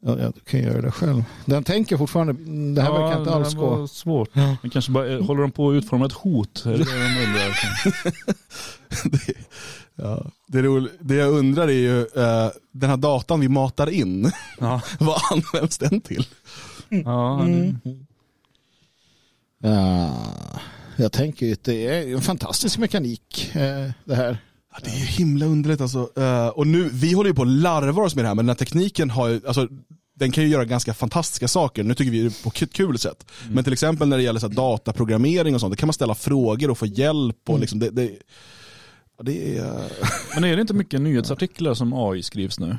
Ja, 0.00 0.18
ja, 0.18 0.32
du 0.34 0.40
kan 0.40 0.60
göra 0.60 0.82
det 0.82 0.90
själv. 0.90 1.24
Den 1.44 1.64
tänker 1.64 1.96
fortfarande, 1.96 2.32
det 2.74 2.82
här 2.82 2.92
verkar 2.92 3.18
inte 3.20 3.34
alls 3.34 3.54
gå. 3.54 3.66
var 3.76 3.86
svårt. 3.86 4.34
Men 4.34 4.70
kanske 4.72 4.92
bara, 4.92 5.06
eh, 5.12 5.24
håller 5.24 5.42
de 5.42 5.50
på 5.50 5.70
att 5.70 5.74
utforma 5.74 6.06
ett 6.06 6.12
hot? 6.12 6.64
Är 6.66 6.78
det? 6.78 6.84
Ja, 9.94 10.26
det, 10.46 10.62
ro- 10.62 10.88
det 11.00 11.14
jag 11.14 11.32
undrar 11.32 11.68
är 11.68 11.72
ju, 11.72 12.00
eh, 12.00 12.50
den 12.72 12.90
här 12.90 12.96
datan 12.96 13.40
vi 13.40 13.48
matar 13.48 13.90
in, 13.90 14.30
vad 14.98 15.20
används 15.32 15.78
den 15.78 16.00
till? 16.00 16.26
Ja, 16.88 17.42
Mm. 17.42 17.78
Ja, 19.60 20.14
jag 20.96 21.12
tänker 21.12 21.46
ju 21.46 21.52
att 21.52 21.64
det 21.64 21.86
är 21.86 22.14
en 22.14 22.20
fantastisk 22.20 22.78
mekanik 22.78 23.50
eh, 23.54 23.90
det 24.04 24.14
här. 24.14 24.38
Det 24.84 24.90
är 24.90 24.98
ju 24.98 25.04
himla 25.04 25.46
underligt 25.46 25.80
alltså. 25.80 26.10
Eh, 26.16 26.48
och 26.48 26.66
nu, 26.66 26.90
vi 26.92 27.12
håller 27.12 27.30
ju 27.30 27.34
på 27.34 27.42
att 27.42 27.48
larva 27.48 28.02
oss 28.02 28.14
med 28.14 28.24
det 28.24 28.28
här, 28.28 28.34
men 28.34 28.46
den 28.46 28.50
här 28.50 28.56
tekniken 28.56 29.10
har 29.10 29.28
ju, 29.28 29.40
alltså, 29.46 29.68
den 30.18 30.30
kan 30.30 30.44
ju 30.44 30.50
göra 30.50 30.64
ganska 30.64 30.94
fantastiska 30.94 31.48
saker. 31.48 31.84
Nu 31.84 31.94
tycker 31.94 32.10
vi 32.10 32.22
det 32.22 32.42
på 32.42 32.50
ett 32.54 32.72
kul 32.72 32.98
sätt. 32.98 33.26
Men 33.50 33.64
till 33.64 33.72
exempel 33.72 34.08
när 34.08 34.16
det 34.16 34.22
gäller 34.22 34.40
så 34.40 34.48
här, 34.48 34.54
dataprogrammering 34.54 35.54
och 35.54 35.60
sånt, 35.60 35.72
då 35.72 35.76
kan 35.76 35.86
man 35.86 35.92
ställa 35.94 36.14
frågor 36.14 36.70
och 36.70 36.78
få 36.78 36.86
hjälp. 36.86 37.48
Och 37.48 37.58
liksom, 37.58 37.78
det, 37.78 37.90
det, 37.90 38.10
ja, 39.18 39.22
det, 39.22 39.58
är, 39.58 39.82
Men 40.34 40.44
är 40.44 40.56
det 40.56 40.60
inte 40.60 40.74
mycket 40.74 41.00
nyhetsartiklar 41.00 41.74
som 41.74 41.92
AI 41.92 42.22
skrivs 42.22 42.60
nu? 42.60 42.76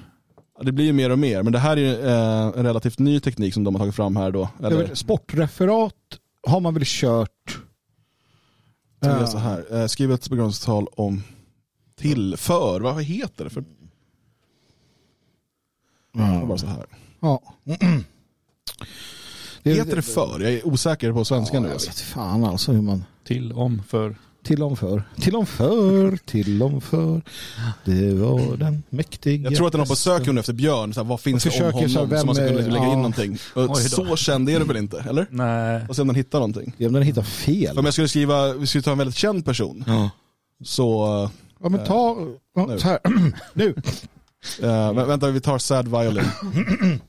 det 0.61 0.71
blir 0.71 0.85
ju 0.85 0.93
mer 0.93 1.09
och 1.09 1.19
mer, 1.19 1.43
men 1.43 1.53
det 1.53 1.59
här 1.59 1.77
är 1.77 2.07
eh, 2.07 2.59
en 2.59 2.63
relativt 2.63 2.99
ny 2.99 3.19
teknik 3.19 3.53
som 3.53 3.63
de 3.63 3.75
har 3.75 3.79
tagit 3.79 3.95
fram 3.95 4.15
här 4.15 4.31
då. 4.31 4.49
Eller, 4.63 4.95
Sportreferat 4.95 5.93
har 6.47 6.59
man 6.59 6.73
väl 6.73 6.83
kört. 6.85 7.59
Ja. 8.99 9.27
så 9.27 9.37
här, 9.37 9.75
eh, 9.75 9.85
skriv 9.85 10.11
ett 10.11 10.29
begränsningstal 10.29 10.87
om 10.91 11.23
tillför, 11.99 12.79
vad 12.81 13.03
heter 13.03 13.43
det? 13.43 13.49
För, 13.49 13.63
Ja. 16.13 16.45
bara 16.45 16.57
så 16.57 16.67
här. 16.67 16.85
Ja. 17.19 17.41
Heter 19.63 19.95
det 19.95 20.01
för? 20.01 20.39
Jag 20.39 20.53
är 20.53 20.67
osäker 20.67 21.13
på 21.13 21.25
svenska 21.25 21.55
Ja, 21.57 21.61
nu. 21.61 21.67
jag 21.67 21.73
Alltså. 21.73 21.89
vet 21.89 21.99
fan 21.99 22.43
alltså 22.43 22.71
hur 22.71 22.81
man... 22.81 23.03
Till, 23.23 23.53
om, 23.53 23.83
för. 23.87 24.15
Till 24.43 24.63
om 24.63 24.77
för. 24.77 25.03
Till 25.21 25.35
om 25.35 25.45
för. 25.45 26.17
Till 26.25 26.63
om 26.63 26.81
för. 26.81 27.21
Det 27.85 28.13
var 28.13 28.57
den 28.57 28.83
mäktiga. 28.89 29.43
Jag 29.49 29.55
tror 29.55 29.67
att 29.67 29.71
den 29.73 29.79
har 29.81 29.85
på 29.87 29.95
sök 29.95 30.27
efter 30.27 30.53
Björn, 30.53 30.93
så 30.93 30.99
här, 30.99 31.07
vad 31.07 31.19
finns 31.19 31.43
det 31.43 31.49
om 31.49 31.53
så 31.57 31.63
honom 31.71 31.89
som 31.89 32.25
man 32.25 32.35
ska 32.35 32.47
kunna 32.47 32.59
lägga 32.61 32.77
in 32.77 32.89
ja. 32.89 32.95
någonting. 32.95 33.37
Och 33.53 33.61
Oj 33.61 33.67
då. 33.67 33.75
så 33.75 34.15
känd 34.15 34.49
är 34.49 34.59
det 34.59 34.65
väl 34.65 34.77
inte, 34.77 34.99
eller? 35.09 35.27
Nej. 35.29 35.81
Och 35.89 35.95
se 35.95 36.01
om 36.01 36.07
den 36.07 36.15
hittar 36.15 36.39
någonting. 36.39 36.73
Ja, 36.77 36.85
men 36.87 36.93
den 36.93 37.03
hittar 37.03 37.23
fel. 37.23 37.73
För 37.73 37.79
om 37.79 37.85
jag 37.85 37.93
skulle 37.93 38.07
skriva, 38.07 38.53
vi 38.53 38.67
skulle 38.67 38.81
ta 38.81 38.91
en 38.91 38.97
väldigt 38.97 39.15
känd 39.15 39.45
person, 39.45 39.85
så... 40.63 41.29
Ja 41.61 41.69
men 41.69 41.85
ta... 41.85 42.17
Ja, 42.55 42.65
nu. 42.65 42.79
här. 42.79 42.99
nu. 43.53 43.75
vä- 44.59 45.05
vänta, 45.05 45.31
vi 45.31 45.41
tar 45.41 45.57
Sad 45.57 45.87
Violin. 45.87 46.25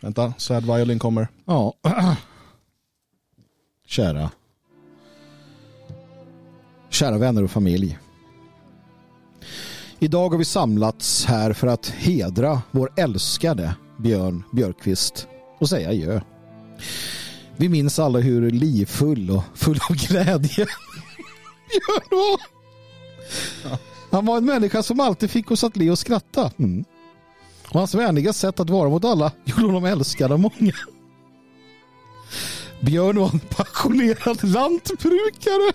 vänta, 0.00 0.32
Sad 0.38 0.64
Violin 0.66 0.98
kommer. 0.98 1.28
Ja. 1.44 1.74
Kära. 3.86 4.30
Kära 6.90 7.18
vänner 7.18 7.44
och 7.44 7.50
familj. 7.50 7.98
Idag 9.98 10.28
har 10.30 10.38
vi 10.38 10.44
samlats 10.44 11.24
här 11.24 11.52
för 11.52 11.66
att 11.66 11.86
hedra 11.86 12.62
vår 12.70 12.90
älskade 12.96 13.74
Björn 13.98 14.42
Björkqvist 14.52 15.28
och 15.58 15.68
säga 15.68 15.88
adjö. 15.88 16.20
Vi 17.56 17.68
minns 17.68 17.98
alla 17.98 18.18
hur 18.18 18.50
livfull 18.50 19.30
och 19.30 19.42
full 19.54 19.78
av 19.90 19.96
glädje 19.96 20.38
Björn 21.68 22.08
var. 22.10 22.55
Han 24.10 24.26
var 24.26 24.36
en 24.36 24.44
människa 24.44 24.82
som 24.82 25.00
alltid 25.00 25.30
fick 25.30 25.50
oss 25.50 25.64
att 25.64 25.76
le 25.76 25.90
och 25.90 25.98
skratta. 25.98 26.50
Mm. 26.58 26.84
Och 27.68 27.78
hans 27.78 27.94
vänliga 27.94 28.32
sätt 28.32 28.60
att 28.60 28.70
vara 28.70 28.88
mot 28.88 29.04
alla 29.04 29.32
gjorde 29.44 29.62
honom 29.62 29.84
älskad 29.84 30.32
av 30.32 30.40
många. 30.40 30.72
Björn 32.80 33.18
var 33.18 33.30
en 33.32 33.38
passionerad 33.38 34.44
lantbrukare. 34.44 35.72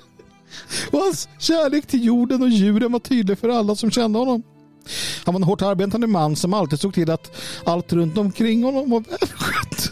Och 0.92 1.00
hans 1.00 1.30
kärlek 1.40 1.88
till 1.88 2.06
jorden 2.06 2.42
och 2.42 2.50
djuren 2.50 2.92
var 2.92 3.00
tydlig 3.00 3.40
för 3.40 3.50
alla 3.50 3.76
som 3.76 3.92
kände 3.92 4.20
honom. 4.20 4.44
Han 5.26 5.34
var 5.34 5.40
en 5.40 5.44
hårt 5.44 5.62
arbetande 5.62 6.08
man 6.08 6.36
som 6.36 6.54
alltid 6.54 6.80
såg 6.80 6.94
till 6.94 7.12
att 7.12 7.38
allt 7.66 7.94
runt 7.94 8.18
omkring 8.18 8.64
honom 8.64 8.90
var 8.90 9.00
välskött. 9.00 9.92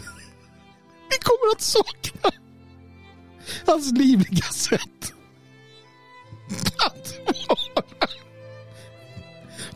Vi 1.10 1.16
kommer 1.22 1.52
att 1.54 1.60
sakna 1.60 2.30
hans 3.66 3.92
livliga 3.92 4.44
sätt 4.44 5.12
att 6.78 7.14
vara. 7.48 7.84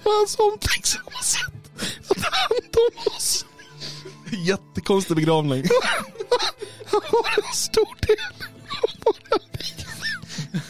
Hans 0.04 0.36
omtänksamma 0.38 1.22
sätt 1.22 1.52
att 2.08 2.22
ta 2.22 2.30
hand 2.30 2.74
om 2.76 3.12
oss. 3.16 3.46
Jättekonstig 4.46 5.16
begravning. 5.16 5.64
Han 6.86 7.00
var 7.12 7.44
en 7.48 7.54
stor 7.54 7.96
del 8.06 8.16
av 8.70 9.04
våra 9.04 9.38
liv. 9.52 9.86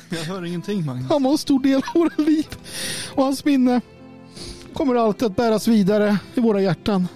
Jag 0.09 0.24
hör 0.24 0.44
ingenting 0.44 0.86
Magnus. 0.86 1.09
Han 1.09 1.22
var 1.22 1.31
en 1.31 1.39
stor 1.39 1.60
del 1.62 1.76
av 1.76 1.94
våra 1.94 2.14
liv. 2.16 2.47
Och 3.14 3.24
hans 3.24 3.44
minne 3.44 3.81
kommer 4.74 4.94
alltid 4.94 5.26
att 5.26 5.36
bäras 5.36 5.68
vidare 5.68 6.18
i 6.35 6.40
våra 6.40 6.60
hjärtan. 6.60 7.09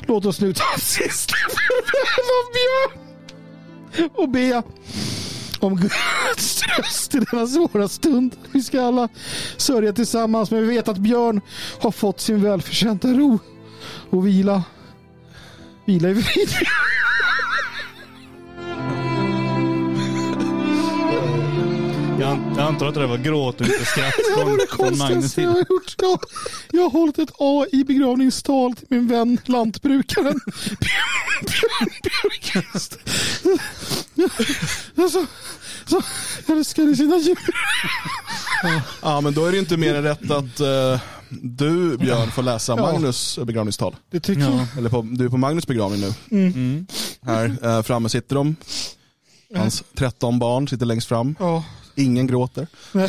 Låt 0.00 0.24
oss 0.24 0.40
nu 0.40 0.54
ta 0.54 0.78
sista 0.78 1.34
farväl 1.36 2.30
av 2.40 2.52
Björn 2.52 4.10
och 4.14 4.28
be 4.28 4.62
om 5.60 5.76
Guds 5.76 6.56
tröst 6.56 7.14
i 7.14 7.18
denna 7.18 7.46
svåra 7.46 7.88
stund. 7.88 8.36
Vi 8.52 8.62
ska 8.62 8.82
alla 8.82 9.08
sörja 9.56 9.92
tillsammans, 9.92 10.50
men 10.50 10.60
vi 10.60 10.74
vet 10.74 10.88
att 10.88 10.98
Björn 10.98 11.40
har 11.80 11.90
fått 11.90 12.20
sin 12.20 12.42
välförtjänta 12.42 13.08
ro 13.08 13.38
och 14.10 14.26
vila. 14.26 14.62
Vila 15.84 16.08
i 16.08 16.22
frid. 16.22 16.48
Jag, 22.20 22.28
an- 22.30 22.54
jag 22.56 22.66
antar 22.66 22.86
att 22.86 22.94
det 22.94 23.00
där 23.00 23.06
var 23.06 23.16
gråt 23.18 23.60
och 23.60 23.66
inte 23.66 23.84
skratt 23.84 24.12
Det 24.28 24.34
var 24.36 24.44
från, 24.44 24.56
det 24.58 24.66
från 24.76 24.98
Magnus 24.98 25.38
jag 25.38 25.50
har 25.50 25.58
gjort. 25.70 25.94
Jag, 25.98 26.20
jag 26.70 26.82
har 26.82 26.90
hållit 26.90 27.18
ett 27.18 27.30
A 27.38 27.66
i 27.72 27.84
begravningstal 27.84 28.76
till 28.76 28.86
min 28.90 29.08
vän 29.08 29.38
lantbrukaren 29.44 30.40
Björn 30.80 31.46
Björn 31.46 31.90
Björkqvist. 32.02 32.98
Alltså, 34.96 35.26
så 35.86 36.02
älskade 36.52 36.96
sina 36.96 37.16
djur. 37.16 37.38
Ja, 39.02 39.20
men 39.20 39.34
då 39.34 39.46
är 39.46 39.52
det 39.52 39.58
inte 39.58 39.76
mer 39.76 39.94
än 39.94 40.02
rätt 40.02 40.30
att 40.30 40.60
eh, 40.60 41.00
du, 41.28 41.96
Björn, 41.98 42.30
får 42.30 42.42
läsa 42.42 42.72
Ja. 42.76 42.82
Magnus 42.92 43.38
begravningstal. 43.44 43.96
Det 44.10 44.20
tycker 44.20 44.42
jag. 44.42 44.66
Eller 44.78 44.90
på, 44.90 45.02
du 45.12 45.24
är 45.24 45.28
på 45.28 45.36
Magnus 45.36 45.66
begravning 45.66 46.00
nu. 46.00 46.12
Mm. 46.30 46.86
Här 47.22 47.56
eh, 47.62 47.82
framme 47.82 48.08
sitter 48.08 48.34
de. 48.36 48.56
Hans 49.56 49.82
13 49.94 50.38
barn 50.38 50.68
sitter 50.68 50.86
längst 50.86 51.08
fram. 51.08 51.34
Ja. 51.38 51.64
Ingen 51.94 52.26
gråter. 52.26 52.66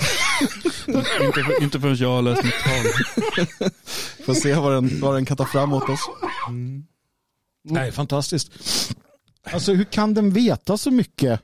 Inte, 1.21 1.43
för, 1.43 1.63
inte 1.63 1.79
förrän 1.79 1.95
jag 1.95 2.09
har 2.09 2.21
läst 2.21 2.43
mitt 2.43 2.53
tal. 2.63 3.69
Får 4.25 4.33
se 4.33 4.53
vad 4.53 4.73
den, 4.73 4.99
vad 5.01 5.13
den 5.13 5.25
kan 5.25 5.37
ta 5.37 5.45
fram 5.45 5.73
åt 5.73 5.89
oss. 5.89 5.99
Nej, 7.63 7.91
fantastiskt. 7.91 8.51
Alltså 9.43 9.73
hur 9.73 9.83
kan 9.83 10.13
den 10.13 10.29
veta 10.33 10.77
så 10.77 10.91
mycket 10.91 11.41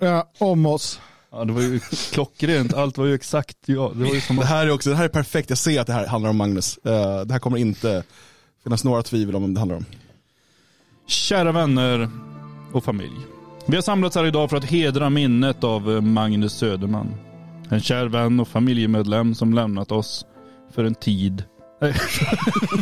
eh, 0.00 0.22
om 0.38 0.66
oss? 0.66 1.00
Ja, 1.32 1.44
det 1.44 1.52
var 1.52 1.62
ju 1.62 1.80
klockrent. 2.12 2.74
Allt 2.74 2.98
var 2.98 3.06
ju 3.06 3.14
exakt 3.14 3.56
ja. 3.66 3.92
Det 3.94 4.04
var 4.04 4.14
ju 4.14 4.20
som 4.20 4.36
Det 4.36 4.46
här 4.46 4.66
är 4.66 4.70
också, 4.70 4.90
det 4.90 4.96
här 4.96 5.04
är 5.04 5.08
perfekt. 5.08 5.48
Jag 5.50 5.58
ser 5.58 5.80
att 5.80 5.86
det 5.86 5.92
här 5.92 6.06
handlar 6.06 6.30
om 6.30 6.36
Magnus. 6.36 6.78
Eh, 6.84 7.20
det 7.20 7.32
här 7.32 7.38
kommer 7.38 7.58
inte 7.58 8.04
finnas 8.64 8.84
några 8.84 9.02
tvivel 9.02 9.36
om 9.36 9.42
vem 9.42 9.54
det 9.54 9.60
handlar 9.60 9.76
om. 9.76 9.84
Kära 11.06 11.52
vänner 11.52 12.10
och 12.72 12.84
familj. 12.84 13.29
Vi 13.66 13.76
har 13.76 13.82
samlats 13.82 14.16
här 14.16 14.26
idag 14.26 14.50
för 14.50 14.56
att 14.56 14.64
hedra 14.64 15.10
minnet 15.10 15.64
av 15.64 15.90
eh, 15.90 16.00
Magnus 16.00 16.52
Söderman. 16.52 17.14
En 17.70 17.80
kär 17.80 18.06
vän 18.06 18.40
och 18.40 18.48
familjemedlem 18.48 19.34
som 19.34 19.54
lämnat 19.54 19.92
oss 19.92 20.26
för 20.74 20.84
en 20.84 20.94
tid. 20.94 21.44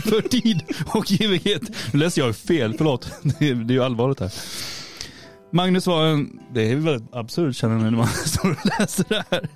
För 0.04 0.28
tid 0.28 0.62
och 0.86 1.12
evighet. 1.20 1.62
Nu 1.92 1.98
läser 1.98 2.22
jag 2.22 2.36
fel, 2.36 2.74
förlåt. 2.76 3.12
Det 3.38 3.48
är, 3.48 3.54
det 3.54 3.72
är 3.72 3.74
ju 3.74 3.84
allvarligt 3.84 4.20
här. 4.20 4.32
Magnus 5.52 5.86
var 5.86 6.06
en, 6.06 6.40
det 6.54 6.72
är 6.72 6.76
väldigt 6.76 7.14
absurt 7.14 7.56
känner 7.56 7.74
jag 7.74 7.82
när 7.82 7.90
man 7.90 8.08
står 8.24 8.50
och 8.50 8.66
läser 8.78 9.04
det 9.08 9.24
här. 9.30 9.48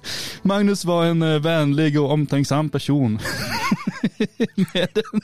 Magnus 0.43 0.85
var 0.85 1.05
en 1.05 1.23
eh, 1.23 1.39
vänlig 1.39 2.01
och 2.01 2.11
omtänksam 2.11 2.71
person. 2.71 3.19
Med 4.75 4.99
en 5.13 5.21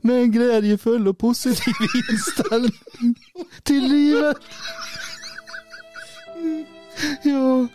med 0.00 0.16
en 0.16 0.32
glädjefull 0.32 1.08
och 1.08 1.18
positiv 1.18 1.74
inställning 2.10 2.78
till 3.62 3.88
livet. 3.88 4.36
Ja. 7.22 7.68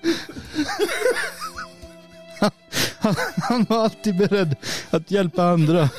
Han, 3.00 3.16
han, 3.38 3.66
var 3.70 3.84
alltid 3.84 4.18
beredd 4.18 4.56
att 4.90 5.12
hjälpa 5.12 5.44
andra 5.44 5.90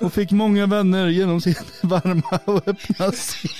och 0.00 0.12
fick 0.12 0.30
många 0.30 0.66
vänner 0.66 1.08
genom 1.08 1.40
sin 1.40 1.54
varma 1.82 2.38
och 2.44 2.68
öppna 2.68 3.12
sin. 3.12 3.50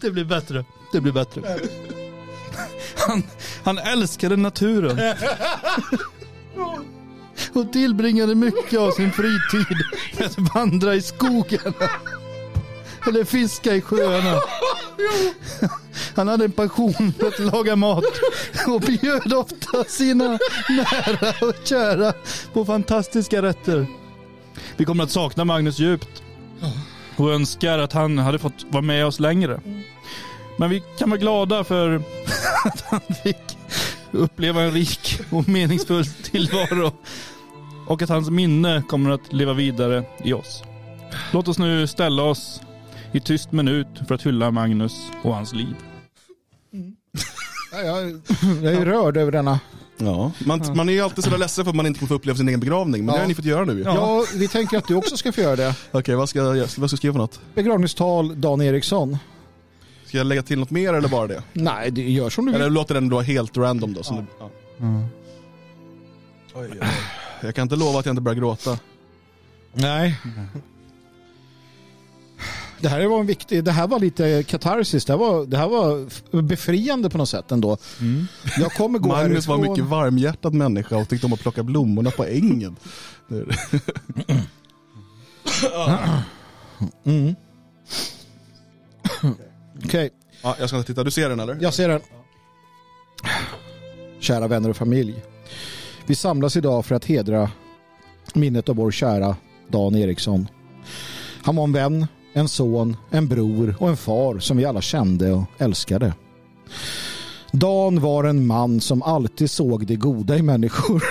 Det 0.00 0.10
blir 0.10 0.24
bättre. 0.24 0.64
Det 0.92 1.00
blir 1.00 1.12
bättre. 1.12 1.58
Han, 2.96 3.22
han 3.64 3.78
älskade 3.78 4.36
naturen. 4.36 5.14
Och 7.52 7.72
tillbringade 7.72 8.34
mycket 8.34 8.78
av 8.78 8.90
sin 8.90 9.12
fritid 9.12 9.76
med 10.18 10.26
att 10.26 10.54
vandra 10.54 10.94
i 10.94 11.02
skogen. 11.02 11.74
Eller 13.08 13.24
fiska 13.24 13.74
i 13.74 13.80
sjöarna. 13.80 14.40
Han 16.16 16.28
hade 16.28 16.44
en 16.44 16.52
passion 16.52 17.12
för 17.18 17.28
att 17.28 17.38
laga 17.38 17.76
mat 17.76 18.04
och 18.66 18.80
bjöd 18.80 19.32
ofta 19.32 19.84
sina 19.84 20.38
nära 20.68 21.46
och 21.46 21.54
kära 21.64 22.12
på 22.52 22.64
fantastiska 22.64 23.42
rätter. 23.42 23.86
Vi 24.76 24.84
kommer 24.84 25.04
att 25.04 25.10
sakna 25.10 25.44
Magnus 25.44 25.78
djupt 25.78 26.22
och 27.16 27.32
önskar 27.32 27.78
att 27.78 27.92
han 27.92 28.18
hade 28.18 28.38
fått 28.38 28.64
vara 28.70 28.82
med 28.82 29.06
oss 29.06 29.20
längre. 29.20 29.60
Men 30.58 30.70
vi 30.70 30.82
kan 30.98 31.10
vara 31.10 31.20
glada 31.20 31.64
för 31.64 31.94
att 32.64 32.80
han 32.80 33.00
fick 33.24 33.36
uppleva 34.10 34.62
en 34.62 34.70
rik 34.70 35.20
och 35.30 35.48
meningsfull 35.48 36.04
tillvaro 36.06 36.92
och 37.86 38.02
att 38.02 38.08
hans 38.08 38.30
minne 38.30 38.82
kommer 38.88 39.10
att 39.10 39.32
leva 39.32 39.52
vidare 39.52 40.04
i 40.24 40.32
oss. 40.32 40.62
Låt 41.32 41.48
oss 41.48 41.58
nu 41.58 41.86
ställa 41.86 42.22
oss 42.22 42.60
i 43.12 43.20
tyst 43.20 43.52
minut 43.52 43.86
för 44.08 44.14
att 44.14 44.26
hylla 44.26 44.50
Magnus 44.50 44.92
och 45.22 45.34
hans 45.34 45.52
liv. 45.54 45.74
Ja, 47.72 47.80
jag, 47.80 48.20
jag 48.62 48.72
är 48.74 48.84
rörd 48.86 49.16
över 49.16 49.32
denna. 49.32 49.60
Ja, 49.98 50.32
man, 50.46 50.76
man 50.76 50.88
är 50.88 50.92
ju 50.92 51.00
alltid 51.00 51.24
sådär 51.24 51.38
ledsen 51.38 51.64
för 51.64 51.70
att 51.70 51.76
man 51.76 51.86
inte 51.86 51.98
kommer 51.98 52.08
få 52.08 52.14
uppleva 52.14 52.36
sin 52.36 52.48
egen 52.48 52.60
begravning, 52.60 53.04
men 53.04 53.12
det 53.12 53.18
Ja. 53.18 53.22
har 53.22 53.28
ni 53.28 53.34
fått 53.34 53.44
göra 53.44 53.64
nu. 53.64 53.82
Ja. 53.82 54.24
vi 54.34 54.48
tänker 54.48 54.78
att 54.78 54.88
du 54.88 54.94
också 54.94 55.16
ska 55.16 55.32
få 55.32 55.40
göra 55.40 55.56
det. 55.56 55.74
Okej, 55.90 56.14
vad 56.14 56.28
ska 56.28 56.38
jag? 56.38 56.56
Vad 56.56 56.70
ska 56.70 56.80
jag 56.82 56.90
skriva 56.90 57.12
för 57.12 57.18
något? 57.18 57.40
Begravningstal 57.54 58.40
Dan 58.40 58.60
Eriksson. 58.62 59.18
Ska 60.08 60.18
jag 60.18 60.26
lägga 60.26 60.42
till 60.42 60.58
något 60.58 60.70
mer 60.70 60.94
eller 60.94 61.08
bara 61.08 61.26
det? 61.26 61.42
Nej, 61.52 61.90
det 61.90 62.10
gör 62.10 62.30
som 62.30 62.46
du 62.46 62.52
vill. 62.52 62.60
Eller 62.60 62.70
låter 62.70 62.94
den 62.94 63.08
då 63.08 63.20
helt 63.20 63.56
random 63.56 63.92
då? 63.92 64.02
Som 64.02 64.16
det, 64.16 64.26
ja. 64.40 64.50
Oj, 66.54 66.68
oj, 66.72 66.78
oj. 66.80 66.86
Jag 67.40 67.54
kan 67.54 67.62
inte 67.62 67.76
lova 67.76 67.98
att 67.98 68.06
jag 68.06 68.12
inte 68.12 68.22
börjar 68.22 68.36
gråta. 68.38 68.78
Nej. 69.72 70.20
Det 72.80 72.88
här 72.88 73.06
var 73.06 73.20
en 73.20 73.26
viktig, 73.26 73.64
det 73.64 73.72
här 73.72 73.86
var 73.88 73.98
lite 73.98 74.42
katarsis, 74.42 75.04
det 75.04 75.12
här 75.12 75.18
var, 75.18 75.46
det 75.46 75.56
här 75.56 75.68
var 75.68 76.42
befriande 76.42 77.10
på 77.10 77.18
något 77.18 77.28
sätt 77.28 77.52
ändå. 77.52 77.76
Jag 78.58 78.72
kommer 78.72 78.98
gå 78.98 79.08
Magnus 79.08 79.46
var 79.46 79.56
härifrån- 79.56 79.70
mycket 79.70 79.84
varmhjärtad 79.84 80.54
människa 80.54 80.96
och 80.96 81.08
tyckte 81.08 81.26
om 81.26 81.32
att 81.32 81.40
plocka 81.40 81.62
blommorna 81.62 82.10
på 82.10 82.24
ängen. 82.24 82.76
Mm. 87.04 87.34
Okej, 89.84 90.10
Ja, 90.42 90.56
jag 90.60 90.68
ska 90.68 90.78
inte 90.78 90.86
titta, 90.86 91.04
du 91.04 91.10
ser 91.10 91.28
den 91.28 91.40
eller? 91.40 91.58
jag 91.60 91.74
ser 91.74 91.88
den. 91.88 92.00
Kära 94.20 94.48
vänner 94.48 94.70
och 94.70 94.76
familj. 94.76 95.14
Vi 96.06 96.14
samlas 96.14 96.56
idag 96.56 96.86
för 96.86 96.94
att 96.94 97.04
hedra 97.04 97.50
minnet 98.34 98.68
av 98.68 98.76
vår 98.76 98.90
kära 98.90 99.36
Dan 99.68 99.94
Eriksson. 99.96 100.48
Han 101.42 101.56
var 101.56 101.64
en 101.64 101.72
vän, 101.72 102.06
en 102.32 102.48
son, 102.48 102.96
en 103.10 103.28
bror 103.28 103.74
och 103.78 103.88
en 103.88 103.96
far 103.96 104.38
som 104.38 104.56
vi 104.56 104.64
alla 104.64 104.80
kände 104.80 105.32
och 105.32 105.44
älskade. 105.58 106.12
Dan 107.52 108.00
var 108.00 108.24
en 108.24 108.46
man 108.46 108.80
som 108.80 109.02
alltid 109.02 109.50
såg 109.50 109.86
det 109.86 109.96
goda 109.96 110.36
i 110.36 110.42
människor 110.42 111.02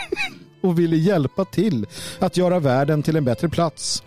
och 0.60 0.78
ville 0.78 0.96
hjälpa 0.96 1.44
till 1.44 1.86
att 2.18 2.36
göra 2.36 2.58
världen 2.58 3.02
till 3.02 3.16
en 3.16 3.24
bättre 3.24 3.48
plats. 3.48 4.02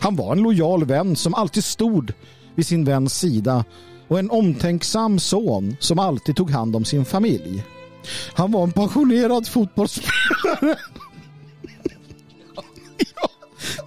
Han 0.00 0.16
var 0.16 0.32
en 0.32 0.42
lojal 0.42 0.84
vän 0.84 1.16
som 1.16 1.34
alltid 1.34 1.64
stod 1.64 2.12
vid 2.54 2.66
sin 2.66 2.84
väns 2.84 3.18
sida 3.18 3.64
och 4.08 4.18
en 4.18 4.30
omtänksam 4.30 5.18
son 5.18 5.76
som 5.80 5.98
alltid 5.98 6.36
tog 6.36 6.50
hand 6.50 6.76
om 6.76 6.84
sin 6.84 7.04
familj. 7.04 7.64
Han 8.34 8.52
var 8.52 8.62
en 8.62 8.72
passionerad 8.72 9.48
fotbollsspelare. 9.48 10.78
ja, 13.14 13.30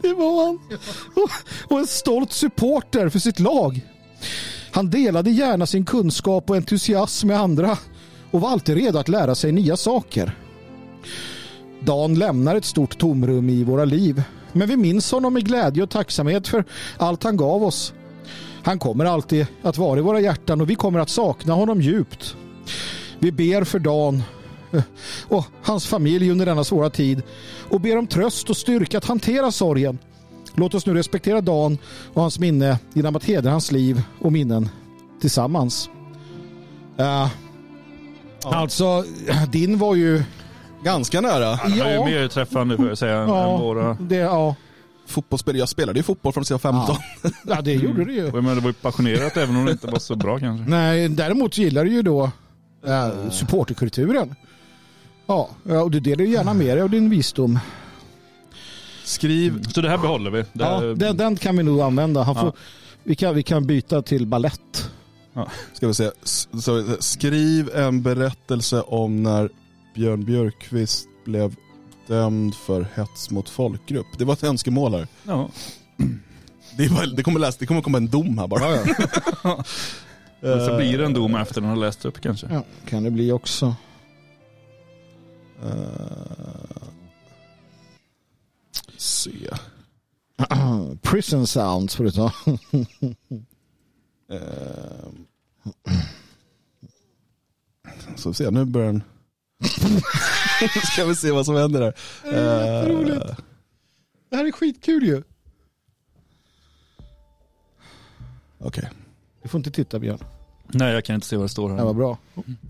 det 0.01 0.13
var 0.13 0.45
han. 0.45 0.59
Och, 1.15 1.29
och 1.71 1.79
en 1.79 1.87
stolt 1.87 2.31
supporter 2.31 3.09
för 3.09 3.19
sitt 3.19 3.39
lag. 3.39 3.81
Han 4.71 4.89
delade 4.89 5.31
gärna 5.31 5.65
sin 5.65 5.85
kunskap 5.85 6.49
och 6.49 6.55
entusiasm 6.55 7.27
med 7.27 7.39
andra 7.39 7.77
och 8.31 8.41
var 8.41 8.49
alltid 8.49 8.75
redo 8.75 8.99
att 8.99 9.09
lära 9.09 9.35
sig 9.35 9.51
nya 9.51 9.77
saker. 9.77 10.37
Dan 11.79 12.15
lämnar 12.15 12.55
ett 12.55 12.65
stort 12.65 12.97
tomrum 12.97 13.49
i 13.49 13.63
våra 13.63 13.85
liv, 13.85 14.23
men 14.51 14.67
vi 14.67 14.77
minns 14.77 15.11
honom 15.11 15.33
med 15.33 15.45
glädje 15.45 15.83
och 15.83 15.89
tacksamhet 15.89 16.47
för 16.47 16.65
allt 16.97 17.23
han 17.23 17.37
gav 17.37 17.63
oss. 17.63 17.93
Han 18.63 18.79
kommer 18.79 19.05
alltid 19.05 19.47
att 19.63 19.77
vara 19.77 19.99
i 19.99 20.01
våra 20.01 20.19
hjärtan 20.19 20.61
och 20.61 20.69
vi 20.69 20.75
kommer 20.75 20.99
att 20.99 21.09
sakna 21.09 21.53
honom 21.53 21.81
djupt. 21.81 22.35
Vi 23.19 23.31
ber 23.31 23.63
för 23.63 23.79
Dan 23.79 24.23
och 25.27 25.45
hans 25.63 25.87
familj 25.87 26.31
under 26.31 26.45
denna 26.45 26.63
svåra 26.63 26.89
tid 26.89 27.21
och 27.69 27.81
ber 27.81 27.97
om 27.97 28.07
tröst 28.07 28.49
och 28.49 28.57
styrka 28.57 28.97
att 28.97 29.05
hantera 29.05 29.51
sorgen. 29.51 29.99
Låt 30.55 30.73
oss 30.73 30.85
nu 30.85 30.93
respektera 30.93 31.41
Dan 31.41 31.77
och 32.13 32.21
hans 32.21 32.39
minne 32.39 32.79
genom 32.93 33.15
att 33.15 33.23
hedra 33.23 33.51
hans 33.51 33.71
liv 33.71 34.01
och 34.21 34.31
minnen 34.31 34.69
tillsammans. 35.21 35.89
Uh, 36.99 37.27
Alltså, 38.45 39.03
din 39.51 39.77
var 39.77 39.95
ju... 39.95 40.23
Ganska 40.83 41.21
nära. 41.21 41.45
Han 41.55 41.71
var 41.79 41.87
ju 41.87 41.93
Ja. 41.93 42.05
mer 42.05 42.27
träffande 42.27 42.77
får 42.77 42.87
jag 42.87 42.97
säga 42.97 43.13
Ja. 43.13 43.53
än 43.53 43.59
våra. 43.61 43.93
Det, 43.99 44.15
ja. 44.15 44.55
Fotbollsspelare, 45.13 45.59
jag 45.59 45.69
spelade 45.69 45.99
ju 45.99 46.03
fotboll 46.03 46.33
från 46.33 46.43
jag 46.49 46.59
var 46.63 46.71
15. 46.85 46.95
ja, 47.47 47.61
det 47.61 47.73
gjorde 47.73 48.05
du 48.05 48.13
ju. 48.13 48.31
Menar, 48.31 48.55
det 48.55 48.61
var 48.61 48.69
ju 48.69 48.73
passionerat 48.73 49.37
även 49.37 49.55
om 49.55 49.65
det 49.65 49.71
inte 49.71 49.87
var 49.87 49.99
så 49.99 50.15
bra 50.15 50.39
kanske. 50.39 50.69
Nej, 50.69 51.09
däremot 51.09 51.57
gillar 51.57 51.85
du 51.85 51.91
ju 51.91 52.01
då 52.01 52.31
äh, 52.87 53.29
supporterkulturen. 53.31 54.35
Ja, 55.25 55.49
ja, 55.63 55.81
och 55.81 55.91
du 55.91 55.99
delar 55.99 56.25
ju 56.25 56.31
gärna 56.31 56.53
med 56.53 56.77
dig 56.77 56.81
av 56.81 56.89
din 56.89 57.09
visdom. 57.09 57.59
Skriv... 59.03 59.63
Så 59.63 59.81
det 59.81 59.89
här 59.89 59.97
behåller 59.97 60.31
vi. 60.31 60.41
Det 60.41 60.47
Ja, 60.53 60.79
här, 60.79 60.95
den, 60.95 61.17
den 61.17 61.35
kan 61.35 61.57
vi 61.57 61.63
nog 61.63 61.81
använda. 61.81 62.23
Han 62.23 62.35
får, 62.35 62.45
Ja. 62.45 62.53
vi, 63.03 63.15
kan, 63.15 63.35
vi 63.35 63.43
kan 63.43 63.65
byta 63.67 64.01
till 64.01 64.27
ballett. 64.27 64.89
Ska 65.73 65.87
vi 65.87 65.93
se. 65.93 66.11
Så, 66.61 66.85
skriv 66.99 67.69
en 67.75 68.01
berättelse 68.01 68.81
om 68.81 69.23
när 69.23 69.49
Björn 69.95 70.25
Björkqvist 70.25 71.07
blev 71.25 71.55
dömd 72.07 72.55
för 72.55 72.87
hets 72.95 73.31
mot 73.31 73.49
folkgrupp. 73.49 74.07
Det 74.17 74.25
var 74.25 74.33
ett 74.33 74.43
önskemål 74.43 74.93
här. 74.93 75.07
ja. 75.23 75.49
Det, 76.77 76.89
bara, 76.89 77.05
det, 77.05 77.23
kommer, 77.23 77.39
läsa, 77.39 77.57
det 77.59 77.65
kommer 77.65 77.81
komma 77.81 77.97
en 77.97 78.07
dom 78.07 78.37
här 78.37 78.47
bara. 78.47 78.69
Och 78.71 78.85
så 80.67 80.77
blir 80.77 80.97
det 80.97 81.05
en 81.05 81.13
dom 81.13 81.35
efter 81.35 81.61
den 81.61 81.69
har 81.69 81.75
läst 81.77 82.05
upp 82.05 82.21
kanske. 82.21 82.47
Ja, 82.51 82.63
kan 82.85 83.03
det 83.03 83.11
bli 83.11 83.31
också. 83.31 83.75
Eh, 85.63 86.87
se. 88.97 89.49
Prison 91.01 91.47
sounds 91.47 91.95
får 91.95 92.03
du 92.03 92.11
ta. 92.11 92.31
Eh, 94.29 95.09
så 98.15 98.33
se, 98.33 98.51
nu 98.51 98.65
börjar 98.65 98.87
den... 98.87 99.03
Ska 100.93 101.05
vi 101.05 101.15
se 101.15 101.31
vad 101.31 101.45
som 101.45 101.55
händer 101.55 101.81
där. 101.81 101.93
Det 102.23 102.37
är 102.37 103.11
Eh. 103.11 103.35
Det 104.29 104.35
här 104.35 104.45
är 104.45 104.51
skitkul 104.51 105.03
ju. 105.03 105.23
Okej. 108.59 108.89
Du 109.41 109.49
får 109.49 109.57
inte 109.59 109.71
titta 109.71 109.99
Björn. 109.99 110.19
Nej, 110.73 110.93
jag 110.93 111.05
kan 111.05 111.15
inte 111.15 111.27
se 111.27 111.35
vad 111.37 111.45
det 111.45 111.49
står 111.49 111.69
här. 111.69 111.77
Det 111.77 111.83
var 111.83 111.93
bra. 111.93 112.17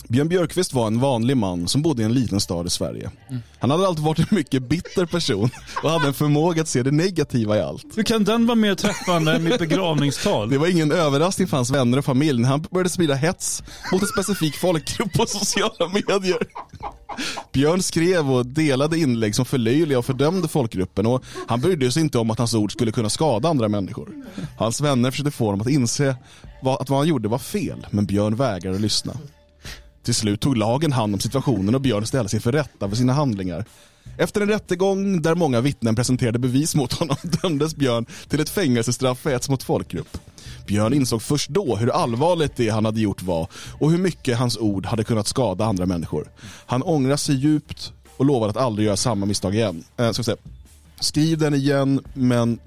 Björn 0.08 0.28
Björkqvist 0.28 0.74
var 0.74 0.88
en 0.88 1.00
vanlig 1.00 1.38
man 1.38 1.68
som 1.68 1.82
bodde 1.82 2.02
i 2.02 2.06
en 2.06 2.14
liten 2.14 2.42
stad 2.42 2.68
i 2.68 2.70
Sverige. 2.70 3.12
Han 3.60 3.72
hade 3.72 3.88
alltid 3.88 4.04
varit 4.06 4.20
en 4.20 4.26
mycket 4.30 4.64
bitter 4.64 5.06
person 5.06 5.50
och 5.84 5.90
hade 5.90 6.08
en 6.08 6.14
förmåga 6.14 6.62
att 6.62 6.68
se 6.68 6.84
det 6.84 6.92
negativa 6.92 7.58
i 7.58 7.62
allt. 7.62 7.86
Hur 7.96 8.04
kan 8.04 8.24
den 8.24 8.46
vara 8.46 8.56
mer 8.56 8.76
träffande 8.76 9.36
än 9.36 9.44
mitt 9.44 9.60
begravningstal? 9.60 10.50
Det 10.50 10.58
var 10.58 10.68
ingen 10.68 10.92
överraskning 10.92 11.48
för 11.48 11.58
hans 11.58 11.72
vänner 11.72 11.98
och 11.98 12.06
familj 12.06 12.42
när 12.42 12.50
han 12.50 12.62
började 12.72 12.90
sprida 12.90 13.14
hets 13.14 13.64
mot 13.92 14.02
en 14.02 14.08
specifik 14.08 14.56
folkgrupp 14.56 15.14
på 15.14 15.26
sociala 15.26 15.88
medier. 15.94 16.38
Björn 17.52 17.84
skrev 17.84 18.32
och 18.32 18.46
delade 18.46 19.00
inlägg 19.00 19.36
som 19.36 19.46
förlöjligade 19.46 19.98
och 19.98 20.06
fördömde 20.06 20.48
folkgruppen 20.48 21.06
och 21.06 21.24
han 21.48 21.62
brydde 21.62 21.92
sig 21.92 22.02
inte 22.02 22.18
om 22.18 22.32
att 22.32 22.40
hans 22.40 22.54
ord 22.54 22.72
skulle 22.72 22.92
kunna 22.92 23.10
skada 23.10 23.50
andra 23.50 23.68
människor. 23.68 24.10
Hans 24.58 24.82
vänner 24.82 25.12
försökte 25.12 25.32
få 25.32 25.46
honom 25.46 25.62
att 25.62 25.70
inse 25.70 26.16
att 26.80 26.90
vad 26.90 27.00
han 27.00 27.08
gjorde 27.08 27.28
var 27.28 27.38
fel, 27.38 27.88
men 27.90 28.06
Björn 28.06 28.36
vägrade 28.36 28.76
att 28.76 28.82
lyssna. 28.82 29.14
Till 30.04 30.16
slut 30.16 30.40
tog 30.40 30.58
lagen 30.58 30.92
hand 30.92 31.14
om 31.14 31.20
situationen 31.20 31.76
och 31.76 31.82
Björn 31.82 32.06
ställdes 32.06 32.34
inför 32.34 32.52
rätta 32.52 32.90
för 32.90 32.96
sina 32.96 33.14
handlingar. 33.14 33.66
Efter 34.18 34.42
en 34.42 34.48
rättegång 34.48 35.22
där 35.22 35.36
många 35.36 35.62
vittnen 35.62 35.96
presenterade 35.96 36.40
bevis 36.40 36.76
mot 36.76 36.94
honom 36.94 37.16
dömdes 37.42 37.76
Björn 37.76 38.06
till 38.28 38.40
ett 38.40 38.50
fängelsestraff 38.50 39.20
för 39.20 39.30
hets 39.30 39.50
mot 39.50 39.64
folkgrupp. 39.64 40.18
Björn 40.68 40.94
insåg 40.94 41.22
först 41.22 41.50
då 41.50 41.76
hur 41.76 41.90
allvarligt 41.90 42.56
det 42.56 42.70
han 42.70 42.86
hade 42.86 43.02
gjort 43.02 43.22
var 43.22 43.48
och 43.80 43.92
hur 43.92 43.98
mycket 43.98 44.38
hans 44.38 44.58
ord 44.58 44.86
hade 44.86 45.04
kunnat 45.04 45.28
skada 45.28 45.66
andra 45.66 45.86
människor. 45.86 46.28
Han 46.66 46.84
ångrar 46.84 47.18
sig 47.18 47.36
djupt 47.36 47.94
och 48.18 48.26
lovade 48.26 48.50
att 48.50 48.58
aldrig 48.58 48.86
göra 48.86 48.98
samma 48.98 49.26
misstag 49.26 49.56
igen. 49.56 49.84
Eh, 49.98 50.12
ska 50.12 50.24
se. 50.24 50.36
Skriv 51.00 51.38
den 51.38 51.54
igen, 51.54 52.02
men 52.14 52.60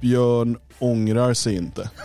Björn 0.00 0.56
ångrar 0.78 1.34
sig 1.34 1.56
inte. 1.56 1.90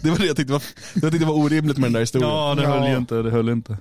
Det 0.00 0.10
var 0.10 0.18
det 0.18 0.26
jag 0.26 0.36
tyckte 0.36 0.52
var, 0.52 0.62
jag 0.94 1.12
tyckte 1.12 1.26
var 1.26 1.34
orimligt 1.34 1.78
med 1.78 1.86
den 1.86 1.92
där 1.92 2.00
historien. 2.00 2.30
Ja, 2.30 2.54
det 2.54 2.66
höll 2.66 2.90
ju 2.90 2.96
inte. 2.96 3.14
Det 3.22 3.30
höll 3.30 3.48
inte. 3.48 3.76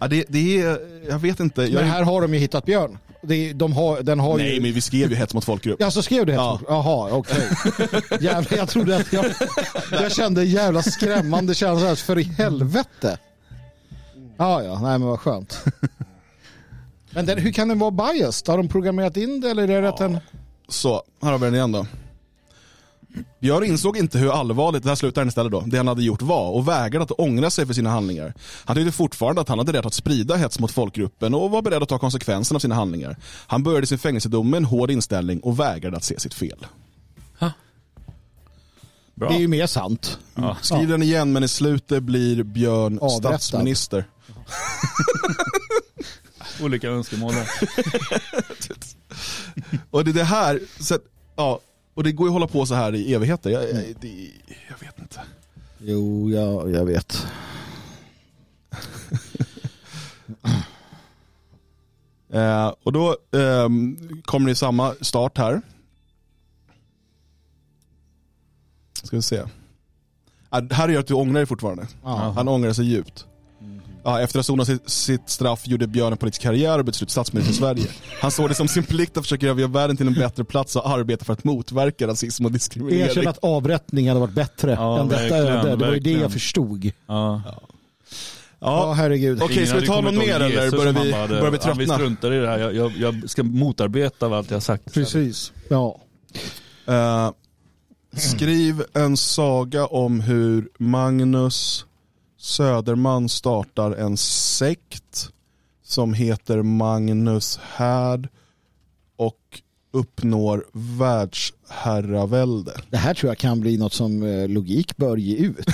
Ja, 0.00 0.08
det, 0.08 0.24
det 0.28 0.60
är, 0.60 0.78
jag 1.08 1.18
vet 1.18 1.40
inte. 1.40 1.62
Jag, 1.62 1.72
Men 1.72 1.84
här 1.84 2.02
har 2.02 2.22
de 2.22 2.34
ju 2.34 2.40
hittat 2.40 2.64
Björn. 2.64 2.98
Det, 3.22 3.52
de 3.52 3.72
har, 3.72 4.02
den 4.02 4.20
har 4.20 4.36
nej, 4.36 4.54
ju... 4.54 4.60
men 4.60 4.72
vi 4.72 4.80
skrev 4.80 5.10
ju 5.10 5.16
hets 5.16 5.34
mot 5.34 5.44
folkgrupp. 5.44 5.76
Ja, 5.80 5.90
så 5.90 6.02
skrev 6.02 6.26
du 6.26 6.32
det? 6.32 6.38
Ja. 6.38 6.60
Jaha, 6.68 7.10
okej. 7.12 7.48
Jävlar, 8.20 8.58
jag 8.58 8.68
trodde 8.68 8.96
att 8.96 9.12
jag... 9.12 9.26
Jag 9.90 10.12
kände 10.12 10.40
en 10.40 10.50
jävla 10.50 10.82
skrämmande 10.82 11.54
känsla. 11.54 11.96
För 11.96 12.18
i 12.18 12.22
helvete. 12.22 13.18
Ja, 14.36 14.62
ja, 14.62 14.80
nej 14.82 14.98
men 14.98 15.08
vad 15.08 15.20
skönt. 15.20 15.64
Men 17.10 17.26
den, 17.26 17.38
hur 17.38 17.52
kan 17.52 17.68
den 17.68 17.78
vara 17.78 17.90
biased? 17.90 18.48
Har 18.48 18.56
de 18.56 18.68
programmerat 18.68 19.16
in 19.16 19.40
det 19.40 19.50
eller 19.50 19.62
är 19.62 19.66
det 19.66 19.82
rätt 19.82 20.00
en... 20.00 20.18
Så, 20.68 21.02
här 21.22 21.32
har 21.32 21.38
vi 21.38 21.44
den 21.44 21.54
igen 21.54 21.72
då. 21.72 21.86
Björn 23.40 23.64
insåg 23.64 23.96
inte 23.96 24.18
hur 24.18 24.32
allvarligt, 24.40 24.82
det 24.82 24.88
här 24.88 24.96
slutar 24.96 25.20
den 25.20 25.28
istället 25.28 25.52
då, 25.52 25.60
det 25.66 25.76
han 25.76 25.88
hade 25.88 26.02
gjort 26.02 26.22
var 26.22 26.50
och 26.50 26.68
vägrade 26.68 27.04
att 27.04 27.10
ångra 27.10 27.50
sig 27.50 27.66
för 27.66 27.74
sina 27.74 27.90
handlingar. 27.90 28.34
Han 28.64 28.76
tyckte 28.76 28.92
fortfarande 28.92 29.40
att 29.40 29.48
han 29.48 29.58
hade 29.58 29.72
rätt 29.72 29.86
att 29.86 29.94
sprida 29.94 30.36
hets 30.36 30.58
mot 30.58 30.70
folkgruppen 30.70 31.34
och 31.34 31.50
var 31.50 31.62
beredd 31.62 31.82
att 31.82 31.88
ta 31.88 31.98
konsekvenserna 31.98 32.56
av 32.56 32.60
sina 32.60 32.74
handlingar. 32.74 33.16
Han 33.46 33.62
började 33.62 33.86
sin 33.86 33.98
fängelsedom 33.98 34.50
med 34.50 34.58
en 34.58 34.64
hård 34.64 34.90
inställning 34.90 35.40
och 35.40 35.60
vägrade 35.60 35.96
att 35.96 36.04
se 36.04 36.20
sitt 36.20 36.34
fel. 36.34 36.66
Bra. 39.14 39.28
Det 39.28 39.34
är 39.34 39.38
ju 39.38 39.48
mer 39.48 39.66
sant. 39.66 40.18
Ja. 40.34 40.56
Skriv 40.62 40.88
den 40.88 41.02
igen 41.02 41.32
men 41.32 41.44
i 41.44 41.48
slutet 41.48 42.02
blir 42.02 42.42
Björn 42.42 42.98
Avrättad. 42.98 43.20
statsminister. 43.42 44.04
Olika 46.62 46.88
önskemål. 46.88 47.34
Och 49.90 50.04
det 50.04 50.10
är 50.10 50.14
det 50.14 50.24
här, 50.24 50.60
så, 50.80 50.94
att- 50.94 51.00
ja, 51.36 51.60
och 51.96 52.04
det 52.04 52.12
går 52.12 52.26
ju 52.26 52.28
att 52.28 52.32
hålla 52.32 52.46
på 52.46 52.66
så 52.66 52.74
här 52.74 52.94
i 52.94 53.14
evigheter. 53.14 53.50
Jag, 53.50 53.62
jag, 53.62 53.84
det, 54.00 54.30
jag 54.68 54.78
vet 54.80 54.98
inte. 54.98 55.20
Jo, 55.78 56.30
ja, 56.30 56.68
jag 56.68 56.84
vet. 56.84 57.26
Eh, 62.28 62.72
och 62.82 62.92
då 62.92 63.16
ehm, 63.32 64.22
kommer 64.24 64.48
det 64.48 64.54
samma 64.54 64.94
start 65.00 65.38
här. 65.38 65.60
Ska 69.02 69.16
vi 69.16 69.22
se. 69.22 69.42
Ah, 70.48 70.62
här 70.70 70.88
gör 70.88 71.00
att 71.00 71.06
du 71.06 71.14
ångrar 71.14 71.34
dig 71.34 71.46
fortfarande. 71.46 71.86
Ja. 72.02 72.32
Han 72.36 72.48
ångrar 72.48 72.72
sig 72.72 72.84
djupt. 72.84 73.26
Ja, 74.08 74.20
efter 74.20 74.38
att 74.38 74.46
ha 74.48 74.64
sonat 74.64 74.90
sitt, 74.90 75.30
straff 75.30 75.66
gjorde 75.66 75.86
Björn 75.86 76.16
politisk 76.16 76.42
karriär 76.42 76.78
och 76.78 76.84
blev 76.84 76.92
till 76.92 76.98
slut 76.98 77.10
statsminister 77.10 77.52
i 77.54 77.56
Sverige. 77.56 77.86
Han 78.20 78.30
såg 78.30 78.48
det 78.48 78.54
som 78.54 78.68
sin 78.68 78.82
plikt 78.84 79.16
att 79.16 79.22
försöka 79.24 79.46
göra 79.46 79.66
världen 79.68 79.96
till 79.96 80.06
en 80.06 80.14
bättre 80.14 80.44
plats 80.44 80.76
och 80.76 80.88
arbeta 80.90 81.24
för 81.24 81.32
att 81.32 81.44
motverka 81.44 82.06
rasism 82.06 82.44
och 82.44 82.52
diskriminering. 82.52 83.00
Erkänn 83.02 83.28
att 83.28 83.38
avrättning 83.42 84.08
hade 84.08 84.20
varit 84.20 84.34
bättre 84.34 84.72
Ja, 84.72 85.00
än 85.00 85.08
detta 85.08 85.36
öde. 85.36 85.70
Det 85.70 85.76
var 85.86 85.94
ju 85.94 86.00
det 86.00 86.10
jag 86.12 86.32
förstod. 86.32 86.84
Ja. 86.84 86.92
Ja, 87.46 87.62
Ja, 88.60 88.92
herregud. 88.92 89.42
Okej, 89.42 89.66
ska 89.66 89.78
vi 89.78 89.86
ta 89.86 90.00
någon 90.00 90.18
mer 90.18 90.40
eller 90.40 90.70
börjar 90.70 90.92
vi, 90.92 91.12
hade- 91.12 91.28
börjar 91.28 91.50
vi 91.50 91.58
Ja, 91.64 91.72
vi 91.74 91.76
tröttna? 91.86 91.94
struntar 91.94 92.32
i 92.32 92.38
det 92.38 92.48
här. 92.48 92.58
Jag, 92.58 92.74
jag, 92.74 92.92
jag 92.98 93.30
ska 93.30 93.42
motarbeta 93.42 94.28
vad 94.28 94.38
allt 94.38 94.50
jag 94.50 94.56
har 94.56 94.60
sagt. 94.60 94.94
Precis. 94.94 95.52
Ja. 95.68 96.00
Eh, 96.86 97.30
skriv 98.16 98.82
en 98.94 99.16
saga 99.16 99.86
om 99.86 100.20
hur 100.20 100.68
Magnus 100.78 101.84
Söderman 102.38 103.28
startar 103.28 103.92
en 103.92 104.16
sekt 104.16 105.30
som 105.82 106.14
heter 106.14 106.62
Magnus 106.62 107.58
Härd 107.62 108.28
och 109.16 109.62
uppnår 109.92 110.66
världsherravälde. 110.72 112.80
Det 112.90 112.96
här 112.96 113.14
tror 113.14 113.30
jag 113.30 113.38
kan 113.38 113.60
bli 113.60 113.78
något 113.78 113.92
som 113.92 114.22
eh, 114.22 114.48
logik 114.48 114.96
bör 114.96 115.16
ge 115.16 115.36
ut. 115.36 115.66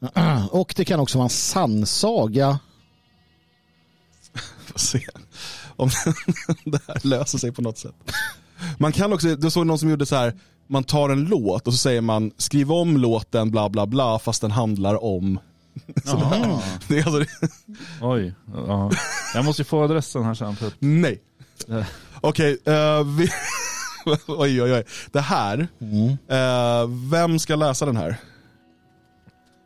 Och 0.50 0.74
det 0.76 0.84
kan 0.84 1.00
också 1.00 1.18
vara 1.18 1.26
en 1.26 1.30
sann 1.30 1.86
saga. 1.86 2.58
Får 4.66 4.78
se 4.78 5.06
om 5.76 5.88
det 6.64 6.80
här 6.88 7.06
löser 7.06 7.38
sig 7.38 7.52
på 7.52 7.62
något 7.62 7.78
sätt. 7.78 7.94
Man 8.78 8.92
kan 8.92 9.12
också, 9.12 9.36
du 9.36 9.50
såg 9.50 9.66
någon 9.66 9.78
som 9.78 9.90
gjorde 9.90 10.06
så 10.06 10.16
här, 10.16 10.34
man 10.68 10.84
tar 10.84 11.10
en 11.10 11.24
låt 11.24 11.66
och 11.66 11.72
så 11.72 11.78
säger 11.78 12.00
man 12.00 12.32
skriv 12.36 12.72
om 12.72 12.96
låten 12.96 13.50
bla 13.50 13.68
bla 13.68 13.86
bla 13.86 14.18
fast 14.18 14.40
den 14.42 14.50
handlar 14.50 15.04
om. 15.04 15.40
Jaha. 16.04 16.62
det 16.88 16.98
är 16.98 17.06
alltså, 17.06 17.34
Oj. 18.02 18.34
Ja. 18.54 18.90
Jag 19.34 19.44
måste 19.44 19.62
ju 19.62 19.66
få 19.66 19.84
adressen 19.84 20.24
här 20.24 20.34
sen. 20.34 20.48
Att... 20.48 20.74
nej. 20.78 21.20
Okej, 22.20 22.58
eh, 22.64 23.04
vi... 23.04 23.28
oj 24.26 24.62
oj 24.62 24.72
oj. 24.72 24.84
Det 25.12 25.20
här, 25.20 25.68
eh, 26.28 26.88
vem 27.10 27.38
ska 27.38 27.56
läsa 27.56 27.86
den 27.86 27.96
här? 27.96 28.16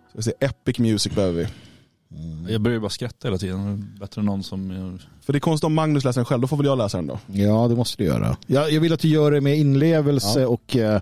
Ska 0.08 0.18
vi 0.18 0.22
se, 0.22 0.32
Epic 0.40 0.78
Music 0.78 1.14
behöver 1.14 1.34
vi. 1.34 1.48
Jag 2.48 2.60
börjar 2.60 2.74
ju 2.74 2.80
bara 2.80 2.90
skratta 2.90 3.28
hela 3.28 3.38
tiden. 3.38 3.94
Bättre 4.00 4.20
än 4.20 4.26
någon 4.26 4.42
som... 4.42 4.98
För 5.20 5.32
det 5.32 5.38
är 5.38 5.40
konstigt 5.40 5.64
om 5.64 5.74
Magnus 5.74 6.04
läser 6.04 6.20
den 6.20 6.24
själv, 6.24 6.40
då 6.40 6.46
får 6.48 6.56
väl 6.56 6.66
jag 6.66 6.78
läsa 6.78 6.98
den 6.98 7.06
då. 7.06 7.18
Ja, 7.26 7.68
det 7.68 7.76
måste 7.76 8.02
du 8.02 8.04
göra. 8.08 8.36
Jag, 8.46 8.72
jag 8.72 8.80
vill 8.80 8.92
att 8.92 9.00
du 9.00 9.08
gör 9.08 9.30
det 9.30 9.40
med 9.40 9.58
inlevelse 9.58 10.40
Ja. 10.40 10.48
och 10.48 10.76
eh, 10.76 11.00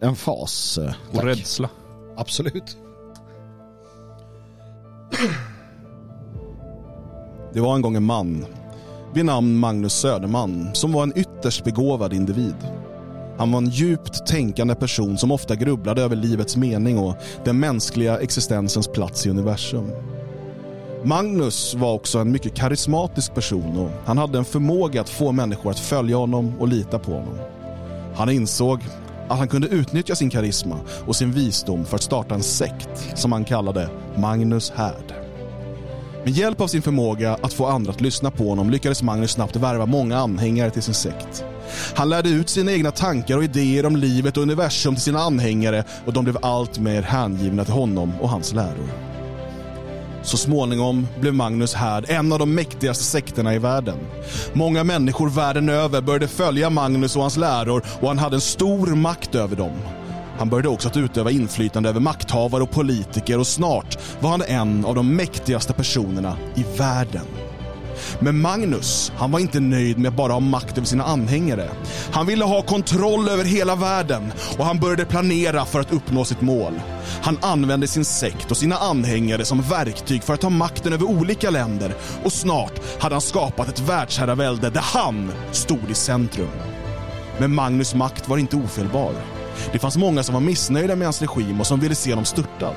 en 0.00 0.16
fas. 0.16 0.78
Och 0.78 1.14
tack. 1.14 1.24
rädsla. 1.24 1.70
Absolut. 2.16 2.76
Det 7.52 7.60
var 7.60 7.74
en 7.74 7.82
gång 7.82 7.96
en 7.96 8.02
man 8.04 8.44
vid 9.14 9.24
namn 9.24 9.58
Magnus 9.58 9.92
Söderman 9.92 10.70
som 10.74 10.92
var 10.92 11.02
en 11.02 11.18
ytterst 11.18 11.64
begåvad 11.64 12.12
individ. 12.12 12.54
Han 13.38 13.52
var 13.52 13.58
en 13.58 13.70
djupt 13.70 14.26
tänkande 14.26 14.74
person 14.74 15.18
som 15.18 15.30
ofta 15.32 15.56
grubblade 15.56 16.02
över 16.02 16.16
livets 16.16 16.56
mening 16.56 16.98
och 16.98 17.14
den 17.44 17.60
mänskliga 17.60 18.18
existensens 18.20 18.88
plats 18.88 19.26
i 19.26 19.30
universum. 19.30 19.90
Magnus 21.04 21.74
var 21.74 21.92
också 21.92 22.18
en 22.18 22.32
mycket 22.32 22.54
karismatisk 22.54 23.34
person 23.34 23.76
och 23.76 23.90
han 24.06 24.18
hade 24.18 24.38
en 24.38 24.44
förmåga 24.44 25.00
att 25.00 25.08
få 25.08 25.32
människor 25.32 25.70
att 25.70 25.78
följa 25.78 26.16
honom 26.16 26.52
och 26.58 26.68
lita 26.68 26.98
på 26.98 27.12
honom. 27.12 27.38
Han 28.14 28.30
insåg 28.30 28.80
att 29.28 29.38
han 29.38 29.48
kunde 29.48 29.68
utnyttja 29.68 30.14
sin 30.14 30.30
karisma 30.30 30.80
och 31.06 31.16
sin 31.16 31.32
visdom 31.32 31.84
för 31.84 31.96
att 31.96 32.02
starta 32.02 32.34
en 32.34 32.42
sekt 32.42 33.18
som 33.18 33.32
han 33.32 33.44
kallade 33.44 33.90
Magnus 34.16 34.70
Härd. 34.70 35.14
Med 36.24 36.32
hjälp 36.32 36.60
av 36.60 36.66
sin 36.66 36.82
förmåga 36.82 37.38
att 37.42 37.52
få 37.52 37.66
andra 37.66 37.92
att 37.92 38.00
lyssna 38.00 38.30
på 38.30 38.48
honom 38.48 38.70
lyckades 38.70 39.02
Magnus 39.02 39.30
snabbt 39.30 39.56
värva 39.56 39.86
många 39.86 40.18
anhängare 40.18 40.70
till 40.70 40.82
sin 40.82 40.94
sekt. 40.94 41.44
Han 41.94 42.08
lärde 42.08 42.28
ut 42.28 42.48
sina 42.48 42.72
egna 42.72 42.90
tankar 42.90 43.36
och 43.36 43.44
idéer 43.44 43.86
om 43.86 43.96
livet 43.96 44.36
och 44.36 44.42
universum 44.42 44.94
till 44.94 45.04
sina 45.04 45.20
anhängare 45.20 45.84
och 46.06 46.12
de 46.12 46.24
blev 46.24 46.38
allt 46.42 46.78
mer 46.78 47.02
hängivna 47.02 47.64
till 47.64 47.74
honom 47.74 48.12
och 48.20 48.28
hans 48.28 48.52
läror. 48.52 49.07
Så 50.28 50.36
småningom 50.36 51.08
blev 51.20 51.34
Magnus 51.34 51.74
Härd 51.74 52.04
en 52.08 52.32
av 52.32 52.38
de 52.38 52.54
mäktigaste 52.54 53.04
sekterna 53.04 53.54
i 53.54 53.58
världen. 53.58 53.98
Många 54.52 54.84
människor 54.84 55.28
världen 55.28 55.68
över 55.68 56.00
började 56.00 56.28
följa 56.28 56.70
Magnus 56.70 57.16
och 57.16 57.22
hans 57.22 57.36
läror 57.36 57.82
och 58.00 58.08
han 58.08 58.18
hade 58.18 58.36
en 58.36 58.40
stor 58.40 58.86
makt 58.86 59.34
över 59.34 59.56
dem. 59.56 59.76
Han 60.38 60.48
började 60.48 60.68
också 60.68 60.88
att 60.88 60.96
utöva 60.96 61.30
inflytande 61.30 61.88
över 61.88 62.00
makthavare 62.00 62.62
och 62.62 62.70
politiker 62.70 63.38
och 63.38 63.46
snart 63.46 63.98
var 64.20 64.30
han 64.30 64.42
en 64.42 64.84
av 64.84 64.94
de 64.94 65.16
mäktigaste 65.16 65.72
personerna 65.72 66.36
i 66.54 66.64
världen. 66.78 67.26
Men 68.20 68.40
Magnus, 68.40 69.12
han 69.16 69.30
var 69.30 69.40
inte 69.40 69.60
nöjd 69.60 69.98
med 69.98 70.08
att 70.08 70.16
bara 70.16 70.32
ha 70.32 70.40
makt 70.40 70.78
över 70.78 70.86
sina 70.86 71.04
anhängare. 71.04 71.70
Han 72.12 72.26
ville 72.26 72.44
ha 72.44 72.62
kontroll 72.62 73.28
över 73.28 73.44
hela 73.44 73.74
världen 73.74 74.32
och 74.58 74.64
han 74.64 74.80
började 74.80 75.04
planera 75.04 75.64
för 75.64 75.80
att 75.80 75.92
uppnå 75.92 76.24
sitt 76.24 76.40
mål. 76.40 76.72
Han 77.22 77.38
använde 77.40 77.86
sin 77.86 78.04
sekt 78.04 78.50
och 78.50 78.56
sina 78.56 78.76
anhängare 78.76 79.44
som 79.44 79.62
verktyg 79.62 80.22
för 80.22 80.34
att 80.34 80.40
ta 80.40 80.50
makten 80.50 80.92
över 80.92 81.04
olika 81.04 81.50
länder 81.50 81.94
och 82.24 82.32
snart 82.32 82.80
hade 83.00 83.14
han 83.14 83.22
skapat 83.22 83.68
ett 83.68 83.80
världsherravälde 83.80 84.70
där 84.70 84.80
han 84.80 85.32
stod 85.52 85.90
i 85.90 85.94
centrum. 85.94 86.48
Men 87.38 87.54
Magnus 87.54 87.94
makt 87.94 88.28
var 88.28 88.38
inte 88.38 88.56
ofelbar. 88.56 89.12
Det 89.72 89.78
fanns 89.78 89.96
många 89.96 90.22
som 90.22 90.34
var 90.34 90.40
missnöjda 90.40 90.96
med 90.96 91.06
hans 91.06 91.22
regim 91.22 91.60
och 91.60 91.66
som 91.66 91.80
ville 91.80 91.94
se 91.94 92.10
honom 92.10 92.24
störtad. 92.24 92.74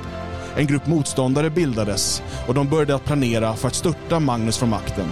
En 0.56 0.68
grupp 0.68 0.88
motståndare 0.88 1.50
bildades 1.50 2.24
och 2.48 2.54
de 2.54 2.70
började 2.70 2.96
att 2.96 3.06
planera 3.06 3.56
för 3.56 3.68
att 3.68 3.76
störta 3.76 4.20
Magnus 4.20 4.58
från 4.58 4.70
makten. 4.70 5.08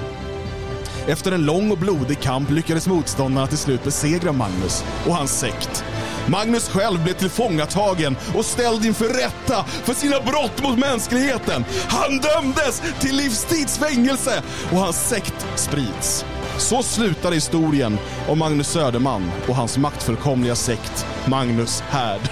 Efter 1.07 1.31
en 1.31 1.45
lång 1.45 1.71
och 1.71 1.77
blodig 1.77 2.19
kamp 2.19 2.49
lyckades 2.49 2.87
motståndarna 2.87 3.47
till 3.47 3.57
slut 3.57 3.83
besegra 3.83 4.31
Magnus 4.31 4.83
och 5.07 5.15
hans 5.15 5.39
sekt. 5.39 5.83
Magnus 6.27 6.69
själv 6.69 7.03
blev 7.03 7.13
tillfångatagen 7.13 8.15
och 8.35 8.45
ställd 8.45 8.85
inför 8.85 9.05
rätta 9.05 9.63
för 9.63 9.93
sina 9.93 10.19
brott 10.21 10.63
mot 10.63 10.79
mänskligheten. 10.79 11.65
Han 11.87 12.19
dömdes 12.19 12.81
till 12.99 13.15
livstidsfängelse 13.15 14.43
och 14.71 14.77
hans 14.77 15.09
sekt 15.09 15.47
sprids. 15.55 16.25
Så 16.57 16.83
slutade 16.83 17.35
historien 17.35 17.97
om 18.27 18.39
Magnus 18.39 18.67
Söderman 18.67 19.31
och 19.47 19.55
hans 19.55 19.77
maktfullkomliga 19.77 20.55
sekt 20.55 21.05
Magnus 21.27 21.81
Härd. 21.81 22.29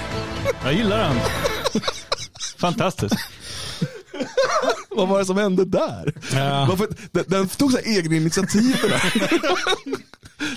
Jag 0.63 0.73
gillar 0.73 0.97
den. 0.97 1.15
Fantastiskt. 2.57 3.15
Vad 4.89 5.07
var 5.07 5.19
det 5.19 5.25
som 5.25 5.37
hände 5.37 5.65
där? 5.65 6.13
Varför, 6.67 6.87
den, 7.11 7.23
den 7.27 7.47
tog 7.47 7.71
så 7.71 7.77
här 7.77 7.97
egna 7.97 8.15
initiativ. 8.15 8.75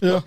Ja. 0.00 0.22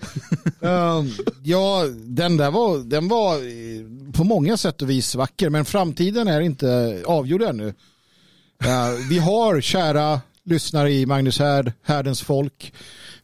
Ehm, 0.68 1.10
ja, 1.42 1.84
den 1.94 2.36
där 2.36 2.50
var, 2.50 2.78
den 2.78 3.08
var 3.08 3.34
eh, 3.34 4.12
på 4.12 4.24
många 4.24 4.56
sätt 4.56 4.82
och 4.82 4.90
vis 4.90 5.14
vacker, 5.14 5.50
men 5.50 5.64
framtiden 5.64 6.28
är 6.28 6.40
inte 6.40 7.02
avgjord 7.06 7.42
ännu. 7.42 7.68
Eh, 8.64 8.90
vi 9.08 9.18
har 9.18 9.60
kära 9.60 10.20
lyssnare 10.44 10.92
i 10.92 11.06
Magnus 11.06 11.38
Härd, 11.38 11.72
Härdens 11.82 12.22
folk. 12.22 12.72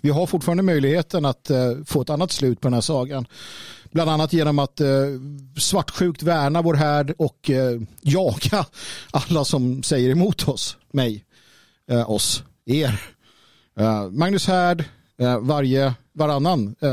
Vi 0.00 0.10
har 0.10 0.26
fortfarande 0.26 0.62
möjligheten 0.62 1.24
att 1.24 1.50
eh, 1.50 1.72
få 1.86 2.02
ett 2.02 2.10
annat 2.10 2.32
slut 2.32 2.60
på 2.60 2.68
den 2.68 2.74
här 2.74 2.80
sagan. 2.80 3.26
Bland 3.92 4.10
annat 4.10 4.32
genom 4.32 4.58
att 4.58 4.80
eh, 4.80 4.88
svartsjukt 5.56 6.22
värna 6.22 6.62
vår 6.62 6.74
härd 6.74 7.14
och 7.18 7.50
eh, 7.50 7.80
jaga 8.00 8.66
alla 9.10 9.44
som 9.44 9.82
säger 9.82 10.10
emot 10.10 10.48
oss, 10.48 10.76
mig, 10.92 11.24
eh, 11.90 12.10
oss, 12.10 12.42
er. 12.66 13.00
Eh, 13.78 14.10
Magnus 14.10 14.46
Härd, 14.46 14.84
eh, 15.18 15.38
varje, 15.38 15.94
varannan 16.12 16.76
eh, 16.80 16.90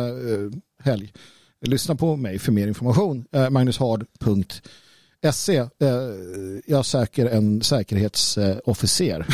helg. 0.83 1.13
Lyssna 1.61 1.95
på 1.95 2.15
mig 2.15 2.39
för 2.39 2.51
mer 2.51 2.67
information. 2.67 3.25
Magnushard.se. 3.49 5.67
Jag 6.65 6.85
söker 6.85 7.25
en 7.25 7.61
säkerhetsofficer. 7.61 9.27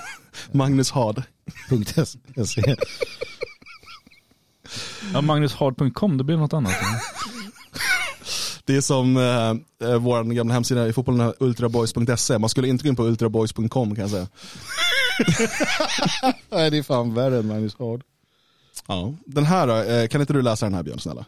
Magnus 0.52 0.90
Hard. 0.90 1.22
Ja, 5.12 5.20
magnushard.com, 5.20 6.18
det 6.18 6.24
blir 6.24 6.36
något 6.36 6.52
annat. 6.52 6.74
Det 8.64 8.76
är 8.76 8.80
som 8.80 9.16
eh, 9.16 9.88
eh, 9.90 9.98
vår 9.98 10.24
gamla 10.24 10.54
hemsida 10.54 10.88
i 10.88 10.92
fotbollen, 10.92 11.32
ultraboys.se. 11.40 12.38
Man 12.38 12.50
skulle 12.50 12.68
inte 12.68 12.84
gå 12.84 12.88
in 12.88 12.96
på 12.96 13.04
ultraboys.com 13.04 13.94
kan 13.94 14.02
jag 14.02 14.10
säga. 14.10 14.28
Nej, 16.50 16.70
det 16.70 16.78
är 16.78 16.82
fan 16.82 17.14
värre 17.14 17.38
än 17.38 17.46
Magnus 17.46 17.76
Hard. 17.78 18.02
Ja. 18.86 19.14
Den 19.26 19.44
här 19.44 19.66
då, 19.66 19.76
eh, 19.76 20.08
kan 20.08 20.20
inte 20.20 20.32
du 20.32 20.42
läsa 20.42 20.66
den 20.66 20.74
här 20.74 20.82
Björn 20.82 20.98
snälla? 20.98 21.24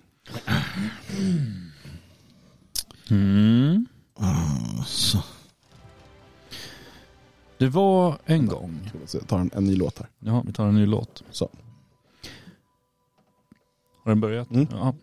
Mm. 3.10 3.86
Så. 4.86 5.18
Det 7.58 7.68
var 7.68 8.18
en 8.24 8.46
gång. 8.46 8.90
Tar 9.26 9.38
en, 9.38 9.50
en 9.54 9.64
ny 9.64 9.76
låt 9.76 9.98
här. 9.98 10.08
Ja, 10.18 10.42
vi 10.46 10.52
tar 10.52 10.66
en 10.66 10.74
ny 10.74 10.86
låt. 10.86 11.22
Så. 11.30 11.48
Har 14.05 14.10
den 14.10 14.20
börjat? 14.20 14.50
Mm. 14.50 14.66
Ja. 14.70 14.94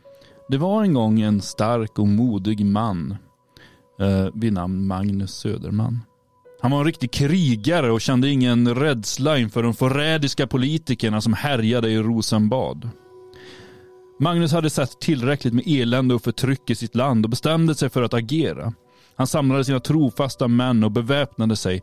Det 0.49 0.57
var 0.57 0.83
en 0.83 0.93
gång 0.93 1.21
en 1.21 1.41
stark 1.41 1.99
och 1.99 2.07
modig 2.07 2.65
man 2.65 3.17
eh, 3.99 4.27
vid 4.33 4.53
namn 4.53 4.87
Magnus 4.87 5.35
Söderman. 5.35 5.99
Han 6.61 6.71
var 6.71 6.79
en 6.79 6.85
riktig 6.85 7.11
krigare 7.11 7.91
och 7.91 8.01
kände 8.01 8.29
ingen 8.29 8.75
rädsla 8.75 9.37
inför 9.37 9.63
de 9.63 9.73
förrädiska 9.73 10.47
politikerna 10.47 11.21
som 11.21 11.33
härjade 11.33 11.89
i 11.89 11.97
Rosenbad. 11.97 12.89
Magnus 14.19 14.51
hade 14.51 14.69
sett 14.69 14.99
tillräckligt 14.99 15.53
med 15.53 15.63
elände 15.67 16.15
och 16.15 16.23
förtryck 16.23 16.69
i 16.69 16.75
sitt 16.75 16.95
land 16.95 17.25
och 17.25 17.29
bestämde 17.29 17.75
sig 17.75 17.89
för 17.89 18.03
att 18.03 18.13
agera. 18.13 18.73
Han 19.15 19.27
samlade 19.27 19.65
sina 19.65 19.79
trofasta 19.79 20.47
män 20.47 20.83
och 20.83 20.91
beväpnade 20.91 21.55
sig 21.55 21.81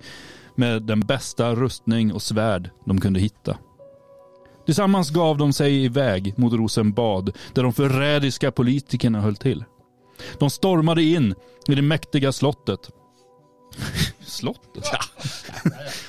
med 0.54 0.82
den 0.82 1.00
bästa 1.00 1.54
rustning 1.54 2.12
och 2.12 2.22
svärd 2.22 2.70
de 2.84 3.00
kunde 3.00 3.20
hitta. 3.20 3.56
Tillsammans 4.66 5.10
gav 5.10 5.38
de 5.38 5.52
sig 5.52 5.84
iväg 5.84 6.34
mot 6.38 6.52
Rosenbad 6.52 7.36
där 7.52 7.62
de 7.62 7.72
förrädiska 7.72 8.52
politikerna 8.52 9.20
höll 9.20 9.36
till. 9.36 9.64
De 10.38 10.50
stormade 10.50 11.02
in 11.02 11.34
i 11.68 11.74
det 11.74 11.82
mäktiga 11.82 12.32
slottet. 12.32 12.90
slottet? 14.20 14.84
Ja. 14.92 15.30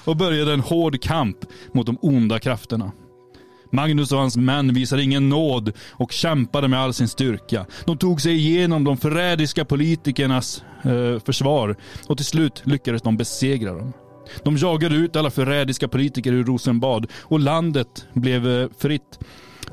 och 0.06 0.18
började 0.18 0.54
en 0.54 0.60
hård 0.60 1.02
kamp 1.02 1.38
mot 1.72 1.86
de 1.86 1.98
onda 2.02 2.40
krafterna. 2.40 2.92
Magnus 3.72 4.12
och 4.12 4.20
hans 4.20 4.38
män 4.38 4.74
visade 4.74 5.04
ingen 5.04 5.30
nåd 5.30 5.74
och 5.92 6.12
kämpade 6.12 6.68
med 6.68 6.80
all 6.80 6.94
sin 6.94 7.08
styrka. 7.08 7.66
De 7.86 7.98
tog 7.98 8.22
sig 8.22 8.34
igenom 8.34 8.84
de 8.84 8.98
förrädiska 8.98 9.66
politikernas 9.66 10.64
eh, 10.84 11.20
försvar 11.20 11.76
och 12.08 12.18
till 12.18 12.26
slut 12.26 12.62
lyckades 12.66 13.02
de 13.02 13.18
besegra 13.18 13.74
dem. 13.74 13.94
De 14.44 14.58
jagade 14.58 14.96
ut 14.96 15.16
alla 15.16 15.30
förrädiska 15.30 15.88
politiker 15.88 16.34
ur 16.34 16.44
Rosenbad 16.44 17.08
och 17.22 17.40
landet 17.40 18.06
blev 18.14 18.48
eh, 18.48 18.70
fritt 18.78 19.20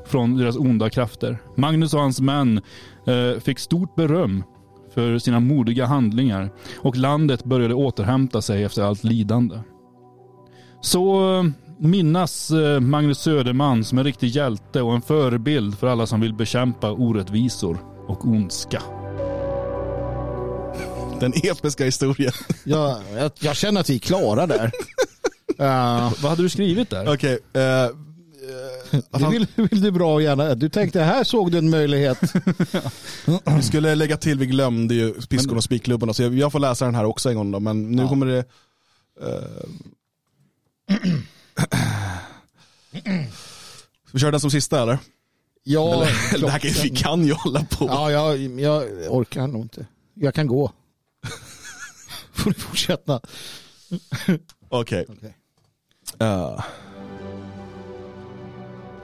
från 0.05 0.37
deras 0.37 0.57
onda 0.57 0.89
krafter. 0.89 1.37
Magnus 1.55 1.93
och 1.93 1.99
hans 1.99 2.21
män 2.21 2.61
eh, 3.07 3.39
fick 3.39 3.59
stort 3.59 3.95
beröm 3.95 4.43
för 4.93 5.17
sina 5.17 5.39
modiga 5.39 5.85
handlingar 5.85 6.49
och 6.77 6.97
landet 6.97 7.43
började 7.43 7.73
återhämta 7.73 8.41
sig 8.41 8.63
efter 8.63 8.83
allt 8.83 9.03
lidande. 9.03 9.59
Så 10.81 11.37
eh, 11.39 11.43
minnas 11.77 12.51
Magnus 12.81 13.19
Söderman 13.19 13.83
som 13.83 13.97
en 13.97 14.03
riktig 14.03 14.27
hjälte 14.27 14.81
och 14.81 14.95
en 14.95 15.01
förebild 15.01 15.77
för 15.77 15.87
alla 15.87 16.05
som 16.05 16.21
vill 16.21 16.33
bekämpa 16.33 16.91
orättvisor 16.91 17.77
och 18.07 18.25
ondska. 18.25 18.81
Den 21.19 21.33
episka 21.43 21.85
historien. 21.85 22.33
Ja, 22.63 23.01
jag, 23.15 23.31
jag 23.39 23.55
känner 23.55 23.81
att 23.81 23.89
vi 23.89 23.95
är 23.95 23.99
klara 23.99 24.47
där. 24.47 24.71
Uh, 25.59 26.13
Vad 26.21 26.29
hade 26.29 26.41
du 26.41 26.49
skrivit 26.49 26.89
där? 26.89 27.13
Okej, 27.13 27.39
eh, 27.53 27.89
det 29.19 29.29
vill, 29.31 29.47
vill 29.55 29.81
du 29.81 29.91
bra 29.91 30.21
gärna. 30.21 30.55
Du 30.55 30.69
tänkte 30.69 31.01
här 31.01 31.23
såg 31.23 31.51
du 31.51 31.57
en 31.57 31.69
möjlighet. 31.69 32.17
vi 33.57 33.61
skulle 33.63 33.95
lägga 33.95 34.17
till, 34.17 34.39
vi 34.39 34.45
glömde 34.45 34.95
ju 34.95 35.13
Piskon 35.13 35.57
och 35.57 35.63
Spikklubben, 35.63 36.13
så 36.13 36.23
jag, 36.23 36.33
jag 36.33 36.51
får 36.51 36.59
läsa 36.59 36.85
den 36.85 36.95
här 36.95 37.05
också 37.05 37.29
en 37.29 37.35
gång 37.35 37.51
då, 37.51 37.59
men 37.59 37.91
nu 37.91 38.07
kommer 38.07 38.25
det... 38.25 38.37
Eh, 39.21 39.39
vi 44.11 44.19
kör 44.19 44.31
den 44.31 44.39
som 44.39 44.51
sista 44.51 44.81
eller? 44.81 44.97
Ja, 45.63 45.93
eller, 45.93 46.35
eller 46.35 46.45
det 46.45 46.51
här 46.51 46.59
kan, 46.59 46.71
vi 46.83 46.89
kan 46.89 47.25
ju 47.25 47.33
hålla 47.33 47.63
på. 47.63 47.85
Ja, 47.85 48.11
jag, 48.11 48.59
jag 48.59 48.83
orkar 49.09 49.47
nog 49.47 49.61
inte. 49.61 49.85
Jag 50.13 50.33
kan 50.33 50.47
gå. 50.47 50.71
Får 52.35 52.49
du 52.49 52.59
fortsätta. 52.59 53.21
Okej. 54.69 55.05
Okej. 55.09 55.35
Eh, 56.19 56.63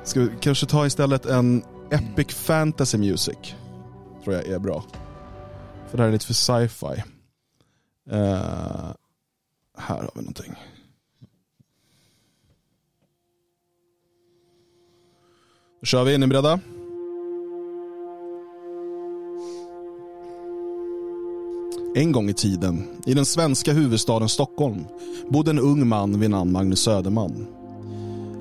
ska 0.04 0.20
vi 0.20 0.30
kanske 0.42 0.66
ta 0.66 0.86
istället 0.86 1.26
en 1.26 1.64
Epic 1.92 2.36
Fantasy 2.36 2.98
Music? 2.98 3.38
Tror 4.24 4.36
jag 4.36 4.46
är 4.46 4.60
bra. 4.60 4.84
För 5.90 5.98
det 5.98 6.04
här 6.04 6.08
är 6.08 6.14
lite 6.14 6.26
för 6.26 6.34
sci-fi. 6.34 7.04
Eh, 8.10 8.94
här 9.78 9.96
har 9.96 10.12
vi 10.16 10.22
någonting. 10.22 10.56
Då 15.80 15.86
kör 15.86 16.04
vi, 16.04 16.14
är 16.14 16.18
ni 16.18 16.28
beredda? 16.28 16.60
En 21.96 22.12
gång 22.12 22.30
i 22.30 22.34
tiden, 22.34 22.84
i 23.06 23.14
den 23.14 23.26
svenska 23.26 23.74
huvudstaden 23.74 24.30
Stockholm, 24.30 24.86
bodde 25.30 25.52
en 25.52 25.60
ung 25.60 25.88
man 25.88 26.20
vid 26.20 26.30
namn 26.30 26.52
Magnus 26.52 26.80
Söderman. 26.80 27.48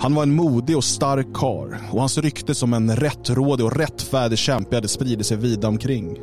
Han 0.01 0.15
var 0.15 0.23
en 0.23 0.35
modig 0.35 0.77
och 0.77 0.85
stark 0.85 1.27
kar 1.35 1.81
och 1.93 2.01
hans 2.01 2.19
rykte 2.19 2.55
som 2.55 2.75
en 2.75 2.97
rättrådig 2.97 3.67
och 3.67 3.77
rättfärdig 3.77 4.39
kämpe 4.39 4.77
hade 4.77 4.89
spridit 4.89 5.27
sig 5.27 5.37
vida 5.37 5.69
omkring. 5.69 6.17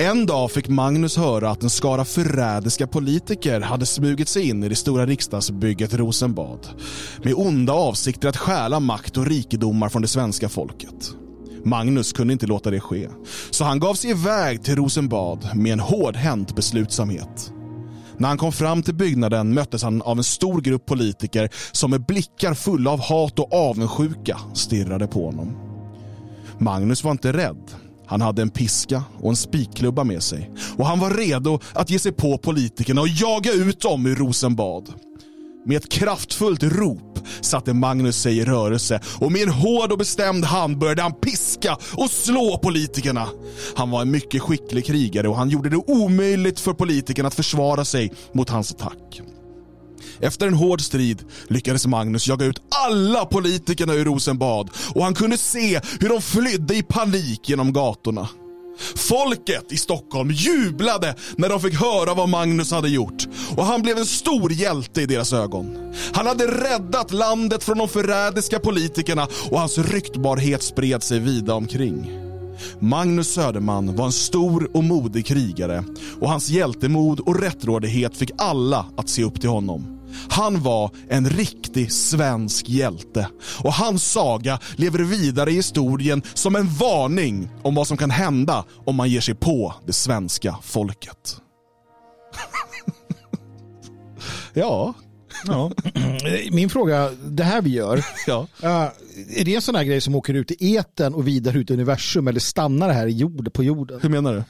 En 0.00 0.26
dag 0.26 0.50
fick 0.50 0.68
Magnus 0.68 1.16
höra 1.16 1.50
att 1.50 1.62
en 1.62 1.70
skara 1.70 2.04
förrädiska 2.04 2.86
politiker 2.86 3.60
hade 3.60 3.86
smugit 3.86 4.28
sig 4.28 4.48
in 4.48 4.64
i 4.64 4.68
det 4.68 4.76
stora 4.76 5.06
riksdagsbygget 5.06 5.94
Rosenbad 5.94 6.66
med 7.24 7.34
onda 7.34 7.72
avsikter 7.72 8.28
att 8.28 8.36
stjäla 8.36 8.80
makt 8.80 9.16
och 9.16 9.26
rikedomar 9.26 9.88
från 9.88 10.02
det 10.02 10.08
svenska 10.08 10.48
folket. 10.48 11.14
Magnus 11.64 12.12
kunde 12.12 12.32
inte 12.32 12.46
låta 12.46 12.70
det 12.70 12.80
ske, 12.80 13.08
så 13.50 13.64
han 13.64 13.80
gav 13.80 13.94
sig 13.94 14.10
iväg 14.10 14.64
till 14.64 14.76
Rosenbad 14.76 15.48
med 15.54 15.72
en 15.72 15.80
hårdhänt 15.80 16.56
beslutsamhet. 16.56 17.52
När 18.18 18.28
han 18.28 18.38
kom 18.38 18.52
fram 18.52 18.82
till 18.82 18.94
byggnaden 18.94 19.54
möttes 19.54 19.82
han 19.82 20.02
av 20.02 20.18
en 20.18 20.24
stor 20.24 20.60
grupp 20.60 20.86
politiker 20.86 21.48
som 21.72 21.90
med 21.90 22.06
blickar 22.06 22.54
fulla 22.54 22.90
av 22.90 23.00
hat 23.00 23.38
och 23.38 23.52
avundsjuka 23.52 24.38
stirrade 24.54 25.06
på 25.06 25.26
honom. 25.26 25.56
Magnus 26.58 27.04
var 27.04 27.10
inte 27.10 27.32
rädd. 27.32 27.70
Han 28.06 28.20
hade 28.20 28.42
en 28.42 28.50
piska 28.50 29.02
och 29.20 29.30
en 29.30 29.36
spikklubba 29.36 30.04
med 30.04 30.22
sig 30.22 30.50
och 30.76 30.86
han 30.86 30.98
var 30.98 31.10
redo 31.10 31.60
att 31.72 31.90
ge 31.90 31.98
sig 31.98 32.12
på 32.12 32.38
politikerna 32.38 33.00
och 33.00 33.08
jaga 33.08 33.52
ut 33.52 33.80
dem 33.80 34.06
ur 34.06 34.14
Rosenbad. 34.16 34.92
Med 35.64 35.76
ett 35.76 35.88
kraftfullt 35.88 36.62
rop 36.62 37.18
satte 37.40 37.74
Magnus 37.74 38.16
sig 38.16 38.38
i 38.38 38.44
rörelse 38.44 39.00
och 39.18 39.32
med 39.32 39.42
en 39.42 39.48
hård 39.48 39.92
och 39.92 39.98
bestämd 39.98 40.44
hand 40.44 40.78
började 40.78 41.02
han 41.02 41.12
piska 41.12 41.78
och 41.92 42.10
slå 42.10 42.58
politikerna. 42.58 43.28
Han 43.76 43.90
var 43.90 44.02
en 44.02 44.10
mycket 44.10 44.42
skicklig 44.42 44.86
krigare 44.86 45.28
och 45.28 45.36
han 45.36 45.50
gjorde 45.50 45.68
det 45.70 45.76
omöjligt 45.76 46.60
för 46.60 46.72
politikerna 46.72 47.28
att 47.28 47.34
försvara 47.34 47.84
sig 47.84 48.12
mot 48.32 48.50
hans 48.50 48.72
attack. 48.72 49.22
Efter 50.20 50.46
en 50.46 50.54
hård 50.54 50.80
strid 50.80 51.24
lyckades 51.48 51.86
Magnus 51.86 52.28
jaga 52.28 52.46
ut 52.46 52.62
alla 52.86 53.24
politikerna 53.24 53.94
ur 53.94 54.04
Rosenbad 54.04 54.70
och 54.94 55.04
han 55.04 55.14
kunde 55.14 55.36
se 55.36 55.80
hur 56.00 56.08
de 56.08 56.22
flydde 56.22 56.74
i 56.76 56.82
panik 56.82 57.48
genom 57.48 57.72
gatorna. 57.72 58.28
Folket 58.96 59.72
i 59.72 59.76
Stockholm 59.76 60.30
jublade 60.30 61.14
när 61.36 61.48
de 61.48 61.60
fick 61.60 61.74
höra 61.74 62.14
vad 62.14 62.28
Magnus 62.28 62.70
hade 62.70 62.88
gjort 62.88 63.26
och 63.56 63.64
han 63.64 63.82
blev 63.82 63.98
en 63.98 64.06
stor 64.06 64.52
hjälte 64.52 65.02
i 65.02 65.06
deras 65.06 65.32
ögon. 65.32 65.94
Han 66.12 66.26
hade 66.26 66.46
räddat 66.46 67.12
landet 67.12 67.64
från 67.64 67.78
de 67.78 67.88
förrädiska 67.88 68.58
politikerna 68.58 69.28
och 69.50 69.60
hans 69.60 69.78
ryktbarhet 69.78 70.62
spred 70.62 71.02
sig 71.02 71.18
vida 71.18 71.54
omkring. 71.54 72.10
Magnus 72.78 73.34
Söderman 73.34 73.96
var 73.96 74.06
en 74.06 74.12
stor 74.12 74.76
och 74.76 74.84
modig 74.84 75.26
krigare 75.26 75.84
och 76.20 76.28
hans 76.28 76.48
hjältemod 76.48 77.20
och 77.20 77.40
rättrådighet 77.40 78.16
fick 78.16 78.30
alla 78.38 78.86
att 78.96 79.08
se 79.08 79.24
upp 79.24 79.40
till 79.40 79.50
honom. 79.50 79.99
Han 80.30 80.62
var 80.62 80.90
en 81.08 81.30
riktig 81.30 81.92
svensk 81.92 82.68
hjälte 82.68 83.28
och 83.64 83.72
hans 83.72 84.12
saga 84.12 84.58
lever 84.76 84.98
vidare 84.98 85.50
i 85.50 85.54
historien 85.54 86.22
som 86.34 86.56
en 86.56 86.68
varning 86.68 87.48
om 87.62 87.74
vad 87.74 87.86
som 87.86 87.96
kan 87.96 88.10
hända 88.10 88.64
om 88.84 88.96
man 88.96 89.08
ger 89.08 89.20
sig 89.20 89.34
på 89.34 89.74
det 89.86 89.92
svenska 89.92 90.56
folket. 90.62 91.36
ja. 94.52 94.94
Ja. 95.46 95.70
Min 96.52 96.70
fråga, 96.70 97.10
det 97.10 97.44
här 97.44 97.62
vi 97.62 97.70
gör, 97.70 98.04
ja. 98.26 98.46
är 99.36 99.44
det 99.44 99.54
en 99.54 99.62
sån 99.62 99.74
här 99.74 99.84
grej 99.84 100.00
som 100.00 100.14
åker 100.14 100.34
ut 100.34 100.50
i 100.50 100.74
eten 100.74 101.14
och 101.14 101.28
vidare 101.28 101.58
ut 101.58 101.70
i 101.70 101.74
universum 101.74 102.28
eller 102.28 102.40
stannar 102.40 102.88
det 102.88 102.94
här 102.94 103.06
i 103.06 103.12
jord, 103.12 103.52
på 103.52 103.64
jorden? 103.64 104.00
Hur 104.02 104.08
menar 104.08 104.34
du? 104.34 104.44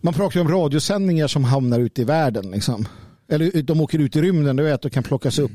Man 0.00 0.14
pratar 0.14 0.34
ju 0.34 0.40
om 0.40 0.52
radiosändningar 0.52 1.26
som 1.26 1.44
hamnar 1.44 1.80
ute 1.80 2.02
i 2.02 2.04
världen. 2.04 2.50
Liksom. 2.50 2.88
Eller 3.28 3.62
de 3.62 3.80
åker 3.80 3.98
ut 3.98 4.16
i 4.16 4.22
rymden 4.22 4.56
du 4.56 4.62
vet, 4.62 4.84
och 4.84 4.92
kan 4.92 5.02
plockas 5.02 5.38
upp. 5.38 5.52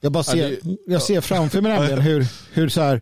Jag, 0.00 0.12
bara 0.12 0.24
ser, 0.24 0.36
Ja, 0.50 0.56
det- 0.62 0.76
jag 0.92 1.02
ser 1.02 1.20
framför 1.20 1.60
mig 1.60 1.72
nämligen 1.72 2.00
hur, 2.02 2.26
hur 2.52 2.68
så 2.68 2.80
här, 2.80 3.00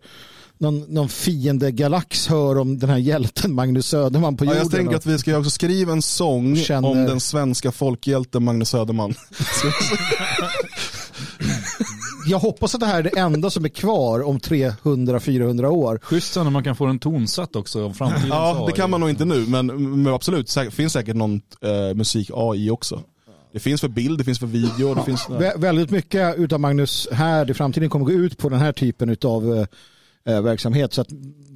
någon, 0.58 0.80
någon 0.80 1.08
fiende 1.08 1.70
galax 1.72 2.26
hör 2.28 2.58
om 2.58 2.78
den 2.78 2.90
här 2.90 2.98
hjälten 2.98 3.54
Magnus 3.54 3.86
Söderman 3.86 4.36
på 4.36 4.44
Ja, 4.44 4.48
jorden. 4.48 4.62
jag 4.62 4.70
tänker 4.72 4.96
att 4.96 5.06
vi 5.06 5.18
ska 5.18 5.38
också 5.38 5.50
skriva 5.50 5.92
en 5.92 6.02
sång 6.02 6.56
Känner- 6.56 6.88
om 6.88 7.04
den 7.04 7.20
svenska 7.20 7.72
folkhjälten 7.72 8.44
Magnus 8.44 8.68
Söderman. 8.68 9.14
Jag 12.26 12.38
hoppas 12.38 12.74
att 12.74 12.80
det 12.80 12.86
här 12.86 12.98
är 12.98 13.02
det 13.02 13.18
enda 13.18 13.50
som 13.50 13.64
är 13.64 13.68
kvar 13.68 14.22
om 14.22 14.38
300-400 14.38 15.66
år. 15.66 16.00
Schysst 16.02 16.36
när 16.36 16.50
man 16.50 16.64
kan 16.64 16.76
få 16.76 16.86
den 16.86 16.98
tonsatt 16.98 17.56
också 17.56 17.84
om 17.86 17.94
framtidens 17.94 18.28
Ja, 18.28 18.64
det 18.66 18.72
kan 18.76 18.90
man 18.90 19.00
nog 19.00 19.10
inte 19.10 19.24
nu, 19.24 19.46
men, 19.48 19.66
men 20.02 20.14
absolut, 20.14 20.54
det 20.54 20.70
finns 20.70 20.92
säkert 20.92 21.16
någon 21.16 21.40
eh, 21.60 21.94
musik-AI 21.94 22.70
också. 22.70 23.00
Det 23.52 23.60
finns 23.60 23.80
för 23.80 23.88
bild, 23.88 24.18
det 24.18 24.24
finns 24.24 24.38
för 24.38 24.46
video, 24.46 24.94
det 24.94 25.02
finns... 25.02 25.26
Vä- 25.28 25.58
väldigt 25.60 25.90
mycket 25.90 26.36
utav 26.38 26.60
Magnus 26.60 27.08
här 27.12 27.50
i 27.50 27.54
framtiden 27.54 27.90
kommer 27.90 28.04
gå 28.06 28.12
ut 28.12 28.38
på 28.38 28.48
den 28.48 28.58
här 28.60 28.72
typen 28.72 29.16
av 29.24 29.66
verksamhet 30.24 30.92
så 30.92 31.00
att 31.00 31.08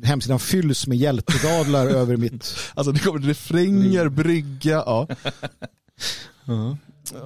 hemsidan 0.03 0.39
fylls 0.39 0.87
med 0.87 0.99
hjältedadlar 0.99 1.87
över 1.97 2.17
mitt... 2.17 2.55
Alltså 2.75 2.93
det 2.93 2.99
kommer 3.01 3.21
refränger, 3.21 4.09
brygga, 4.09 4.71
ja. 4.73 5.09
Ja. 6.45 6.77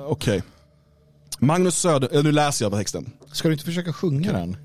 Okej. 0.07 0.42
Magnus 1.39 1.78
Söder, 1.78 2.16
eh, 2.16 2.23
nu 2.24 2.32
läser 2.32 2.65
jag 2.65 2.73
på 2.73 2.78
texten. 2.78 3.10
Ska 3.32 3.49
du 3.49 3.52
inte 3.55 3.65
försöka 3.65 3.92
sjunga 3.92 4.32
den? 4.32 4.57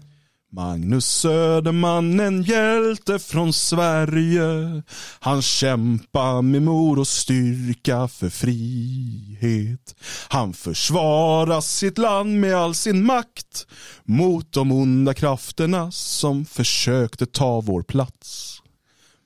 Magnus 0.55 1.05
Söderman, 1.05 2.19
en 2.19 2.43
hjälte 2.43 3.19
från 3.19 3.53
Sverige. 3.53 4.83
Han 5.19 5.41
kämpar 5.41 6.41
med 6.41 6.61
mod 6.61 6.99
och 6.99 7.07
styrka 7.07 8.07
för 8.07 8.29
frihet. 8.29 9.95
Han 10.27 10.53
försvarar 10.53 11.61
sitt 11.61 11.97
land 11.97 12.39
med 12.39 12.55
all 12.55 12.75
sin 12.75 13.05
makt 13.05 13.67
mot 14.03 14.51
de 14.51 14.71
onda 14.71 15.13
krafterna 15.13 15.91
som 15.91 16.45
försökte 16.45 17.25
ta 17.25 17.61
vår 17.61 17.83
plats. 17.83 18.61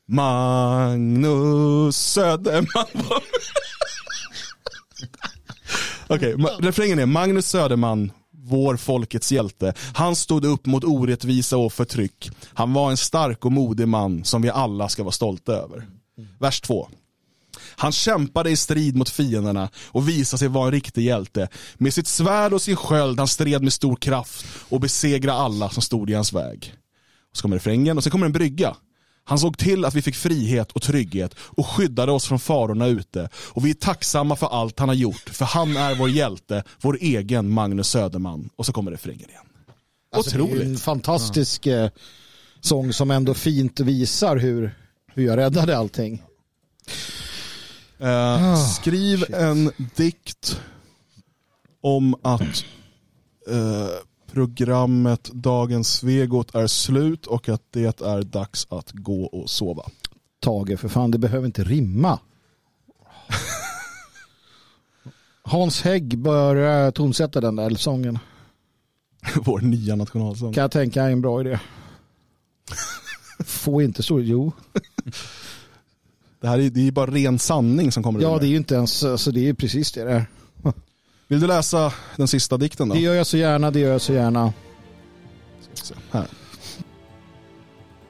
Magnus 0.08 1.98
Söderman 1.98 2.88
var 2.93 3.24
Okej, 6.08 6.35
okay, 6.35 6.56
refrängen 6.67 6.99
är 6.99 7.06
Magnus 7.06 7.48
Söderman, 7.48 8.11
vår 8.49 8.77
folkets 8.77 9.31
hjälte. 9.31 9.73
Han 9.93 10.15
stod 10.15 10.45
upp 10.45 10.65
mot 10.65 10.83
orättvisa 10.83 11.57
och 11.57 11.73
förtryck. 11.73 12.31
Han 12.53 12.73
var 12.73 12.91
en 12.91 12.97
stark 12.97 13.45
och 13.45 13.51
modig 13.51 13.87
man 13.87 14.23
som 14.23 14.41
vi 14.41 14.49
alla 14.49 14.89
ska 14.89 15.03
vara 15.03 15.11
stolta 15.11 15.53
över. 15.53 15.87
Vers 16.39 16.61
2. 16.61 16.89
Han 17.75 17.91
kämpade 17.91 18.49
i 18.49 18.55
strid 18.55 18.95
mot 18.95 19.09
fienderna 19.09 19.69
och 19.87 20.09
visade 20.09 20.39
sig 20.39 20.47
vara 20.47 20.65
en 20.65 20.71
riktig 20.71 21.03
hjälte. 21.03 21.47
Med 21.77 21.93
sitt 21.93 22.07
svärd 22.07 22.53
och 22.53 22.61
sin 22.61 22.75
sköld 22.75 23.19
han 23.19 23.27
stred 23.27 23.63
med 23.63 23.73
stor 23.73 23.95
kraft 23.95 24.45
och 24.69 24.79
besegrade 24.79 25.39
alla 25.39 25.69
som 25.69 25.81
stod 25.81 26.09
i 26.09 26.13
hans 26.13 26.33
väg. 26.33 26.73
Och 27.31 27.37
så 27.37 27.41
kommer 27.41 27.55
refrängen 27.55 27.97
och 27.97 28.03
sen 28.03 28.11
kommer 28.11 28.25
en 28.25 28.31
brygga. 28.31 28.75
Han 29.30 29.40
såg 29.40 29.58
till 29.58 29.85
att 29.85 29.93
vi 29.93 30.01
fick 30.01 30.16
frihet 30.16 30.72
och 30.72 30.82
trygghet 30.82 31.35
och 31.40 31.67
skyddade 31.67 32.11
oss 32.11 32.25
från 32.27 32.40
farorna 32.40 32.88
ute. 32.88 33.30
Och 33.35 33.66
vi 33.66 33.69
är 33.69 33.74
tacksamma 33.74 34.35
för 34.35 34.48
allt 34.48 34.80
han 34.80 34.90
har 34.90 34.95
gjort, 34.95 35.30
för 35.30 35.45
han 35.45 35.77
är 35.77 35.95
vår 35.95 36.09
hjälte, 36.09 36.64
vår 36.82 36.98
egen 37.01 37.49
Magnus 37.49 37.90
Söderman. 37.90 38.49
Och 38.56 38.66
så 38.66 38.74
kommer 38.74 38.91
refrängen 38.91 39.30
igen. 39.30 39.41
Alltså, 40.16 40.38
det 40.38 40.43
är 40.43 40.48
ju 40.48 40.51
Otroligt. 40.53 40.67
en 40.67 40.77
fantastisk 40.77 41.66
eh, 41.67 41.90
sång 42.61 42.93
som 42.93 43.11
ändå 43.11 43.33
fint 43.33 43.80
visar 43.80 44.38
hur, 44.38 44.75
hur 45.14 45.25
jag 45.25 45.38
räddade 45.38 45.77
allting. 45.77 46.24
Eh, 47.99 48.53
Ah, 48.53 48.56
skriv 48.66 49.33
en 49.33 49.72
dikt 49.95 50.61
om 51.82 52.16
att 52.22 52.66
eh, 53.49 53.90
programmet 54.33 55.30
Dagens 55.33 55.93
Svegot 55.93 56.56
är 56.56 56.67
slut 56.67 57.25
och 57.25 57.49
att 57.49 57.61
det 57.72 58.01
är 58.01 58.24
dags 58.24 58.67
att 58.69 58.91
gå 58.91 59.24
och 59.25 59.49
sova. 59.49 59.83
Tage, 60.40 60.80
för 60.80 60.88
fan, 60.90 61.11
det 61.11 61.17
behöver 61.17 61.45
inte 61.45 61.64
rimma. 61.64 62.19
Hans 65.41 65.82
Hägg 65.82 66.17
bör 66.17 66.85
eh, 66.85 66.91
tonsätta 66.91 67.41
den 67.41 67.56
där 67.56 67.75
sången. 67.75 68.19
Vår 69.35 69.59
nya 69.59 69.95
nationalsång. 69.95 70.53
Kan 70.53 70.61
jag 70.61 70.72
tänka 70.72 71.03
är 71.03 71.11
en 71.11 71.22
bra 71.22 71.41
idé. 71.41 71.59
Få 73.45 73.82
inte 73.82 74.03
så, 74.03 74.19
jo. 74.19 74.51
Det 76.41 76.48
här 76.48 76.59
är, 76.59 76.69
det 76.69 76.88
är 76.88 76.91
bara 76.91 77.11
ren 77.11 77.40
sanning 77.40 77.91
som 77.91 78.03
kommer 78.03 78.22
Ja, 78.22 78.38
det. 78.40 78.45
är 78.45 78.49
ju 78.49 78.58
inte 78.58 78.75
ens, 78.75 79.03
alltså 79.03 79.32
det 79.32 79.40
är 79.40 79.43
ju 79.43 79.56
precis 79.56 79.91
det 79.91 80.03
där. 80.03 80.25
Vill 81.30 81.40
du 81.40 81.48
läsa 81.48 81.93
den 82.16 82.27
sista 82.27 82.58
dikten 82.58 82.90
då? 82.90 82.95
Det 82.95 83.01
gör 83.01 83.14
jag 83.14 83.27
så 83.27 83.38
gärna, 83.38 83.72
det 83.72 83.80
gör 83.80 83.91
jag 83.91 84.01
så 84.01 84.14
gärna. 84.14 84.53
Här. 86.11 86.27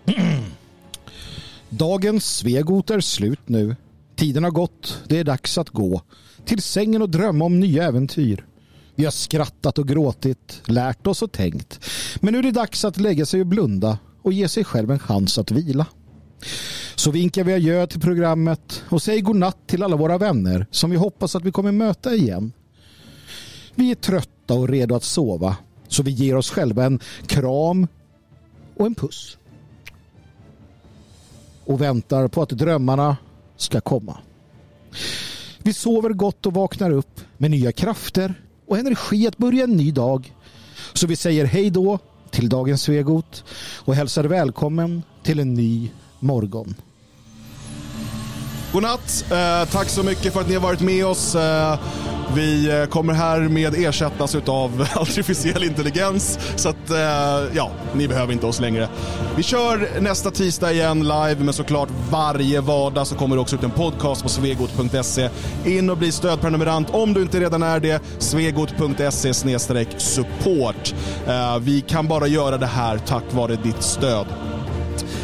Dagens 1.70 2.38
Svegot 2.38 2.90
är 2.90 3.00
slut 3.00 3.50
nu. 3.50 3.76
Tiden 4.16 4.44
har 4.44 4.52
gått, 4.52 5.02
det 5.08 5.20
är 5.20 5.24
dags 5.24 5.58
att 5.58 5.70
gå. 5.70 6.02
Till 6.46 6.62
sängen 6.62 7.02
och 7.02 7.10
drömma 7.10 7.46
om 7.46 7.60
nya 7.60 7.84
äventyr. 7.84 8.46
Vi 8.96 9.04
har 9.04 9.12
skrattat 9.12 9.78
och 9.78 9.88
gråtit, 9.88 10.62
lärt 10.66 11.08
oss 11.08 11.22
och 11.22 11.32
tänkt. 11.32 11.86
Men 12.22 12.34
nu 12.34 12.40
är 12.40 12.44
det 12.44 12.52
dags 12.52 12.86
att 12.86 12.98
lägga 12.98 13.26
sig 13.26 13.42
och 13.42 13.48
blunda 13.48 13.98
och 14.22 14.34
ge 14.34 14.48
sig 14.48 14.64
själv 14.64 14.92
en 14.92 15.00
chans 15.00 15.38
att 15.38 15.52
vila. 15.52 15.86
Så 16.96 17.12
vinkar 17.12 17.44
vi 17.44 17.54
adjö 17.54 17.88
till 17.88 18.00
programmet 18.00 18.84
och 18.90 19.02
säger 19.02 19.22
godnatt 19.22 19.68
till 19.68 19.84
alla 19.84 19.96
våra 19.96 20.18
vänner 20.18 20.68
som 20.72 20.92
vi 20.92 20.98
hoppas 20.98 21.36
att 21.36 21.44
vi 21.44 21.52
kommer 21.52 21.72
möta 21.72 22.16
igen. 22.16 22.52
Vi 23.80 23.92
är 23.92 23.96
trötta 23.96 24.54
och 24.54 24.70
redo 24.70 24.96
att 24.96 25.04
sova 25.04 25.58
så 25.88 26.04
vi 26.04 26.12
ger 26.12 26.36
oss 26.36 26.52
själva 26.52 26.86
en 26.86 27.00
kram 27.28 27.88
och 28.78 28.86
en 28.86 28.96
puss 28.96 29.38
och 31.66 31.82
väntar 31.82 32.28
på 32.28 32.42
att 32.42 32.50
drömmarna 32.50 33.18
ska 33.58 33.82
komma. 33.82 34.18
Vi 35.58 35.74
sover 35.74 36.10
gott 36.10 36.46
och 36.46 36.54
vaknar 36.54 36.92
upp 36.92 37.22
med 37.38 37.52
nya 37.52 37.72
krafter 37.72 38.34
och 38.68 38.78
energi 38.78 39.28
att 39.28 39.38
börja 39.38 39.64
en 39.64 39.78
ny 39.78 39.92
dag. 39.92 40.34
Så 40.94 41.08
vi 41.08 41.16
säger 41.16 41.46
hej 41.46 41.70
då 41.70 42.00
till 42.30 42.50
dagens 42.50 42.82
Svegot 42.82 43.44
och 43.86 43.96
hälsar 43.96 44.24
välkommen 44.24 45.04
till 45.24 45.40
en 45.40 45.54
ny 45.54 45.92
morgon. 46.20 46.76
Godnatt, 48.74 49.26
eh, 49.32 49.70
tack 49.72 49.90
så 49.90 50.04
mycket 50.04 50.34
för 50.34 50.42
att 50.42 50.48
ni 50.48 50.54
har 50.54 50.62
varit 50.62 50.82
med 50.82 51.06
oss. 51.06 51.36
Eh, 51.36 51.80
vi 52.36 52.80
eh, 52.80 52.86
kommer 52.86 53.14
härmed 53.14 53.76
ersättas 53.78 54.36
av 54.36 54.88
artificiell 54.96 55.64
intelligens. 55.64 56.40
Så 56.56 56.70
att, 56.70 56.90
eh, 56.90 56.98
ja, 57.54 57.72
ni 57.94 58.08
behöver 58.08 58.34
inte 58.34 58.46
oss 58.46 58.60
längre. 58.60 58.90
Vi 59.36 59.44
kör 59.44 60.02
nästa 60.02 60.32
tisdag 60.32 60.72
igen 60.72 61.00
live, 61.00 61.36
men 61.40 61.54
såklart 61.54 61.90
varje 62.12 62.62
vardag 62.62 63.08
så 63.08 63.16
kommer 63.16 63.36
det 63.36 63.42
också 63.42 63.56
ut 63.56 63.64
en 63.64 63.72
podcast 63.72 64.24
på 64.24 64.30
svegot.se. 64.30 65.30
In 65.66 65.90
och 65.90 65.98
bli 65.98 66.12
stödprenumerant 66.12 66.90
om 66.90 67.14
du 67.14 67.22
inte 67.22 67.40
redan 67.40 67.64
är 67.64 67.80
det. 67.80 68.02
svegot.se 68.20 69.34
support. 69.98 70.94
Eh, 71.28 71.60
vi 71.60 71.82
kan 71.82 72.08
bara 72.08 72.28
göra 72.28 72.58
det 72.58 72.68
här 72.68 72.98
tack 72.98 73.24
vare 73.32 73.56
ditt 73.56 73.84
stöd. 73.84 74.26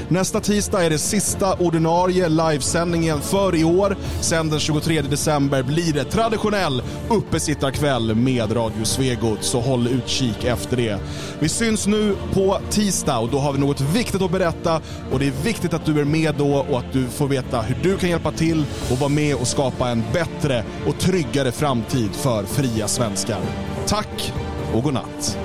Nästa 0.09 0.39
tisdag 0.39 0.85
är 0.85 0.89
det 0.89 0.97
sista 0.97 1.53
ordinarie 1.53 2.29
livesändningen 2.29 3.21
för 3.21 3.55
i 3.55 3.63
år. 3.63 3.97
Sen 4.21 4.49
den 4.49 4.59
23 4.59 5.01
december 5.01 5.63
blir 5.63 5.93
det 5.93 6.03
traditionell 6.03 6.83
uppesittarkväll 7.09 8.15
med 8.15 8.55
Radio 8.55 8.83
Svegot, 8.83 9.43
så 9.43 9.59
håll 9.59 9.87
utkik 9.87 10.43
efter 10.43 10.77
det. 10.77 10.99
Vi 11.39 11.49
syns 11.49 11.87
nu 11.87 12.15
på 12.33 12.59
tisdag 12.69 13.17
och 13.17 13.29
då 13.29 13.37
har 13.37 13.53
vi 13.53 13.59
något 13.59 13.81
viktigt 13.81 14.21
att 14.21 14.31
berätta 14.31 14.81
och 15.11 15.19
det 15.19 15.27
är 15.27 15.43
viktigt 15.43 15.73
att 15.73 15.85
du 15.85 15.99
är 15.99 16.05
med 16.05 16.35
då 16.35 16.65
och 16.69 16.79
att 16.79 16.93
du 16.93 17.07
får 17.07 17.27
veta 17.27 17.61
hur 17.61 17.75
du 17.83 17.97
kan 17.97 18.09
hjälpa 18.09 18.31
till 18.31 18.65
och 18.91 18.97
vara 18.97 19.09
med 19.09 19.35
och 19.35 19.47
skapa 19.47 19.89
en 19.89 20.03
bättre 20.13 20.63
och 20.87 20.99
tryggare 20.99 21.51
framtid 21.51 22.09
för 22.11 22.43
fria 22.43 22.87
svenskar. 22.87 23.39
Tack 23.87 24.33
och 24.73 24.83
god 24.83 24.93
natt. 24.93 25.37